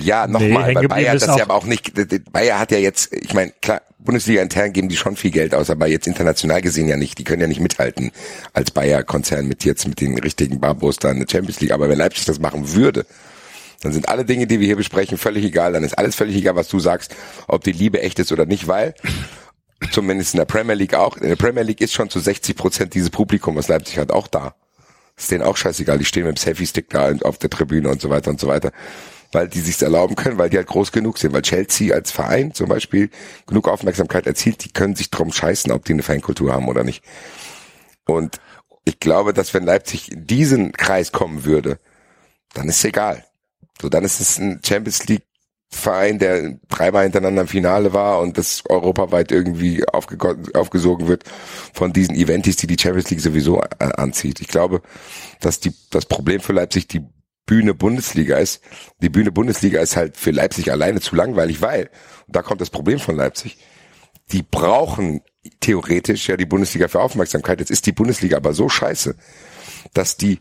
Ja, 0.00 0.26
Nee, 0.26 0.32
nochmal, 0.32 0.64
hängen 0.64 0.74
weil 0.76 0.88
Bayer 0.88 1.14
ist 1.14 1.26
das 1.26 1.36
ja 1.36 1.44
auch- 1.44 1.48
aber 1.48 1.54
auch 1.54 1.64
nicht, 1.64 1.92
Bayer 2.32 2.58
hat 2.58 2.70
ja 2.72 2.78
jetzt, 2.78 3.12
ich 3.12 3.34
meine, 3.34 3.52
klar, 3.60 3.82
Bundesliga 3.98 4.40
intern 4.42 4.72
geben 4.72 4.88
die 4.88 4.96
schon 4.96 5.16
viel 5.16 5.30
Geld 5.32 5.54
aus, 5.54 5.68
aber 5.70 5.86
jetzt 5.88 6.06
international 6.06 6.62
gesehen 6.62 6.88
ja 6.88 6.96
nicht. 6.96 7.18
Die 7.18 7.24
können 7.24 7.40
ja 7.42 7.48
nicht 7.48 7.60
mithalten 7.60 8.12
als 8.52 8.70
Bayer-Konzern 8.70 9.46
mit 9.46 9.64
jetzt 9.64 9.88
mit 9.88 10.00
den 10.00 10.18
richtigen 10.18 10.60
Barbos 10.60 10.96
da 10.98 11.10
in 11.10 11.18
der 11.18 11.26
Champions 11.28 11.60
League. 11.60 11.72
Aber 11.72 11.88
wenn 11.88 11.98
Leipzig 11.98 12.24
das 12.24 12.38
machen 12.38 12.72
würde, 12.74 13.04
dann 13.82 13.92
sind 13.92 14.08
alle 14.08 14.24
Dinge, 14.24 14.46
die 14.46 14.60
wir 14.60 14.66
hier 14.66 14.76
besprechen, 14.76 15.18
völlig 15.18 15.44
egal. 15.44 15.72
Dann 15.72 15.82
ist 15.82 15.98
alles 15.98 16.14
völlig 16.14 16.36
egal, 16.36 16.54
was 16.56 16.68
du 16.68 16.78
sagst, 16.78 17.14
ob 17.48 17.64
die 17.64 17.72
Liebe 17.72 18.00
echt 18.00 18.18
ist 18.18 18.30
oder 18.32 18.46
nicht, 18.46 18.68
weil 18.68 18.94
Zumindest 19.92 20.32
in 20.34 20.38
der 20.38 20.46
Premier 20.46 20.74
League 20.74 20.94
auch. 20.94 21.16
In 21.18 21.28
der 21.28 21.36
Premier 21.36 21.62
League 21.62 21.80
ist 21.82 21.92
schon 21.92 22.08
zu 22.08 22.18
60 22.18 22.56
Prozent 22.56 22.94
dieses 22.94 23.10
Publikum, 23.10 23.56
was 23.56 23.68
Leipzig 23.68 23.98
hat, 23.98 24.10
auch 24.10 24.26
da. 24.26 24.54
Ist 25.18 25.30
denen 25.30 25.42
auch 25.42 25.56
scheißegal. 25.56 25.98
Die 25.98 26.04
stehen 26.06 26.24
mit 26.26 26.36
dem 26.36 26.40
Selfie-Stick 26.40 26.88
da 26.90 27.12
auf 27.22 27.36
der 27.38 27.50
Tribüne 27.50 27.88
und 27.90 28.00
so 28.00 28.08
weiter 28.08 28.30
und 28.30 28.40
so 28.40 28.46
weiter. 28.48 28.72
Weil 29.32 29.48
die 29.48 29.60
sich's 29.60 29.82
erlauben 29.82 30.14
können, 30.14 30.38
weil 30.38 30.50
die 30.50 30.56
halt 30.56 30.68
groß 30.68 30.92
genug 30.92 31.18
sind. 31.18 31.32
Weil 31.32 31.42
Chelsea 31.42 31.94
als 31.94 32.10
Verein 32.10 32.54
zum 32.54 32.68
Beispiel 32.68 33.10
genug 33.46 33.68
Aufmerksamkeit 33.68 34.26
erzielt, 34.26 34.64
die 34.64 34.70
können 34.70 34.94
sich 34.94 35.10
drum 35.10 35.32
scheißen, 35.32 35.72
ob 35.72 35.84
die 35.84 35.92
eine 35.92 36.02
Fankultur 36.02 36.52
haben 36.52 36.68
oder 36.68 36.84
nicht. 36.84 37.04
Und 38.06 38.40
ich 38.84 39.00
glaube, 39.00 39.32
dass 39.32 39.52
wenn 39.52 39.64
Leipzig 39.64 40.12
in 40.12 40.26
diesen 40.26 40.72
Kreis 40.72 41.12
kommen 41.12 41.44
würde, 41.44 41.78
dann 42.54 42.68
ist 42.68 42.76
es 42.78 42.84
egal. 42.84 43.24
So, 43.80 43.88
dann 43.88 44.04
ist 44.04 44.20
es 44.20 44.38
ein 44.38 44.60
Champions 44.64 45.06
League 45.06 45.26
Verein, 45.68 46.18
der 46.18 46.58
dreimal 46.68 47.02
hintereinander 47.02 47.42
im 47.42 47.48
Finale 47.48 47.92
war 47.92 48.20
und 48.20 48.38
das 48.38 48.62
europaweit 48.68 49.32
irgendwie 49.32 49.84
aufgesogen 49.88 51.08
wird 51.08 51.24
von 51.72 51.92
diesen 51.92 52.14
Eventis, 52.14 52.56
die 52.56 52.68
die 52.68 52.78
Champions 52.80 53.10
League 53.10 53.20
sowieso 53.20 53.60
anzieht. 53.78 54.40
Ich 54.40 54.48
glaube, 54.48 54.80
dass 55.40 55.58
die, 55.60 55.74
das 55.90 56.06
Problem 56.06 56.40
für 56.40 56.52
Leipzig 56.52 56.86
die 56.86 57.04
Bühne 57.46 57.74
Bundesliga 57.74 58.38
ist. 58.38 58.60
Die 59.00 59.08
Bühne 59.08 59.32
Bundesliga 59.32 59.80
ist 59.80 59.96
halt 59.96 60.16
für 60.16 60.32
Leipzig 60.32 60.70
alleine 60.70 61.00
zu 61.00 61.14
langweilig, 61.14 61.62
weil, 61.62 61.90
und 62.26 62.36
da 62.36 62.42
kommt 62.42 62.60
das 62.60 62.70
Problem 62.70 62.98
von 62.98 63.16
Leipzig, 63.16 63.56
die 64.32 64.42
brauchen 64.42 65.22
theoretisch 65.60 66.28
ja 66.28 66.36
die 66.36 66.46
Bundesliga 66.46 66.88
für 66.88 67.00
Aufmerksamkeit. 67.00 67.60
Jetzt 67.60 67.70
ist 67.70 67.86
die 67.86 67.92
Bundesliga 67.92 68.36
aber 68.36 68.52
so 68.52 68.68
scheiße, 68.68 69.14
dass 69.94 70.16
die, 70.16 70.40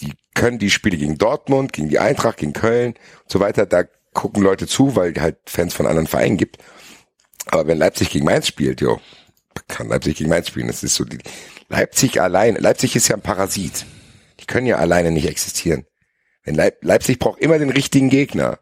die 0.00 0.12
können 0.34 0.58
die 0.58 0.70
Spiele 0.70 0.96
gegen 0.96 1.18
Dortmund, 1.18 1.72
gegen 1.72 1.88
die 1.88 1.98
Eintracht, 1.98 2.38
gegen 2.38 2.52
Köln 2.52 2.94
und 2.94 3.30
so 3.30 3.40
weiter, 3.40 3.66
da 3.66 3.84
gucken 4.12 4.42
Leute 4.42 4.68
zu, 4.68 4.94
weil 4.94 5.12
halt 5.20 5.38
Fans 5.46 5.74
von 5.74 5.86
anderen 5.86 6.06
Vereinen 6.06 6.36
gibt. 6.36 6.58
Aber 7.46 7.66
wenn 7.66 7.78
Leipzig 7.78 8.10
gegen 8.10 8.24
Mainz 8.24 8.46
spielt, 8.46 8.80
jo, 8.80 9.00
kann 9.68 9.88
Leipzig 9.88 10.16
gegen 10.16 10.30
Mainz 10.30 10.48
spielen. 10.48 10.68
Das 10.68 10.82
ist 10.84 10.94
so 10.94 11.04
die, 11.04 11.18
Leipzig 11.68 12.20
allein, 12.20 12.54
Leipzig 12.54 12.94
ist 12.96 13.08
ja 13.08 13.16
ein 13.16 13.22
Parasit. 13.22 13.84
Die 14.40 14.46
können 14.46 14.66
ja 14.66 14.76
alleine 14.76 15.10
nicht 15.10 15.26
existieren. 15.26 15.86
Wenn 16.44 16.54
Leip, 16.54 16.84
Leipzig 16.84 17.18
braucht 17.18 17.40
immer 17.40 17.58
den 17.58 17.70
richtigen 17.70 18.10
Gegner, 18.10 18.58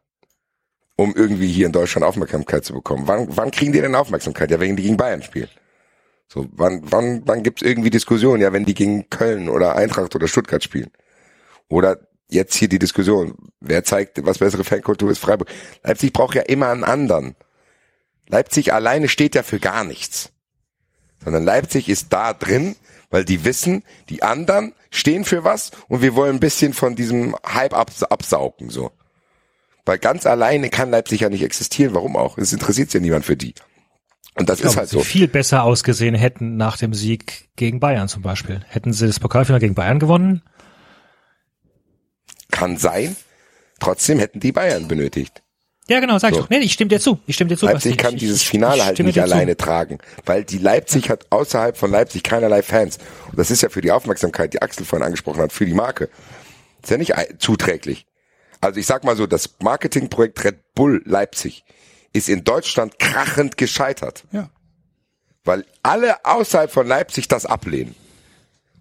um 0.96 1.14
irgendwie 1.14 1.48
hier 1.48 1.66
in 1.66 1.72
Deutschland 1.72 2.06
Aufmerksamkeit 2.06 2.64
zu 2.64 2.72
bekommen. 2.72 3.08
Wann, 3.08 3.26
wann 3.36 3.50
kriegen 3.50 3.72
die 3.72 3.80
denn 3.80 3.94
Aufmerksamkeit? 3.94 4.50
Ja, 4.50 4.60
wenn 4.60 4.76
die 4.76 4.84
gegen 4.84 4.96
Bayern 4.96 5.22
spielen. 5.22 5.48
So, 6.28 6.46
wann, 6.52 6.80
wann, 6.84 7.22
wann 7.26 7.42
gibt's 7.42 7.62
irgendwie 7.62 7.90
Diskussionen? 7.90 8.40
Ja, 8.40 8.52
wenn 8.52 8.64
die 8.64 8.74
gegen 8.74 9.10
Köln 9.10 9.48
oder 9.48 9.76
Eintracht 9.76 10.14
oder 10.14 10.28
Stuttgart 10.28 10.62
spielen. 10.62 10.90
Oder 11.68 11.98
jetzt 12.28 12.54
hier 12.54 12.68
die 12.68 12.78
Diskussion. 12.78 13.34
Wer 13.60 13.84
zeigt, 13.84 14.24
was 14.24 14.38
bessere 14.38 14.64
Fankultur 14.64 15.10
ist? 15.10 15.18
Freiburg. 15.18 15.48
Leipzig 15.82 16.12
braucht 16.12 16.34
ja 16.34 16.42
immer 16.42 16.68
einen 16.68 16.84
anderen. 16.84 17.34
Leipzig 18.28 18.72
alleine 18.72 19.08
steht 19.08 19.34
ja 19.34 19.42
für 19.42 19.58
gar 19.58 19.84
nichts. 19.84 20.30
Sondern 21.22 21.44
Leipzig 21.44 21.88
ist 21.88 22.12
da 22.12 22.32
drin, 22.32 22.76
weil 23.10 23.24
die 23.24 23.44
wissen, 23.44 23.84
die 24.08 24.22
anderen 24.22 24.74
stehen 24.92 25.24
für 25.24 25.42
was 25.42 25.72
und 25.88 26.02
wir 26.02 26.14
wollen 26.14 26.36
ein 26.36 26.40
bisschen 26.40 26.74
von 26.74 26.94
diesem 26.94 27.34
Hype 27.44 27.74
abs 27.74 28.04
absaugen, 28.04 28.70
so. 28.70 28.92
Weil 29.84 29.98
ganz 29.98 30.26
alleine 30.26 30.70
kann 30.70 30.90
Leipzig 30.90 31.22
ja 31.22 31.28
nicht 31.28 31.42
existieren. 31.42 31.92
Warum 31.92 32.14
auch? 32.16 32.38
Es 32.38 32.52
interessiert 32.52 32.92
ja 32.94 33.00
niemand 33.00 33.24
für 33.24 33.36
die. 33.36 33.54
Und 34.36 34.48
das 34.48 34.60
glaube, 34.60 34.74
ist 34.74 34.76
halt 34.78 34.88
so. 34.88 35.00
viel 35.00 35.26
besser 35.26 35.64
ausgesehen 35.64 36.14
hätten 36.14 36.56
nach 36.56 36.76
dem 36.76 36.94
Sieg 36.94 37.48
gegen 37.56 37.80
Bayern 37.80 38.06
zum 38.06 38.22
Beispiel. 38.22 38.64
Hätten 38.68 38.92
sie 38.92 39.08
das 39.08 39.18
Pokalfinale 39.18 39.60
gegen 39.60 39.74
Bayern 39.74 39.98
gewonnen, 39.98 40.42
Kann 42.52 42.76
sein. 42.76 43.16
Trotzdem 43.80 44.20
hätten 44.20 44.38
die 44.38 44.52
Bayern 44.52 44.86
benötigt. 44.86 45.42
Ja, 45.88 45.98
genau, 46.00 46.18
sag 46.18 46.30
So. 46.32 46.36
ich 46.40 46.42
doch. 46.44 46.50
Nee, 46.50 46.58
ich 46.58 46.72
stimme 46.72 46.88
dir 46.88 47.00
zu. 47.00 47.18
Ich 47.26 47.34
stimme 47.34 47.48
dir 47.48 47.56
zu. 47.56 47.66
Leipzig 47.66 47.92
Basti. 47.92 48.02
kann 48.04 48.14
Ich- 48.14 48.20
dieses 48.20 48.42
Finale 48.42 48.76
ich 48.76 48.84
halt 48.84 48.98
nicht 49.00 49.16
dir 49.16 49.24
zu. 49.26 49.32
alleine 49.32 49.56
tragen, 49.56 49.98
weil 50.24 50.44
die 50.44 50.58
Leipzig 50.58 51.10
hat 51.10 51.26
außerhalb 51.30 51.76
von 51.76 51.90
Leipzig 51.90 52.22
keinerlei 52.22 52.62
Fans. 52.62 52.98
Und 53.30 53.38
das 53.38 53.50
ist 53.50 53.62
ja 53.62 53.68
für 53.68 53.80
die 53.80 53.90
Aufmerksamkeit, 53.90 54.52
die 54.54 54.62
Axel 54.62 54.86
vorhin 54.86 55.04
angesprochen 55.04 55.40
hat, 55.40 55.52
für 55.52 55.66
die 55.66 55.74
Marke. 55.74 56.08
Ist 56.82 56.90
ja 56.90 56.98
nicht 56.98 57.14
zuträglich. 57.38 58.06
Also 58.60 58.78
ich 58.78 58.86
sag 58.86 59.02
mal 59.04 59.16
so, 59.16 59.26
das 59.26 59.50
Marketingprojekt 59.60 60.44
Red 60.44 60.74
Bull 60.74 61.02
Leipzig 61.04 61.64
ist 62.12 62.28
in 62.28 62.44
Deutschland 62.44 62.98
krachend 63.00 63.56
gescheitert, 63.56 64.24
Ja. 64.30 64.50
weil 65.44 65.64
alle 65.82 66.24
außerhalb 66.24 66.70
von 66.70 66.86
Leipzig 66.86 67.26
das 67.26 67.44
ablehnen. 67.44 67.94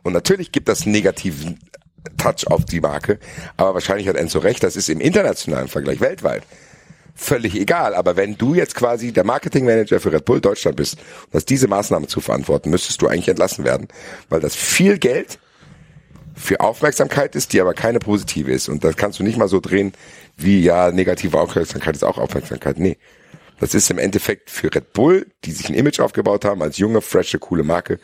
Und 0.03 0.13
natürlich 0.13 0.51
gibt 0.51 0.67
das 0.69 0.83
einen 0.83 0.91
negativen 0.91 1.59
Touch 2.17 2.45
auf 2.47 2.65
die 2.65 2.79
Marke, 2.81 3.19
aber 3.57 3.73
wahrscheinlich 3.75 4.07
hat 4.07 4.15
Enzo 4.17 4.39
recht, 4.39 4.63
das 4.63 4.75
ist 4.75 4.89
im 4.89 4.99
internationalen 5.01 5.67
Vergleich 5.67 5.99
weltweit 5.99 6.43
völlig 7.15 7.55
egal. 7.55 7.95
Aber 7.95 8.15
wenn 8.15 8.37
du 8.37 8.53
jetzt 8.53 8.75
quasi 8.75 9.11
der 9.11 9.23
Marketingmanager 9.23 9.99
für 9.99 10.11
Red 10.11 10.25
Bull 10.25 10.41
Deutschland 10.41 10.77
bist 10.77 10.97
und 11.25 11.33
hast 11.33 11.49
diese 11.49 11.67
Maßnahme 11.67 12.07
zu 12.07 12.21
verantworten, 12.21 12.69
müsstest 12.69 13.01
du 13.01 13.07
eigentlich 13.07 13.29
entlassen 13.29 13.65
werden, 13.65 13.87
weil 14.29 14.39
das 14.39 14.55
viel 14.55 14.97
Geld 14.97 15.39
für 16.35 16.59
Aufmerksamkeit 16.59 17.35
ist, 17.35 17.53
die 17.53 17.61
aber 17.61 17.73
keine 17.73 17.99
positive 17.99 18.51
ist. 18.51 18.69
Und 18.69 18.83
das 18.83 18.95
kannst 18.95 19.19
du 19.19 19.23
nicht 19.23 19.37
mal 19.37 19.47
so 19.47 19.59
drehen, 19.59 19.93
wie 20.37 20.61
ja, 20.61 20.91
negative 20.91 21.39
Aufmerksamkeit 21.39 21.95
ist 21.95 22.03
auch 22.03 22.17
Aufmerksamkeit. 22.17 22.79
Nee. 22.79 22.97
Das 23.59 23.75
ist 23.75 23.91
im 23.91 23.99
Endeffekt 23.99 24.49
für 24.49 24.73
Red 24.73 24.93
Bull, 24.93 25.27
die 25.45 25.51
sich 25.51 25.69
ein 25.69 25.75
Image 25.75 25.99
aufgebaut 25.99 26.45
haben 26.45 26.63
als 26.63 26.77
junge, 26.77 27.01
frische, 27.01 27.37
coole 27.37 27.63
Marke, 27.63 27.99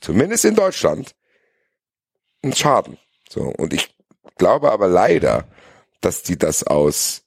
zumindest 0.00 0.46
in 0.46 0.54
Deutschland, 0.54 1.14
ein 2.42 2.54
Schaden. 2.54 2.96
So. 3.28 3.42
Und 3.42 3.74
ich 3.74 3.94
glaube 4.38 4.72
aber 4.72 4.88
leider, 4.88 5.46
dass 6.00 6.22
die 6.22 6.38
das 6.38 6.62
aus 6.62 7.25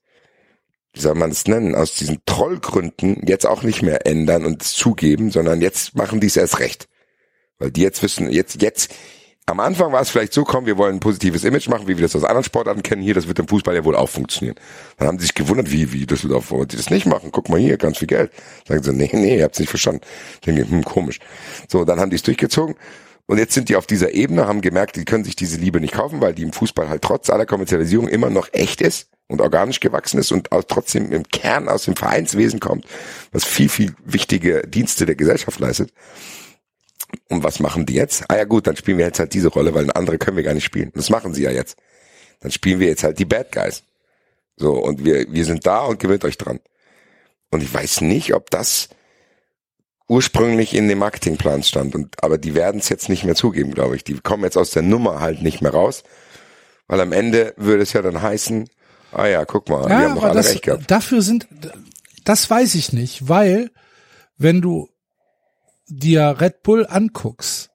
wie 0.93 1.01
soll 1.01 1.15
man 1.15 1.31
es 1.31 1.47
nennen, 1.47 1.75
aus 1.75 1.95
diesen 1.95 2.19
Trollgründen 2.25 3.21
jetzt 3.27 3.45
auch 3.45 3.63
nicht 3.63 3.81
mehr 3.81 4.05
ändern 4.07 4.45
und 4.45 4.63
es 4.63 4.73
zugeben, 4.73 5.31
sondern 5.31 5.61
jetzt 5.61 5.95
machen 5.95 6.19
die 6.19 6.27
es 6.27 6.37
erst 6.37 6.59
recht. 6.59 6.87
Weil 7.59 7.71
die 7.71 7.81
jetzt 7.81 8.01
wissen, 8.01 8.31
jetzt, 8.31 8.61
jetzt, 8.61 8.91
am 9.45 9.59
Anfang 9.59 9.91
war 9.91 10.01
es 10.01 10.09
vielleicht 10.09 10.33
so, 10.33 10.43
komm, 10.43 10.65
wir 10.65 10.77
wollen 10.77 10.95
ein 10.95 10.99
positives 10.99 11.43
Image 11.43 11.67
machen, 11.67 11.87
wie 11.87 11.97
wir 11.97 12.03
das 12.03 12.15
aus 12.15 12.23
anderen 12.23 12.43
Sportarten 12.43 12.83
kennen. 12.83 13.01
Hier, 13.01 13.13
das 13.13 13.27
wird 13.27 13.39
im 13.39 13.47
Fußball 13.47 13.75
ja 13.75 13.83
wohl 13.83 13.95
auch 13.95 14.09
funktionieren. 14.09 14.55
Dann 14.97 15.07
haben 15.07 15.19
sie 15.19 15.25
sich 15.25 15.35
gewundert, 15.35 15.71
wie, 15.71 15.91
wie 15.91 16.05
Düsseldorf 16.05 16.51
wollen 16.51 16.67
die 16.67 16.77
das 16.77 16.89
nicht 16.89 17.05
machen? 17.05 17.31
Guck 17.31 17.49
mal 17.49 17.59
hier, 17.59 17.77
ganz 17.77 17.97
viel 17.97 18.07
Geld. 18.07 18.31
Sagen 18.67 18.83
sie, 18.83 18.93
nee, 18.93 19.09
nee, 19.13 19.37
ihr 19.37 19.43
habt's 19.43 19.59
nicht 19.59 19.69
verstanden. 19.69 20.01
Denke, 20.45 20.69
hm, 20.69 20.83
komisch. 20.83 21.19
So, 21.67 21.83
dann 21.83 21.99
haben 21.99 22.09
die 22.09 22.15
es 22.15 22.23
durchgezogen. 22.23 22.75
Und 23.25 23.37
jetzt 23.37 23.53
sind 23.53 23.69
die 23.69 23.75
auf 23.75 23.85
dieser 23.85 24.13
Ebene, 24.13 24.47
haben 24.47 24.61
gemerkt, 24.61 24.95
die 24.95 25.05
können 25.05 25.23
sich 25.23 25.35
diese 25.35 25.57
Liebe 25.57 25.79
nicht 25.79 25.93
kaufen, 25.93 26.21
weil 26.21 26.33
die 26.33 26.43
im 26.43 26.53
Fußball 26.53 26.89
halt 26.89 27.03
trotz 27.03 27.29
aller 27.29 27.45
Kommerzialisierung 27.45 28.07
immer 28.07 28.29
noch 28.29 28.49
echt 28.53 28.81
ist 28.81 29.09
und 29.29 29.41
organisch 29.41 29.79
gewachsen 29.79 30.19
ist 30.19 30.31
und 30.31 30.51
auch 30.51 30.63
trotzdem 30.63 31.11
im 31.13 31.23
Kern 31.23 31.69
aus 31.69 31.85
dem 31.85 31.95
Vereinswesen 31.95 32.59
kommt, 32.59 32.85
was 33.31 33.45
viel, 33.45 33.69
viel 33.69 33.95
wichtige 34.03 34.67
Dienste 34.67 35.05
der 35.05 35.15
Gesellschaft 35.15 35.59
leistet. 35.59 35.93
Und 37.29 37.43
was 37.43 37.59
machen 37.59 37.85
die 37.85 37.93
jetzt? 37.93 38.25
Ah 38.27 38.37
ja 38.37 38.43
gut, 38.43 38.67
dann 38.67 38.75
spielen 38.75 38.97
wir 38.97 39.05
jetzt 39.05 39.19
halt 39.19 39.33
diese 39.33 39.47
Rolle, 39.47 39.73
weil 39.73 39.83
eine 39.83 39.95
andere 39.95 40.17
können 40.17 40.35
wir 40.35 40.43
gar 40.43 40.53
nicht 40.53 40.65
spielen. 40.65 40.91
Das 40.95 41.09
machen 41.09 41.33
sie 41.33 41.43
ja 41.43 41.51
jetzt. 41.51 41.77
Dann 42.41 42.51
spielen 42.51 42.79
wir 42.79 42.87
jetzt 42.87 43.03
halt 43.03 43.19
die 43.19 43.25
Bad 43.25 43.51
Guys. 43.51 43.83
So, 44.57 44.73
und 44.73 45.05
wir, 45.05 45.31
wir 45.31 45.45
sind 45.45 45.65
da 45.65 45.81
und 45.81 45.99
gewöhnt 45.99 46.25
euch 46.25 46.37
dran. 46.37 46.59
Und 47.51 47.63
ich 47.63 47.73
weiß 47.73 48.01
nicht, 48.01 48.33
ob 48.33 48.49
das 48.49 48.89
ursprünglich 50.07 50.73
in 50.73 50.87
dem 50.87 50.99
Marketingplan 50.99 51.63
stand. 51.63 51.95
Und, 51.95 52.23
aber 52.23 52.37
die 52.37 52.55
werden 52.55 52.79
es 52.79 52.89
jetzt 52.89 53.09
nicht 53.09 53.23
mehr 53.23 53.35
zugeben, 53.35 53.73
glaube 53.73 53.95
ich. 53.95 54.03
Die 54.03 54.19
kommen 54.19 54.43
jetzt 54.43 54.57
aus 54.57 54.71
der 54.71 54.81
Nummer 54.81 55.19
halt 55.19 55.41
nicht 55.41 55.61
mehr 55.61 55.71
raus. 55.71 56.03
Weil 56.87 57.01
am 57.01 57.11
Ende 57.11 57.53
würde 57.57 57.83
es 57.83 57.93
ja 57.93 58.01
dann 58.01 58.21
heißen, 58.21 58.67
ah 59.11 59.27
ja, 59.27 59.45
guck 59.45 59.69
mal, 59.69 59.87
die 59.87 59.93
haben 59.93 60.15
doch 60.15 60.23
alle 60.23 60.35
das, 60.35 60.49
recht 60.49 60.63
gehabt. 60.63 60.89
dafür 60.89 61.21
sind, 61.21 61.47
das 62.23 62.49
weiß 62.49 62.75
ich 62.75 62.93
nicht, 62.93 63.27
weil 63.27 63.71
wenn 64.37 64.61
du 64.61 64.89
dir 65.87 66.37
Red 66.39 66.63
Bull 66.63 66.85
anguckst, 66.87 67.69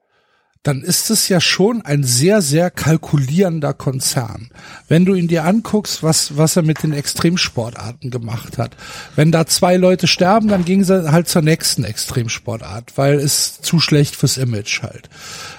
dann 0.65 0.81
ist 0.81 1.11
es 1.11 1.29
ja 1.29 1.43
schon 1.43 1.83
ein 1.83 2.05
sehr, 2.05 2.41
sehr 2.41 2.71
kalkulierender 2.71 3.75
Konzern. 3.75 4.49
Wenn 4.89 5.05
du 5.05 5.13
ihn 5.13 5.29
dir 5.29 5.45
anguckst, 5.45 6.03
was, 6.03 6.39
was 6.39 6.57
er 6.57 6.63
mit 6.63 6.83
den 6.83 6.95
Extremsportarten 6.95 8.11
gemacht 8.11 8.57
hat. 8.57 8.75
Wenn 9.15 9.31
da 9.31 9.47
zwei 9.47 9.77
Leute 9.77 10.07
sterben, 10.07 10.49
dann 10.49 10.65
gehen 10.65 10.83
sie 10.83 11.13
halt 11.13 11.29
zur 11.29 11.43
nächsten 11.43 11.85
Extremsportart, 11.85 12.97
weil 12.97 13.17
es 13.17 13.61
zu 13.61 13.79
schlecht 13.79 14.17
fürs 14.17 14.39
Image 14.39 14.83
halt. 14.83 15.11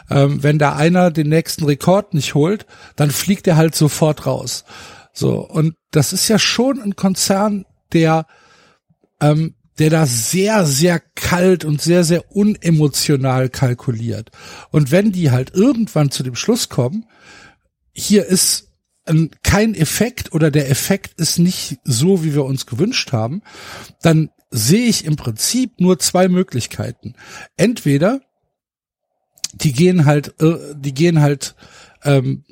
Ähm, 0.10 0.42
wenn 0.42 0.58
da 0.58 0.76
einer 0.76 1.12
den 1.12 1.30
nächsten 1.30 1.66
Rekord 1.66 2.16
nicht 2.16 2.34
holt, 2.34 2.66
dann 2.95 3.12
fliegt 3.12 3.45
er 3.45 3.58
halt 3.58 3.76
sofort 3.76 4.26
raus. 4.26 4.66
So, 5.16 5.40
und 5.40 5.76
das 5.92 6.14
ist 6.14 6.27
ja 6.27 6.38
schon 6.38 6.82
ein 6.82 6.95
Konzern, 6.95 7.66
der, 7.94 8.27
ähm, 9.22 9.56
der 9.80 9.90
da 9.90 10.06
sehr, 10.06 10.66
sehr 10.66 11.00
kalt 11.00 11.64
und 11.66 11.82
sehr, 11.82 12.03
sehr 12.03 12.35
unemotional 12.35 13.50
kalkuliert. 13.50 14.32
Und 14.72 14.92
wenn 14.92 15.11
die 15.11 15.32
halt 15.32 15.53
irgendwann 15.53 16.11
zu 16.11 16.22
dem 16.22 16.35
Schluss 16.35 16.69
kommen, 16.69 17.06
hier 17.94 18.26
ist 18.26 18.74
ein, 19.06 19.32
kein 19.42 19.74
Effekt 19.74 20.34
oder 20.34 20.52
der 20.52 20.69
Effekt 20.69 21.19
ist 21.19 21.40
nicht 21.40 21.80
so, 21.84 22.24
wie 22.24 22.34
wir 22.34 22.44
uns 22.44 22.66
gewünscht 22.66 23.14
haben, 23.14 23.42
dann 24.02 24.30
sehe 24.52 24.85
ich 24.88 25.06
im 25.06 25.16
Prinzip 25.16 25.80
nur 25.80 26.00
zwei 26.00 26.27
Möglichkeiten. 26.27 27.16
Entweder 27.56 28.22
die 29.53 29.72
gehen 29.72 30.06
halt, 30.06 30.40
äh, 30.42 30.76
die 30.76 30.94
gehen 30.94 31.22
halt 31.22 31.56
ähm, 32.03 32.44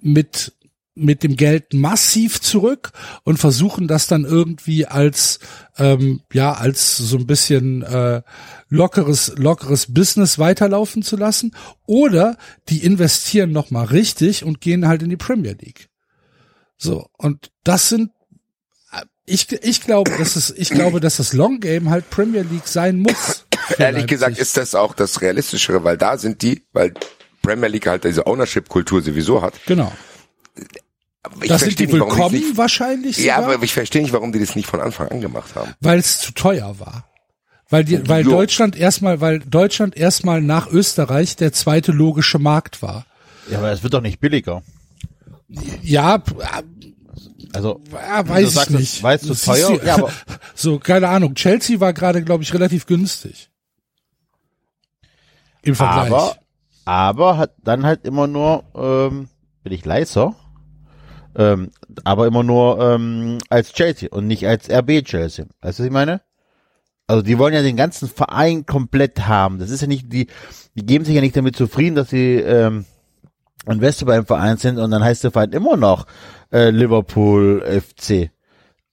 mit 0.00 0.52
mit 0.96 1.22
dem 1.22 1.36
Geld 1.36 1.74
massiv 1.74 2.40
zurück 2.40 2.90
und 3.24 3.38
versuchen 3.38 3.86
das 3.86 4.06
dann 4.06 4.24
irgendwie 4.24 4.86
als 4.86 5.38
ähm, 5.78 6.22
ja 6.32 6.54
als 6.54 6.96
so 6.96 7.16
ein 7.18 7.26
bisschen 7.26 7.82
äh, 7.82 8.22
lockeres 8.68 9.34
lockeres 9.36 9.92
Business 9.92 10.38
weiterlaufen 10.38 11.02
zu 11.02 11.16
lassen 11.16 11.54
oder 11.86 12.36
die 12.68 12.84
investieren 12.84 13.52
noch 13.52 13.70
mal 13.70 13.84
richtig 13.84 14.44
und 14.44 14.60
gehen 14.60 14.88
halt 14.88 15.02
in 15.02 15.10
die 15.10 15.16
Premier 15.16 15.56
League. 15.60 15.88
So 16.78 17.06
und 17.16 17.50
das 17.62 17.88
sind 17.88 18.10
ich, 19.26 19.50
ich 19.50 19.80
glaube, 19.80 20.12
dass 20.16 20.36
es, 20.36 20.50
ich 20.56 20.70
glaube, 20.70 21.00
dass 21.00 21.16
das 21.16 21.32
Long 21.32 21.58
Game 21.58 21.90
halt 21.90 22.08
Premier 22.10 22.42
League 22.42 22.68
sein 22.68 23.00
muss. 23.00 23.44
Ehrlich 23.78 24.02
Leipzig. 24.02 24.06
gesagt 24.06 24.38
ist 24.38 24.56
das 24.56 24.76
auch 24.76 24.94
das 24.94 25.20
Realistischere, 25.20 25.82
weil 25.82 25.98
da 25.98 26.16
sind 26.16 26.42
die, 26.42 26.64
weil 26.72 26.94
Premier 27.42 27.68
League 27.68 27.86
halt 27.86 28.04
diese 28.04 28.26
Ownership-Kultur 28.26 29.02
sowieso 29.02 29.42
hat. 29.42 29.54
genau. 29.66 29.92
Ich 31.42 31.48
Das 31.48 31.60
sind 31.62 31.78
die 31.78 31.84
nicht, 31.86 31.92
willkommen 31.94 32.34
nicht, 32.34 32.56
wahrscheinlich 32.56 33.16
Ja, 33.18 33.36
sogar, 33.36 33.54
aber 33.54 33.64
ich 33.64 33.72
verstehe 33.72 34.02
nicht, 34.02 34.12
warum 34.12 34.32
die 34.32 34.38
das 34.40 34.54
nicht 34.56 34.66
von 34.68 34.80
Anfang 34.80 35.08
an 35.08 35.20
gemacht 35.20 35.54
haben. 35.54 35.72
weil 35.80 35.98
es 35.98 36.18
zu 36.20 36.32
teuer 36.32 36.78
war. 36.78 37.08
Weil 37.68 37.84
die, 37.84 38.08
weil 38.08 38.24
Jo. 38.24 38.30
Deutschland 38.30 38.76
erstmal, 38.76 39.20
weil 39.20 39.40
Deutschland 39.40 39.96
erstmal 39.96 40.40
nach 40.40 40.68
Österreich 40.68 41.34
der 41.36 41.52
zweite 41.52 41.90
logische 41.92 42.38
Markt 42.38 42.80
war. 42.82 43.06
Ja, 43.50 43.58
aber 43.58 43.72
es 43.72 43.82
wird 43.82 43.94
doch 43.94 44.00
nicht 44.00 44.20
billiger. 44.20 44.62
Ja, 45.82 46.22
Also, 47.52 47.80
ja 47.92 48.22
du 48.22 48.28
weiß 48.28 48.48
ich 48.48 48.54
sagst, 48.54 48.70
es 48.70 48.78
nicht. 49.02 49.20
zu 49.20 49.28
Das 49.28 49.42
teuer? 49.42 49.74
ist- 49.74 49.84
Ja, 49.84 49.94
aber- 49.94 50.12
so, 50.54 50.78
keine 50.78 51.08
Ahnung. 51.08 51.34
Chelsea 51.34 51.80
war 51.80 51.92
gerade, 51.92 52.22
glaube 52.22 52.42
ich, 52.44 52.52
relativ 52.54 52.86
günstig. 52.86 53.50
Im 55.62 55.74
Vergleich. 55.74 56.12
aber, 56.12 56.36
aber 56.84 57.36
hat 57.38 57.54
dann 57.64 57.84
halt 57.84 58.04
immer 58.04 58.26
nur, 58.28 58.62
ähm, 58.76 59.28
bin 59.64 59.72
ich 59.72 59.84
leiser, 59.84 60.36
ähm, 61.36 61.70
aber 62.04 62.26
immer 62.26 62.42
nur 62.42 62.80
ähm, 62.80 63.38
als 63.50 63.72
Chelsea 63.72 64.08
und 64.10 64.26
nicht 64.26 64.46
als 64.46 64.70
RB 64.70 65.04
Chelsea. 65.04 65.46
Weißt 65.60 65.78
du, 65.78 65.82
was 65.82 65.86
ich 65.86 65.92
meine? 65.92 66.22
Also 67.06 67.22
die 67.22 67.38
wollen 67.38 67.54
ja 67.54 67.62
den 67.62 67.76
ganzen 67.76 68.08
Verein 68.08 68.66
komplett 68.66 69.28
haben. 69.28 69.58
Das 69.58 69.70
ist 69.70 69.80
ja 69.80 69.86
nicht, 69.86 70.12
die, 70.12 70.26
die 70.74 70.86
geben 70.86 71.04
sich 71.04 71.14
ja 71.14 71.20
nicht 71.20 71.36
damit 71.36 71.54
zufrieden, 71.54 71.94
dass 71.94 72.10
sie 72.10 72.36
ähm, 72.36 72.84
Investor 73.66 74.06
beim 74.06 74.26
Verein 74.26 74.56
sind 74.56 74.78
und 74.78 74.90
dann 74.90 75.04
heißt 75.04 75.24
der 75.24 75.30
Verein 75.30 75.52
immer 75.52 75.76
noch 75.76 76.06
äh, 76.52 76.70
Liverpool 76.70 77.62
FC. 77.62 78.30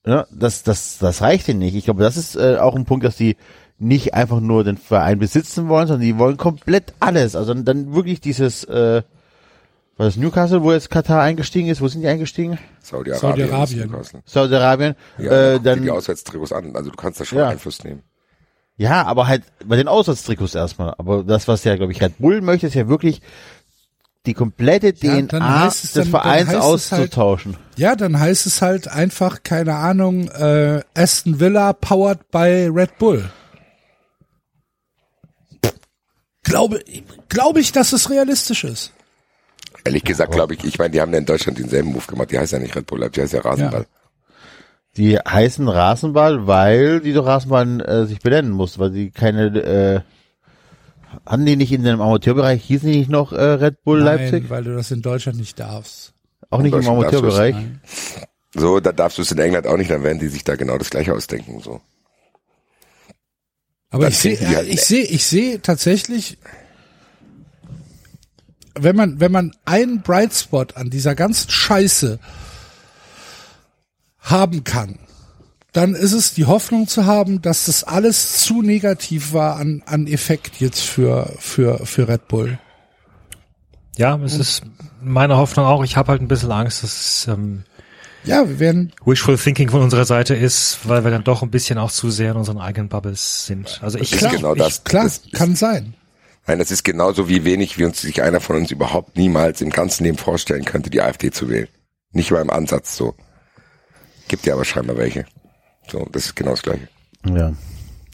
Ja, 0.06 0.28
das, 0.32 0.64
das, 0.64 0.98
das 1.00 1.22
reicht 1.22 1.48
ihnen 1.48 1.60
nicht. 1.60 1.76
Ich 1.76 1.86
glaube, 1.86 2.04
das 2.04 2.18
ist 2.18 2.36
äh, 2.36 2.58
auch 2.58 2.76
ein 2.76 2.86
Punkt, 2.86 3.06
dass 3.06 3.16
die 3.16 3.38
nicht 3.80 4.14
einfach 4.14 4.42
nur 4.42 4.64
den 4.64 4.78
Verein 4.78 5.18
besitzen 5.18 5.70
wollen, 5.70 5.88
sondern 5.88 6.06
die 6.06 6.18
wollen 6.18 6.38
komplett 6.38 6.94
alles. 7.00 7.36
Also 7.36 7.54
dann, 7.54 7.66
dann 7.66 7.96
wirklich 7.96 8.20
dieses, 8.22 8.64
äh, 8.66 9.02
was 9.98 10.08
ist 10.10 10.18
Newcastle, 10.18 10.64
wo 10.64 10.72
jetzt 10.72 10.90
Katar 10.90 11.22
eingestiegen 11.22 11.70
ist, 11.70 11.80
wo 11.82 11.88
sind 11.88 12.02
die 12.02 12.08
eingestiegen? 12.08 12.58
Saudi-Arabien. 12.82 13.48
Saudi-Arabien. 13.50 14.24
Saudi-Arabien. 14.26 14.96
Ja, 15.20 15.54
äh, 15.54 15.60
dann, 15.60 15.84
die 15.84 15.92
Auswärtstrikots 15.92 16.52
an. 16.52 16.76
Also 16.76 16.90
du 16.90 16.96
kannst 16.98 17.20
da 17.20 17.26
schon 17.26 17.38
Ja. 17.38 17.50
Einfluss 17.50 17.84
nehmen. 17.84 18.02
ja, 18.76 19.04
aber 19.06 19.28
halt 19.28 19.44
bei 19.66 19.76
den 19.76 19.88
Auswärtstrikots 19.88 20.56
erstmal. 20.56 20.96
Aber 20.98 21.24
das, 21.24 21.48
was 21.48 21.64
ja, 21.64 21.76
glaube 21.76 21.92
ich, 21.92 22.02
Red 22.02 22.18
Bull 22.18 22.42
möchte, 22.42 22.66
ist 22.68 22.74
ja 22.74 22.88
wirklich 22.88 23.22
die 24.26 24.34
komplette 24.34 24.94
Ja, 25.02 25.16
dann 25.22 25.28
DNA 25.28 25.62
heißt 25.66 25.84
es 25.84 25.92
des 25.92 26.06
dann- 26.06 26.12
dann 26.14 26.22
Vereins 26.22 26.48
es 26.50 26.54
halt- 26.54 26.62
auszutauschen. 26.64 27.58
Ja, 27.76 27.96
dann 27.96 28.20
heißt 28.20 28.46
es 28.48 28.62
halt 28.62 28.88
einfach, 28.88 29.44
keine 29.44 29.76
Ahnung, 29.76 30.28
äh, 30.30 30.82
Aston 30.96 31.40
Villa 31.40 31.74
powered 31.74 32.32
by 32.32 32.70
Red 32.74 32.98
Bull. 32.98 33.30
Glaube, 36.44 36.84
glaube 37.30 37.60
ich, 37.60 37.72
dass 37.72 37.94
es 37.94 38.10
realistisch 38.10 38.64
ist. 38.64 38.92
Ehrlich 39.86 40.04
gesagt 40.04 40.32
glaube 40.32 40.54
ich, 40.54 40.64
ich 40.64 40.78
meine, 40.80 40.92
die 40.92 41.02
haben 41.02 41.12
ja 41.12 41.18
in 41.20 41.26
Deutschland 41.26 41.58
denselben 41.60 41.90
Move 41.92 42.06
gemacht. 42.08 42.32
Die 42.32 42.40
heißt 42.40 42.54
ja 42.54 42.60
nicht 42.60 42.76
Red 42.76 42.86
Bull, 42.86 43.10
die 43.10 43.22
heißt 43.22 43.34
ja 43.34 43.42
Rasenball. 43.42 43.86
Die 44.96 45.18
heißen 45.18 45.68
Rasenball, 45.68 46.46
weil 46.48 47.00
die 47.00 47.14
doch 47.14 47.26
Rasenball 47.26 47.82
äh, 47.82 48.06
sich 48.06 48.20
benennen 48.20 48.52
muss, 48.52 48.78
weil 48.80 48.92
sie 48.92 49.10
keine, 49.12 49.48
äh, 49.58 50.02
hatten 51.26 51.46
die 51.46 51.56
nicht 51.56 51.72
in 51.72 51.84
dem 51.84 52.00
Amateurbereich, 52.00 52.64
hießen 52.64 52.90
die 52.92 53.00
nicht 53.00 53.10
noch 53.10 53.34
äh, 53.34 53.42
Red 53.42 53.84
Bull 53.84 54.00
Leipzig? 54.00 54.44
Nein, 54.44 54.50
weil 54.50 54.64
du 54.64 54.76
das 54.76 54.92
in 54.92 55.02
Deutschland 55.02 55.40
nicht 55.40 55.60
darfst. 55.60 56.14
Auch 56.50 56.62
nicht 56.62 56.74
im 56.76 56.88
Amateurbereich. 56.88 57.56
So, 58.56 58.80
da 58.80 58.92
darfst 58.92 59.18
du 59.18 59.24
es 59.24 59.32
in 59.32 59.40
England 59.40 59.66
auch 59.66 59.78
nicht, 59.78 59.90
dann 59.90 60.04
werden 60.04 60.20
die 60.20 60.28
sich 60.28 60.44
da 60.44 60.56
genau 60.56 60.78
das 60.78 60.92
gleiche 60.92 61.14
ausdenken. 61.14 61.60
So. 61.60 61.82
Aber 63.90 64.04
Dann 64.04 64.12
ich 64.12 64.20
sehe, 64.20 64.38
die 64.38 64.46
halt- 64.48 64.68
ich 64.68 64.82
sehe, 64.82 65.04
ich 65.04 65.26
sehe 65.26 65.62
tatsächlich, 65.62 66.38
wenn 68.76 68.96
man, 68.96 69.20
wenn 69.20 69.32
man 69.32 69.52
einen 69.66 70.02
Bright 70.02 70.34
Spot 70.34 70.66
an 70.76 70.90
dieser 70.90 71.16
ganzen 71.16 71.50
Scheiße 71.50 72.20
haben 74.20 74.64
kann, 74.64 75.00
dann 75.74 75.96
ist 75.96 76.14
es 76.14 76.34
die 76.34 76.46
Hoffnung 76.46 76.88
zu 76.88 77.06
haben, 77.06 77.42
dass 77.42 77.66
das 77.66 77.84
alles 77.84 78.38
zu 78.38 78.62
negativ 78.62 79.34
war 79.34 79.56
an, 79.58 79.82
an 79.86 80.08
Effekt 80.08 80.60
jetzt 80.60 80.82
für, 80.82 81.34
für, 81.40 81.86
für 81.86 82.08
Red 82.08 82.28
Bull. 82.28 82.60
Ja, 83.98 84.18
es 84.24 84.36
ist 84.38 84.64
meine 85.02 85.38
Hoffnung 85.38 85.66
auch. 85.66 85.84
Ich 85.84 85.98
habe 85.98 86.12
halt 86.12 86.22
ein 86.22 86.28
bisschen 86.28 86.52
Angst, 86.52 86.84
dass 86.84 86.94
es 86.94 87.28
ähm, 87.28 87.64
Ja, 88.24 88.48
wir 88.48 88.60
werden, 88.60 88.92
Wishful 89.06 89.38
Thinking 89.38 89.70
von 89.70 89.82
unserer 89.82 90.06
Seite 90.06 90.36
ist, 90.36 90.80
weil 90.86 91.04
wir 91.04 91.12
dann 91.12 91.24
doch 91.24 91.44
ein 91.44 91.52
bisschen 91.52 91.78
auch 91.78 91.92
zu 91.92 92.10
sehr 92.10 92.32
in 92.32 92.38
unseren 92.38 92.60
eigenen 92.60 92.90
Bubbles 92.90 93.46
sind. 93.46 93.80
Also 93.84 94.00
ich 94.00 94.12
klar, 94.12 94.32
genau 94.36 94.56
das. 94.56 94.78
ich, 94.78 94.84
klar, 94.84 95.04
Das 95.04 95.18
ist- 95.18 95.34
kann 95.34 95.56
sein. 95.56 95.94
Nein, 96.46 96.60
das 96.60 96.72
ist 96.72 96.84
genauso 96.84 97.30
wie 97.30 97.46
wenig, 97.46 97.78
wie 97.78 97.86
uns 97.86 98.02
sich 98.02 98.22
einer 98.22 98.42
von 98.42 98.58
uns 98.58 98.72
überhaupt 98.72 99.18
niemals 99.18 99.62
im 99.62 99.70
ganzen 99.70 100.04
Leben 100.04 100.18
vorstellen 100.18 100.66
könnte, 100.66 100.90
die 100.90 101.02
AfD 101.02 101.32
zu 101.32 101.50
wählen. 101.50 101.70
Nicht 102.12 102.32
mal 102.32 102.42
im 102.42 102.50
Ansatz 102.50 102.98
so. 102.98 103.16
Gibt 104.28 104.46
ja 104.46 104.54
aber 104.54 104.66
scheinbar 104.66 104.98
welche. 104.98 105.26
So, 105.90 106.06
das 106.12 106.26
ist 106.26 106.36
genau 106.36 106.52
das 106.52 106.64
Gleiche. 106.64 106.90
Ja. 107.26 107.54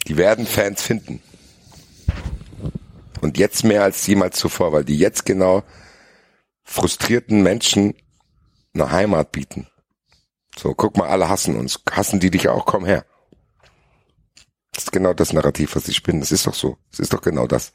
Die 0.08 0.17
werden 0.17 0.45
Fans 0.45 0.82
finden. 0.82 1.22
Und 3.22 3.38
jetzt 3.38 3.64
mehr 3.64 3.83
als 3.83 4.06
jemals 4.08 4.38
zuvor, 4.38 4.72
weil 4.72 4.85
die 4.85 4.98
jetzt 4.98 5.25
genau 5.25 5.64
frustrierten 6.64 7.41
Menschen 7.41 7.95
eine 8.74 8.91
Heimat 8.91 9.32
bieten. 9.32 9.67
So, 10.58 10.74
guck 10.74 10.98
mal, 10.98 11.09
alle 11.09 11.30
hassen 11.30 11.58
uns. 11.58 11.82
Hassen 11.91 12.19
die 12.19 12.32
dich 12.32 12.48
auch? 12.48 12.66
Komm 12.66 12.85
her. 12.85 13.06
Das 14.74 14.86
ist 14.86 14.92
genau 14.92 15.14
das 15.14 15.34
Narrativ, 15.34 15.76
was 15.76 15.86
sie 15.86 15.94
spinnen. 15.94 16.22
Das 16.22 16.32
ist 16.32 16.48
doch 16.48 16.54
so. 16.54 16.78
Das 16.92 17.00
ist 17.00 17.12
doch 17.12 17.22
genau 17.22 17.48
das. 17.48 17.74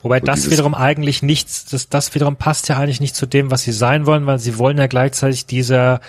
Wobei 0.00 0.20
Und 0.20 0.28
das 0.28 0.50
wiederum 0.50 0.74
eigentlich 0.74 1.22
nichts, 1.22 1.66
das, 1.66 1.88
das 1.88 2.14
wiederum 2.14 2.36
passt 2.36 2.68
ja 2.68 2.78
eigentlich 2.78 3.00
nicht 3.00 3.16
zu 3.16 3.26
dem, 3.26 3.50
was 3.50 3.62
sie 3.62 3.72
sein 3.72 4.06
wollen, 4.06 4.26
weil 4.26 4.38
sie 4.38 4.56
wollen 4.58 4.78
ja 4.78 4.86
gleichzeitig 4.86 5.46
dieser 5.46 6.00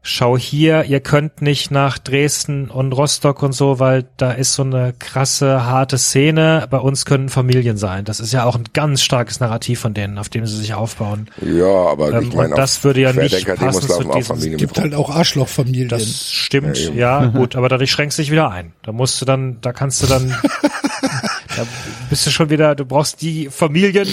Schau 0.00 0.38
hier, 0.38 0.84
ihr 0.84 1.00
könnt 1.00 1.42
nicht 1.42 1.70
nach 1.70 1.98
Dresden 1.98 2.70
und 2.70 2.92
Rostock 2.92 3.42
und 3.42 3.52
so, 3.52 3.78
weil 3.78 4.06
da 4.16 4.30
ist 4.30 4.54
so 4.54 4.62
eine 4.62 4.94
krasse, 4.98 5.66
harte 5.66 5.98
Szene. 5.98 6.66
Bei 6.70 6.78
uns 6.78 7.04
können 7.04 7.28
Familien 7.28 7.76
sein. 7.76 8.04
Das 8.04 8.18
ist 8.20 8.32
ja 8.32 8.44
auch 8.44 8.54
ein 8.54 8.64
ganz 8.72 9.02
starkes 9.02 9.40
Narrativ 9.40 9.80
von 9.80 9.92
denen, 9.94 10.16
auf 10.16 10.28
dem 10.30 10.46
sie 10.46 10.56
sich 10.56 10.72
aufbauen. 10.72 11.28
Ja, 11.44 11.66
aber 11.66 12.12
Ähm, 12.14 12.28
ich 12.28 12.34
meine, 12.34 12.54
das 12.54 12.82
würde 12.84 13.00
ja 13.02 13.12
nicht 13.12 13.44
passen 13.56 13.88
zu 13.88 14.04
diesem- 14.04 14.22
Familien 14.22 14.56
Gibt 14.56 14.78
halt 14.78 14.94
auch 14.94 15.10
Arschlochfamilien. 15.10 15.88
Das 15.88 16.32
stimmt, 16.32 16.78
Ja, 16.94 17.22
ja, 17.22 17.26
gut, 17.26 17.54
aber 17.56 17.68
dadurch 17.68 17.90
schränkst 17.90 18.16
du 18.18 18.22
dich 18.22 18.30
wieder 18.30 18.50
ein. 18.50 18.72
Da 18.84 18.92
musst 18.92 19.20
du 19.20 19.24
dann, 19.26 19.60
da 19.60 19.72
kannst 19.72 20.02
du 20.02 20.06
dann, 20.06 20.28
da 21.56 21.66
bist 22.08 22.24
du 22.24 22.30
schon 22.30 22.48
wieder, 22.50 22.74
du 22.76 22.86
brauchst 22.86 23.20
die 23.20 23.48
Familien, 23.50 24.08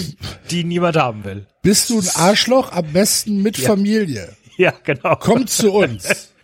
die 0.52 0.64
niemand 0.66 0.98
haben 0.98 1.24
will. 1.24 1.46
Bist 1.62 1.90
du 1.90 2.00
ein 2.00 2.10
Arschloch? 2.16 2.72
Am 2.74 2.86
besten 2.92 3.42
mit 3.42 3.56
Familie. 3.58 4.30
Ja, 4.58 4.74
genau. 4.84 5.16
Komm 5.18 5.48
zu 5.48 5.74
uns. 5.74 6.32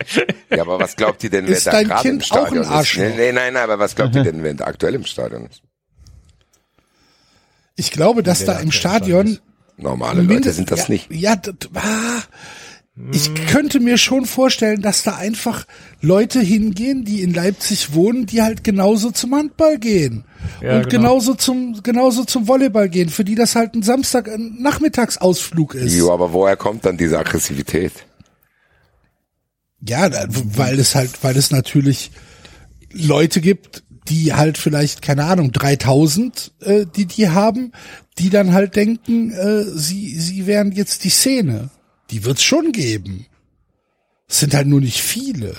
Ja, 0.50 0.62
aber 0.62 0.80
was 0.80 0.96
glaubt 0.96 1.22
ihr 1.22 1.30
denn, 1.30 1.46
wer 1.46 1.56
Ist 1.56 1.66
da 1.66 1.70
dein 1.70 1.86
gerade 1.86 2.08
im 2.08 2.18
Kind 2.18 2.32
auch 2.32 2.36
ein 2.38 2.46
Stadion 2.46 2.62
ist? 2.64 2.70
Arschloch? 2.70 3.02
Nee, 3.04 3.14
nee, 3.16 3.32
nein, 3.32 3.52
nein, 3.54 3.62
aber 3.62 3.78
was 3.78 3.94
glaubt 3.94 4.16
ihr 4.16 4.24
denn, 4.24 4.42
wer 4.42 4.52
da 4.54 4.64
aktuell 4.64 4.96
im 4.96 5.04
Stadion 5.06 5.46
ist? 5.46 5.62
Ich 7.76 7.92
glaube, 7.92 8.24
dass 8.24 8.44
da 8.44 8.58
im 8.58 8.72
Stadion 8.72 9.38
Normale 9.76 10.22
Leute 10.22 10.52
sind 10.52 10.70
das 10.70 10.88
ja, 10.88 10.94
nicht. 10.94 11.10
Ja, 11.10 11.36
d- 11.36 11.52
d- 11.52 11.68
ah, 11.74 12.22
ich 13.10 13.32
könnte 13.46 13.80
mir 13.80 13.96
schon 13.96 14.26
vorstellen, 14.26 14.82
dass 14.82 15.02
da 15.02 15.16
einfach 15.16 15.64
Leute 16.02 16.40
hingehen, 16.40 17.04
die 17.06 17.22
in 17.22 17.32
Leipzig 17.32 17.94
wohnen, 17.94 18.26
die 18.26 18.42
halt 18.42 18.64
genauso 18.64 19.10
zum 19.10 19.34
Handball 19.34 19.78
gehen 19.78 20.24
Ja, 20.60 20.76
und 20.76 20.90
genau. 20.90 21.08
genauso 21.08 21.34
zum 21.34 21.82
genauso 21.82 22.24
zum 22.24 22.48
Volleyball 22.48 22.90
gehen, 22.90 23.08
für 23.08 23.24
die 23.24 23.34
das 23.34 23.56
halt 23.56 23.74
ein 23.74 23.82
Samstag 23.82 24.28
ein 24.28 24.56
Nachmittagsausflug 24.60 25.74
ist. 25.74 25.94
Jo, 25.96 26.12
aber 26.12 26.34
woher 26.34 26.56
kommt 26.56 26.84
dann 26.84 26.98
diese 26.98 27.18
Aggressivität? 27.18 27.92
Ja, 29.80 30.10
weil 30.28 30.78
es 30.78 30.94
halt, 30.94 31.10
weil 31.22 31.36
es 31.38 31.50
natürlich 31.50 32.10
Leute 32.92 33.40
gibt, 33.40 33.84
die 34.08 34.34
halt 34.34 34.58
vielleicht 34.58 35.00
keine 35.00 35.24
Ahnung 35.24 35.50
3000, 35.50 36.52
äh, 36.60 36.84
die 36.94 37.06
die 37.06 37.30
haben, 37.30 37.72
die 38.18 38.28
dann 38.28 38.52
halt 38.52 38.76
denken, 38.76 39.30
äh, 39.32 39.64
sie 39.64 40.14
sie 40.18 40.46
wären 40.46 40.72
jetzt 40.72 41.04
die 41.04 41.10
Szene. 41.10 41.70
Die 42.12 42.24
wird's 42.24 42.42
schon 42.42 42.72
geben. 42.72 43.26
Es 44.28 44.40
sind 44.40 44.54
halt 44.54 44.66
nur 44.66 44.80
nicht 44.80 45.00
viele. 45.00 45.56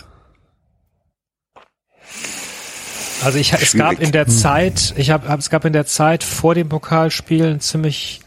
Also 3.23 3.40
ich, 3.40 3.53
es 3.53 3.73
gab 3.73 3.99
in 3.99 4.11
der 4.11 4.27
Zeit, 4.27 4.93
ich 4.98 5.09
habe, 5.09 5.30
hab, 5.30 5.40
es 5.40 5.49
gab 5.49 5.65
in 5.65 5.73
der 5.73 5.85
Zeit 5.85 6.23
vor 6.23 6.56
dem 6.56 6.69
Pokalspiel 6.69 7.45
ein 7.45 7.59
ziemlich 7.59 8.19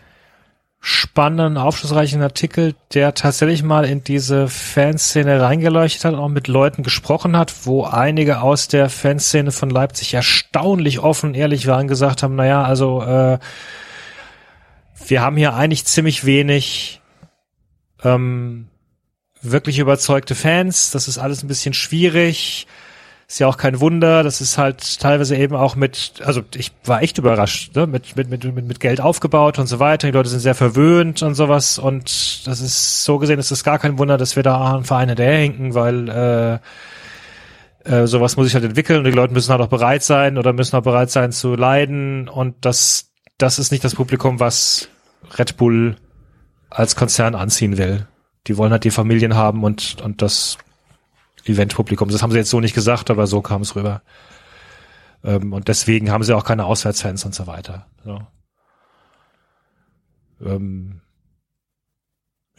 spannenden, 0.80 1.56
aufschlussreichen 1.56 2.22
Artikel, 2.22 2.74
der 2.94 3.14
tatsächlich 3.14 3.62
mal 3.62 3.84
in 3.84 4.04
diese 4.04 4.48
Fanszene 4.48 5.40
reingeleuchtet 5.40 6.04
hat 6.04 6.14
und 6.14 6.20
auch 6.20 6.28
mit 6.28 6.48
Leuten 6.48 6.82
gesprochen 6.82 7.36
hat, 7.36 7.66
wo 7.66 7.84
einige 7.84 8.40
aus 8.40 8.68
der 8.68 8.88
Fanszene 8.88 9.52
von 9.52 9.68
Leipzig 9.70 10.14
erstaunlich 10.14 11.00
offen, 11.00 11.34
ehrlich 11.34 11.66
waren, 11.66 11.88
gesagt 11.88 12.22
haben, 12.22 12.36
naja, 12.36 12.62
also 12.62 13.02
äh, 13.02 13.38
wir 15.06 15.20
haben 15.20 15.36
hier 15.36 15.54
eigentlich 15.54 15.84
ziemlich 15.84 16.24
wenig 16.24 17.00
ähm, 18.04 18.68
wirklich 19.42 19.78
überzeugte 19.78 20.34
Fans. 20.34 20.90
Das 20.90 21.08
ist 21.08 21.18
alles 21.18 21.42
ein 21.42 21.48
bisschen 21.48 21.74
schwierig. 21.74 22.66
Ist 23.28 23.40
ja 23.40 23.48
auch 23.48 23.56
kein 23.56 23.80
Wunder. 23.80 24.22
Das 24.22 24.40
ist 24.40 24.56
halt 24.56 25.00
teilweise 25.00 25.36
eben 25.36 25.56
auch 25.56 25.74
mit, 25.74 26.14
also 26.24 26.42
ich 26.54 26.70
war 26.84 27.02
echt 27.02 27.18
überrascht, 27.18 27.74
ne? 27.74 27.86
mit, 27.86 28.14
mit, 28.16 28.30
mit, 28.30 28.44
mit, 28.44 28.80
Geld 28.80 29.00
aufgebaut 29.00 29.58
und 29.58 29.66
so 29.66 29.80
weiter. 29.80 30.06
Die 30.06 30.12
Leute 30.12 30.28
sind 30.28 30.40
sehr 30.40 30.54
verwöhnt 30.54 31.22
und 31.22 31.34
sowas. 31.34 31.78
Und 31.78 32.46
das 32.46 32.60
ist 32.60 33.04
so 33.04 33.18
gesehen, 33.18 33.40
ist 33.40 33.50
es 33.50 33.64
gar 33.64 33.80
kein 33.80 33.98
Wunder, 33.98 34.16
dass 34.16 34.36
wir 34.36 34.44
da 34.44 34.58
an 34.58 34.84
Vereine 34.84 35.14
hinken, 35.16 35.74
weil 35.74 36.08
äh, 36.08 36.58
äh, 37.90 38.06
sowas 38.06 38.36
muss 38.36 38.46
sich 38.46 38.54
halt 38.54 38.64
entwickeln 38.64 38.98
und 38.98 39.04
die 39.04 39.10
Leute 39.10 39.32
müssen 39.32 39.50
halt 39.50 39.60
auch 39.60 39.68
bereit 39.68 40.02
sein 40.02 40.38
oder 40.38 40.52
müssen 40.52 40.76
auch 40.76 40.82
bereit 40.82 41.10
sein 41.10 41.32
zu 41.32 41.56
leiden. 41.56 42.28
Und 42.28 42.64
das, 42.64 43.10
das 43.38 43.58
ist 43.58 43.72
nicht 43.72 43.82
das 43.82 43.96
Publikum, 43.96 44.38
was 44.38 44.88
Red 45.36 45.56
Bull 45.56 45.96
als 46.76 46.94
Konzern 46.94 47.34
anziehen 47.34 47.78
will. 47.78 48.06
Die 48.46 48.58
wollen 48.58 48.70
halt 48.70 48.84
die 48.84 48.90
Familien 48.90 49.34
haben 49.34 49.64
und, 49.64 50.00
und 50.02 50.20
das 50.20 50.58
Eventpublikum. 51.46 52.10
Das 52.10 52.22
haben 52.22 52.30
sie 52.30 52.36
jetzt 52.36 52.50
so 52.50 52.60
nicht 52.60 52.74
gesagt, 52.74 53.10
aber 53.10 53.26
so 53.26 53.40
kam 53.40 53.62
es 53.62 53.74
rüber. 53.74 54.02
Ähm, 55.24 55.54
und 55.54 55.68
deswegen 55.68 56.10
haben 56.10 56.22
sie 56.22 56.36
auch 56.36 56.44
keine 56.44 56.66
Auswärtsfans 56.66 57.24
und 57.24 57.34
so 57.34 57.46
weiter. 57.46 57.86
So. 58.04 58.20
Ähm, 60.44 61.00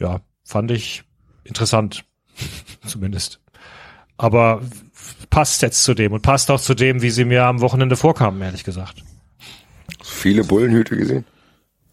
ja, 0.00 0.20
fand 0.42 0.72
ich 0.72 1.04
interessant, 1.44 2.04
zumindest. 2.86 3.40
Aber 4.16 4.62
passt 5.30 5.62
jetzt 5.62 5.84
zu 5.84 5.94
dem 5.94 6.12
und 6.12 6.22
passt 6.22 6.50
auch 6.50 6.60
zu 6.60 6.74
dem, 6.74 7.02
wie 7.02 7.10
sie 7.10 7.24
mir 7.24 7.44
am 7.44 7.60
Wochenende 7.60 7.94
vorkamen, 7.94 8.42
ehrlich 8.42 8.64
gesagt. 8.64 9.04
Viele 10.02 10.42
Bullenhüte 10.42 10.96
gesehen? 10.96 11.24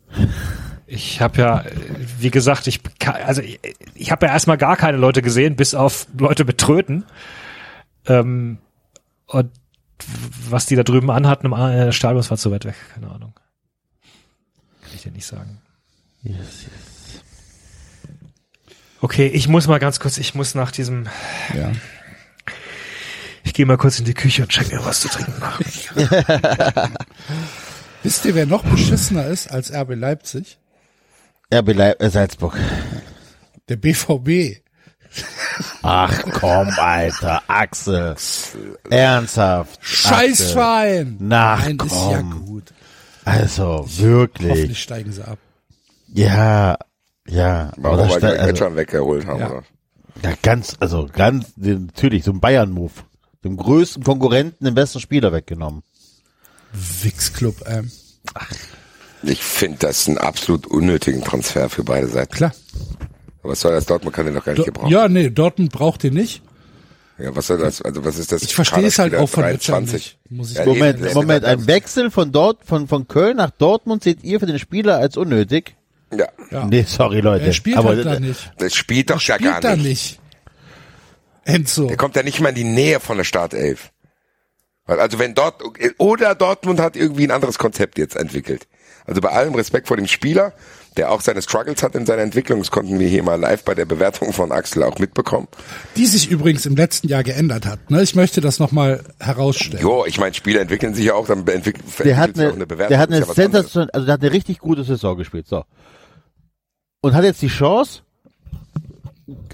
Ich 0.88 1.20
habe 1.20 1.42
ja, 1.42 1.66
wie 2.20 2.30
gesagt, 2.30 2.68
ich 2.68 2.80
also 3.26 3.42
ich, 3.42 3.60
ich 3.96 4.12
habe 4.12 4.28
ja 4.28 4.34
erstmal 4.34 4.58
gar 4.58 4.78
keine 4.78 4.98
Leute 4.98 5.22
gesehen, 5.22 5.56
bis 5.56 5.74
auf 5.74 6.08
Leute 6.18 6.46
mit 6.46 6.60
Tröten. 6.60 7.06
Ähm, 8.06 8.60
und 9.26 9.52
was 10.50 10.68
die 10.68 10.76
da 10.76 10.84
drüben 10.84 11.10
anhatten 11.10 11.48
im 11.48 11.54
äh, 11.54 11.92
Stadion, 11.92 12.18
das 12.18 12.30
war 12.30 12.38
zu 12.38 12.52
weit 12.52 12.66
weg, 12.66 12.76
keine 12.94 13.10
Ahnung. 13.10 13.34
Kann 14.84 14.92
ich 14.94 15.02
dir 15.02 15.12
nicht 15.12 15.26
sagen. 15.26 15.60
Yes, 16.22 16.36
yes. 16.38 17.22
Okay, 19.02 19.28
ich 19.28 19.48
muss 19.48 19.68
mal 19.68 19.80
ganz 19.80 20.00
kurz, 20.00 20.18
ich 20.18 20.36
muss 20.36 20.54
nach 20.56 20.72
diesem, 20.72 21.08
Ja. 21.56 21.72
ich 23.44 23.54
gehe 23.54 23.66
mal 23.66 23.78
kurz 23.78 24.00
in 24.00 24.06
die 24.06 24.14
Küche 24.14 24.44
und 24.44 24.50
check 24.50 24.72
mir 24.72 24.84
was 24.86 25.02
zu 25.02 25.08
trinken. 25.08 25.34
Wisst 28.04 28.26
ihr, 28.26 28.36
wer 28.36 28.46
noch 28.46 28.64
beschissener 28.64 29.26
ist 29.26 29.52
als 29.52 29.72
RB 29.74 29.96
Leipzig? 29.96 30.60
RB 31.54 31.74
Leip 31.74 32.02
äh, 32.02 32.10
Salzburg. 32.10 32.58
Der 33.70 33.76
BVB. 33.78 34.62
Ach 35.82 36.24
komm, 36.34 36.70
Alter, 36.78 37.42
Axel. 37.48 38.16
Ernsthaft. 38.90 39.80
Scheißverein. 39.82 41.18
Nach 41.20 41.64
Nein, 41.64 41.78
ist 41.86 42.12
ja 42.12 42.22
gut. 42.22 42.74
Also, 43.24 43.86
wirklich. 43.98 44.52
Hoffentlich 44.52 44.82
steigen 44.82 45.12
sie 45.12 45.26
ab. 45.26 45.40
Ja, 46.08 46.78
ja. 47.28 47.72
Warum 47.78 48.08
da 48.08 48.18
gleich 48.18 48.40
also, 48.40 48.76
weggeholt 48.76 49.26
haben. 49.26 49.40
Ja. 49.40 49.52
oder? 49.52 49.64
ja, 50.24 50.34
ganz, 50.42 50.76
also 50.80 51.10
ganz, 51.12 51.54
natürlich, 51.58 52.24
so 52.24 52.32
ein 52.32 52.40
Bayern-Move. 52.40 52.94
Dem 53.44 53.58
größten 53.58 54.04
Konkurrenten 54.04 54.66
den 54.66 54.74
besten 54.74 55.00
Spieler 55.00 55.32
weggenommen. 55.32 55.84
Wix-Club, 56.74 57.64
ähm. 57.68 57.92
Ich 59.28 59.42
finde 59.44 59.78
das 59.80 60.08
einen 60.08 60.18
absolut 60.18 60.68
unnötigen 60.68 61.24
Transfer 61.24 61.70
für 61.70 61.84
beide 61.84 62.08
Seiten. 62.08 62.34
Klar. 62.36 62.54
Aber 63.42 63.52
was 63.52 63.62
soll 63.62 63.72
das? 63.74 63.86
Dortmund 63.86 64.16
kann 64.16 64.26
den 64.26 64.36
doch 64.36 64.44
gar 64.46 64.52
nicht 64.54 64.60
Do 64.62 64.66
gebrauchen. 64.66 64.90
ja, 64.92 65.08
nee, 65.08 65.30
Dortmund 65.30 65.72
braucht 65.72 66.04
den 66.04 66.14
nicht. 66.14 66.42
Ja, 67.18 67.34
was 67.36 67.48
soll 67.48 67.58
das? 67.60 67.82
Also 67.82 68.04
was 68.04 68.18
ist 68.18 68.32
das? 68.32 68.42
Ich 68.44 68.54
verstehe 68.56 68.86
es 68.86 69.00
halt 69.00 69.16
auch 69.16 69.30
von 69.30 69.44
Ötchan 69.46 69.86
23. 69.86 69.94
nicht. 70.30 70.32
Muss 70.38 70.52
ich 70.52 70.58
Ja, 70.58 70.66
Moment, 70.66 71.00
eben, 71.00 71.14
Moment, 71.14 71.44
der- 71.44 71.52
ein 71.52 71.66
Wechsel 71.68 72.12
von 72.12 72.32
dort, 72.32 72.66
von, 72.66 72.88
von 72.88 73.08
Köln 73.08 73.38
nach 73.38 73.52
Dortmund 73.52 74.04
seht 74.04 74.24
ihr 74.24 74.40
für 74.40 74.46
den 74.48 74.60
Spieler 74.60 74.98
als 74.98 75.16
unnötig? 75.16 75.76
Ja, 76.12 76.28
Ja. 76.52 76.66
Nee, 76.66 76.84
sorry, 76.88 77.22
Leute. 77.22 77.46
Er 77.46 77.54
spielt 77.54 77.78
Aber, 77.78 77.90
halt 77.90 78.06
da 78.06 78.20
nicht. 78.20 78.52
das 78.58 78.76
spielt 78.76 79.10
doch 79.10 79.22
ja 79.22 79.36
Spielt 79.36 79.52
gar 79.52 79.62
da 79.62 79.76
nicht. 79.76 79.86
nicht. 79.86 80.20
Enzo. 81.46 81.88
Der 81.88 81.98
kommt 81.98 82.16
ja 82.16 82.24
nicht 82.24 82.40
mal 82.42 82.50
in 82.50 82.56
die 82.56 82.64
Nähe 82.64 83.00
von 83.00 83.18
der 83.18 83.24
Startelf. 83.24 83.92
Weil, 84.86 85.00
Also 85.00 85.18
wenn 85.20 85.34
dort 85.36 85.62
oder 85.98 86.36
Dortmund 86.36 86.80
hat 86.80 86.96
irgendwie 86.96 87.24
ein 87.26 87.32
anderes 87.32 87.58
Konzept 87.58 87.98
jetzt 87.98 88.16
entwickelt. 88.16 88.68
Also 89.06 89.22
bei 89.22 89.30
allem 89.30 89.54
Respekt 89.56 89.88
vor 89.88 89.98
dem 89.98 90.08
Spieler, 90.08 90.54
der 90.98 91.12
auch 91.12 91.22
seine 91.22 91.42
Struggles 91.42 91.84
hat 91.84 91.96
in 91.96 92.06
seiner 92.06 92.22
Entwicklung, 92.22 92.60
das 92.60 92.72
konnten 92.72 93.00
wir 93.00 93.08
hier 93.08 93.24
mal 93.24 93.40
live 93.40 93.64
bei 93.64 93.76
der 93.76 93.86
Bewertung 93.86 94.34
von 94.34 94.52
Axel 94.52 94.84
auch 94.84 94.98
mitbekommen. 94.98 95.48
Die 95.96 96.06
sich 96.06 96.30
übrigens 96.30 96.66
im 96.66 96.76
letzten 96.76 97.08
Jahr 97.08 97.24
geändert 97.24 97.66
hat. 97.66 97.92
Ne? 97.92 98.02
Ich 98.02 98.16
möchte 98.16 98.42
das 98.42 98.60
nochmal 98.60 99.04
herausstellen. 99.20 99.84
Jo, 99.84 100.06
ich 100.06 100.20
meine, 100.20 100.34
Spieler 100.34 100.62
entwickeln 100.62 100.94
sich 100.94 101.06
ja 101.06 101.14
auch, 101.14 101.28
dann 101.28 101.48
entwick 101.48 101.78
der 102.04 102.18
hat 102.18 102.30
entwickelt 102.30 102.36
sich 102.36 102.44
eine, 102.44 102.52
auch 102.52 102.56
eine 102.56 102.68
Bewertung. 102.68 102.90
der 102.90 103.00
hat 103.00 103.10
eine 103.10 103.20
ist 103.20 103.28
ja. 103.28 103.34
Sensation, 103.34 103.90
also 103.92 104.06
der 104.06 104.14
hat 104.14 104.22
eine 104.22 104.32
richtig 104.32 104.60
gute 104.60 104.84
Saison 104.84 105.18
gespielt, 105.18 105.48
so. 105.48 105.64
Und 107.02 107.14
hat 107.14 107.24
jetzt 107.24 107.42
die 107.42 107.50
Chance, 107.50 108.02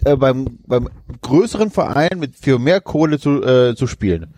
äh, 0.05 0.15
beim, 0.15 0.59
beim 0.67 0.89
größeren 1.21 1.71
Verein 1.71 2.19
mit 2.19 2.35
für 2.35 2.59
mehr 2.59 2.81
Kohle 2.81 3.19
zu, 3.19 3.43
äh, 3.43 3.75
zu 3.75 3.87
spielen. 3.87 4.33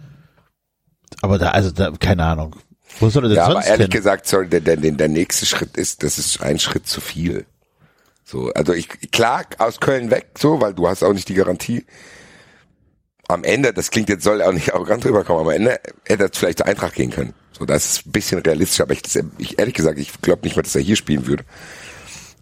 Aber 1.22 1.38
da, 1.38 1.50
also 1.52 1.72
da, 1.72 1.92
keine 1.92 2.24
Ahnung. 2.26 2.56
Wo 3.00 3.10
soll 3.10 3.26
er 3.26 3.30
denn 3.30 3.38
Ja, 3.38 3.46
aber 3.46 3.54
sonst 3.56 3.68
ehrlich 3.68 3.86
hin? 3.86 3.92
gesagt, 3.92 4.28
sorry, 4.28 4.48
der, 4.48 4.62
der, 4.62 4.78
der 4.78 5.08
nächste 5.08 5.46
Schritt 5.46 5.78
ist, 5.78 6.04
das 6.04 6.18
ist 6.18 6.42
ein 6.42 6.60
Schritt 6.60 6.88
zu 6.88 7.02
viel. 7.02 7.46
So, 8.26 8.52
also 8.54 8.74
ich, 8.74 8.88
klar, 9.12 9.46
aus 9.58 9.80
Köln 9.80 10.10
weg, 10.12 10.28
so, 10.38 10.62
weil 10.62 10.74
du 10.74 10.88
hast 10.88 11.04
auch 11.04 11.14
nicht 11.14 11.28
die 11.30 11.34
Garantie. 11.34 11.86
Am 13.28 13.44
Ende, 13.44 13.74
das 13.74 13.90
klingt 13.92 14.10
jetzt, 14.10 14.24
soll 14.24 14.42
auch 14.42 14.52
nicht 14.54 14.74
arrogant 14.74 15.06
rüberkommen, 15.06 15.42
aber 15.42 15.52
am 15.52 15.56
Ende 15.58 15.80
hätte 16.06 16.24
er 16.24 16.30
vielleicht 16.34 16.60
zur 16.60 16.68
Eintracht 16.68 16.96
gehen 16.96 17.10
können. 17.12 17.34
So, 17.52 17.66
das 17.66 17.86
ist 17.86 18.06
ein 18.08 18.12
bisschen 18.12 18.40
realistisch, 18.40 18.82
aber 18.82 18.94
ich, 18.94 19.02
ich 19.38 19.60
ehrlich 19.60 19.74
gesagt, 19.74 19.98
ich 20.00 20.22
glaube 20.22 20.44
nicht 20.44 20.56
mehr, 20.56 20.64
dass 20.64 20.76
er 20.76 20.82
hier 20.82 20.96
spielen 20.96 21.28
würde. 21.28 21.44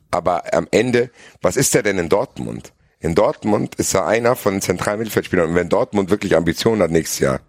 Aber 0.10 0.54
am 0.54 0.68
Ende, 0.72 1.10
was 1.42 1.56
ist 1.58 1.74
er 1.76 1.84
denn 1.84 1.98
in 1.98 2.10
Dortmund? 2.10 2.74
In 3.00 3.16
Dortmund 3.16 3.76
ist 3.76 3.94
er 3.94 4.06
einer 4.06 4.36
von 4.36 4.56
den 4.56 4.62
zentralen 4.62 5.00
Mittelfeldspielern. 5.00 5.50
Und 5.50 5.56
wenn 5.56 5.70
Dortmund 5.70 6.10
wirklich 6.10 6.36
Ambitionen 6.36 6.82
hat 6.82 6.92
nächstes 6.92 7.20
Jahr 7.20 7.40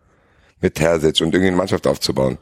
mit 0.61 0.77
Terzic 0.77 1.21
und 1.21 1.35
irgendwie 1.35 1.49
eine 1.49 1.57
Mannschaft 1.57 1.87
aufzubauen, 1.87 2.39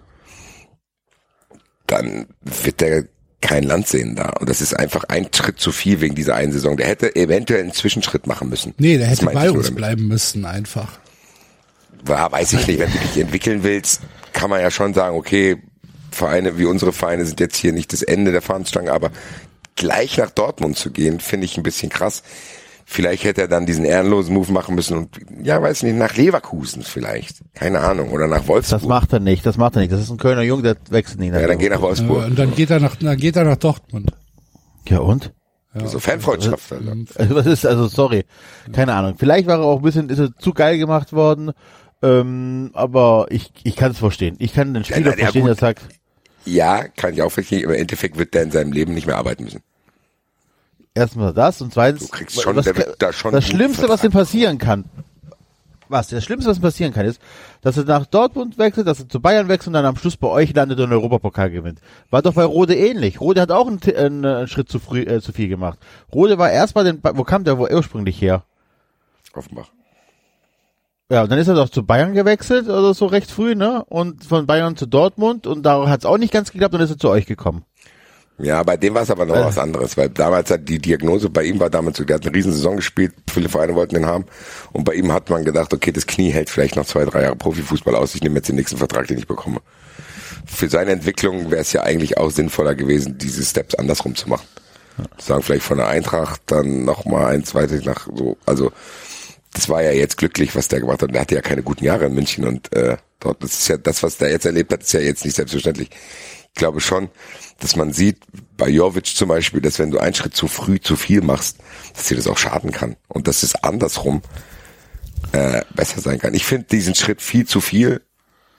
dann 1.91 2.27
wird 2.43 2.81
der 2.81 3.05
kein 3.41 3.63
Land 3.65 3.89
sehen 3.89 4.17
da. 4.17 4.31
Und 4.39 4.51
das 4.51 4.61
ist 4.61 4.75
einfach 4.75 5.05
ein 5.05 5.29
Schritt 5.35 5.59
zu 5.59 5.73
viel 5.73 6.01
wegen 6.01 6.15
dieser 6.15 6.35
einen 6.35 6.53
Saison. 6.53 6.77
Der 6.77 6.87
hätte 6.87 7.17
eventuell 7.17 7.63
einen 7.63 7.73
Zwischenschritt 7.73 8.27
machen 8.27 8.51
müssen. 8.51 8.75
Nee, 8.79 8.99
der 8.99 9.07
hätte 9.07 9.25
bei 9.27 9.51
uns 9.51 9.75
bleiben 9.75 10.09
müssen 10.09 10.45
einfach. 10.45 10.99
Ja, 12.07 12.31
weiß 12.31 12.53
ich 12.55 12.67
nicht, 12.67 12.79
wenn 12.79 12.93
du 12.93 12.99
dich 12.99 13.19
entwickeln 13.19 13.63
willst, 13.63 14.03
kann 14.33 14.51
man 14.51 14.61
ja 14.61 14.71
schon 14.71 14.95
sagen, 14.95 15.17
okay, 15.17 15.57
Vereine 16.11 16.59
wie 16.59 16.65
unsere 16.65 16.93
Vereine 16.93 17.25
sind 17.25 17.41
jetzt 17.41 17.57
hier 17.57 17.73
nicht 17.73 17.93
das 17.93 18.03
Ende 18.03 18.33
der 18.33 18.43
Fahnenstange, 18.43 18.93
aber 18.93 19.11
gleich 19.77 20.19
nach 20.19 20.31
Dortmund 20.31 20.77
zu 20.77 20.91
gehen, 20.91 21.21
finde 21.21 21.47
ich 21.47 21.57
ein 21.57 21.63
bisschen 21.63 21.89
krass. 21.89 22.23
Vielleicht 22.93 23.23
hätte 23.23 23.43
er 23.43 23.47
dann 23.49 23.67
diesen 23.67 23.85
ehrenlosen 23.85 24.35
Move 24.35 24.51
machen 24.51 24.75
müssen 24.75 24.97
und, 24.97 25.17
ja, 25.45 25.63
weiß 25.63 25.85
nicht, 25.85 25.95
nach 25.97 26.17
Leverkusen 26.17 26.83
vielleicht. 26.83 27.41
Keine 27.55 27.79
Ahnung. 27.79 28.11
Oder 28.11 28.27
nach 28.27 28.49
Wolfsburg. 28.49 28.81
Das 28.81 28.89
macht 28.89 29.13
er 29.13 29.21
nicht, 29.21 29.47
das 29.47 29.57
macht 29.57 29.77
er 29.77 29.83
nicht. 29.83 29.93
Das 29.93 30.01
ist 30.01 30.11
ein 30.11 30.17
Kölner 30.17 30.43
Junge, 30.43 30.63
der 30.65 30.77
wechselt 30.91 31.21
nicht. 31.21 31.33
nach 31.33 31.41
ja, 31.41 31.47
dann 31.47 31.59
geh 31.59 31.69
nach 31.69 31.77
Ja, 31.77 31.83
Wolfsburg. 31.83 32.25
und 32.27 32.37
dann 32.37 32.53
geht 32.53 32.69
er 32.71 32.81
nach, 32.81 32.97
dann 32.97 33.17
geht 33.17 33.37
er 33.37 33.45
nach 33.45 33.57
Dortmund. 33.59 34.11
Ja, 34.89 34.99
und? 34.99 35.33
so 35.85 36.01
Fanfreundschaft. 36.01 36.73
Alter. 36.73 36.97
Also, 37.15 37.35
was 37.37 37.47
ist, 37.47 37.65
also, 37.65 37.87
sorry. 37.87 38.25
Keine 38.73 38.93
Ahnung. 38.93 39.15
Vielleicht 39.17 39.47
war 39.47 39.59
er 39.61 39.65
auch 39.67 39.77
ein 39.77 39.83
bisschen, 39.83 40.09
ist 40.09 40.19
er 40.19 40.37
zu 40.37 40.53
geil 40.53 40.77
gemacht 40.77 41.13
worden. 41.13 41.53
Ähm, 42.03 42.71
aber 42.73 43.27
ich, 43.31 43.53
ich 43.63 43.77
kann 43.77 43.93
es 43.93 43.99
verstehen. 43.99 44.35
Ich 44.41 44.53
kann 44.53 44.75
den 44.75 44.83
Spieler 44.83 45.11
Ja, 45.13 45.17
ja, 45.17 45.17
verstehen, 45.19 45.43
gut. 45.43 45.51
der 45.51 45.55
sagt, 45.57 45.83
Ja, 46.45 46.89
kann 46.89 47.13
ich 47.15 47.23
auch 47.23 47.31
verstehen, 47.31 47.65
aber 47.67 47.75
im 47.77 47.83
Endeffekt 47.83 48.19
wird 48.19 48.35
der 48.35 48.43
in 48.43 48.51
seinem 48.51 48.73
Leben 48.73 48.95
nicht 48.95 49.07
mehr 49.07 49.17
arbeiten 49.17 49.45
müssen. 49.45 49.61
Erstmal 50.95 51.33
das 51.33 51.61
und 51.63 51.73
zweitens, 51.73 52.03
Du 52.07 52.09
kriegst 52.09 52.41
schon- 52.41 52.57
was, 52.57 52.71
da 52.99 53.13
schon 53.13 53.33
das 53.33 53.47
Schlimmste, 53.47 53.89
was 53.89 54.01
Vertrag 54.01 54.21
passieren 54.21 54.59
kann, 54.59 54.85
was, 55.89 56.09
das 56.09 56.23
Schlimmste, 56.25 56.51
was 56.51 56.61
passieren 56.61 56.93
kann, 56.93 57.05
ist, 57.07 57.21
dass 57.63 57.77
er 57.77 57.85
nach 57.85 58.07
Dortmund 58.07 58.59
wechselt, 58.59 58.87
dass 58.87 59.01
er 59.01 59.09
zu 59.09 59.21
Bayern 59.21 59.49
wechselt 59.49 59.69
und 59.69 59.73
dann 59.73 59.85
am 59.87 59.97
Schluss 59.97 60.17
bei 60.17 60.29
euch 60.29 60.55
landet 60.55 60.79
und 60.79 60.89
den 60.89 60.93
Europapokal 60.93 61.51
gewinnt. 61.51 61.81
War 62.11 62.23
doch 62.23 62.35
bei 62.35 62.45
Rode 62.45 62.77
ähnlich. 62.77 63.21
Rode 63.21 63.41
hat 63.41 63.51
auch 63.51 63.67
einen, 63.67 63.81
einen, 63.97 64.25
einen 64.25 64.47
Schritt 64.49 64.69
zu 64.69 64.79
früh, 64.79 65.03
äh, 65.03 65.21
zu 65.21 65.33
viel 65.33 65.49
gemacht. 65.49 65.81
Rode 66.15 66.39
war 66.39 66.51
erst 66.51 66.75
bei 66.75 66.85
den, 66.85 67.01
wo 67.03 67.25
kam 67.25 67.43
der 67.43 67.59
wo 67.59 67.67
ursprünglich 67.67 68.21
her? 68.23 68.45
Offenbach. 69.35 69.71
Ja, 71.11 71.25
und 71.25 71.33
dann 71.33 71.41
ist 71.41 71.49
er 71.49 71.57
doch 71.57 71.69
zu 71.69 71.83
Bayern 71.85 72.15
gewechselt, 72.15 72.69
oder 72.69 72.95
so 72.95 73.07
recht 73.07 73.29
früh, 73.33 73.57
ne? 73.57 73.85
Und 73.89 74.23
von 74.23 74.47
Bayern 74.47 74.77
zu 74.77 74.87
Dortmund 74.87 75.49
und 75.49 75.65
da 75.65 75.89
hat 75.89 76.01
es 76.01 76.07
auch 76.07 76.19
nicht 76.19 76.33
ganz 76.33 76.53
geklappt 76.53 76.73
und 76.77 76.81
ist 76.83 76.91
er 76.91 76.99
zu 76.99 77.09
euch 77.09 77.27
gekommen. 77.27 77.65
Ja, 78.43 78.63
bei 78.63 78.77
dem 78.77 78.95
war 78.95 79.03
es 79.03 79.11
aber 79.11 79.27
noch 79.27 79.37
Äh. 79.37 79.45
was 79.45 79.59
anderes, 79.59 79.97
weil 79.97 80.09
damals 80.09 80.51
hat 80.51 80.69
die 80.69 80.79
Diagnose 80.79 81.29
bei 81.29 81.45
ihm 81.45 81.61
war 81.61 81.71
damals 81.71 81.99
so, 81.99 82.05
der 82.05 82.17
hat 82.17 82.27
eine 82.27 82.35
riesen 82.35 82.53
Saison 82.53 82.77
gespielt, 82.77 83.13
viele 83.31 83.49
Vereine 83.49 83.75
wollten 83.75 83.95
den 83.95 84.07
haben 84.07 84.25
und 84.73 84.85
bei 84.85 84.95
ihm 84.95 85.13
hat 85.13 85.29
man 85.31 85.45
gedacht, 85.45 85.73
okay, 85.75 85.93
das 85.93 86.07
Knie 86.07 86.31
hält 86.31 86.49
vielleicht 86.51 86.77
noch 86.77 86.87
zwei, 86.87 87.05
drei 87.05 87.23
Jahre 87.23 87.37
Profifußball 87.37 87.95
aus, 87.95 88.15
ich 88.15 88.23
nehme 88.23 88.37
jetzt 88.37 88.49
den 88.49 88.57
nächsten 88.57 88.79
Vertrag, 88.79 89.07
den 89.09 89.19
ich 89.19 89.27
bekomme. 89.27 89.61
Für 90.47 90.69
seine 90.69 90.93
Entwicklung 90.93 91.51
wäre 91.51 91.61
es 91.61 91.73
ja 91.73 91.83
eigentlich 91.83 92.19
auch 92.19 92.31
sinnvoller 92.31 92.75
gewesen, 92.75 93.19
diese 93.19 93.43
Steps 93.45 93.75
andersrum 93.75 94.15
zu 94.15 94.29
machen. 94.29 94.47
Sagen 95.19 95.43
vielleicht 95.43 95.65
von 95.65 95.79
der 95.79 95.89
Eintracht 95.89 96.41
dann 96.47 96.85
noch 96.85 97.05
mal 97.05 97.27
ein 97.35 97.45
zweites 97.45 97.85
nach 97.85 98.09
so, 98.15 98.37
also 98.47 98.73
das 99.53 99.69
war 99.69 99.83
ja 99.83 99.91
jetzt 99.93 100.17
glücklich, 100.17 100.55
was 100.55 100.69
der 100.69 100.81
gemacht 100.81 101.03
hat. 101.03 101.13
Der 101.13 101.21
hatte 101.21 101.35
ja 101.35 101.41
keine 101.41 101.63
guten 101.63 101.85
Jahre 101.85 102.07
in 102.07 102.15
München 102.15 102.47
und 102.47 102.73
äh, 102.75 102.97
dort 103.19 103.43
das 103.43 103.53
ist 103.53 103.69
ja 103.69 103.77
das, 103.77 104.03
was 104.03 104.17
der 104.17 104.31
jetzt 104.31 104.47
erlebt 104.47 104.73
hat, 104.73 104.83
ist 104.83 104.93
ja 104.93 105.01
jetzt 105.01 105.25
nicht 105.25 105.35
selbstverständlich. 105.37 105.91
Ich 106.55 106.61
glaube 106.61 106.81
schon, 106.81 107.09
dass 107.61 107.77
man 107.77 107.93
sieht 107.93 108.19
bei 108.57 108.69
Jovic 108.69 109.07
zum 109.07 109.29
Beispiel, 109.29 109.61
dass 109.61 109.79
wenn 109.79 109.91
du 109.91 109.99
einen 109.99 110.15
Schritt 110.15 110.35
zu 110.35 110.49
früh 110.49 110.81
zu 110.81 110.97
viel 110.97 111.23
machst, 111.23 111.59
dass 111.95 112.09
dir 112.09 112.17
das 112.17 112.27
auch 112.27 112.39
schaden 112.39 112.73
kann 112.73 112.97
und 113.09 113.29
dass 113.29 113.43
es 113.43 113.55
andersrum 113.55 114.23
äh, 115.33 115.63
besser 115.75 116.01
sein 116.01 116.19
kann. 116.19 116.35
Ich 116.35 116.45
finde 116.45 116.67
diesen 116.67 116.95
Schritt 116.95 117.23
viel 117.23 117.47
zu 117.47 117.61
viel 117.61 118.03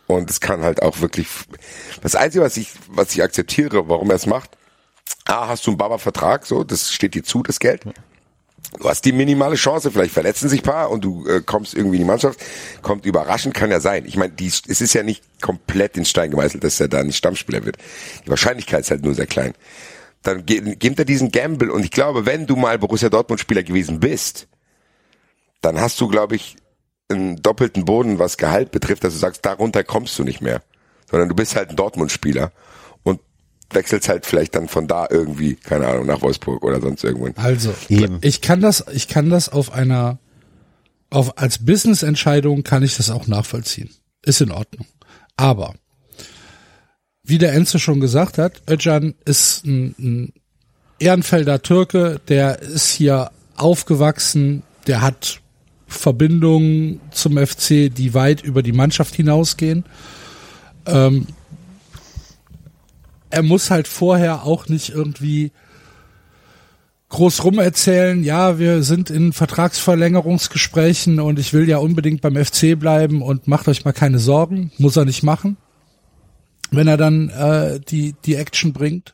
und 0.08 0.30
es 0.30 0.40
kann 0.40 0.64
halt 0.64 0.82
auch 0.82 1.02
wirklich. 1.02 1.28
Das 2.02 2.16
Einzige, 2.16 2.44
was 2.44 2.58
ich 2.58 2.72
was 2.90 3.14
ich 3.14 3.22
akzeptiere, 3.22 3.88
warum 3.90 4.10
er 4.10 4.16
es 4.16 4.26
macht, 4.26 4.58
A, 5.26 5.48
hast 5.48 5.66
du 5.68 5.72
einen 5.72 5.78
Baba-Vertrag, 5.78 6.46
so, 6.46 6.64
das 6.64 6.92
steht 6.92 7.16
dir 7.16 7.24
zu, 7.24 7.44
das 7.44 7.60
Geld. 7.60 7.84
Du 8.80 8.88
hast 8.88 9.04
die 9.04 9.12
minimale 9.12 9.56
Chance, 9.56 9.92
vielleicht 9.92 10.14
verletzen 10.14 10.48
sich 10.48 10.64
paar 10.64 10.92
und 10.92 11.04
du 11.04 11.28
äh, 11.28 11.42
kommst 11.42 11.74
irgendwie 11.74 11.98
in 11.98 12.04
die 12.04 12.08
Mannschaft. 12.08 12.40
Kommt 12.82 13.06
überraschend, 13.06 13.54
kann 13.54 13.70
ja 13.70 13.80
sein. 13.80 14.06
Ich 14.06 14.16
meine, 14.16 14.34
es 14.40 14.82
ist 14.82 14.94
ja 14.94 15.04
nicht 15.04 15.24
komplett 15.42 15.98
in 15.98 16.06
Stein 16.06 16.32
gemeißelt, 16.32 16.64
dass 16.64 16.80
er 16.80 16.88
da 16.88 17.04
nicht 17.04 17.18
Stammspieler 17.18 17.66
wird. 17.66 17.78
Die 18.26 18.30
Wahrscheinlichkeit 18.30 18.82
ist 18.82 18.92
halt 18.92 19.04
nur 19.04 19.14
sehr 19.14 19.28
klein. 19.28 19.54
Dann 20.24 20.46
ge 20.46 20.76
gibt 20.76 21.00
er 21.00 21.06
diesen 21.06 21.32
Gamble 21.32 21.72
und 21.72 21.84
ich 21.84 21.92
glaube, 21.92 22.26
wenn 22.26 22.48
du 22.48 22.56
mal 22.56 22.78
Borussia 22.80 23.10
Dortmund-Spieler 23.10 23.64
gewesen 23.64 24.00
bist, 24.00 24.48
dann 25.62 25.80
hast 25.80 26.00
du, 26.00 26.08
glaube 26.08 26.36
ich, 26.36 26.56
einen 27.10 27.42
doppelten 27.42 27.86
Boden, 27.86 28.20
was 28.20 28.38
Gehalt 28.38 28.72
betrifft, 28.72 29.04
dass 29.04 29.14
du 29.14 29.20
sagst, 29.20 29.46
darunter 29.46 29.84
kommst 29.84 30.18
du 30.18 30.24
nicht 30.24 30.42
mehr. 30.42 30.62
Sondern 31.10 31.28
du 31.28 31.36
bist 31.36 31.56
halt 31.56 31.72
ein 31.72 31.76
Dortmund-Spieler 31.76 32.46
und 32.46 32.52
wechselst 33.74 34.10
halt 34.10 34.26
vielleicht 34.26 34.56
dann 34.56 34.68
von 34.68 34.88
da 34.88 35.08
irgendwie, 35.10 35.56
keine 35.56 35.88
Ahnung, 35.88 36.06
nach 36.06 36.22
Wolfsburg 36.22 36.64
oder 36.64 36.82
sonst 36.82 37.04
irgendwo. 37.04 37.28
hin. 37.28 37.36
Also, 37.38 37.74
Eben. 37.90 38.20
ich 38.22 38.42
kann 38.42 38.62
das, 38.62 38.86
ich 38.94 39.08
kann 39.08 39.30
das 39.30 39.50
auf 39.50 39.72
einer, 39.72 40.20
auf, 41.10 41.38
als 41.38 41.66
Business-Entscheidung 41.66 42.64
kann 42.64 42.84
ich 42.84 42.98
das 42.98 43.10
auch 43.10 43.28
nachvollziehen. 43.28 43.90
Ist 44.24 44.42
in 44.42 44.52
Ordnung. 44.52 44.86
Aber, 45.38 45.76
wie 47.24 47.38
der 47.38 47.54
Enzo 47.54 47.78
schon 47.78 48.00
gesagt 48.00 48.38
hat, 48.38 48.62
Özcan 48.70 49.16
ist 49.26 49.66
ein, 49.66 49.96
ein 50.00 50.34
Ehrenfelder 51.00 51.62
Türke, 51.62 52.22
der 52.28 52.60
ist 52.62 52.92
hier 52.92 53.32
aufgewachsen, 53.56 54.64
der 54.88 55.02
hat 55.02 55.42
Verbindungen 55.88 57.02
zum 57.12 57.38
FC, 57.38 57.94
die 57.94 58.14
weit 58.14 58.42
über 58.44 58.64
die 58.64 58.72
Mannschaft 58.72 59.16
hinausgehen. 59.16 59.84
Ähm, 60.86 61.28
er 63.32 63.44
muss 63.44 63.72
halt 63.72 63.88
vorher 63.88 64.44
auch 64.44 64.68
nicht 64.68 64.90
irgendwie 64.90 65.52
groß 67.12 67.44
rumerzählen, 67.44 68.24
ja, 68.24 68.58
wir 68.58 68.84
sind 68.84 69.10
in 69.10 69.34
Vertragsverlängerungsgesprächen 69.34 71.20
und 71.20 71.40
ich 71.40 71.52
will 71.54 71.68
ja 71.68 71.78
unbedingt 71.78 72.22
beim 72.22 72.38
FC 72.38 72.80
bleiben 72.80 73.22
und 73.22 73.48
macht 73.48 73.68
euch 73.68 73.84
mal 73.84 73.92
keine 73.92 74.18
Sorgen, 74.18 74.72
muss 74.78 74.96
er 74.96 75.04
nicht 75.04 75.22
machen, 75.22 75.58
wenn 76.72 76.88
er 76.88 76.96
dann 76.96 77.30
äh, 77.30 77.82
die, 77.82 78.16
die 78.26 78.36
Action 78.36 78.72
bringt. 78.72 79.14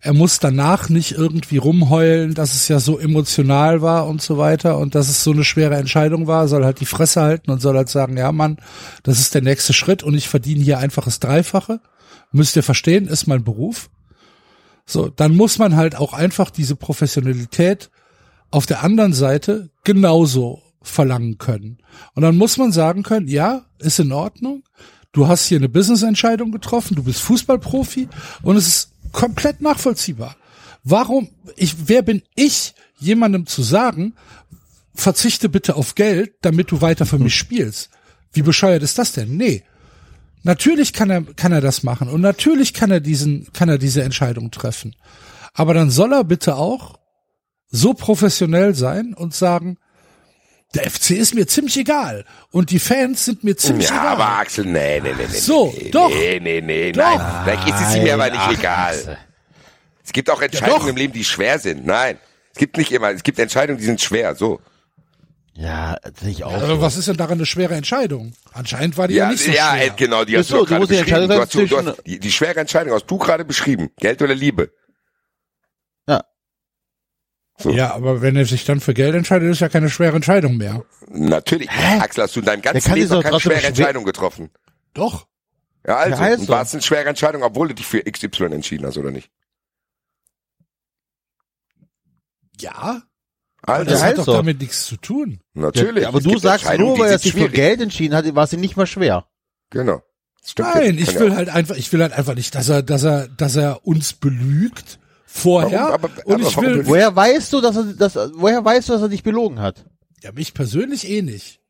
Er 0.00 0.12
muss 0.12 0.40
danach 0.40 0.90
nicht 0.90 1.12
irgendwie 1.12 1.56
rumheulen, 1.56 2.34
dass 2.34 2.54
es 2.54 2.68
ja 2.68 2.80
so 2.80 2.98
emotional 2.98 3.80
war 3.80 4.06
und 4.06 4.20
so 4.20 4.36
weiter 4.36 4.76
und 4.76 4.94
dass 4.94 5.08
es 5.08 5.24
so 5.24 5.32
eine 5.32 5.44
schwere 5.44 5.76
Entscheidung 5.76 6.26
war, 6.26 6.48
soll 6.48 6.64
halt 6.64 6.80
die 6.80 6.86
Fresse 6.86 7.22
halten 7.22 7.50
und 7.50 7.62
soll 7.62 7.76
halt 7.76 7.88
sagen, 7.88 8.18
ja 8.18 8.30
Mann, 8.30 8.58
das 9.02 9.20
ist 9.20 9.34
der 9.34 9.42
nächste 9.42 9.72
Schritt 9.72 10.02
und 10.02 10.14
ich 10.14 10.28
verdiene 10.28 10.62
hier 10.62 10.78
einfach 10.78 11.04
das 11.04 11.18
Dreifache. 11.18 11.80
Müsst 12.32 12.56
ihr 12.56 12.62
verstehen, 12.62 13.06
ist 13.06 13.26
mein 13.26 13.44
Beruf. 13.44 13.90
So, 14.86 15.08
dann 15.08 15.36
muss 15.36 15.58
man 15.58 15.76
halt 15.76 15.96
auch 15.96 16.12
einfach 16.12 16.50
diese 16.50 16.76
Professionalität 16.76 17.90
auf 18.50 18.66
der 18.66 18.82
anderen 18.82 19.12
Seite 19.12 19.70
genauso 19.84 20.62
verlangen 20.82 21.38
können. 21.38 21.78
Und 22.14 22.22
dann 22.22 22.36
muss 22.36 22.56
man 22.56 22.72
sagen 22.72 23.02
können, 23.02 23.28
ja, 23.28 23.66
ist 23.78 23.98
in 23.98 24.12
Ordnung. 24.12 24.62
Du 25.12 25.28
hast 25.28 25.46
hier 25.46 25.58
eine 25.58 25.68
Business-Entscheidung 25.68 26.52
getroffen, 26.52 26.94
du 26.94 27.02
bist 27.02 27.20
Fußballprofi 27.20 28.08
und 28.42 28.56
es 28.56 28.66
ist 28.66 28.92
komplett 29.12 29.60
nachvollziehbar. 29.60 30.36
Warum, 30.84 31.28
ich, 31.56 31.88
wer 31.88 32.02
bin 32.02 32.22
ich, 32.34 32.74
jemandem 32.98 33.46
zu 33.46 33.62
sagen, 33.62 34.14
verzichte 34.94 35.48
bitte 35.48 35.76
auf 35.76 35.94
Geld, 35.94 36.34
damit 36.42 36.70
du 36.70 36.80
weiter 36.80 37.06
für 37.06 37.18
mich 37.18 37.36
spielst? 37.36 37.90
Wie 38.32 38.42
bescheuert 38.42 38.82
ist 38.82 38.98
das 38.98 39.12
denn? 39.12 39.36
Nee. 39.36 39.64
Natürlich 40.48 40.94
kann 40.94 41.10
er, 41.10 41.22
kann 41.36 41.52
er 41.52 41.60
das 41.60 41.82
machen 41.82 42.08
und 42.08 42.22
natürlich 42.22 42.72
kann 42.72 42.90
er 42.90 43.00
diesen, 43.00 43.52
kann 43.52 43.68
er 43.68 43.76
diese 43.76 44.02
Entscheidung 44.02 44.50
treffen. 44.50 44.96
Aber 45.52 45.74
dann 45.74 45.90
soll 45.90 46.10
er 46.14 46.24
bitte 46.24 46.56
auch 46.56 46.98
so 47.68 47.92
professionell 47.92 48.74
sein 48.74 49.12
und 49.12 49.34
sagen, 49.34 49.76
der 50.74 50.90
FC 50.90 51.10
ist 51.10 51.34
mir 51.34 51.46
ziemlich 51.46 51.76
egal 51.76 52.24
und 52.50 52.70
die 52.70 52.78
Fans 52.78 53.26
sind 53.26 53.44
mir 53.44 53.58
ziemlich 53.58 53.90
Ja, 53.90 53.96
egal. 53.96 54.06
aber 54.06 54.38
Axel, 54.38 54.64
nee, 54.64 55.00
nee, 55.02 55.12
nee, 55.18 55.26
nee. 55.30 55.36
So, 55.38 55.70
nee, 55.78 55.90
doch. 55.90 56.08
Nee, 56.08 56.40
nee, 56.40 56.62
nee, 56.62 56.92
Doch. 56.92 57.02
nein. 57.02 57.42
Vielleicht 57.44 57.68
ist 57.68 57.80
es 57.86 57.96
ihm 57.96 58.08
aber 58.08 58.30
nicht 58.30 58.40
Ach, 58.40 58.58
egal. 58.58 58.94
Axel. 58.94 59.18
Es 60.02 60.12
gibt 60.14 60.30
auch 60.30 60.40
Entscheidungen 60.40 60.80
doch. 60.80 60.88
im 60.88 60.96
Leben, 60.96 61.12
die 61.12 61.24
schwer 61.24 61.58
sind. 61.58 61.84
Nein. 61.84 62.16
Es 62.54 62.58
gibt 62.58 62.78
nicht 62.78 62.90
immer, 62.90 63.10
es 63.10 63.22
gibt 63.22 63.38
Entscheidungen, 63.38 63.78
die 63.80 63.84
sind 63.84 64.00
schwer, 64.00 64.34
so. 64.34 64.60
Ja, 65.60 65.96
das 66.02 66.12
sehe 66.20 66.30
ich 66.30 66.44
auch. 66.44 66.52
Aber 66.52 66.66
so. 66.68 66.80
was 66.80 66.96
ist 66.96 67.08
denn 67.08 67.16
daran 67.16 67.38
eine 67.38 67.44
schwere 67.46 67.74
Entscheidung? 67.74 68.32
Anscheinend 68.52 68.96
war 68.96 69.08
die 69.08 69.14
ja, 69.14 69.24
Ja, 69.24 69.30
nicht 69.32 69.42
so 69.42 69.50
ja, 69.50 69.72
schwer. 69.74 69.86
äh, 69.86 69.90
genau, 69.96 70.24
die 70.24 70.38
hast 70.38 70.46
so, 70.48 70.58
du 70.58 70.62
du 70.62 70.68
gerade 70.68 70.86
beschrieben. 70.86 71.04
Du 71.04 71.10
Entscheidung 71.34 71.40
hast, 71.40 71.54
du, 71.54 71.76
hast, 71.94 72.06
die, 72.06 72.20
die 72.20 72.30
schwere 72.30 72.60
Entscheidung 72.60 72.94
hast 72.94 73.06
du 73.06 73.18
gerade 73.18 73.44
beschrieben. 73.44 73.90
Geld 73.98 74.22
oder 74.22 74.36
Liebe. 74.36 74.72
Ja. 76.06 76.22
So. 77.58 77.70
Ja, 77.72 77.92
aber 77.92 78.22
wenn 78.22 78.36
er 78.36 78.44
sich 78.46 78.64
dann 78.64 78.78
für 78.78 78.94
Geld 78.94 79.16
entscheidet, 79.16 79.50
ist 79.50 79.58
ja 79.58 79.68
keine 79.68 79.90
schwere 79.90 80.14
Entscheidung 80.14 80.58
mehr. 80.58 80.84
Natürlich. 81.08 81.68
Axel, 81.70 82.22
hast 82.22 82.36
du 82.36 82.40
in 82.40 82.46
deinem 82.46 82.62
ganzen 82.62 82.88
kann 82.88 82.96
Leben 82.96 83.10
noch 83.10 83.22
keine 83.24 83.40
schwere 83.40 83.58
schwer- 83.58 83.68
Entscheidung 83.68 84.04
getroffen. 84.04 84.50
Doch. 84.94 85.26
Ja, 85.84 85.96
also, 85.96 86.22
Ja, 86.22 86.28
also. 86.28 86.48
war 86.48 86.62
es 86.62 86.72
eine 86.72 86.82
schwere 86.82 87.08
Entscheidung, 87.08 87.42
obwohl 87.42 87.66
du 87.66 87.74
dich 87.74 87.86
für 87.86 88.00
XY 88.04 88.44
entschieden 88.44 88.86
hast, 88.86 88.96
oder 88.96 89.10
nicht? 89.10 89.28
Ja. 92.60 93.02
Also, 93.62 93.90
das 93.90 94.02
hat 94.02 94.14
doch 94.14 94.18
also. 94.20 94.32
damit 94.34 94.60
nichts 94.60 94.86
zu 94.86 94.96
tun. 94.96 95.40
natürlich. 95.54 96.04
Ja, 96.04 96.08
aber 96.08 96.20
du 96.20 96.38
sagst 96.38 96.66
nur, 96.78 96.98
weil 96.98 97.10
er 97.10 97.18
sich 97.18 97.32
für. 97.32 97.48
Geld 97.48 97.80
entschieden 97.80 98.14
hat, 98.14 98.32
war 98.34 98.44
es 98.44 98.52
ihm 98.52 98.60
nicht 98.60 98.76
mal 98.76 98.86
schwer. 98.86 99.26
Genau. 99.70 100.02
Nein, 100.56 100.96
ich 100.96 101.18
will 101.18 101.28
ja- 101.30 101.36
halt 101.36 101.48
einfach, 101.50 101.76
ich 101.76 101.92
will 101.92 102.00
halt 102.00 102.12
einfach 102.12 102.34
nicht, 102.34 102.54
dass 102.54 102.68
er, 102.68 102.82
dass 102.82 103.02
er, 103.02 103.28
dass 103.28 103.56
er 103.56 103.86
uns 103.86 104.14
belügt 104.14 104.98
vorher. 105.26 105.80
Warum? 105.80 105.92
Aber- 105.92 106.10
und 106.24 106.34
aber 106.36 106.42
ich 106.48 106.56
will? 106.56 106.86
Woher 106.86 107.14
weißt 107.14 107.52
du, 107.52 107.60
dass 107.60 107.76
er, 107.76 107.84
dass, 107.84 108.14
woher 108.34 108.64
weißt 108.64 108.88
du, 108.88 108.92
dass 108.94 109.02
er 109.02 109.08
dich 109.08 109.22
belogen 109.22 109.60
hat? 109.60 109.84
ja, 110.22 110.32
mich 110.32 110.52
persönlich 110.54 111.08
eh 111.08 111.22
nicht. 111.22 111.60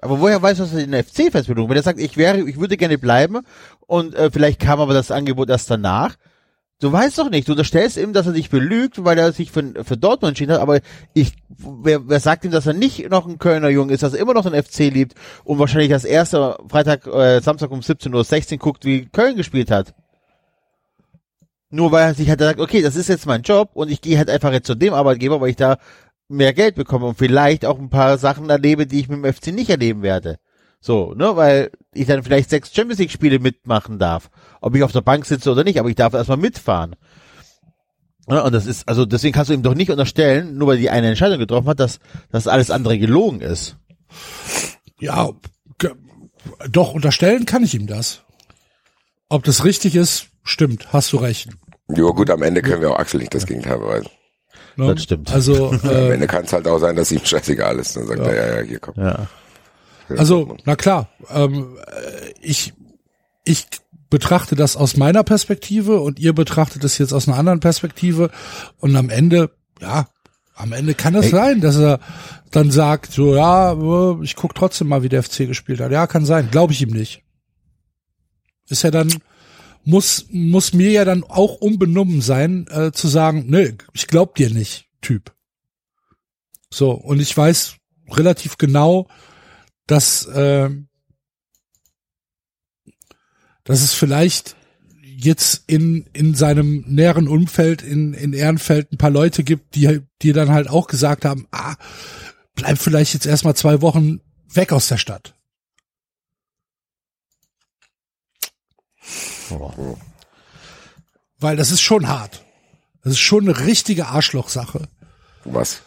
Aber 0.00 0.20
woher 0.20 0.40
weißt 0.40 0.60
du, 0.60 0.64
dass 0.64 0.74
er 0.74 0.86
den 0.86 0.94
FC 1.02 1.32
fest 1.32 1.48
belogen? 1.48 1.70
Wenn 1.70 1.76
er 1.76 1.82
sagt, 1.82 1.98
ich 1.98 2.16
wäre, 2.16 2.48
ich 2.48 2.60
würde 2.60 2.76
gerne 2.76 2.98
bleiben 2.98 3.40
und 3.80 4.14
äh, 4.14 4.30
vielleicht 4.30 4.60
kam 4.60 4.78
aber 4.80 4.94
das 4.94 5.10
Angebot 5.10 5.48
erst 5.48 5.70
danach. 5.70 6.16
Du 6.78 6.92
weißt 6.92 7.18
doch 7.18 7.30
nicht. 7.30 7.48
Du 7.48 7.52
unterstellst 7.52 7.96
ihm, 7.96 8.12
dass 8.12 8.26
er 8.26 8.34
dich 8.34 8.50
belügt, 8.50 9.02
weil 9.02 9.16
er 9.18 9.32
sich 9.32 9.50
für, 9.50 9.72
für 9.82 9.96
Dortmund 9.96 10.32
entschieden 10.32 10.52
hat. 10.52 10.60
Aber 10.60 10.80
ich, 11.14 11.32
wer, 11.48 12.06
wer 12.06 12.20
sagt 12.20 12.44
ihm, 12.44 12.50
dass 12.50 12.66
er 12.66 12.74
nicht 12.74 13.08
noch 13.10 13.26
ein 13.26 13.38
Kölner 13.38 13.70
Jung 13.70 13.88
ist, 13.88 14.02
dass 14.02 14.12
er 14.12 14.20
immer 14.20 14.34
noch 14.34 14.48
den 14.48 14.62
FC 14.62 14.92
liebt 14.92 15.14
und 15.44 15.58
wahrscheinlich 15.58 15.88
das 15.88 16.04
erste 16.04 16.58
Freitag, 16.68 17.06
äh, 17.06 17.40
Samstag 17.40 17.70
um 17.70 17.80
17.16 17.80 18.52
Uhr 18.52 18.58
guckt, 18.58 18.84
wie 18.84 19.06
Köln 19.06 19.36
gespielt 19.36 19.70
hat? 19.70 19.94
Nur 21.70 21.92
weil 21.92 22.08
er 22.08 22.14
sich 22.14 22.28
halt 22.28 22.40
sagt, 22.40 22.60
okay, 22.60 22.82
das 22.82 22.94
ist 22.94 23.08
jetzt 23.08 23.26
mein 23.26 23.42
Job 23.42 23.70
und 23.72 23.90
ich 23.90 24.02
gehe 24.02 24.18
halt 24.18 24.28
einfach 24.30 24.52
jetzt 24.52 24.66
zu 24.66 24.74
dem 24.74 24.92
Arbeitgeber, 24.92 25.40
weil 25.40 25.50
ich 25.50 25.56
da 25.56 25.78
mehr 26.28 26.52
Geld 26.52 26.74
bekomme 26.74 27.06
und 27.06 27.18
vielleicht 27.18 27.64
auch 27.64 27.78
ein 27.78 27.90
paar 27.90 28.18
Sachen 28.18 28.50
erlebe, 28.50 28.86
die 28.86 29.00
ich 29.00 29.08
mit 29.08 29.24
dem 29.24 29.32
FC 29.32 29.48
nicht 29.48 29.70
erleben 29.70 30.02
werde. 30.02 30.38
So, 30.80 31.14
ne, 31.14 31.36
weil 31.36 31.70
ich 31.92 32.06
dann 32.06 32.22
vielleicht 32.22 32.50
sechs 32.50 32.72
Champions 32.74 33.00
League 33.00 33.10
Spiele 33.10 33.38
mitmachen 33.38 33.98
darf. 33.98 34.30
Ob 34.60 34.74
ich 34.74 34.82
auf 34.82 34.92
der 34.92 35.00
Bank 35.00 35.26
sitze 35.26 35.50
oder 35.50 35.64
nicht, 35.64 35.80
aber 35.80 35.88
ich 35.88 35.96
darf 35.96 36.14
erstmal 36.14 36.38
mitfahren. 36.38 36.96
Ja, 38.28 38.40
und 38.40 38.52
das 38.52 38.66
ist, 38.66 38.88
also 38.88 39.06
deswegen 39.06 39.34
kannst 39.34 39.50
du 39.50 39.54
ihm 39.54 39.62
doch 39.62 39.74
nicht 39.74 39.90
unterstellen, 39.90 40.58
nur 40.58 40.68
weil 40.68 40.78
die 40.78 40.90
eine 40.90 41.08
Entscheidung 41.08 41.38
getroffen 41.38 41.68
hat, 41.68 41.80
dass, 41.80 42.00
dass 42.30 42.48
alles 42.48 42.70
andere 42.70 42.98
gelogen 42.98 43.40
ist. 43.40 43.76
Ja, 44.98 45.30
doch, 46.68 46.94
unterstellen 46.94 47.46
kann 47.46 47.62
ich 47.64 47.74
ihm 47.74 47.86
das. 47.86 48.22
Ob 49.28 49.44
das 49.44 49.64
richtig 49.64 49.94
ist, 49.94 50.28
stimmt, 50.42 50.92
hast 50.92 51.12
du 51.12 51.18
recht. 51.18 51.48
Ja 51.88 52.08
gut, 52.10 52.30
am 52.30 52.42
Ende 52.42 52.62
können 52.62 52.80
wir 52.80 52.90
auch 52.90 52.98
Axel 52.98 53.20
nicht 53.20 53.34
das 53.34 53.46
Gegenteil 53.46 53.78
beweisen. 53.78 54.08
Ne? 54.76 54.94
Das 54.94 55.02
stimmt. 55.02 55.32
Also, 55.32 55.70
Am 55.82 55.88
äh, 55.88 56.12
Ende 56.12 56.26
kann 56.26 56.44
es 56.44 56.52
halt 56.52 56.66
auch 56.68 56.78
sein, 56.78 56.96
dass 56.96 57.12
ihm 57.12 57.24
scheißegal 57.24 57.78
ist. 57.78 57.96
Dann 57.96 58.06
sagt 58.06 58.20
er, 58.20 58.34
ja, 58.34 58.56
ja, 58.56 58.62
hier 58.62 58.78
komm. 58.78 58.94
Ja. 58.96 59.26
Also, 60.08 60.56
na 60.64 60.76
klar, 60.76 61.08
ähm, 61.30 61.76
äh, 61.86 62.32
ich, 62.40 62.72
ich 63.44 63.66
betrachte 64.10 64.54
das 64.54 64.76
aus 64.76 64.96
meiner 64.96 65.24
Perspektive 65.24 66.00
und 66.00 66.18
ihr 66.18 66.32
betrachtet 66.32 66.84
es 66.84 66.98
jetzt 66.98 67.12
aus 67.12 67.28
einer 67.28 67.36
anderen 67.36 67.60
Perspektive 67.60 68.30
und 68.78 68.94
am 68.96 69.10
Ende, 69.10 69.50
ja, 69.80 70.08
am 70.54 70.72
Ende 70.72 70.94
kann 70.94 71.14
es 71.14 71.26
Ey. 71.26 71.30
sein, 71.30 71.60
dass 71.60 71.76
er 71.76 72.00
dann 72.50 72.70
sagt, 72.70 73.12
so 73.12 73.34
ja, 73.34 73.72
äh, 73.72 74.24
ich 74.24 74.36
guck 74.36 74.54
trotzdem 74.54 74.88
mal, 74.88 75.02
wie 75.02 75.08
der 75.08 75.22
FC 75.22 75.46
gespielt 75.46 75.80
hat. 75.80 75.92
Ja, 75.92 76.06
kann 76.06 76.24
sein, 76.24 76.50
glaube 76.50 76.72
ich 76.72 76.82
ihm 76.82 76.90
nicht. 76.90 77.22
Ist 78.68 78.82
ja 78.82 78.90
dann 78.90 79.12
muss 79.84 80.26
muss 80.30 80.72
mir 80.72 80.90
ja 80.90 81.04
dann 81.04 81.22
auch 81.22 81.56
unbenommen 81.56 82.20
sein 82.20 82.66
äh, 82.68 82.90
zu 82.90 83.06
sagen, 83.06 83.46
nee, 83.48 83.74
ich 83.92 84.08
glaub 84.08 84.34
dir 84.34 84.50
nicht, 84.50 84.86
Typ. 85.00 85.32
So 86.70 86.90
und 86.90 87.20
ich 87.20 87.36
weiß 87.36 87.76
relativ 88.10 88.58
genau, 88.58 89.06
dass 89.86 90.26
äh, 90.26 90.70
dass 93.64 93.82
es 93.82 93.94
vielleicht 93.94 94.56
jetzt 95.02 95.64
in 95.66 96.06
in 96.12 96.34
seinem 96.34 96.84
näheren 96.86 97.28
Umfeld 97.28 97.82
in 97.82 98.14
in 98.14 98.32
Ehrenfeld 98.32 98.92
ein 98.92 98.98
paar 98.98 99.10
Leute 99.10 99.44
gibt, 99.44 99.74
die 99.74 100.00
die 100.22 100.32
dann 100.32 100.50
halt 100.50 100.68
auch 100.68 100.86
gesagt 100.86 101.24
haben, 101.24 101.46
ah, 101.52 101.76
bleib 102.54 102.78
vielleicht 102.78 103.14
jetzt 103.14 103.26
erstmal 103.26 103.56
zwei 103.56 103.80
Wochen 103.82 104.20
weg 104.48 104.72
aus 104.72 104.88
der 104.88 104.98
Stadt. 104.98 105.34
Weil 111.38 111.56
das 111.56 111.70
ist 111.70 111.82
schon 111.82 112.08
hart. 112.08 112.42
Das 113.02 113.12
ist 113.12 113.20
schon 113.20 113.48
eine 113.48 113.66
richtige 113.66 114.06
Arschlochsache. 114.08 114.88
Was? 115.44 115.82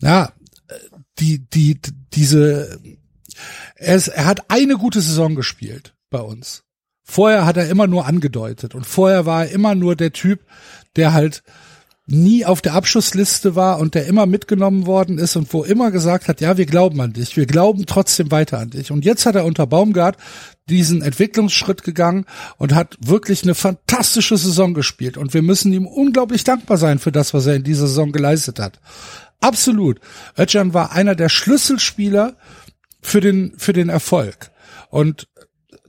Ja, 0.00 0.32
die, 1.18 1.38
die, 1.38 1.78
diese, 2.14 2.80
er, 3.76 3.96
ist, 3.96 4.08
er 4.08 4.26
hat 4.26 4.50
eine 4.50 4.76
gute 4.76 5.00
Saison 5.00 5.34
gespielt 5.34 5.94
bei 6.10 6.20
uns. 6.20 6.64
Vorher 7.02 7.44
hat 7.44 7.56
er 7.56 7.68
immer 7.68 7.86
nur 7.86 8.06
angedeutet 8.06 8.74
und 8.74 8.86
vorher 8.86 9.26
war 9.26 9.44
er 9.44 9.52
immer 9.52 9.74
nur 9.74 9.94
der 9.94 10.12
Typ, 10.12 10.40
der 10.96 11.12
halt 11.12 11.42
nie 12.06 12.44
auf 12.44 12.60
der 12.60 12.74
Abschussliste 12.74 13.56
war 13.56 13.78
und 13.78 13.94
der 13.94 14.06
immer 14.06 14.26
mitgenommen 14.26 14.86
worden 14.86 15.18
ist 15.18 15.36
und 15.36 15.52
wo 15.54 15.64
immer 15.64 15.90
gesagt 15.90 16.28
hat, 16.28 16.40
ja, 16.40 16.58
wir 16.58 16.66
glauben 16.66 17.00
an 17.00 17.14
dich, 17.14 17.36
wir 17.36 17.46
glauben 17.46 17.86
trotzdem 17.86 18.30
weiter 18.30 18.58
an 18.58 18.70
dich. 18.70 18.90
Und 18.90 19.04
jetzt 19.06 19.24
hat 19.24 19.36
er 19.36 19.46
unter 19.46 19.66
Baumgart 19.66 20.18
diesen 20.68 21.00
Entwicklungsschritt 21.00 21.82
gegangen 21.82 22.26
und 22.58 22.74
hat 22.74 22.96
wirklich 23.00 23.42
eine 23.42 23.54
fantastische 23.54 24.36
Saison 24.36 24.74
gespielt. 24.74 25.16
Und 25.16 25.32
wir 25.32 25.42
müssen 25.42 25.72
ihm 25.72 25.86
unglaublich 25.86 26.44
dankbar 26.44 26.76
sein 26.76 26.98
für 26.98 27.12
das, 27.12 27.32
was 27.32 27.46
er 27.46 27.56
in 27.56 27.64
dieser 27.64 27.86
Saison 27.86 28.12
geleistet 28.12 28.58
hat. 28.58 28.80
Absolut. 29.40 30.00
Özcan 30.38 30.74
war 30.74 30.92
einer 30.92 31.14
der 31.14 31.30
Schlüsselspieler 31.30 32.36
für 33.04 33.20
den, 33.20 33.52
für 33.58 33.74
den 33.74 33.90
Erfolg. 33.90 34.50
Und 34.88 35.28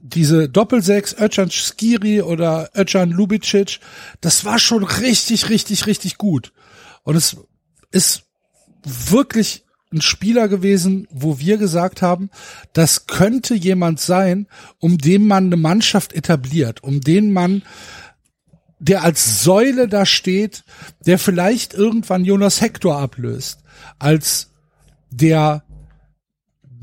diese 0.02 0.48
Doppelsechs, 0.48 1.16
Özcan 1.18 1.50
Skiri 1.50 2.20
oder 2.20 2.70
Özcan 2.76 3.10
Lubicic, 3.10 3.80
das 4.20 4.44
war 4.44 4.58
schon 4.58 4.84
richtig, 4.84 5.48
richtig, 5.48 5.86
richtig 5.86 6.18
gut. 6.18 6.52
Und 7.04 7.16
es 7.16 7.36
ist 7.90 8.24
wirklich 8.84 9.64
ein 9.92 10.02
Spieler 10.02 10.48
gewesen, 10.48 11.08
wo 11.10 11.38
wir 11.38 11.56
gesagt 11.56 12.02
haben, 12.02 12.28
das 12.74 13.06
könnte 13.06 13.54
jemand 13.54 13.98
sein, 13.98 14.46
um 14.78 14.98
den 14.98 15.26
man 15.26 15.46
eine 15.46 15.56
Mannschaft 15.56 16.12
etabliert, 16.12 16.82
um 16.84 17.00
den 17.00 17.32
man, 17.32 17.62
der 18.78 19.04
als 19.04 19.42
Säule 19.42 19.88
da 19.88 20.04
steht, 20.04 20.64
der 21.06 21.18
vielleicht 21.18 21.72
irgendwann 21.72 22.26
Jonas 22.26 22.60
Hector 22.60 22.98
ablöst, 22.98 23.60
als 23.98 24.50
der, 25.10 25.64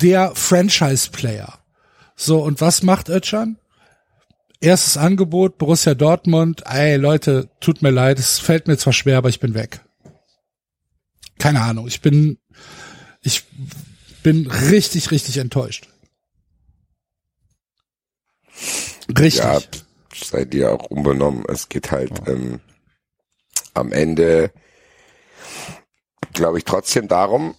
der 0.04 0.36
Franchise-Player. 0.36 1.60
So, 2.16 2.44
und 2.44 2.62
was 2.62 2.84
macht 2.84 3.10
Özcan? 3.10 3.58
Erstes 4.60 4.98
Angebot, 4.98 5.58
Borussia 5.58 5.94
Dortmund, 5.94 6.64
ey 6.66 6.96
Leute, 6.98 7.50
tut 7.60 7.82
mir 7.82 7.90
leid, 7.90 8.20
es 8.20 8.40
fällt 8.40 8.68
mir 8.68 8.78
zwar 8.78 8.94
schwer, 8.94 9.18
aber 9.18 9.30
ich 9.30 9.40
bin 9.40 9.56
weg. 9.56 9.82
Keine 11.40 11.62
Ahnung, 11.62 11.88
ich 11.88 12.02
bin, 12.02 12.38
ich 13.22 13.44
bin 14.22 14.48
richtig, 14.48 15.12
richtig 15.12 15.38
enttäuscht. 15.38 15.88
Richtig. 19.18 19.44
Ja, 19.44 19.60
seid 20.16 20.54
ihr 20.54 20.72
auch 20.72 20.86
unbenommen. 20.86 21.44
Es 21.50 21.68
geht 21.68 21.92
halt 21.92 22.28
ähm, 22.28 22.62
am 23.74 23.92
Ende, 23.92 24.52
glaube 26.32 26.60
ich, 26.60 26.64
trotzdem 26.64 27.10
darum, 27.10 27.56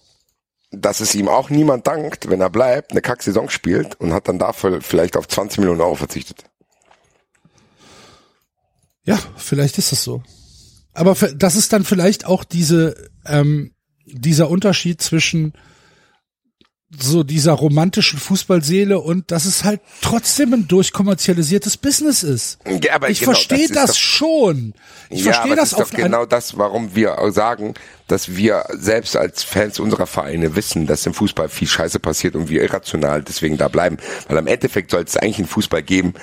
dass 0.77 0.99
es 0.99 1.15
ihm 1.15 1.27
auch 1.27 1.49
niemand 1.49 1.87
dankt, 1.87 2.29
wenn 2.29 2.41
er 2.41 2.49
bleibt, 2.49 2.91
eine 2.91 3.01
Kack-Saison 3.01 3.49
spielt 3.49 3.99
und 3.99 4.13
hat 4.13 4.27
dann 4.27 4.39
dafür 4.39 4.81
vielleicht 4.81 5.17
auf 5.17 5.27
20 5.27 5.59
Millionen 5.59 5.81
Euro 5.81 5.95
verzichtet. 5.95 6.43
Ja, 9.03 9.19
vielleicht 9.37 9.77
ist 9.77 9.91
das 9.91 10.03
so. 10.03 10.23
Aber 10.93 11.15
das 11.35 11.55
ist 11.55 11.73
dann 11.73 11.83
vielleicht 11.83 12.25
auch 12.25 12.43
diese, 12.43 13.09
ähm, 13.25 13.73
dieser 14.05 14.49
Unterschied 14.49 15.01
zwischen 15.01 15.53
so 16.99 17.23
dieser 17.23 17.53
romantischen 17.53 18.19
Fußballseele 18.19 18.99
und 18.99 19.31
dass 19.31 19.45
es 19.45 19.63
halt 19.63 19.81
trotzdem 20.01 20.53
ein 20.53 20.67
durchkommerzialisiertes 20.67 21.77
Business 21.77 22.23
ist. 22.23 22.59
Ja, 22.83 22.95
aber 22.95 23.09
Ich 23.09 23.19
genau, 23.19 23.31
verstehe 23.33 23.65
ist 23.65 23.75
das, 23.75 23.91
doch- 23.91 23.95
schon. 23.97 24.73
Ich 25.09 25.19
ja, 25.19 25.25
verstehe 25.33 25.51
aber 25.51 25.55
das 25.61 25.71
das 25.71 25.79
ist 25.79 25.93
doch 25.93 25.97
genau 25.97 26.25
das, 26.25 26.57
warum 26.57 26.95
wir 26.95 27.15
sagen, 27.31 27.73
dass 28.07 28.35
wir 28.35 28.65
selbst 28.73 29.15
als 29.15 29.43
Fans 29.43 29.79
unserer 29.79 30.07
Vereine 30.07 30.55
wissen, 30.55 30.87
dass 30.87 31.05
im 31.05 31.13
Fußball 31.13 31.49
viel 31.49 31.67
Scheiße 31.67 31.99
passiert 31.99 32.35
und 32.35 32.49
wir 32.49 32.61
irrational 32.63 33.21
deswegen 33.23 33.57
da 33.57 33.67
bleiben. 33.67 33.97
Weil 34.27 34.37
am 34.37 34.47
Endeffekt 34.47 34.91
soll 34.91 35.03
es 35.03 35.17
eigentlich 35.17 35.37
einen 35.39 35.47
Fußball 35.47 35.83
geben, 35.83 36.13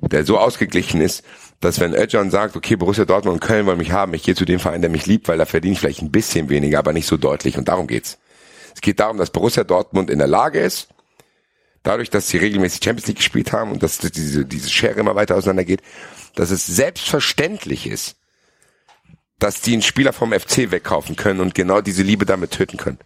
der 0.00 0.24
so 0.24 0.38
ausgeglichen 0.38 1.00
ist, 1.00 1.22
dass 1.60 1.78
wenn 1.78 1.94
Özcan 1.94 2.30
sagt, 2.32 2.56
okay, 2.56 2.74
Borussia 2.74 3.04
Dortmund 3.04 3.34
und 3.34 3.40
Köln 3.46 3.66
wollen 3.66 3.78
mich 3.78 3.92
haben, 3.92 4.14
ich 4.14 4.24
gehe 4.24 4.34
zu 4.34 4.44
dem 4.44 4.58
Verein, 4.58 4.80
der 4.80 4.90
mich 4.90 5.06
liebt, 5.06 5.28
weil 5.28 5.38
da 5.38 5.46
verdiene 5.46 5.74
ich 5.74 5.78
vielleicht 5.80 6.02
ein 6.02 6.10
bisschen 6.10 6.48
weniger, 6.48 6.80
aber 6.80 6.92
nicht 6.92 7.06
so 7.06 7.16
deutlich 7.16 7.56
und 7.56 7.68
darum 7.68 7.86
geht's. 7.86 8.18
Es 8.74 8.80
geht 8.80 9.00
darum, 9.00 9.18
dass 9.18 9.30
Borussia 9.30 9.64
Dortmund 9.64 10.10
in 10.10 10.18
der 10.18 10.28
Lage 10.28 10.60
ist, 10.60 10.88
dadurch, 11.82 12.10
dass 12.10 12.28
sie 12.28 12.38
regelmäßig 12.38 12.82
Champions 12.82 13.08
League 13.08 13.18
gespielt 13.18 13.52
haben 13.52 13.72
und 13.72 13.82
dass 13.82 13.98
diese, 13.98 14.44
diese 14.44 14.70
Schere 14.70 15.00
immer 15.00 15.14
weiter 15.14 15.36
auseinandergeht, 15.36 15.82
dass 16.34 16.50
es 16.50 16.66
selbstverständlich 16.66 17.86
ist, 17.86 18.16
dass 19.38 19.60
die 19.60 19.72
einen 19.72 19.82
Spieler 19.82 20.12
vom 20.12 20.32
FC 20.32 20.70
wegkaufen 20.70 21.16
können 21.16 21.40
und 21.40 21.54
genau 21.54 21.80
diese 21.80 22.02
Liebe 22.02 22.24
damit 22.24 22.52
töten 22.52 22.76
können. 22.76 22.98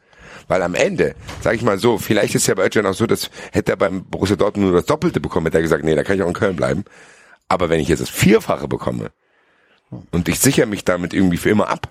Weil 0.49 0.63
am 0.63 0.75
Ende, 0.75 1.17
sage 1.41 1.57
ich 1.57 1.63
mal 1.63 1.79
so, 1.79 1.99
vielleicht 1.99 2.35
ist 2.35 2.47
ja 2.47 2.55
bei 2.55 2.67
Özcan 2.67 2.87
auch 2.87 2.95
so, 2.95 3.07
dass 3.07 3.31
hätte 3.53 3.73
er 3.73 3.77
beim 3.77 4.05
Borussia 4.05 4.37
Dortmund 4.37 4.69
nur 4.69 4.77
das 4.79 4.87
Doppelte 4.87 5.19
bekommen, 5.19 5.47
hätte 5.47 5.59
er 5.59 5.63
gesagt, 5.63 5.83
nee, 5.83 5.95
da 5.95 6.05
kann 6.05 6.17
ich 6.17 6.23
auch 6.23 6.29
in 6.29 6.35
Köln 6.35 6.57
bleiben. 6.57 6.85
Aber 7.49 7.69
wenn 7.69 7.81
ich 7.81 7.89
jetzt 7.89 8.01
das 8.01 8.11
Vierfache 8.11 8.69
bekomme 8.69 9.11
und 10.11 10.29
ich 10.29 10.39
sichere 10.39 10.67
mich 10.67 10.85
damit 10.85 11.15
irgendwie 11.15 11.37
für 11.37 11.51
immer 11.51 11.69
ab, 11.69 11.89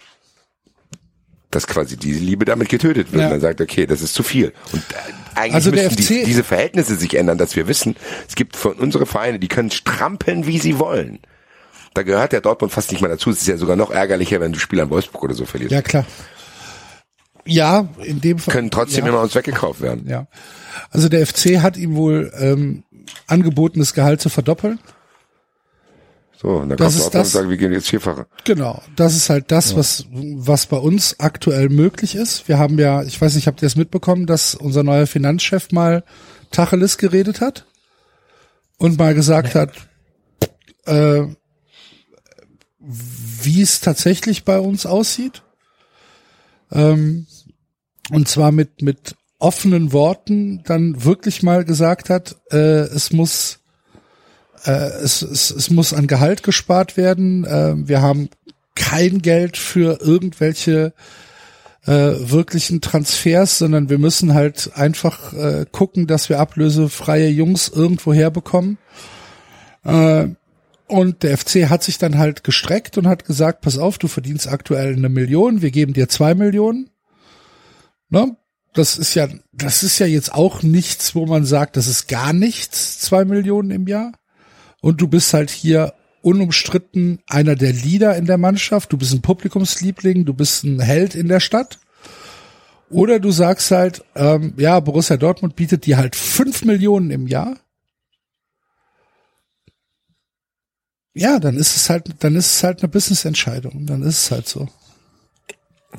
dass 1.55 1.67
quasi 1.67 1.95
diese 1.97 2.19
Liebe 2.19 2.45
damit 2.45 2.69
getötet 2.69 3.11
wird. 3.11 3.21
Ja. 3.21 3.27
Und 3.27 3.31
dann 3.31 3.41
sagt, 3.41 3.61
okay, 3.61 3.85
das 3.85 4.01
ist 4.01 4.13
zu 4.13 4.23
viel. 4.23 4.51
Und 4.73 4.83
äh, 4.91 4.95
eigentlich 5.35 5.53
Also 5.55 5.71
müssen 5.71 5.95
die, 5.95 6.23
diese 6.25 6.43
Verhältnisse 6.43 6.95
sich 6.95 7.15
ändern, 7.15 7.37
dass 7.37 7.55
wir 7.55 7.67
wissen, 7.67 7.95
es 8.27 8.35
gibt 8.35 8.55
von 8.57 8.73
unsere 8.73 9.05
Vereine, 9.05 9.39
die 9.39 9.47
können 9.47 9.71
strampeln, 9.71 10.45
wie 10.45 10.59
sie 10.59 10.79
wollen. 10.79 11.19
Da 11.93 12.03
gehört 12.03 12.33
der 12.33 12.41
Dortmund 12.41 12.73
fast 12.73 12.91
nicht 12.91 13.01
mehr 13.01 13.09
dazu. 13.09 13.29
Es 13.29 13.39
ist 13.39 13.47
ja 13.47 13.55
sogar 13.55 13.77
noch 13.77 13.89
ärgerlicher, 13.89 14.41
wenn 14.41 14.51
du 14.51 14.59
Spieler 14.59 14.83
in 14.83 14.89
Wolfsburg 14.89 15.23
oder 15.23 15.33
so 15.33 15.45
verlierst. 15.45 15.71
Ja, 15.71 15.81
klar. 15.81 16.05
Ja, 17.45 17.87
in 18.03 18.19
dem 18.19 18.39
Fall. 18.39 18.53
Können 18.53 18.71
trotzdem 18.71 19.05
ja. 19.05 19.11
immer 19.11 19.21
uns 19.21 19.33
weggekauft 19.33 19.79
werden. 19.79 20.05
Ja. 20.09 20.27
Also 20.89 21.07
der 21.07 21.25
FC 21.25 21.61
hat 21.61 21.77
ihm 21.77 21.95
wohl 21.95 22.33
ähm, 22.37 22.83
angeboten, 23.27 23.79
das 23.79 23.93
Gehalt 23.93 24.19
zu 24.19 24.29
verdoppeln. 24.29 24.79
So, 26.45 26.57
und 26.57 26.69
dann 26.69 26.77
Das 26.77 26.93
Dortmund 26.93 27.15
und 27.15 27.19
das- 27.21 27.31
sagt, 27.31 27.49
wir 27.49 27.57
gehen 27.57 27.73
jetzt 27.73 27.89
vierfache. 27.89 28.27
Genau, 28.43 28.79
das 28.95 29.15
ist 29.15 29.31
halt 29.31 29.49
das, 29.51 29.75
was, 29.75 30.05
was 30.11 30.67
bei 30.67 30.77
uns 30.77 31.19
aktuell 31.19 31.69
möglich 31.69 32.13
ist. 32.13 32.47
Wir 32.47 32.59
haben 32.59 32.77
ja, 32.77 33.01
ich 33.01 33.19
weiß 33.19 33.33
nicht, 33.33 33.47
habt 33.47 33.63
ihr 33.63 33.65
es 33.65 33.75
mitbekommen, 33.75 34.27
dass 34.27 34.53
unser 34.53 34.83
neuer 34.83 35.07
Finanzchef 35.07 35.71
mal 35.71 36.03
Tacheles 36.51 36.99
geredet 36.99 37.41
hat 37.41 37.65
und 38.77 38.99
mal 38.99 39.15
gesagt 39.15 39.55
hat, 39.55 39.71
äh, 40.85 41.23
wie 42.77 43.61
es 43.63 43.79
tatsächlich 43.79 44.43
bei 44.45 44.59
uns 44.59 44.85
aussieht. 44.85 45.41
Ähm, 46.71 47.25
und 48.11 48.27
zwar 48.27 48.51
mit, 48.51 48.83
mit 48.83 49.15
offenen 49.39 49.93
Worten 49.93 50.61
dann 50.63 51.03
wirklich 51.03 51.41
mal 51.41 51.65
gesagt 51.65 52.11
hat, 52.11 52.35
äh, 52.51 52.57
es 52.81 53.11
muss 53.11 53.61
äh, 54.65 54.71
es, 54.71 55.21
es, 55.21 55.51
es 55.51 55.69
muss 55.69 55.93
an 55.93 56.07
Gehalt 56.07 56.43
gespart 56.43 56.97
werden. 56.97 57.45
Äh, 57.45 57.87
wir 57.87 58.01
haben 58.01 58.29
kein 58.75 59.21
Geld 59.21 59.57
für 59.57 59.99
irgendwelche 60.01 60.93
äh, 61.85 61.91
wirklichen 61.91 62.81
Transfers, 62.81 63.59
sondern 63.59 63.89
wir 63.89 63.97
müssen 63.97 64.33
halt 64.33 64.71
einfach 64.75 65.33
äh, 65.33 65.65
gucken, 65.71 66.07
dass 66.07 66.29
wir 66.29 66.39
ablösefreie 66.39 67.29
Jungs 67.29 67.69
irgendwo 67.69 68.13
herbekommen. 68.13 68.77
Äh, 69.83 70.29
und 70.87 71.23
der 71.23 71.37
FC 71.37 71.69
hat 71.69 71.83
sich 71.83 71.97
dann 71.97 72.17
halt 72.17 72.43
gestreckt 72.43 72.97
und 72.97 73.07
hat 73.07 73.25
gesagt, 73.25 73.61
pass 73.61 73.77
auf, 73.77 73.97
du 73.97 74.07
verdienst 74.07 74.47
aktuell 74.47 74.93
eine 74.93 75.09
Million, 75.09 75.61
wir 75.61 75.71
geben 75.71 75.93
dir 75.93 76.09
zwei 76.09 76.35
Millionen. 76.35 76.89
Ne? 78.09 78.35
Das 78.73 78.97
ist 78.97 79.15
ja, 79.15 79.27
das 79.51 79.83
ist 79.83 79.99
ja 79.99 80.05
jetzt 80.05 80.33
auch 80.33 80.61
nichts, 80.61 81.15
wo 81.15 81.25
man 81.25 81.45
sagt, 81.45 81.77
das 81.77 81.87
ist 81.87 82.07
gar 82.07 82.33
nichts, 82.33 82.99
zwei 82.99 83.25
Millionen 83.25 83.71
im 83.71 83.87
Jahr. 83.87 84.11
Und 84.85 85.01
du 85.01 85.07
bist 85.07 85.33
halt 85.33 85.49
hier 85.49 85.95
unumstritten 86.21 87.17
einer 87.27 87.55
der 87.55 87.73
Leader 87.73 88.15
in 88.17 88.27
der 88.27 88.37
Mannschaft, 88.37 88.93
du 88.93 88.97
bist 88.97 89.13
ein 89.13 89.23
Publikumsliebling, 89.23 90.25
du 90.25 90.33
bist 90.35 90.63
ein 90.63 90.79
Held 90.79 91.15
in 91.15 91.27
der 91.27 91.39
Stadt. 91.39 91.79
Oder 92.91 93.19
du 93.19 93.31
sagst 93.31 93.71
halt, 93.71 94.05
ähm, 94.13 94.53
ja, 94.57 94.79
Borussia 94.79 95.17
Dortmund 95.17 95.55
bietet 95.55 95.87
dir 95.87 95.97
halt 95.97 96.15
fünf 96.15 96.63
Millionen 96.65 97.09
im 97.09 97.25
Jahr. 97.25 97.57
Ja, 101.15 101.39
dann 101.39 101.57
ist 101.57 101.75
es 101.75 101.89
halt, 101.89 102.13
dann 102.19 102.35
ist 102.35 102.53
es 102.57 102.63
halt 102.63 102.83
eine 102.83 102.89
Business-Entscheidung. 102.89 103.87
Dann 103.87 104.03
ist 104.03 104.25
es 104.25 104.29
halt 104.29 104.47
so. 104.47 104.69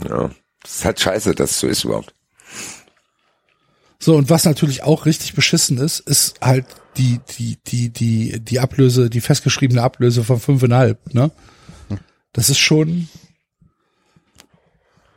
Ja. 0.09 0.31
Das 0.63 0.77
ist 0.77 0.85
halt 0.85 1.01
scheiße, 1.01 1.35
dass 1.35 1.51
es 1.51 1.59
so 1.59 1.67
ist 1.67 1.83
überhaupt. 1.83 2.15
So, 3.99 4.15
und 4.15 4.31
was 4.31 4.45
natürlich 4.45 4.85
auch 4.85 5.07
richtig 5.07 5.35
beschissen 5.35 5.79
ist, 5.79 5.99
ist 5.99 6.41
halt 6.41 6.67
die, 6.97 7.21
die, 7.39 7.59
die, 7.67 7.91
die, 7.91 8.41
die 8.41 8.61
Ablöse, 8.61 9.11
die 9.11 9.21
festgeschriebene 9.21 9.83
Ablöse 9.83 10.25
von 10.25 10.41
fünfeinhalb, 10.41 11.15
ne? 11.15 11.31
Das 12.33 12.51
ist 12.51 12.59
schon, 12.59 13.09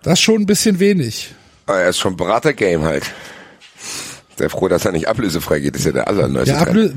das 0.04 0.14
ist 0.14 0.22
schon 0.22 0.42
ein 0.42 0.46
bisschen 0.46 0.80
wenig. 0.80 1.34
Aber 1.66 1.80
er 1.80 1.90
ist 1.90 2.00
schon 2.00 2.16
Berater-Game 2.16 2.84
halt. 2.84 3.04
Sehr 4.38 4.50
froh, 4.50 4.70
dass 4.70 4.86
er 4.86 4.94
nicht 4.94 5.10
ablösefrei 5.10 5.60
geht, 5.60 5.76
ist 5.76 5.86
ja 5.86 5.92
der 5.92 6.08
allerneueste 6.08 6.54
Der. 6.54 6.62
Ablö 6.62 6.92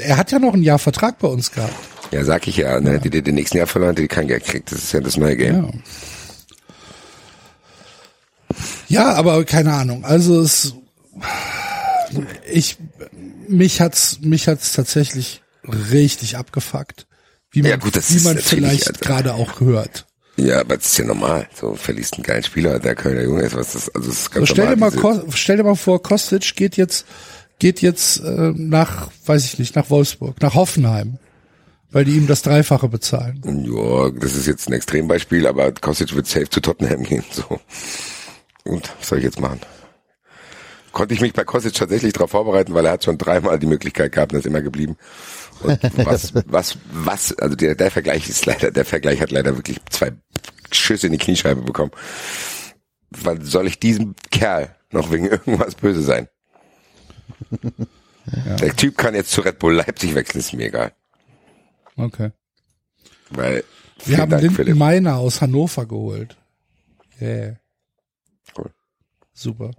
er 0.00 0.16
hat 0.16 0.32
ja 0.32 0.38
noch 0.38 0.54
ein 0.54 0.62
Jahr 0.62 0.78
Vertrag 0.78 1.18
bei 1.18 1.28
uns 1.28 1.52
gehabt. 1.52 1.74
Ja, 2.10 2.24
sag 2.24 2.46
ich 2.48 2.56
ja, 2.56 2.80
ne? 2.80 2.98
Die, 3.00 3.10
die 3.10 3.20
den 3.22 3.34
nächsten 3.34 3.58
Jahr 3.58 3.66
verloren, 3.66 3.94
die 3.94 4.08
kein 4.08 4.28
Geld 4.28 4.44
kriegt. 4.44 4.72
Das 4.72 4.78
ist 4.78 4.92
ja 4.92 5.00
das 5.00 5.18
neue 5.18 5.36
Game. 5.36 5.64
Ja. 5.64 5.70
Ja, 8.88 9.12
aber 9.14 9.44
keine 9.44 9.74
Ahnung. 9.74 10.04
Also 10.04 10.40
es, 10.40 10.74
ich, 12.50 12.78
mich 13.48 13.80
hat's, 13.80 14.20
mich 14.22 14.48
hat's 14.48 14.72
tatsächlich 14.72 15.42
richtig 15.92 16.36
abgefuckt. 16.36 17.06
Wie 17.50 17.62
man, 17.62 17.70
Ja, 17.72 17.76
gut, 17.76 17.96
das 17.96 18.14
wie 18.14 18.20
man 18.24 18.38
vielleicht 18.38 18.88
Alter. 18.88 19.00
gerade 19.00 19.34
auch 19.34 19.60
hört. 19.60 20.06
Ja, 20.36 20.60
aber 20.60 20.76
das 20.76 20.86
ist 20.86 20.98
ja 20.98 21.04
normal. 21.06 21.48
So 21.54 21.74
verliest 21.74 22.14
einen 22.14 22.22
geilen 22.22 22.42
Spieler, 22.42 22.78
der 22.78 22.94
Kölner 22.94 23.22
Junge 23.22 23.42
ist, 23.42 23.56
was 23.56 23.72
das, 23.72 23.88
also 23.94 24.08
das 24.08 24.20
ist 24.20 24.30
ganz 24.30 24.48
So, 24.48 24.54
stell 24.54 24.68
dir 24.68 24.76
mal, 24.76 24.90
normal. 24.90 25.24
Stell 25.30 25.56
dir 25.56 25.64
mal 25.64 25.76
vor, 25.76 26.02
Kostic 26.02 26.54
geht 26.56 26.76
jetzt, 26.76 27.06
geht 27.58 27.80
jetzt 27.80 28.20
äh, 28.20 28.52
nach, 28.54 29.10
weiß 29.24 29.44
ich 29.46 29.58
nicht, 29.58 29.74
nach 29.76 29.88
Wolfsburg, 29.88 30.42
nach 30.42 30.54
Hoffenheim, 30.54 31.18
weil 31.90 32.04
die 32.04 32.16
ihm 32.16 32.26
das 32.26 32.42
Dreifache 32.42 32.88
bezahlen. 32.88 33.40
Ja, 33.64 34.10
das 34.10 34.34
ist 34.36 34.46
jetzt 34.46 34.68
ein 34.68 34.74
Extrembeispiel, 34.74 35.46
aber 35.46 35.72
Kostic 35.72 36.14
wird 36.14 36.26
safe 36.26 36.50
zu 36.50 36.60
Tottenham 36.60 37.02
gehen. 37.04 37.24
So. 37.30 37.58
Und 38.64 38.92
was 38.98 39.08
soll 39.08 39.18
ich 39.18 39.24
jetzt 39.24 39.40
machen? 39.40 39.60
Konnte 40.96 41.12
ich 41.12 41.20
mich 41.20 41.34
bei 41.34 41.44
Kostic 41.44 41.74
tatsächlich 41.74 42.14
darauf 42.14 42.30
vorbereiten, 42.30 42.72
weil 42.72 42.86
er 42.86 42.92
hat 42.92 43.04
schon 43.04 43.18
dreimal 43.18 43.58
die 43.58 43.66
Möglichkeit 43.66 44.12
gehabt 44.12 44.32
und 44.32 44.38
ist 44.38 44.46
immer 44.46 44.62
geblieben. 44.62 44.96
Und 45.60 45.78
was, 46.06 46.32
was, 46.46 46.78
was, 46.90 47.38
also 47.38 47.54
der, 47.54 47.74
der 47.74 47.90
Vergleich 47.90 48.30
ist 48.30 48.46
leider, 48.46 48.70
der 48.70 48.86
Vergleich 48.86 49.20
hat 49.20 49.30
leider 49.30 49.54
wirklich 49.58 49.78
zwei 49.90 50.12
Schüsse 50.72 51.08
in 51.08 51.12
die 51.12 51.18
Kniescheibe 51.18 51.60
bekommen. 51.60 51.90
Wann 53.10 53.44
soll 53.44 53.66
ich 53.66 53.78
diesem 53.78 54.14
Kerl 54.30 54.74
noch 54.90 55.10
wegen 55.10 55.26
irgendwas 55.26 55.74
böse 55.74 56.00
sein? 56.00 56.28
Der 58.58 58.74
Typ 58.74 58.96
kann 58.96 59.14
jetzt 59.14 59.32
zu 59.32 59.42
Red 59.42 59.58
Bull 59.58 59.74
Leipzig 59.74 60.14
wechseln, 60.14 60.40
ist 60.40 60.54
mir 60.54 60.68
egal. 60.68 60.92
Okay. 61.96 62.30
Weil, 63.28 63.64
Wir 64.06 64.16
haben 64.16 64.30
Dank, 64.30 64.40
Linden 64.40 64.56
Philipp. 64.56 64.76
Meiner 64.76 65.16
aus 65.16 65.42
Hannover 65.42 65.84
geholt. 65.84 66.38
Yeah. 67.20 67.58
Cool. 68.56 68.70
Super. 69.34 69.72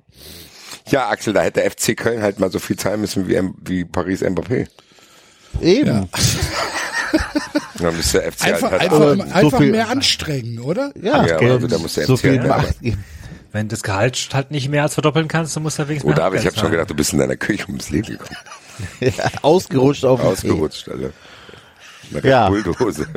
Ja, 0.89 1.09
Axel, 1.09 1.33
da 1.33 1.41
hätte 1.41 1.61
FC 1.69 1.95
Köln 1.97 2.21
halt 2.21 2.39
mal 2.39 2.51
so 2.51 2.59
viel 2.59 2.75
zahlen 2.77 3.01
müssen 3.01 3.27
wie, 3.27 3.35
M- 3.35 3.55
wie 3.65 3.83
Paris 3.85 4.21
Mbappé. 4.23 4.67
Eben. 5.61 5.87
Ja. 5.87 6.05
Dann 7.79 7.95
müsste 7.95 8.19
der 8.19 8.31
FC 8.31 8.45
Einfach, 8.45 8.71
halt, 8.71 8.81
halt 8.81 8.81
einfach, 8.81 8.95
aber 8.97 9.15
so 9.15 9.21
einfach 9.33 9.57
viel- 9.59 9.71
mehr 9.71 9.89
anstrengen, 9.89 10.59
oder? 10.59 10.91
Ja, 11.01 11.25
Ja, 11.25 11.37
Geld, 11.37 11.51
also 11.51 11.67
da 11.67 11.77
muss 11.77 11.93
der 11.93 12.05
so 12.05 12.13
MC 12.13 12.19
viel 12.19 12.39
halt 12.39 12.47
Macht 12.47 12.81
geben. 12.81 13.03
Wenn 13.51 13.67
das 13.69 13.81
Gehalt 13.83 14.29
halt 14.33 14.51
nicht 14.51 14.69
mehr 14.69 14.83
als 14.83 14.93
verdoppeln 14.95 15.27
kannst, 15.27 15.55
dann 15.55 15.63
musst 15.63 15.77
du 15.77 15.83
ja 15.83 15.89
wenigstens 15.89 16.11
Oh, 16.11 16.15
David, 16.15 16.41
ich 16.41 16.45
habe 16.47 16.57
schon 16.57 16.71
gedacht, 16.71 16.89
du 16.89 16.95
bist 16.95 17.13
in 17.13 17.19
deiner 17.19 17.37
Küche 17.37 17.65
ums 17.67 17.89
Leben 17.89 18.07
gekommen. 18.07 18.37
Ja, 18.99 19.11
ausgerutscht 19.41 20.05
auf 20.05 20.19
dem 20.21 20.29
Ausgerutscht, 20.29 20.87
Alter. 20.89 21.09
Eine 22.13 22.27
Ja. 22.29 22.47
Red 22.47 22.63
Bulldose. 22.63 23.07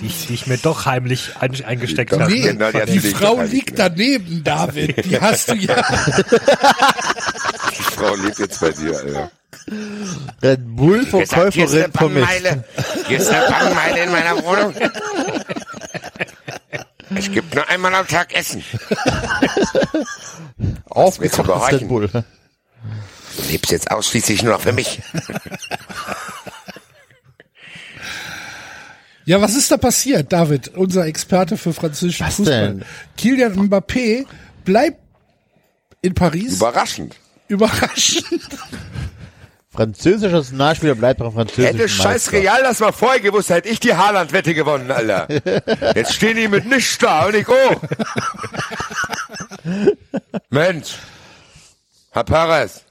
Die, 0.00 0.06
ich- 0.06 0.26
die 0.28 0.34
ich 0.34 0.46
mir 0.46 0.58
doch 0.58 0.86
heimlich 0.86 1.32
ein, 1.40 1.52
eingesteckt 1.64 2.12
habe. 2.12 2.30
Nee, 2.30 2.42
genau, 2.42 2.70
die 2.70 2.92
die 2.92 2.98
die 3.00 3.10
Frau 3.10 3.40
liegt 3.42 3.76
gehalten. 3.76 3.96
daneben, 3.96 4.44
David. 4.44 5.04
Die 5.04 5.20
hast 5.20 5.48
du 5.50 5.54
ja. 5.54 5.76
Die 7.76 7.82
Frau 7.82 8.14
lebt 8.14 8.38
jetzt 8.38 8.60
bei 8.60 8.70
dir, 8.70 8.96
Alter. 8.98 9.30
Red 10.42 10.60
Bull 10.76 11.06
Verkäuferin 11.06 11.92
vermisst. 11.92 12.28
Hier 13.06 13.18
ist 13.18 13.28
eine 13.30 13.46
Bannmeile 13.50 14.04
in 14.04 14.10
meiner 14.12 14.42
Wohnung. 14.44 14.74
Ich 17.16 17.32
gebe 17.32 17.54
nur 17.54 17.68
einmal 17.68 17.94
am 17.94 18.06
Tag 18.06 18.32
Essen. 18.34 18.62
Aufgekochtes 20.88 21.46
gehorchen? 21.46 21.78
Red 21.78 21.88
Bull. 21.88 22.10
Du 23.40 23.48
lebst 23.48 23.70
jetzt 23.70 23.90
ausschließlich 23.90 24.42
nur 24.42 24.54
noch 24.54 24.60
für 24.60 24.72
mich. 24.72 25.00
Ja, 29.24 29.40
was 29.40 29.54
ist 29.54 29.70
da 29.70 29.76
passiert, 29.76 30.32
David, 30.32 30.68
unser 30.68 31.06
Experte 31.06 31.56
für 31.56 31.72
französischen 31.72 32.26
Was 32.26 32.36
Fußball? 32.36 32.66
denn? 32.74 32.84
Kilian 33.16 33.54
Mbappé 33.54 34.26
bleibt 34.64 34.98
in 36.02 36.14
Paris. 36.14 36.56
Überraschend. 36.56 37.16
Überraschend. 37.46 38.24
Französischer 39.72 40.38
Nationalspieler 40.38 40.94
bleibt 40.96 41.20
beim 41.20 41.32
französischen 41.32 41.76
Hätte 41.76 41.88
scheiß. 41.88 42.32
Real 42.32 42.62
das 42.62 42.80
mal 42.80 42.92
vorher 42.92 43.20
gewusst, 43.20 43.50
hätte 43.50 43.68
ich 43.68 43.78
die 43.78 43.94
Haaland-Wette 43.94 44.52
gewonnen, 44.52 44.90
Alter. 44.90 45.28
Jetzt 45.94 46.14
stehen 46.14 46.36
die 46.36 46.48
mit 46.48 46.66
nichts 46.66 46.98
da 46.98 47.26
und 47.26 47.36
ich, 47.36 47.46
oh. 47.48 47.80
Mensch. 50.50 50.96
Herr 52.10 52.24
Perez, 52.24 52.82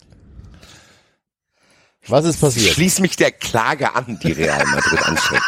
Was 2.10 2.26
ist 2.26 2.42
passiert? 2.42 2.74
schließ 2.74 3.00
mich 3.00 3.16
der 3.16 3.32
Klage 3.32 3.96
an, 3.96 4.20
die 4.22 4.32
Real 4.32 4.66
Madrid 4.66 5.02
anstrengt. 5.04 5.44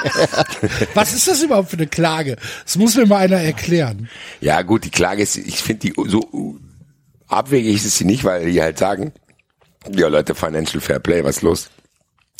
Was 0.93 1.13
ist 1.13 1.27
das 1.27 1.41
überhaupt 1.41 1.69
für 1.71 1.77
eine 1.77 1.87
Klage? 1.87 2.37
Das 2.63 2.77
muss 2.77 2.95
mir 2.95 3.05
mal 3.05 3.17
einer 3.17 3.37
erklären. 3.41 4.09
Ja 4.39 4.61
gut, 4.61 4.85
die 4.85 4.91
Klage 4.91 5.23
ist, 5.23 5.37
ich 5.37 5.57
finde 5.61 5.87
die 5.87 5.93
so 6.07 6.57
abwegig 7.27 7.75
ist 7.83 7.97
sie 7.97 8.05
nicht, 8.05 8.23
weil 8.23 8.51
die 8.51 8.61
halt 8.61 8.77
sagen, 8.77 9.11
ja 9.95 10.07
Leute, 10.07 10.35
Financial 10.35 10.81
Fair 10.81 10.99
Play, 10.99 11.23
was 11.23 11.37
ist 11.37 11.41
los? 11.41 11.69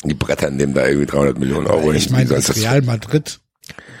Die 0.04 0.14
brettern 0.14 0.58
dem 0.58 0.74
da 0.74 0.86
irgendwie 0.86 1.06
300 1.06 1.38
Millionen 1.38 1.66
Euro 1.66 1.92
Ich 1.92 2.04
hin. 2.04 2.12
meine, 2.12 2.24
Wie 2.24 2.28
soll 2.28 2.42
dass 2.42 2.56
Real 2.56 2.82
Madrid 2.82 3.40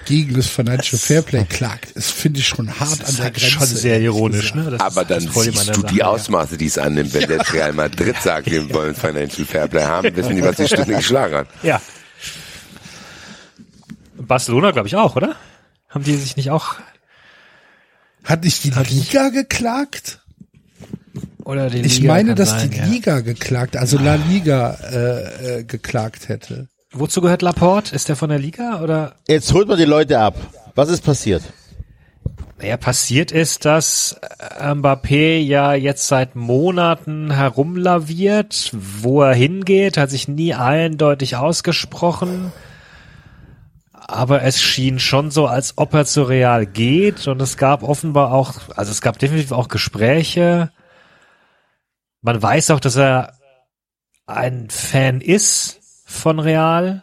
gegen 0.04 0.34
das 0.34 0.46
Financial 0.48 0.98
Fairplay 0.98 1.44
klagt, 1.44 1.94
das 1.96 2.10
finde 2.10 2.40
ich 2.40 2.48
schon 2.48 2.68
hart 2.80 3.00
Das 3.00 3.08
an 3.10 3.16
der 3.16 3.24
halt 3.26 3.34
Grenze. 3.34 3.50
schon 3.50 3.66
sehr 3.66 4.00
ironisch, 4.00 4.54
ne? 4.54 4.70
Das 4.70 4.80
Aber 4.80 5.04
dann 5.04 5.20
siehst 5.20 5.36
du 5.36 5.52
Sache, 5.52 5.84
die 5.90 5.96
ja. 5.98 6.06
Ausmaße, 6.06 6.56
die 6.56 6.66
es 6.66 6.78
annimmt, 6.78 7.14
wenn 7.14 7.28
der 7.28 7.40
Real 7.52 7.72
Madrid 7.72 8.16
sagt, 8.22 8.50
wir 8.50 8.72
wollen 8.74 8.94
Financial 8.94 9.46
Fairplay 9.46 9.84
haben, 9.84 10.14
wissen 10.16 10.34
die, 10.36 10.42
was 10.42 10.56
die 10.56 10.66
Stunde 10.66 10.94
geschlagen 10.96 11.34
hat. 11.36 11.48
Ja. 11.62 11.80
Barcelona, 14.18 14.70
glaube 14.70 14.88
ich, 14.88 14.96
auch, 14.96 15.16
oder? 15.16 15.36
Haben 15.88 16.04
die 16.04 16.16
sich 16.16 16.36
nicht 16.36 16.50
auch, 16.50 16.76
Hat 18.24 18.44
nicht 18.44 18.64
die 18.64 18.70
Liga 18.70 19.28
geklagt? 19.28 20.20
oder 21.44 21.68
die 21.70 21.80
Ich 21.80 21.98
Liga 21.98 22.12
meine, 22.12 22.28
kann 22.30 22.36
dass 22.36 22.50
sein, 22.50 22.70
die 22.70 22.76
ja. 22.78 22.84
Liga 22.86 23.20
geklagt, 23.20 23.76
also 23.76 23.98
La 23.98 24.14
Liga 24.14 24.74
äh, 24.92 25.58
äh, 25.58 25.64
geklagt 25.64 26.28
hätte. 26.28 26.68
Wozu 26.92 27.20
gehört 27.22 27.42
Laporte? 27.42 27.94
Ist 27.94 28.08
der 28.08 28.16
von 28.16 28.28
der 28.28 28.38
Liga 28.38 28.82
oder? 28.82 29.14
Jetzt 29.26 29.52
holt 29.52 29.66
man 29.66 29.78
die 29.78 29.84
Leute 29.84 30.18
ab. 30.18 30.36
Was 30.74 30.90
ist 30.90 31.02
passiert? 31.02 31.42
Naja, 32.58 32.76
passiert 32.76 33.32
ist, 33.32 33.64
dass 33.64 34.20
äh, 34.38 34.72
Mbappé 34.72 35.38
ja 35.38 35.74
jetzt 35.74 36.06
seit 36.06 36.36
Monaten 36.36 37.32
herumlaviert, 37.32 38.70
wo 38.72 39.22
er 39.22 39.34
hingeht, 39.34 39.96
hat 39.96 40.10
sich 40.10 40.28
nie 40.28 40.54
eindeutig 40.54 41.36
ausgesprochen. 41.36 42.52
Aber 43.92 44.42
es 44.42 44.60
schien 44.60 45.00
schon 45.00 45.30
so, 45.30 45.46
als 45.46 45.74
ob 45.76 45.94
er 45.94 46.04
zu 46.04 46.22
Real 46.22 46.66
geht 46.66 47.26
und 47.26 47.42
es 47.42 47.56
gab 47.56 47.82
offenbar 47.82 48.32
auch, 48.32 48.54
also 48.76 48.92
es 48.92 49.00
gab 49.00 49.18
definitiv 49.18 49.52
auch 49.52 49.68
Gespräche. 49.68 50.70
Man 52.20 52.40
weiß 52.40 52.70
auch, 52.70 52.80
dass 52.80 52.96
er 52.96 53.32
ein 54.26 54.70
Fan 54.70 55.20
ist 55.20 55.81
von 56.12 56.38
Real, 56.38 57.02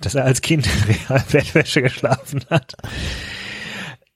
dass 0.00 0.14
er 0.14 0.24
als 0.24 0.40
Kind 0.40 0.66
in 0.66 0.94
Real 0.94 1.24
Bettwäsche 1.30 1.82
geschlafen 1.82 2.44
hat. 2.50 2.74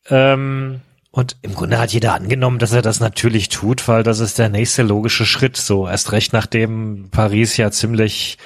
Ähm, 0.08 0.80
und 1.10 1.36
im 1.42 1.54
Grunde 1.54 1.78
hat 1.78 1.92
jeder 1.92 2.14
angenommen, 2.14 2.58
dass 2.58 2.72
er 2.72 2.82
das 2.82 3.00
natürlich 3.00 3.48
tut, 3.48 3.86
weil 3.88 4.02
das 4.02 4.18
ist 4.18 4.38
der 4.38 4.48
nächste 4.48 4.82
logische 4.82 5.24
Schritt. 5.24 5.56
So 5.56 5.88
erst 5.88 6.12
recht, 6.12 6.32
nachdem 6.32 7.08
Paris 7.10 7.56
ja 7.56 7.70
ziemlich 7.70 8.38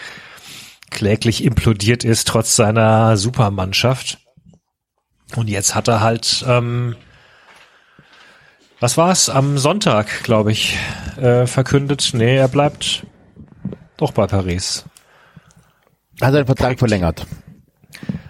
kläglich 0.91 1.45
implodiert 1.45 2.05
ist, 2.05 2.29
trotz 2.29 2.57
seiner 2.57 3.17
Supermannschaft. 3.17 4.19
Und 5.37 5.49
jetzt 5.49 5.75
hat 5.75 5.89
er 5.89 6.01
halt, 6.01 6.45
ähm, 6.47 6.97
was 8.81 8.97
war's? 8.97 9.29
Am 9.29 9.59
Sonntag, 9.59 10.23
glaube 10.23 10.53
ich, 10.53 10.77
äh, 11.17 11.47
verkündet, 11.47 12.11
nee, 12.15 12.37
er 12.37 12.49
bleibt, 12.49 13.05
Doch 14.01 14.13
bei 14.13 14.27
Paris. 14.27 14.87
Hat 16.21 16.33
seinen 16.33 16.47
Vertrag 16.47 16.79
verlängert. 16.79 17.27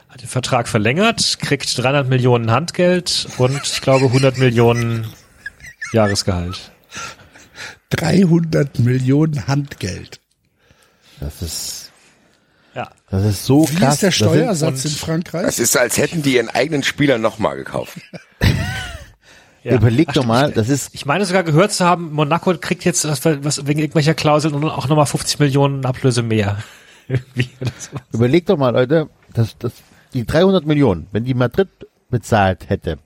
Hat 0.08 0.20
den 0.22 0.28
Vertrag 0.28 0.68
verlängert, 0.68 1.38
kriegt 1.40 1.76
300 1.76 2.08
Millionen 2.08 2.50
Handgeld 2.50 3.28
und 3.38 3.60
ich 3.64 3.80
glaube 3.80 4.06
100 4.06 4.38
Millionen 4.38 5.06
Jahresgehalt. 5.92 6.70
300 7.90 8.78
Millionen 8.78 9.46
Handgeld. 9.48 10.20
Das 11.18 11.42
ist, 11.42 11.90
Ja. 12.74 12.90
das 13.10 13.24
ist 13.24 13.44
so 13.44 13.68
Wie 13.68 13.74
krass. 13.76 13.94
ist 13.94 14.02
der 14.02 14.08
Das 14.10 14.16
Steuersatz 14.16 14.84
in 14.84 14.90
Es 14.92 14.96
Frankreich? 14.98 15.58
ist, 15.58 15.76
als 15.76 15.98
hätten 15.98 16.22
die 16.22 16.36
ihren 16.36 16.48
eigenen 16.48 16.82
Spieler 16.82 17.18
nochmal 17.18 17.56
gekauft. 17.56 17.98
ja. 19.64 19.74
Überleg 19.74 20.08
Ach, 20.10 20.14
doch 20.14 20.24
mal, 20.24 20.52
das 20.52 20.68
ist, 20.68 20.90
Ich 20.94 21.04
meine 21.06 21.24
sogar 21.26 21.42
gehört 21.42 21.72
zu 21.72 21.84
haben, 21.84 22.12
Monaco 22.12 22.56
kriegt 22.56 22.84
jetzt 22.84 23.06
was, 23.06 23.24
was 23.24 23.66
wegen 23.66 23.80
irgendwelcher 23.80 24.14
Klauseln 24.14 24.54
und 24.54 24.64
auch 24.64 24.88
nochmal 24.88 25.06
50 25.06 25.40
Millionen 25.40 25.84
Ablöse 25.84 26.22
mehr. 26.22 26.62
Wie 27.34 27.48
so. 27.78 27.96
überleg 28.12 28.46
doch 28.46 28.56
mal, 28.56 28.70
Leute, 28.70 29.08
das, 29.34 29.56
das, 29.58 29.72
die 30.14 30.24
300 30.26 30.64
Millionen, 30.66 31.06
wenn 31.12 31.24
die 31.24 31.34
Madrid 31.34 31.68
bezahlt 32.10 32.68
hätte, 32.68 32.98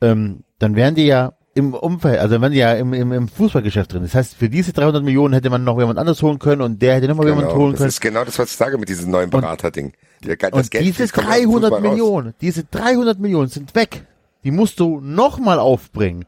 ähm, 0.00 0.40
dann 0.58 0.76
wären 0.76 0.94
die 0.94 1.06
ja 1.06 1.32
im 1.54 1.74
Umfeld, 1.74 2.18
also 2.20 2.40
wären 2.40 2.52
die 2.52 2.58
ja 2.58 2.72
im, 2.74 2.92
im, 2.92 3.12
im 3.12 3.28
Fußballgeschäft 3.28 3.92
drin. 3.92 4.02
Das 4.02 4.14
heißt, 4.14 4.36
für 4.36 4.48
diese 4.48 4.72
300 4.72 5.02
Millionen 5.02 5.34
hätte 5.34 5.50
man 5.50 5.64
noch 5.64 5.78
jemand 5.78 5.98
anderes 5.98 6.22
holen 6.22 6.38
können 6.38 6.62
und 6.62 6.80
der 6.80 6.94
hätte 6.96 7.08
nochmal 7.08 7.26
jemand 7.26 7.48
Genau. 7.48 7.58
holen 7.60 7.72
Das 7.72 7.78
können. 7.78 7.88
ist 7.88 8.00
genau 8.00 8.24
das, 8.24 8.38
was 8.38 8.50
ich 8.50 8.56
sage 8.56 8.78
mit 8.78 8.88
diesem 8.88 9.10
neuen 9.10 9.30
Berater-Ding. 9.30 9.92
Der- 10.24 10.36
Das 10.36 10.52
Und 10.52 10.70
Geld 10.70 10.84
diese 10.84 10.94
fließt 10.96 11.12
komplett 11.14 11.34
aus 11.34 11.40
dem 11.42 11.50
300 11.50 11.70
Fußball 11.70 11.80
raus. 11.88 11.90
Millionen, 11.96 12.34
diese 12.40 12.64
300 12.64 13.18
Millionen 13.18 13.48
sind 13.48 13.74
weg. 13.74 14.04
Die 14.44 14.50
musst 14.52 14.78
du 14.80 15.00
nochmal 15.00 15.58
aufbringen. 15.58 16.24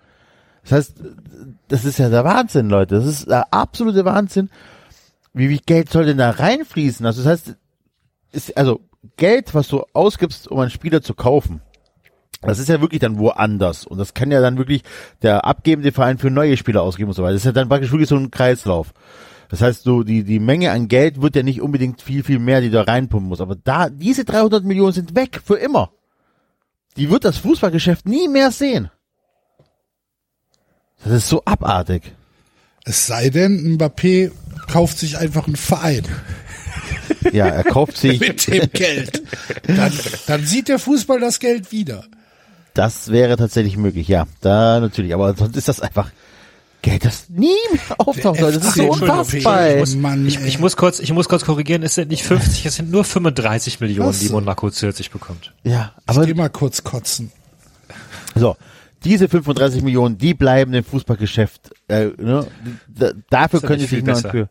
Das 0.64 0.72
heißt, 0.72 0.94
das 1.68 1.84
ist 1.84 1.98
ja 1.98 2.08
der 2.08 2.24
Wahnsinn, 2.24 2.68
Leute. 2.68 2.96
Das 2.96 3.06
ist 3.06 3.28
der 3.28 3.52
absolute 3.52 4.04
Wahnsinn. 4.04 4.50
Wie 5.34 5.48
viel 5.48 5.60
Geld 5.64 5.90
soll 5.90 6.06
denn 6.06 6.18
da 6.18 6.30
reinfließen? 6.30 7.06
Also 7.06 7.22
das 7.22 7.30
heißt, 7.30 7.56
ist, 8.32 8.56
also 8.56 8.80
Geld, 9.16 9.54
was 9.54 9.68
du 9.68 9.84
ausgibst, 9.92 10.48
um 10.48 10.58
einen 10.58 10.70
Spieler 10.70 11.02
zu 11.02 11.14
kaufen, 11.14 11.62
das 12.42 12.58
ist 12.58 12.68
ja 12.68 12.80
wirklich 12.80 13.00
dann 13.00 13.18
woanders. 13.18 13.86
Und 13.86 13.98
das 13.98 14.14
kann 14.14 14.30
ja 14.30 14.40
dann 14.40 14.58
wirklich 14.58 14.82
der 15.22 15.44
abgebende 15.44 15.92
Verein 15.92 16.18
für 16.18 16.30
neue 16.30 16.56
Spieler 16.56 16.82
ausgeben 16.82 17.10
und 17.10 17.14
so 17.14 17.22
weiter. 17.22 17.34
Das 17.34 17.42
ist 17.42 17.46
ja 17.46 17.52
dann 17.52 17.68
praktisch 17.68 17.92
wirklich 17.92 18.08
so 18.08 18.16
ein 18.16 18.30
Kreislauf. 18.30 18.92
Das 19.48 19.60
heißt, 19.60 19.84
so 19.84 20.02
die, 20.02 20.24
die 20.24 20.40
Menge 20.40 20.72
an 20.72 20.88
Geld 20.88 21.22
wird 21.22 21.36
ja 21.36 21.42
nicht 21.42 21.60
unbedingt 21.60 22.02
viel, 22.02 22.24
viel 22.24 22.38
mehr, 22.38 22.60
die 22.60 22.70
da 22.70 22.82
reinpumpen 22.82 23.28
muss. 23.28 23.40
Aber 23.40 23.54
da, 23.54 23.90
diese 23.90 24.24
300 24.24 24.64
Millionen 24.64 24.92
sind 24.92 25.14
weg 25.14 25.40
für 25.44 25.56
immer. 25.56 25.92
Die 26.96 27.10
wird 27.10 27.24
das 27.24 27.38
Fußballgeschäft 27.38 28.06
nie 28.06 28.28
mehr 28.28 28.50
sehen. 28.50 28.90
Das 31.04 31.12
ist 31.12 31.28
so 31.28 31.42
abartig. 31.44 32.14
Es 32.84 33.06
sei 33.06 33.30
denn, 33.30 33.76
Mbappé 33.78 34.30
kauft 34.70 34.98
sich 34.98 35.18
einfach 35.18 35.46
einen 35.46 35.56
Verein 35.56 36.04
Ja, 37.32 37.46
er 37.46 37.64
kauft 37.64 37.96
sich, 37.96 38.18
mit 38.20 38.46
dem 38.48 38.68
Geld. 38.72 39.22
Dann, 39.66 39.92
dann 40.26 40.44
sieht 40.46 40.68
der 40.68 40.78
Fußball 40.78 41.20
das 41.20 41.38
Geld 41.38 41.70
wieder. 41.70 42.04
das 42.74 43.10
wäre 43.12 43.36
tatsächlich 43.36 43.76
möglich, 43.76 44.08
ja. 44.08 44.26
Da 44.40 44.80
natürlich, 44.80 45.14
aber 45.14 45.34
sonst 45.34 45.56
ist 45.56 45.68
das 45.68 45.80
einfach 45.80 46.10
Geld, 46.80 47.04
das 47.04 47.28
nie 47.28 47.54
mehr 47.72 47.80
auftaucht, 48.00 48.40
Leute. 48.40 48.58
Das 48.58 48.68
ist 48.68 48.74
so 48.74 48.90
unfassbar. 48.90 49.60
ey. 49.68 49.78
muss- 49.78 49.94
Mann, 49.94 50.26
Ich, 50.26 50.40
ich 50.44 50.58
muss 50.58 50.76
kurz, 50.76 50.98
ich 50.98 51.12
muss 51.12 51.28
kurz 51.28 51.44
korrigieren, 51.44 51.84
es 51.84 51.94
sind 51.94 52.10
nicht 52.10 52.24
50, 52.24 52.66
es 52.66 52.74
sind 52.76 52.90
nur 52.90 53.04
35 53.04 53.78
Millionen, 53.78 54.08
Was? 54.08 54.18
die 54.18 54.28
Monaco 54.30 54.68
zusätzlich 54.70 55.12
bekommt. 55.12 55.52
Ja, 55.62 55.92
ich 56.02 56.08
aber 56.08 56.26
geh 56.26 56.34
mal 56.34 56.50
kurz 56.50 56.82
kotzen. 56.82 57.30
So, 58.34 58.56
diese 59.04 59.28
35 59.28 59.82
Millionen, 59.82 60.18
die 60.18 60.34
bleiben 60.34 60.74
im 60.74 60.84
Fußballgeschäft. 60.84 61.70
Äh, 61.88 62.10
ne? 62.18 62.46
da, 62.88 63.12
dafür 63.30 63.60
können 63.60 63.80
sie 63.80 63.84
nicht 63.84 63.90
sich 63.90 64.04
besser. 64.04 64.30
für. 64.30 64.48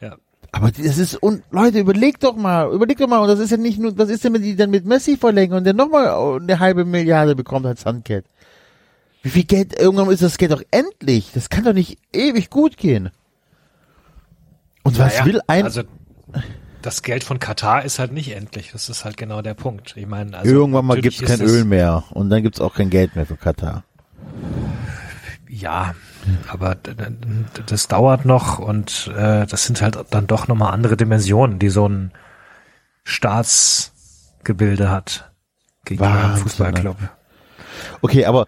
Ja. 0.00 0.16
Aber 0.52 0.70
das 0.70 0.98
ist 0.98 1.16
und 1.16 1.42
Leute, 1.50 1.78
überlegt 1.78 2.24
doch 2.24 2.36
mal, 2.36 2.72
überlegt 2.72 3.00
doch 3.00 3.08
mal, 3.08 3.18
und 3.18 3.28
das 3.28 3.38
ist 3.38 3.50
ja 3.50 3.56
nicht 3.56 3.78
nur, 3.78 3.96
was 3.96 4.10
ist 4.10 4.24
denn, 4.24 4.34
wenn 4.34 4.42
die 4.42 4.56
dann 4.56 4.70
mit 4.70 4.84
Messi 4.84 5.16
verlängern 5.16 5.58
und 5.58 5.64
der 5.64 5.74
nochmal 5.74 6.40
eine 6.40 6.58
halbe 6.58 6.84
Milliarde 6.84 7.34
bekommt 7.34 7.66
als 7.66 7.86
Handgeld? 7.86 8.26
Wie 9.22 9.30
viel 9.30 9.44
Geld, 9.44 9.78
irgendwann 9.78 10.10
ist 10.10 10.22
das 10.22 10.36
Geld 10.36 10.50
doch 10.50 10.62
endlich. 10.70 11.30
Das 11.32 11.48
kann 11.48 11.64
doch 11.64 11.72
nicht 11.72 11.98
ewig 12.12 12.50
gut 12.50 12.76
gehen. 12.76 13.10
Und 14.82 14.98
was 14.98 15.14
Naja, 15.14 15.26
will 15.26 15.40
ein, 15.46 15.64
Also, 15.64 15.82
das 16.82 17.02
Geld 17.02 17.24
von 17.24 17.38
Katar 17.38 17.84
ist 17.84 17.98
halt 17.98 18.12
nicht 18.12 18.34
endlich. 18.34 18.72
Das 18.72 18.88
ist 18.88 19.04
halt 19.04 19.16
genau 19.16 19.42
der 19.42 19.54
Punkt. 19.54 19.96
Ich 19.96 20.06
meine, 20.06 20.36
also 20.36 20.50
irgendwann 20.50 20.84
mal 20.84 21.00
gibt's 21.00 21.22
kein 21.22 21.40
Öl 21.40 21.64
mehr 21.64 22.04
und 22.10 22.30
dann 22.30 22.42
gibt's 22.42 22.60
auch 22.60 22.74
kein 22.74 22.90
Geld 22.90 23.16
mehr 23.16 23.26
für 23.26 23.36
Katar. 23.36 23.84
Ja, 25.48 25.94
aber 26.48 26.76
das 27.66 27.88
dauert 27.88 28.24
noch 28.24 28.58
und 28.58 29.10
äh, 29.16 29.46
das 29.46 29.64
sind 29.64 29.82
halt 29.82 29.98
dann 30.10 30.26
doch 30.26 30.48
nochmal 30.48 30.72
andere 30.72 30.96
Dimensionen, 30.96 31.58
die 31.58 31.68
so 31.68 31.88
ein 31.88 32.12
Staatsgebilde 33.04 34.90
hat 34.90 35.30
einem 35.90 36.00
Wahnsinn, 36.00 36.42
Fußballclub. 36.42 36.96
Okay, 38.00 38.24
aber 38.24 38.46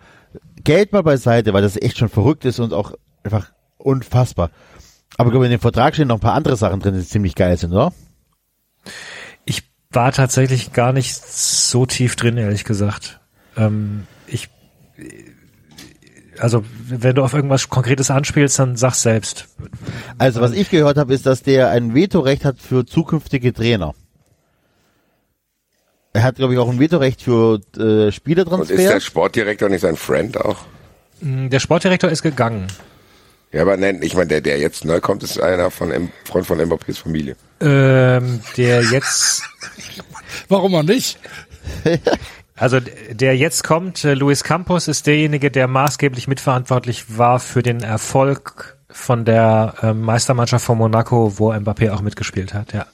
Geld 0.63 0.93
mal 0.93 1.03
beiseite, 1.03 1.53
weil 1.53 1.63
das 1.63 1.77
echt 1.77 1.99
schon 1.99 2.09
verrückt 2.09 2.45
ist 2.45 2.61
und 2.61 2.73
auch 2.73 2.93
einfach 3.23 3.53
unfassbar. 3.77 4.51
Aber 5.17 5.29
ich 5.29 5.33
glaube, 5.33 5.47
in 5.47 5.51
dem 5.51 5.61
Vertrag 5.61 5.95
stehen 5.95 6.09
noch 6.09 6.17
ein 6.17 6.21
paar 6.21 6.35
andere 6.35 6.57
Sachen 6.57 6.81
drin, 6.81 6.95
die 6.95 7.07
ziemlich 7.07 7.35
geil 7.35 7.57
sind, 7.57 7.73
oder? 7.73 7.93
Ich 9.45 9.63
war 9.91 10.13
tatsächlich 10.13 10.73
gar 10.73 10.93
nicht 10.93 11.15
so 11.15 11.87
tief 11.87 12.17
drin, 12.17 12.37
ehrlich 12.37 12.65
gesagt. 12.65 13.21
Ähm, 13.57 14.07
ich, 14.27 14.49
also 16.39 16.65
wenn 16.89 17.15
du 17.15 17.23
auf 17.23 17.35
irgendwas 17.35 17.69
Konkretes 17.69 18.11
anspielst, 18.11 18.59
dann 18.59 18.77
sag's 18.77 19.03
selbst. 19.03 19.47
Also, 20.19 20.41
was 20.41 20.53
ich 20.53 20.71
gehört 20.71 20.97
habe, 20.97 21.15
ist, 21.15 21.27
dass 21.27 21.43
der 21.43 21.71
ein 21.71 21.95
Vetorecht 21.95 22.45
hat 22.45 22.59
für 22.59 22.85
zukünftige 22.85 23.53
Trainer. 23.53 23.95
Er 26.13 26.23
hat, 26.23 26.37
glaube 26.37 26.53
ich, 26.55 26.61
auch 26.61 26.71
ein 26.71 26.79
Vetorecht 26.79 27.23
für 27.23 27.55
äh, 27.55 27.59
Und 27.59 27.59
ist 27.59 27.79
der 27.79 28.13
Spielertransfer. 28.13 29.01
Sportdirektor 29.01 29.69
nicht 29.69 29.81
sein 29.81 29.97
Friend 29.97 30.37
auch? 30.39 30.59
Der 31.21 31.59
Sportdirektor 31.59 32.09
ist 32.11 32.23
gegangen. 32.23 32.69
Ja, 33.55 33.63
aber 33.63 33.77
nein, 33.77 34.01
ich 34.03 34.15
meine, 34.15 34.27
der, 34.27 34.41
der 34.41 34.59
jetzt 34.59 34.85
neu 34.85 35.01
kommt, 35.01 35.23
ist 35.23 35.41
einer 35.41 35.71
von 35.71 35.93
M 35.93 36.11
Freund 36.25 36.45
von 36.45 36.61
Mbappés 36.61 37.01
Familie. 37.01 37.37
Ähm, 37.61 38.41
der 38.57 38.83
jetzt 38.83 39.45
Warum 40.49 40.75
auch 40.75 40.83
nicht? 40.83 41.19
Also 42.57 42.79
der 43.11 43.37
jetzt 43.37 43.65
kommt, 43.65 44.05
äh, 44.05 44.15
Luis 44.15 44.45
Campos, 44.45 44.87
ist 44.87 45.09
derjenige, 45.09 45.51
der 45.51 45.67
maßgeblich 45.67 46.29
mitverantwortlich 46.29 47.19
war 47.19 47.41
für 47.41 47.65
den 47.65 47.81
Erfolg 47.81 48.79
von 48.89 49.25
der 49.25 49.75
ähm, 49.83 50.03
Meistermannschaft 50.03 50.65
von 50.65 50.79
Monaco, 50.79 51.37
wo 51.37 51.53
Mbappé 51.53 51.91
auch 51.91 52.01
mitgespielt 52.01 52.55
hat. 52.55 52.73
Ja, 52.73 52.87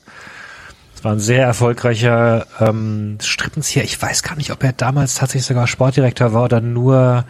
es 0.97 1.05
war 1.05 1.13
ein 1.13 1.21
sehr 1.21 1.45
erfolgreicher 1.45 2.47
ähm, 2.59 3.19
Strippenzieher. 3.21 3.85
Ich 3.85 4.01
weiß 4.01 4.23
gar 4.23 4.35
nicht, 4.37 4.51
ob 4.51 4.65
er 4.65 4.73
damals 4.73 5.17
tatsächlich 5.17 5.45
sogar 5.45 5.67
Sportdirektor 5.67 6.33
war 6.33 6.45
oder 6.45 6.63
nur 6.63 7.27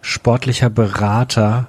sportlicher 0.00 0.70
Berater. 0.70 1.68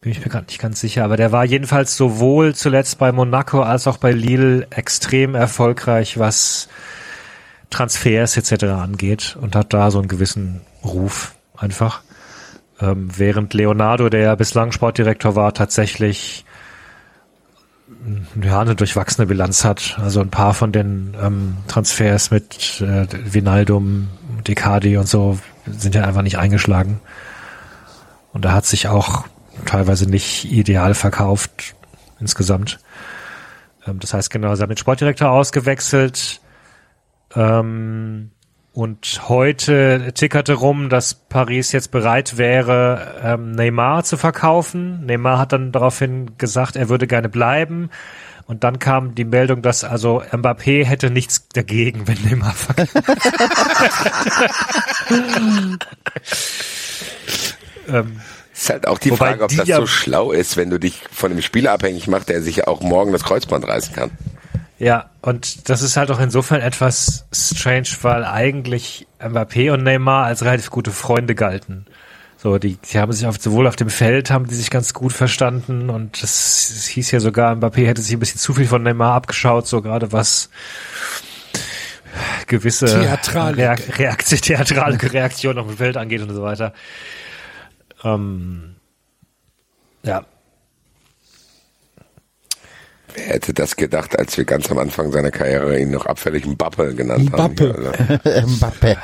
Bin 0.00 0.12
ich 0.12 0.20
mir 0.20 0.30
gerade 0.30 0.46
nicht 0.46 0.60
ganz 0.60 0.80
sicher, 0.80 1.04
aber 1.04 1.16
der 1.16 1.32
war 1.32 1.44
jedenfalls 1.44 1.96
sowohl 1.96 2.54
zuletzt 2.54 2.98
bei 2.98 3.10
Monaco 3.10 3.62
als 3.62 3.88
auch 3.88 3.96
bei 3.96 4.12
Lille 4.12 4.68
extrem 4.70 5.34
erfolgreich, 5.34 6.18
was 6.18 6.68
Transfers 7.70 8.36
etc. 8.36 8.64
angeht 8.64 9.36
und 9.40 9.56
hat 9.56 9.74
da 9.74 9.90
so 9.90 9.98
einen 9.98 10.06
gewissen 10.06 10.60
Ruf 10.84 11.34
einfach. 11.56 12.02
Ähm, 12.80 13.08
während 13.16 13.54
Leonardo, 13.54 14.08
der 14.08 14.20
ja 14.20 14.34
bislang 14.36 14.70
Sportdirektor 14.70 15.34
war, 15.34 15.52
tatsächlich 15.52 16.44
mm, 17.88 18.42
ja, 18.42 18.60
eine 18.60 18.76
durchwachsene 18.76 19.26
Bilanz 19.26 19.64
hat. 19.64 19.98
Also 20.00 20.20
ein 20.20 20.30
paar 20.30 20.54
von 20.54 20.70
den 20.70 21.16
ähm, 21.20 21.56
Transfers 21.66 22.30
mit 22.30 22.80
äh, 22.82 23.06
Vinaldum, 23.10 24.10
Decadi 24.46 24.96
und 24.96 25.08
so 25.08 25.40
sind 25.66 25.96
ja 25.96 26.04
einfach 26.04 26.22
nicht 26.22 26.38
eingeschlagen. 26.38 27.00
Und 28.32 28.44
er 28.44 28.52
hat 28.52 28.64
sich 28.64 28.86
auch 28.86 29.24
teilweise 29.66 30.08
nicht 30.08 30.50
ideal 30.50 30.94
verkauft 30.94 31.74
insgesamt. 32.20 32.78
Ähm, 33.86 34.00
das 34.00 34.14
heißt, 34.14 34.30
genau, 34.30 34.54
sie 34.54 34.62
haben 34.62 34.70
den 34.70 34.76
Sportdirektor 34.76 35.30
ausgewechselt. 35.30 36.40
Ähm, 37.34 38.30
und 38.72 39.28
heute 39.28 40.12
tickerte 40.14 40.54
rum, 40.54 40.88
dass 40.88 41.14
Paris 41.14 41.72
jetzt 41.72 41.90
bereit 41.90 42.38
wäre, 42.38 43.20
ähm, 43.24 43.50
Neymar 43.52 44.04
zu 44.04 44.16
verkaufen. 44.16 45.04
Neymar 45.04 45.38
hat 45.38 45.52
dann 45.52 45.72
daraufhin 45.72 46.38
gesagt, 46.38 46.76
er 46.76 46.88
würde 46.88 47.08
gerne 47.08 47.28
bleiben. 47.28 47.90
Und 48.46 48.64
dann 48.64 48.78
kam 48.78 49.14
die 49.14 49.24
Meldung, 49.24 49.62
dass 49.62 49.84
also 49.84 50.22
Mbappé 50.22 50.84
hätte 50.84 51.10
nichts 51.10 51.48
dagegen, 51.48 52.06
wenn 52.06 52.22
Neymar 52.22 52.52
verkauft. 52.52 52.94
ähm, 57.88 58.20
Ist 58.60 58.70
halt 58.70 58.88
auch 58.88 58.98
die 58.98 59.12
Wobei 59.12 59.28
Frage, 59.30 59.44
ob 59.44 59.50
die 59.50 59.56
das 59.56 59.68
ja- 59.68 59.76
so 59.76 59.86
schlau 59.86 60.32
ist, 60.32 60.56
wenn 60.56 60.68
du 60.68 60.78
dich 60.80 61.00
von 61.12 61.30
einem 61.30 61.42
Spieler 61.42 61.70
abhängig 61.72 62.08
machst, 62.08 62.28
der 62.28 62.42
sich 62.42 62.56
ja 62.56 62.66
auch 62.66 62.80
morgen 62.80 63.12
das 63.12 63.22
Kreuzband 63.22 63.66
reißen 63.68 63.94
kann. 63.94 64.10
Ja, 64.80 65.10
und 65.22 65.68
das 65.68 65.80
ist 65.82 65.96
halt 65.96 66.10
auch 66.10 66.18
insofern 66.20 66.60
etwas 66.60 67.24
strange, 67.32 67.88
weil 68.02 68.24
eigentlich 68.24 69.06
Mbappé 69.20 69.72
und 69.72 69.84
Neymar 69.84 70.24
als 70.26 70.44
relativ 70.44 70.70
gute 70.70 70.90
Freunde 70.90 71.34
galten. 71.36 71.86
So, 72.36 72.58
die, 72.58 72.76
die 72.76 72.98
haben 72.98 73.12
sich 73.12 73.26
auf, 73.26 73.36
sowohl 73.40 73.66
auf 73.68 73.74
dem 73.76 73.90
Feld 73.90 74.30
haben 74.30 74.46
die 74.48 74.54
sich 74.54 74.70
ganz 74.70 74.92
gut 74.94 75.12
verstanden 75.12 75.88
und 75.90 76.22
das, 76.22 76.70
es 76.70 76.86
hieß 76.86 77.10
ja 77.12 77.18
sogar, 77.20 77.54
Mbappé 77.54 77.86
hätte 77.86 78.02
sich 78.02 78.12
ein 78.12 78.20
bisschen 78.20 78.38
zu 78.40 78.54
viel 78.54 78.66
von 78.66 78.82
Neymar 78.82 79.14
abgeschaut, 79.14 79.66
so 79.68 79.82
gerade 79.82 80.10
was 80.12 80.48
gewisse 82.46 82.86
Theatrale. 82.86 83.56
Reak 83.56 83.98
Reaktion, 83.98 84.40
theatrale 84.40 84.98
Reaktion 85.12 85.58
auf 85.58 85.66
dem 85.66 85.76
Feld 85.76 85.96
angeht 85.96 86.22
und 86.22 86.32
so 86.34 86.42
weiter. 86.42 86.72
Ähm, 88.04 88.76
ja, 90.02 90.24
Wer 93.14 93.26
hätte 93.26 93.54
das 93.54 93.76
gedacht, 93.76 94.18
als 94.18 94.36
wir 94.36 94.44
ganz 94.44 94.70
am 94.70 94.78
Anfang 94.78 95.10
seiner 95.12 95.30
Karriere 95.30 95.78
ihn 95.80 95.90
noch 95.90 96.06
abfällig 96.06 96.46
Mbappe 96.46 96.94
genannt 96.94 97.26
Mbappe. 97.32 97.72
haben? 97.72 98.20
Also, 98.24 98.46
Mbappé. 98.46 98.96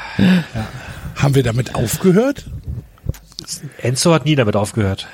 Haben 1.16 1.34
wir 1.34 1.42
damit 1.42 1.74
aufgehört? 1.74 2.46
Enzo 3.78 4.12
hat 4.14 4.24
nie 4.24 4.36
damit 4.36 4.56
aufgehört. 4.56 5.08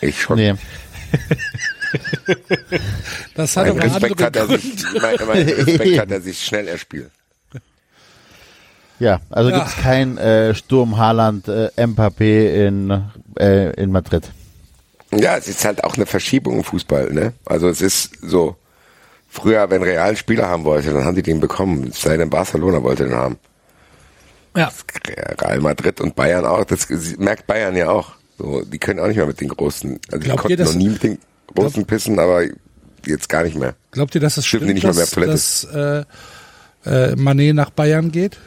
ich 0.00 0.20
schon. 0.20 0.36
Nee. 0.38 0.54
Das 3.34 3.56
hat 3.56 3.68
Mein 3.68 3.90
Respekt, 3.90 4.22
hat 4.22 4.36
er 4.36 4.46
sich, 4.46 4.84
mein, 5.00 5.16
mein 5.26 5.48
Respekt 5.48 5.98
hat 5.98 6.10
er 6.10 6.20
sich 6.20 6.44
schnell 6.44 6.68
erspielt. 6.68 7.10
Ja, 8.98 9.20
also 9.30 9.50
Ja. 9.50 9.58
gibt's 9.58 9.76
kein 9.76 10.16
äh, 10.18 10.54
Sturm 10.54 10.96
Haaland 10.96 11.48
äh, 11.48 11.70
Mbappé 11.76 12.66
in, 12.66 13.04
äh, 13.38 13.70
in 13.80 13.90
Madrid. 13.92 14.30
Ja, 15.14 15.36
es 15.36 15.48
ist 15.48 15.64
halt 15.64 15.84
auch 15.84 15.96
eine 15.96 16.06
Verschiebung 16.06 16.58
im 16.58 16.64
Fußball, 16.64 17.12
ne? 17.12 17.32
Also 17.44 17.68
es 17.68 17.80
ist 17.80 18.10
so, 18.22 18.56
früher, 19.28 19.68
wenn 19.70 19.82
Real 19.82 20.08
einen 20.08 20.16
Spieler 20.16 20.48
haben 20.48 20.64
wollte, 20.64 20.92
dann 20.92 21.04
haben 21.04 21.14
die 21.14 21.22
den 21.22 21.40
bekommen. 21.40 21.88
Es 21.92 22.00
sei 22.02 22.16
denn, 22.16 22.30
Barcelona 22.30 22.82
wollte 22.82 23.04
den 23.04 23.14
haben. 23.14 23.36
Ja. 24.56 24.72
Real 25.40 25.60
Madrid 25.60 26.00
und 26.00 26.16
Bayern 26.16 26.46
auch, 26.46 26.64
das 26.64 26.88
merkt 27.18 27.46
Bayern 27.46 27.76
ja 27.76 27.90
auch. 27.90 28.12
So, 28.38 28.62
die 28.62 28.78
können 28.78 29.00
auch 29.00 29.06
nicht 29.06 29.16
mehr 29.16 29.26
mit 29.26 29.40
den 29.40 29.48
großen, 29.48 29.98
also 30.08 30.18
die 30.18 30.24
Glaubt 30.24 30.40
konnten 30.40 30.50
ihr, 30.52 30.56
dass- 30.56 30.72
noch 30.74 30.80
nie 30.80 30.88
mit 30.88 31.02
den 31.02 31.18
großen 31.54 31.84
pissen, 31.86 32.18
aber 32.18 32.42
jetzt 33.06 33.28
gar 33.28 33.44
nicht 33.44 33.56
mehr. 33.56 33.74
Glaubt 33.92 34.14
ihr, 34.14 34.20
dass 34.20 34.36
es 34.38 34.46
Stimmt, 34.46 34.64
stimmt, 34.64 34.74
nicht 34.74 34.84
mehr 34.84 34.92
dass, 34.94 35.10
Toilette. 35.10 35.32
dass 35.32 35.64
äh, 36.84 37.10
äh, 37.12 37.16
Manet 37.16 37.54
nach 37.54 37.70
Bayern 37.70 38.10
geht? 38.10 38.38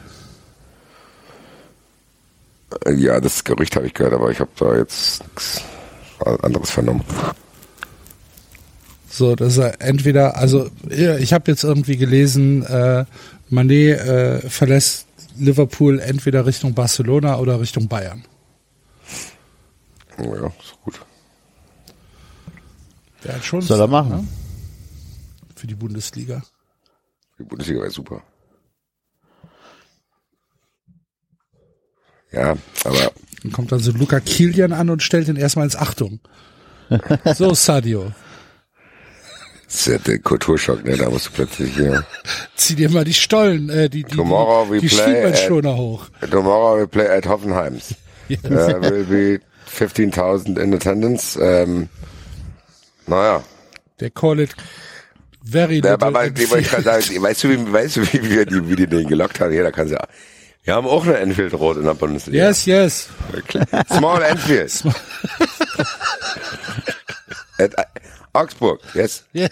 Äh, 2.84 2.92
Ja, 2.94 3.20
das 3.20 3.44
Gerücht 3.44 3.76
habe 3.76 3.86
ich 3.86 3.94
gehört, 3.94 4.14
aber 4.14 4.30
ich 4.30 4.40
habe 4.40 4.50
da 4.58 4.76
jetzt 4.76 5.22
nichts 5.28 5.62
anderes 6.42 6.70
vernommen. 6.70 7.02
So, 9.08 9.34
dass 9.34 9.56
er 9.58 9.80
entweder, 9.80 10.36
also 10.36 10.70
ja, 10.88 11.16
ich 11.16 11.32
habe 11.32 11.50
jetzt 11.50 11.64
irgendwie 11.64 11.96
gelesen, 11.96 12.62
äh, 12.64 13.04
Manet 13.48 13.98
äh, 14.00 14.48
verlässt 14.48 15.06
Liverpool 15.36 15.98
entweder 16.00 16.46
Richtung 16.46 16.74
Barcelona 16.74 17.38
oder 17.38 17.60
Richtung 17.60 17.88
Bayern. 17.88 18.24
Ja, 20.18 20.46
ist 20.46 20.76
gut. 20.84 21.00
Der 23.24 23.34
hat 23.36 23.44
schon 23.44 23.62
Soll 23.62 23.80
er 23.80 23.86
machen. 23.88 24.10
ne? 24.10 24.28
für 25.56 25.66
die 25.66 25.74
Bundesliga. 25.74 26.42
Die 27.38 27.42
Bundesliga 27.44 27.80
wäre 27.80 27.90
super. 27.90 28.22
Ja, 32.32 32.56
aber 32.84 33.12
Dann 33.42 33.52
kommt 33.52 33.72
dann 33.72 33.80
so 33.80 33.92
Luca 33.92 34.20
Kilian 34.20 34.72
an 34.72 34.90
und 34.90 35.02
stellt 35.02 35.28
ihn 35.28 35.36
erstmal 35.36 35.64
ins 35.64 35.76
Achtung. 35.76 36.20
So, 37.36 37.54
Sadio, 37.54 38.12
das 39.70 39.86
ist 39.86 39.86
ja 39.86 39.98
der 39.98 40.18
Kulturschock, 40.18 40.84
ne? 40.84 40.96
Da 40.96 41.08
musst 41.08 41.28
du 41.28 41.30
plötzlich 41.30 41.76
hier. 41.76 42.04
zieh 42.56 42.74
dir 42.74 42.90
mal 42.90 43.04
die 43.04 43.14
Stollen, 43.14 43.68
äh, 43.70 43.88
die, 43.88 44.02
die, 44.02 44.16
Tomorrow 44.16 44.66
die, 44.74 44.80
die 44.80 44.88
play 44.88 45.02
Stiefelschoner 45.02 45.76
hoch. 45.76 46.06
Tomorrow 46.28 46.80
we 46.80 46.88
play 46.88 47.06
at 47.06 47.26
Hoffenheims. 47.26 47.94
Uh, 48.44 48.80
will 48.80 49.04
be 49.04 49.40
15.000 49.76 50.56
in 50.56 50.72
attendance. 50.72 51.36
Ähm, 51.40 51.88
naja. 53.08 53.42
Der 53.98 54.10
call 54.10 54.38
it 54.38 54.50
very 55.44 55.78
Ja, 55.78 55.94
little 55.94 56.06
aber 56.06 56.20
and 56.20 56.38
die 56.38 56.44
sagen, 56.44 57.22
weißt 57.22 57.42
du, 57.42 57.48
wie, 57.48 57.72
weißt 57.72 57.96
du, 57.96 58.02
wie, 58.12 58.30
wir 58.30 58.46
die, 58.46 58.68
wie 58.68 58.76
die 58.76 58.86
den 58.86 59.08
gelockt 59.08 59.40
haben? 59.40 59.52
Jeder 59.52 59.72
kann 59.72 59.88
ja. 59.88 59.98
Wir 60.62 60.74
haben 60.74 60.86
auch 60.86 61.04
eine 61.04 61.16
Enfield 61.16 61.54
Rot 61.54 61.78
in 61.78 61.84
der 61.84 61.94
Bundesliga. 61.94 62.46
Yes, 62.48 62.66
yes. 62.66 63.08
Small 63.96 64.22
Enfield. 64.22 64.84
At 67.58 67.78
uh, 67.78 67.82
Augsburg, 68.32 68.80
yes. 68.94 69.24
Yeah. 69.32 69.48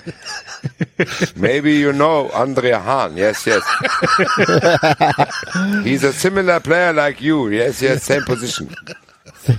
Maybe 1.34 1.72
you 1.78 1.92
know 1.92 2.30
Andre 2.32 2.72
Hahn. 2.84 3.16
Yes, 3.16 3.44
yes. 3.46 3.62
He's 5.84 6.04
a 6.04 6.12
similar 6.12 6.60
player 6.60 6.92
like 6.92 7.20
you. 7.20 7.48
Yes, 7.50 7.80
yes, 7.82 8.04
same 8.04 8.22
position. 8.24 8.68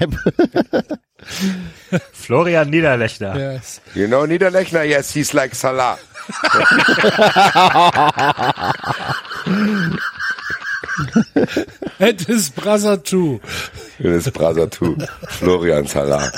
Florian 2.13 2.69
Niederlechner. 2.71 3.35
yes. 3.35 3.81
You 3.95 4.07
know 4.07 4.25
Niederlechner? 4.25 4.83
Yes, 4.87 5.11
he's 5.13 5.33
like 5.33 5.53
Salah. 5.55 5.97
And 11.99 12.21
his 12.21 12.49
brother 12.49 13.01
too. 13.01 13.39
Das 13.99 14.27
ist 14.27 14.33
Brother 14.33 14.69
2. 14.69 15.05
Florian 15.29 15.87
Salah. 15.87 16.31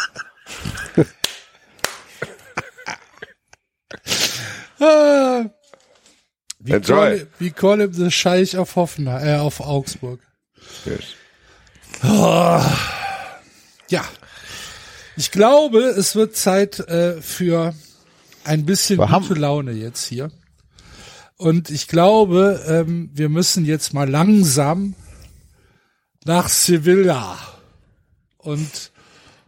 Ah. 4.79 5.45
We 6.63 6.75
Enjoy. 6.75 6.95
call, 6.95 7.17
him, 7.17 7.27
we 7.39 7.49
call 7.51 7.79
him 7.81 7.93
the 7.93 8.11
Scheich 8.11 8.55
auf 8.57 8.75
Hoffenheim, 8.75 9.27
äh, 9.27 9.35
auf 9.37 9.59
Augsburg. 9.61 10.19
Yes. 10.85 11.15
Ja. 13.89 14.05
Ich 15.17 15.31
glaube, 15.31 15.79
es 15.79 16.15
wird 16.15 16.35
Zeit 16.35 16.79
äh, 16.79 17.19
für 17.21 17.73
ein 18.43 18.65
bisschen 18.65 18.99
Wir 18.99 19.09
haben- 19.09 19.27
gute 19.27 19.39
Laune 19.39 19.71
jetzt 19.71 20.05
hier. 20.05 20.31
Und 21.41 21.71
ich 21.71 21.87
glaube, 21.87 22.61
ähm, 22.67 23.09
wir 23.15 23.27
müssen 23.27 23.65
jetzt 23.65 23.95
mal 23.95 24.07
langsam 24.07 24.93
nach 26.23 26.47
Sevilla 26.47 27.35
und 28.37 28.91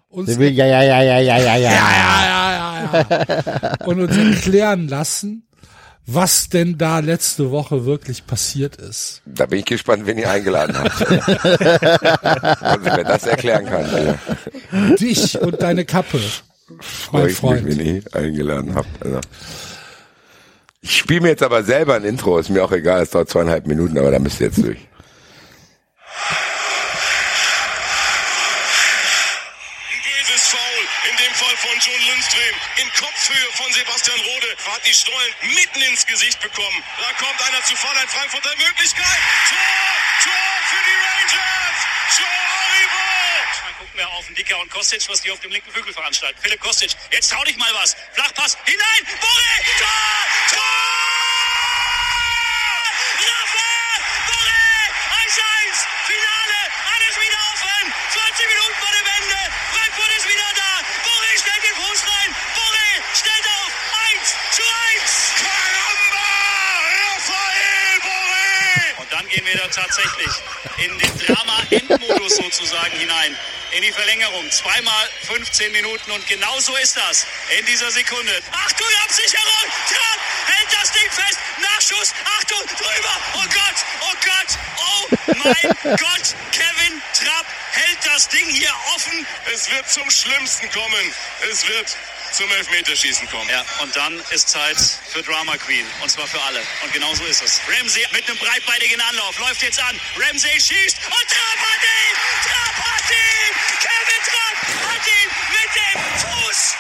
uns 0.09 0.25
Der 0.27 0.39
will, 0.39 0.49
ja, 0.53 0.65
ja, 0.65 0.81
ja, 0.81 1.03
ja, 1.03 1.19
ja, 1.19 1.37
ja, 1.37 1.55
ja. 1.55 1.71
ja, 1.71 2.25
ja, 2.25 3.05
ja. 3.09 3.75
und 3.85 4.01
uns 4.01 4.17
erklären 4.17 4.87
lassen, 4.87 5.45
was 6.07 6.49
denn 6.49 6.79
da 6.79 6.97
letzte 6.97 7.51
Woche 7.51 7.85
wirklich 7.85 8.25
passiert 8.25 8.77
ist. 8.77 9.21
Da 9.27 9.45
bin 9.45 9.59
ich 9.59 9.65
gespannt, 9.65 10.07
wen 10.07 10.17
ihr 10.17 10.31
eingeladen 10.31 10.75
habt. 10.75 10.99
Also, 12.59 12.85
wer 12.85 13.03
das 13.03 13.27
erklären 13.27 13.65
kann. 13.65 13.85
Ja. 14.71 14.95
Dich 14.95 15.39
und 15.39 15.61
deine 15.61 15.85
Kappe. 15.85 16.19
Freue 16.79 17.21
Mein 17.21 17.29
ich 17.29 17.37
Freund. 17.37 17.65
mich, 17.65 17.77
wenn 17.77 17.85
ihr 17.85 18.15
eingeladen 18.15 18.73
habt. 18.73 19.05
Also. 19.05 19.19
Ich 20.83 20.97
spiele 20.97 21.21
mir 21.21 21.29
jetzt 21.29 21.43
aber 21.43 21.63
selber 21.63 21.95
ein 21.95 22.03
Intro, 22.03 22.37
ist 22.37 22.49
mir 22.49 22.61
auch 22.61 22.73
egal, 22.73 23.03
es 23.03 23.11
dauert 23.11 23.29
zweieinhalb 23.29 23.65
Minuten, 23.67 23.97
aber 23.97 24.11
da 24.11 24.19
müsst 24.19 24.41
ihr 24.41 24.47
jetzt 24.47 24.61
durch. 24.61 24.83
Ein 29.87 30.01
böses 30.03 30.43
Foul, 30.51 30.83
in 31.09 31.15
dem 31.23 31.33
Fall 31.39 31.55
von 31.55 31.71
John 31.79 32.01
Lundström. 32.11 32.55
In 32.83 32.89
Kopfhöhe 32.99 33.49
von 33.55 33.71
Sebastian 33.71 34.19
Rode. 34.19 34.51
Hat 34.67 34.83
die 34.85 34.93
Stollen 34.93 35.31
mitten 35.55 35.81
ins 35.87 36.05
Gesicht 36.05 36.41
bekommen. 36.41 36.83
Da 36.99 37.15
kommt 37.15 37.39
einer 37.47 37.63
zu 37.63 37.77
Fall, 37.77 37.95
ein 37.95 38.09
Frankfurter 38.09 38.51
Möglichkeit. 38.59 39.19
Tor! 39.47 40.27
Tor 40.27 40.51
für 40.67 40.83
die 40.83 40.99
Rangers! 40.99 41.79
Joe 42.19 42.62
Wir 43.95 44.09
auf 44.09 44.25
den 44.25 44.33
Dicker 44.33 44.59
und 44.59 44.71
Kostic, 44.71 45.07
was 45.07 45.21
die 45.21 45.29
auf 45.29 45.39
dem 45.41 45.51
linken 45.51 45.71
Flügel 45.71 45.93
veranstalten. 45.93 46.39
Philipp 46.41 46.59
Kostic, 46.61 46.95
jetzt 47.11 47.31
trau 47.31 47.43
dich 47.43 47.55
mal 47.57 47.71
was. 47.75 47.95
Flachpass, 48.13 48.57
hinein, 48.65 49.05
Borre, 49.21 49.63
Tor, 49.77 49.87
Tor! 50.49 50.63
Rafael, 53.21 54.01
Borre, 54.27 54.63
1-1, 55.27 55.92
gehen 69.33 69.45
wir 69.47 69.57
da 69.57 69.67
tatsächlich 69.67 70.31
in 70.77 70.99
den 70.99 71.17
Drama-Endmodus 71.25 72.35
sozusagen 72.35 72.97
hinein. 72.97 73.35
In 73.71 73.81
die 73.81 73.91
Verlängerung. 73.91 74.51
Zweimal 74.51 75.09
15 75.23 75.71
Minuten 75.71 76.11
und 76.11 76.27
genau 76.27 76.59
so 76.59 76.75
ist 76.75 76.95
das 76.95 77.25
in 77.57 77.65
dieser 77.65 77.89
Sekunde. 77.89 78.31
Achtung, 78.51 78.87
Absicherung! 79.03 79.65
Trapp 79.89 80.19
hält 80.45 80.79
das 80.79 80.91
Ding 80.91 81.09
fest. 81.09 81.39
Nachschuss. 81.61 82.13
Achtung, 82.37 82.59
drüber. 82.67 83.17
Oh 83.33 83.45
Gott, 83.49 83.77
oh 84.01 84.15
Gott, 84.21 84.57
oh 84.77 85.33
mein 85.43 85.97
Gott. 85.97 86.35
Kevin 86.51 87.01
Trapp 87.13 87.47
hält 87.71 87.97
das 88.05 88.29
Ding 88.29 88.47
hier 88.47 88.73
offen. 88.95 89.25
Es 89.51 89.71
wird 89.71 89.89
zum 89.89 90.09
Schlimmsten 90.11 90.69
kommen. 90.69 91.13
Es 91.49 91.67
wird 91.67 91.97
zum 92.33 92.51
Elfmeterschießen 92.51 93.29
kommen. 93.29 93.47
Ja, 93.49 93.63
und 93.81 93.95
dann 93.95 94.19
ist 94.31 94.49
Zeit 94.49 94.77
für 95.07 95.21
Drama 95.21 95.55
Queen. 95.57 95.85
Und 96.01 96.09
zwar 96.09 96.27
für 96.27 96.41
alle. 96.41 96.61
Und 96.83 96.91
genau 96.91 97.13
so 97.13 97.23
ist 97.25 97.41
es. 97.43 97.61
Ramsey 97.67 98.05
mit 98.11 98.27
einem 98.27 98.37
breitbeinigen 98.39 98.99
Anlauf 99.01 99.37
läuft 99.39 99.61
jetzt 99.61 99.79
an. 99.79 99.99
Ramsey 100.17 100.59
schießt 100.59 100.97
und 101.05 101.29
Trapp 101.29 101.59
hat 101.59 101.83
ihn! 101.83 102.15
Trapp 102.43 102.77
hat 102.85 103.09
ihn! 103.11 103.53
Kevin 103.79 104.23
Trapp 104.25 104.57
hat 104.89 105.07
ihn 105.07 105.29
mit 105.53 105.69
dem 105.77 105.97
Fuß! 106.21 106.75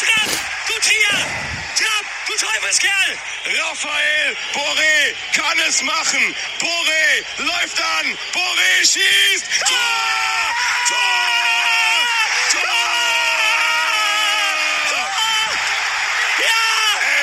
Trapp, 0.00 0.30
gut 0.66 0.84
hier! 0.84 1.26
Trapp, 1.76 2.06
du 2.26 2.34
Teufelskerl! 2.34 3.18
Raphael 3.44 4.36
Boré 4.54 5.14
kann 5.34 5.58
es 5.68 5.82
machen! 5.82 6.34
Boré 6.58 7.24
läuft 7.38 7.80
an! 7.80 8.18
Boré 8.32 8.80
schießt! 8.80 9.44
Tor! 9.66 9.76
Tor! 10.88 10.92
Tor! 12.52 12.62
Tor! 12.62 12.95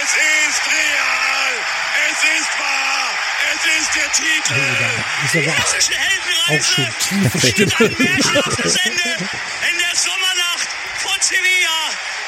Es 0.04 0.12
ist 0.12 0.62
real. 0.68 1.54
Es 2.12 2.20
ist 2.24 2.52
wahr. 2.60 3.10
Es 3.54 3.62
ist 3.82 3.92
der 3.96 4.10
Titel. 4.12 4.62
Ist 5.26 5.36
aber 5.36 5.58
auch 5.58 5.68
schon 5.68 5.96
Heldenreise. 5.96 6.88
tiefe 7.00 7.38
Mit 7.38 7.54
Stimme. 7.54 7.76
einem 7.80 7.96
märchenhaftes 8.00 8.76
Ende 8.84 9.10
in 9.18 9.78
der 9.80 9.96
Sommernacht 9.96 10.68
von 10.98 11.18
Sevilla. 11.22 11.80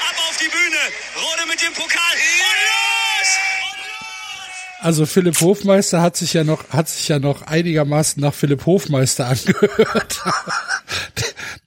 Ab 0.10 0.16
auf 0.30 0.38
die 0.38 0.48
Bühne. 0.48 0.84
Rode 1.18 1.48
mit 1.50 1.62
dem 1.62 1.74
Pokal. 1.74 2.00
Und 2.14 2.60
los! 2.70 3.30
Und 3.72 3.80
los! 3.88 4.86
Also 4.86 5.06
Philipp 5.06 5.40
Hofmeister 5.42 6.02
hat 6.02 6.16
sich 6.16 6.34
ja 6.34 6.44
noch, 6.44 6.70
hat 6.70 6.88
sich 6.88 7.08
ja 7.10 7.20
noch 7.20 7.42
einigermaßen 7.42 8.22
nach 8.22 8.34
Philipp 8.34 8.66
Hofmeister 8.66 9.26
angehört. 9.28 10.22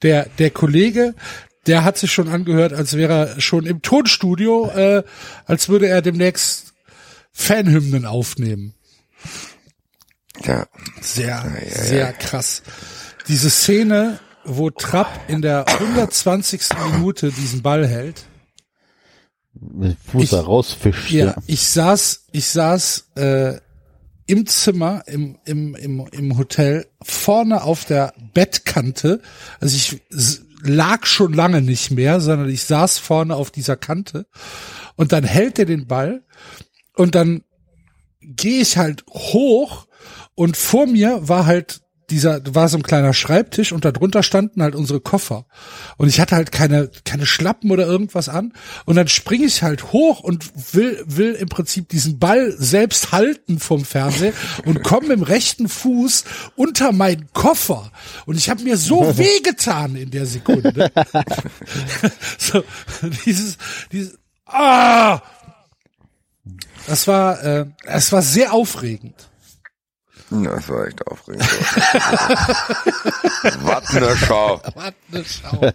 Der, 0.02 0.26
der 0.38 0.50
Kollege, 0.50 1.14
der 1.68 1.84
hat 1.84 1.98
sich 1.98 2.12
schon 2.12 2.28
angehört, 2.28 2.72
als 2.72 2.96
wäre 2.96 3.28
er 3.34 3.40
schon 3.40 3.66
im 3.66 3.82
Tonstudio, 3.82 4.68
äh, 4.70 5.02
als 5.46 5.68
würde 5.68 5.86
er 5.86 6.02
demnächst 6.02 6.72
Fanhymnen 7.32 8.04
aufnehmen. 8.06 8.74
Ja. 10.44 10.66
Sehr, 11.00 11.44
sehr 11.70 12.12
krass. 12.12 12.62
Diese 13.28 13.50
Szene, 13.50 14.18
wo 14.44 14.70
Trapp 14.70 15.28
in 15.28 15.42
der 15.42 15.66
120. 15.68 16.60
Minute 16.94 17.30
diesen 17.32 17.62
Ball 17.62 17.86
hält. 17.86 18.24
Mit 19.52 19.90
dem 19.92 19.96
Fuß 20.12 20.22
Ich- 20.24 20.30
da 20.30 20.40
rausfischt. 20.40 21.10
Ja, 21.10 21.26
Ja. 21.26 21.34
ich 21.46 21.68
saß, 21.68 22.26
ich 22.32 22.46
saß 22.46 23.08
äh, 23.16 23.58
im 24.26 24.46
Zimmer, 24.46 25.02
im, 25.06 25.38
im, 25.44 25.74
im, 25.74 26.06
im 26.12 26.38
Hotel, 26.38 26.86
vorne 27.02 27.62
auf 27.62 27.84
der 27.84 28.12
Bettkante. 28.34 29.20
Also 29.58 29.74
ich 29.76 30.00
lag 30.62 31.06
schon 31.06 31.32
lange 31.32 31.62
nicht 31.62 31.90
mehr, 31.90 32.20
sondern 32.20 32.48
ich 32.48 32.64
saß 32.64 32.98
vorne 32.98 33.36
auf 33.36 33.50
dieser 33.50 33.76
Kante. 33.76 34.26
Und 34.96 35.12
dann 35.12 35.24
hält 35.24 35.58
er 35.58 35.64
den 35.64 35.86
Ball 35.86 36.24
und 36.94 37.14
dann 37.14 37.42
gehe 38.20 38.60
ich 38.60 38.76
halt 38.76 39.04
hoch 39.08 39.86
und 40.34 40.56
vor 40.56 40.86
mir 40.86 41.28
war 41.28 41.46
halt 41.46 41.82
dieser, 42.10 42.40
war 42.54 42.68
so 42.68 42.78
ein 42.78 42.82
kleiner 42.82 43.12
Schreibtisch 43.12 43.72
und 43.72 43.84
darunter 43.84 44.22
standen 44.22 44.62
halt 44.62 44.74
unsere 44.74 45.00
Koffer. 45.00 45.46
Und 45.96 46.08
ich 46.08 46.20
hatte 46.20 46.36
halt 46.36 46.52
keine, 46.52 46.90
keine 47.04 47.26
Schlappen 47.26 47.70
oder 47.70 47.86
irgendwas 47.86 48.28
an. 48.28 48.52
Und 48.86 48.96
dann 48.96 49.08
springe 49.08 49.46
ich 49.46 49.62
halt 49.62 49.92
hoch 49.92 50.20
und 50.20 50.74
will, 50.74 51.02
will 51.06 51.34
im 51.34 51.48
Prinzip 51.48 51.88
diesen 51.88 52.18
Ball 52.18 52.54
selbst 52.56 53.12
halten 53.12 53.58
vom 53.58 53.84
Fernseher 53.84 54.32
und 54.64 54.82
komme 54.82 55.12
im 55.12 55.22
rechten 55.22 55.68
Fuß 55.68 56.24
unter 56.56 56.92
meinen 56.92 57.28
Koffer. 57.32 57.92
Und 58.26 58.36
ich 58.36 58.48
habe 58.48 58.62
mir 58.62 58.76
so 58.76 59.00
wehgetan 59.18 59.96
in 59.96 60.10
der 60.10 60.26
Sekunde. 60.26 60.90
so, 62.38 62.64
dieses, 63.26 63.58
dieses, 63.92 64.18
ah! 64.46 65.20
Das 66.86 67.06
war, 67.06 67.44
äh, 67.44 67.66
es 67.84 68.12
war 68.12 68.22
sehr 68.22 68.54
aufregend. 68.54 69.27
Das 70.30 70.68
war 70.68 70.86
echt 70.86 71.06
aufregend. 71.06 71.42
Was 73.62 73.96
eine 73.96 74.16
Schau. 74.16 74.60
Was 74.74 74.92
eine 75.12 75.24
Schau. 75.24 75.72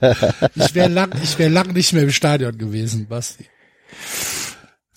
Ich 0.55 0.75
wäre 0.75 0.89
lang, 0.89 1.11
ich 1.23 1.39
wäre 1.39 1.49
lang 1.49 1.73
nicht 1.73 1.93
mehr 1.93 2.03
im 2.03 2.11
Stadion 2.11 2.57
gewesen, 2.57 3.07
Basti. 3.07 3.47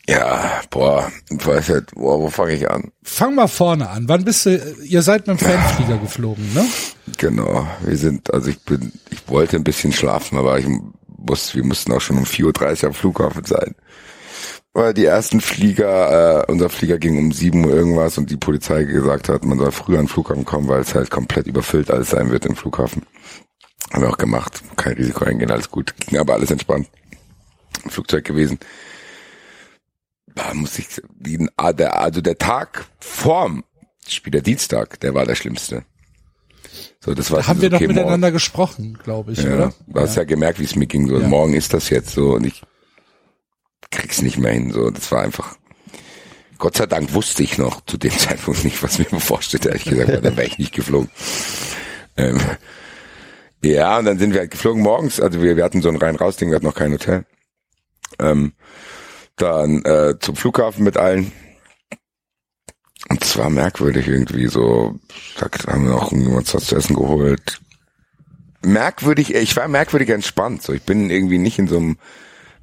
Ja, 0.08 0.60
boah, 0.70 1.10
ich 1.28 1.44
weiß 1.44 1.68
halt, 1.70 1.90
boah, 1.94 2.20
wo 2.20 2.30
fange 2.30 2.52
ich 2.52 2.70
an? 2.70 2.92
Fang 3.02 3.34
mal 3.34 3.48
vorne 3.48 3.88
an. 3.88 4.08
Wann 4.08 4.24
bist 4.24 4.46
du, 4.46 4.56
ihr 4.84 5.02
seid 5.02 5.26
mit 5.26 5.40
dem 5.40 5.46
Fanflieger 5.46 5.98
geflogen, 5.98 6.54
ne? 6.54 6.64
Genau, 7.18 7.66
wir 7.82 7.96
sind, 7.96 8.32
also 8.32 8.48
ich 8.50 8.60
bin, 8.60 8.92
ich 9.10 9.28
wollte 9.28 9.56
ein 9.56 9.64
bisschen 9.64 9.92
schlafen, 9.92 10.38
aber 10.38 10.60
ich 10.60 10.66
muss, 11.18 11.56
wir 11.56 11.64
mussten 11.64 11.92
auch 11.92 12.00
schon 12.00 12.18
um 12.18 12.24
4.30 12.24 12.82
Uhr 12.82 12.88
am 12.88 12.94
Flughafen 12.94 13.44
sein. 13.44 13.74
Weil 14.78 14.92
die 14.92 15.06
ersten 15.06 15.40
Flieger, 15.40 16.42
äh, 16.46 16.52
unser 16.52 16.68
Flieger 16.68 16.98
ging 16.98 17.16
um 17.16 17.32
7 17.32 17.64
Uhr 17.64 17.72
irgendwas 17.72 18.18
und 18.18 18.28
die 18.30 18.36
Polizei 18.36 18.84
gesagt 18.84 19.30
hat, 19.30 19.42
man 19.42 19.58
soll 19.58 19.72
früher 19.72 19.98
an 19.98 20.04
den 20.04 20.10
Flughafen 20.10 20.44
kommen, 20.44 20.68
weil 20.68 20.80
es 20.82 20.94
halt 20.94 21.08
komplett 21.10 21.46
überfüllt 21.46 21.90
alles 21.90 22.10
sein 22.10 22.30
wird 22.30 22.44
im 22.44 22.56
Flughafen. 22.56 23.02
Haben 23.90 24.02
wir 24.02 24.10
auch 24.10 24.18
gemacht. 24.18 24.62
Kein 24.76 24.92
Risiko 24.92 25.24
eingehen, 25.24 25.50
alles 25.50 25.70
gut. 25.70 25.94
Ging 26.06 26.18
aber 26.18 26.34
alles 26.34 26.50
entspannt. 26.50 26.88
Im 27.84 27.90
Flugzeug 27.90 28.26
gewesen. 28.26 28.58
Da 30.34 30.52
muss 30.52 30.78
ich, 30.78 30.88
die, 31.14 31.48
ah, 31.56 31.72
der, 31.72 31.98
also 31.98 32.20
der 32.20 32.36
Tag 32.36 32.84
vorm 33.00 33.64
Spiel, 34.06 34.32
der 34.32 34.42
Dienstag, 34.42 35.00
der 35.00 35.14
war 35.14 35.24
der 35.24 35.36
schlimmste. 35.36 35.84
So, 37.00 37.14
das 37.14 37.30
war 37.30 37.46
Haben 37.46 37.56
so, 37.56 37.62
wir 37.62 37.70
noch 37.70 37.76
okay, 37.78 37.86
morgen- 37.86 37.98
miteinander 38.00 38.30
gesprochen, 38.30 38.98
glaube 39.02 39.32
ich, 39.32 39.42
ja, 39.42 39.54
oder? 39.54 39.72
du 39.86 40.00
hast 40.00 40.16
ja, 40.16 40.24
gemerkt, 40.24 40.60
wie 40.60 40.64
es 40.64 40.76
mir 40.76 40.86
ging. 40.86 41.08
So, 41.08 41.18
Ja. 41.18 41.26
morgen 41.26 41.54
ist 41.54 41.72
das 41.72 41.88
jetzt 41.88 42.10
so 42.10 42.34
und 42.34 42.44
ich 42.44 42.62
krieg's 43.90 44.22
nicht 44.22 44.38
mehr 44.38 44.52
hin. 44.52 44.72
So, 44.72 44.90
das 44.90 45.10
war 45.12 45.22
einfach. 45.22 45.56
Gott 46.58 46.76
sei 46.76 46.86
Dank 46.86 47.12
wusste 47.12 47.42
ich 47.42 47.58
noch 47.58 47.84
zu 47.84 47.96
dem 47.96 48.12
Zeitpunkt 48.18 48.64
nicht, 48.64 48.82
was 48.82 48.98
mir 48.98 49.04
bevorsteht, 49.04 49.66
ehrlich 49.66 49.84
gesagt, 49.84 50.08
weil 50.08 50.20
dann 50.20 50.36
wäre 50.36 50.46
ich 50.46 50.58
nicht 50.58 50.74
geflogen. 50.74 51.10
Ähm, 52.16 52.40
ja, 53.62 53.98
und 53.98 54.06
dann 54.06 54.18
sind 54.18 54.32
wir 54.32 54.40
halt 54.40 54.50
geflogen 54.50 54.82
morgens. 54.82 55.20
Also 55.20 55.42
wir, 55.42 55.56
wir 55.56 55.64
hatten 55.64 55.82
so 55.82 55.88
ein 55.88 55.96
rein-raus-Ding, 55.96 56.50
wir 56.50 56.56
hatten 56.56 56.66
noch 56.66 56.74
kein 56.74 56.92
Hotel. 56.92 57.26
Ähm, 58.18 58.52
dann 59.36 59.84
äh, 59.84 60.14
zum 60.18 60.36
Flughafen 60.36 60.84
mit 60.84 60.96
allen. 60.96 61.32
Und 63.08 63.22
es 63.22 63.36
war 63.36 63.50
merkwürdig 63.50 64.08
irgendwie 64.08 64.46
so. 64.46 64.98
Da 65.38 65.48
haben 65.70 65.84
wir 65.84 65.90
noch 65.90 66.12
irgendwas 66.12 66.54
was 66.54 66.64
zu 66.66 66.76
essen 66.76 66.96
geholt 66.96 67.60
merkwürdig, 68.66 69.34
ich 69.34 69.56
war 69.56 69.68
merkwürdig 69.68 70.10
entspannt. 70.10 70.62
So, 70.62 70.72
ich 70.72 70.82
bin 70.82 71.08
irgendwie 71.08 71.38
nicht 71.38 71.58
in 71.58 71.68
so 71.68 71.78
einem, 71.78 71.98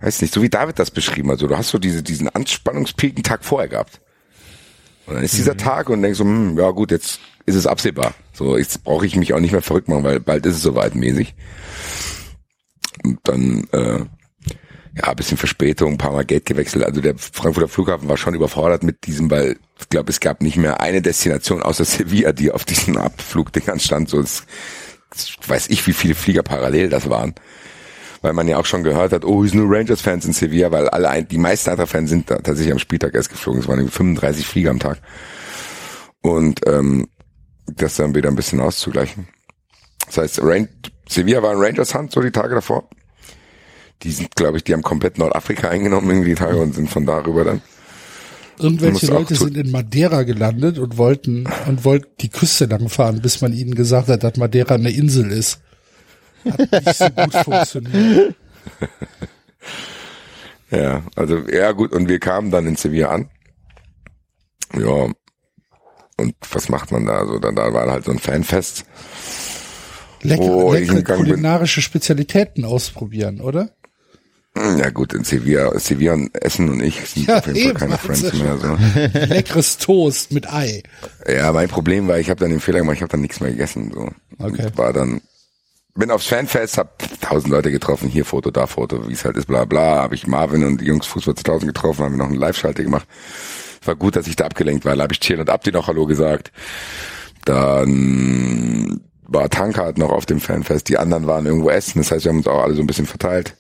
weiß 0.04 0.22
nicht, 0.22 0.34
so 0.34 0.42
wie 0.42 0.50
David 0.50 0.80
das 0.80 0.92
beschrieben 0.92 1.32
hat. 1.32 1.40
So, 1.40 1.48
du 1.48 1.58
hast 1.58 1.70
so 1.70 1.80
diese, 1.80 2.04
diesen 2.04 2.28
Anspannungspeak 2.28 3.16
einen 3.16 3.24
Tag 3.24 3.46
vorher 3.46 3.70
gehabt. 3.70 4.02
Und 5.06 5.16
dann 5.16 5.24
ist 5.24 5.38
dieser 5.38 5.58
Tag 5.58 5.90
und 5.90 6.02
denkst 6.02 6.18
so, 6.18 6.26
hm, 6.26 6.58
ja 6.58 6.70
gut, 6.72 6.92
jetzt 6.92 7.20
ist 7.46 7.56
es 7.56 7.68
absehbar. 7.68 8.14
So, 8.34 8.58
jetzt 8.58 8.84
brauche 8.84 9.06
ich 9.06 9.16
mich 9.16 9.34
auch 9.34 9.40
nicht 9.40 9.52
mehr 9.52 9.62
verrückt 9.62 9.88
machen, 9.88 10.04
weil 10.04 10.20
bald 10.20 10.46
ist 10.46 10.58
es 10.58 10.62
soweit 10.62 10.96
mäßig. 10.96 11.36
Und 13.04 13.20
dann, 13.24 13.68
äh, 13.72 14.00
ja, 14.96 15.04
ein 15.04 15.16
bisschen 15.16 15.38
Verspätung, 15.38 15.94
ein 15.94 15.98
paar 15.98 16.12
Mal 16.12 16.26
Geld 16.26 16.46
gewechselt. 16.46 16.84
Also 16.86 17.02
der 17.02 17.18
Frankfurter 17.18 17.68
Flughafen 17.68 18.08
war 18.08 18.18
schon 18.18 18.36
überfordert 18.36 18.84
mit 18.84 19.06
diesem, 19.08 19.32
weil 19.32 19.58
ich 19.80 19.90
glaube, 19.90 20.12
es 20.12 20.20
gab 20.20 20.42
nicht 20.42 20.58
mehr 20.58 20.82
eine 20.82 21.02
Destination 21.02 21.64
außer 21.64 21.86
Sevilla, 21.86 22.32
die 22.32 22.52
auf 22.52 22.66
diesen 22.66 22.98
Abflugdingern 22.98 23.80
stand. 23.80 24.10
So, 24.10 24.20
es, 24.20 24.46
weiß 25.48 25.70
ich, 25.70 25.86
wie 25.88 25.94
viele 25.94 26.16
Flieger 26.16 26.44
parallel 26.44 26.90
das 26.90 27.10
waren. 27.10 27.34
Weil 28.24 28.34
man 28.34 28.48
ja 28.48 28.58
auch 28.58 28.66
schon 28.66 28.84
gehört 28.84 29.12
hat, 29.12 29.26
oh, 29.26 29.44
es 29.44 29.52
sind 29.52 29.60
nur 29.60 29.76
Rangers-Fans 29.78 30.26
in 30.26 30.34
Sevilla, 30.34 30.72
weil 30.72 30.88
alle, 30.90 31.10
ein- 31.10 31.28
die 31.28 31.38
meisten 31.38 31.70
Eintracht-Fans 31.70 32.10
sind 32.10 32.32
da 32.32 32.38
tatsächlich 32.38 32.72
am 32.72 32.80
Spieltag 32.80 33.14
erst 33.14 33.30
geflogen. 33.30 33.62
Es 33.62 33.68
waren 33.68 33.80
irgendwie 33.80 33.94
35 33.96 34.48
Flieger 34.48 34.72
am 34.72 34.80
Tag. 34.80 34.98
Und 36.22 36.62
ähm, 36.66 37.08
das 37.68 37.96
dann 37.98 38.16
wieder 38.16 38.30
ein 38.30 38.36
bisschen 38.36 38.60
auszugleichen. 38.62 39.28
Das 40.08 40.18
heißt, 40.18 40.40
Rain 40.42 40.68
Sevilla 41.08 41.44
war 41.44 41.54
in 41.54 41.60
Rangers 41.60 41.94
Hand 41.94 42.12
so 42.12 42.22
die 42.22 42.32
Tage 42.32 42.56
davor. 42.56 42.88
Die 44.04 44.12
sind, 44.12 44.36
glaube 44.36 44.58
ich, 44.58 44.64
die 44.64 44.74
haben 44.74 44.84
komplett 44.84 45.18
Nordafrika 45.18 45.70
eingenommen 45.70 46.10
irgendwie 46.10 46.30
die 46.30 46.36
Tage 46.36 46.58
und 46.58 46.74
sind 46.76 46.90
von 46.90 47.06
darüber 47.06 47.44
dann. 47.44 47.62
Irgendwelche 48.60 49.08
Leute 49.20 49.36
sind 49.36 49.58
in 49.58 49.72
Madeira 49.72 50.24
gelandet 50.24 50.78
und 50.80 50.98
wollten 50.98 51.46
und 51.68 51.84
wollten 51.86 52.08
die 52.22 52.30
Küste 52.30 52.66
lang 52.66 52.88
fahren, 52.88 53.22
bis 53.22 53.42
man 53.42 53.52
ihnen 53.54 53.76
gesagt 53.76 54.08
hat, 54.10 54.24
dass 54.24 54.38
Madeira 54.38 54.76
eine 54.76 54.92
Insel 54.92 55.32
ist. 55.32 55.60
Hat 56.46 56.86
nicht 56.86 56.96
so 56.98 57.10
gut 57.10 57.34
funktioniert. 57.34 58.36
Ja, 60.72 61.04
also 61.16 61.38
ja 61.50 61.72
gut, 61.72 61.92
und 61.92 62.10
wir 62.10 62.20
kamen 62.20 62.50
dann 62.50 62.66
in 62.66 62.76
Sevilla 62.76 63.10
an. 63.10 63.30
Ja. 64.76 65.08
Und 66.18 66.36
was 66.52 66.70
macht 66.70 66.92
man 66.92 67.06
da? 67.06 67.26
So, 67.28 67.38
dann 67.40 67.56
da 67.56 67.72
war 67.74 67.90
halt 67.92 68.06
so 68.06 68.12
ein 68.12 68.18
Fanfest. 68.20 68.84
Lecker, 70.24 70.74
ich 70.74 70.80
leckere 70.82 70.96
gegangen 70.96 71.24
bin. 71.24 71.32
kulinarische 71.34 71.82
Spezialitäten 71.82 72.66
ausprobieren, 72.66 73.40
oder? 73.42 73.70
Hm, 74.58 74.78
Ja 74.80 74.90
gut, 74.90 75.14
in 75.14 75.24
Sevilla, 75.24 75.78
Sevilla 75.78 76.14
und 76.14 76.34
Essen 76.44 76.70
und 76.70 76.82
ich 76.82 77.00
sind 77.08 77.28
Ja, 77.28 77.38
auf 77.40 77.48
jeden 77.48 77.78
Fall 77.78 77.90
keine 77.90 78.00
also 78.00 78.08
Friends 78.08 78.34
mehr. 78.34 78.58
So. 78.58 78.78
Leckeres 79.34 79.78
Toast 79.78 80.32
mit 80.32 80.52
Ei. 80.52 80.82
Ja, 81.28 81.52
mein 81.52 81.68
Problem 81.68 82.08
war, 82.08 82.18
ich 82.20 82.30
habe 82.32 82.40
dann 82.40 82.50
den 82.52 82.60
Fehler 82.60 82.80
gemacht, 82.80 82.96
ich 82.96 83.02
habe 83.02 83.12
dann 83.12 83.22
nichts 83.22 83.40
mehr 83.40 83.52
gegessen. 83.52 83.92
So. 83.94 84.10
Okay. 84.40 84.66
Und 84.68 84.78
war 84.78 84.94
dann, 84.94 85.22
bin 85.96 86.12
aufs 86.12 86.28
Fanfest, 86.28 86.78
hab 86.78 87.04
tausend 87.22 87.52
Leute 87.52 87.72
getroffen, 87.72 88.10
hier 88.10 88.26
Foto, 88.26 88.52
da 88.52 88.68
Foto, 88.68 89.08
wie 89.08 89.14
es 89.14 89.26
halt 89.26 89.38
ist, 89.38 89.48
bla 89.48 89.66
bla. 89.66 90.02
Habe 90.02 90.16
ich 90.16 90.28
Marvin 90.28 90.64
und 90.64 90.82
die 90.82 90.86
Jungs 90.86 91.06
Fußball 91.08 91.36
2000 91.36 91.74
getroffen, 91.74 92.06
haben 92.06 92.14
wir 92.14 92.18
noch 92.18 92.30
eine 92.30 92.38
Live-Schalte 92.38 92.84
gemacht. 92.84 93.08
War 93.86 93.96
gut, 93.96 94.16
dass 94.16 94.28
ich 94.28 94.36
da 94.36 94.46
abgelenkt 94.46 94.86
war. 94.86 94.96
Da 94.96 95.04
habe 95.04 95.14
ich 95.14 95.20
Chill 95.20 95.40
und 95.40 95.50
Abdi 95.50 95.72
noch 95.72 95.88
Hallo 95.88 96.06
gesagt. 96.06 96.52
Dann 97.46 99.02
war 99.28 99.50
Tankard 99.50 99.98
noch 99.98 100.10
auf 100.10 100.26
dem 100.26 100.40
Fanfest, 100.40 100.90
die 100.90 100.98
anderen 100.98 101.28
waren 101.28 101.46
irgendwo 101.46 101.70
essen, 101.70 102.00
das 102.00 102.12
heißt, 102.12 102.26
wir 102.26 102.30
haben 102.30 102.38
uns 102.38 102.48
auch 102.48 102.62
alle 102.62 102.76
so 102.76 102.82
ein 102.82 102.88
bisschen 102.88 103.06
verteilt. 103.06 103.56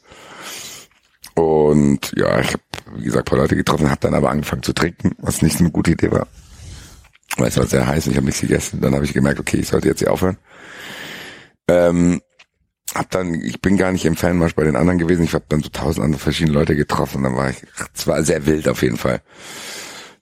Und 1.35 2.13
ja, 2.15 2.39
ich 2.39 2.53
habe 2.53 2.61
wie 2.95 3.03
gesagt, 3.03 3.29
paar 3.29 3.39
Leute 3.39 3.55
getroffen, 3.55 3.89
habe 3.89 3.99
dann 4.01 4.13
aber 4.13 4.29
angefangen 4.29 4.63
zu 4.63 4.73
trinken, 4.73 5.15
was 5.19 5.41
nicht 5.41 5.57
so 5.57 5.63
eine 5.63 5.71
gute 5.71 5.91
Idee 5.91 6.11
war. 6.11 6.27
Weil 7.37 7.47
es 7.47 7.57
war 7.57 7.65
sehr 7.65 7.87
heiß 7.87 8.05
und 8.05 8.11
ich 8.11 8.17
habe 8.17 8.25
nichts 8.25 8.41
gegessen. 8.41 8.81
Dann 8.81 8.93
habe 8.93 9.05
ich 9.05 9.13
gemerkt, 9.13 9.39
okay, 9.39 9.57
ich 9.57 9.67
sollte 9.67 9.87
jetzt 9.87 9.99
hier 9.99 10.11
aufhören. 10.11 10.37
Ähm, 11.67 12.21
hab 12.93 13.09
dann, 13.09 13.33
ich 13.33 13.61
bin 13.61 13.77
gar 13.77 13.91
nicht 13.91 14.05
im 14.05 14.15
Fanmarsch 14.15 14.55
bei 14.55 14.63
den 14.63 14.75
anderen 14.75 14.99
gewesen. 14.99 15.23
Ich 15.23 15.33
habe 15.33 15.45
dann 15.49 15.63
so 15.63 15.69
tausend 15.69 16.03
andere 16.03 16.19
verschiedene 16.19 16.57
Leute 16.57 16.75
getroffen. 16.75 17.23
Dann 17.23 17.35
war 17.35 17.49
ich, 17.49 17.57
es 17.93 18.05
war 18.05 18.23
sehr 18.23 18.45
wild 18.45 18.67
auf 18.67 18.81
jeden 18.83 18.97
Fall. 18.97 19.21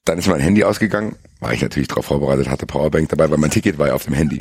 Dann 0.05 0.17
ist 0.17 0.27
mein 0.27 0.39
Handy 0.39 0.63
ausgegangen. 0.63 1.15
War 1.39 1.53
ich 1.53 1.61
natürlich 1.61 1.87
darauf 1.87 2.05
vorbereitet, 2.05 2.49
hatte 2.49 2.65
Powerbank 2.65 3.09
dabei, 3.09 3.29
weil 3.29 3.39
mein 3.39 3.49
Ticket 3.49 3.77
war 3.77 3.87
ja 3.87 3.93
auf 3.93 4.05
dem 4.05 4.13
Handy. 4.13 4.39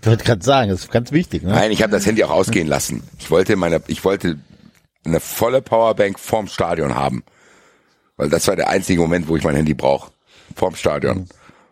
Ich 0.00 0.06
wollte 0.06 0.24
gerade 0.24 0.44
sagen, 0.44 0.70
das 0.70 0.80
ist 0.84 0.92
ganz 0.92 1.10
wichtig. 1.10 1.42
Ne? 1.42 1.50
Nein, 1.50 1.72
ich 1.72 1.82
habe 1.82 1.90
das 1.90 2.06
Handy 2.06 2.22
auch 2.22 2.30
ausgehen 2.30 2.68
lassen. 2.68 3.02
Ich 3.18 3.30
wollte 3.30 3.56
meine, 3.56 3.82
ich 3.88 4.04
wollte 4.04 4.38
eine 5.04 5.20
volle 5.20 5.62
Powerbank 5.62 6.18
vorm 6.18 6.46
Stadion 6.46 6.94
haben, 6.94 7.24
weil 8.16 8.28
das 8.28 8.46
war 8.46 8.54
der 8.54 8.68
einzige 8.68 9.00
Moment, 9.00 9.28
wo 9.28 9.36
ich 9.36 9.42
mein 9.42 9.56
Handy 9.56 9.74
brauche, 9.74 10.12
vorm 10.54 10.76
Stadion. 10.76 11.28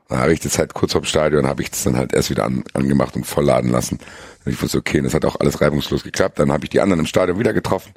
Dann 0.08 0.18
habe 0.18 0.32
ich 0.32 0.40
das 0.40 0.58
halt 0.58 0.72
kurz 0.74 0.92
vorm 0.92 1.04
Stadion, 1.04 1.46
habe 1.46 1.62
ich 1.62 1.70
das 1.70 1.82
dann 1.82 1.96
halt 1.96 2.12
erst 2.12 2.30
wieder 2.30 2.44
an, 2.44 2.62
angemacht 2.74 3.16
und 3.16 3.26
vollladen 3.26 3.70
lassen. 3.70 3.98
Und 4.44 4.52
ich 4.52 4.62
wusste, 4.62 4.78
okay, 4.78 5.00
das 5.00 5.14
hat 5.14 5.24
auch 5.24 5.40
alles 5.40 5.60
reibungslos 5.60 6.04
geklappt. 6.04 6.38
Dann 6.38 6.52
habe 6.52 6.64
ich 6.64 6.70
die 6.70 6.80
anderen 6.80 7.00
im 7.00 7.06
Stadion 7.06 7.38
wieder 7.38 7.52
getroffen. 7.52 7.92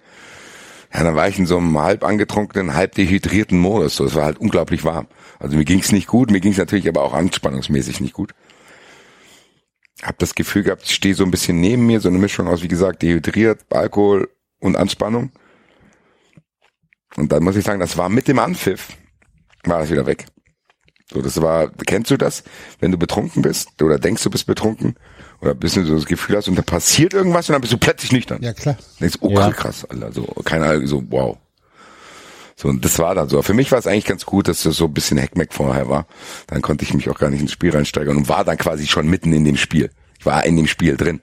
Ja, 0.92 1.04
dann 1.04 1.16
war 1.16 1.28
ich 1.28 1.38
in 1.38 1.46
so 1.46 1.58
einem 1.58 1.78
halb 1.78 2.04
angetrunkenen, 2.04 2.74
halb 2.74 2.96
dehydrierten 2.96 3.60
Modus. 3.60 3.96
So, 3.96 4.06
es 4.06 4.16
war 4.16 4.26
halt 4.26 4.40
unglaublich 4.40 4.84
warm. 4.84 5.08
Also 5.38 5.56
mir 5.56 5.66
ging's 5.66 5.92
nicht 5.92 6.08
gut, 6.08 6.32
mir 6.32 6.40
ging's 6.40 6.58
natürlich 6.58 6.88
aber 6.88 7.04
auch 7.04 7.14
anspannungsmäßig 7.14 8.02
nicht 8.02 8.14
gut. 8.14 8.34
Hab 10.02 10.18
das 10.18 10.34
Gefühl 10.34 10.64
gehabt, 10.64 10.84
ich 10.86 10.96
stehe 10.96 11.14
so 11.14 11.24
ein 11.24 11.32
bisschen 11.32 11.60
neben 11.60 11.86
mir, 11.86 12.00
so 12.00 12.10
eine 12.10 12.18
Mischung 12.18 12.48
aus, 12.48 12.64
wie 12.64 12.68
gesagt, 12.68 13.04
dehydriert, 13.04 13.66
Alkohol 13.70 14.30
und 14.60 14.78
Anspannung. 14.78 15.32
Und 17.18 17.32
dann 17.32 17.44
muss 17.44 17.56
ich 17.56 17.66
sagen, 17.66 17.80
das 17.80 17.98
war 17.98 18.10
mit 18.10 18.28
dem 18.28 18.40
Anpfiff, 18.40 18.88
war 19.66 19.80
das 19.80 19.92
wieder 19.92 20.06
weg. 20.06 20.26
So, 21.12 21.22
das 21.22 21.42
war, 21.42 21.70
kennst 21.88 22.12
du 22.12 22.18
das? 22.18 22.44
Wenn 22.80 22.92
du 22.92 22.98
betrunken 22.98 23.42
bist 23.42 23.82
oder 23.82 23.98
denkst, 23.98 24.24
du 24.24 24.30
bist 24.30 24.46
betrunken 24.46 24.96
oder 25.42 25.56
bist 25.56 25.76
du 25.76 25.84
so 25.86 25.96
das 25.96 26.06
Gefühl 26.06 26.38
hast 26.38 26.48
und 26.48 26.56
da 26.56 26.62
passiert 26.62 27.14
irgendwas 27.14 27.50
und 27.50 27.54
dann 27.54 27.62
bist 27.62 27.74
du 27.74 27.78
plötzlich 27.78 28.12
nüchtern. 28.12 28.42
Ja, 28.44 28.54
klar. 28.54 28.78
Denkst, 29.00 29.18
oh 29.22 29.32
Ja. 29.32 29.52
krass, 29.52 29.86
Alter, 29.86 30.12
so, 30.12 30.26
keine 30.46 30.66
Ahnung, 30.66 30.86
so, 30.86 31.04
wow. 31.10 31.38
So, 32.56 32.68
und 32.68 32.84
das 32.84 33.00
war 33.00 33.16
dann 33.16 33.30
so. 33.30 33.42
Für 33.42 33.54
mich 33.54 33.72
war 33.72 33.80
es 33.80 33.88
eigentlich 33.88 34.06
ganz 34.06 34.26
gut, 34.26 34.50
dass 34.50 34.64
das 34.64 34.76
so 34.76 34.86
ein 34.86 34.94
bisschen 34.94 35.18
Heckmeck 35.18 35.54
vorher 35.54 35.88
war. 35.88 36.06
Dann 36.48 36.62
konnte 36.62 36.84
ich 36.84 36.94
mich 36.94 37.10
auch 37.10 37.18
gar 37.18 37.30
nicht 37.30 37.40
ins 37.42 37.54
Spiel 37.54 37.72
reinsteigern 37.72 38.18
und 38.18 38.28
war 38.28 38.44
dann 38.44 38.58
quasi 38.58 38.86
schon 38.86 39.08
mitten 39.08 39.32
in 39.32 39.46
dem 39.46 39.56
Spiel. 39.56 39.90
Ich 40.20 40.26
war 40.26 40.46
in 40.46 40.58
dem 40.58 40.68
Spiel 40.68 40.98
drin. 40.98 41.22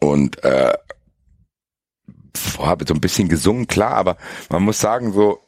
Und 0.00 0.42
äh, 0.42 0.72
habe 2.58 2.84
so 2.86 2.94
ein 2.94 3.00
bisschen 3.00 3.28
gesungen, 3.28 3.68
klar, 3.68 3.94
aber 3.94 4.16
man 4.50 4.62
muss 4.64 4.80
sagen, 4.80 5.12
so, 5.12 5.38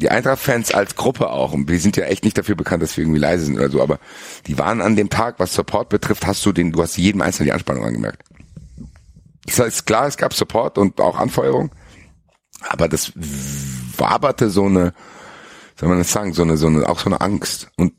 die 0.00 0.10
Eintracht-Fans 0.10 0.72
als 0.72 0.94
Gruppe 0.94 1.30
auch, 1.30 1.52
und 1.52 1.68
wir 1.68 1.80
sind 1.80 1.96
ja 1.96 2.04
echt 2.04 2.24
nicht 2.24 2.38
dafür 2.38 2.54
bekannt, 2.54 2.82
dass 2.82 2.96
wir 2.96 3.02
irgendwie 3.02 3.20
leise 3.20 3.46
sind 3.46 3.56
oder 3.56 3.70
so, 3.70 3.82
aber 3.82 3.98
die 4.46 4.58
waren 4.58 4.80
an 4.80 4.96
dem 4.96 5.10
Tag, 5.10 5.36
was 5.38 5.54
Support 5.54 5.88
betrifft, 5.88 6.26
hast 6.26 6.44
du 6.46 6.52
den, 6.52 6.72
du 6.72 6.82
hast 6.82 6.96
jedem 6.96 7.20
Einzelnen 7.20 7.46
die 7.46 7.52
Anspannung 7.52 7.84
angemerkt. 7.84 8.22
Das 9.46 9.58
heißt, 9.58 9.86
klar, 9.86 10.06
es 10.06 10.16
gab 10.16 10.34
Support 10.34 10.78
und 10.78 11.00
auch 11.00 11.18
Anfeuerung, 11.18 11.74
aber 12.60 12.88
das 12.88 13.12
waberte 13.96 14.50
so 14.50 14.66
eine, 14.66 14.94
soll 15.76 15.88
man 15.88 15.98
das 15.98 16.12
sagen, 16.12 16.32
so 16.32 16.42
eine, 16.42 16.56
so 16.56 16.66
eine, 16.68 16.88
auch 16.88 17.00
so 17.00 17.06
eine 17.06 17.20
Angst 17.20 17.70
und 17.76 17.94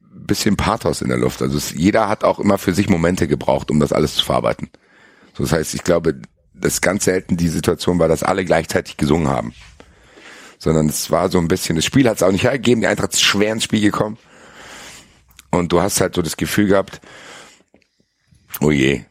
ein 0.00 0.26
bisschen 0.26 0.56
Pathos 0.56 1.02
in 1.02 1.08
der 1.08 1.18
Luft. 1.18 1.42
Also 1.42 1.58
es, 1.58 1.72
jeder 1.72 2.08
hat 2.08 2.24
auch 2.24 2.38
immer 2.38 2.56
für 2.56 2.72
sich 2.72 2.88
Momente 2.88 3.28
gebraucht, 3.28 3.70
um 3.70 3.80
das 3.80 3.92
alles 3.92 4.14
zu 4.14 4.24
verarbeiten. 4.24 4.70
So, 5.36 5.42
das 5.42 5.52
heißt, 5.52 5.74
ich 5.74 5.82
glaube, 5.82 6.20
das 6.54 6.80
ganz 6.80 7.04
selten 7.04 7.36
die 7.36 7.48
Situation 7.48 7.98
war, 7.98 8.08
dass 8.08 8.22
alle 8.22 8.44
gleichzeitig 8.44 8.96
gesungen 8.96 9.28
haben. 9.28 9.52
Sondern 10.64 10.88
es 10.88 11.10
war 11.10 11.30
so 11.30 11.38
ein 11.38 11.46
bisschen, 11.46 11.76
das 11.76 11.84
Spiel 11.84 12.08
hat 12.08 12.16
es 12.16 12.22
auch 12.22 12.32
nicht 12.32 12.44
hergegeben, 12.44 12.80
die 12.80 12.86
Eintracht 12.86 13.12
ist 13.12 13.20
schwer 13.20 13.52
ins 13.52 13.64
Spiel 13.64 13.82
gekommen. 13.82 14.16
Und 15.50 15.70
du 15.72 15.82
hast 15.82 16.00
halt 16.00 16.14
so 16.14 16.22
das 16.22 16.38
Gefühl 16.38 16.68
gehabt, 16.68 17.02
oh 18.62 18.70
je, 18.70 19.04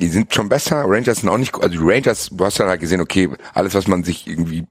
die 0.00 0.08
sind 0.08 0.34
schon 0.34 0.48
besser, 0.48 0.82
Rangers 0.84 1.18
sind 1.20 1.28
auch 1.28 1.38
nicht, 1.38 1.54
also 1.54 1.68
die 1.68 1.78
Rangers, 1.78 2.30
du 2.32 2.44
hast 2.44 2.58
dann 2.58 2.68
halt 2.68 2.80
gesehen, 2.80 3.00
okay, 3.00 3.28
alles, 3.54 3.74
was 3.74 3.86
man 3.86 4.02
sich 4.02 4.26
irgendwie 4.26 4.66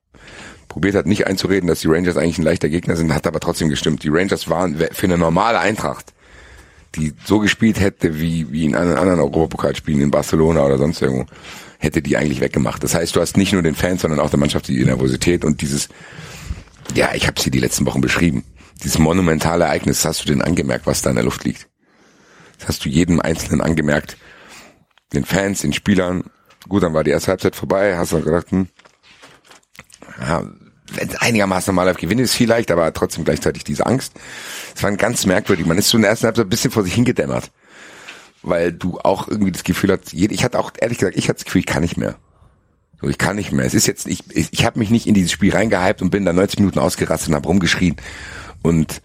probiert 0.68 0.96
hat, 0.96 1.06
nicht 1.06 1.26
einzureden, 1.26 1.68
dass 1.68 1.80
die 1.80 1.88
Rangers 1.88 2.18
eigentlich 2.18 2.38
ein 2.38 2.44
leichter 2.44 2.68
Gegner 2.68 2.98
sind, 2.98 3.14
hat 3.14 3.26
aber 3.26 3.40
trotzdem 3.40 3.70
gestimmt. 3.70 4.04
Die 4.04 4.10
Rangers 4.10 4.50
waren 4.50 4.78
für 4.92 5.06
eine 5.06 5.18
normale 5.18 5.60
Eintracht, 5.60 6.14
die 6.96 7.14
so 7.24 7.40
gespielt 7.40 7.80
hätte 7.80 8.20
wie, 8.20 8.52
wie 8.52 8.66
in 8.66 8.76
anderen 8.76 9.22
Europapokalspielen 9.22 10.02
in 10.02 10.12
Barcelona 10.12 10.66
oder 10.66 10.78
sonst 10.78 11.02
irgendwo, 11.02 11.28
hätte 11.80 12.02
die 12.02 12.18
eigentlich 12.18 12.42
weggemacht. 12.42 12.84
Das 12.84 12.96
heißt, 12.96 13.16
du 13.16 13.22
hast 13.22 13.38
nicht 13.38 13.54
nur 13.54 13.62
den 13.62 13.76
Fans, 13.76 14.02
sondern 14.02 14.20
auch 14.20 14.30
der 14.30 14.40
Mannschaft 14.40 14.68
die 14.68 14.84
Nervosität 14.84 15.46
und 15.46 15.62
dieses, 15.62 15.90
ja, 16.96 17.14
ich 17.14 17.28
habe 17.28 17.40
sie 17.40 17.52
die 17.52 17.60
letzten 17.60 17.86
Wochen 17.86 18.02
beschrieben, 18.02 18.44
dieses 18.84 19.00
monumentale 19.00 19.66
Ereignis, 19.66 20.06
hast 20.06 20.24
du 20.24 20.28
denn 20.28 20.42
angemerkt, 20.42 20.86
was 20.86 21.02
da 21.02 21.10
in 21.10 21.16
der 21.16 21.26
Luft 21.26 21.44
liegt. 21.44 21.68
Das 22.60 22.70
hast 22.70 22.86
du 22.86 22.90
jedem 22.90 23.20
Einzelnen 23.20 23.62
angemerkt, 23.62 24.18
den 25.14 25.26
Fans, 25.26 25.62
den 25.62 25.74
Spielern. 25.74 26.24
Gut, 26.68 26.84
dann 26.84 26.94
war 26.94 27.04
die 27.04 27.12
erste 27.12 27.30
Halbzeit 27.30 27.56
vorbei, 27.56 27.98
hast 27.98 28.12
du 28.12 28.22
gedacht, 28.22 28.52
hm, 28.52 28.68
ja, 30.20 30.44
wenn 30.94 31.16
einigermaßen 31.18 31.74
normal 31.74 31.88
läuft, 31.88 32.00
gewinnt 32.00 32.22
es 32.22 32.34
vielleicht, 32.34 32.72
aber 32.72 32.92
trotzdem 32.94 33.26
gleichzeitig 33.26 33.64
diese 33.64 33.86
Angst. 33.86 34.14
Es 34.76 34.84
war 34.84 34.92
ganz 34.94 35.26
merkwürdig. 35.26 35.66
Man 35.66 35.78
ist 35.78 35.90
so 35.90 35.98
in 35.98 36.04
der 36.04 36.12
ersten 36.12 36.26
Halbzeit 36.28 36.46
ein 36.46 36.50
bisschen 36.50 36.72
vor 36.72 36.84
sich 36.84 36.94
hingedämmert. 36.94 37.52
Weil 38.48 38.72
du 38.72 39.00
auch 39.00 39.27
irgendwie 39.27 39.51
das 39.51 39.64
Gefühl 39.64 39.92
hast, 39.92 40.14
ich 40.14 40.43
hatte 40.43 40.59
auch, 40.59 40.72
ehrlich 40.80 40.98
gesagt, 40.98 41.17
ich 41.17 41.26
hatte 41.26 41.40
das 41.40 41.45
Gefühl, 41.45 41.59
ich 41.59 41.66
kann 41.66 41.82
nicht 41.82 41.98
mehr. 41.98 42.16
So, 43.01 43.08
ich 43.08 43.17
kann 43.17 43.35
nicht 43.35 43.51
mehr. 43.51 43.66
Es 43.66 43.74
ist 43.74 43.88
jetzt, 43.88 44.08
ich, 44.08 44.24
ich, 44.35 44.50
ich 44.51 44.66
habe 44.66 44.80
mich 44.80 44.90
nicht 44.90 45.08
in 45.08 45.14
dieses 45.14 45.32
Spiel 45.32 45.53
reingehypt 45.53 46.01
und 46.01 46.09
bin 46.09 46.26
da 46.26 46.34
90 46.34 46.59
Minuten 46.59 46.80
ausgerastet 46.80 47.30
und 47.30 47.35
hab 47.35 47.45
rumgeschrien. 47.45 47.95
Und 48.64 49.01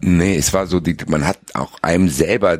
nee, 0.00 0.36
es 0.36 0.52
war 0.52 0.66
so, 0.66 0.80
die, 0.80 0.96
man 1.08 1.26
hat 1.26 1.38
auch 1.54 1.78
einem 1.82 2.08
selber 2.08 2.58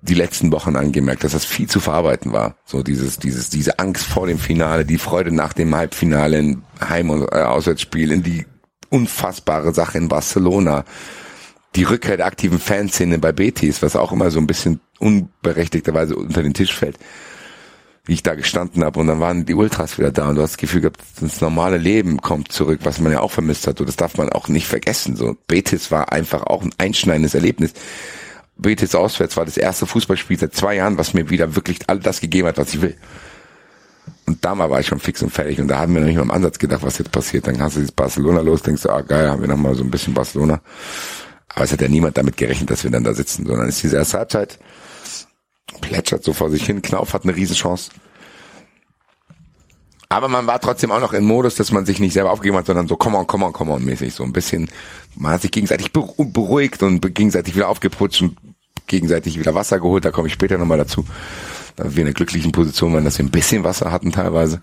die 0.00 0.14
letzten 0.14 0.52
Wochen 0.52 0.76
angemerkt, 0.76 1.24
dass 1.24 1.32
das 1.32 1.44
viel 1.44 1.68
zu 1.68 1.80
verarbeiten 1.80 2.32
war. 2.32 2.56
So 2.64 2.82
dieses, 2.82 3.18
dieses, 3.18 3.50
diese 3.50 3.78
Angst 3.78 4.04
vor 4.04 4.26
dem 4.26 4.38
Finale, 4.38 4.84
die 4.84 4.98
Freude 4.98 5.32
nach 5.32 5.52
dem 5.52 5.74
Halbfinale, 5.74 6.38
in 6.38 6.62
Heim- 6.80 7.10
und 7.10 7.22
äh, 7.32 7.42
Auswärtsspiel, 7.42 8.12
in 8.12 8.22
die 8.22 8.46
unfassbare 8.90 9.74
Sache 9.74 9.98
in 9.98 10.08
Barcelona, 10.08 10.84
die 11.74 11.84
Rückkehr 11.84 12.16
der 12.16 12.26
aktiven 12.26 12.58
Fanszene 12.58 13.18
bei 13.18 13.32
Betis, 13.32 13.82
was 13.82 13.96
auch 13.96 14.12
immer 14.12 14.30
so 14.30 14.38
ein 14.38 14.46
bisschen 14.46 14.80
unberechtigterweise 14.98 16.16
unter 16.16 16.42
den 16.42 16.54
Tisch 16.54 16.74
fällt, 16.74 16.98
wie 18.04 18.14
ich 18.14 18.22
da 18.22 18.34
gestanden 18.34 18.82
habe 18.84 18.98
und 18.98 19.06
dann 19.06 19.20
waren 19.20 19.44
die 19.44 19.54
Ultras 19.54 19.98
wieder 19.98 20.10
da 20.10 20.28
und 20.28 20.36
du 20.36 20.42
hast 20.42 20.52
das 20.52 20.58
Gefühl 20.58 20.80
gehabt, 20.80 21.00
das 21.20 21.40
normale 21.40 21.76
Leben 21.76 22.20
kommt 22.20 22.50
zurück, 22.50 22.80
was 22.84 23.00
man 23.00 23.12
ja 23.12 23.20
auch 23.20 23.30
vermisst 23.30 23.66
hat 23.66 23.80
und 23.80 23.86
das 23.86 23.96
darf 23.96 24.16
man 24.16 24.30
auch 24.30 24.48
nicht 24.48 24.66
vergessen. 24.66 25.14
So 25.14 25.36
Betis 25.46 25.90
war 25.90 26.10
einfach 26.10 26.44
auch 26.44 26.62
ein 26.62 26.74
einschneidendes 26.78 27.34
Erlebnis. 27.34 27.74
Betis 28.56 28.94
auswärts 28.94 29.36
war 29.36 29.44
das 29.44 29.56
erste 29.56 29.86
Fußballspiel 29.86 30.38
seit 30.38 30.54
zwei 30.54 30.76
Jahren, 30.76 30.98
was 30.98 31.14
mir 31.14 31.30
wieder 31.30 31.54
wirklich 31.54 31.78
all 31.86 32.00
das 32.00 32.20
gegeben 32.20 32.48
hat, 32.48 32.58
was 32.58 32.74
ich 32.74 32.80
will. 32.80 32.96
Und 34.26 34.44
damals 34.44 34.70
war 34.70 34.80
ich 34.80 34.86
schon 34.86 34.98
fix 35.00 35.22
und 35.22 35.30
fertig 35.30 35.60
und 35.60 35.68
da 35.68 35.78
haben 35.78 35.94
wir 35.94 36.00
noch 36.00 36.08
nicht 36.08 36.16
mal 36.16 36.22
im 36.22 36.30
Ansatz 36.30 36.58
gedacht, 36.58 36.82
was 36.82 36.98
jetzt 36.98 37.12
passiert. 37.12 37.46
Dann 37.46 37.60
hast 37.60 37.76
du 37.76 37.80
jetzt 37.80 37.94
Barcelona 37.94 38.40
los, 38.40 38.62
denkst 38.62 38.82
du, 38.82 38.90
ah 38.90 39.02
geil, 39.02 39.30
haben 39.30 39.42
wir 39.42 39.48
noch 39.48 39.56
mal 39.56 39.74
so 39.74 39.84
ein 39.84 39.90
bisschen 39.90 40.14
Barcelona. 40.14 40.60
Aber 41.48 41.64
es 41.64 41.72
hat 41.72 41.80
ja 41.80 41.88
niemand 41.88 42.18
damit 42.18 42.36
gerechnet, 42.36 42.70
dass 42.70 42.84
wir 42.84 42.90
dann 42.90 43.04
da 43.04 43.14
sitzen, 43.14 43.46
sondern 43.46 43.68
ist 43.68 43.82
diese 43.82 43.96
erste 43.96 44.18
Halbzeit 44.18 44.58
plätschert 45.80 46.24
so 46.24 46.32
vor 46.32 46.50
sich 46.50 46.64
hin. 46.64 46.82
Knauf 46.82 47.14
hat 47.14 47.24
eine 47.24 47.34
Riesenchance. 47.34 47.90
Aber 50.10 50.28
man 50.28 50.46
war 50.46 50.58
trotzdem 50.60 50.90
auch 50.90 51.00
noch 51.00 51.12
im 51.12 51.24
Modus, 51.24 51.56
dass 51.56 51.70
man 51.70 51.84
sich 51.84 52.00
nicht 52.00 52.14
selber 52.14 52.30
aufgegeben 52.30 52.56
hat, 52.56 52.66
sondern 52.66 52.88
so 52.88 52.96
come 52.96 53.18
on, 53.18 53.26
come 53.26 53.44
on, 53.44 53.52
come 53.52 53.72
on 53.72 53.84
mäßig. 53.84 54.14
So 54.14 54.24
ein 54.24 54.32
bisschen, 54.32 54.70
man 55.14 55.32
hat 55.32 55.42
sich 55.42 55.50
gegenseitig 55.50 55.88
beru- 55.88 56.32
beruhigt 56.32 56.82
und 56.82 57.02
gegenseitig 57.14 57.54
wieder 57.54 57.68
aufgeputscht 57.68 58.22
und 58.22 58.36
gegenseitig 58.86 59.38
wieder 59.38 59.54
Wasser 59.54 59.78
geholt. 59.78 60.06
Da 60.06 60.10
komme 60.10 60.28
ich 60.28 60.34
später 60.34 60.56
nochmal 60.56 60.78
dazu. 60.78 61.04
Da 61.76 61.84
wir 61.94 62.00
in 62.00 62.06
einer 62.06 62.14
glücklichen 62.14 62.52
Position 62.52 62.94
waren, 62.94 63.04
dass 63.04 63.18
wir 63.18 63.26
ein 63.26 63.30
bisschen 63.30 63.64
Wasser 63.64 63.92
hatten 63.92 64.10
teilweise. 64.10 64.62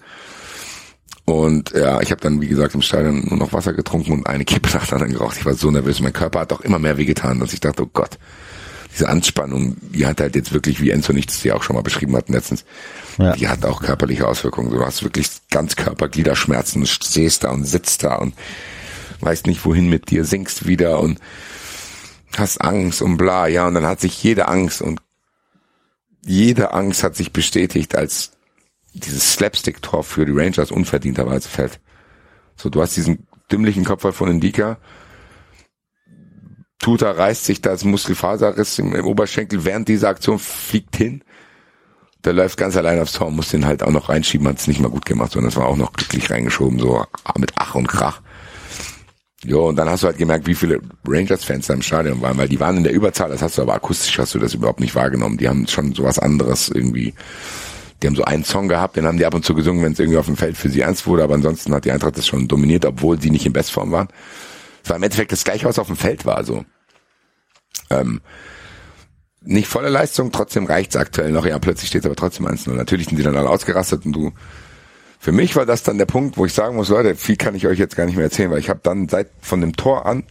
Und 1.26 1.72
ja, 1.72 2.02
ich 2.02 2.12
habe 2.12 2.22
dann, 2.22 2.40
wie 2.40 2.48
gesagt, 2.48 2.76
im 2.76 2.84
Stadion 2.84 3.26
nur 3.28 3.40
noch 3.40 3.52
Wasser 3.54 3.74
getrunken 3.74 4.12
und 4.12 4.28
eine 4.28 4.45
Kippe 4.45 4.70
nach 4.74 4.86
der 4.86 4.94
anderen 4.94 5.14
geraucht. 5.14 5.38
Ich 5.40 5.45
war 5.45 5.56
so 5.56 5.72
nervös. 5.72 6.00
Mein 6.00 6.14
Körper 6.14 6.42
hat 6.42 6.54
auch 6.54 6.62
immer 6.62 6.78
mehr 6.78 6.98
wehgetan, 6.98 7.40
dass 7.40 7.52
ich 7.52 7.60
dachte, 7.60 7.84
oh 7.84 7.90
Gott, 7.92 8.20
diese 8.94 9.10
Anspannung, 9.10 9.76
die 9.82 10.06
hat 10.06 10.22
halt 10.22 10.36
jetzt 10.36 10.54
wirklich, 10.54 10.80
wie 10.82 10.92
Enzo 10.92 11.14
nichts 11.14 11.42
die 11.42 11.52
auch 11.52 11.64
schon 11.64 11.76
mal 11.76 11.82
beschrieben 11.82 12.16
hatten 12.16 12.32
letztens, 12.32 12.64
Ja. 13.18 13.34
die 13.34 13.48
hat 13.48 13.66
auch 13.66 13.82
körperliche 13.82 14.28
Auswirkungen. 14.28 14.70
Du 14.70 14.86
hast 14.86 15.04
wirklich 15.04 15.28
ganz 15.50 15.76
Körpergliederschmerzen, 15.76 16.86
stehst 16.86 17.44
da 17.44 17.50
und 17.52 17.66
sitzt 17.66 18.04
da 18.04 18.16
und 18.16 18.36
weißt 19.22 19.48
nicht 19.48 19.66
wohin 19.66 19.90
mit 19.90 20.12
dir, 20.12 20.26
sinkst 20.26 20.68
wieder 20.68 21.00
und 21.00 21.20
hast 22.38 22.62
Angst 22.62 23.02
und 23.02 23.18
bla, 23.18 23.48
ja, 23.48 23.68
und 23.68 23.74
dann 23.74 23.86
hat 23.86 24.00
sich 24.00 24.22
jede 24.24 24.48
Angst 24.48 24.82
und 24.82 25.02
jede 26.24 26.74
Angst 26.74 27.04
hat 27.04 27.16
sich 27.16 27.32
bestätigt, 27.34 27.95
als 27.95 28.32
dieses 28.99 29.33
Slapstick-Tor 29.33 30.03
für 30.03 30.25
die 30.25 30.32
Rangers 30.32 30.72
unverdienterweise 30.72 31.49
fällt. 31.49 31.80
So, 32.56 32.69
du 32.69 32.82
hast 32.82 32.95
diesen 32.95 33.27
dümmlichen 33.51 33.83
Kopfball 33.83 34.14
von 34.14 34.30
Indika, 34.30 34.77
Tuta 36.85 37.09
reißt 37.09 37.45
sich 37.45 37.61
das 37.61 37.83
Muskelfaserriss 37.83 38.77
im, 38.77 38.93
Oberschenkel 38.93 39.65
während 39.65 39.88
dieser 39.88 40.09
Aktion, 40.09 40.38
fliegt 40.38 40.95
hin. 40.95 41.24
Der 42.24 42.33
läuft 42.33 42.57
ganz 42.57 42.77
allein 42.77 42.99
aufs 42.99 43.14
Tor, 43.14 43.32
muss 43.32 43.49
den 43.49 43.65
halt 43.65 43.82
auch 43.82 43.90
noch 43.90 44.09
reinschieben, 44.09 44.48
hat 44.48 44.59
es 44.59 44.67
nicht 44.67 44.80
mal 44.80 44.91
gut 44.91 45.06
gemacht, 45.06 45.32
sondern 45.32 45.49
es 45.49 45.56
war 45.56 45.65
auch 45.65 45.77
noch 45.77 45.93
glücklich 45.93 46.30
reingeschoben, 46.30 46.77
so 46.77 47.03
mit 47.38 47.53
Ach 47.56 47.74
und 47.74 47.88
Krach. 47.88 48.22
Jo, 49.43 49.67
und 49.69 49.77
dann 49.77 49.90
hast 49.90 50.03
du 50.03 50.07
halt 50.07 50.19
gemerkt, 50.19 50.45
wie 50.45 50.53
viele 50.53 50.80
Rangers-Fans 51.07 51.65
da 51.65 51.74
im 51.74 51.82
Stadion 51.82 52.22
waren, 52.22 52.38
weil 52.38 52.49
die 52.49 52.59
waren 52.59 52.77
in 52.77 52.83
der 52.83 52.93
Überzahl, 52.93 53.30
das 53.30 53.41
hast 53.41 53.57
du 53.57 53.64
aber 53.64 53.74
akustisch 53.74 54.19
hast 54.19 54.35
du 54.35 54.40
das 54.40 54.53
überhaupt 54.53 54.80
nicht 54.80 54.93
wahrgenommen. 54.93 55.38
Die 55.38 55.49
haben 55.49 55.67
schon 55.67 55.93
sowas 55.93 56.19
anderes 56.19 56.69
irgendwie. 56.69 57.14
Die 58.01 58.07
haben 58.07 58.15
so 58.15 58.24
einen 58.24 58.43
Song 58.43 58.67
gehabt, 58.67 58.98
den 58.98 59.06
haben 59.06 59.17
die 59.17 59.25
ab 59.25 59.33
und 59.33 59.45
zu 59.45 59.56
gesungen, 59.56 59.83
wenn 59.83 59.93
es 59.93 59.99
irgendwie 59.99 60.17
auf 60.17 60.25
dem 60.25 60.38
Feld 60.38 60.57
für 60.57 60.69
sie 60.69 60.82
ernst 60.82 61.07
wurde, 61.07 61.24
aber 61.24 61.35
ansonsten 61.35 61.74
hat 61.74 61.85
die 61.85 61.91
Eintracht 61.91 62.17
das 62.17 62.27
schon 62.27 62.48
dominiert, 62.48 62.85
obwohl 62.85 63.19
sie 63.22 63.32
nicht 63.32 63.45
in 63.45 63.53
Bestform 63.53 63.91
waren. 63.91 64.07
Es 64.83 64.90
war 64.90 64.98
im 64.98 65.03
Endeffekt 65.03 65.32
das 65.32 65.43
gleiche, 65.43 65.65
was 65.65 65.80
auf 65.80 65.88
dem 65.88 65.95
Feld 65.95 66.25
war, 66.25 66.43
so. 66.43 66.65
Ähm, 67.90 68.22
nicht 69.41 69.67
volle 69.67 69.90
Leistung, 69.90 70.32
trotzdem 70.32 70.65
reicht's 70.65 70.95
aktuell 70.95 71.32
noch. 71.32 71.45
Ja, 71.45 71.59
plötzlich 71.59 71.90
steht 71.90 72.06
aber 72.06 72.15
trotzdem 72.15 72.48
1-0. 72.48 72.72
Natürlich 72.72 73.07
sind 73.07 73.17
die 73.17 73.24
dann 73.24 73.38
alle 73.38 73.49
ausgerastet 73.49 74.06
und 74.06 74.14
du. 74.14 74.32
Für 75.19 75.32
mich 75.32 75.56
war 75.56 75.65
das 75.65 75.83
dann 75.83 75.98
der 75.98 76.06
Punkt, 76.06 76.38
wo 76.38 76.45
ich 76.45 76.53
sagen 76.53 76.75
muss, 76.75 76.90
Leute, 76.90 77.15
viel 77.15 77.35
kann 77.35 77.56
ich 77.56 77.65
euch 77.65 77.80
jetzt 77.80 77.95
gar 77.95 78.06
nicht 78.06 78.15
mehr 78.15 78.25
erzählen, 78.25 78.51
weil 78.51 78.59
ich 78.59 78.69
habe 78.69 78.82
dann 78.83 79.07
seit 79.07 79.30
von 79.41 79.61
dem 79.61 79.75
Tor 79.75 80.06
an 80.06 80.24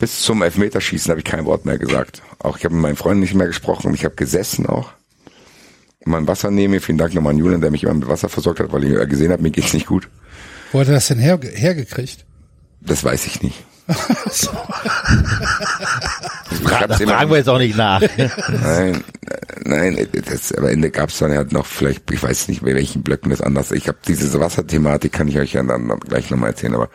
bis 0.00 0.22
zum 0.22 0.42
Elfmeterschießen 0.42 1.10
habe 1.10 1.20
ich 1.20 1.26
kein 1.26 1.44
Wort 1.44 1.66
mehr 1.66 1.78
gesagt. 1.78 2.22
Auch 2.38 2.56
ich 2.56 2.64
habe 2.64 2.74
mit 2.74 2.82
meinen 2.82 2.96
Freunden 2.96 3.20
nicht 3.20 3.34
mehr 3.34 3.46
gesprochen. 3.46 3.94
Ich 3.94 4.04
habe 4.04 4.14
gesessen 4.14 4.66
auch. 4.66 4.92
Mein 6.04 6.26
Wasser 6.26 6.50
nehme. 6.50 6.80
Vielen 6.80 6.98
Dank 6.98 7.14
nochmal 7.14 7.32
an 7.32 7.38
Julian, 7.38 7.60
der 7.60 7.70
mich 7.70 7.84
immer 7.84 7.94
mit 7.94 8.08
Wasser 8.08 8.28
versorgt 8.28 8.60
hat, 8.60 8.72
weil 8.72 8.84
ich 8.84 9.08
gesehen 9.08 9.32
habe, 9.32 9.42
mir 9.42 9.50
geht's 9.50 9.74
nicht 9.74 9.86
gut. 9.86 10.08
Wo 10.72 10.80
hat 10.80 10.88
er 10.88 10.94
das 10.94 11.08
denn 11.08 11.18
her, 11.18 11.38
hergekriegt? 11.42 12.24
Das 12.80 13.04
weiß 13.04 13.26
ich 13.26 13.42
nicht. 13.42 13.64
Ich 16.52 16.68
da 16.68 16.96
fragen 16.96 17.30
wir 17.30 17.36
jetzt 17.38 17.48
auch 17.48 17.58
nicht 17.58 17.76
nach. 17.76 18.00
Nein, 18.00 19.04
nein, 19.64 20.08
das, 20.28 20.52
am 20.52 20.66
Ende 20.66 20.90
gab 20.90 21.10
es 21.10 21.18
dann 21.18 21.32
halt 21.32 21.52
noch 21.52 21.66
vielleicht, 21.66 22.10
ich 22.10 22.22
weiß 22.22 22.48
nicht, 22.48 22.62
bei 22.62 22.74
welchen 22.74 23.02
Blöcken 23.02 23.30
das 23.30 23.40
anders. 23.40 23.70
Ich 23.72 23.88
habe 23.88 23.98
diese 24.06 24.38
Wasserthematik, 24.40 25.12
kann 25.12 25.28
ich 25.28 25.38
euch 25.38 25.52
ja 25.52 25.62
dann 25.62 25.88
gleich 26.00 26.30
nochmal 26.30 26.50
erzählen, 26.50 26.74
aber 26.74 26.88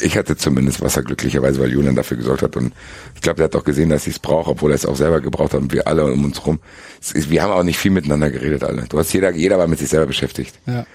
ich 0.00 0.16
hatte 0.16 0.36
zumindest 0.36 0.80
Wasser 0.80 1.02
glücklicherweise, 1.02 1.60
weil 1.60 1.70
Julian 1.70 1.96
dafür 1.96 2.16
gesorgt 2.16 2.42
hat 2.42 2.56
und 2.56 2.72
ich 3.14 3.20
glaube, 3.20 3.36
der 3.36 3.44
hat 3.44 3.56
auch 3.56 3.64
gesehen, 3.64 3.90
dass 3.90 4.06
ich 4.06 4.14
es 4.14 4.18
brauche, 4.18 4.50
obwohl 4.50 4.70
er 4.70 4.76
es 4.76 4.86
auch 4.86 4.96
selber 4.96 5.20
gebraucht 5.20 5.52
hat 5.52 5.60
und 5.60 5.72
wir 5.72 5.86
alle 5.86 6.04
um 6.04 6.24
uns 6.24 6.44
rum. 6.46 6.60
Ist, 7.00 7.30
wir 7.30 7.42
haben 7.42 7.52
auch 7.52 7.62
nicht 7.62 7.78
viel 7.78 7.90
miteinander 7.90 8.30
geredet, 8.30 8.64
alle. 8.64 8.84
Du 8.88 8.98
hast 8.98 9.12
jeder, 9.12 9.32
jeder 9.32 9.58
war 9.58 9.66
mit 9.66 9.78
sich 9.78 9.88
selber 9.88 10.06
beschäftigt. 10.06 10.58
Ja. 10.66 10.86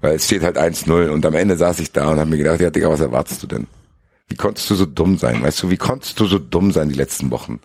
Weil 0.00 0.16
es 0.16 0.26
steht 0.26 0.42
halt 0.42 0.58
1-0 0.58 1.08
und 1.08 1.26
am 1.26 1.34
Ende 1.34 1.56
saß 1.56 1.80
ich 1.80 1.90
da 1.90 2.10
und 2.10 2.18
habe 2.18 2.30
mir 2.30 2.38
gedacht, 2.38 2.60
ja 2.60 2.70
Digga, 2.70 2.90
was 2.90 3.00
erwartest 3.00 3.42
du 3.42 3.46
denn? 3.46 3.66
Wie 4.28 4.36
konntest 4.36 4.68
du 4.70 4.74
so 4.74 4.86
dumm 4.86 5.18
sein? 5.18 5.42
Weißt 5.42 5.62
du, 5.62 5.70
wie 5.70 5.76
konntest 5.76 6.18
du 6.20 6.26
so 6.26 6.38
dumm 6.38 6.72
sein 6.72 6.88
die 6.88 6.94
letzten 6.94 7.30
Wochen? 7.30 7.60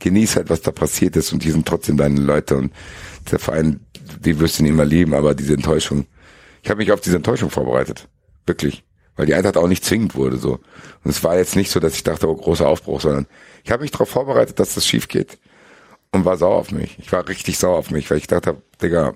Genieß 0.00 0.36
halt, 0.36 0.50
was 0.50 0.60
da 0.62 0.70
passiert 0.70 1.16
ist 1.16 1.32
und 1.32 1.44
die 1.44 1.50
sind 1.50 1.66
trotzdem 1.66 1.96
deine 1.96 2.20
Leute 2.20 2.56
und 2.56 2.72
der 3.30 3.38
Verein, 3.38 3.80
die 4.20 4.38
wirst 4.40 4.58
du 4.58 4.64
nicht 4.64 4.72
immer 4.72 4.84
lieben, 4.84 5.14
aber 5.14 5.34
diese 5.34 5.54
Enttäuschung, 5.54 6.06
ich 6.62 6.70
habe 6.70 6.78
mich 6.78 6.92
auf 6.92 7.00
diese 7.00 7.16
Enttäuschung 7.16 7.50
vorbereitet. 7.50 8.08
Wirklich. 8.46 8.84
Weil 9.16 9.26
die 9.26 9.34
Eintracht 9.34 9.56
auch 9.56 9.68
nicht 9.68 9.84
zwingend 9.84 10.14
wurde, 10.14 10.36
so. 10.36 10.60
Und 11.04 11.10
es 11.10 11.22
war 11.22 11.36
jetzt 11.36 11.56
nicht 11.56 11.70
so, 11.70 11.80
dass 11.80 11.94
ich 11.94 12.02
dachte, 12.02 12.28
oh, 12.28 12.34
großer 12.34 12.66
Aufbruch, 12.66 13.00
sondern 13.00 13.26
ich 13.62 13.70
habe 13.70 13.82
mich 13.82 13.92
darauf 13.92 14.08
vorbereitet, 14.08 14.58
dass 14.58 14.74
das 14.74 14.86
schief 14.86 15.08
geht. 15.08 15.38
Und 16.12 16.24
war 16.24 16.36
sauer 16.36 16.56
auf 16.56 16.70
mich. 16.70 16.96
Ich 16.98 17.10
war 17.12 17.28
richtig 17.28 17.58
sauer 17.58 17.78
auf 17.78 17.90
mich, 17.90 18.10
weil 18.10 18.18
ich 18.18 18.26
dachte, 18.26 18.56
Digga, 18.80 19.14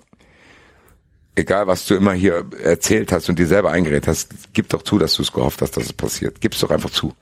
egal 1.37 1.67
was 1.67 1.87
du 1.87 1.95
immer 1.95 2.13
hier 2.13 2.45
erzählt 2.63 3.13
hast 3.13 3.29
und 3.29 3.39
dir 3.39 3.47
selber 3.47 3.71
eingeredet 3.71 4.09
hast, 4.09 4.31
gib 4.53 4.69
doch 4.69 4.83
zu, 4.83 4.99
dass 4.99 5.15
du 5.15 5.23
es 5.23 5.33
gehofft 5.33 5.63
hast, 5.63 5.77
dass 5.77 5.85
es 5.85 5.93
passiert. 5.93 6.41
Gib's 6.41 6.61
doch 6.61 6.71
einfach 6.71 6.91
zu. 6.91 7.15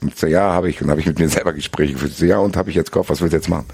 Und 0.00 0.12
ich 0.12 0.18
so, 0.18 0.26
ja, 0.26 0.52
habe 0.52 0.68
ich. 0.68 0.80
Und 0.82 0.90
habe 0.90 1.00
ich 1.00 1.06
mit 1.06 1.18
mir 1.18 1.28
selber 1.28 1.52
Gespräche 1.52 1.94
geführt. 1.94 2.12
So, 2.12 2.24
ja, 2.26 2.38
und 2.38 2.56
habe 2.56 2.70
ich 2.70 2.76
jetzt 2.76 2.92
gehofft, 2.92 3.10
was 3.10 3.20
willst 3.20 3.32
du 3.32 3.36
jetzt 3.36 3.48
machen? 3.48 3.66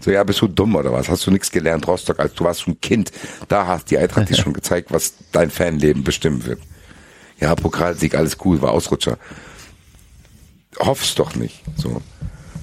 So, 0.00 0.10
ja, 0.10 0.22
bist 0.22 0.40
du 0.40 0.48
dumm 0.48 0.76
oder 0.76 0.92
was? 0.92 1.08
Hast 1.08 1.26
du 1.26 1.30
nichts 1.30 1.50
gelernt, 1.50 1.86
Rostock, 1.86 2.18
als 2.18 2.34
du 2.34 2.44
warst 2.44 2.62
schon 2.62 2.80
Kind. 2.80 3.10
Da 3.48 3.66
hast 3.66 3.90
die 3.90 3.98
Eintracht 3.98 4.28
dir 4.28 4.36
schon 4.42 4.52
gezeigt, 4.52 4.92
was 4.92 5.14
dein 5.32 5.50
Fanleben 5.50 6.04
bestimmen 6.04 6.44
wird. 6.44 6.60
Ja, 7.40 7.54
Pokalsieg, 7.54 8.14
alles 8.14 8.38
cool, 8.44 8.62
war 8.62 8.72
Ausrutscher. 8.72 9.18
Hoff's 10.78 11.14
doch 11.14 11.34
nicht. 11.34 11.62
So. 11.76 12.00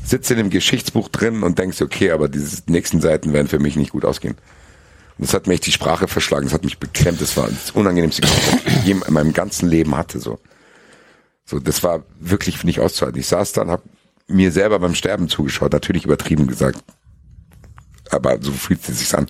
Sitze 0.03 0.33
in 0.33 0.39
dem 0.39 0.49
Geschichtsbuch 0.49 1.09
drin 1.09 1.43
und 1.43 1.59
denkst, 1.59 1.81
okay, 1.81 2.11
aber 2.11 2.27
diese 2.27 2.63
nächsten 2.67 3.01
Seiten 3.01 3.33
werden 3.33 3.47
für 3.47 3.59
mich 3.59 3.75
nicht 3.75 3.91
gut 3.91 4.05
ausgehen. 4.05 4.35
Und 5.17 5.27
das 5.27 5.33
hat 5.33 5.47
mich 5.47 5.59
die 5.59 5.71
Sprache 5.71 6.07
verschlagen, 6.07 6.45
das 6.45 6.53
hat 6.53 6.63
mich 6.63 6.79
beklemmt, 6.79 7.21
das 7.21 7.37
war 7.37 7.47
das 7.47 7.71
unangenehmste 7.71 8.23
Gefühl, 8.23 8.59
das 8.65 8.75
ich 8.83 8.89
in 8.89 9.13
meinem 9.13 9.33
ganzen 9.33 9.69
Leben 9.69 9.95
hatte, 9.95 10.19
so. 10.19 10.39
So, 11.45 11.59
das 11.59 11.83
war 11.83 12.03
wirklich 12.19 12.63
nicht 12.63 12.79
auszuhalten. 12.79 13.19
Ich 13.19 13.27
saß 13.27 13.51
dann, 13.53 13.69
hab 13.69 13.83
mir 14.27 14.51
selber 14.51 14.79
beim 14.79 14.95
Sterben 14.95 15.27
zugeschaut, 15.27 15.73
natürlich 15.73 16.05
übertrieben 16.05 16.47
gesagt. 16.47 16.79
Aber 18.09 18.37
so 18.41 18.51
fühlt 18.51 18.87
es 18.87 18.99
sich 18.99 19.15
an. 19.17 19.27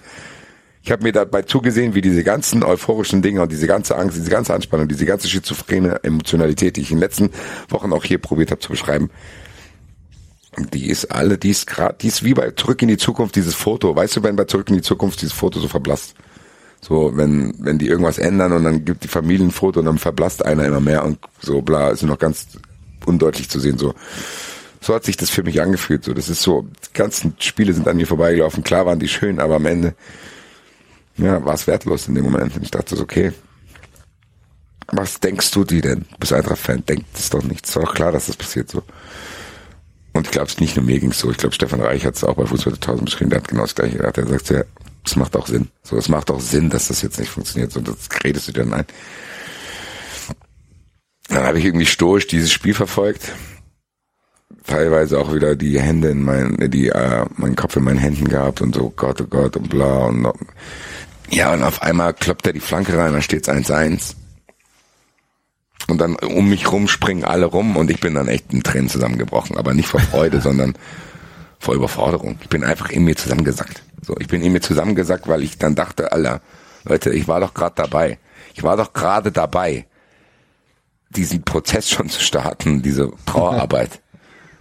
Ich 0.83 0.91
habe 0.91 1.03
mir 1.03 1.11
dabei 1.11 1.43
zugesehen, 1.43 1.93
wie 1.93 2.01
diese 2.01 2.23
ganzen 2.23 2.63
euphorischen 2.63 3.21
Dinge 3.21 3.41
und 3.41 3.51
diese 3.51 3.67
ganze 3.67 3.95
Angst, 3.95 4.17
diese 4.17 4.31
ganze 4.31 4.53
Anspannung, 4.53 4.87
diese 4.87 5.05
ganze 5.05 5.29
schizophrene 5.29 6.03
Emotionalität, 6.03 6.75
die 6.75 6.81
ich 6.81 6.91
in 6.91 6.97
den 6.97 7.01
letzten 7.01 7.29
Wochen 7.69 7.93
auch 7.93 8.03
hier 8.03 8.17
probiert 8.17 8.49
habe 8.49 8.61
zu 8.61 8.69
beschreiben, 8.69 9.11
die 10.73 10.89
ist 10.89 11.05
alle, 11.11 11.37
die 11.37 11.51
ist 11.51 11.67
gerade, 11.67 11.95
die 12.01 12.07
ist 12.07 12.23
wie 12.23 12.33
bei 12.33 12.51
Zurück 12.51 12.81
in 12.81 12.87
die 12.87 12.97
Zukunft 12.97 13.35
dieses 13.35 13.55
Foto. 13.55 13.95
Weißt 13.95 14.17
du, 14.17 14.23
wenn 14.23 14.35
bei 14.35 14.45
Zurück 14.45 14.69
in 14.69 14.75
die 14.75 14.81
Zukunft 14.81 15.21
dieses 15.21 15.33
Foto 15.33 15.59
so 15.59 15.67
verblasst? 15.67 16.15
So, 16.81 17.15
wenn, 17.15 17.53
wenn 17.59 17.77
die 17.77 17.87
irgendwas 17.87 18.17
ändern 18.17 18.51
und 18.53 18.63
dann 18.63 18.83
gibt 18.83 19.03
die 19.03 19.07
Familie 19.07 19.45
ein 19.45 19.51
Foto 19.51 19.79
und 19.79 19.85
dann 19.85 19.99
verblasst 19.99 20.43
einer 20.43 20.65
immer 20.65 20.79
mehr 20.79 21.05
und 21.05 21.19
so 21.39 21.61
bla, 21.61 21.89
ist 21.89 22.01
noch 22.01 22.17
ganz 22.17 22.47
undeutlich 23.05 23.49
zu 23.49 23.59
sehen, 23.59 23.77
so. 23.77 23.93
So 24.83 24.95
hat 24.95 25.03
sich 25.03 25.15
das 25.15 25.29
für 25.29 25.43
mich 25.43 25.61
angefühlt, 25.61 26.03
so. 26.03 26.13
Das 26.13 26.27
ist 26.27 26.41
so, 26.41 26.63
die 26.63 26.93
ganzen 26.97 27.35
Spiele 27.37 27.71
sind 27.71 27.87
an 27.87 27.97
mir 27.97 28.07
vorbeigelaufen. 28.07 28.63
Klar 28.63 28.87
waren 28.87 28.99
die 28.99 29.07
schön, 29.07 29.39
aber 29.39 29.57
am 29.57 29.67
Ende, 29.67 29.93
ja, 31.21 31.43
war 31.43 31.53
es 31.53 31.67
wertlos 31.67 32.07
in 32.07 32.15
dem 32.15 32.25
Moment. 32.25 32.55
Und 32.55 32.63
ich 32.63 32.71
dachte 32.71 32.95
so, 32.95 33.03
okay, 33.03 33.31
was 34.91 35.19
denkst 35.19 35.51
du 35.51 35.63
dir 35.63 35.81
denn? 35.81 36.05
Du 36.11 36.17
bist 36.19 36.33
Eintracht-Fan, 36.33 36.85
denkt 36.85 37.05
es 37.13 37.29
doch 37.29 37.43
nicht. 37.43 37.65
Ist 37.65 37.75
doch 37.75 37.93
klar, 37.93 38.11
dass 38.11 38.27
das 38.27 38.35
passiert 38.35 38.69
so. 38.69 38.83
Und 40.13 40.27
ich 40.27 40.31
glaube, 40.31 40.51
nicht 40.59 40.75
nur 40.75 40.85
mir 40.85 40.99
ging 40.99 41.13
so. 41.13 41.31
Ich 41.31 41.37
glaube, 41.37 41.55
Stefan 41.55 41.81
Reich 41.81 42.05
hat 42.05 42.15
es 42.15 42.23
auch 42.23 42.35
bei 42.35 42.45
Fußball 42.45 42.73
1000 42.73 43.05
beschrieben. 43.05 43.29
Der 43.29 43.39
hat 43.39 43.47
genau 43.47 43.61
das 43.61 43.75
gleiche 43.75 43.97
gedacht. 43.97 44.17
Er 44.17 44.27
sagt 44.27 44.49
ja, 44.49 44.63
es 45.05 45.15
macht 45.15 45.35
auch 45.35 45.47
Sinn. 45.47 45.69
So, 45.83 45.97
es 45.97 46.09
macht 46.09 46.29
auch 46.29 46.41
Sinn, 46.41 46.69
dass 46.69 46.89
das 46.89 47.01
jetzt 47.01 47.19
nicht 47.19 47.31
funktioniert. 47.31 47.71
So, 47.71 47.79
das 47.79 48.09
redest 48.23 48.49
du 48.49 48.51
dir 48.51 48.63
dann 48.63 48.73
ein. 48.73 48.85
Dann 51.29 51.43
habe 51.43 51.59
ich 51.59 51.65
irgendwie 51.65 51.85
stoisch 51.85 52.27
dieses 52.27 52.51
Spiel 52.51 52.73
verfolgt. 52.73 53.31
Teilweise 54.65 55.17
auch 55.17 55.33
wieder 55.33 55.55
die 55.55 55.79
Hände 55.79 56.09
in 56.09 56.23
meinen, 56.23 56.69
die, 56.69 56.89
äh, 56.89 57.25
meinen 57.37 57.55
Kopf 57.55 57.77
in 57.77 57.83
meinen 57.85 57.97
Händen 57.97 58.27
gehabt 58.27 58.61
und 58.61 58.75
so, 58.75 58.91
Gott, 58.95 59.21
oh 59.21 59.27
Gott 59.27 59.55
und 59.55 59.69
bla 59.69 60.05
und 60.07 60.27
ja, 61.31 61.53
und 61.53 61.63
auf 61.63 61.81
einmal 61.81 62.13
kloppt 62.13 62.45
er 62.47 62.53
die 62.53 62.59
Flanke 62.59 62.97
rein, 62.97 63.13
da 63.13 63.21
steht's 63.21 63.49
1-1. 63.49 64.15
Und 65.87 65.99
dann 65.99 66.15
um 66.15 66.49
mich 66.49 66.71
rum 66.71 66.87
springen 66.87 67.23
alle 67.23 67.45
rum 67.45 67.75
und 67.75 67.89
ich 67.89 67.99
bin 67.99 68.13
dann 68.13 68.27
echt 68.27 68.53
in 68.53 68.63
Tränen 68.63 68.89
zusammengebrochen. 68.89 69.57
Aber 69.57 69.73
nicht 69.73 69.89
vor 69.89 69.99
Freude, 69.99 70.41
sondern 70.41 70.75
vor 71.59 71.75
Überforderung. 71.75 72.37
Ich 72.41 72.49
bin 72.49 72.63
einfach 72.63 72.89
in 72.89 73.03
mir 73.03 73.15
zusammengesackt. 73.15 73.83
So, 74.01 74.15
ich 74.19 74.27
bin 74.27 74.41
in 74.41 74.51
mir 74.51 74.61
zusammengesackt, 74.61 75.27
weil 75.27 75.43
ich 75.43 75.57
dann 75.57 75.75
dachte, 75.75 76.11
Alter, 76.11 76.41
Leute, 76.83 77.11
ich 77.11 77.27
war 77.27 77.39
doch 77.39 77.53
gerade 77.53 77.75
dabei. 77.75 78.19
Ich 78.53 78.63
war 78.63 78.77
doch 78.77 78.93
gerade 78.93 79.31
dabei, 79.31 79.85
diesen 81.09 81.43
Prozess 81.43 81.89
schon 81.89 82.09
zu 82.09 82.21
starten, 82.21 82.81
diese 82.81 83.11
Trauerarbeit. 83.25 84.01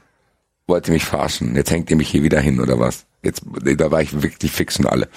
Wollte 0.66 0.92
mich 0.92 1.04
verarschen. 1.04 1.56
Jetzt 1.56 1.70
hängt 1.70 1.90
ihr 1.90 1.96
mich 1.96 2.08
hier 2.08 2.22
wieder 2.22 2.40
hin 2.40 2.60
oder 2.60 2.78
was? 2.78 3.06
Jetzt, 3.22 3.42
da 3.44 3.90
war 3.90 4.02
ich 4.02 4.22
wirklich 4.22 4.52
fix 4.52 4.78
und 4.78 4.86
alle. 4.86 5.08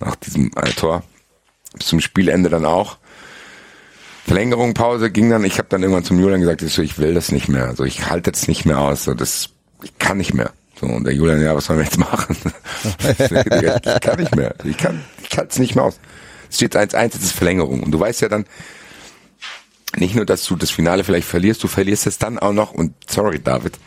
Nach 0.00 0.16
diesem 0.16 0.50
äh, 0.56 0.70
Tor. 0.70 1.02
Bis 1.74 1.88
zum 1.88 2.00
Spielende 2.00 2.48
dann 2.50 2.64
auch. 2.64 2.98
Verlängerung, 4.24 4.74
Pause 4.74 5.10
ging 5.10 5.30
dann, 5.30 5.44
ich 5.44 5.58
habe 5.58 5.68
dann 5.68 5.82
irgendwann 5.82 6.04
zum 6.04 6.18
Julian 6.18 6.40
gesagt, 6.40 6.62
ich, 6.62 6.72
so, 6.72 6.82
ich 6.82 6.98
will 6.98 7.14
das 7.14 7.30
nicht 7.30 7.48
mehr. 7.48 7.66
Also 7.66 7.84
ich 7.84 8.10
halte 8.10 8.30
jetzt 8.30 8.48
nicht 8.48 8.64
mehr 8.64 8.78
aus. 8.78 9.04
So, 9.04 9.14
das, 9.14 9.50
ich 9.82 9.96
kann 9.98 10.18
nicht 10.18 10.34
mehr. 10.34 10.52
So, 10.80 10.86
und 10.86 11.04
der 11.04 11.14
Julian, 11.14 11.40
ja, 11.40 11.54
was 11.54 11.66
sollen 11.66 11.78
wir 11.78 11.84
jetzt 11.84 11.98
machen? 11.98 12.36
ich 13.08 14.00
kann 14.00 14.18
nicht 14.18 14.34
mehr. 14.34 14.54
Ich 14.64 14.76
kann 14.76 15.02
ich 15.22 15.30
kann 15.30 15.46
es 15.48 15.58
nicht 15.58 15.74
mehr 15.74 15.84
aus. 15.84 15.98
Es 16.50 16.56
steht 16.56 16.76
1-1, 16.76 17.16
es 17.16 17.22
ist 17.22 17.32
Verlängerung. 17.32 17.82
Und 17.82 17.90
du 17.92 18.00
weißt 18.00 18.20
ja 18.20 18.28
dann, 18.28 18.46
nicht 19.96 20.14
nur, 20.14 20.26
dass 20.26 20.44
du 20.44 20.56
das 20.56 20.70
Finale 20.70 21.04
vielleicht 21.04 21.28
verlierst, 21.28 21.62
du 21.62 21.68
verlierst 21.68 22.06
es 22.06 22.18
dann 22.18 22.38
auch 22.38 22.52
noch, 22.52 22.72
und 22.72 22.94
sorry, 23.08 23.40
David, 23.40 23.78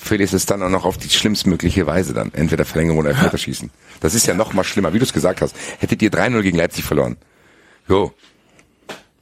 du 0.00 0.06
verlierst 0.06 0.34
es 0.34 0.46
dann 0.46 0.62
auch 0.62 0.68
noch 0.68 0.84
auf 0.84 0.98
die 0.98 1.08
schlimmstmögliche 1.08 1.86
Weise 1.86 2.14
dann. 2.14 2.32
Entweder 2.34 2.64
Verlängerung 2.64 3.00
oder 3.00 3.10
Elfmeterschießen. 3.10 3.70
Das 4.00 4.14
ist 4.14 4.26
ja 4.26 4.34
noch 4.34 4.52
mal 4.52 4.64
schlimmer, 4.64 4.92
wie 4.92 4.98
du 4.98 5.04
es 5.04 5.12
gesagt 5.12 5.40
hast. 5.40 5.54
Hättet 5.78 6.02
ihr 6.02 6.10
3-0 6.10 6.42
gegen 6.42 6.58
Leipzig 6.58 6.84
verloren. 6.84 7.16
Jo. 7.88 8.12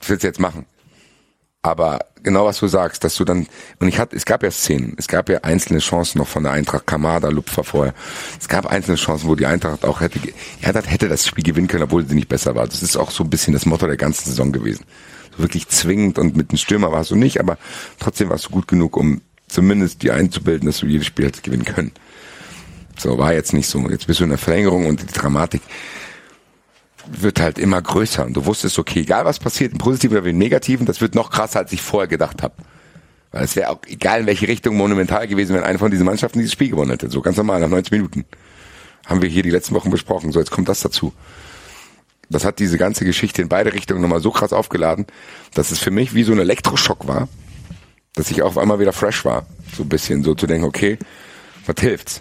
Was 0.01 0.09
willst 0.09 0.23
du 0.23 0.29
jetzt 0.29 0.41
machen? 0.41 0.67
Aber 1.63 1.99
genau 2.23 2.47
was 2.47 2.59
du 2.61 2.69
sagst, 2.69 3.03
dass 3.05 3.17
du 3.17 3.25
dann, 3.25 3.47
und 3.81 3.89
ich 3.89 3.99
hatte, 3.99 4.15
es 4.17 4.25
gab 4.25 4.43
ja 4.43 4.51
Szenen, 4.51 4.95
es 4.97 5.09
gab 5.09 5.29
ja 5.29 5.39
einzelne 5.39 5.81
Chancen 5.81 6.19
noch 6.19 6.29
von 6.29 6.45
der 6.45 6.53
Eintracht, 6.53 6.87
Kamada, 6.87 7.29
Lupfer 7.29 7.65
vorher. 7.65 7.95
Es 8.41 8.49
gab 8.49 8.67
einzelne 8.67 8.97
Chancen, 8.97 9.29
wo 9.29 9.35
die 9.35 9.47
Eintracht 9.47 9.85
auch 9.85 10.01
hätte, 10.01 10.21
ja, 10.61 10.73
hätte 10.73 11.09
das 11.09 11.27
Spiel 11.27 11.45
gewinnen 11.45 11.67
können, 11.67 11.83
obwohl 11.83 12.07
sie 12.07 12.15
nicht 12.15 12.29
besser 12.29 12.55
war. 12.55 12.67
Das 12.67 12.83
ist 12.83 12.97
auch 12.97 13.11
so 13.11 13.25
ein 13.25 13.31
bisschen 13.31 13.55
das 13.55 13.67
Motto 13.67 13.87
der 13.87 13.97
ganzen 13.97 14.31
Saison 14.31 14.53
gewesen. 14.53 14.85
So 15.37 15.43
wirklich 15.43 15.69
zwingend 15.69 16.19
und 16.19 16.37
mit 16.37 16.53
dem 16.53 16.59
Stürmer 16.59 16.93
warst 16.93 17.11
du 17.11 17.17
nicht, 17.17 17.41
aber 17.41 17.59
trotzdem 17.99 18.29
warst 18.29 18.47
du 18.47 18.51
gut 18.51 18.69
genug, 18.69 18.97
um 18.97 19.21
zumindest 19.49 20.03
die 20.03 20.11
einzubilden, 20.11 20.67
dass 20.67 20.79
du 20.79 20.87
jedes 20.87 21.07
Spiel 21.07 21.27
hättest 21.27 21.45
gewinnen 21.45 21.65
können. 21.65 21.93
So, 22.97 23.19
war 23.19 23.33
jetzt 23.33 23.53
nicht 23.53 23.69
so. 23.69 23.79
Jetzt 23.89 24.07
bist 24.07 24.21
du 24.21 24.25
in 24.25 24.31
der 24.31 24.39
Verlängerung 24.39 24.87
und 24.87 25.03
die 25.03 25.07
Dramatik 25.07 25.63
wird 27.07 27.41
halt 27.41 27.59
immer 27.59 27.81
größer. 27.81 28.27
Und 28.27 28.35
du 28.35 28.45
wusstest, 28.45 28.79
okay, 28.79 29.01
egal 29.01 29.25
was 29.25 29.39
passiert, 29.39 29.73
im 29.73 29.79
Positiven 29.79 30.17
oder 30.17 30.27
im 30.27 30.39
Negativen, 30.39 30.87
das 30.87 31.01
wird 31.01 31.15
noch 31.15 31.31
krasser, 31.31 31.61
als 31.61 31.73
ich 31.73 31.81
vorher 31.81 32.09
gedacht 32.09 32.43
habe. 32.43 32.55
Weil 33.31 33.45
es 33.45 33.57
wäre 33.57 33.71
auch 33.71 33.81
egal 33.87 34.21
in 34.21 34.27
welche 34.27 34.49
Richtung 34.49 34.77
monumental 34.77 35.29
gewesen, 35.29 35.55
wenn 35.55 35.63
eine 35.63 35.79
von 35.79 35.91
diesen 35.91 36.07
Mannschaften 36.07 36.39
dieses 36.39 36.53
Spiel 36.53 36.71
gewonnen 36.71 36.91
hätte. 36.91 37.11
So 37.11 37.21
ganz 37.21 37.37
normal, 37.37 37.61
nach 37.61 37.69
90 37.69 37.93
Minuten. 37.93 38.25
Haben 39.07 39.23
wir 39.23 39.29
hier 39.29 39.43
die 39.43 39.51
letzten 39.51 39.75
Wochen 39.75 39.91
besprochen. 39.91 40.33
So, 40.33 40.39
jetzt 40.39 40.51
kommt 40.51 40.69
das 40.69 40.81
dazu. 40.81 41.13
Das 42.31 42.45
hat 42.45 42.59
diese 42.59 42.77
ganze 42.77 43.05
Geschichte 43.05 43.41
in 43.41 43.49
beide 43.49 43.73
Richtungen 43.73 44.03
nochmal 44.03 44.21
so 44.21 44.31
krass 44.31 44.53
aufgeladen, 44.53 45.07
dass 45.55 45.71
es 45.71 45.79
für 45.79 45.91
mich 45.91 46.15
wie 46.15 46.25
so 46.25 46.33
ein 46.33 46.39
Elektroschock 46.39 47.07
war, 47.07 47.29
dass 48.15 48.31
ich 48.31 48.43
auf 48.43 48.59
einmal 48.59 48.79
wieder 48.81 48.93
fresh 48.93 49.25
war. 49.25 49.47
So 49.77 49.83
ein 49.83 49.89
bisschen 49.89 50.23
so 50.25 50.35
zu 50.35 50.47
denken, 50.47 50.67
okay, 50.67 50.99
was 51.67 51.77
hilft's? 51.81 52.21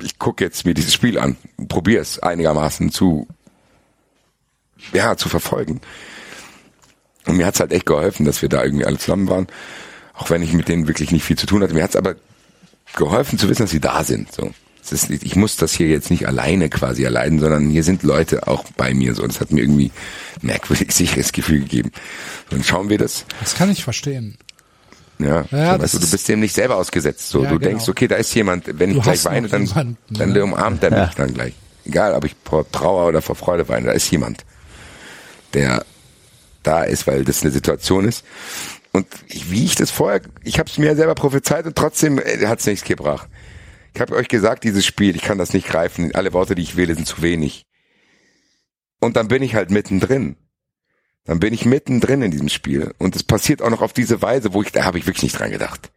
Ich 0.00 0.18
gucke 0.18 0.44
jetzt 0.44 0.64
mir 0.64 0.74
dieses 0.74 0.94
Spiel 0.94 1.18
an 1.18 1.36
und 1.56 1.68
probiere 1.68 2.02
es 2.02 2.18
einigermaßen 2.18 2.90
zu, 2.90 3.26
ja, 4.92 5.16
zu 5.16 5.28
verfolgen. 5.28 5.80
Und 7.26 7.36
mir 7.36 7.46
hat's 7.46 7.60
halt 7.60 7.72
echt 7.72 7.86
geholfen, 7.86 8.26
dass 8.26 8.42
wir 8.42 8.48
da 8.48 8.62
irgendwie 8.62 8.84
alle 8.84 8.98
zusammen 8.98 9.28
waren. 9.28 9.46
Auch 10.14 10.30
wenn 10.30 10.42
ich 10.42 10.52
mit 10.52 10.68
denen 10.68 10.88
wirklich 10.88 11.10
nicht 11.10 11.24
viel 11.24 11.38
zu 11.38 11.46
tun 11.46 11.62
hatte. 11.62 11.74
Mir 11.74 11.82
hat's 11.82 11.96
aber 11.96 12.16
geholfen 12.96 13.38
zu 13.38 13.48
wissen, 13.48 13.62
dass 13.62 13.70
sie 13.70 13.80
da 13.80 14.04
sind. 14.04 14.32
So. 14.32 14.52
Ist 14.90 15.08
ich 15.10 15.34
muss 15.34 15.56
das 15.56 15.72
hier 15.72 15.88
jetzt 15.88 16.10
nicht 16.10 16.28
alleine 16.28 16.68
quasi 16.68 17.04
erleiden, 17.04 17.40
sondern 17.40 17.70
hier 17.70 17.82
sind 17.82 18.02
Leute 18.02 18.46
auch 18.46 18.64
bei 18.76 18.92
mir. 18.92 19.14
So, 19.14 19.26
das 19.26 19.40
hat 19.40 19.50
mir 19.50 19.62
irgendwie 19.62 19.90
merkwürdig 20.42 20.92
sicheres 20.94 21.32
Gefühl 21.32 21.60
gegeben. 21.60 21.90
Dann 22.50 22.62
schauen 22.62 22.90
wir 22.90 22.98
das. 22.98 23.24
Das 23.40 23.54
kann 23.54 23.70
ich 23.70 23.82
verstehen. 23.82 24.36
Ja, 25.18 25.44
Ja, 25.50 25.76
so, 25.76 25.82
weißt 25.82 25.94
du, 25.94 25.98
du 25.98 26.04
ist- 26.04 26.10
bist 26.10 26.28
dem 26.28 26.40
nicht 26.40 26.54
selber 26.54 26.76
ausgesetzt. 26.76 27.28
So, 27.28 27.42
Ja, 27.44 27.50
du 27.50 27.58
genau. 27.58 27.70
denkst, 27.70 27.88
okay, 27.88 28.08
da 28.08 28.16
ist 28.16 28.34
jemand. 28.34 28.66
Wenn 28.78 28.90
ich 28.90 28.96
Du 28.96 29.02
gleich 29.02 29.16
hast 29.18 29.24
noch 29.24 29.32
weine, 29.32 29.48
dann, 29.48 29.66
jemanden, 29.66 29.96
dann 30.10 30.32
ne? 30.32 30.42
umarmt 30.44 30.82
er 30.82 30.90
mich 31.06 31.14
dann 31.14 31.32
gleich. 31.34 31.54
Egal, 31.84 32.14
ob 32.14 32.24
ich 32.24 32.34
vor 32.44 32.70
Trauer 32.70 33.06
oder 33.08 33.22
vor 33.22 33.36
Freude 33.36 33.68
weine, 33.68 33.86
da 33.86 33.92
ist 33.92 34.10
jemand, 34.10 34.44
der 35.52 35.84
da 36.62 36.82
ist, 36.84 37.06
weil 37.06 37.24
das 37.24 37.42
eine 37.42 37.50
Situation 37.50 38.08
ist. 38.08 38.24
Und 38.92 39.06
ich, 39.28 39.50
wie 39.50 39.64
ich 39.64 39.74
das 39.74 39.90
vorher, 39.90 40.20
ich 40.44 40.58
habe 40.58 40.70
es 40.70 40.78
mir 40.78 40.96
selber 40.96 41.14
prophezeit 41.14 41.66
und 41.66 41.76
trotzdem 41.76 42.18
äh, 42.18 42.46
hat 42.46 42.60
es 42.60 42.66
nichts 42.66 42.84
gebracht. 42.86 43.28
Ich 43.92 44.00
habe 44.00 44.14
euch 44.16 44.28
gesagt, 44.28 44.64
dieses 44.64 44.84
Spiel, 44.86 45.14
ich 45.14 45.22
kann 45.22 45.38
das 45.38 45.52
nicht 45.52 45.66
greifen. 45.68 46.14
Alle 46.14 46.32
Worte, 46.32 46.54
die 46.54 46.62
ich 46.62 46.76
wähle, 46.76 46.94
sind 46.94 47.06
zu 47.06 47.20
wenig. 47.22 47.64
Und 49.00 49.16
dann 49.16 49.28
bin 49.28 49.42
ich 49.42 49.54
halt 49.54 49.70
mittendrin. 49.70 50.36
Dann 51.24 51.40
bin 51.40 51.54
ich 51.54 51.64
mittendrin 51.64 52.22
in 52.22 52.30
diesem 52.30 52.48
Spiel. 52.48 52.94
Und 52.98 53.16
es 53.16 53.22
passiert 53.22 53.62
auch 53.62 53.70
noch 53.70 53.82
auf 53.82 53.92
diese 53.92 54.20
Weise, 54.20 54.52
wo 54.52 54.62
ich, 54.62 54.72
da 54.72 54.84
habe 54.84 54.98
ich 54.98 55.06
wirklich 55.06 55.22
nicht 55.22 55.38
dran 55.38 55.50
gedacht. 55.50 55.90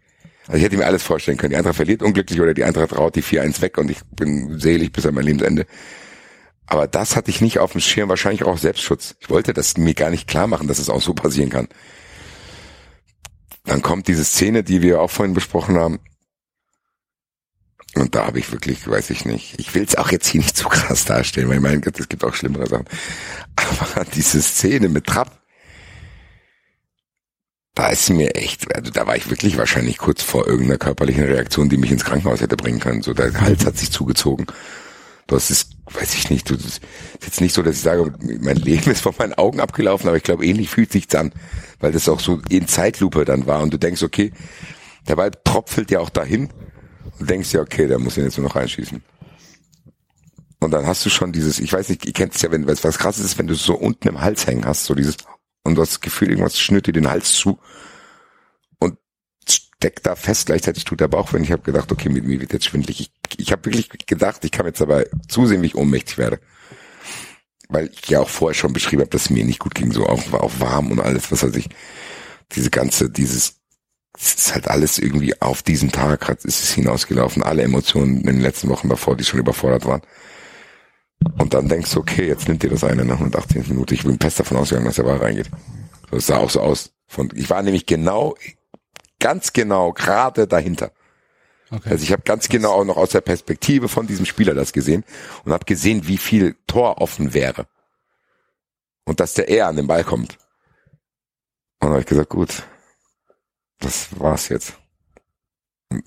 Also 0.47 0.57
ich 0.57 0.63
hätte 0.63 0.77
mir 0.77 0.85
alles 0.85 1.03
vorstellen 1.03 1.37
können. 1.37 1.51
Die 1.51 1.57
Eintracht 1.57 1.75
verliert 1.75 2.01
unglücklich 2.01 2.39
oder 2.39 2.53
die 2.53 2.63
Eintracht 2.63 2.97
raut 2.97 3.15
die 3.15 3.23
4-1 3.23 3.61
weg 3.61 3.77
und 3.77 3.91
ich 3.91 3.99
bin 4.05 4.57
selig 4.59 4.93
bis 4.93 5.05
an 5.05 5.13
mein 5.13 5.25
Lebensende. 5.25 5.65
Aber 6.65 6.87
das 6.87 7.15
hatte 7.15 7.31
ich 7.31 7.41
nicht 7.41 7.59
auf 7.59 7.73
dem 7.73 7.81
Schirm, 7.81 8.09
wahrscheinlich 8.09 8.43
auch 8.43 8.57
Selbstschutz. 8.57 9.15
Ich 9.19 9.29
wollte 9.29 9.53
das 9.53 9.77
mir 9.77 9.93
gar 9.93 10.09
nicht 10.09 10.27
klar 10.27 10.47
machen, 10.47 10.67
dass 10.67 10.79
es 10.79 10.89
auch 10.89 11.01
so 11.01 11.13
passieren 11.13 11.49
kann. 11.49 11.67
Dann 13.65 13.81
kommt 13.81 14.07
diese 14.07 14.23
Szene, 14.23 14.63
die 14.63 14.81
wir 14.81 15.01
auch 15.01 15.11
vorhin 15.11 15.33
besprochen 15.33 15.77
haben. 15.77 15.99
Und 17.95 18.15
da 18.15 18.27
habe 18.27 18.39
ich 18.39 18.51
wirklich, 18.51 18.87
weiß 18.87 19.09
ich 19.09 19.25
nicht, 19.25 19.59
ich 19.59 19.73
will 19.73 19.83
es 19.83 19.95
auch 19.95 20.11
jetzt 20.11 20.27
hier 20.27 20.41
nicht 20.41 20.55
zu 20.55 20.67
krass 20.69 21.05
darstellen, 21.05 21.49
weil 21.49 21.59
mein 21.59 21.81
Gott, 21.81 21.99
es 21.99 22.09
gibt 22.09 22.23
auch 22.23 22.33
schlimmere 22.33 22.67
Sachen. 22.67 22.85
Aber 23.55 24.05
diese 24.05 24.41
Szene 24.41 24.89
mit 24.89 25.07
Trapp, 25.07 25.41
da 27.73 27.89
ist 27.89 28.09
mir 28.09 28.35
echt, 28.35 28.73
also 28.75 28.91
da 28.91 29.05
war 29.05 29.15
ich 29.15 29.29
wirklich 29.29 29.57
wahrscheinlich 29.57 29.97
kurz 29.97 30.23
vor 30.23 30.47
irgendeiner 30.47 30.79
körperlichen 30.79 31.23
Reaktion, 31.23 31.69
die 31.69 31.77
mich 31.77 31.91
ins 31.91 32.05
Krankenhaus 32.05 32.41
hätte 32.41 32.57
bringen 32.57 32.79
können. 32.79 33.03
So, 33.03 33.13
der 33.13 33.39
Hals 33.39 33.65
hat 33.65 33.77
sich 33.77 33.91
zugezogen. 33.91 34.47
Hast 35.29 35.51
es, 35.51 35.69
weiß 35.91 36.15
ich 36.15 36.29
nicht, 36.29 36.49
du, 36.49 36.55
das 36.55 36.65
ist 36.65 36.81
jetzt 37.21 37.41
nicht 37.41 37.53
so, 37.53 37.61
dass 37.61 37.75
ich 37.75 37.81
sage, 37.81 38.13
mein 38.39 38.55
Leben 38.55 38.89
ist 38.89 39.01
vor 39.01 39.13
meinen 39.19 39.33
Augen 39.33 39.59
abgelaufen, 39.59 40.07
aber 40.07 40.17
ich 40.17 40.23
glaube, 40.23 40.45
ähnlich 40.45 40.69
fühlt 40.69 40.91
sich's 40.91 41.13
an, 41.15 41.33
weil 41.79 41.91
das 41.91 42.07
auch 42.09 42.19
so 42.19 42.41
in 42.49 42.67
Zeitlupe 42.67 43.25
dann 43.25 43.45
war 43.45 43.61
und 43.61 43.73
du 43.73 43.77
denkst, 43.77 44.03
okay, 44.03 44.31
der 45.07 45.17
Ball 45.17 45.31
tropfelt 45.43 45.91
ja 45.91 45.99
auch 45.99 46.09
dahin 46.09 46.49
und 47.19 47.29
denkst 47.29 47.53
ja, 47.53 47.61
okay, 47.61 47.87
der 47.87 47.99
muss 47.99 48.17
ihn 48.17 48.23
jetzt 48.23 48.37
nur 48.37 48.47
noch 48.47 48.55
reinschießen. 48.55 49.01
Und 50.59 50.71
dann 50.71 50.87
hast 50.87 51.05
du 51.05 51.09
schon 51.09 51.31
dieses, 51.31 51.59
ich 51.59 51.71
weiß 51.71 51.89
nicht, 51.89 52.05
ihr 52.05 52.13
kennt 52.13 52.35
es 52.35 52.41
ja, 52.41 52.51
wenn 52.51 52.67
was, 52.67 52.83
was 52.83 52.97
krasses 52.97 53.25
ist, 53.25 53.37
wenn 53.37 53.47
du 53.47 53.53
so 53.53 53.75
unten 53.75 54.07
im 54.07 54.21
Hals 54.21 54.47
hängen 54.47 54.65
hast, 54.65 54.85
so 54.85 54.95
dieses, 54.95 55.17
und 55.63 55.75
du 55.75 55.81
hast 55.81 55.91
das 55.91 56.01
Gefühl, 56.01 56.29
irgendwas 56.29 56.59
schnürt 56.59 56.87
dir 56.87 56.93
den 56.93 57.09
Hals 57.09 57.33
zu 57.33 57.59
und 58.79 58.97
steckt 59.47 60.05
da 60.05 60.15
fest, 60.15 60.47
gleichzeitig 60.47 60.83
tut 60.85 60.99
der 60.99 61.07
Bauch, 61.07 61.33
wenn 61.33 61.43
ich 61.43 61.51
habe 61.51 61.61
gedacht, 61.61 61.91
okay, 61.91 62.09
mir, 62.09 62.23
mir 62.23 62.41
wird 62.41 62.53
jetzt 62.53 62.65
schwindlig. 62.65 63.01
Ich, 63.01 63.39
ich 63.39 63.51
habe 63.51 63.65
wirklich 63.65 63.89
gedacht, 64.07 64.43
ich 64.45 64.51
kann 64.51 64.65
jetzt 64.65 64.81
dabei 64.81 65.07
zusehen, 65.27 65.61
wie 65.61 65.67
ich 65.67 65.75
ohnmächtig 65.75 66.17
werde. 66.17 66.39
Weil 67.69 67.91
ich 67.93 68.09
ja 68.09 68.21
auch 68.21 68.29
vorher 68.29 68.55
schon 68.55 68.73
beschrieben 68.73 69.01
habe, 69.01 69.11
dass 69.11 69.23
es 69.23 69.29
mir 69.29 69.45
nicht 69.45 69.59
gut 69.59 69.75
ging, 69.75 69.91
so 69.91 70.07
auch, 70.07 70.33
auch 70.33 70.59
warm 70.59 70.89
und 70.89 71.01
alles, 71.01 71.31
was 71.31 71.43
weiß 71.43 71.55
ich. 71.55 71.69
Diese 72.53 72.69
ganze, 72.69 73.09
dieses, 73.09 73.56
es 74.19 74.33
ist 74.33 74.53
halt 74.53 74.67
alles 74.67 74.97
irgendwie 74.97 75.39
auf 75.41 75.61
diesen 75.61 75.91
Tag 75.91 76.27
hat, 76.27 76.43
ist 76.43 76.63
es 76.63 76.71
hinausgelaufen, 76.71 77.43
alle 77.43 77.61
Emotionen 77.61 78.17
in 78.17 78.25
den 78.25 78.41
letzten 78.41 78.69
Wochen 78.69 78.89
davor, 78.89 79.15
die 79.15 79.23
schon 79.23 79.39
überfordert 79.39 79.85
waren. 79.85 80.01
Und 81.37 81.53
dann 81.53 81.67
denkst 81.67 81.91
du, 81.91 81.99
okay, 81.99 82.27
jetzt 82.27 82.47
nimmt 82.47 82.63
dir 82.63 82.69
das 82.69 82.83
eine 82.83 83.05
nach 83.05 83.15
118 83.15 83.67
Minuten. 83.67 83.93
Ich 83.93 84.03
bin 84.03 84.19
fest 84.19 84.39
davon 84.39 84.57
ausgegangen, 84.57 84.87
dass 84.87 84.95
der 84.95 85.03
Ball 85.03 85.17
reingeht. 85.17 85.49
Es 86.11 86.27
sah 86.27 86.37
auch 86.37 86.49
so 86.49 86.61
aus. 86.61 86.91
Von, 87.07 87.29
ich 87.35 87.49
war 87.49 87.61
nämlich 87.61 87.85
genau, 87.85 88.35
ganz 89.19 89.53
genau 89.53 89.93
gerade 89.93 90.47
dahinter. 90.47 90.91
Okay. 91.69 91.89
Also 91.89 92.03
ich 92.03 92.11
habe 92.11 92.23
ganz 92.23 92.49
genau 92.49 92.71
auch 92.71 92.85
noch 92.85 92.97
aus 92.97 93.09
der 93.09 93.21
Perspektive 93.21 93.87
von 93.87 94.07
diesem 94.07 94.25
Spieler 94.25 94.53
das 94.53 94.73
gesehen 94.73 95.03
und 95.43 95.53
habe 95.53 95.65
gesehen, 95.65 96.07
wie 96.07 96.17
viel 96.17 96.55
Tor 96.65 97.01
offen 97.01 97.33
wäre. 97.33 97.67
Und 99.05 99.19
dass 99.19 99.33
der 99.33 99.47
eher 99.47 99.67
an 99.67 99.75
den 99.75 99.87
Ball 99.87 100.03
kommt. 100.03 100.37
Und 101.79 101.89
habe 101.89 101.99
ich 101.99 102.05
gesagt, 102.05 102.29
gut, 102.29 102.63
das 103.79 104.19
war's 104.19 104.49
jetzt. 104.49 104.73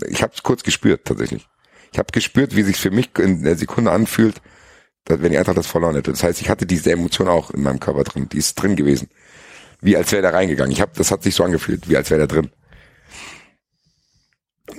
Ich 0.09 0.23
habe 0.23 0.33
es 0.35 0.43
kurz 0.43 0.63
gespürt 0.63 1.05
tatsächlich. 1.07 1.49
Ich 1.93 1.99
habe 1.99 2.13
gespürt, 2.13 2.55
wie 2.55 2.63
sich 2.63 2.77
für 2.77 2.91
mich 2.91 3.11
in 3.19 3.43
der 3.43 3.57
Sekunde 3.57 3.91
anfühlt, 3.91 4.41
dass, 5.05 5.23
wenn 5.23 5.33
die 5.33 5.39
Eintracht 5.39 5.57
das 5.57 5.67
verloren 5.67 5.95
hätte. 5.97 6.11
Das 6.11 6.23
heißt, 6.23 6.41
ich 6.41 6.49
hatte 6.51 6.67
diese 6.67 6.93
Emotion 6.93 7.29
auch 7.29 7.51
in 7.51 7.63
meinem 7.63 7.81
Körper 7.81 8.05
drin. 8.05 8.29
Die 8.29 8.39
ist 8.39 8.55
drin 8.55 8.77
gewesen. 8.77 9.09
Wie 9.81 9.97
als 9.97 10.13
wäre 10.13 10.23
der 10.23 10.35
reingegangen. 10.35 10.73
Ich 10.73 10.81
habe, 10.81 10.93
das 10.95 11.11
hat 11.11 11.23
sich 11.23 11.35
so 11.35 11.43
angefühlt, 11.43 11.89
wie 11.89 11.97
als 11.97 12.11
wäre 12.11 12.19
der 12.19 12.27
drin. 12.29 12.51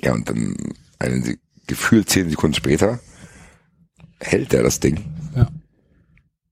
Ja, 0.01 0.13
und 0.13 0.29
dann 0.29 0.55
eine 0.99 1.23
Se- 1.23 1.39
gefühlt 1.67 2.09
zehn 2.09 2.29
Sekunden 2.29 2.53
später 2.53 2.99
hält 4.19 4.53
er 4.53 4.63
das 4.63 4.79
Ding. 4.79 5.03
Ja. 5.35 5.47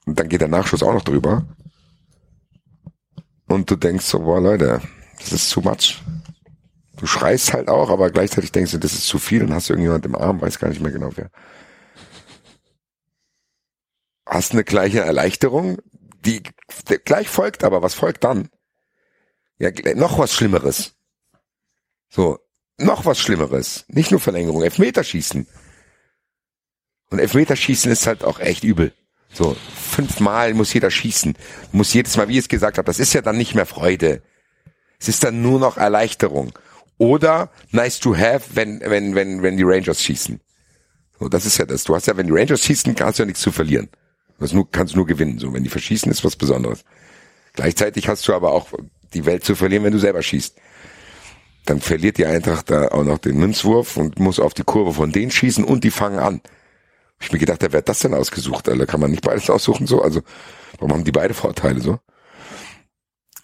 Und 0.05 0.19
dann 0.19 0.27
geht 0.29 0.41
der 0.41 0.47
Nachschuss 0.47 0.81
auch 0.83 0.93
noch 0.93 1.03
drüber. 1.03 1.45
Und 3.47 3.69
du 3.69 3.75
denkst 3.75 4.05
so, 4.05 4.19
boah 4.19 4.41
Leute, 4.41 4.81
das 5.19 5.31
ist 5.31 5.51
too 5.51 5.61
much. 5.61 6.01
Du 6.99 7.05
schreist 7.05 7.53
halt 7.53 7.69
auch, 7.69 7.89
aber 7.89 8.11
gleichzeitig 8.11 8.51
denkst 8.51 8.73
du, 8.73 8.77
das 8.77 8.91
ist 8.91 9.07
zu 9.07 9.19
viel 9.19 9.41
und 9.41 9.53
hast 9.53 9.69
irgendjemand 9.69 10.05
im 10.05 10.15
Arm, 10.15 10.41
weiß 10.41 10.59
gar 10.59 10.67
nicht 10.67 10.81
mehr 10.81 10.91
genau 10.91 11.11
wer. 11.15 11.31
Hast 14.25 14.51
eine 14.51 14.65
gleiche 14.65 14.99
Erleichterung, 14.99 15.77
die 16.25 16.43
gleich 17.05 17.29
folgt, 17.29 17.63
aber 17.63 17.81
was 17.81 17.93
folgt 17.93 18.25
dann? 18.25 18.49
Ja, 19.59 19.71
noch 19.95 20.19
was 20.19 20.33
Schlimmeres. 20.33 20.95
So, 22.09 22.39
noch 22.77 23.05
was 23.05 23.19
Schlimmeres. 23.19 23.85
Nicht 23.87 24.11
nur 24.11 24.19
Verlängerung, 24.19 24.61
Elfmeterschießen. 24.61 25.47
Und 27.11 27.19
Elfmeterschießen 27.19 27.89
ist 27.89 28.07
halt 28.07 28.25
auch 28.25 28.39
echt 28.39 28.65
übel. 28.65 28.93
So, 29.31 29.55
fünfmal 29.73 30.53
muss 30.53 30.73
jeder 30.73 30.91
schießen. 30.91 31.37
Muss 31.71 31.93
jedes 31.93 32.17
Mal, 32.17 32.27
wie 32.27 32.33
ich 32.33 32.39
es 32.45 32.49
gesagt 32.49 32.77
habe, 32.77 32.85
das 32.85 32.99
ist 32.99 33.13
ja 33.13 33.21
dann 33.21 33.37
nicht 33.37 33.55
mehr 33.55 33.65
Freude. 33.65 34.21
Es 34.99 35.07
ist 35.07 35.23
dann 35.23 35.41
nur 35.41 35.59
noch 35.59 35.77
Erleichterung. 35.77 36.51
Oder 36.99 37.49
nice 37.71 37.99
to 37.99 38.15
have, 38.15 38.55
wenn, 38.55 38.81
wenn, 38.81 39.15
wenn, 39.15 39.41
wenn 39.41 39.57
die 39.57 39.63
Rangers 39.63 40.03
schießen. 40.03 40.39
So, 41.19 41.29
das 41.29 41.45
ist 41.45 41.57
ja 41.57 41.65
das. 41.65 41.85
Du 41.85 41.95
hast 41.95 42.07
ja, 42.07 42.15
wenn 42.17 42.27
die 42.27 42.33
Rangers 42.33 42.61
schießen, 42.61 42.93
kannst 42.93 43.17
du 43.17 43.23
ja 43.23 43.25
nichts 43.25 43.41
zu 43.41 43.51
verlieren. 43.51 43.89
Du 44.37 44.53
nur, 44.53 44.69
kannst 44.69 44.95
nur 44.95 45.07
gewinnen. 45.07 45.39
So, 45.39 45.53
wenn 45.53 45.63
die 45.63 45.69
verschießen, 45.69 46.11
ist 46.11 46.23
was 46.23 46.35
Besonderes. 46.35 46.83
Gleichzeitig 47.53 48.07
hast 48.07 48.27
du 48.27 48.33
aber 48.33 48.51
auch 48.51 48.67
die 49.13 49.25
Welt 49.25 49.43
zu 49.43 49.55
verlieren, 49.55 49.85
wenn 49.85 49.93
du 49.93 49.99
selber 49.99 50.21
schießt. 50.21 50.57
Dann 51.65 51.79
verliert 51.81 52.17
die 52.17 52.25
Eintracht 52.25 52.69
da 52.69 52.89
auch 52.89 53.03
noch 53.03 53.17
den 53.17 53.37
Münzwurf 53.37 53.97
und 53.97 54.19
muss 54.19 54.39
auf 54.39 54.53
die 54.53 54.63
Kurve 54.63 54.93
von 54.93 55.11
denen 55.11 55.31
schießen 55.31 55.63
und 55.63 55.83
die 55.83 55.91
fangen 55.91 56.19
an. 56.19 56.41
Ich 57.21 57.31
mir 57.31 57.39
gedacht, 57.39 57.61
wer 57.61 57.77
hat 57.77 57.89
das 57.89 57.99
denn 57.99 58.13
ausgesucht? 58.13 58.69
Alter, 58.69 58.85
kann 58.85 58.99
man 58.99 59.11
nicht 59.11 59.23
beides 59.23 59.49
aussuchen 59.49 59.87
so? 59.87 60.01
Also, 60.01 60.21
warum 60.79 60.93
haben 60.93 61.03
die 61.03 61.11
beide 61.11 61.33
Vorteile 61.33 61.81
so? 61.81 61.99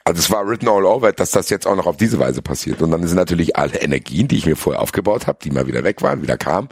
Also 0.07 0.19
es 0.19 0.29
war 0.29 0.47
written 0.47 0.67
all 0.67 0.85
over, 0.85 1.11
dass 1.13 1.31
das 1.31 1.49
jetzt 1.49 1.65
auch 1.65 1.75
noch 1.75 1.87
auf 1.87 1.97
diese 1.97 2.19
Weise 2.19 2.43
passiert. 2.43 2.79
Und 2.83 2.91
dann 2.91 3.05
sind 3.07 3.17
natürlich 3.17 3.55
alle 3.55 3.79
Energien, 3.79 4.27
die 4.27 4.37
ich 4.37 4.45
mir 4.45 4.55
vorher 4.55 4.79
aufgebaut 4.79 5.25
habe, 5.25 5.39
die 5.43 5.49
mal 5.49 5.65
wieder 5.65 5.83
weg 5.83 6.03
waren, 6.03 6.21
wieder 6.21 6.37
kamen, 6.37 6.69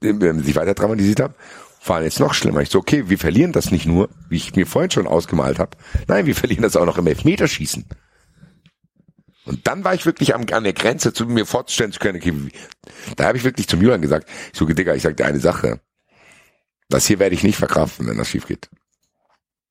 sich 0.00 0.54
weiter 0.54 0.74
dramatisiert 0.74 1.18
haben, 1.18 1.34
waren 1.84 2.04
jetzt 2.04 2.20
noch 2.20 2.32
schlimmer. 2.32 2.60
Ich 2.60 2.70
so, 2.70 2.78
okay, 2.78 3.08
wir 3.08 3.18
verlieren 3.18 3.50
das 3.50 3.72
nicht 3.72 3.86
nur, 3.86 4.08
wie 4.28 4.36
ich 4.36 4.54
mir 4.54 4.68
vorhin 4.68 4.92
schon 4.92 5.08
ausgemalt 5.08 5.58
habe. 5.58 5.76
Nein, 6.06 6.26
wir 6.26 6.36
verlieren 6.36 6.62
das 6.62 6.76
auch 6.76 6.86
noch 6.86 6.96
im 6.96 7.08
Elfmeterschießen. 7.08 7.86
Und 9.46 9.66
dann 9.66 9.82
war 9.82 9.94
ich 9.94 10.06
wirklich 10.06 10.32
am, 10.36 10.46
an 10.52 10.62
der 10.64 10.72
Grenze, 10.72 11.12
zu 11.12 11.26
mir 11.26 11.44
vorzustellen 11.44 11.90
zu 11.90 11.98
können, 11.98 12.18
okay, 12.18 12.34
da 13.16 13.24
habe 13.24 13.36
ich 13.36 13.42
wirklich 13.42 13.66
zum 13.66 13.80
Julian 13.80 14.00
gesagt, 14.00 14.28
ich 14.52 14.58
so, 14.58 14.64
Digga, 14.64 14.94
ich 14.94 15.02
sag 15.02 15.16
dir 15.16 15.26
eine 15.26 15.40
Sache. 15.40 15.80
Das 16.88 17.06
hier 17.06 17.18
werde 17.18 17.34
ich 17.34 17.42
nicht 17.42 17.56
verkraften, 17.56 18.06
wenn 18.06 18.16
das 18.16 18.28
schief 18.28 18.46
geht. 18.46 18.68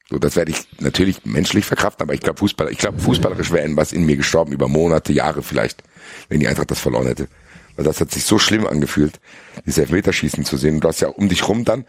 So, 0.09 0.19
das 0.19 0.35
werde 0.35 0.51
ich 0.51 0.67
natürlich 0.80 1.25
menschlich 1.25 1.66
verkraften, 1.66 2.03
aber 2.03 2.14
ich 2.14 2.22
glaube 2.22 2.38
Fußball, 2.38 2.72
ich 2.72 2.77
glaube 2.77 3.00
fußballerisch 3.00 3.51
wäre 3.51 3.67
was 3.75 3.92
in 3.92 4.06
mir 4.06 4.17
gestorben 4.17 4.51
über 4.51 4.67
Monate, 4.67 5.14
Jahre 5.14 5.42
vielleicht, 5.42 5.84
wenn 6.30 6.40
die 6.40 6.48
Eintracht 6.48 6.69
das 6.69 6.80
verloren 6.80 7.08
hätte. 7.08 7.27
Weil 7.75 7.85
das 7.85 8.00
hat 8.00 8.11
sich 8.11 8.24
so 8.24 8.38
schlimm 8.38 8.67
angefühlt, 8.67 9.19
dieses 9.66 9.80
Elfmeterschießen 9.80 10.45
zu 10.45 10.58
sehen. 10.58 10.75
Und 10.75 10.84
du 10.84 10.88
hast 10.88 11.01
ja 11.01 11.09
um 11.09 11.27
dich 11.27 11.48
rum 11.48 11.66
dann, 11.66 11.85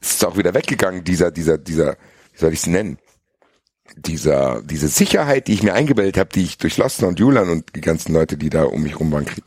ist 0.00 0.16
es 0.16 0.24
auch 0.24 0.36
wieder 0.36 0.54
weggegangen, 0.54 1.04
dieser, 1.04 1.30
dieser, 1.30 1.56
dieser, 1.56 1.96
wie 2.32 2.38
soll 2.38 2.52
ich 2.52 2.60
es 2.60 2.66
nennen? 2.66 2.98
Dieser, 3.96 4.62
diese 4.62 4.88
Sicherheit, 4.88 5.46
die 5.46 5.54
ich 5.54 5.62
mir 5.62 5.74
eingebildet 5.74 6.18
habe, 6.18 6.30
die 6.34 6.42
ich 6.42 6.58
durch 6.58 6.76
Lostner 6.78 7.08
und 7.08 7.20
Julian 7.20 7.48
und 7.48 7.76
die 7.76 7.80
ganzen 7.80 8.12
Leute, 8.12 8.36
die 8.36 8.50
da 8.50 8.64
um 8.64 8.82
mich 8.82 8.98
rum 8.98 9.12
waren, 9.12 9.24
krieg. 9.24 9.44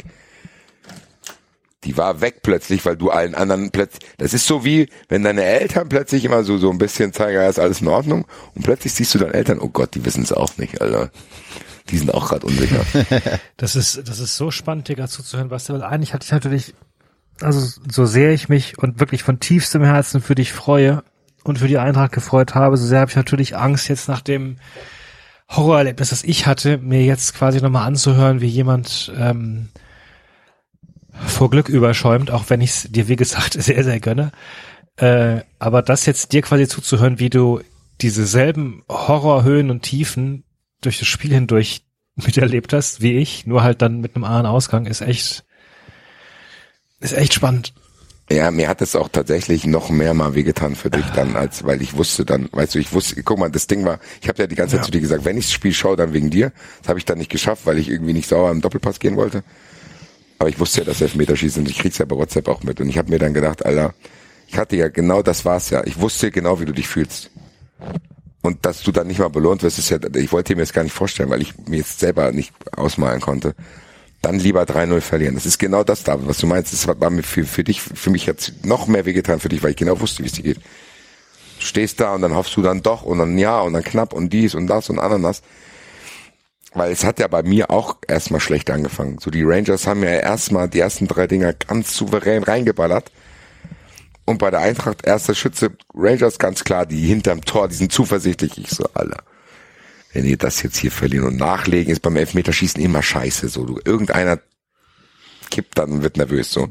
Die 1.85 1.97
war 1.97 2.19
weg 2.19 2.41
plötzlich, 2.41 2.85
weil 2.85 2.97
du 2.97 3.11
allen 3.11 3.35
anderen 3.35 3.72
plötzlich, 3.72 4.09
das 4.17 4.33
ist 4.33 4.47
so 4.47 4.65
wie, 4.65 4.89
wenn 5.07 5.23
deine 5.23 5.43
Eltern 5.43 5.88
plötzlich 5.88 6.25
immer 6.25 6.43
so, 6.43 6.57
so 6.57 6.72
ein 6.72 6.77
bisschen 6.77 7.14
zeigen, 7.14 7.35
ja, 7.35 7.47
ist 7.47 7.59
alles 7.59 7.81
in 7.81 7.88
Ordnung, 7.88 8.25
und 8.55 8.64
plötzlich 8.64 8.93
siehst 8.93 9.14
du 9.14 9.19
deine 9.19 9.33
Eltern, 9.33 9.59
oh 9.59 9.69
Gott, 9.69 9.95
die 9.95 10.03
wissen 10.03 10.23
es 10.23 10.33
auch 10.33 10.57
nicht, 10.57 10.81
Alter. 10.81 11.11
Die 11.89 11.97
sind 11.99 12.11
auch 12.14 12.30
gerade 12.30 12.47
unsicher. 12.47 12.83
Das 13.57 13.75
ist, 13.75 14.07
das 14.07 14.19
ist 14.19 14.35
so 14.35 14.51
spannend, 14.51 14.88
dir 14.88 14.95
gerade 14.95 15.11
zuzuhören, 15.11 15.51
was 15.51 15.69
weil 15.69 15.83
eigentlich 15.83 16.14
hatte 16.14 16.25
ich 16.25 16.31
natürlich, 16.31 16.73
also 17.41 17.80
so 17.89 18.05
sehr 18.05 18.33
ich 18.33 18.49
mich 18.49 18.77
und 18.80 18.99
wirklich 18.99 19.23
von 19.23 19.39
tiefstem 19.39 19.83
Herzen 19.83 20.22
für 20.22 20.35
dich 20.35 20.51
freue 20.51 21.03
und 21.43 21.59
für 21.59 21.67
die 21.67 21.77
Eintracht 21.77 22.11
gefreut 22.11 22.55
habe, 22.55 22.77
so 22.77 22.85
sehr 22.85 23.01
habe 23.01 23.11
ich 23.11 23.15
natürlich 23.15 23.55
Angst, 23.55 23.88
jetzt 23.88 24.07
nach 24.07 24.22
dem 24.22 24.57
Horrorerlebnis, 25.49 26.09
das 26.09 26.23
ich 26.23 26.47
hatte, 26.47 26.80
mir 26.80 27.03
jetzt 27.03 27.35
quasi 27.35 27.61
nochmal 27.61 27.88
anzuhören, 27.88 28.41
wie 28.41 28.47
jemand 28.47 29.14
ähm, 29.17 29.69
vor 31.25 31.49
Glück 31.49 31.69
überschäumt, 31.69 32.31
auch 32.31 32.45
wenn 32.49 32.61
ich 32.61 32.71
es 32.71 32.83
dir, 32.91 33.07
wie 33.07 33.15
gesagt, 33.15 33.53
sehr, 33.61 33.83
sehr 33.83 33.99
gönne. 33.99 34.31
Äh, 34.97 35.41
aber 35.59 35.81
das 35.81 36.05
jetzt 36.05 36.31
dir 36.31 36.41
quasi 36.41 36.67
zuzuhören, 36.67 37.19
wie 37.19 37.29
du 37.29 37.61
diese 38.01 38.25
selben 38.25 38.83
Horrorhöhen 38.89 39.69
und 39.69 39.81
Tiefen 39.81 40.43
durch 40.81 40.99
das 40.99 41.07
Spiel 41.07 41.33
hindurch 41.33 41.83
miterlebt 42.15 42.73
hast, 42.73 43.01
wie 43.01 43.17
ich, 43.17 43.45
nur 43.45 43.63
halt 43.63 43.81
dann 43.81 44.01
mit 44.01 44.15
einem 44.15 44.23
anderen 44.23 44.45
Ausgang, 44.45 44.85
ist 44.85 45.01
echt, 45.01 45.43
ist 46.99 47.13
echt 47.13 47.33
spannend. 47.33 47.73
Ja, 48.31 48.49
mir 48.49 48.67
hat 48.67 48.81
es 48.81 48.95
auch 48.95 49.07
tatsächlich 49.09 49.67
noch 49.67 49.89
mehr 49.91 50.15
mal 50.15 50.33
wehgetan 50.33 50.75
für 50.75 50.89
dich 50.89 51.05
dann, 51.13 51.35
als 51.35 51.63
weil 51.63 51.81
ich 51.83 51.95
wusste 51.95 52.25
dann, 52.25 52.49
weißt 52.51 52.73
du, 52.73 52.79
ich 52.79 52.91
wusste, 52.91 53.21
guck 53.21 53.37
mal, 53.37 53.51
das 53.51 53.67
Ding 53.67 53.85
war, 53.85 53.99
ich 54.19 54.27
habe 54.27 54.41
ja 54.41 54.47
die 54.47 54.55
ganze 54.55 54.71
Zeit 54.77 54.81
Ja. 54.81 54.85
zu 54.85 54.91
dir 54.91 55.01
gesagt, 55.01 55.25
wenn 55.25 55.37
ich 55.37 55.45
das 55.45 55.53
Spiel 55.53 55.73
schaue, 55.73 55.95
dann 55.95 56.11
wegen 56.11 56.31
dir. 56.31 56.51
Das 56.81 56.89
habe 56.89 56.97
ich 56.97 57.05
dann 57.05 57.19
nicht 57.19 57.29
geschafft, 57.29 57.67
weil 57.67 57.77
ich 57.77 57.87
irgendwie 57.87 58.13
nicht 58.13 58.27
sauer 58.27 58.49
im 58.49 58.61
Doppelpass 58.61 58.99
gehen 58.99 59.15
wollte. 59.15 59.43
Aber 60.39 60.49
ich 60.49 60.59
wusste 60.59 60.81
ja, 60.81 60.85
dass 60.85 61.01
Elfmeterschießen 61.01 61.64
und 61.64 61.69
ich 61.69 61.77
krieg's 61.77 61.97
ja 61.97 62.05
bei 62.05 62.15
WhatsApp 62.15 62.47
auch 62.47 62.64
mit. 62.64 62.81
Und 62.81 62.89
ich 62.89 62.97
habe 62.97 63.09
mir 63.09 63.19
dann 63.19 63.33
gedacht, 63.33 63.65
Alter, 63.65 63.93
ich 64.47 64.57
hatte 64.57 64.75
ja 64.75 64.89
genau 64.89 65.22
das 65.22 65.45
war's 65.45 65.69
ja. 65.69 65.83
Ich 65.85 65.99
wusste 65.99 66.31
genau, 66.31 66.59
wie 66.59 66.65
du 66.65 66.73
dich 66.73 66.88
fühlst. 66.88 67.31
Und 68.41 68.65
dass 68.65 68.83
du 68.83 68.91
dann 68.91 69.07
nicht 69.07 69.19
mal 69.19 69.30
belohnt 69.30 69.64
wirst, 69.64 69.80
ist 69.80 69.89
ja, 69.89 69.97
ich 70.15 70.31
wollte 70.31 70.55
mir 70.55 70.61
das 70.61 70.73
gar 70.73 70.83
nicht 70.83 70.93
vorstellen, 70.93 71.30
weil 71.30 71.41
ich 71.41 71.57
mir 71.67 71.77
jetzt 71.77 71.99
selber 71.99 72.31
nicht 72.31 72.53
ausmalen 72.75 73.22
konnte. 73.22 73.55
Dann 74.22 74.38
lieber 74.39 74.64
3-0 74.64 75.01
verlieren. 75.01 75.35
Das 75.35 75.45
ist 75.45 75.57
genau 75.57 75.83
das, 75.83 76.03
David, 76.03 76.27
was 76.27 76.38
du 76.38 76.47
meinst. 76.47 76.73
Das 76.73 76.88
war 76.88 77.11
für, 77.23 77.45
für 77.45 77.64
dich, 77.64 77.81
für 77.81 78.09
mich 78.09 78.25
jetzt 78.25 78.65
noch 78.65 78.88
mehr 78.88 79.05
wehgetan 79.05 79.39
für 79.39 79.49
dich, 79.49 79.64
weil 79.64 79.72
ich 79.72 79.77
genau 79.77 79.99
wusste, 79.99 80.23
wie 80.23 80.27
es 80.27 80.33
dir 80.33 80.43
geht. 80.43 80.57
Du 80.57 81.65
stehst 81.65 81.99
da 81.99 82.14
und 82.14 82.22
dann 82.22 82.35
hoffst 82.35 82.55
du 82.55 82.61
dann 82.61 82.83
doch 82.83 83.03
und 83.03 83.17
dann 83.17 83.38
ja 83.38 83.61
und 83.61 83.73
dann 83.73 83.83
knapp 83.83 84.14
und 84.14 84.31
dies 84.31 84.53
und 84.53 84.67
das 84.67 84.89
und 84.89 84.99
Ananas. 84.99 85.41
Weil 86.75 86.91
es 86.91 87.05
hat 87.05 87.19
ja 87.19 87.27
bei 87.27 87.41
mir 87.41 87.71
auch 87.71 87.97
erstmal 88.05 88.41
schlecht 88.41 88.69
angefangen. 88.69 89.17
So 89.19 89.31
die 89.31 89.43
Rangers 89.43 89.87
haben 89.87 90.03
ja 90.03 90.09
erstmal 90.09 90.67
die 90.67 90.79
ersten 90.79 91.07
drei 91.07 91.25
Dinger 91.25 91.53
ganz 91.53 91.95
souverän 91.95 92.43
reingeballert. 92.43 93.11
Und 94.25 94.39
bei 94.39 94.51
der 94.51 94.59
Eintracht 94.59 95.05
erster 95.05 95.35
Schütze 95.35 95.71
Rangers 95.93 96.37
ganz 96.37 96.65
klar, 96.65 96.85
die 96.85 97.07
hinterm 97.07 97.45
Tor, 97.45 97.69
die 97.69 97.75
sind 97.75 97.93
zuversichtlich. 97.93 98.57
Ich 98.57 98.71
so, 98.71 98.89
Alter, 98.93 99.23
wenn 100.11 100.25
ihr 100.25 100.37
das 100.37 100.61
jetzt 100.63 100.77
hier 100.77 100.91
verlieren 100.91 101.27
und 101.27 101.37
nachlegen, 101.37 101.93
ist 101.93 102.01
beim 102.01 102.17
Elfmeterschießen 102.17 102.81
immer 102.81 103.01
scheiße. 103.01 103.47
So, 103.47 103.63
du, 103.63 103.79
irgendeiner 103.85 104.39
kippt 105.49 105.77
dann 105.77 105.91
und 105.91 106.03
wird 106.03 106.17
nervös. 106.17 106.51
So, 106.51 106.67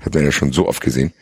hat 0.00 0.14
man 0.14 0.24
ja 0.24 0.32
schon 0.32 0.52
so 0.52 0.66
oft 0.66 0.80
gesehen. 0.80 1.12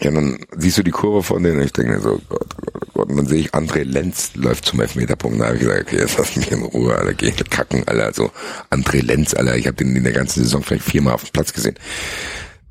Ja, 0.00 0.12
dann 0.12 0.38
siehst 0.56 0.78
du 0.78 0.82
die 0.82 0.92
Kurve 0.92 1.22
von 1.24 1.42
denen 1.42 1.58
und 1.58 1.64
ich 1.64 1.72
denke 1.72 1.92
mir 1.92 2.00
so, 2.00 2.20
Gott, 2.28 2.46
Gott, 2.56 2.94
Gott. 2.94 3.08
Und 3.08 3.16
dann 3.16 3.26
sehe 3.26 3.40
ich, 3.40 3.52
André 3.52 3.82
Lenz 3.82 4.32
läuft 4.34 4.64
zum 4.64 4.80
Elfmeterpunkt. 4.80 5.40
Da 5.40 5.46
habe 5.46 5.56
ich 5.56 5.62
gesagt, 5.62 5.82
okay, 5.82 5.96
jetzt 5.98 6.18
lass 6.18 6.36
mich 6.36 6.52
in 6.52 6.62
Ruhe, 6.62 6.94
Alter, 6.94 7.14
geh 7.14 7.32
kacken, 7.32 7.82
Alter. 7.86 8.04
Also 8.04 8.30
André 8.70 9.02
Lenz, 9.02 9.34
Alter, 9.34 9.56
ich 9.56 9.66
habe 9.66 9.76
den 9.76 9.96
in 9.96 10.04
der 10.04 10.12
ganzen 10.12 10.44
Saison 10.44 10.62
vielleicht 10.62 10.84
viermal 10.84 11.14
auf 11.14 11.24
dem 11.24 11.32
Platz 11.32 11.52
gesehen. 11.52 11.74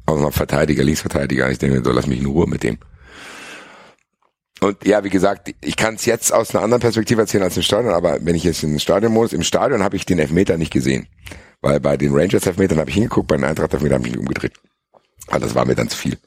Auch 0.05 0.19
noch 0.19 0.33
Verteidiger, 0.33 0.83
Linksverteidiger. 0.83 1.51
Ich 1.51 1.57
denke 1.57 1.77
mir 1.77 1.83
so, 1.83 1.91
lass 1.91 2.07
mich 2.07 2.19
in 2.19 2.27
Ruhe 2.27 2.47
mit 2.47 2.63
dem. 2.63 2.77
Und 4.61 4.85
ja, 4.85 5.03
wie 5.03 5.09
gesagt, 5.09 5.53
ich 5.61 5.75
kann 5.75 5.95
es 5.95 6.05
jetzt 6.05 6.33
aus 6.33 6.55
einer 6.55 6.63
anderen 6.63 6.81
Perspektive 6.81 7.21
erzählen 7.21 7.43
als 7.43 7.57
im 7.57 7.63
Stadion, 7.63 7.93
aber 7.93 8.19
wenn 8.21 8.35
ich 8.35 8.43
jetzt 8.43 8.63
den 8.63 8.79
Stadion 8.79 9.11
muss, 9.11 9.33
im 9.33 9.43
Stadion 9.43 9.83
habe 9.83 9.97
ich 9.97 10.05
den 10.05 10.17
Elfmeter 10.17 10.57
nicht 10.57 10.73
gesehen. 10.73 11.07
Weil 11.61 11.79
bei 11.79 11.97
den 11.97 12.13
Rangers-Elfmetern 12.13 12.79
habe 12.79 12.89
ich 12.89 12.95
hingeguckt, 12.95 13.27
bei 13.27 13.35
den 13.35 13.43
Eintracht-Elfmetern 13.43 13.99
habe 13.99 14.07
ich 14.07 14.15
mich 14.15 14.19
umgedreht. 14.19 14.53
Aber 15.27 15.41
das 15.41 15.53
war 15.53 15.65
mir 15.65 15.75
dann 15.75 15.89
zu 15.89 15.97
viel. 15.97 16.17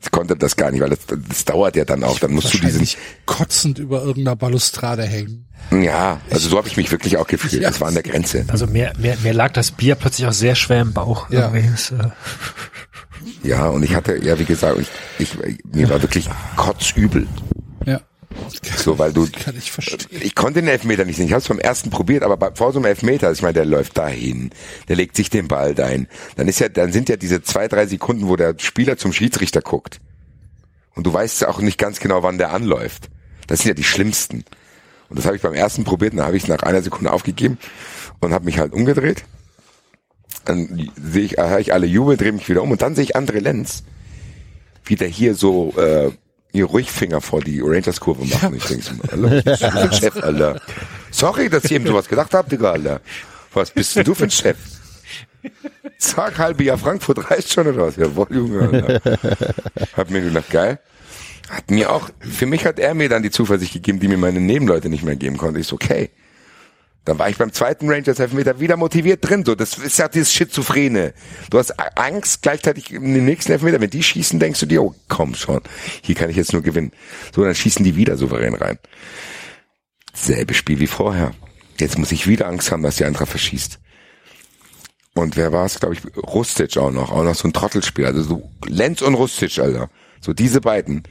Ich 0.00 0.10
konnte 0.12 0.36
das 0.36 0.56
gar 0.56 0.70
nicht, 0.70 0.80
weil 0.80 0.90
das, 0.90 1.00
das 1.28 1.44
dauert 1.44 1.74
ja 1.76 1.84
dann 1.84 2.04
auch. 2.04 2.18
Dann 2.20 2.32
musst 2.32 2.54
du 2.54 2.58
diesen, 2.58 2.86
kotzend 3.26 3.78
über 3.78 4.02
irgendeiner 4.02 4.36
Balustrade 4.36 5.02
hängen. 5.02 5.48
ja, 5.72 6.20
also 6.30 6.48
so 6.48 6.56
habe 6.56 6.68
ich 6.68 6.76
mich 6.76 6.90
wirklich 6.92 7.16
auch 7.16 7.26
gefühlt. 7.26 7.54
Ja. 7.62 7.68
Das 7.68 7.80
war 7.80 7.88
an 7.88 7.94
der 7.94 8.04
Grenze. 8.04 8.44
Also 8.48 8.66
mir, 8.66 8.92
mir, 8.98 9.16
mir 9.22 9.32
lag 9.32 9.52
das 9.52 9.72
Bier 9.72 9.96
plötzlich 9.96 10.26
auch 10.28 10.32
sehr 10.32 10.54
schwer 10.54 10.82
im 10.82 10.92
Bauch. 10.92 11.28
Ja. 11.30 11.52
Äh, 11.52 11.62
Ja, 13.42 13.66
und 13.68 13.82
ich 13.82 13.94
hatte, 13.94 14.16
ja, 14.24 14.38
wie 14.38 14.44
gesagt, 14.44 14.78
ich, 14.78 14.88
ich, 15.18 15.64
mir 15.64 15.90
war 15.90 16.00
wirklich 16.00 16.28
kotzübel. 16.56 17.26
So, 18.76 18.98
weil 18.98 19.12
du, 19.12 19.26
Kann 19.30 19.56
ich 19.56 19.72
verstehen. 19.72 20.20
ich 20.22 20.34
konnte 20.34 20.60
den 20.60 20.68
Elfmeter 20.68 21.04
nicht 21.04 21.16
sehen. 21.16 21.26
Ich 21.26 21.32
habe 21.32 21.40
es 21.40 21.48
beim 21.48 21.58
ersten 21.58 21.90
probiert, 21.90 22.22
aber 22.22 22.36
bei, 22.36 22.50
vor 22.54 22.72
so 22.72 22.78
einem 22.78 22.86
Elfmeter, 22.86 23.32
ich 23.32 23.42
meine, 23.42 23.54
der 23.54 23.64
läuft 23.64 23.98
dahin, 23.98 24.50
der 24.88 24.96
legt 24.96 25.16
sich 25.16 25.30
den 25.30 25.48
Ball 25.48 25.74
dahin. 25.74 26.08
Dann 26.36 26.48
ist 26.48 26.58
ja, 26.60 26.68
dann 26.68 26.92
sind 26.92 27.08
ja 27.08 27.16
diese 27.16 27.42
zwei, 27.42 27.68
drei 27.68 27.86
Sekunden, 27.86 28.28
wo 28.28 28.36
der 28.36 28.54
Spieler 28.58 28.96
zum 28.96 29.12
Schiedsrichter 29.12 29.62
guckt. 29.62 30.00
Und 30.94 31.06
du 31.06 31.12
weißt 31.12 31.46
auch 31.46 31.60
nicht 31.60 31.78
ganz 31.78 32.00
genau, 32.00 32.22
wann 32.22 32.38
der 32.38 32.52
anläuft. 32.52 33.08
Das 33.46 33.60
sind 33.60 33.68
ja 33.68 33.74
die 33.74 33.84
schlimmsten. 33.84 34.44
Und 35.08 35.18
das 35.18 35.24
habe 35.26 35.36
ich 35.36 35.42
beim 35.42 35.54
ersten 35.54 35.84
probiert, 35.84 36.12
und 36.12 36.18
dann 36.18 36.26
habe 36.26 36.36
ich 36.36 36.42
es 36.42 36.48
nach 36.48 36.62
einer 36.62 36.82
Sekunde 36.82 37.12
aufgegeben 37.12 37.58
und 38.20 38.32
habe 38.32 38.44
mich 38.44 38.58
halt 38.58 38.72
umgedreht. 38.72 39.24
Dann 40.44 40.90
sehe 40.96 41.24
ich, 41.24 41.36
höre 41.38 41.58
ich 41.60 41.72
alle 41.72 41.86
jubeln, 41.86 42.18
drehe 42.18 42.32
mich 42.32 42.48
wieder 42.48 42.62
um 42.62 42.70
und 42.70 42.82
dann 42.82 42.94
sehe 42.94 43.04
ich 43.04 43.16
André 43.16 43.40
Lenz, 43.40 43.84
wie 44.84 44.96
der 44.96 45.08
hier 45.08 45.34
so 45.34 45.74
äh, 45.78 46.10
ihr 46.52 46.64
Ruhigfinger 46.64 47.20
vor 47.20 47.40
die 47.40 47.60
Rangers-Kurve 47.60 48.24
machen. 48.24 48.56
Ich 48.56 48.64
denke 48.64 48.84
so, 48.84 48.92
Alter, 49.10 49.92
Chef, 49.92 50.16
Alter? 50.22 50.60
Sorry, 51.10 51.48
dass 51.48 51.64
ich 51.64 51.72
eben 51.72 51.86
sowas 51.86 52.08
gedacht 52.08 52.32
habe, 52.34 52.48
Digga, 52.48 52.72
Alter. 52.72 53.00
Was 53.52 53.70
bist 53.70 53.96
denn 53.96 54.04
du 54.04 54.14
für 54.14 54.24
ein 54.24 54.30
Chef? 54.30 54.56
Zack, 55.98 56.38
halbe 56.38 56.64
Jahr 56.64 56.78
Frankfurt 56.78 57.30
reicht 57.30 57.52
schon 57.52 57.66
oder 57.66 57.86
was? 57.86 57.96
Jawohl, 57.96 58.26
Junge, 58.30 58.60
Alter. 58.60 59.18
Hab 59.96 60.10
mir 60.10 60.22
gedacht, 60.22 60.50
geil. 60.50 60.78
Hat 61.48 61.70
mir 61.70 61.90
auch, 61.90 62.10
für 62.20 62.46
mich 62.46 62.66
hat 62.66 62.78
er 62.78 62.94
mir 62.94 63.08
dann 63.08 63.22
die 63.22 63.30
Zuversicht 63.30 63.72
gegeben, 63.72 64.00
die 64.00 64.08
mir 64.08 64.18
meine 64.18 64.40
Nebenleute 64.40 64.88
nicht 64.88 65.02
mehr 65.02 65.16
geben 65.16 65.38
konnte. 65.38 65.60
Ich 65.60 65.66
so, 65.66 65.76
okay. 65.76 66.10
Dann 67.04 67.18
war 67.18 67.30
ich 67.30 67.38
beim 67.38 67.52
zweiten 67.52 67.88
Rangers 67.88 68.18
Elfmeter 68.18 68.60
wieder 68.60 68.76
motiviert 68.76 69.26
drin. 69.26 69.44
So, 69.44 69.54
das 69.54 69.78
ist 69.78 69.98
ja 69.98 70.08
dieses 70.08 70.32
Schizophrene. 70.32 71.14
Du 71.50 71.58
hast 71.58 71.72
Angst 71.98 72.42
gleichzeitig 72.42 72.92
in 72.92 73.14
den 73.14 73.24
nächsten 73.24 73.52
Elfmeter. 73.52 73.80
Wenn 73.80 73.90
die 73.90 74.02
schießen, 74.02 74.38
denkst 74.38 74.60
du 74.60 74.66
dir, 74.66 74.82
oh, 74.82 74.94
komm 75.08 75.34
schon. 75.34 75.62
Hier 76.02 76.14
kann 76.14 76.28
ich 76.28 76.36
jetzt 76.36 76.52
nur 76.52 76.62
gewinnen. 76.62 76.92
So, 77.34 77.44
dann 77.44 77.54
schießen 77.54 77.82
die 77.82 77.96
wieder 77.96 78.18
souverän 78.18 78.54
rein. 78.54 78.78
Selbe 80.12 80.52
Spiel 80.52 80.80
wie 80.80 80.86
vorher. 80.86 81.32
Jetzt 81.78 81.96
muss 81.96 82.12
ich 82.12 82.26
wieder 82.26 82.46
Angst 82.46 82.72
haben, 82.72 82.82
dass 82.82 82.96
die 82.96 83.04
Eintracht 83.04 83.30
verschießt. 83.30 83.78
Und 85.14 85.36
wer 85.36 85.52
war 85.52 85.64
es, 85.64 85.80
glaube 85.80 85.94
ich, 85.94 86.02
Rustic 86.16 86.76
auch 86.76 86.90
noch. 86.90 87.10
Auch 87.10 87.24
noch 87.24 87.34
so 87.34 87.48
ein 87.48 87.52
Trottelspiel. 87.52 88.06
Also 88.06 88.22
so 88.22 88.50
Lenz 88.66 89.02
und 89.02 89.14
Rustic, 89.14 89.58
Alter. 89.58 89.90
So 90.20 90.32
diese 90.32 90.60
beiden. 90.60 91.04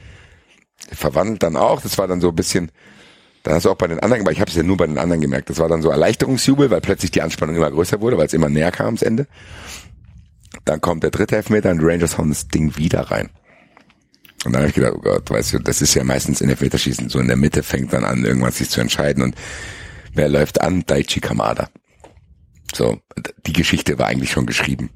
Verwandelt 0.92 1.42
dann 1.42 1.56
auch. 1.56 1.82
Das 1.82 1.98
war 1.98 2.06
dann 2.06 2.20
so 2.20 2.28
ein 2.28 2.36
bisschen, 2.36 2.70
dann 3.42 3.54
hast 3.54 3.64
du 3.64 3.70
auch 3.70 3.76
bei 3.76 3.86
den 3.86 4.00
anderen, 4.00 4.22
aber 4.22 4.32
ich 4.32 4.40
habe 4.40 4.50
es 4.50 4.56
ja 4.56 4.62
nur 4.62 4.76
bei 4.76 4.86
den 4.86 4.98
anderen 4.98 5.20
gemerkt. 5.20 5.50
Das 5.50 5.58
war 5.58 5.68
dann 5.68 5.82
so 5.82 5.90
Erleichterungsjubel, 5.90 6.70
weil 6.70 6.80
plötzlich 6.80 7.10
die 7.10 7.22
Anspannung 7.22 7.56
immer 7.56 7.70
größer 7.70 8.00
wurde, 8.00 8.18
weil 8.18 8.26
es 8.26 8.34
immer 8.34 8.48
näher 8.48 8.70
kam, 8.70 8.96
das 8.96 9.02
Ende. 9.02 9.26
Dann 10.64 10.80
kommt 10.80 11.02
der 11.02 11.10
dritte 11.10 11.36
Elfmeter 11.36 11.70
und 11.70 11.80
Rangers 11.82 12.18
hauen 12.18 12.30
das 12.30 12.48
Ding 12.48 12.76
wieder 12.76 13.02
rein. 13.02 13.30
Und 14.44 14.52
dann 14.52 14.62
habe 14.62 14.68
ich 14.68 14.74
gedacht, 14.74 14.94
oh 14.96 15.00
Gott, 15.00 15.30
weißt 15.30 15.54
du, 15.54 15.58
das 15.58 15.82
ist 15.82 15.94
ja 15.94 16.04
meistens 16.04 16.40
in 16.40 16.48
Elfmeterschießen 16.48 17.08
so 17.08 17.18
in 17.18 17.28
der 17.28 17.36
Mitte 17.36 17.62
fängt 17.62 17.92
dann 17.92 18.04
an, 18.04 18.24
irgendwas 18.24 18.58
sich 18.58 18.70
zu 18.70 18.80
entscheiden 18.80 19.22
und 19.22 19.34
wer 20.14 20.28
läuft 20.28 20.60
an? 20.60 20.84
Daichi 20.86 21.20
Kamada. 21.20 21.68
So, 22.74 23.00
die 23.46 23.52
Geschichte 23.52 23.98
war 23.98 24.06
eigentlich 24.06 24.30
schon 24.30 24.46
geschrieben. 24.46 24.90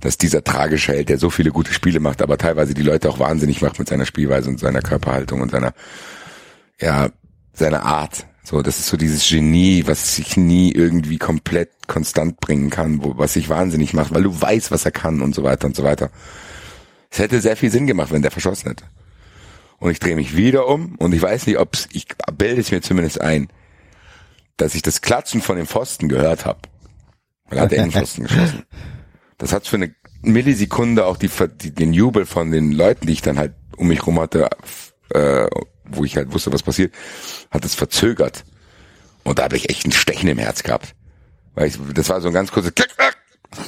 Dass 0.00 0.18
dieser 0.18 0.44
tragische 0.44 0.92
Held, 0.92 1.08
der 1.08 1.18
so 1.18 1.30
viele 1.30 1.50
gute 1.50 1.72
Spiele 1.72 2.00
macht, 2.00 2.20
aber 2.20 2.36
teilweise 2.36 2.74
die 2.74 2.82
Leute 2.82 3.08
auch 3.08 3.18
wahnsinnig 3.18 3.62
macht 3.62 3.78
mit 3.78 3.88
seiner 3.88 4.04
Spielweise 4.04 4.50
und 4.50 4.60
seiner 4.60 4.82
Körperhaltung 4.82 5.40
und 5.40 5.50
seiner, 5.50 5.72
ja, 6.78 7.08
seiner 7.58 7.84
Art. 7.84 8.26
So, 8.44 8.62
das 8.62 8.78
ist 8.78 8.86
so 8.86 8.96
dieses 8.96 9.28
Genie, 9.28 9.84
was 9.86 10.16
sich 10.16 10.36
nie 10.36 10.70
irgendwie 10.70 11.18
komplett 11.18 11.88
konstant 11.88 12.38
bringen 12.38 12.70
kann, 12.70 13.02
wo, 13.02 13.18
was 13.18 13.32
sich 13.32 13.48
wahnsinnig 13.48 13.92
macht, 13.92 14.14
weil 14.14 14.22
du 14.22 14.40
weißt, 14.40 14.70
was 14.70 14.84
er 14.84 14.92
kann 14.92 15.20
und 15.20 15.34
so 15.34 15.42
weiter 15.42 15.66
und 15.66 15.74
so 15.74 15.82
weiter. 15.82 16.10
Es 17.10 17.18
hätte 17.18 17.40
sehr 17.40 17.56
viel 17.56 17.70
Sinn 17.70 17.86
gemacht, 17.86 18.12
wenn 18.12 18.22
der 18.22 18.30
verschossen 18.30 18.68
hätte. 18.68 18.84
Und 19.78 19.90
ich 19.90 19.98
drehe 19.98 20.14
mich 20.14 20.36
wieder 20.36 20.68
um 20.68 20.94
und 20.96 21.12
ich 21.12 21.20
weiß 21.20 21.46
nicht, 21.46 21.58
ob's, 21.58 21.88
ich 21.92 22.06
bilde 22.36 22.60
es 22.60 22.70
mir 22.70 22.82
zumindest 22.82 23.20
ein, 23.20 23.48
dass 24.56 24.74
ich 24.74 24.82
das 24.82 25.02
Klatschen 25.02 25.42
von 25.42 25.56
dem 25.56 25.66
Pfosten 25.66 26.08
gehört 26.08 26.46
habe. 26.46 26.60
Weil 27.48 27.58
er 27.58 27.64
hat 27.64 27.72
den 27.72 27.90
Pfosten 27.90 28.24
geschossen. 28.24 28.64
Das 29.38 29.52
hat 29.52 29.66
für 29.66 29.76
eine 29.76 29.94
Millisekunde 30.22 31.04
auch 31.04 31.16
die, 31.16 31.30
die, 31.60 31.74
den 31.74 31.92
Jubel 31.92 32.26
von 32.26 32.50
den 32.50 32.72
Leuten, 32.72 33.06
die 33.06 33.12
ich 33.12 33.22
dann 33.22 33.38
halt 33.38 33.54
um 33.76 33.88
mich 33.88 34.06
rum 34.06 34.18
hatte, 34.18 34.48
äh, 35.10 35.46
wo 35.90 36.04
ich 36.04 36.16
halt 36.16 36.32
wusste, 36.32 36.52
was 36.52 36.62
passiert, 36.62 36.94
hat 37.50 37.64
es 37.64 37.74
verzögert. 37.74 38.44
Und 39.24 39.38
da 39.38 39.44
habe 39.44 39.56
ich 39.56 39.70
echt 39.70 39.86
ein 39.86 39.92
Stechen 39.92 40.28
im 40.28 40.38
Herz 40.38 40.62
gehabt. 40.62 40.94
Weil 41.54 41.68
ich, 41.68 41.78
das 41.94 42.08
war 42.08 42.20
so 42.20 42.28
ein 42.28 42.34
ganz 42.34 42.52
kurzes 42.52 42.74
Klack, 42.74 42.96
klack, 42.96 43.16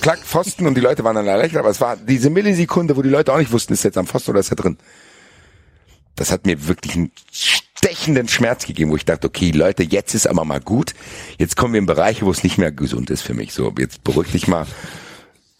klack, 0.01 0.19
Pfosten 0.21 0.67
und 0.67 0.75
die 0.75 0.81
Leute 0.81 1.05
waren 1.05 1.17
dann 1.17 1.27
erleichtert, 1.27 1.61
aber 1.61 1.71
es 1.71 1.81
war 1.81 1.97
diese 1.97 2.31
Millisekunde, 2.31 2.97
wo 2.97 3.03
die 3.03 3.09
Leute 3.09 3.33
auch 3.33 3.39
nicht 3.39 3.53
wussten, 3.53 3.73
ist 3.73 3.83
jetzt 3.83 3.99
am 3.99 4.07
Pfosten 4.07 4.31
oder 4.33 4.41
ist 4.41 4.51
er 4.51 4.57
drin. 4.57 4.79
Das 6.15 6.31
hat 6.33 6.47
mir 6.47 6.67
wirklich 6.67 6.95
einen 6.95 7.13
stechenden 7.31 8.29
Schmerz 8.29 8.67
gegeben, 8.67 8.91
wo 8.91 8.97
ich 8.97 9.05
dachte, 9.05 9.29
okay, 9.29 9.51
Leute, 9.53 9.85
jetzt 9.85 10.15
ist 10.15 10.27
aber 10.27 10.45
mal 10.45 10.61
gut. 10.61 10.95
Jetzt 11.39 11.57
kommen 11.57 11.75
wir 11.75 11.79
in 11.79 11.87
Bereiche, 11.87 12.27
wo 12.27 12.31
es 12.31 12.43
nicht 12.43 12.59
mehr 12.59 12.73
gesund 12.73 13.09
ist 13.11 13.23
für 13.23 13.35
mich. 13.35 13.53
So, 13.53 13.73
jetzt 13.79 14.03
beruhig 14.03 14.33
dich 14.33 14.49
mal. 14.49 14.67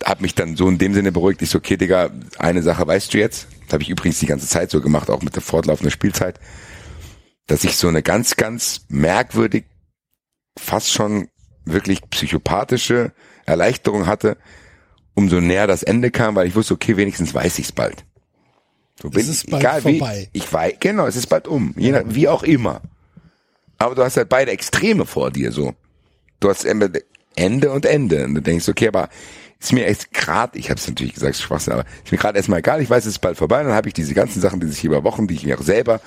Hab 0.05 0.21
mich 0.21 0.35
dann 0.35 0.57
so 0.57 0.69
in 0.69 0.79
dem 0.79 0.95
Sinne 0.95 1.13
beruhigt. 1.13 1.43
Ich 1.43 1.51
so, 1.51 1.59
okay, 1.59 1.77
Digga, 1.77 2.11
eine 2.39 2.63
Sache 2.63 2.87
weißt 2.87 3.15
du 3.15 3.19
jetzt. 3.19 3.47
Das 3.69 3.75
habe 3.75 3.83
ich 3.83 3.91
übrigens 3.91 4.19
die 4.19 4.27
ganze 4.27 4.49
Zeit 4.49 4.71
so 4.71 4.81
gemacht, 4.81 5.11
auch 5.11 5.21
mit 5.21 5.35
der 5.35 5.43
fortlaufenden 5.43 5.91
Spielzeit, 5.91 6.41
dass 7.47 7.65
ich 7.65 7.77
so 7.77 7.87
eine 7.87 8.03
ganz, 8.03 8.37
ganz 8.37 8.87
merkwürdig, 8.89 9.67
fast 10.59 10.91
schon 10.91 11.29
wirklich 11.67 12.01
psychopathische 12.09 13.13
Erleichterung 13.45 14.07
hatte, 14.07 14.39
umso 15.15 15.41
näher 15.41 15.67
das 15.67 15.83
Ende 15.83 16.11
kam, 16.11 16.35
weil 16.35 16.47
ich 16.47 16.55
wusste, 16.55 16.75
okay, 16.75 16.97
wenigstens 16.97 17.35
weiß 17.35 17.59
ich's 17.59 17.73
bald. 17.73 18.07
So 19.01 19.11
bin 19.11 19.21
Es 19.21 19.29
ist 19.29 19.45
ich, 19.45 19.51
bald 19.51 19.63
egal 19.63 19.83
vorbei. 19.83 20.29
wie, 20.33 20.39
ich 20.39 20.51
weiß, 20.51 20.75
genau, 20.81 21.07
es 21.07 21.17
ist 21.17 21.27
bald 21.27 21.47
um, 21.47 21.75
je 21.77 21.93
nach, 21.93 22.05
wie 22.07 22.27
auch 22.27 22.43
immer. 22.43 22.81
Aber 23.77 23.95
du 23.95 24.03
hast 24.03 24.17
halt 24.17 24.31
beide 24.31 24.51
Extreme 24.51 25.05
vor 25.05 25.31
dir, 25.31 25.53
so. 25.53 25.75
Du 26.41 26.49
hast 26.49 26.65
Ende 27.39 27.71
und 27.71 27.87
Ende. 27.87 28.25
Und 28.25 28.35
du 28.35 28.43
denkst, 28.43 28.69
okay, 28.69 28.89
aber 28.89 29.09
ist 29.61 29.73
mir 29.73 29.87
echt 29.87 30.13
gerade, 30.13 30.59
ich 30.59 30.71
habe 30.71 30.79
es 30.79 30.87
natürlich 30.87 31.15
gesagt, 31.15 31.37
Schwachsinn, 31.37 31.73
aber 31.73 31.85
ist 32.05 32.13
mir 32.13 32.19
gerade 32.19 32.37
erstmal 32.37 32.61
egal, 32.61 32.81
ich 32.81 32.91
weiß, 32.91 33.05
es 33.05 33.15
ist 33.15 33.19
bald 33.19 33.37
vorbei, 33.37 33.63
dann 33.63 33.73
habe 33.73 33.89
ich 33.89 33.95
diese 33.95 34.15
ganzen 34.15 34.41
Sachen, 34.41 34.61
die 34.61 34.69
sich 34.69 34.85
über 34.85 35.03
Wochen, 35.03 35.27
die 35.27 35.35
ich 35.35 35.45
mir 35.45 35.59
auch 35.59 35.63
selber 35.63 36.01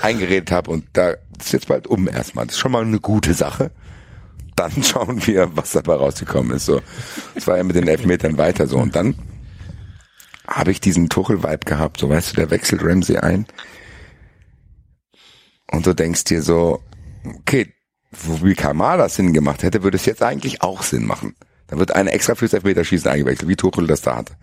eingeredet 0.00 0.50
habe 0.50 0.70
und 0.70 0.86
da 0.94 1.14
ist 1.38 1.52
jetzt 1.52 1.68
bald 1.68 1.86
um 1.86 2.08
erstmal. 2.08 2.46
Das 2.46 2.54
ist 2.54 2.60
schon 2.60 2.72
mal 2.72 2.82
eine 2.82 3.00
gute 3.00 3.34
Sache. 3.34 3.70
Dann 4.56 4.82
schauen 4.82 5.26
wir, 5.26 5.54
was 5.56 5.72
dabei 5.72 5.94
rausgekommen 5.94 6.56
ist. 6.56 6.66
So, 6.66 6.80
es 7.34 7.46
war 7.46 7.58
ja 7.58 7.64
mit 7.64 7.76
den 7.76 7.88
Elfmetern 7.88 8.38
weiter 8.38 8.66
so 8.66 8.78
und 8.78 8.96
dann 8.96 9.14
habe 10.46 10.70
ich 10.70 10.80
diesen 10.80 11.08
Tuchel-Vibe 11.08 11.64
gehabt, 11.64 12.00
so 12.00 12.08
weißt 12.08 12.32
du, 12.32 12.36
der 12.36 12.50
wechselt 12.50 12.82
Ramsey 12.82 13.18
ein 13.18 13.46
und 15.70 15.86
du 15.86 15.94
denkst 15.94 16.24
dir 16.24 16.42
so, 16.42 16.82
okay, 17.40 17.73
wie 18.42 18.54
Kamada 18.54 19.08
Sinn 19.08 19.32
gemacht 19.32 19.62
hätte, 19.62 19.82
würde 19.82 19.96
es 19.96 20.06
jetzt 20.06 20.22
eigentlich 20.22 20.62
auch 20.62 20.82
Sinn 20.82 21.06
machen. 21.06 21.34
Da 21.66 21.78
wird 21.78 21.94
einer 21.94 22.12
extra 22.12 22.34
fürs 22.34 22.52
Elfmeterschießen 22.52 23.10
eingewechselt, 23.10 23.48
wie 23.48 23.56
Tuchel 23.56 23.86
das 23.86 24.02
da 24.02 24.16
hatte. 24.16 24.34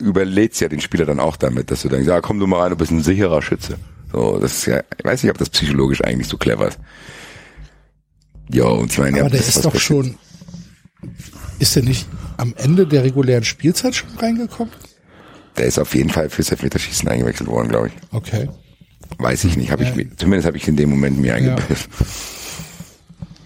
Überlädst 0.00 0.60
ja 0.60 0.68
den 0.68 0.80
Spieler 0.80 1.04
dann 1.04 1.20
auch 1.20 1.36
damit, 1.36 1.70
dass 1.70 1.82
du 1.82 1.88
denkst, 1.88 2.08
ja, 2.08 2.20
komm 2.20 2.40
du 2.40 2.46
mal 2.46 2.60
rein, 2.62 2.70
du 2.70 2.76
bist 2.76 2.90
ein 2.90 3.02
sicherer 3.02 3.42
Schütze. 3.42 3.76
So, 4.12 4.38
das 4.38 4.52
ist 4.58 4.66
ja, 4.66 4.82
ich 4.98 5.04
weiß 5.04 5.22
nicht, 5.22 5.30
ob 5.30 5.38
das 5.38 5.50
psychologisch 5.50 6.02
eigentlich 6.02 6.28
so 6.28 6.36
clever 6.36 6.68
ist. 6.68 6.78
Jo, 8.50 8.74
und 8.74 8.90
ich 8.92 8.98
meine, 8.98 9.18
ja, 9.18 9.22
Aber 9.24 9.30
der 9.30 9.40
das 9.40 9.48
ist 9.48 9.64
doch 9.64 9.72
passiert. 9.72 9.82
schon, 9.82 10.18
ist 11.58 11.76
der 11.76 11.82
nicht 11.82 12.06
am 12.36 12.54
Ende 12.56 12.86
der 12.86 13.04
regulären 13.04 13.44
Spielzeit 13.44 13.94
schon 13.94 14.10
reingekommen? 14.18 14.72
Der 15.56 15.66
ist 15.66 15.78
auf 15.78 15.94
jeden 15.94 16.10
Fall 16.10 16.28
fürs 16.30 16.50
Elfmeterschießen 16.50 17.08
eingewechselt 17.08 17.48
worden, 17.48 17.68
glaube 17.68 17.88
ich. 17.88 17.92
Okay. 18.10 18.48
Weiß 19.18 19.44
ich 19.44 19.56
nicht, 19.56 19.70
habe 19.70 19.84
ich 19.84 19.94
mir, 19.94 20.06
zumindest 20.16 20.46
habe 20.46 20.56
ich 20.56 20.66
in 20.68 20.76
dem 20.76 20.90
Moment 20.90 21.18
mir 21.18 21.34
eingebildet. 21.34 21.88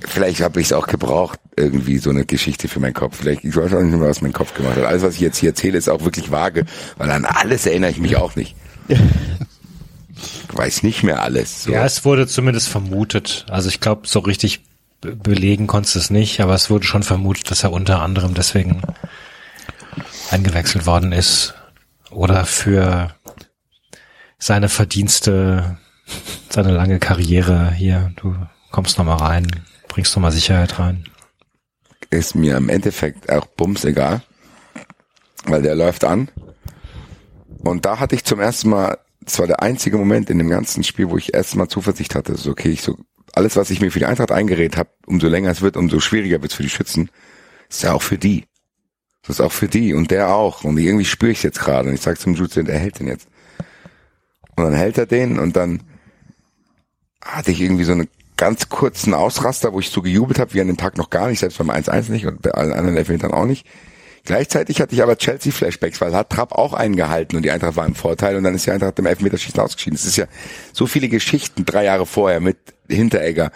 Vielleicht 0.00 0.40
habe 0.40 0.60
ich 0.60 0.66
es 0.68 0.72
auch 0.72 0.86
gebraucht, 0.86 1.38
irgendwie 1.56 1.98
so 1.98 2.10
eine 2.10 2.24
Geschichte 2.24 2.68
für 2.68 2.80
meinen 2.80 2.94
Kopf. 2.94 3.16
Vielleicht, 3.18 3.44
ich 3.44 3.55
weiß 3.55 3.74
auch 3.74 3.82
nicht 3.82 3.98
mehr, 3.98 4.08
was 4.08 4.22
mein 4.22 4.32
Kopf 4.32 4.55
gemacht 4.55 4.76
hat. 4.76 4.84
Alles, 4.84 5.02
was 5.02 5.14
ich 5.14 5.20
jetzt 5.20 5.38
hier 5.38 5.50
erzähle, 5.50 5.76
ist 5.76 5.88
auch 5.88 6.02
wirklich 6.05 6.30
vage, 6.30 6.64
weil 6.97 7.10
an 7.10 7.24
alles 7.24 7.66
erinnere 7.66 7.90
ich 7.90 7.98
mich 7.98 8.16
auch 8.16 8.34
nicht. 8.36 8.55
Ich 8.88 8.98
weiß 10.52 10.82
nicht 10.84 11.02
mehr 11.02 11.22
alles. 11.22 11.64
So. 11.64 11.72
Ja, 11.72 11.84
es 11.84 12.05
wurde 12.05 12.26
zumindest 12.26 12.68
vermutet. 12.68 13.44
Also 13.50 13.68
ich 13.68 13.80
glaube, 13.80 14.06
so 14.08 14.20
richtig 14.20 14.60
be- 15.00 15.14
belegen 15.16 15.66
konntest 15.66 15.97
du 15.97 15.98
es 15.98 16.10
nicht, 16.10 16.40
aber 16.40 16.55
es 16.55 16.70
wurde 16.70 16.86
schon 16.86 17.02
vermutet, 17.02 17.50
dass 17.50 17.64
er 17.64 17.72
unter 17.72 18.00
anderem 18.00 18.34
deswegen 18.34 18.80
eingewechselt 20.30 20.86
worden 20.86 21.12
ist 21.12 21.55
oder 22.10 22.47
für 22.47 23.14
seine 24.39 24.68
Verdienste, 24.68 25.78
seine 26.49 26.73
lange 26.73 26.99
Karriere 26.99 27.73
hier. 27.73 28.12
Du 28.17 28.34
kommst 28.70 28.99
noch 28.99 29.05
mal 29.05 29.17
rein, 29.17 29.47
bringst 29.89 30.15
noch 30.15 30.23
mal 30.23 30.33
Sicherheit 30.33 30.78
rein. 30.78 31.05
ist 32.10 32.34
mir 32.34 32.57
im 32.57 32.68
Endeffekt 32.68 33.31
auch 33.31 33.47
bums 33.47 33.84
egal, 33.84 34.23
weil 35.44 35.62
der 35.62 35.75
läuft 35.75 36.05
an. 36.05 36.31
Und 37.58 37.84
da 37.84 37.99
hatte 37.99 38.15
ich 38.15 38.25
zum 38.25 38.41
ersten 38.41 38.70
Mal, 38.70 38.99
das 39.20 39.39
war 39.39 39.47
der 39.47 39.62
einzige 39.62 39.99
Moment 39.99 40.31
in 40.31 40.39
dem 40.39 40.49
ganzen 40.49 40.84
Spiel, 40.84 41.10
wo 41.10 41.18
ich 41.18 41.34
erstmal 41.34 41.68
Zuversicht 41.68 42.15
hatte, 42.15 42.36
so 42.36 42.52
okay, 42.52 42.70
ich 42.70 42.83
so, 42.83 42.97
alles, 43.34 43.57
was 43.57 43.70
ich 43.70 43.81
mir 43.81 43.91
für 43.91 43.99
die 43.99 44.07
Eintracht 44.07 44.33
eingeredet 44.33 44.76
habe, 44.76 44.91
umso 45.07 45.28
länger 45.28 45.50
es 45.50 45.60
wird, 45.60 45.76
umso 45.76 46.00
schwieriger 46.00 46.41
wird 46.41 46.52
es 46.52 46.57
für 46.57 46.62
die 46.62 46.70
Schützen, 46.70 47.10
ist 47.68 47.83
ja 47.83 47.92
auch 47.92 48.02
für 48.02 48.17
die. 48.17 48.47
Das 49.23 49.39
ist 49.39 49.41
auch 49.41 49.52
für 49.52 49.68
die 49.68 49.92
und 49.92 50.10
der 50.10 50.31
auch. 50.31 50.65
Und 50.65 50.78
irgendwie 50.78 51.05
spüre 51.05 51.33
ich 51.33 51.42
jetzt 51.42 51.60
gerade. 51.60 51.89
Und 51.89 51.94
ich 51.94 52.00
sag 52.00 52.18
zum 52.18 52.34
Jude, 52.34 52.65
der 52.65 52.78
hält 52.78 53.00
den 53.00 53.08
jetzt. 53.08 53.28
Und 54.59 54.65
dann 54.65 54.75
hält 54.75 54.99
er 54.99 55.07
den 55.07 55.39
und 55.39 55.57
dann 55.57 55.83
hatte 57.23 57.51
ich 57.51 57.61
irgendwie 57.61 57.85
so 57.85 57.93
einen 57.93 58.09
ganz 58.37 58.69
kurzen 58.69 59.15
Ausraster, 59.15 59.73
wo 59.73 59.81
ich 59.81 59.91
so 59.91 60.01
gejubelt 60.01 60.39
habe, 60.39 60.55
wie 60.55 60.61
an 60.61 60.69
dem 60.69 60.77
Tag 60.77 60.97
noch 60.97 61.11
gar 61.11 61.28
nicht, 61.28 61.41
selbst 61.41 61.59
beim 61.59 61.70
1-1 61.70 62.11
nicht 62.11 62.27
und 62.27 62.43
bei 62.43 62.53
allen 62.53 62.73
anderen 62.73 62.97
Elfmetern 62.97 63.33
auch 63.33 63.45
nicht. 63.45 63.67
Gleichzeitig 64.25 64.81
hatte 64.81 64.95
ich 64.95 65.03
aber 65.03 65.17
Chelsea-Flashbacks, 65.17 66.01
weil 66.01 66.15
hat 66.15 66.31
Trapp 66.31 66.53
auch 66.53 66.75
eingehalten 66.75 67.37
und 67.37 67.43
die 67.45 67.51
Eintracht 67.51 67.77
war 67.77 67.87
im 67.87 67.95
Vorteil 67.95 68.37
und 68.37 68.45
dann 68.45 68.55
ist 68.55 68.67
die 68.67 68.70
Eintracht 68.70 68.99
im 68.99 69.07
Elfmeterschießen 69.07 69.59
ausgeschieden. 69.59 69.97
Es 69.97 70.05
ist 70.05 70.17
ja 70.17 70.27
so 70.73 70.87
viele 70.87 71.09
Geschichten 71.09 71.65
drei 71.65 71.85
Jahre 71.85 72.07
vorher 72.07 72.41
mit 72.41 72.59
Hinteregger, 72.89 73.51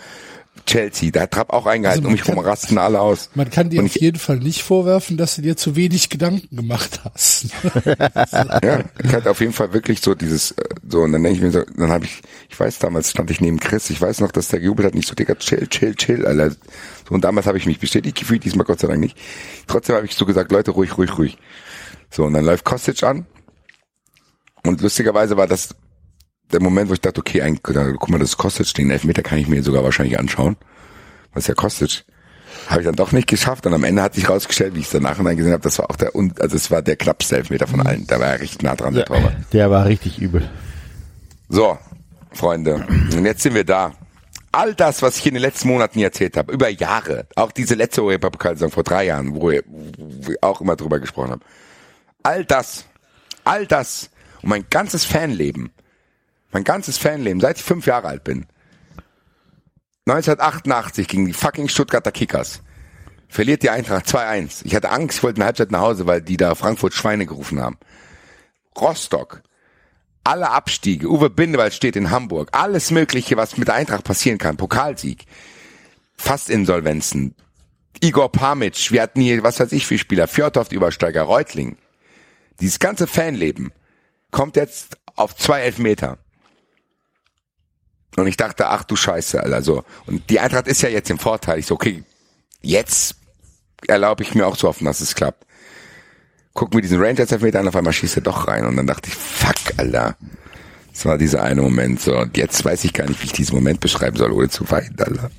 Chelsea, 0.66 1.10
da 1.10 1.22
hat 1.22 1.32
Trapp 1.32 1.52
auch 1.52 1.66
eingehalten, 1.66 2.04
Also 2.06 2.08
um 2.08 2.12
mich 2.12 2.26
rum 2.28 2.38
rasten 2.38 2.78
alle 2.78 3.00
aus. 3.00 3.30
Man 3.34 3.50
kann 3.50 3.68
dir 3.70 3.80
Und 3.80 3.86
auf 3.86 3.96
ich- 3.96 4.02
jeden 4.02 4.18
Fall 4.18 4.38
nicht 4.38 4.62
vorwerfen, 4.62 5.16
dass 5.16 5.36
du 5.36 5.42
dir 5.42 5.56
zu 5.56 5.76
wenig 5.76 6.08
Gedanken 6.08 6.54
gemacht 6.56 7.00
hast. 7.04 7.46
Ja, 8.64 8.80
ich 9.02 9.12
hatte 9.12 9.30
auf 9.30 9.40
jeden 9.40 9.52
Fall 9.52 9.72
wirklich 9.72 10.00
so 10.00 10.14
dieses, 10.14 10.52
äh, 10.52 10.64
so, 10.88 11.00
und 11.00 11.12
dann 11.12 11.22
denke 11.22 11.36
ich 11.38 11.42
mir 11.44 11.50
so, 11.50 11.62
dann 11.76 11.90
habe 11.90 12.04
ich, 12.04 12.22
ich 12.48 12.58
weiß 12.58 12.78
damals 12.78 13.10
stand 13.10 13.30
ich 13.30 13.40
neben 13.40 13.58
Chris, 13.60 13.90
ich 13.90 14.00
weiß 14.00 14.20
noch, 14.20 14.30
dass 14.32 14.48
der 14.48 14.60
gejubelt 14.60 14.86
hat, 14.86 14.94
nicht 14.94 15.08
so, 15.08 15.14
Digga, 15.14 15.34
chill, 15.34 15.66
chill, 15.68 15.94
chill, 15.96 16.26
Alter. 16.26 16.50
So, 17.08 17.14
und 17.14 17.22
damals 17.24 17.46
habe 17.46 17.58
ich 17.58 17.66
mich 17.66 17.78
bestätigt 17.80 18.16
gefühlt, 18.18 18.44
diesmal 18.44 18.64
Gott 18.64 18.80
sei 18.80 18.88
Dank 18.88 19.00
nicht. 19.00 19.16
Trotzdem 19.66 19.96
habe 19.96 20.06
ich 20.06 20.14
so 20.14 20.24
gesagt, 20.26 20.52
Leute, 20.52 20.70
ruhig, 20.70 20.96
ruhig, 20.96 21.18
ruhig. 21.18 21.38
So, 22.10 22.24
und 22.24 22.34
dann 22.34 22.44
läuft 22.44 22.64
Kostic 22.64 23.02
an. 23.02 23.26
Und 24.64 24.80
lustigerweise 24.80 25.36
war 25.36 25.46
das 25.48 25.74
der 26.52 26.60
Moment, 26.62 26.88
wo 26.90 26.94
ich 26.94 27.00
dachte, 27.00 27.20
okay, 27.20 27.42
ein, 27.42 27.60
guck 27.62 28.08
mal, 28.08 28.18
das 28.18 28.36
Kostic, 28.36 28.72
den 28.74 28.90
Elfmeter 28.90 29.22
kann 29.22 29.38
ich 29.38 29.48
mir 29.48 29.62
sogar 29.62 29.82
wahrscheinlich 29.84 30.18
anschauen. 30.18 30.56
Was 31.32 31.44
ist 31.44 31.48
ja 31.48 31.54
Kostic? 31.54 32.04
Habe 32.68 32.82
ich 32.82 32.86
dann 32.86 32.94
doch 32.94 33.12
nicht 33.12 33.28
geschafft 33.28 33.66
und 33.66 33.74
am 33.74 33.82
Ende 33.84 34.02
hat 34.02 34.14
sich 34.14 34.28
rausgestellt, 34.28 34.74
wie 34.74 34.80
ich 34.80 34.86
es 34.86 34.92
dann 34.92 35.02
nachhinein 35.02 35.36
gesehen 35.36 35.52
habe, 35.52 35.62
das 35.62 35.78
war 35.78 35.90
auch 35.90 35.96
der, 35.96 36.14
un- 36.14 36.34
also 36.38 36.54
es 36.54 36.70
war 36.70 36.82
der 36.82 36.96
knappste 36.96 37.36
Elfmeter 37.38 37.66
von 37.66 37.80
allen. 37.84 38.06
Da 38.06 38.20
war 38.20 38.28
er 38.28 38.40
richtig 38.40 38.62
nah 38.62 38.76
dran, 38.76 38.94
der 38.94 39.06
Torwart. 39.06 39.34
Der 39.52 39.70
war 39.70 39.86
richtig 39.86 40.18
übel. 40.20 40.48
So, 41.48 41.78
Freunde, 42.32 42.86
und 43.14 43.24
jetzt 43.24 43.42
sind 43.42 43.54
wir 43.54 43.64
da. 43.64 43.92
All 44.52 44.74
das, 44.74 45.00
was 45.00 45.16
ich 45.18 45.26
in 45.26 45.34
den 45.34 45.42
letzten 45.42 45.68
Monaten 45.68 45.98
erzählt 46.00 46.36
habe, 46.36 46.52
über 46.52 46.68
Jahre, 46.68 47.26
auch 47.36 47.52
diese 47.52 47.74
letzte 47.74 48.02
Europapokalsaison 48.04 48.70
vor 48.70 48.82
drei 48.84 49.06
Jahren, 49.06 49.34
wo 49.34 49.50
wir 49.50 49.62
auch 50.42 50.60
immer 50.60 50.76
drüber 50.76 51.00
gesprochen 51.00 51.30
haben. 51.30 51.42
All 52.22 52.44
das, 52.44 52.84
all 53.44 53.66
das 53.66 54.10
und 54.42 54.50
mein 54.50 54.66
ganzes 54.68 55.04
Fanleben, 55.06 55.70
mein 56.52 56.64
ganzes 56.64 56.98
Fanleben, 56.98 57.40
seit 57.40 57.58
ich 57.58 57.64
fünf 57.64 57.86
Jahre 57.86 58.08
alt 58.08 58.24
bin, 58.24 58.46
1988 60.06 61.08
gegen 61.08 61.26
die 61.26 61.32
fucking 61.32 61.68
Stuttgarter 61.68 62.12
Kickers, 62.12 62.62
verliert 63.28 63.62
die 63.62 63.70
Eintracht 63.70 64.06
2-1. 64.06 64.62
Ich 64.64 64.74
hatte 64.74 64.90
Angst, 64.90 65.18
ich 65.18 65.22
wollte 65.22 65.38
eine 65.38 65.46
Halbzeit 65.46 65.70
nach 65.70 65.80
Hause, 65.80 66.06
weil 66.06 66.20
die 66.20 66.36
da 66.36 66.54
Frankfurt 66.54 66.92
Schweine 66.92 67.26
gerufen 67.26 67.60
haben. 67.60 67.78
Rostock, 68.78 69.42
alle 70.24 70.50
Abstiege, 70.50 71.08
Uwe 71.08 71.30
Bindewald 71.30 71.74
steht 71.74 71.96
in 71.96 72.10
Hamburg, 72.10 72.50
alles 72.52 72.90
Mögliche, 72.90 73.36
was 73.36 73.56
mit 73.56 73.68
der 73.68 73.74
Eintracht 73.74 74.04
passieren 74.04 74.38
kann, 74.38 74.56
Pokalsieg, 74.56 75.24
fast 76.16 76.50
Insolvenzen, 76.50 77.34
Igor 78.00 78.32
Pamitsch, 78.32 78.90
wir 78.90 79.02
hatten 79.02 79.20
hier, 79.20 79.42
was 79.42 79.60
weiß 79.60 79.72
ich, 79.72 79.86
für 79.86 79.98
Spieler, 79.98 80.26
Fjordhoft 80.26 80.72
Übersteiger, 80.72 81.22
Reutling. 81.22 81.76
Dieses 82.60 82.78
ganze 82.78 83.06
Fanleben 83.06 83.72
kommt 84.30 84.56
jetzt 84.56 84.98
auf 85.14 85.36
zwei 85.36 85.60
Elfmeter. 85.60 86.18
Und 88.16 88.26
ich 88.26 88.36
dachte, 88.36 88.68
ach 88.68 88.84
du 88.84 88.94
Scheiße, 88.94 89.42
Alter, 89.42 89.62
so. 89.62 89.84
Und 90.06 90.28
die 90.28 90.38
Eintracht 90.38 90.66
ist 90.66 90.82
ja 90.82 90.88
jetzt 90.88 91.10
im 91.10 91.18
Vorteil. 91.18 91.58
Ich 91.58 91.66
so, 91.66 91.74
okay, 91.74 92.04
jetzt 92.60 93.16
erlaube 93.86 94.22
ich 94.22 94.34
mir 94.34 94.46
auch 94.46 94.56
zu 94.56 94.68
hoffen, 94.68 94.84
dass 94.84 95.00
es 95.00 95.14
klappt. 95.14 95.46
gucken 96.52 96.74
wir 96.74 96.82
diesen 96.82 97.00
Rangers-Elfmeter 97.00 97.60
an, 97.60 97.68
auf 97.68 97.76
einmal 97.76 97.92
schießt 97.92 98.16
er 98.16 98.22
doch 98.22 98.48
rein. 98.48 98.66
Und 98.66 98.76
dann 98.76 98.86
dachte 98.86 99.08
ich, 99.08 99.14
fuck, 99.14 99.78
Alter. 99.78 100.16
Das 100.92 101.06
war 101.06 101.16
dieser 101.16 101.42
eine 101.42 101.62
Moment. 101.62 102.02
So, 102.02 102.18
und 102.18 102.36
jetzt 102.36 102.62
weiß 102.64 102.84
ich 102.84 102.92
gar 102.92 103.08
nicht, 103.08 103.22
wie 103.22 103.26
ich 103.26 103.32
diesen 103.32 103.54
Moment 103.54 103.80
beschreiben 103.80 104.16
soll, 104.16 104.30
ohne 104.30 104.50
zu 104.50 104.70
weinen, 104.70 104.94
Alter. 104.98 105.30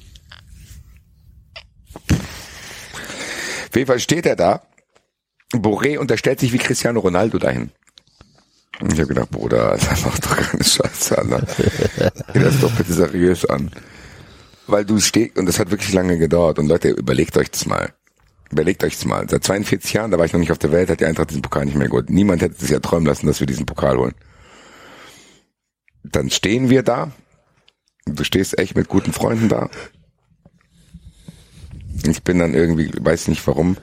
Auf 3.69 3.75
jeden 3.75 3.87
Fall 3.87 3.99
steht 3.99 4.25
er 4.25 4.35
da. 4.35 4.63
Boré 5.53 5.99
unterstellt 5.99 6.39
sich 6.39 6.53
wie 6.53 6.57
Cristiano 6.57 6.99
Ronaldo 6.99 7.37
dahin. 7.37 7.71
Ich 8.79 8.99
habe 8.99 9.07
gedacht, 9.07 9.29
Bruder, 9.29 9.71
Alter, 9.71 9.95
mach 10.05 10.19
doch 10.19 10.35
keine 10.35 10.63
Scheiße, 10.63 11.17
Alter. 11.17 11.45
Geh 12.33 12.39
das 12.39 12.59
doch 12.59 12.71
bitte 12.71 12.93
seriös 12.93 13.45
an. 13.45 13.71
Weil 14.67 14.85
du 14.85 14.99
stehst, 14.99 15.37
und 15.37 15.45
das 15.45 15.59
hat 15.59 15.71
wirklich 15.71 15.93
lange 15.93 16.17
gedauert. 16.17 16.59
Und 16.59 16.67
Leute, 16.67 16.89
überlegt 16.89 17.37
euch 17.37 17.51
das 17.51 17.65
mal. 17.65 17.93
Überlegt 18.51 18.83
euch 18.83 18.95
das 18.95 19.05
mal. 19.05 19.27
Seit 19.29 19.43
42 19.43 19.93
Jahren, 19.93 20.11
da 20.11 20.17
war 20.17 20.25
ich 20.25 20.33
noch 20.33 20.39
nicht 20.39 20.51
auf 20.51 20.57
der 20.57 20.71
Welt, 20.71 20.89
hat 20.89 20.99
die 20.99 21.05
Eintracht 21.05 21.29
diesen 21.29 21.41
Pokal 21.41 21.65
nicht 21.65 21.77
mehr 21.77 21.87
geholt. 21.87 22.09
Niemand 22.09 22.41
hätte 22.41 22.59
sich 22.59 22.69
ja 22.69 22.79
träumen 22.79 23.05
lassen, 23.05 23.27
dass 23.27 23.39
wir 23.39 23.47
diesen 23.47 23.65
Pokal 23.65 23.97
holen. 23.97 24.15
Dann 26.03 26.29
stehen 26.29 26.69
wir 26.69 26.83
da. 26.83 27.11
Du 28.05 28.23
stehst 28.23 28.57
echt 28.57 28.75
mit 28.75 28.89
guten 28.89 29.13
Freunden 29.13 29.49
da. 29.49 29.69
Ich 32.05 32.23
bin 32.23 32.39
dann 32.39 32.53
irgendwie, 32.53 32.91
weiß 32.99 33.27
nicht 33.29 33.45
warum, 33.47 33.77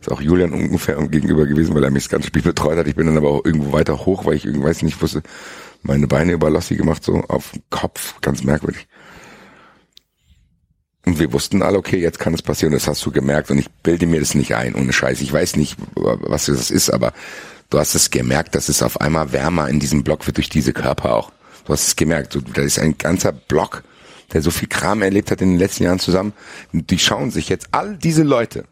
ist 0.00 0.10
auch 0.10 0.20
Julian 0.20 0.52
ungefähr 0.52 0.96
gegenüber 1.08 1.46
gewesen, 1.46 1.74
weil 1.74 1.84
er 1.84 1.90
mich 1.90 2.04
das 2.04 2.10
ganze 2.10 2.28
Spiel 2.28 2.42
betreut 2.42 2.78
hat. 2.78 2.86
Ich 2.86 2.94
bin 2.94 3.06
dann 3.06 3.16
aber 3.16 3.30
auch 3.30 3.44
irgendwo 3.44 3.72
weiter 3.72 4.06
hoch, 4.06 4.24
weil 4.24 4.34
ich 4.34 4.46
irgendwie, 4.46 4.64
weiß 4.64 4.82
nicht, 4.82 5.00
wusste, 5.02 5.22
meine 5.82 6.06
Beine 6.06 6.32
über 6.32 6.50
Lossi 6.50 6.76
gemacht, 6.76 7.04
so 7.04 7.22
auf 7.28 7.52
Kopf, 7.70 8.20
ganz 8.20 8.42
merkwürdig. 8.42 8.86
Und 11.06 11.18
wir 11.18 11.32
wussten 11.32 11.62
alle, 11.62 11.78
okay, 11.78 11.98
jetzt 11.98 12.18
kann 12.18 12.34
es 12.34 12.42
passieren, 12.42 12.72
das 12.72 12.86
hast 12.86 13.04
du 13.04 13.10
gemerkt 13.10 13.50
und 13.50 13.58
ich 13.58 13.70
bilde 13.70 14.06
mir 14.06 14.20
das 14.20 14.34
nicht 14.34 14.54
ein, 14.54 14.74
ohne 14.74 14.92
Scheiß. 14.92 15.20
Ich 15.22 15.32
weiß 15.32 15.56
nicht, 15.56 15.76
was 15.94 16.46
das 16.46 16.70
ist, 16.70 16.90
aber 16.90 17.12
du 17.70 17.78
hast 17.78 17.94
es 17.94 18.10
gemerkt, 18.10 18.54
dass 18.54 18.68
es 18.68 18.82
auf 18.82 19.00
einmal 19.00 19.32
wärmer 19.32 19.68
in 19.68 19.80
diesem 19.80 20.04
Block 20.04 20.26
wird 20.26 20.36
durch 20.36 20.50
diese 20.50 20.72
Körper 20.72 21.14
auch. 21.14 21.32
Du 21.64 21.72
hast 21.72 21.86
es 21.86 21.96
gemerkt, 21.96 22.38
da 22.54 22.62
ist 22.62 22.78
ein 22.78 22.98
ganzer 22.98 23.32
Block, 23.32 23.82
der 24.32 24.42
so 24.42 24.50
viel 24.50 24.68
Kram 24.68 25.02
erlebt 25.02 25.30
hat 25.30 25.40
in 25.40 25.50
den 25.50 25.58
letzten 25.58 25.84
Jahren 25.84 25.98
zusammen. 25.98 26.32
Die 26.72 26.98
schauen 26.98 27.30
sich 27.30 27.48
jetzt 27.48 27.68
all 27.72 27.96
diese 27.96 28.22
Leute, 28.22 28.64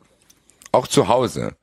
auch 0.73 0.87
zu 0.87 1.09
Hause, 1.09 1.55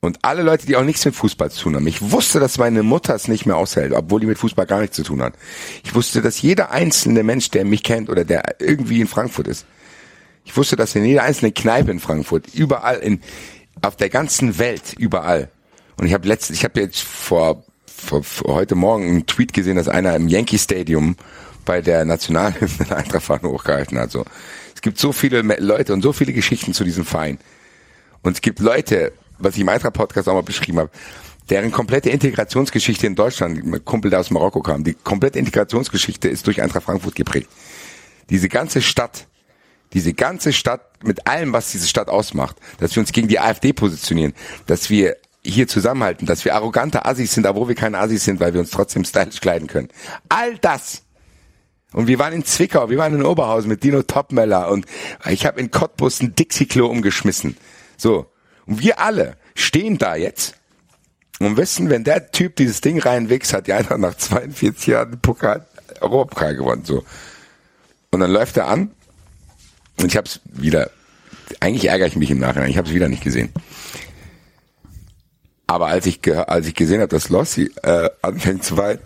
und 0.00 0.18
alle 0.22 0.42
Leute, 0.42 0.66
die 0.66 0.76
auch 0.76 0.84
nichts 0.84 1.04
mit 1.04 1.14
Fußball 1.14 1.50
zu 1.50 1.62
tun 1.62 1.74
haben. 1.74 1.86
Ich 1.86 2.12
wusste, 2.12 2.38
dass 2.38 2.58
meine 2.58 2.82
Mutter 2.82 3.14
es 3.14 3.26
nicht 3.26 3.46
mehr 3.46 3.56
aushält, 3.56 3.92
obwohl 3.92 4.20
die 4.20 4.26
mit 4.26 4.38
Fußball 4.38 4.66
gar 4.66 4.80
nichts 4.80 4.96
zu 4.96 5.02
tun 5.02 5.22
hat. 5.22 5.34
Ich 5.84 5.94
wusste, 5.94 6.22
dass 6.22 6.40
jeder 6.40 6.70
einzelne 6.70 7.22
Mensch, 7.24 7.50
der 7.50 7.64
mich 7.64 7.82
kennt 7.82 8.08
oder 8.08 8.24
der 8.24 8.60
irgendwie 8.60 9.00
in 9.00 9.08
Frankfurt 9.08 9.48
ist, 9.48 9.66
ich 10.44 10.56
wusste, 10.56 10.76
dass 10.76 10.94
in 10.94 11.04
jeder 11.04 11.24
einzelnen 11.24 11.52
Kneipe 11.52 11.90
in 11.90 12.00
Frankfurt, 12.00 12.54
überall 12.54 12.98
in, 12.98 13.20
auf 13.82 13.96
der 13.96 14.08
ganzen 14.08 14.58
Welt, 14.58 14.94
überall. 14.96 15.50
Und 15.96 16.06
ich 16.06 16.14
habe 16.14 16.26
letztens, 16.28 16.58
ich 16.58 16.64
habe 16.64 16.80
jetzt 16.80 17.02
vor, 17.02 17.64
vor, 17.84 18.22
vor 18.22 18.54
heute 18.54 18.74
Morgen 18.76 19.06
einen 19.08 19.26
Tweet 19.26 19.52
gesehen, 19.52 19.76
dass 19.76 19.88
einer 19.88 20.14
im 20.14 20.28
Yankee 20.28 20.58
Stadium 20.58 21.16
bei 21.64 21.82
der 21.82 22.04
Nationalhymne 22.04 22.84
der 22.88 22.96
Eintracht 22.96 23.28
hochgehalten 23.42 23.98
hat. 23.98 24.12
So. 24.12 24.24
Es 24.74 24.80
gibt 24.80 24.98
so 24.98 25.12
viele 25.12 25.42
Leute 25.42 25.92
und 25.92 26.02
so 26.02 26.12
viele 26.12 26.32
Geschichten 26.32 26.72
zu 26.72 26.84
diesem 26.84 27.04
Verein. 27.04 27.38
Und 28.22 28.32
es 28.32 28.40
gibt 28.40 28.60
Leute, 28.60 29.12
was 29.38 29.54
ich 29.54 29.60
im 29.60 29.68
Eintracht-Podcast 29.68 30.28
auch 30.28 30.34
mal 30.34 30.42
beschrieben 30.42 30.78
habe, 30.78 30.90
deren 31.50 31.70
komplette 31.72 32.10
Integrationsgeschichte 32.10 33.06
in 33.06 33.14
Deutschland, 33.14 33.64
ein 33.64 33.84
Kumpel, 33.84 34.10
der 34.10 34.20
aus 34.20 34.30
Marokko 34.30 34.60
kam, 34.60 34.84
die 34.84 34.94
komplette 34.94 35.38
Integrationsgeschichte 35.38 36.28
ist 36.28 36.46
durch 36.46 36.60
Eintracht 36.60 36.84
Frankfurt 36.84 37.14
geprägt. 37.14 37.48
Diese 38.30 38.48
ganze 38.48 38.82
Stadt, 38.82 39.26
diese 39.94 40.12
ganze 40.12 40.52
Stadt 40.52 40.82
mit 41.02 41.26
allem, 41.26 41.52
was 41.52 41.72
diese 41.72 41.86
Stadt 41.86 42.08
ausmacht, 42.08 42.56
dass 42.78 42.94
wir 42.94 43.00
uns 43.00 43.12
gegen 43.12 43.28
die 43.28 43.40
AfD 43.40 43.72
positionieren, 43.72 44.34
dass 44.66 44.90
wir 44.90 45.16
hier 45.44 45.68
zusammenhalten, 45.68 46.26
dass 46.26 46.44
wir 46.44 46.54
arrogante 46.54 47.06
Assis 47.06 47.32
sind, 47.32 47.46
obwohl 47.46 47.68
wir 47.68 47.74
keine 47.74 47.98
Assis 47.98 48.24
sind, 48.24 48.40
weil 48.40 48.52
wir 48.52 48.60
uns 48.60 48.70
trotzdem 48.70 49.04
stylisch 49.04 49.40
kleiden 49.40 49.68
können. 49.68 49.88
All 50.28 50.58
das. 50.58 51.04
Und 51.92 52.06
wir 52.06 52.18
waren 52.18 52.34
in 52.34 52.44
Zwickau, 52.44 52.90
wir 52.90 52.98
waren 52.98 53.14
in 53.14 53.22
Oberhausen 53.24 53.70
mit 53.70 53.82
Dino 53.82 54.02
Topmeller 54.02 54.70
und 54.70 54.84
ich 55.30 55.46
habe 55.46 55.58
in 55.58 55.70
Cottbus 55.70 56.20
ein 56.20 56.34
Dixie-Klo 56.34 56.86
umgeschmissen. 56.86 57.56
So. 57.98 58.30
Und 58.66 58.80
wir 58.80 59.00
alle 59.00 59.36
stehen 59.54 59.98
da 59.98 60.16
jetzt 60.16 60.54
und 61.40 61.56
wissen, 61.56 61.90
wenn 61.90 62.04
der 62.04 62.30
Typ 62.30 62.56
dieses 62.56 62.80
Ding 62.80 62.98
reinwächst, 62.98 63.52
hat 63.52 63.66
die 63.66 63.72
einer 63.72 63.98
nach 63.98 64.16
42 64.16 64.86
Jahren 64.86 65.20
Pokal, 65.20 65.66
Europapokal 66.00 66.56
gewonnen, 66.56 66.84
so. 66.84 67.04
Und 68.10 68.20
dann 68.20 68.30
läuft 68.30 68.56
er 68.56 68.68
an 68.68 68.90
und 69.98 70.06
ich 70.06 70.16
habe 70.16 70.26
es 70.26 70.40
wieder, 70.44 70.90
eigentlich 71.60 71.88
ärgere 71.88 72.06
ich 72.06 72.16
mich 72.16 72.30
im 72.30 72.38
Nachhinein, 72.38 72.70
ich 72.70 72.78
habe 72.78 72.88
es 72.88 72.94
wieder 72.94 73.08
nicht 73.08 73.22
gesehen. 73.22 73.52
Aber 75.66 75.88
als 75.88 76.06
ich 76.06 76.20
als 76.34 76.66
ich 76.66 76.74
gesehen 76.74 77.00
habe, 77.00 77.08
dass 77.08 77.28
Lossi 77.28 77.70
äh, 77.82 78.08
anfängt 78.22 78.64
zu 78.64 78.78
weinen, 78.78 79.00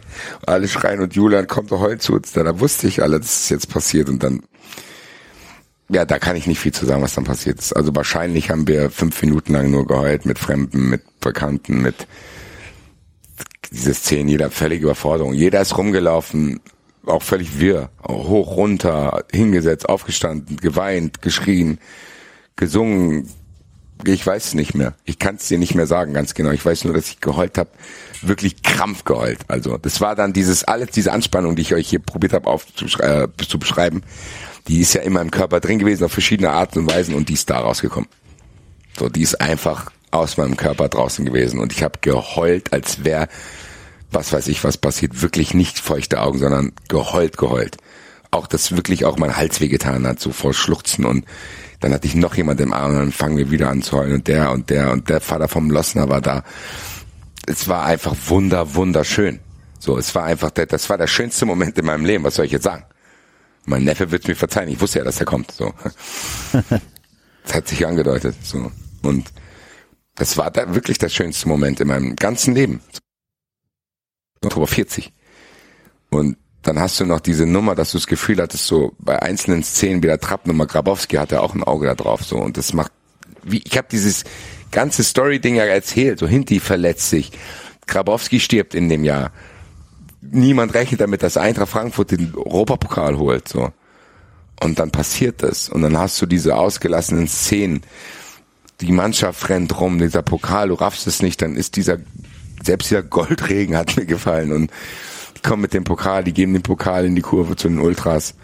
alle 0.46 0.68
schreien 0.68 1.00
und 1.00 1.14
Julian 1.14 1.48
kommt 1.48 1.72
doch 1.72 1.80
heute 1.80 1.98
zu 1.98 2.14
uns, 2.14 2.30
da, 2.32 2.60
wusste 2.60 2.86
ich 2.86 3.02
alle, 3.02 3.18
dass 3.18 3.42
es 3.42 3.48
jetzt 3.48 3.68
passiert 3.68 4.08
und 4.08 4.22
dann 4.22 4.42
ja, 5.92 6.04
da 6.06 6.18
kann 6.18 6.36
ich 6.36 6.46
nicht 6.46 6.58
viel 6.58 6.72
zu 6.72 6.86
sagen, 6.86 7.02
was 7.02 7.14
dann 7.14 7.24
passiert 7.24 7.58
ist. 7.58 7.74
Also 7.74 7.94
wahrscheinlich 7.94 8.50
haben 8.50 8.66
wir 8.66 8.90
fünf 8.90 9.20
Minuten 9.22 9.52
lang 9.52 9.70
nur 9.70 9.86
geheult 9.86 10.24
mit 10.24 10.38
Fremden, 10.38 10.88
mit 10.88 11.02
Bekannten, 11.20 11.82
mit 11.82 12.06
diese 13.70 13.94
Szenen, 13.94 14.28
jeder 14.28 14.50
völlig 14.50 14.80
Überforderung. 14.80 15.34
Jeder 15.34 15.60
ist 15.60 15.76
rumgelaufen, 15.76 16.60
auch 17.04 17.22
völlig 17.22 17.58
wirr, 17.58 17.90
hoch, 18.06 18.56
runter, 18.56 19.24
hingesetzt, 19.30 19.88
aufgestanden, 19.88 20.56
geweint, 20.56 21.20
geschrien, 21.20 21.78
gesungen. 22.56 23.28
Ich 24.04 24.26
weiß 24.26 24.46
es 24.46 24.54
nicht 24.54 24.74
mehr. 24.74 24.94
Ich 25.04 25.18
kann 25.18 25.36
es 25.36 25.48
dir 25.48 25.58
nicht 25.58 25.74
mehr 25.74 25.86
sagen, 25.86 26.12
ganz 26.12 26.34
genau. 26.34 26.50
Ich 26.50 26.64
weiß 26.64 26.84
nur, 26.84 26.94
dass 26.94 27.08
ich 27.08 27.20
geheult 27.20 27.58
habe, 27.58 27.70
wirklich 28.20 28.62
krampf 28.62 29.04
geheult. 29.04 29.40
Also 29.48 29.78
das 29.78 30.00
war 30.00 30.16
dann 30.16 30.32
dieses 30.32 30.64
alles, 30.64 30.90
diese 30.90 31.12
Anspannung, 31.12 31.56
die 31.56 31.62
ich 31.62 31.74
euch 31.74 31.88
hier 31.88 32.00
probiert 32.00 32.32
habe 32.32 32.50
äh, 32.50 33.28
zu 33.46 33.58
beschreiben 33.58 34.02
die 34.68 34.80
ist 34.80 34.94
ja 34.94 35.02
immer 35.02 35.20
im 35.20 35.30
Körper 35.30 35.60
drin 35.60 35.78
gewesen 35.78 36.04
auf 36.04 36.12
verschiedene 36.12 36.50
Arten 36.50 36.80
und 36.80 36.90
Weisen 36.90 37.14
und 37.14 37.28
die 37.28 37.34
ist 37.34 37.50
da 37.50 37.58
rausgekommen. 37.58 38.08
So, 38.98 39.08
die 39.08 39.22
ist 39.22 39.40
einfach 39.40 39.90
aus 40.10 40.36
meinem 40.36 40.56
Körper 40.56 40.88
draußen 40.88 41.24
gewesen 41.24 41.58
und 41.58 41.72
ich 41.72 41.82
habe 41.82 41.98
geheult, 42.00 42.72
als 42.72 43.04
wäre, 43.04 43.28
was 44.10 44.32
weiß 44.32 44.48
ich, 44.48 44.62
was 44.62 44.76
passiert, 44.76 45.22
wirklich 45.22 45.54
nicht 45.54 45.78
feuchte 45.78 46.20
Augen, 46.20 46.38
sondern 46.38 46.72
geheult, 46.88 47.38
geheult. 47.38 47.78
Auch 48.32 48.48
das 48.48 48.74
wirklich 48.74 49.04
auch 49.04 49.16
mein 49.18 49.36
Hals 49.36 49.60
wehgetan 49.60 50.06
hat, 50.06 50.18
so 50.18 50.32
vor 50.32 50.52
Schluchzen 50.52 51.04
und 51.04 51.24
dann 51.80 51.92
hatte 51.92 52.06
ich 52.06 52.14
noch 52.14 52.34
jemand 52.34 52.60
im 52.60 52.72
Arm 52.72 52.92
und 52.92 52.98
dann 52.98 53.12
fangen 53.12 53.36
wir 53.36 53.50
wieder 53.50 53.68
an 53.68 53.82
zu 53.82 53.96
heulen 53.96 54.14
und 54.14 54.28
der 54.28 54.50
und 54.50 54.70
der 54.70 54.90
und 54.90 55.08
der 55.08 55.20
Vater 55.20 55.48
vom 55.48 55.70
Lossner 55.70 56.08
war 56.08 56.20
da. 56.20 56.42
Es 57.46 57.68
war 57.68 57.84
einfach 57.84 58.16
wunder, 58.26 58.74
wunderschön. 58.74 59.40
So, 59.78 59.98
es 59.98 60.14
war 60.14 60.24
einfach, 60.24 60.50
der, 60.50 60.66
das 60.66 60.88
war 60.90 60.96
der 60.96 61.08
schönste 61.08 61.44
Moment 61.44 61.78
in 61.78 61.86
meinem 61.86 62.04
Leben, 62.04 62.24
was 62.24 62.36
soll 62.36 62.46
ich 62.46 62.52
jetzt 62.52 62.64
sagen? 62.64 62.84
Mein 63.64 63.84
Neffe 63.84 64.10
wird 64.10 64.28
mir 64.28 64.36
verzeihen. 64.36 64.68
Ich 64.68 64.80
wusste 64.80 65.00
ja, 65.00 65.04
dass 65.04 65.20
er 65.20 65.26
kommt. 65.26 65.50
So. 65.52 65.72
das 66.52 67.54
hat 67.54 67.68
sich 67.68 67.86
angedeutet. 67.86 68.36
So. 68.42 68.70
Und 69.02 69.32
das 70.14 70.36
war 70.36 70.50
da 70.50 70.74
wirklich 70.74 70.98
der 70.98 71.08
schönste 71.08 71.48
Moment 71.48 71.80
in 71.80 71.88
meinem 71.88 72.16
ganzen 72.16 72.54
Leben. 72.54 72.80
Oktober 74.44 74.66
40. 74.66 75.12
Und 76.10 76.36
dann 76.62 76.78
hast 76.78 77.00
du 77.00 77.04
noch 77.04 77.20
diese 77.20 77.46
Nummer, 77.46 77.74
dass 77.74 77.90
du 77.92 77.98
das 77.98 78.06
Gefühl 78.06 78.40
hattest, 78.40 78.66
so 78.66 78.92
bei 78.98 79.20
einzelnen 79.20 79.64
Szenen 79.64 80.02
wie 80.02 80.06
der 80.06 80.20
Trappnummer 80.20 80.66
Grabowski 80.66 81.16
hatte 81.16 81.42
auch 81.42 81.54
ein 81.54 81.64
Auge 81.64 81.86
da 81.86 81.94
drauf. 81.94 82.22
So. 82.24 82.36
Und 82.36 82.56
das 82.56 82.72
macht, 82.72 82.92
wie, 83.42 83.62
ich 83.64 83.76
habe 83.76 83.88
dieses 83.90 84.24
ganze 84.70 85.02
Story-Ding 85.02 85.56
ja 85.56 85.64
erzählt. 85.64 86.20
So 86.20 86.28
Hinti 86.28 86.60
verletzt 86.60 87.10
sich. 87.10 87.32
Grabowski 87.86 88.38
stirbt 88.38 88.74
in 88.74 88.88
dem 88.88 89.02
Jahr 89.02 89.32
niemand 90.20 90.74
rechnet 90.74 91.00
damit, 91.00 91.22
dass 91.22 91.36
Eintracht 91.36 91.70
Frankfurt 91.70 92.12
den 92.12 92.32
Europapokal 92.34 93.18
holt, 93.18 93.48
so. 93.48 93.70
Und 94.60 94.78
dann 94.78 94.92
passiert 94.92 95.42
das. 95.42 95.68
Und 95.68 95.82
dann 95.82 95.98
hast 95.98 96.22
du 96.22 96.26
diese 96.26 96.56
ausgelassenen 96.56 97.26
Szenen. 97.26 97.82
Die 98.80 98.92
Mannschaft 98.92 99.48
rennt 99.48 99.80
rum, 99.80 99.98
dieser 99.98 100.22
Pokal, 100.22 100.68
du 100.68 100.74
raffst 100.74 101.08
es 101.08 101.20
nicht, 101.20 101.42
dann 101.42 101.56
ist 101.56 101.74
dieser, 101.74 101.98
selbst 102.62 102.90
dieser 102.90 103.02
Goldregen 103.02 103.76
hat 103.76 103.96
mir 103.96 104.06
gefallen 104.06 104.52
und 104.52 104.70
die 105.42 105.48
kommen 105.48 105.62
mit 105.62 105.74
dem 105.74 105.84
Pokal, 105.84 106.24
die 106.24 106.32
geben 106.32 106.52
den 106.52 106.62
Pokal 106.62 107.04
in 107.04 107.14
die 107.14 107.22
Kurve 107.22 107.56
zu 107.56 107.68
den 107.68 107.78
Ultras. 107.78 108.34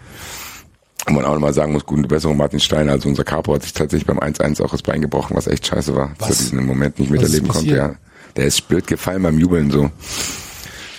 Und 1.07 1.15
man 1.15 1.25
auch 1.25 1.33
nochmal 1.33 1.53
sagen 1.53 1.73
muss, 1.73 1.85
gute 1.85 2.07
Besserung 2.07 2.37
Martin 2.37 2.59
Steiner, 2.59 2.91
also 2.91 3.07
unser 3.07 3.23
Capo 3.23 3.53
hat 3.53 3.63
sich 3.63 3.73
tatsächlich 3.73 4.05
beim 4.05 4.19
1-1 4.19 4.61
auch 4.61 4.71
das 4.71 4.81
Bein 4.81 5.01
gebrochen, 5.01 5.35
was 5.35 5.47
echt 5.47 5.65
scheiße 5.65 5.95
war, 5.95 6.11
was? 6.19 6.27
dass 6.27 6.39
er 6.39 6.43
diesen 6.43 6.65
Moment 6.65 6.99
nicht 6.99 7.09
miterleben 7.09 7.47
konnte, 7.47 7.75
ja. 7.75 7.95
Der 8.35 8.45
ist 8.45 8.67
blöd 8.67 8.85
gefallen 8.85 9.23
beim 9.23 9.39
Jubeln 9.39 9.71
so. 9.71 9.89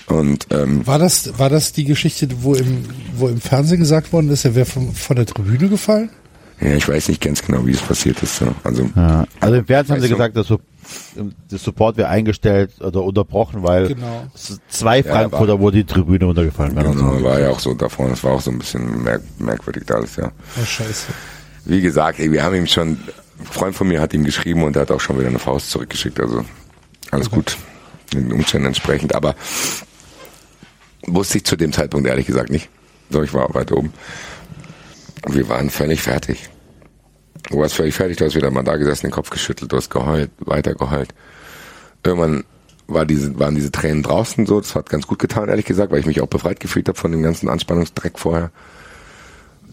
Und 0.06 0.48
ähm, 0.50 0.84
war 0.86 0.98
das 0.98 1.38
war 1.38 1.48
das 1.48 1.72
die 1.72 1.84
Geschichte, 1.84 2.28
wo 2.40 2.54
im 2.54 2.84
wo 3.14 3.28
im 3.28 3.40
Fernsehen 3.40 3.78
gesagt 3.78 4.12
worden 4.12 4.28
ist, 4.30 4.44
er 4.44 4.56
wäre 4.56 4.66
von, 4.66 4.92
von 4.92 5.14
der 5.14 5.26
Tribüne 5.26 5.68
gefallen? 5.68 6.10
Ja, 6.60 6.74
ich 6.74 6.88
weiß 6.88 7.08
nicht 7.08 7.22
ganz 7.22 7.42
genau, 7.42 7.64
wie 7.66 7.72
es 7.72 7.80
passiert 7.80 8.22
ist. 8.22 8.36
So. 8.36 8.54
Also, 8.64 8.90
ja. 8.94 9.24
also 9.38 9.56
im 9.56 9.64
Fernsehen 9.64 9.94
haben 9.94 10.02
sie 10.02 10.08
gesagt, 10.08 10.36
dass 10.36 10.48
so, 10.48 10.60
das 11.50 11.62
Support 11.62 11.96
wäre 11.96 12.08
eingestellt 12.08 12.80
oder 12.80 13.02
unterbrochen, 13.02 13.62
weil 13.62 13.88
genau. 13.88 14.26
zwei 14.68 15.02
Frankfurter 15.02 15.54
ja, 15.54 15.60
wo 15.60 15.70
die 15.70 15.84
Tribüne 15.84 16.26
untergefallen 16.26 16.74
wäre. 16.76 16.90
Genau, 16.90 17.18
so. 17.18 17.24
war 17.24 17.40
ja 17.40 17.50
auch 17.50 17.60
so 17.60 17.74
davor. 17.74 18.08
Das 18.08 18.24
war 18.24 18.32
auch 18.32 18.40
so 18.40 18.50
ein 18.50 18.58
bisschen 18.58 19.02
merk 19.02 19.22
merkwürdig 19.38 19.84
da 19.86 19.94
alles, 19.96 20.16
ja. 20.16 20.30
Oh, 20.60 20.64
scheiße. 20.64 21.06
Wie 21.64 21.80
gesagt, 21.80 22.18
ey, 22.18 22.32
wir 22.32 22.42
haben 22.42 22.54
ihm 22.54 22.66
schon, 22.66 22.98
ein 23.38 23.46
Freund 23.50 23.74
von 23.76 23.88
mir 23.88 24.00
hat 24.00 24.14
ihm 24.14 24.24
geschrieben 24.24 24.62
und 24.62 24.76
er 24.76 24.82
hat 24.82 24.90
auch 24.90 25.00
schon 25.00 25.18
wieder 25.18 25.28
eine 25.28 25.38
Faust 25.38 25.70
zurückgeschickt. 25.70 26.20
Also 26.20 26.44
Alles 27.10 27.30
gut. 27.30 27.56
Den 28.12 28.32
Umständen 28.32 28.68
entsprechend. 28.68 29.14
Aber 29.14 29.34
wusste 31.06 31.38
ich 31.38 31.44
zu 31.44 31.56
dem 31.56 31.72
Zeitpunkt 31.72 32.08
ehrlich 32.08 32.26
gesagt 32.26 32.50
nicht. 32.50 32.68
So, 33.10 33.22
ich 33.22 33.34
war 33.34 33.52
weiter 33.54 33.76
oben. 33.76 33.92
Wir 35.28 35.48
waren 35.48 35.70
völlig 35.70 36.00
fertig. 36.02 36.48
Du 37.48 37.58
warst 37.58 37.74
völlig 37.74 37.94
fertig, 37.94 38.16
du 38.18 38.24
hast 38.24 38.34
wieder 38.34 38.50
mal 38.50 38.62
da 38.62 38.76
gesessen, 38.76 39.06
den 39.06 39.12
Kopf 39.12 39.30
geschüttelt, 39.30 39.72
du 39.72 39.76
hast 39.76 39.90
geheult, 39.90 40.30
weiter 40.38 40.74
geheult. 40.74 41.14
Irgendwann 42.04 42.44
war 42.86 43.06
diese, 43.06 43.38
waren 43.38 43.54
diese 43.54 43.72
Tränen 43.72 44.02
draußen 44.02 44.46
so, 44.46 44.60
das 44.60 44.74
hat 44.74 44.90
ganz 44.90 45.06
gut 45.06 45.18
getan, 45.18 45.48
ehrlich 45.48 45.64
gesagt, 45.64 45.92
weil 45.92 46.00
ich 46.00 46.06
mich 46.06 46.20
auch 46.20 46.26
befreit 46.26 46.60
gefühlt 46.60 46.88
habe 46.88 46.98
von 46.98 47.12
dem 47.12 47.22
ganzen 47.22 47.48
Anspannungsdreck 47.48 48.18
vorher, 48.18 48.50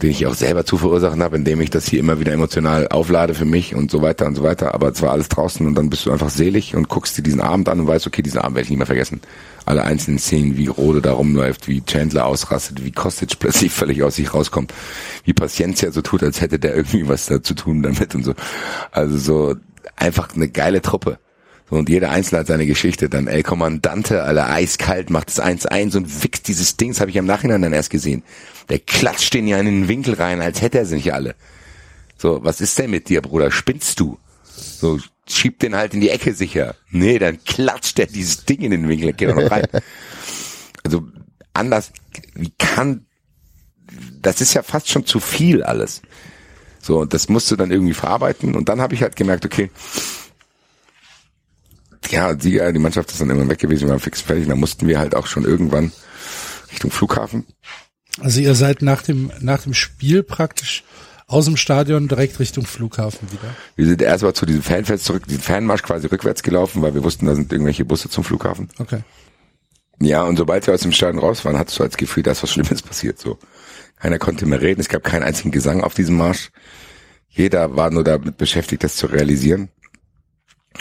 den 0.01 0.11
ich 0.11 0.25
auch 0.25 0.33
selber 0.33 0.65
zu 0.65 0.77
verursachen 0.77 1.23
habe, 1.23 1.37
indem 1.37 1.61
ich 1.61 1.69
das 1.69 1.87
hier 1.87 1.99
immer 1.99 2.19
wieder 2.19 2.31
emotional 2.31 2.87
auflade 2.87 3.33
für 3.33 3.45
mich 3.45 3.75
und 3.75 3.91
so 3.91 4.01
weiter 4.01 4.25
und 4.25 4.35
so 4.35 4.43
weiter. 4.43 4.73
Aber 4.73 4.89
es 4.89 5.01
war 5.01 5.11
alles 5.11 5.29
draußen 5.29 5.65
und 5.65 5.75
dann 5.75 5.89
bist 5.89 6.05
du 6.05 6.11
einfach 6.11 6.29
selig 6.29 6.75
und 6.75 6.89
guckst 6.89 7.17
dir 7.17 7.23
diesen 7.23 7.41
Abend 7.41 7.69
an 7.69 7.79
und 7.79 7.87
weißt, 7.87 8.07
okay, 8.07 8.21
diesen 8.21 8.39
Abend 8.39 8.55
werde 8.55 8.65
ich 8.65 8.69
nicht 8.69 8.77
mehr 8.77 8.85
vergessen. 8.85 9.21
Alle 9.65 9.83
einzelnen 9.83 10.19
Szenen, 10.19 10.57
wie 10.57 10.67
Rode 10.67 11.01
da 11.01 11.13
rumläuft, 11.13 11.67
wie 11.67 11.81
Chandler 11.81 12.25
ausrastet, 12.25 12.83
wie 12.83 12.91
Kostic 12.91 13.39
plötzlich 13.39 13.71
völlig 13.71 14.03
aus 14.03 14.15
sich 14.15 14.33
rauskommt, 14.33 14.73
wie 15.25 15.33
Paciencia 15.33 15.91
so 15.91 16.01
tut, 16.01 16.23
als 16.23 16.41
hätte 16.41 16.59
der 16.59 16.75
irgendwie 16.75 17.07
was 17.07 17.25
da 17.25 17.41
zu 17.41 17.53
tun 17.53 17.83
damit 17.83 18.15
und 18.15 18.23
so. 18.23 18.33
Also 18.91 19.17
so 19.17 19.55
einfach 19.95 20.35
eine 20.35 20.47
geile 20.47 20.81
Truppe. 20.81 21.19
So, 21.69 21.75
und 21.75 21.89
jeder 21.89 22.11
Einzelne 22.11 22.39
hat 22.39 22.47
seine 22.47 22.65
Geschichte. 22.65 23.09
Dann 23.09 23.27
El 23.27 23.43
Kommandante, 23.43 24.23
alle 24.23 24.47
eiskalt, 24.47 25.09
macht 25.09 25.29
das 25.29 25.41
1-1 25.41 25.97
und 25.97 26.23
wichst 26.23 26.47
dieses 26.47 26.77
Ding. 26.77 26.91
Das 26.91 27.01
habe 27.01 27.11
ich 27.11 27.17
im 27.17 27.25
Nachhinein 27.25 27.61
dann 27.61 27.73
erst 27.73 27.89
gesehen. 27.89 28.23
Der 28.69 28.79
klatscht 28.79 29.33
den 29.33 29.47
ja 29.47 29.59
in 29.59 29.65
den 29.65 29.87
Winkel 29.87 30.13
rein, 30.13 30.41
als 30.41 30.61
hätte 30.61 30.77
er 30.77 30.85
sie 30.85 30.95
nicht 30.95 31.13
alle. 31.13 31.35
So, 32.17 32.43
was 32.43 32.61
ist 32.61 32.77
denn 32.79 32.89
mit 32.89 33.09
dir, 33.09 33.21
Bruder? 33.21 33.51
Spinnst 33.51 33.99
du? 33.99 34.17
So, 34.43 34.99
schiebt 35.27 35.61
den 35.61 35.75
halt 35.75 35.93
in 35.93 36.01
die 36.01 36.09
Ecke 36.09 36.33
sicher. 36.33 36.75
Nee, 36.89 37.19
dann 37.19 37.43
klatscht 37.43 37.99
er 37.99 38.07
dieses 38.07 38.45
Ding 38.45 38.61
in 38.61 38.71
den 38.71 38.87
Winkel, 38.87 39.13
geht 39.13 39.29
auch 39.29 39.35
noch 39.35 39.51
rein. 39.51 39.67
Also, 40.83 41.05
anders, 41.53 41.91
wie 42.33 42.53
kann, 42.57 43.07
das 44.21 44.39
ist 44.39 44.53
ja 44.53 44.63
fast 44.63 44.87
schon 44.87 45.05
zu 45.05 45.19
viel 45.19 45.61
alles. 45.61 46.01
So, 46.81 46.99
und 46.99 47.13
das 47.13 47.27
musst 47.27 47.51
du 47.51 47.57
dann 47.57 47.71
irgendwie 47.71 47.93
verarbeiten. 47.93 48.55
Und 48.55 48.69
dann 48.69 48.79
habe 48.79 48.95
ich 48.95 49.01
halt 49.01 49.17
gemerkt, 49.17 49.43
okay, 49.43 49.69
ja, 52.09 52.39
Sieger, 52.39 52.71
die 52.71 52.79
Mannschaft 52.79 53.11
ist 53.11 53.21
dann 53.21 53.29
immer 53.29 53.47
weg 53.49 53.59
gewesen, 53.59 53.83
wir 53.83 53.89
waren 53.89 53.99
fix 53.99 54.21
fertig. 54.21 54.45
Und 54.45 54.49
dann 54.49 54.59
mussten 54.59 54.87
wir 54.87 54.99
halt 54.99 55.15
auch 55.15 55.27
schon 55.27 55.45
irgendwann 55.45 55.91
Richtung 56.71 56.91
Flughafen. 56.91 57.45
Also 58.19 58.39
ihr 58.39 58.55
seid 58.55 58.81
nach 58.81 59.01
dem, 59.01 59.31
nach 59.39 59.63
dem 59.63 59.73
Spiel 59.73 60.23
praktisch 60.23 60.83
aus 61.27 61.45
dem 61.45 61.57
Stadion 61.57 62.07
direkt 62.07 62.39
Richtung 62.39 62.65
Flughafen 62.65 63.31
wieder. 63.31 63.53
Wir 63.75 63.85
sind 63.85 64.01
erstmal 64.01 64.33
zu 64.33 64.45
diesem 64.45 64.63
Fanfest 64.63 65.05
zurück, 65.05 65.27
diesen 65.27 65.41
Fanmarsch 65.41 65.83
quasi 65.83 66.07
rückwärts 66.07 66.41
gelaufen, 66.41 66.81
weil 66.81 66.93
wir 66.93 67.03
wussten, 67.03 67.25
da 67.25 67.35
sind 67.35 67.51
irgendwelche 67.51 67.85
Busse 67.85 68.09
zum 68.09 68.23
Flughafen. 68.23 68.69
Okay. 68.79 69.01
Ja, 69.99 70.23
und 70.23 70.37
sobald 70.37 70.65
wir 70.67 70.73
aus 70.73 70.81
dem 70.81 70.93
Stadion 70.93 71.19
raus 71.19 71.43
waren, 71.43 71.57
hattest 71.57 71.79
du 71.79 71.83
als 71.83 71.97
Gefühl, 71.97 72.23
da 72.23 72.31
ist 72.31 72.43
was 72.43 72.51
Schlimmes 72.51 72.81
passiert, 72.83 73.19
so. 73.19 73.37
Keiner 73.97 74.19
konnte 74.19 74.45
mehr 74.45 74.61
reden, 74.61 74.79
es 74.79 74.89
gab 74.89 75.03
keinen 75.03 75.23
einzigen 75.23 75.51
Gesang 75.51 75.81
auf 75.83 75.95
diesem 75.95 76.17
Marsch. 76.17 76.51
Jeder 77.29 77.75
war 77.75 77.89
nur 77.89 78.03
damit 78.03 78.37
beschäftigt, 78.37 78.83
das 78.83 78.95
zu 78.95 79.07
realisieren. 79.07 79.69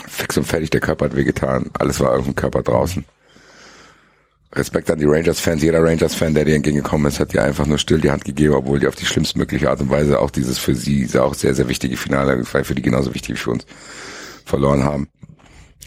Fix 0.07 0.37
und 0.37 0.45
fertig, 0.45 0.69
der 0.69 0.81
Körper 0.81 1.05
hat 1.05 1.15
wehgetan, 1.15 1.69
alles 1.73 1.99
war 1.99 2.11
auf 2.11 2.25
dem 2.25 2.35
Körper 2.35 2.63
draußen. 2.63 3.05
Respekt 4.53 4.89
an 4.89 4.97
die 4.97 5.05
Rangers-Fans. 5.05 5.61
Jeder 5.61 5.83
Rangers-Fan, 5.83 6.33
der 6.33 6.45
dir 6.45 6.55
entgegengekommen 6.55 7.07
ist, 7.07 7.19
hat 7.19 7.33
dir 7.33 7.43
einfach 7.43 7.65
nur 7.65 7.77
still 7.77 7.99
die 7.99 8.11
Hand 8.11 8.23
gegeben, 8.23 8.53
obwohl 8.53 8.79
die 8.79 8.87
auf 8.87 8.95
die 8.95 9.05
schlimmstmögliche 9.05 9.69
Art 9.69 9.81
und 9.81 9.89
Weise 9.89 10.19
auch 10.19 10.31
dieses 10.31 10.57
für 10.57 10.73
sie 10.73 11.07
auch 11.19 11.33
sehr, 11.33 11.53
sehr 11.53 11.67
wichtige 11.67 11.97
Finale, 11.97 12.43
für 12.45 12.75
die 12.75 12.81
genauso 12.81 13.13
wichtig 13.13 13.35
wie 13.35 13.39
für 13.39 13.51
uns, 13.51 13.65
verloren 14.45 14.83
haben. 14.83 15.09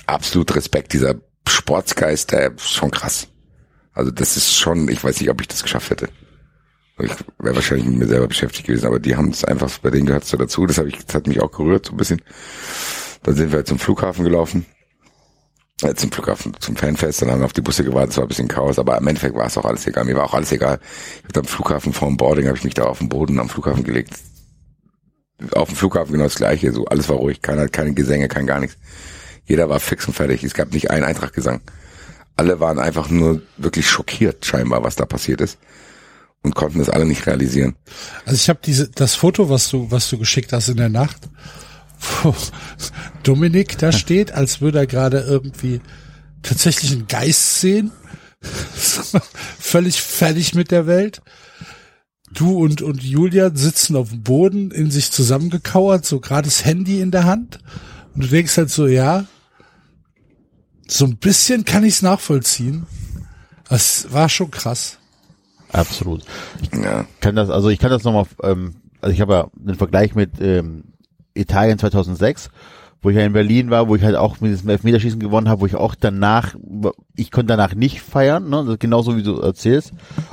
Absolut 0.07 0.55
Respekt. 0.55 0.93
Dieser 0.93 1.15
Sportsgeist, 1.49 2.33
der 2.33 2.53
ist 2.53 2.75
schon 2.75 2.91
krass. 2.91 3.29
Also 3.93 4.11
das 4.11 4.37
ist 4.37 4.57
schon, 4.57 4.89
ich 4.89 5.03
weiß 5.03 5.21
nicht, 5.21 5.31
ob 5.31 5.41
ich 5.41 5.49
das 5.49 5.63
geschafft 5.63 5.91
hätte. 5.91 6.09
Ich 6.99 7.13
wäre 7.39 7.55
wahrscheinlich 7.55 7.87
mit 7.87 7.99
mir 7.99 8.07
selber 8.07 8.29
beschäftigt 8.29 8.67
gewesen, 8.67 8.87
aber 8.87 8.99
die 8.99 9.17
haben 9.17 9.31
es 9.31 9.45
einfach, 9.45 9.71
bei 9.79 9.91
denen 9.91 10.07
gehört 10.07 10.25
es 10.25 10.31
so 10.31 10.37
dazu. 10.37 10.67
Das, 10.67 10.79
hab 10.79 10.87
ich, 10.87 10.99
das 11.05 11.15
hat 11.15 11.27
mich 11.27 11.41
auch 11.41 11.51
gerührt 11.51 11.87
so 11.87 11.93
ein 11.93 11.97
bisschen. 11.97 12.21
Dann 13.23 13.35
sind 13.35 13.53
wir 13.53 13.65
zum 13.65 13.79
Flughafen 13.79 14.25
gelaufen 14.25 14.67
äh, 15.83 15.95
zum 15.95 16.13
Flughafen, 16.13 16.53
zum 16.61 16.77
Fanfest, 16.77 17.23
dann 17.23 17.31
haben 17.31 17.41
wir 17.41 17.47
auf 17.47 17.53
die 17.53 17.63
Busse 17.63 17.85
gewartet, 17.85 18.11
es 18.11 18.17
war 18.19 18.25
ein 18.25 18.29
bisschen 18.29 18.49
Chaos, 18.49 18.79
aber 18.79 18.99
im 18.99 19.07
Endeffekt 19.07 19.35
war 19.35 19.47
es 19.47 19.57
auch 19.57 19.65
alles 19.65 19.87
egal. 19.87 20.05
Mir 20.05 20.17
war 20.17 20.25
auch 20.25 20.35
alles 20.35 20.53
egal. 20.53 20.79
Ich 21.21 21.29
hab 21.29 21.39
am 21.39 21.45
Flughafen 21.45 21.93
vorm 21.93 22.17
Boarding, 22.17 22.47
habe 22.47 22.59
ich 22.59 22.65
mich 22.65 22.75
da 22.75 22.85
auf 22.85 22.99
den 22.99 23.09
Boden 23.09 23.39
am 23.39 23.49
Flughafen 23.49 23.85
gelegt. 23.85 24.15
Auf 25.53 25.69
dem 25.69 25.77
Flughafen 25.77 26.13
genau 26.13 26.25
das 26.25 26.35
gleiche, 26.35 26.73
so 26.73 26.85
alles 26.85 27.09
war 27.09 27.17
ruhig, 27.17 27.41
keiner, 27.41 27.69
keine 27.69 27.95
Gesänge, 27.95 28.29
kein 28.29 28.47
gar 28.47 28.61
nichts. 28.61 28.77
Jeder 29.45 29.69
war 29.69 29.81
fix 29.81 30.07
und 30.07 30.13
fertig. 30.13 30.45
Es 30.45 30.55
gab 30.55 30.73
nicht 30.73 30.91
einen 30.91 31.05
Eintrachtgesang. 31.05 31.61
Alle 32.37 32.61
waren 32.61 32.79
einfach 32.79 33.09
nur 33.09 33.43
wirklich 33.57 33.89
schockiert, 33.89 34.45
scheinbar, 34.45 34.85
was 34.85 34.97
da 34.97 35.07
passiert 35.07 35.41
ist. 35.41 35.59
Und 36.43 36.55
konnten 36.55 36.79
das 36.79 36.89
alle 36.89 37.05
nicht 37.05 37.27
realisieren. 37.27 37.77
Also 38.25 38.37
ich 38.37 38.49
habe 38.49 38.61
diese 38.65 38.89
das 38.89 39.15
Foto, 39.15 39.51
was 39.51 39.69
du 39.69 39.91
was 39.91 40.09
du 40.09 40.19
geschickt 40.19 40.53
hast 40.53 40.69
in 40.69 40.77
der 40.77 40.89
Nacht, 40.89 41.29
Dominik 43.23 43.79
da 43.79 43.93
steht, 43.93 44.33
als 44.33 44.61
würde 44.61 44.79
er 44.79 44.87
gerade 44.87 45.21
irgendwie 45.21 45.81
tatsächlich 46.43 46.93
einen 46.93 47.07
Geist 47.07 47.61
sehen. 47.61 47.93
Völlig 49.59 50.01
fertig 50.01 50.55
mit 50.55 50.71
der 50.71 50.87
Welt. 50.87 51.21
Du 52.33 52.59
und, 52.63 52.81
und 52.81 53.03
Julian 53.03 53.57
sitzen 53.57 53.97
auf 53.97 54.11
dem 54.11 54.23
Boden, 54.23 54.71
in 54.71 54.91
sich 54.91 55.11
zusammengekauert, 55.11 56.07
so 56.07 56.21
gerade 56.21 56.47
das 56.47 56.65
Handy 56.65 57.01
in 57.01 57.11
der 57.11 57.25
Hand. 57.25 57.59
Und 58.15 58.25
du 58.25 58.29
denkst 58.29 58.57
halt 58.57 58.71
so, 58.71 58.87
ja, 58.87 59.27
so 60.87 61.05
ein 61.05 61.17
bisschen 61.17 61.65
kann 61.65 61.85
ich 61.85 61.95
es 61.95 62.03
nachvollziehen. 62.03 62.87
Das 63.69 64.13
war 64.13 64.29
schon 64.29 64.51
krass. 64.51 64.99
Absolut. 65.73 66.25
Ich 66.63 66.71
Ja. 66.73 67.07
kann 67.21 67.37
das, 67.37 67.51
also 67.51 67.69
ich 67.69 67.79
kann 67.79 67.91
das 67.91 68.05
nochmal, 68.05 68.27
ähm, 68.43 68.77
also 69.01 69.13
ich 69.13 69.21
habe 69.21 69.33
ja 69.35 69.51
den 69.55 69.77
Vergleich 69.77 70.15
mit 70.15 70.41
ähm, 70.41 70.85
Italien 71.41 71.79
2006, 71.79 72.51
wo 73.03 73.11
ich 73.11 73.17
ja 73.17 73.25
in 73.25 73.33
Berlin 73.33 73.71
war, 73.71 73.89
wo 73.89 73.97
ich 73.97 74.03
halt 74.03 74.17
auch 74.17 74.41
mit 74.41 74.53
diesem 74.53 74.69
Elfmeterschießen 74.69 75.21
gewonnen 75.21 75.49
habe, 75.49 75.63
wo 75.63 75.67
ich 75.67 75.75
auch 75.75 75.95
danach, 75.95 76.55
ich 77.17 77.31
konnte 77.31 77.49
danach 77.49 77.75
nicht 77.75 78.03
feiern, 78.03 78.49
ne, 78.49 78.77
genauso 78.79 79.17
wie 79.17 79.23
du 79.23 79.41
erzählst. 79.41 79.93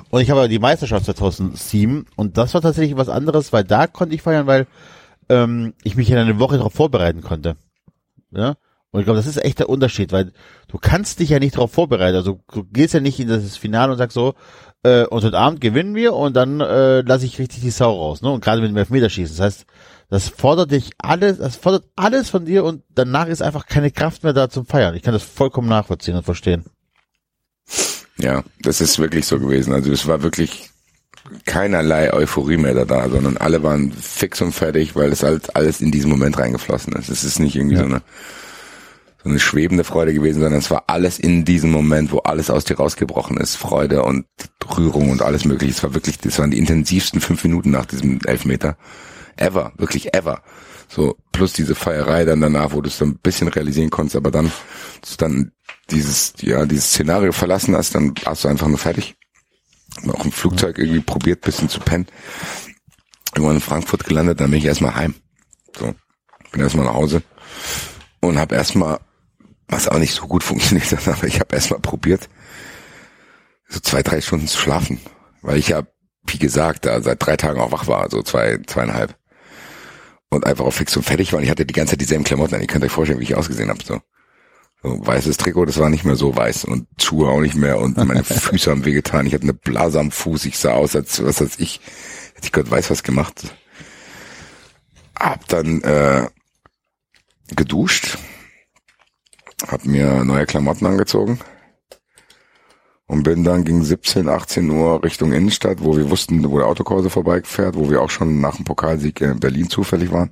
Und 0.09 0.21
ich 0.21 0.29
habe 0.29 0.49
die 0.49 0.59
Meisterschaft 0.59 1.05
2007 1.05 2.05
und 2.15 2.37
das 2.37 2.53
war 2.53 2.61
tatsächlich 2.61 2.97
was 2.97 3.09
anderes, 3.09 3.53
weil 3.53 3.63
da 3.63 3.87
konnte 3.87 4.15
ich 4.15 4.21
feiern, 4.21 4.47
weil 4.47 4.67
ähm, 5.29 5.73
ich 5.83 5.95
mich 5.95 6.09
ja 6.09 6.19
eine 6.19 6.39
Woche 6.39 6.57
darauf 6.57 6.73
vorbereiten 6.73 7.21
konnte. 7.21 7.55
Ja? 8.31 8.55
Und 8.91 9.01
ich 9.01 9.05
glaube, 9.05 9.17
das 9.17 9.27
ist 9.27 9.43
echt 9.43 9.59
der 9.59 9.69
Unterschied, 9.69 10.11
weil 10.11 10.31
du 10.67 10.77
kannst 10.77 11.19
dich 11.19 11.29
ja 11.29 11.39
nicht 11.39 11.55
darauf 11.55 11.71
vorbereiten. 11.71 12.15
Also 12.15 12.39
du 12.51 12.63
gehst 12.63 12.93
ja 12.93 12.99
nicht 12.99 13.19
in 13.19 13.27
das 13.27 13.57
Finale 13.57 13.91
und 13.91 13.97
sagst 13.97 14.15
so, 14.15 14.33
äh, 14.83 15.05
und 15.05 15.23
heute 15.23 15.37
Abend 15.37 15.61
gewinnen 15.61 15.95
wir 15.95 16.13
und 16.13 16.35
dann 16.35 16.61
äh, 16.61 17.01
lasse 17.01 17.25
ich 17.25 17.39
richtig 17.39 17.61
die 17.61 17.69
Sau 17.69 17.93
raus. 17.93 18.21
Ne? 18.21 18.31
Und 18.31 18.43
gerade 18.43 18.61
mit 18.61 18.69
dem 18.69 18.77
Elfmeterschießen. 18.77 19.37
Das 19.37 19.45
heißt, 19.45 19.65
das 20.09 20.29
fordert 20.29 20.71
dich 20.71 20.91
alles, 20.97 21.37
das 21.37 21.55
fordert 21.57 21.85
alles 21.95 22.29
von 22.29 22.45
dir 22.45 22.63
und 22.63 22.83
danach 22.93 23.27
ist 23.27 23.41
einfach 23.41 23.65
keine 23.65 23.91
Kraft 23.91 24.23
mehr 24.23 24.33
da 24.33 24.49
zum 24.49 24.65
Feiern. 24.65 24.95
Ich 24.95 25.01
kann 25.03 25.13
das 25.13 25.23
vollkommen 25.23 25.67
nachvollziehen 25.67 26.15
und 26.15 26.23
verstehen. 26.23 26.65
Ja, 28.17 28.43
das 28.61 28.81
ist 28.81 28.99
wirklich 28.99 29.25
so 29.27 29.39
gewesen. 29.39 29.73
Also 29.73 29.91
es 29.91 30.07
war 30.07 30.23
wirklich 30.23 30.69
keinerlei 31.45 32.13
Euphorie 32.13 32.57
mehr 32.57 32.85
da, 32.85 33.09
sondern 33.09 33.37
alle 33.37 33.61
waren 33.63 33.91
fix 33.91 34.41
und 34.41 34.53
fertig, 34.53 34.95
weil 34.95 35.11
es 35.11 35.23
halt 35.23 35.55
alles 35.55 35.81
in 35.81 35.91
diesen 35.91 36.09
Moment 36.09 36.37
reingeflossen 36.37 36.93
ist. 36.93 37.09
Es 37.09 37.23
ist 37.23 37.39
nicht 37.39 37.55
irgendwie 37.55 37.75
Ja. 37.75 37.81
so 37.81 37.85
eine 37.87 38.01
so 39.23 39.29
eine 39.31 39.39
schwebende 39.39 39.83
Freude 39.83 40.13
gewesen, 40.13 40.41
sondern 40.41 40.59
es 40.59 40.69
war 40.69 40.83
alles 40.87 41.17
in 41.19 41.43
diesem 41.43 41.71
Moment, 41.71 42.11
wo 42.11 42.19
alles 42.19 42.49
aus 42.51 42.65
dir 42.65 42.77
rausgebrochen 42.77 43.37
ist. 43.37 43.55
Freude 43.55 44.03
und 44.03 44.25
Rührung 44.77 45.09
und 45.09 45.21
alles 45.23 45.43
mögliche. 45.43 45.73
Es 45.73 45.83
war 45.83 45.93
wirklich, 45.95 46.19
das 46.19 46.37
waren 46.39 46.51
die 46.51 46.59
intensivsten 46.59 47.19
fünf 47.19 47.43
Minuten 47.43 47.71
nach 47.71 47.85
diesem 47.85 48.19
Elfmeter. 48.25 48.77
Ever, 49.37 49.73
wirklich 49.77 50.13
ever. 50.13 50.41
So, 50.89 51.17
plus 51.31 51.53
diese 51.53 51.75
Feierei 51.75 52.25
dann 52.25 52.41
danach, 52.41 52.71
wo 52.71 52.81
du 52.81 52.89
es 52.89 52.97
dann 52.97 53.09
ein 53.09 53.19
bisschen 53.19 53.47
realisieren 53.47 53.89
konntest, 53.89 54.15
aber 54.15 54.31
dann, 54.31 54.51
dann 55.17 55.51
dieses, 55.91 56.33
ja, 56.41 56.65
dieses 56.65 56.89
Szenario 56.89 57.31
verlassen 57.31 57.75
hast, 57.75 57.95
dann 57.95 58.13
warst 58.23 58.43
du 58.43 58.47
einfach 58.47 58.67
nur 58.67 58.77
fertig. 58.77 59.15
Auch 60.07 60.25
im 60.25 60.31
Flugzeug 60.31 60.77
irgendwie 60.77 60.99
probiert, 60.99 61.41
bisschen 61.41 61.69
zu 61.69 61.79
pennen. 61.79 62.07
Irgendwann 63.35 63.55
in 63.55 63.61
Frankfurt 63.61 64.05
gelandet, 64.05 64.39
dann 64.39 64.51
bin 64.51 64.59
ich 64.59 64.65
erstmal 64.65 64.95
heim. 64.95 65.15
So, 65.77 65.93
bin 66.51 66.61
erstmal 66.61 66.85
nach 66.85 66.93
Hause 66.93 67.21
und 68.21 68.37
habe 68.37 68.55
erstmal, 68.55 68.99
was 69.67 69.87
auch 69.87 69.99
nicht 69.99 70.13
so 70.13 70.27
gut 70.27 70.43
funktioniert 70.43 70.91
hat, 70.91 71.07
aber 71.07 71.27
ich 71.27 71.39
habe 71.39 71.55
erstmal 71.55 71.79
probiert, 71.79 72.29
so 73.67 73.79
zwei, 73.79 74.03
drei 74.03 74.21
Stunden 74.21 74.47
zu 74.47 74.57
schlafen. 74.57 74.99
Weil 75.41 75.57
ich 75.57 75.69
ja, 75.69 75.83
wie 76.25 76.39
gesagt, 76.39 76.85
da 76.85 77.01
seit 77.01 77.25
drei 77.25 77.37
Tagen 77.37 77.59
auch 77.59 77.71
wach 77.71 77.87
war, 77.87 78.09
so 78.09 78.21
zwei, 78.21 78.59
zweieinhalb. 78.65 79.16
Und 80.29 80.45
einfach 80.45 80.65
auch 80.65 80.71
fix 80.71 80.95
und 80.97 81.03
fertig 81.03 81.31
war. 81.31 81.37
Und 81.37 81.45
ich 81.45 81.49
hatte 81.49 81.65
die 81.65 81.73
ganze 81.73 81.91
Zeit 81.91 82.01
dieselben 82.01 82.23
Klamotten 82.23 82.55
an. 82.55 82.61
Ihr 82.61 82.67
könnt 82.67 82.83
euch 82.83 82.91
vorstellen, 82.91 83.19
wie 83.19 83.23
ich 83.23 83.35
ausgesehen 83.35 83.69
habe. 83.69 83.83
So. 83.83 84.01
so 84.83 85.05
weißes 85.05 85.37
Trikot, 85.37 85.65
das 85.65 85.79
war 85.79 85.89
nicht 85.89 86.03
mehr 86.03 86.17
so 86.17 86.35
weiß. 86.35 86.65
Und 86.65 86.87
Schuhe 87.01 87.29
auch 87.29 87.39
nicht 87.39 87.55
mehr. 87.55 87.79
Und 87.79 87.97
meine 87.97 88.23
Füße 88.25 88.69
haben 88.69 88.85
wehgetan. 88.85 89.25
Ich 89.25 89.33
hatte 89.33 89.43
eine 89.43 89.53
Blase 89.53 89.99
am 89.99 90.11
Fuß. 90.11 90.45
Ich 90.45 90.57
sah 90.57 90.73
aus, 90.73 90.95
als 90.95 91.23
was 91.23 91.41
als 91.41 91.59
ich, 91.59 91.79
hätte 92.35 92.47
ich 92.47 92.51
Gott 92.51 92.69
weiß 92.69 92.89
was 92.89 93.03
gemacht. 93.03 93.55
Hab 95.17 95.47
dann 95.47 95.81
äh, 95.81 96.27
geduscht 97.55 98.17
hab 99.65 99.85
mir 99.85 100.23
neue 100.23 100.45
Klamotten 100.45 100.85
angezogen 100.85 101.39
und 103.07 103.23
bin 103.23 103.43
dann 103.43 103.63
gegen 103.63 103.83
17, 103.83 104.27
18 104.27 104.69
Uhr 104.69 105.03
Richtung 105.03 105.31
Innenstadt, 105.31 105.83
wo 105.83 105.95
wir 105.95 106.09
wussten, 106.09 106.49
wo 106.49 106.57
der 106.59 106.67
Autokurse 106.67 107.09
vorbeifährt, 107.09 107.75
wo 107.75 107.89
wir 107.89 108.01
auch 108.01 108.09
schon 108.09 108.41
nach 108.41 108.57
dem 108.57 108.65
Pokalsieg 108.65 109.21
in 109.21 109.39
Berlin 109.39 109.69
zufällig 109.69 110.11
waren. 110.11 110.31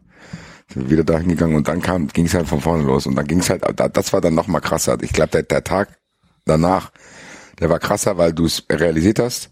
Sind 0.73 0.89
wieder 0.89 1.03
dahin 1.03 1.29
gegangen 1.29 1.55
und 1.55 1.67
dann 1.67 1.81
kam, 1.81 2.07
ging 2.07 2.25
es 2.25 2.33
halt 2.33 2.47
von 2.47 2.59
vorne 2.59 2.83
los 2.83 3.05
und 3.07 3.15
dann 3.15 3.27
ging 3.27 3.39
es 3.39 3.49
halt, 3.49 3.63
das 3.93 4.13
war 4.13 4.21
dann 4.21 4.35
noch 4.35 4.47
mal 4.47 4.59
krasser. 4.59 4.97
Ich 5.01 5.13
glaube, 5.13 5.31
der, 5.31 5.43
der 5.43 5.63
Tag 5.63 5.89
danach, 6.43 6.91
der 7.59 7.69
war 7.69 7.79
krasser, 7.79 8.17
weil 8.17 8.33
du 8.33 8.45
es 8.45 8.63
realisiert 8.69 9.19
hast. 9.19 9.51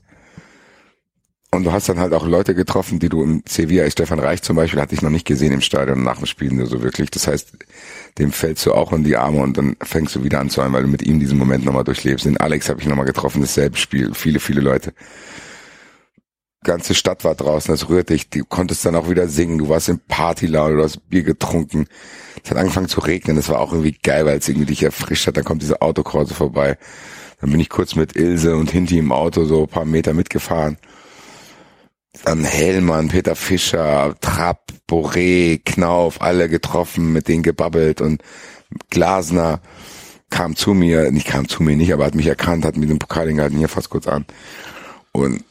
Und 1.54 1.66
du 1.66 1.72
hast 1.72 1.88
dann 1.88 2.00
halt 2.00 2.14
auch 2.14 2.26
Leute 2.26 2.56
getroffen, 2.56 2.98
die 2.98 3.10
du 3.10 3.22
im 3.22 3.44
Sevilla, 3.48 3.88
Stefan 3.90 4.20
Reich 4.20 4.42
zum 4.42 4.56
Beispiel, 4.56 4.82
hatte 4.82 4.96
ich 4.96 5.04
noch 5.04 5.12
nicht 5.12 5.28
gesehen 5.28 5.52
im 5.52 5.62
Stadion 5.62 6.04
nach 6.04 6.18
dem 6.18 6.26
Spiel 6.26 6.66
so 6.66 6.82
wirklich. 6.82 7.12
Das 7.12 7.28
heißt, 7.28 7.52
dem 8.18 8.32
fällst 8.32 8.66
du 8.66 8.74
auch 8.74 8.92
in 8.92 9.04
die 9.04 9.18
Arme 9.18 9.40
und 9.40 9.56
dann 9.56 9.76
fängst 9.84 10.16
du 10.16 10.24
wieder 10.24 10.40
an 10.40 10.50
zu 10.50 10.62
weinen, 10.62 10.74
weil 10.74 10.82
du 10.82 10.90
mit 10.90 11.04
ihm 11.04 11.20
diesen 11.20 11.38
Moment 11.38 11.64
nochmal 11.64 11.84
durchlebst. 11.84 12.26
Den 12.26 12.38
Alex 12.38 12.70
habe 12.70 12.82
ich 12.82 12.88
nochmal 12.88 13.06
getroffen, 13.06 13.42
dasselbe 13.42 13.78
Spiel, 13.78 14.16
viele, 14.16 14.40
viele 14.40 14.62
Leute. 14.62 14.94
Ganze 16.64 16.96
Stadt 16.96 17.24
war 17.24 17.36
draußen, 17.36 17.72
das 17.72 17.88
rührt 17.88 18.10
dich, 18.10 18.30
du 18.32 18.46
konntest 18.46 18.84
dann 18.86 18.96
auch 18.96 19.10
wieder 19.10 19.28
singen, 19.28 19.60
du 19.60 19.70
warst 19.70 19.90
in 19.90 20.00
Partylaune, 20.00 20.78
du 20.78 20.84
hast 20.84 21.08
Bier 21.10 21.24
getrunken. 21.24 21.86
Es 22.44 22.50
hat 22.50 22.58
angefangen 22.58 22.88
zu 22.88 23.00
regnen, 23.00 23.36
das 23.36 23.50
war 23.50 23.60
auch 23.60 23.74
irgendwie 23.74 23.96
geil, 24.02 24.26
weil 24.26 24.40
es 24.40 24.50
irgendwie 24.50 24.68
dich 24.68 24.82
erfrischt 24.82 25.28
hat, 25.28 25.38
dann 25.38 25.44
kommt 25.44 25.62
diese 25.62 25.82
Autokrause 25.84 26.34
vorbei. 26.34 26.78
Dann 27.42 27.52
bin 27.52 27.60
ich 27.60 27.70
kurz 27.70 27.96
mit 27.96 28.16
Ilse 28.16 28.56
und 28.56 28.72
Hinti 28.72 28.98
im 28.98 29.12
Auto 29.12 29.44
so 29.46 29.64
ein 29.64 29.68
paar 29.68 29.86
Meter 29.86 30.14
mitgefahren 30.14 30.78
dann 32.24 32.44
Hellmann, 32.44 33.08
Peter 33.08 33.36
Fischer, 33.36 34.16
Trapp, 34.22 34.72
Boré, 34.88 35.60
Knauf, 35.64 36.22
alle 36.22 36.48
getroffen, 36.48 37.12
mit 37.12 37.28
denen 37.28 37.44
gebabbelt 37.44 38.02
und 38.02 38.22
Glasner 38.90 39.62
kam 40.30 40.56
zu 40.56 40.74
mir, 40.74 41.12
nicht 41.12 41.28
kam 41.28 41.48
zu 41.48 41.62
mir 41.64 41.76
nicht, 41.76 41.94
aber 41.94 42.06
hat 42.06 42.16
mich 42.16 42.28
erkannt, 42.28 42.66
hat 42.66 42.78
mir 42.78 42.88
den 42.88 43.00
Pokal 43.00 43.32
gehalten, 43.34 43.58
hier 43.58 43.68
fast 43.68 43.90
kurz 43.90 44.08
an. 44.08 44.26
Und 45.12 45.44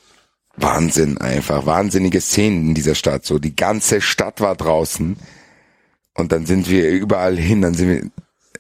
Wahnsinn 0.57 1.18
einfach, 1.18 1.66
wahnsinnige 1.66 2.20
Szenen 2.20 2.68
in 2.68 2.74
dieser 2.74 2.94
Stadt, 2.94 3.24
so 3.24 3.39
die 3.39 3.57
ganze 3.57 4.00
Stadt 4.00 4.41
war 4.41 4.55
draußen 4.55 5.16
und 6.15 6.32
dann 6.32 6.47
sind 6.47 6.68
wir 6.68 6.91
überall 6.91 7.36
hin, 7.36 7.62
dann 7.62 7.74
sind 7.74 7.89
wir 7.89 8.10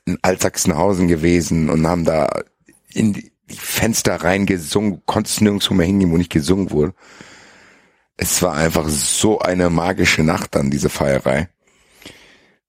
in 0.06 0.18
Altsachsenhausen 0.22 1.06
gewesen 1.06 1.70
und 1.70 1.86
haben 1.86 2.04
da 2.04 2.28
in 2.92 3.12
die 3.12 3.30
Fenster 3.48 4.16
reingesungen, 4.16 5.02
konntest 5.06 5.42
nirgendwo 5.42 5.74
mehr 5.74 5.86
hingehen, 5.86 6.10
wo 6.10 6.16
nicht 6.16 6.32
gesungen 6.32 6.70
wurde 6.70 6.94
es 8.16 8.42
war 8.42 8.54
einfach 8.54 8.88
so 8.88 9.38
eine 9.40 9.70
magische 9.70 10.22
Nacht 10.22 10.54
dann, 10.54 10.70
diese 10.70 10.88
Feierei. 10.88 11.48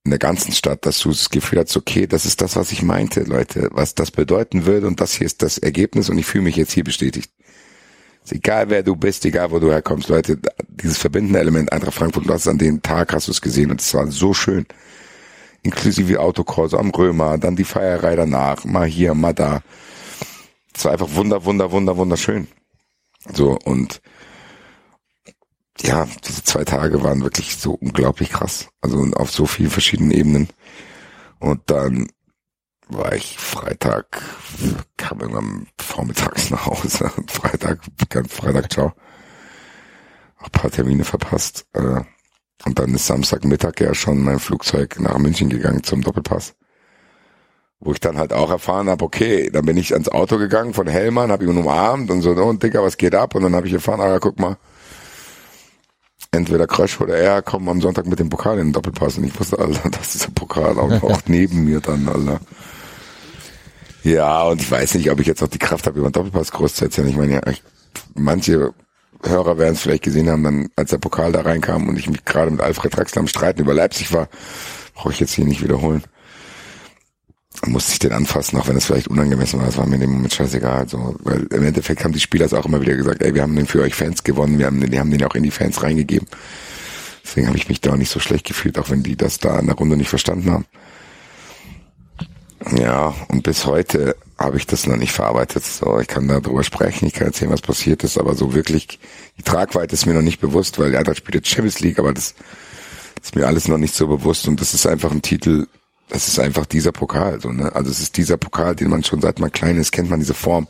In 0.05 0.11
der 0.11 0.19
ganzen 0.19 0.51
Stadt, 0.51 0.85
dass 0.85 0.99
du 0.99 1.09
das 1.09 1.29
Gefühl 1.29 1.59
hast, 1.59 1.77
okay, 1.77 2.07
das 2.07 2.25
ist 2.25 2.41
das, 2.41 2.55
was 2.57 2.71
ich 2.71 2.81
meinte, 2.81 3.21
Leute, 3.21 3.69
was 3.71 3.95
das 3.95 4.11
bedeuten 4.11 4.65
würde 4.65 4.87
und 4.87 4.99
das 4.99 5.13
hier 5.13 5.25
ist 5.25 5.41
das 5.41 5.57
Ergebnis 5.57 6.09
und 6.09 6.17
ich 6.17 6.25
fühle 6.25 6.43
mich 6.43 6.57
jetzt 6.57 6.73
hier 6.73 6.83
bestätigt. 6.83 7.31
Ist 8.23 8.33
egal 8.33 8.69
wer 8.69 8.83
du 8.83 8.95
bist, 8.95 9.25
egal 9.25 9.51
wo 9.51 9.59
du 9.59 9.71
herkommst, 9.71 10.09
Leute, 10.09 10.39
dieses 10.67 10.97
verbindende 10.97 11.39
Element 11.39 11.71
Eintracht 11.71 11.93
Frankfurt, 11.93 12.27
du 12.27 12.33
hast 12.33 12.47
an 12.47 12.57
dem 12.57 12.81
Tag 12.81 13.13
hast 13.13 13.27
du 13.27 13.31
es 13.31 13.41
gesehen 13.41 13.71
und 13.71 13.79
es 13.79 13.93
war 13.93 14.09
so 14.11 14.33
schön. 14.33 14.65
Inklusive 15.61 16.19
Autokurs 16.19 16.73
am 16.73 16.89
Römer, 16.89 17.37
dann 17.37 17.55
die 17.55 17.63
Feierei 17.63 18.15
danach, 18.17 18.65
mal 18.65 18.87
hier, 18.87 19.13
mal 19.13 19.33
da. 19.33 19.61
Es 20.75 20.83
war 20.83 20.91
einfach 20.91 21.13
wunder, 21.15 21.45
wunder, 21.45 21.71
wunder, 21.71 21.95
wunderschön. 21.95 22.47
So, 23.33 23.57
und 23.63 24.01
ja, 25.81 26.07
diese 26.25 26.43
zwei 26.43 26.63
Tage 26.63 27.03
waren 27.03 27.23
wirklich 27.23 27.57
so 27.57 27.73
unglaublich 27.73 28.29
krass. 28.29 28.69
Also 28.81 28.99
auf 29.15 29.31
so 29.31 29.45
vielen 29.45 29.71
verschiedenen 29.71 30.11
Ebenen. 30.11 30.49
Und 31.39 31.61
dann 31.67 32.07
war 32.87 33.13
ich 33.13 33.37
Freitag, 33.37 34.21
kam 34.97 35.19
irgendwann 35.19 35.67
vormittags 35.79 36.49
nach 36.51 36.65
Hause. 36.65 37.11
Freitag, 37.27 37.79
ganz 38.09 38.33
Freitag, 38.33 38.71
ciao. 38.71 38.93
Auch 40.37 40.51
paar 40.51 40.71
Termine 40.71 41.03
verpasst. 41.03 41.65
Äh, 41.73 42.01
und 42.65 42.79
dann 42.79 42.93
ist 42.93 43.07
Samstagmittag 43.07 43.79
ja 43.79 43.93
schon 43.93 44.23
mein 44.23 44.39
Flugzeug 44.39 44.99
nach 44.99 45.17
München 45.17 45.49
gegangen 45.49 45.83
zum 45.83 46.01
Doppelpass. 46.01 46.55
Wo 47.79 47.91
ich 47.91 47.99
dann 47.99 48.17
halt 48.17 48.31
auch 48.31 48.49
erfahren 48.49 48.87
habe, 48.89 49.03
okay, 49.03 49.49
dann 49.51 49.65
bin 49.65 49.75
ich 49.75 49.91
ans 49.93 50.07
Auto 50.07 50.37
gegangen 50.37 50.73
von 50.73 50.87
Hellmann, 50.87 51.31
habe 51.31 51.43
ihn 51.43 51.57
umarmt 51.57 52.09
und 52.11 52.21
so, 52.21 52.31
oh, 52.31 52.53
Dicker, 52.53 52.83
was 52.83 52.95
geht 52.95 53.15
ab? 53.15 53.35
Und 53.35 53.43
dann 53.43 53.55
habe 53.55 53.67
ich 53.67 53.73
erfahren, 53.73 53.99
ah, 53.99 54.19
guck 54.19 54.39
mal, 54.39 54.57
entweder 56.33 56.67
Crash 56.67 56.99
oder 56.99 57.15
er 57.15 57.41
kommen 57.41 57.69
am 57.69 57.81
Sonntag 57.81 58.05
mit 58.07 58.19
dem 58.19 58.29
Pokal 58.29 58.59
in 58.59 58.67
den 58.67 58.73
Doppelpass 58.73 59.17
und 59.17 59.23
ich 59.23 59.39
wusste, 59.39 59.59
Alter, 59.59 59.89
das 59.91 60.15
ist 60.15 60.25
der 60.25 60.31
Pokal 60.31 60.77
auch, 60.77 61.03
auch 61.03 61.21
neben 61.27 61.63
mir 61.63 61.79
dann, 61.79 62.07
Alter. 62.07 62.39
Ja, 64.03 64.43
und 64.43 64.61
ich 64.61 64.69
weiß 64.69 64.95
nicht, 64.95 65.09
ob 65.09 65.19
ich 65.21 65.27
jetzt 65.27 65.41
noch 65.41 65.47
die 65.47 65.59
Kraft 65.59 65.87
habe, 65.87 65.99
über 65.99 66.09
den 66.09 66.13
Doppelpass 66.13 66.51
groß 66.51 66.75
zu 66.75 66.85
erzählen. 66.85 67.07
Ich 67.07 67.15
meine, 67.15 67.33
ja, 67.35 67.47
ich, 67.47 67.63
manche 68.15 68.73
Hörer 69.23 69.57
werden 69.57 69.75
es 69.75 69.81
vielleicht 69.81 70.03
gesehen 70.03 70.29
haben, 70.29 70.43
dann, 70.43 70.69
als 70.75 70.89
der 70.89 70.97
Pokal 70.97 71.31
da 71.31 71.41
reinkam 71.41 71.87
und 71.87 71.97
ich 71.97 72.09
mich 72.09 72.25
gerade 72.25 72.51
mit 72.51 72.59
Alfred 72.59 72.97
Draxler 72.97 73.21
am 73.21 73.27
Streiten 73.27 73.61
über 73.61 73.73
Leipzig 73.73 74.11
war, 74.11 74.27
brauche 74.95 75.13
ich 75.13 75.19
jetzt 75.21 75.33
hier 75.33 75.45
nicht 75.45 75.63
wiederholen 75.63 76.03
musste 77.65 77.93
ich 77.93 77.99
den 77.99 78.11
anfassen, 78.11 78.57
auch 78.59 78.67
wenn 78.67 78.75
es 78.75 78.85
vielleicht 78.85 79.07
unangemessen 79.07 79.59
war. 79.59 79.67
Das 79.67 79.77
war 79.77 79.85
mir 79.85 79.95
in 79.95 80.01
dem 80.01 80.11
Moment 80.11 80.33
scheißegal. 80.33 80.87
So, 80.89 81.15
weil 81.19 81.43
im 81.43 81.63
Endeffekt 81.63 82.03
haben 82.03 82.13
die 82.13 82.19
Spieler 82.19 82.45
es 82.45 82.53
auch 82.53 82.65
immer 82.65 82.81
wieder 82.81 82.95
gesagt, 82.95 83.21
ey, 83.21 83.33
wir 83.33 83.41
haben 83.41 83.55
den 83.55 83.67
für 83.67 83.81
euch 83.81 83.95
Fans 83.95 84.23
gewonnen, 84.23 84.59
wir 84.59 84.65
haben 84.65 84.79
den, 84.79 84.91
die 84.91 84.99
haben 84.99 85.11
den 85.11 85.23
auch 85.23 85.35
in 85.35 85.43
die 85.43 85.51
Fans 85.51 85.81
reingegeben. 85.83 86.27
Deswegen 87.23 87.47
habe 87.47 87.57
ich 87.57 87.69
mich 87.69 87.79
da 87.79 87.93
auch 87.93 87.97
nicht 87.97 88.11
so 88.11 88.19
schlecht 88.19 88.45
gefühlt, 88.45 88.77
auch 88.77 88.89
wenn 88.89 89.03
die 89.03 89.15
das 89.15 89.37
da 89.37 89.57
in 89.59 89.67
der 89.67 89.75
Runde 89.75 89.95
nicht 89.95 90.09
verstanden 90.09 90.51
haben. 90.51 90.65
Ja, 92.77 93.13
und 93.29 93.43
bis 93.43 93.65
heute 93.65 94.15
habe 94.37 94.57
ich 94.57 94.67
das 94.67 94.87
noch 94.87 94.97
nicht 94.97 95.11
verarbeitet. 95.11 95.63
So, 95.63 95.99
ich 95.99 96.07
kann 96.07 96.27
darüber 96.27 96.63
sprechen, 96.63 97.07
ich 97.07 97.13
kann 97.13 97.27
erzählen, 97.27 97.51
was 97.51 97.61
passiert 97.61 98.03
ist, 98.03 98.17
aber 98.17 98.35
so 98.35 98.53
wirklich, 98.53 98.99
die 99.37 99.43
Tragweite 99.43 99.93
ist 99.93 100.05
mir 100.05 100.13
noch 100.13 100.21
nicht 100.21 100.41
bewusst, 100.41 100.79
weil 100.79 100.91
die 100.91 100.97
Eintracht 100.97 101.17
spielt 101.17 101.35
jetzt 101.35 101.49
Champions 101.49 101.79
League, 101.79 101.99
aber 101.99 102.13
das 102.13 102.35
ist 103.21 103.35
mir 103.35 103.47
alles 103.47 103.67
noch 103.67 103.77
nicht 103.77 103.95
so 103.95 104.07
bewusst 104.07 104.47
und 104.47 104.59
das 104.59 104.73
ist 104.73 104.85
einfach 104.85 105.11
ein 105.11 105.21
Titel, 105.21 105.67
das 106.13 106.27
ist 106.27 106.37
einfach 106.37 106.67
dieser 106.67 106.91
Pokal, 106.91 107.41
so, 107.41 107.51
ne? 107.51 107.73
Also 107.75 107.89
es 107.89 107.99
ist 107.99 108.17
dieser 108.17 108.37
Pokal, 108.37 108.75
den 108.75 108.89
man 108.91 109.03
schon 109.03 109.19
seit 109.19 109.39
man 109.39 109.51
klein 109.51 109.77
ist, 109.77 109.91
kennt 109.91 110.11
man 110.11 110.19
diese 110.19 110.35
Form. 110.35 110.67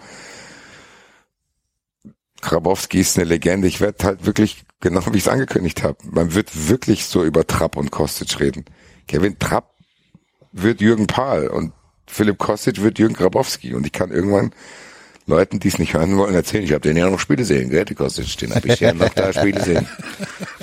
Grabowski 2.40 3.02
ist 3.02 3.18
eine 3.18 3.28
Legende. 3.28 3.68
Ich 3.68 3.82
werde 3.82 4.06
halt 4.06 4.26
wirklich, 4.26 4.64
genau 4.80 5.02
wie 5.12 5.18
ich 5.18 5.24
es 5.24 5.28
angekündigt 5.28 5.84
habe, 5.84 5.98
man 6.10 6.34
wird 6.34 6.70
wirklich 6.70 7.06
so 7.06 7.26
über 7.26 7.46
Trapp 7.46 7.76
und 7.76 7.92
Kostic 7.92 8.40
reden. 8.40 8.64
Kevin 9.06 9.38
Trapp 9.38 9.74
wird 10.54 10.80
Jürgen 10.80 11.08
Pahl 11.08 11.48
und 11.48 11.74
Philipp 12.08 12.38
Kostic 12.38 12.82
wird 12.82 12.98
Jürgen 12.98 13.16
Grabowski 13.16 13.74
und 13.74 13.86
ich 13.86 13.92
kann 13.92 14.12
irgendwann 14.12 14.54
Leuten, 15.26 15.60
die 15.60 15.70
es 15.70 15.80
nicht 15.80 15.94
hören 15.94 16.18
wollen, 16.18 16.36
erzählen. 16.36 16.64
Ich 16.64 16.72
habe 16.72 16.82
den 16.82 16.98
ja 16.98 17.10
noch 17.10 17.20
Spiele 17.20 17.46
sehen, 17.46 17.70
gell? 17.70 17.86
Die 17.86 17.96
Kostic, 17.96 18.38
den 18.38 18.54
habe 18.54 18.68
ich 18.68 18.80
ja 18.80 18.94
noch 18.94 19.14
da 19.14 19.32
Spiele 19.32 19.62
sehen. 19.62 19.88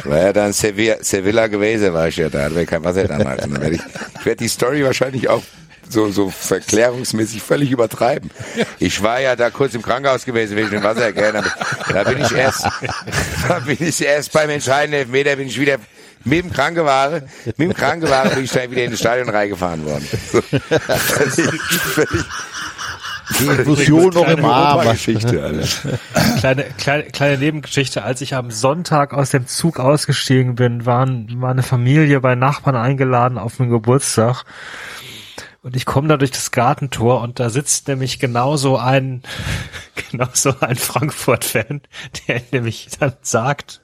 War 0.05 0.19
ja 0.19 0.33
dann 0.33 0.53
Sevilla, 0.53 0.97
Sevilla 1.01 1.47
gewesen, 1.47 1.95
war 1.95 2.09
ich 2.09 2.17
ja 2.17 2.29
da, 2.29 2.45
hatte 2.45 2.67
kein 2.67 2.85
Wasser 2.85 3.09
damals. 3.09 3.45
Und 3.45 3.55
dann 3.55 3.63
werde 3.63 3.77
ich, 3.77 3.83
ich 4.19 4.27
werde 4.27 4.37
die 4.37 4.49
Story 4.49 4.85
wahrscheinlich 4.85 5.29
auch 5.29 5.43
so, 5.89 6.11
so 6.11 6.31
verklärungsmäßig 6.31 7.43
völlig 7.43 7.71
übertreiben. 7.71 8.31
Ich 8.79 9.03
war 9.03 9.21
ja 9.21 9.35
da 9.35 9.51
kurz 9.51 9.75
im 9.75 9.83
Krankenhaus 9.83 10.25
gewesen 10.25 10.57
wegen 10.57 10.71
dem 10.71 10.83
Wasser, 10.83 11.13
gell? 11.13 11.43
Da 11.93 12.05
bin 12.05 12.23
ich 12.23 12.33
erst, 12.33 12.65
da 13.49 13.59
bin 13.61 13.77
ich 13.81 14.01
erst 14.03 14.33
beim 14.33 14.51
entscheidenden 14.51 15.01
Elfmeter 15.01 15.37
bin 15.37 15.49
ich 15.49 15.59
wieder 15.59 15.79
mit 16.25 16.45
dem 16.45 16.53
Krankenwagen, 16.53 17.29
mit 17.45 17.59
dem 17.59 17.75
Krankenwagen 17.75 18.35
bin 18.35 18.45
ich 18.45 18.53
dann 18.53 18.71
wieder 18.71 18.85
in 18.85 18.91
das 18.91 19.01
Stadion 19.01 19.29
reingefahren 19.29 19.85
worden. 19.85 20.07
So, 20.31 20.43
völlig, 20.43 21.61
völlig, 21.61 22.25
die 23.39 23.47
Infusion 23.47 24.15
noch 24.15 24.29
im 24.29 24.45
Arm. 24.45 24.89
Geschichte, 24.91 25.63
kleine, 26.39 26.65
kleine, 26.79 27.05
kleine 27.05 27.39
Nebengeschichte. 27.39 28.03
Als 28.03 28.21
ich 28.21 28.35
am 28.35 28.51
Sonntag 28.51 29.13
aus 29.13 29.31
dem 29.31 29.47
Zug 29.47 29.79
ausgestiegen 29.79 30.55
bin, 30.55 30.87
waren, 30.87 31.41
war 31.41 31.51
eine 31.51 31.63
Familie 31.63 32.21
bei 32.21 32.35
Nachbarn 32.35 32.77
eingeladen 32.77 33.39
auf 33.39 33.61
einen 33.61 33.71
Geburtstag. 33.71 34.45
Und 35.63 35.77
ich 35.77 35.85
komme 35.85 36.09
da 36.09 36.17
durch 36.17 36.31
das 36.31 36.53
Gartentor 36.53 37.21
und 37.21 37.39
da 37.39 37.51
sitzt 37.51 37.87
nämlich 37.87 38.19
genauso 38.19 38.79
ein, 38.79 39.23
genauso 40.11 40.55
ein 40.61 40.77
Frankfurt-Fan, 40.77 41.83
der 42.27 42.41
nämlich 42.51 42.89
dann 42.99 43.13
sagt, 43.21 43.83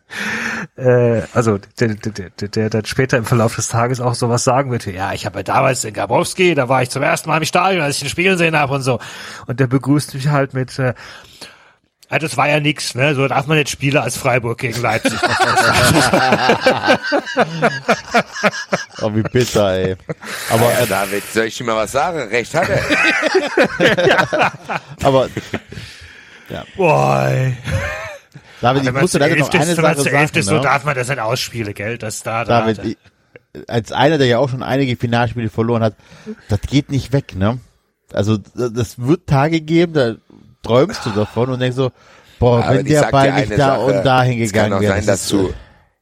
äh, 0.76 1.22
also 1.34 1.58
der, 1.78 1.94
der, 1.96 2.30
der, 2.30 2.48
der 2.48 2.70
dann 2.70 2.86
später 2.86 3.18
im 3.18 3.26
Verlauf 3.26 3.56
des 3.56 3.68
Tages 3.68 4.00
auch 4.00 4.14
sowas 4.14 4.42
sagen 4.42 4.70
wird, 4.70 4.86
ja, 4.86 5.12
ich 5.12 5.26
habe 5.26 5.40
ja 5.40 5.42
damals 5.42 5.84
in 5.84 5.92
Gabowski, 5.92 6.54
da 6.54 6.70
war 6.70 6.82
ich 6.82 6.88
zum 6.88 7.02
ersten 7.02 7.28
Mal 7.28 7.36
im 7.36 7.44
Stadion, 7.44 7.82
als 7.82 7.96
ich 7.96 8.02
den 8.04 8.08
Spiel 8.08 8.30
gesehen 8.30 8.56
habe 8.56 8.72
und 8.72 8.82
so. 8.82 8.98
Und 9.46 9.60
der 9.60 9.66
begrüßt 9.66 10.14
mich 10.14 10.28
halt 10.28 10.54
mit, 10.54 10.78
äh, 10.78 10.94
ja, 12.10 12.18
das 12.18 12.36
war 12.36 12.48
ja 12.48 12.60
nix, 12.60 12.94
ne? 12.94 13.14
So 13.14 13.26
darf 13.26 13.46
man 13.46 13.58
jetzt 13.58 13.70
Spiele 13.70 14.00
als 14.00 14.16
Freiburg 14.16 14.58
gegen 14.58 14.80
Leipzig. 14.80 15.18
oh, 19.02 19.10
wie 19.14 19.22
bitter, 19.22 19.72
ey. 19.72 19.96
Aber 20.50 20.72
ja, 20.72 20.86
David, 20.86 21.24
soll 21.32 21.46
ich 21.46 21.56
dir 21.56 21.64
mal 21.64 21.76
was 21.76 21.90
sagen? 21.90 22.28
Recht 22.28 22.54
hat 22.54 22.68
er. 22.68 24.06
ja. 24.06 24.52
Aber 25.02 25.28
ja. 26.48 26.64
Boah. 26.76 27.26
Ey. 27.28 27.56
David, 28.60 28.84
ich 28.84 28.92
musste 28.92 29.18
da 29.18 29.26
noch 29.28 29.52
eine 29.52 29.74
Sache 29.74 30.02
sagen. 30.02 30.30
Ne? 30.32 30.42
So 30.42 30.58
darf 30.60 30.84
man 30.84 30.94
das 30.94 31.08
nicht 31.08 31.18
ausspielen, 31.18 31.74
gell? 31.74 31.98
Das 31.98 32.22
da, 32.22 32.44
da, 32.44 32.60
David, 32.60 32.84
ich, 32.84 32.96
als 33.68 33.90
einer, 33.92 34.18
der 34.18 34.28
ja 34.28 34.38
auch 34.38 34.48
schon 34.48 34.62
einige 34.62 34.96
Finalspiele 34.96 35.50
verloren 35.50 35.82
hat, 35.82 35.94
das 36.48 36.60
geht 36.62 36.90
nicht 36.90 37.12
weg, 37.12 37.34
ne? 37.34 37.58
Also 38.12 38.38
das 38.38 38.72
das 38.72 38.98
wird 38.98 39.26
Tage 39.26 39.60
geben, 39.60 39.92
da 39.92 40.14
träumst 40.62 41.04
du 41.06 41.10
davon 41.10 41.50
und 41.50 41.60
denkst 41.60 41.76
so, 41.76 41.90
boah, 42.38 42.62
Aber 42.64 42.78
wenn 42.78 42.86
ich 42.86 42.92
der 42.92 43.02
Ball 43.10 43.32
nicht 43.32 43.52
da 43.52 43.56
Sache, 43.56 43.80
und 43.80 44.02
da 44.04 44.22
Es 44.22 44.28
hingegangen 44.28 44.70
kann 44.70 44.78
auch 44.78 44.82
wäre. 44.82 44.92
sein, 44.94 45.06
das 45.06 45.20
dass 45.22 45.28
du, 45.28 45.52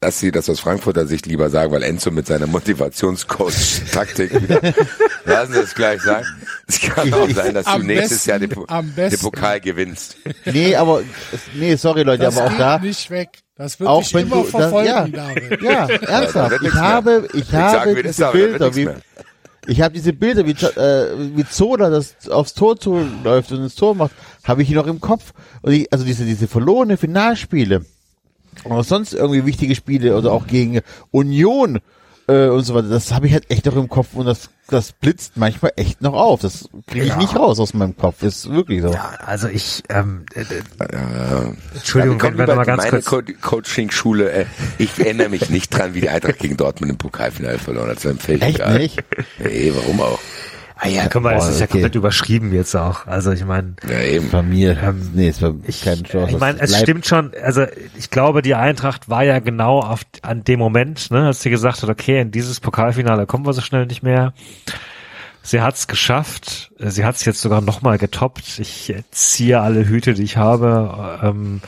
dass 0.00 0.20
sie 0.20 0.30
das 0.32 0.50
aus 0.50 0.60
Frankfurter 0.60 1.06
Sicht 1.06 1.24
lieber 1.26 1.48
sagen, 1.48 1.72
weil 1.72 1.82
Enzo 1.82 2.10
mit 2.10 2.26
seiner 2.26 2.46
Motivationscoach-Taktik 2.46 4.42
wieder, 4.42 4.60
lassen 5.24 5.52
Sie 5.54 5.60
es 5.60 5.74
gleich 5.74 6.02
sagen. 6.02 6.26
Es 6.66 6.80
kann 6.80 7.12
auch 7.14 7.28
sein, 7.30 7.54
dass 7.54 7.64
du 7.66 7.70
Am 7.72 7.82
nächstes 7.86 8.24
besten- 8.24 8.30
Jahr 8.30 8.38
den, 8.38 9.10
den. 9.10 9.18
Pokal 9.20 9.60
gewinnst. 9.60 10.16
Nee, 10.44 10.76
aber 10.76 11.02
nee, 11.54 11.76
sorry 11.76 12.02
Leute, 12.02 12.24
Das 12.24 12.36
aber 12.36 12.46
auch 12.52 12.58
da 12.58 12.78
nicht 12.78 13.10
weg. 13.10 13.30
Das 13.56 13.78
wird 13.78 13.88
Auch 13.88 14.02
dich 14.02 14.12
wenn 14.14 14.26
immer 14.26 14.36
du- 14.36 14.42
das- 14.42 14.50
verfolgen, 14.50 14.88
ja. 14.88 15.06
David. 15.06 15.62
Ja, 15.62 15.86
ernsthaft. 15.86 16.56
Ich 16.62 16.74
habe, 16.74 17.28
ich 17.32 17.44
sagen, 17.46 17.80
habe 17.90 18.02
das 18.02 18.16
diese 18.16 18.30
Bilder, 18.32 18.74
wie, 18.74 18.84
mehr. 18.86 18.96
Ich 19.66 19.80
habe 19.80 19.94
diese 19.94 20.12
Bilder, 20.12 20.46
wie, 20.46 20.52
äh, 20.52 21.36
wie 21.36 21.44
Zola 21.44 21.90
das 21.90 22.28
aufs 22.28 22.54
Tor 22.54 22.78
zuläuft 22.78 23.52
und 23.52 23.62
ins 23.62 23.74
Tor 23.74 23.94
macht, 23.94 24.12
habe 24.44 24.62
ich 24.62 24.70
noch 24.70 24.86
im 24.86 25.00
Kopf. 25.00 25.32
Ich, 25.64 25.92
also 25.92 26.04
diese, 26.04 26.24
diese 26.24 26.48
verlorene 26.48 26.96
Finalspiele, 26.96 27.84
oder 28.64 28.84
sonst 28.84 29.14
irgendwie 29.14 29.46
wichtige 29.46 29.74
Spiele, 29.74 30.16
oder 30.16 30.32
auch 30.32 30.46
gegen 30.46 30.80
Union, 31.10 31.80
äh, 32.26 32.48
und 32.48 32.62
so 32.64 32.74
weiter, 32.74 32.88
das 32.88 33.12
habe 33.12 33.26
ich 33.26 33.32
halt 33.32 33.50
echt 33.50 33.66
noch 33.66 33.76
im 33.76 33.88
Kopf 33.88 34.08
und 34.14 34.26
das, 34.26 34.48
das 34.68 34.92
blitzt 34.92 35.36
manchmal 35.36 35.72
echt 35.76 36.00
noch 36.02 36.14
auf. 36.14 36.40
Das 36.40 36.68
kriege 36.86 37.06
ich 37.06 37.16
nicht 37.16 37.36
raus 37.36 37.58
aus 37.60 37.74
meinem 37.74 37.96
Kopf. 37.96 38.22
Ist 38.22 38.50
wirklich 38.50 38.82
so. 38.82 38.88
Ja, 38.88 39.12
also 39.24 39.48
ich, 39.48 39.82
ähm, 39.90 40.24
äh, 40.34 40.40
äh, 40.40 40.62
Ja, 40.92 41.52
Entschuldigung, 41.74 42.18
komm 42.18 42.38
wenn 42.38 42.38
wir 42.38 42.44
lieber 42.44 42.46
noch 42.46 42.56
mal 42.56 42.64
ganz 42.64 42.82
meine 42.90 43.02
kurz. 43.02 43.26
Co 43.40 43.50
Coaching-Schule. 43.50 44.30
Äh, 44.30 44.46
ich 44.78 44.98
erinnere 44.98 45.28
mich 45.28 45.50
nicht 45.50 45.70
dran, 45.70 45.94
wie 45.94 46.00
die 46.00 46.08
Eintracht 46.08 46.38
gegen 46.38 46.56
Dortmund 46.56 46.92
im 46.92 46.98
Pokalfinale 46.98 47.58
verloren 47.58 47.90
hat. 47.90 47.96
Das 47.96 48.04
war 48.06 48.14
völlig 48.14 48.42
Echt 48.42 48.68
nicht? 48.68 49.04
Nee, 49.38 49.72
warum 49.74 50.00
auch? 50.00 50.18
Ah 50.76 50.88
ja, 50.88 51.06
guck 51.08 51.22
mal, 51.22 51.34
das 51.34 51.48
ist 51.48 51.60
ja 51.60 51.64
okay. 51.64 51.72
komplett 51.74 51.94
überschrieben 51.94 52.52
jetzt 52.52 52.74
auch. 52.74 53.06
Also 53.06 53.30
ich 53.30 53.44
meine, 53.44 53.74
Ja, 53.88 54.00
eben. 54.00 54.28
Bei 54.30 54.42
mir, 54.42 54.76
Ähm, 54.82 55.10
nee, 55.14 55.28
es 55.28 55.40
war 55.40 55.54
ich, 55.66 55.82
keine 55.82 56.02
Chance. 56.02 56.32
ich 56.34 56.38
meine, 56.40 56.60
es 56.60 56.70
bleibt- 56.70 56.82
stimmt 56.82 57.06
schon, 57.06 57.30
also 57.42 57.64
ich 57.96 58.10
glaube, 58.10 58.42
die 58.42 58.54
Eintracht 58.56 59.08
war 59.08 59.22
ja 59.22 59.38
genau 59.38 59.80
auf, 59.80 60.00
an 60.22 60.42
dem 60.42 60.58
Moment, 60.58 61.10
ne, 61.12 61.26
als 61.28 61.42
sie 61.42 61.50
gesagt 61.50 61.82
hat, 61.82 61.88
okay, 61.90 62.20
in 62.20 62.32
dieses 62.32 62.58
Pokalfinale 62.60 63.24
kommen 63.26 63.46
wir 63.46 63.52
so 63.52 63.60
schnell 63.60 63.86
nicht 63.86 64.02
mehr. 64.02 64.32
Sie 65.42 65.60
hat's 65.60 65.86
geschafft, 65.86 66.72
äh, 66.80 66.90
sie 66.90 67.04
hat's 67.04 67.24
jetzt 67.24 67.40
sogar 67.40 67.60
nochmal 67.60 67.98
getoppt. 67.98 68.58
Ich 68.58 68.90
äh, 68.90 69.02
ziehe 69.10 69.60
alle 69.60 69.86
Hüte, 69.86 70.14
die 70.14 70.22
ich 70.24 70.36
habe. 70.38 71.20
Ähm, 71.22 71.60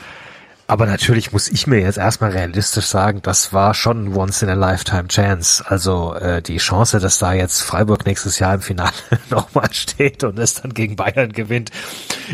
aber 0.67 0.85
natürlich 0.85 1.31
muss 1.31 1.47
ich 1.47 1.65
mir 1.65 1.79
jetzt 1.79 1.97
erstmal 1.97 2.31
realistisch 2.31 2.85
sagen, 2.85 3.21
das 3.21 3.53
war 3.53 3.73
schon 3.73 4.13
once 4.13 4.41
in 4.41 4.49
a 4.49 4.53
lifetime 4.53 5.07
chance. 5.07 5.63
Also 5.65 6.13
äh, 6.15 6.41
die 6.41 6.57
Chance, 6.57 6.99
dass 6.99 7.19
da 7.19 7.31
jetzt 7.31 7.61
Freiburg 7.61 8.05
nächstes 8.05 8.39
Jahr 8.39 8.55
im 8.55 8.61
Finale 8.61 8.91
nochmal 9.29 9.73
steht 9.73 10.25
und 10.25 10.37
es 10.37 10.55
dann 10.55 10.73
gegen 10.73 10.97
Bayern 10.97 11.31
gewinnt, 11.31 11.71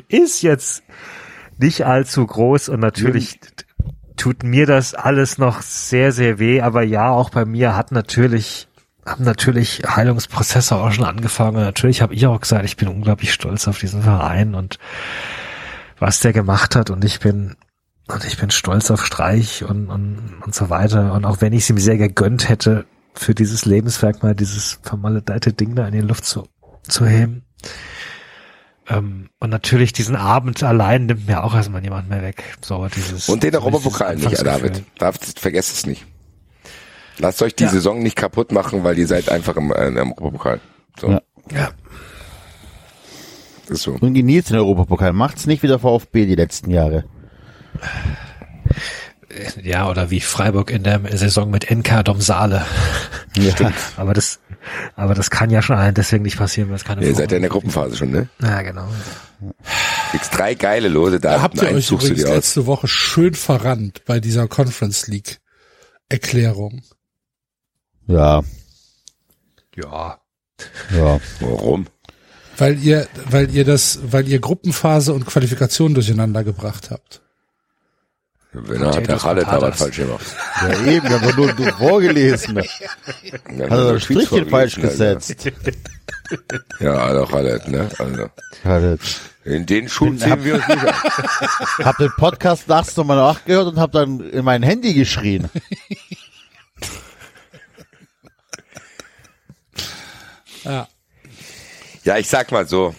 ist 0.08 0.42
jetzt 0.42 0.84
nicht 1.60 1.86
allzu 1.86 2.26
groß 2.26 2.70
und 2.70 2.80
natürlich 2.80 3.40
tut 4.18 4.44
mir 4.44 4.66
das 4.66 4.96
alles 4.96 5.38
noch 5.38 5.62
sehr, 5.62 6.12
sehr 6.12 6.40
weh. 6.40 6.62
Aber 6.62 6.82
ja, 6.82 7.10
auch 7.10 7.30
bei 7.30 7.46
mir 7.46 7.76
hat 7.76 7.92
natürlich 7.92 8.68
haben 9.06 9.26
natürlich 9.26 9.84
Heilungsprozesse 9.86 10.76
auch 10.76 10.92
schon 10.92 11.06
angefangen. 11.06 11.58
Und 11.58 11.64
natürlich 11.64 12.02
habe 12.02 12.16
ich 12.16 12.26
auch 12.26 12.40
gesagt, 12.40 12.66
ich 12.66 12.78
bin 12.78 12.88
unglaublich 12.88 13.34
stolz 13.34 13.68
auf 13.68 13.78
diesen 13.78 14.02
Verein 14.02 14.56
und 14.56 14.80
was 16.00 16.22
der 16.22 16.34
gemacht 16.34 16.76
hat. 16.76 16.90
Und 16.90 17.04
ich 17.04 17.20
bin 17.20 17.56
und 18.08 18.26
ich 18.26 18.38
bin 18.38 18.52
stolz 18.52 18.92
auf 18.92 19.06
Streich 19.06 19.64
und, 19.64 19.90
und, 19.90 20.42
und 20.46 20.54
so 20.56 20.70
weiter. 20.70 21.14
Und 21.14 21.26
auch 21.26 21.42
wenn 21.42 21.54
ich 21.54 21.64
es 21.64 21.70
ihm 21.70 21.78
sehr 21.78 21.98
gegönnt 21.98 22.50
hätte, 22.50 22.86
für 23.16 23.36
dieses 23.36 23.66
Lebenswerk 23.66 24.24
mal 24.24 24.36
dieses 24.36 24.80
vermaledeite 24.82 25.54
Ding 25.54 25.76
da 25.76 25.86
in 25.88 25.94
die 25.94 26.02
Luft 26.02 26.26
zu, 26.26 26.48
zu 26.84 27.06
heben. 27.06 27.46
Ähm, 28.90 29.30
und 29.40 29.50
natürlich 29.50 29.94
diesen 29.94 30.16
Abend 30.16 30.62
allein 30.64 31.06
nimmt 31.06 31.28
mir 31.28 31.44
auch 31.44 31.56
erstmal 31.56 31.82
niemand 31.82 32.10
mehr 32.10 32.22
weg. 32.22 32.44
So, 32.62 32.88
dieses, 32.88 33.30
Und 33.30 33.44
den 33.44 33.56
Europapokal 33.56 34.16
nicht. 34.18 34.46
David. 34.46 34.84
David, 34.98 35.40
vergesst 35.40 35.74
es 35.74 35.86
nicht. 35.86 36.06
Lasst 37.20 37.42
euch 37.42 37.56
die 37.56 37.64
Ja. 37.64 37.70
Saison 37.70 38.02
nicht 38.02 38.16
kaputt 38.18 38.52
machen, 38.52 38.84
weil 38.84 38.98
ihr 38.98 39.08
seid 39.08 39.30
einfach 39.30 39.56
im, 39.56 39.72
äh, 39.72 39.88
im 39.88 40.12
Europapokal. 40.14 40.60
So, 41.00 41.10
Ja. 41.12 41.22
Ja. 41.52 41.70
ist 43.70 43.84
so. 43.84 43.94
Und 43.94 44.14
genießt 44.14 44.50
den 44.50 44.58
Europapokal. 44.58 45.14
Macht's 45.14 45.46
nicht 45.46 45.64
wieder 45.64 45.80
VfB 45.80 46.26
die 46.26 46.36
letzten 46.36 46.70
Jahre. 46.72 47.06
Ja, 49.62 49.90
oder 49.90 50.12
wie 50.12 50.22
Freiburg 50.22 50.70
in 50.70 50.84
der 50.84 51.02
Saison 51.18 51.50
mit 51.50 51.70
NK 51.70 52.04
Domsale. 52.06 52.66
Ja. 53.36 53.72
Aber 53.98 54.14
das, 54.14 54.40
aber 54.96 55.16
das 55.16 55.30
kann 55.30 55.50
ja 55.50 55.62
schon 55.62 55.76
allen 55.76 55.96
deswegen 55.96 56.24
nicht 56.24 56.38
passieren, 56.38 56.70
weil 56.70 56.76
es 56.76 56.86
keine 56.86 57.04
Ihr 57.04 57.16
seid 57.16 57.32
ja 57.32 57.38
in 57.38 57.42
der 57.44 57.50
Gruppenphase 57.50 57.98
schon, 57.98 58.12
ne? 58.12 58.30
Ja, 58.42 58.62
genau. 58.62 58.88
Kriegst 60.12 60.38
drei 60.38 60.54
geile 60.54 60.88
Lose, 60.88 61.20
da 61.20 61.42
habt 61.42 61.56
ihr 61.56 61.72
euch 61.72 61.92
übrigens 61.92 62.20
dir 62.20 62.28
aus. 62.28 62.36
letzte 62.36 62.66
Woche 62.66 62.88
schön 62.88 63.34
verrannt 63.34 64.04
bei 64.06 64.20
dieser 64.20 64.48
Conference 64.48 65.08
League 65.08 65.42
Erklärung. 66.10 66.84
Ja. 68.08 68.44
Ja. 69.76 70.20
Ja. 70.96 71.20
Warum? 71.40 71.88
Weil 72.58 72.78
ihr, 72.84 73.08
weil 73.30 73.50
ihr 73.54 73.66
das, 73.66 74.00
weil 74.04 74.28
ihr 74.28 74.40
Gruppenphase 74.40 75.14
und 75.14 75.26
Qualifikation 75.26 75.96
durcheinander 75.96 76.44
gebracht 76.44 76.92
habt. 76.92 77.22
Wenn 78.54 78.82
er 78.84 78.96
hat 78.96 79.08
der 79.08 79.18
Khaled 79.18 79.48
da 79.48 79.62
was 79.62 79.78
falsch 79.78 79.98
gemacht. 79.98 80.26
Ja, 80.62 80.86
eben, 80.86 81.10
da 81.10 81.22
war 81.22 81.34
nur 81.36 81.54
du 81.54 81.64
vorgelesen. 81.74 82.58
Hat 82.58 82.68
er 83.58 83.94
das 83.94 84.04
Strichchen 84.04 84.48
falsch 84.48 84.76
gesetzt. 84.76 85.50
Ja, 86.80 87.14
doch 87.14 87.32
Khaled, 87.32 87.68
ne? 87.68 87.90
Also, 87.98 88.30
Hat 88.64 89.00
in 89.46 89.66
den 89.66 89.90
Schuhen 89.90 90.18
ziehen 90.20 90.44
wir 90.44 90.56
uns 90.56 90.68
nicht 90.68 90.86
an. 90.86 90.94
hab 91.86 91.98
den 91.98 92.12
Podcast 92.16 92.68
nachts 92.68 92.96
nochmal 92.96 93.18
nachgehört 93.18 93.68
und 93.68 93.80
hab 93.80 93.92
dann 93.92 94.22
in 94.30 94.46
mein 94.46 94.64
Handy 94.64 94.94
geschrien. 94.94 95.50
Ja. 100.64 100.88
Ja, 102.04 102.18
ich 102.18 102.30
sag 102.30 102.52
mal 102.52 102.68
so. 102.68 102.96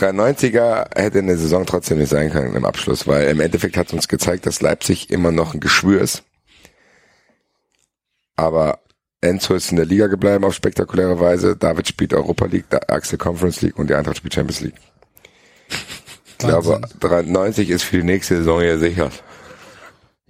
93er 0.00 0.98
hätte 0.98 1.18
eine 1.18 1.36
Saison 1.36 1.66
trotzdem 1.66 1.98
nicht 1.98 2.08
sein 2.10 2.30
können 2.30 2.56
im 2.56 2.64
Abschluss, 2.64 3.06
weil 3.06 3.28
im 3.28 3.40
Endeffekt 3.40 3.76
hat 3.76 3.92
uns 3.92 4.08
gezeigt, 4.08 4.46
dass 4.46 4.60
Leipzig 4.60 5.10
immer 5.10 5.30
noch 5.30 5.54
ein 5.54 5.60
Geschwür 5.60 6.00
ist. 6.00 6.22
Aber 8.36 8.78
Enzo 9.20 9.54
ist 9.54 9.70
in 9.70 9.76
der 9.76 9.84
Liga 9.84 10.06
geblieben 10.06 10.44
auf 10.44 10.54
spektakuläre 10.54 11.20
Weise. 11.20 11.56
David 11.56 11.86
spielt 11.86 12.14
Europa 12.14 12.46
League, 12.46 12.70
der 12.70 12.90
Axel 12.90 13.18
Conference 13.18 13.60
League 13.60 13.78
und 13.78 13.90
die 13.90 13.94
Eintracht 13.94 14.16
spielt 14.16 14.34
Champions 14.34 14.60
League. 14.62 14.80
Ich 15.68 16.38
glaube, 16.38 16.80
93 17.00 17.68
ist 17.68 17.82
für 17.82 17.98
die 17.98 18.04
nächste 18.04 18.36
Saison 18.38 18.62
hier 18.62 18.78
sicher. 18.78 19.10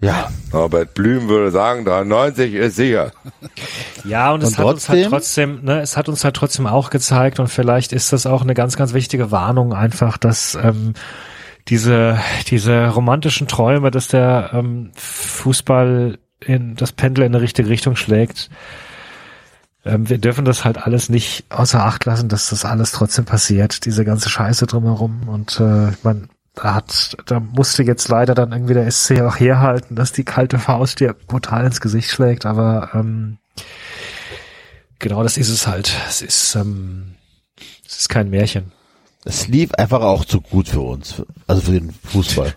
Ja. 0.03 0.31
Norbert 0.53 0.95
Blüm 0.95 1.29
würde 1.29 1.51
sagen, 1.51 1.85
93 1.85 2.55
ist 2.55 2.77
sicher. 2.77 3.13
Ja, 4.03 4.33
und 4.33 4.43
es 4.43 4.51
Und 4.51 4.59
hat 4.59 4.65
uns 4.67 4.89
halt 4.89 5.03
trotzdem? 5.11 5.11
trotzdem, 5.11 5.65
ne, 5.65 5.81
es 5.83 5.97
hat 5.99 6.09
uns 6.09 6.25
halt 6.25 6.35
trotzdem 6.35 6.67
auch 6.67 6.89
gezeigt 6.89 7.39
und 7.39 7.49
vielleicht 7.49 7.93
ist 7.93 8.15
das 8.15 8.25
auch 8.25 8.41
eine 8.41 8.55
ganz, 8.55 8.77
ganz 8.77 8.95
wichtige 8.95 9.31
Warnung 9.31 9.75
einfach, 9.75 10.17
dass 10.17 10.55
ähm, 10.55 10.95
diese, 11.69 12.19
diese 12.47 12.89
romantischen 12.89 13.47
Träume, 13.47 13.91
dass 13.91 14.09
der 14.09 14.53
ähm, 14.55 14.91
Fußball 14.95 16.19
in 16.41 16.77
das 16.77 16.93
Pendel 16.93 17.27
in 17.27 17.35
eine 17.35 17.43
richtige 17.43 17.69
Richtung 17.69 17.95
schlägt. 17.95 18.49
Ähm, 19.85 20.09
wir 20.09 20.17
dürfen 20.17 20.47
das 20.47 20.65
halt 20.65 20.79
alles 20.79 21.11
nicht 21.11 21.45
außer 21.51 21.85
Acht 21.85 22.07
lassen, 22.07 22.31
dass 22.31 22.49
das 22.49 22.65
alles 22.65 22.93
trotzdem 22.93 23.27
passiert, 23.27 23.85
diese 23.85 24.07
ganze 24.07 24.31
Scheiße 24.31 24.67
drumherum. 24.67 25.29
Und 25.29 25.61
äh, 25.61 25.93
man 26.03 26.31
da 26.55 26.75
hat, 26.75 27.17
da 27.27 27.41
musste 27.41 27.83
jetzt 27.83 28.09
leider 28.09 28.35
dann 28.35 28.53
irgendwie 28.53 28.75
der 28.75 28.91
SC 28.91 29.21
auch 29.23 29.39
herhalten, 29.39 29.95
dass 29.95 30.13
die 30.13 30.25
kalte 30.25 30.59
Faust 30.59 31.01
dir 31.01 31.15
brutal 31.15 31.65
ins 31.65 31.81
Gesicht 31.81 32.11
schlägt, 32.11 32.45
aber 32.45 32.91
ähm, 32.95 33.39
genau 34.99 35.23
das 35.23 35.37
ist 35.37 35.49
es 35.49 35.67
halt. 35.67 35.93
Es 36.09 36.23
ist, 36.23 36.55
ähm, 36.57 37.15
es 37.87 38.01
ist 38.01 38.09
kein 38.09 38.31
Märchen. 38.31 38.73
Es 39.25 39.49
lief 39.49 39.75
einfach 39.75 40.01
auch 40.01 40.25
zu 40.25 40.41
gut 40.41 40.69
für 40.69 40.81
uns. 40.81 41.23
Also 41.47 41.63
für 41.63 41.73
den 41.73 41.93
Fußball. 41.93 42.55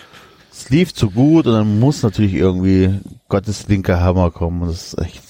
es 0.52 0.70
lief 0.70 0.94
zu 0.94 1.10
gut 1.10 1.46
und 1.46 1.52
dann 1.52 1.78
muss 1.78 2.02
natürlich 2.02 2.34
irgendwie 2.34 3.00
Gottes 3.28 3.68
linker 3.68 4.00
Hammer 4.00 4.30
kommen. 4.30 4.62
Und 4.62 4.68
das 4.68 4.94
ist 4.94 4.98
echt. 4.98 5.22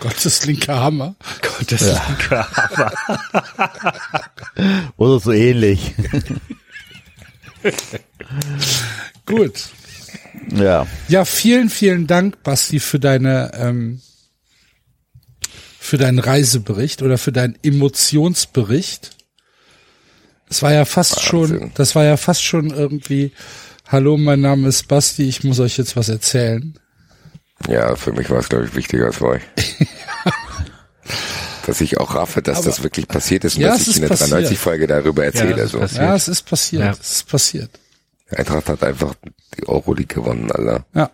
Gottes 0.00 0.44
linker 0.44 0.80
Hammer. 0.80 1.14
Gottes 1.40 1.92
ja. 2.30 2.46
Oder 4.96 5.20
so 5.20 5.32
ähnlich. 5.32 5.94
Gut. 9.26 9.68
ja. 10.54 10.86
Ja, 11.08 11.24
vielen, 11.24 11.70
vielen 11.70 12.06
Dank, 12.06 12.42
Basti, 12.42 12.80
für 12.80 12.98
deine, 12.98 13.52
ähm, 13.54 14.00
für 15.78 15.98
deinen 15.98 16.18
Reisebericht 16.18 17.02
oder 17.02 17.18
für 17.18 17.32
deinen 17.32 17.58
Emotionsbericht. 17.62 19.10
Das 20.48 20.62
war 20.62 20.72
ja 20.72 20.84
fast 20.84 21.20
schon, 21.22 21.50
Wahnsinn. 21.50 21.72
das 21.74 21.94
war 21.94 22.04
ja 22.04 22.16
fast 22.16 22.42
schon 22.42 22.70
irgendwie, 22.70 23.32
hallo, 23.86 24.16
mein 24.16 24.40
Name 24.40 24.68
ist 24.68 24.86
Basti, 24.88 25.28
ich 25.28 25.44
muss 25.44 25.58
euch 25.60 25.76
jetzt 25.76 25.96
was 25.96 26.08
erzählen. 26.08 26.78
Ja, 27.68 27.96
für 27.96 28.12
mich 28.12 28.30
war 28.30 28.38
es, 28.38 28.48
glaube 28.48 28.66
ich, 28.66 28.74
wichtiger 28.74 29.06
als 29.06 29.16
für 29.16 29.28
euch. 29.28 29.42
dass 31.66 31.80
ich 31.80 31.98
auch 31.98 32.14
raffe, 32.14 32.42
dass 32.42 32.58
Aber- 32.58 32.66
das 32.66 32.82
wirklich 32.82 33.08
passiert 33.08 33.44
ist 33.44 33.56
und 33.56 33.62
Ja, 33.62 33.70
dass 33.70 33.86
ich 33.86 33.96
in 33.96 34.02
der 34.02 34.08
passiert. 34.08 34.30
93-Folge 34.50 34.86
darüber 34.86 35.24
erzähle. 35.24 35.60
ist 35.62 35.72
so. 35.72 35.78
Ja, 35.80 36.14
es 36.14 36.28
ist 36.28 36.42
passiert. 36.42 36.82
Ja. 36.82 36.90
Es 36.92 37.12
ist 37.16 37.28
passiert. 37.28 37.70
Eintracht 38.30 38.68
hat 38.68 38.82
einfach 38.82 39.14
die 39.56 39.68
Euroleague 39.68 40.14
gewonnen, 40.14 40.50
Alter. 40.50 40.84
Ja. 40.94 41.10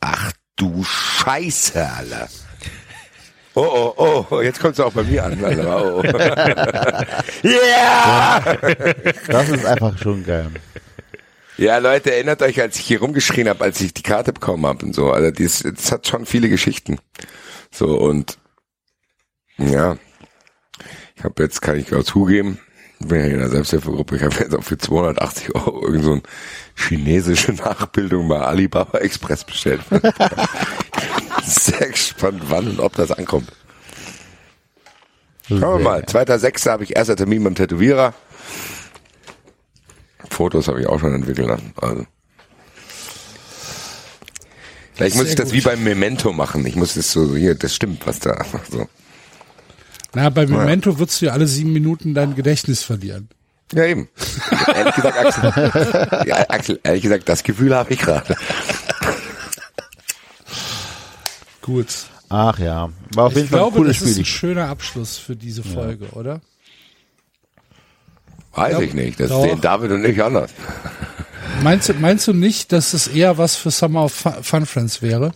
Ach 0.00 0.32
du 0.56 0.82
Scheiße, 0.84 1.88
Alter. 1.88 2.28
Oh, 3.54 3.92
oh, 3.96 4.26
oh, 4.30 4.40
jetzt 4.40 4.60
kommt's 4.60 4.78
auch 4.78 4.92
bei 4.92 5.02
mir 5.02 5.24
an, 5.24 5.44
Alter. 5.44 5.94
Oh. 5.96 6.02
Ja! 7.42 8.44
Das 9.28 9.48
ist 9.48 9.64
einfach 9.64 9.96
schon 9.98 10.24
geil. 10.24 10.50
Ja, 11.56 11.78
Leute, 11.78 12.12
erinnert 12.12 12.40
euch, 12.42 12.60
als 12.60 12.78
ich 12.78 12.84
hier 12.86 13.00
rumgeschrien 13.00 13.48
habe, 13.48 13.64
als 13.64 13.80
ich 13.80 13.92
die 13.92 14.02
Karte 14.02 14.32
bekommen 14.32 14.64
habe 14.66 14.86
und 14.86 14.94
so. 14.94 15.10
Also 15.10 15.30
das, 15.32 15.64
das 15.64 15.90
hat 15.90 16.06
schon 16.06 16.24
viele 16.26 16.48
Geschichten. 16.48 16.98
So 17.72 17.98
und 17.98 18.38
ja, 19.58 19.96
ich 21.16 21.24
habe 21.24 21.42
jetzt, 21.42 21.60
kann 21.60 21.78
ich 21.78 21.94
auch 21.94 22.04
zugeben, 22.04 22.58
ich 23.00 23.06
bin 23.06 23.18
ja 23.18 23.26
in 23.26 23.38
der 23.38 23.48
Selbsthilfegruppe, 23.48 24.16
ich 24.16 24.22
habe 24.22 24.34
jetzt 24.36 24.54
auch 24.54 24.62
für 24.62 24.78
280 24.78 25.54
Euro 25.54 25.84
irgend 25.84 26.04
so 26.04 26.12
eine 26.12 26.22
chinesische 26.74 27.52
Nachbildung 27.52 28.28
bei 28.28 28.40
Alibaba 28.40 28.98
Express 28.98 29.44
bestellt. 29.44 29.80
Sehr 31.44 31.88
gespannt, 31.88 32.42
wann 32.48 32.68
und 32.68 32.80
ob 32.80 32.94
das 32.94 33.10
ankommt. 33.10 33.50
Schauen 35.48 35.60
wir 35.60 35.78
mal. 35.78 36.02
2.6. 36.02 36.70
habe 36.70 36.84
ich 36.84 36.94
erster 36.94 37.16
Termin 37.16 37.42
beim 37.42 37.54
Tätowierer. 37.54 38.14
Fotos 40.30 40.68
habe 40.68 40.80
ich 40.80 40.86
auch 40.86 41.00
schon 41.00 41.14
entwickeln 41.14 41.48
lassen. 41.48 41.72
Also. 41.76 42.06
Vielleicht 44.94 45.16
muss 45.16 45.28
ich 45.28 45.36
das 45.36 45.46
gut. 45.46 45.54
wie 45.54 45.60
beim 45.62 45.82
Memento 45.82 46.32
machen. 46.32 46.66
Ich 46.66 46.76
muss 46.76 46.94
das 46.94 47.12
so, 47.12 47.34
hier, 47.34 47.54
das 47.54 47.74
stimmt, 47.74 48.06
was 48.06 48.18
da, 48.18 48.44
so. 48.70 48.88
Na, 50.14 50.30
bei 50.30 50.46
Memento 50.46 50.98
würdest 50.98 51.20
du 51.20 51.26
ja 51.26 51.32
alle 51.32 51.46
sieben 51.46 51.72
Minuten 51.72 52.14
dein 52.14 52.34
Gedächtnis 52.34 52.82
verlieren. 52.82 53.28
Ja, 53.72 53.84
eben. 53.84 54.08
ehrlich 54.74 54.94
gesagt, 54.94 55.18
Axel, 55.18 56.26
ja, 56.26 56.36
Axel, 56.48 56.80
ehrlich 56.82 57.02
gesagt, 57.02 57.28
das 57.28 57.42
Gefühl 57.42 57.74
habe 57.76 57.92
ich 57.92 57.98
gerade. 58.00 58.34
Gut. 61.62 61.86
Ach 62.30 62.58
ja, 62.58 62.88
war 63.14 63.24
auf 63.26 63.32
jeden 63.34 63.44
Ich 63.44 63.50
Fall 63.50 63.58
ein 63.60 63.62
glaube, 63.64 63.76
cooles 63.78 63.98
das 63.98 64.08
ist 64.08 64.12
Spiel. 64.12 64.22
ein 64.22 64.26
schöner 64.26 64.68
Abschluss 64.68 65.16
für 65.18 65.36
diese 65.36 65.62
Folge, 65.62 66.06
oder? 66.12 66.40
Weiß 68.54 68.72
Ja, 68.72 68.80
ich 68.80 68.94
nicht. 68.94 69.20
Das 69.20 69.28
sehen 69.30 69.60
David 69.60 69.90
und 69.92 70.04
ich 70.04 70.22
anders. 70.22 70.50
Meinst 71.62 71.88
du, 71.88 71.94
meinst 71.94 72.26
du 72.26 72.32
nicht, 72.32 72.72
dass 72.72 72.92
es 72.92 73.06
eher 73.08 73.38
was 73.38 73.56
für 73.56 73.70
Summer 73.70 74.04
of 74.04 74.12
Fun 74.42 74.66
Friends 74.66 75.00
wäre? 75.02 75.32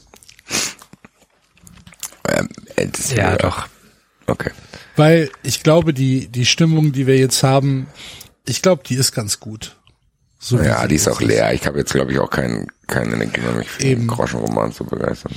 Ähm, 2.29 2.49
äh, 2.77 2.87
das- 2.89 3.13
Ja, 3.13 3.37
doch. 3.37 3.67
Okay. 4.27 4.51
Weil 4.97 5.31
ich 5.43 5.63
glaube, 5.63 5.95
die, 5.95 6.29
die 6.29 6.45
Stimmung, 6.45 6.93
die 6.93 7.07
wir 7.07 7.17
jetzt 7.17 7.43
haben, 7.43 7.87
ich 8.47 8.63
glaube, 8.63 8.83
die 8.87 8.95
ist 8.95 9.13
ganz 9.13 9.41
gut. 9.41 9.77
So 10.39 10.59
Ja, 10.59 10.87
die 10.87 10.97
ist 10.97 11.09
auch 11.09 11.21
leer. 11.21 11.53
Ich 11.55 11.67
habe 11.67 11.79
jetzt, 11.79 11.93
glaube 11.93 12.13
ich, 12.13 12.19
auch 12.19 12.31
keinen, 12.31 12.67
keinen 12.89 13.13
Energie 13.13 13.41
mehr, 13.41 13.53
mich 13.53 13.71
für 13.71 13.83
Eben. 13.83 14.03
den 14.03 14.09
Groschenroman 14.09 14.73
zu 14.73 14.85
begeistern. 14.85 15.33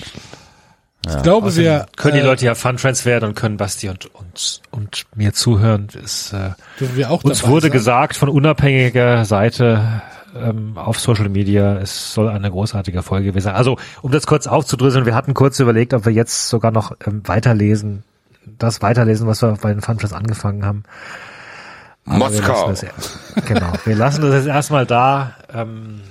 Ich 1.08 1.22
glaube, 1.22 1.56
wir 1.56 1.86
Können 1.98 2.16
die 2.16 2.22
äh, 2.22 2.26
Leute 2.26 2.46
ja 2.46 2.56
Fun 2.56 2.80
Friends 2.80 3.06
werden 3.06 3.30
und 3.30 3.36
können 3.36 3.58
Basti 3.58 3.90
und 3.90 4.08
und 4.16 4.62
und 4.72 5.06
mir 5.16 5.34
zuhören. 5.34 5.88
Ist, 6.04 6.34
äh, 6.34 6.52
wir 6.80 7.12
auch 7.12 7.24
uns 7.24 7.46
wurde 7.46 7.68
sein. 7.68 7.72
gesagt 7.72 8.18
von 8.18 8.28
unabhängiger 8.28 9.24
Seite 9.26 10.02
ähm, 10.36 10.78
auf 10.78 11.00
Social 11.00 11.30
Media, 11.30 11.78
es 11.78 12.14
soll 12.14 12.28
eine 12.28 12.50
großartige 12.50 13.04
Folge 13.04 13.28
gewesen 13.28 13.46
sein. 13.46 13.56
Also 13.56 13.78
um 14.02 14.12
das 14.12 14.26
kurz 14.26 14.48
aufzudröseln, 14.48 15.06
wir 15.06 15.14
hatten 15.14 15.36
kurz 15.36 15.60
überlegt, 15.60 15.94
ob 15.94 16.06
wir 16.06 16.12
jetzt 16.12 16.50
sogar 16.50 16.72
noch 16.72 16.96
ähm, 17.06 17.22
weiterlesen, 17.26 18.04
das 18.58 18.82
weiterlesen, 18.82 19.28
was 19.28 19.42
wir 19.42 19.54
bei 19.62 19.72
den 19.74 19.82
Fun 19.82 19.98
Friends 20.00 20.14
angefangen 20.14 20.66
haben. 20.66 20.84
Aber 22.06 22.32
wir 22.32 22.42
Moskau. 22.42 22.70
lassen 22.70 22.88
Das, 22.96 23.46
genau, 23.46 23.74
wir 23.84 23.96
lassen 23.96 24.22
das 24.22 24.34
jetzt 24.36 24.48
erstmal 24.48 24.86
da 24.86 25.36
ähm, 25.52 26.02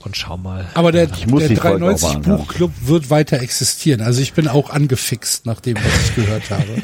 und 0.00 0.16
schauen 0.16 0.42
mal. 0.42 0.66
Aber 0.74 0.92
der, 0.92 1.06
der 1.06 1.16
die 1.16 1.28
Folge 1.28 1.56
auch 1.56 1.62
mal 1.62 1.78
93 1.78 2.08
anhören. 2.08 2.38
Buchclub 2.38 2.72
wird 2.82 3.10
weiter 3.10 3.40
existieren. 3.40 4.00
Also 4.00 4.20
ich 4.20 4.34
bin 4.34 4.48
auch 4.48 4.70
angefixt 4.70 5.46
nach 5.46 5.60
dem, 5.60 5.76
was 5.76 6.08
ich 6.10 6.14
gehört 6.14 6.50
habe. 6.50 6.82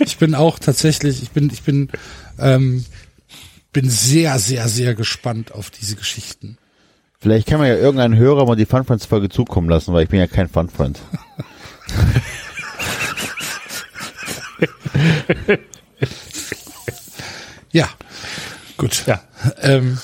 Ich 0.00 0.18
bin 0.18 0.34
auch 0.34 0.58
tatsächlich, 0.58 1.22
ich 1.22 1.30
bin, 1.30 1.50
ich 1.50 1.62
bin, 1.62 1.88
ähm, 2.38 2.84
bin 3.72 3.88
sehr, 3.88 4.38
sehr, 4.38 4.68
sehr 4.68 4.94
gespannt 4.94 5.52
auf 5.52 5.70
diese 5.70 5.96
Geschichten. 5.96 6.58
Vielleicht 7.20 7.48
kann 7.48 7.58
man 7.58 7.68
ja 7.68 7.76
irgendeinen 7.76 8.16
Hörer 8.16 8.44
mal 8.44 8.54
die 8.54 8.66
Fun 8.66 8.84
Friends 8.84 9.06
Folge 9.06 9.30
zukommen 9.30 9.70
lassen, 9.70 9.94
weil 9.94 10.04
ich 10.04 10.10
bin 10.10 10.20
ja 10.20 10.26
kein 10.26 10.48
Fun 10.48 10.68
Friend. 10.68 10.98
Ja, 17.74 17.88
gut. 18.76 19.02
Ja. 19.06 19.20
Ähm, 19.60 19.98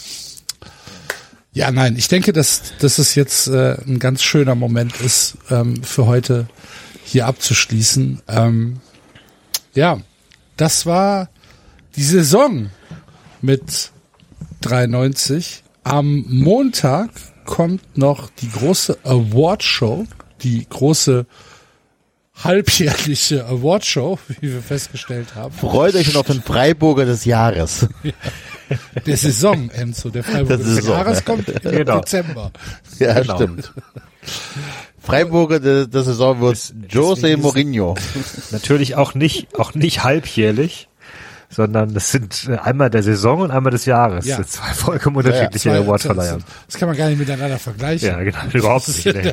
ja, 1.53 1.71
nein, 1.71 1.95
ich 1.97 2.09
denke, 2.09 2.33
dass, 2.33 2.77
dass 2.81 2.99
es 2.99 3.15
jetzt 3.15 3.47
äh, 3.47 3.77
ein 3.87 4.01
ganz 4.01 4.25
schöner 4.25 4.57
Moment 4.57 5.01
ist, 5.01 5.39
ähm, 5.51 5.81
für 5.85 6.07
heute 6.07 6.49
hier 7.05 7.27
abzuschließen. 7.27 8.23
Ähm, 8.27 8.81
ja, 9.73 10.01
das 10.57 10.85
war 10.85 11.29
die 11.95 12.03
Saison 12.03 12.71
mit 13.41 13.93
93. 14.63 15.63
Am 15.85 16.25
Montag 16.27 17.11
kommt 17.47 17.97
noch 17.97 18.31
die 18.31 18.51
große 18.51 18.99
Awardshow, 19.05 20.09
die 20.43 20.67
große 20.69 21.25
halbjährliche 22.45 23.47
Awardshow, 23.47 24.19
wie 24.41 24.53
wir 24.53 24.63
festgestellt 24.63 25.35
haben. 25.35 25.53
Freut 25.55 25.95
euch 25.95 26.07
schon 26.07 26.17
auf 26.21 26.27
den 26.27 26.43
Freiburger 26.43 27.05
des 27.05 27.25
Jahres. 27.25 27.87
Der 29.07 29.17
Saison, 29.17 29.69
Enzo. 29.71 30.11
Der 30.11 30.23
Freiburger 30.23 30.59
des 30.59 30.67
Saison, 30.77 30.95
Jahres 30.95 31.19
ja. 31.19 31.25
kommt 31.25 31.49
im 31.49 31.71
Genau. 31.71 31.99
Dezember. 32.01 32.53
Ja, 33.01 33.21
Genau. 33.21 33.35
stimmt. 33.37 33.73
Freiburger 35.03 35.59
der, 35.61 35.87
der 35.87 36.03
Saison 36.03 36.41
wird 36.41 36.75
Jose 36.91 37.37
Mourinho. 37.37 37.97
Natürlich 38.51 38.95
auch 38.95 39.15
nicht, 39.15 39.59
auch 39.59 39.75
nicht 39.75 40.05
halbjährlich, 40.05 40.89
sondern 41.51 41.93
das 41.95 42.13
sind 42.13 42.49
äh, 42.49 42.57
einmal 42.59 42.91
der 42.91 43.03
Saison 43.03 43.41
und 43.41 43.51
einmal 43.51 43.73
des 43.73 43.85
Jahres. 43.85 44.25
Ja. 44.25 44.39
Das 44.39 44.53
sind 44.53 44.63
zwei 44.65 44.73
vollkommen 44.73 45.17
unterschiedliche 45.17 45.71
Zwei- 45.71 45.79
Awardverleiher. 45.79 46.35
Das, 46.35 46.45
das 46.69 46.79
kann 46.79 46.89
man 46.89 46.97
gar 46.97 47.09
nicht 47.09 47.19
miteinander 47.19 47.59
vergleichen. 47.59 48.09
Ja, 48.09 48.23
genau, 48.23 48.39
überhaupt 48.53 48.89
nicht. 48.89 49.05
Nee. 49.05 49.33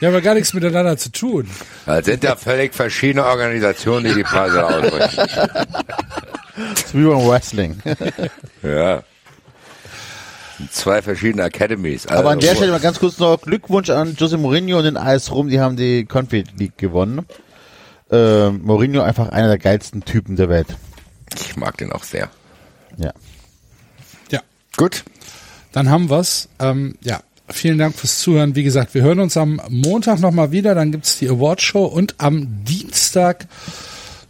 Die 0.00 0.06
haben 0.06 0.14
ja 0.14 0.20
gar 0.20 0.34
nichts 0.34 0.52
miteinander 0.52 0.96
zu 0.96 1.10
tun. 1.10 1.48
Das 1.86 2.04
sind 2.04 2.22
ja 2.22 2.36
völlig 2.36 2.74
verschiedene 2.74 3.24
Organisationen, 3.24 4.04
die 4.04 4.14
die 4.14 4.22
Preise 4.24 4.64
ausrichten. 4.64 5.16
Das 6.56 6.84
ist 6.84 6.94
wie 6.94 7.04
beim 7.04 7.26
Wrestling. 7.26 7.80
Ja. 8.62 9.02
Zwei 10.70 11.02
verschiedene 11.02 11.42
Academies. 11.44 12.06
Also, 12.06 12.20
Aber 12.20 12.30
an 12.30 12.38
der 12.40 12.54
Stelle 12.54 12.70
mal 12.70 12.78
ganz 12.80 13.00
kurz 13.00 13.18
noch 13.18 13.40
Glückwunsch 13.42 13.90
an 13.90 14.14
Jose 14.16 14.36
Mourinho 14.38 14.78
und 14.78 14.84
den 14.84 14.96
AS 14.96 15.32
Rom, 15.32 15.48
die 15.48 15.58
haben 15.60 15.76
die 15.76 16.04
Confed 16.04 16.58
League 16.58 16.78
gewonnen. 16.78 17.26
Äh, 18.10 18.50
Mourinho 18.50 19.02
einfach 19.02 19.30
einer 19.30 19.48
der 19.48 19.58
geilsten 19.58 20.04
Typen 20.04 20.36
der 20.36 20.48
Welt. 20.48 20.68
Ich 21.34 21.56
mag 21.56 21.76
den 21.78 21.92
auch 21.92 22.04
sehr. 22.04 22.30
Ja. 22.96 23.12
Ja, 24.30 24.40
Gut. 24.76 25.04
dann 25.72 25.88
haben 25.88 26.10
wir's. 26.10 26.48
Ähm, 26.58 26.96
ja, 27.02 27.20
vielen 27.48 27.78
Dank 27.78 27.94
fürs 27.96 28.20
Zuhören. 28.20 28.54
Wie 28.54 28.62
gesagt, 28.62 28.94
wir 28.94 29.02
hören 29.02 29.20
uns 29.20 29.36
am 29.36 29.60
Montag 29.68 30.20
nochmal 30.20 30.52
wieder. 30.52 30.74
Dann 30.74 30.92
gibt's 30.92 31.18
die 31.18 31.28
Awardshow 31.28 31.84
und 31.84 32.14
am 32.18 32.64
Dienstag 32.64 33.46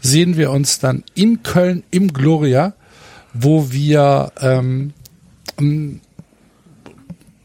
sehen 0.00 0.36
wir 0.36 0.50
uns 0.50 0.78
dann 0.78 1.05
in 1.15 1.42
Köln 1.42 1.83
im 1.91 2.12
Gloria, 2.12 2.74
wo 3.33 3.70
wir 3.73 4.33
ähm, 4.41 4.92
ähm, 5.58 6.00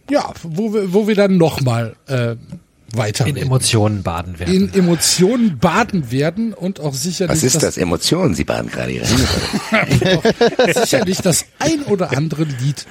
ja, 0.10 0.34
wo 0.44 0.74
wir, 0.74 0.94
wo 0.94 1.08
wir 1.08 1.16
dann 1.16 1.38
nochmal 1.38 1.96
äh, 2.08 2.36
weiter 2.94 3.28
In 3.28 3.38
Emotionen 3.38 4.04
baden 4.04 4.40
werden. 4.40 4.54
in 4.54 4.74
Emotionen 4.74 5.58
baden 5.60 6.12
werden 6.12 6.54
und 6.54 6.80
auch 6.80 6.94
sicherlich 6.94 7.38
Was 7.38 7.44
ist 7.44 7.62
das? 7.64 7.78
Emotionen, 7.78 8.34
Sie 8.36 8.44
baden 8.44 8.70
gerade 8.72 8.92
Ihre 8.92 9.06
sicherlich 10.74 11.20
das 11.22 11.46
ein 11.60 11.84
oder 11.84 12.12
andere 12.16 12.44
Lied 12.44 12.86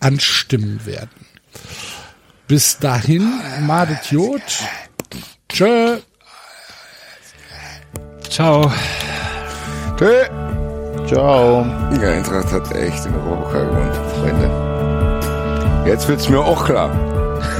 anstimmen 0.00 0.80
werden. 0.84 1.10
Bis 2.46 2.78
dahin, 2.78 3.28
Madet 3.62 4.10
Jod. 4.10 4.42
Tschö. 5.48 5.98
Ciao. 8.28 8.70
Tschö. 9.96 10.24
Ciao. 11.06 11.64
Ja, 12.00 12.10
Eintracht 12.10 12.50
hat 12.52 12.74
echt 12.76 13.04
den 13.04 13.14
Europapokal 13.14 13.66
gewonnen, 13.66 13.92
Freunde. 14.14 15.90
Jetzt 15.90 16.08
wird's 16.08 16.28
mir 16.28 16.38
auch 16.40 16.64
klar. 16.64 16.90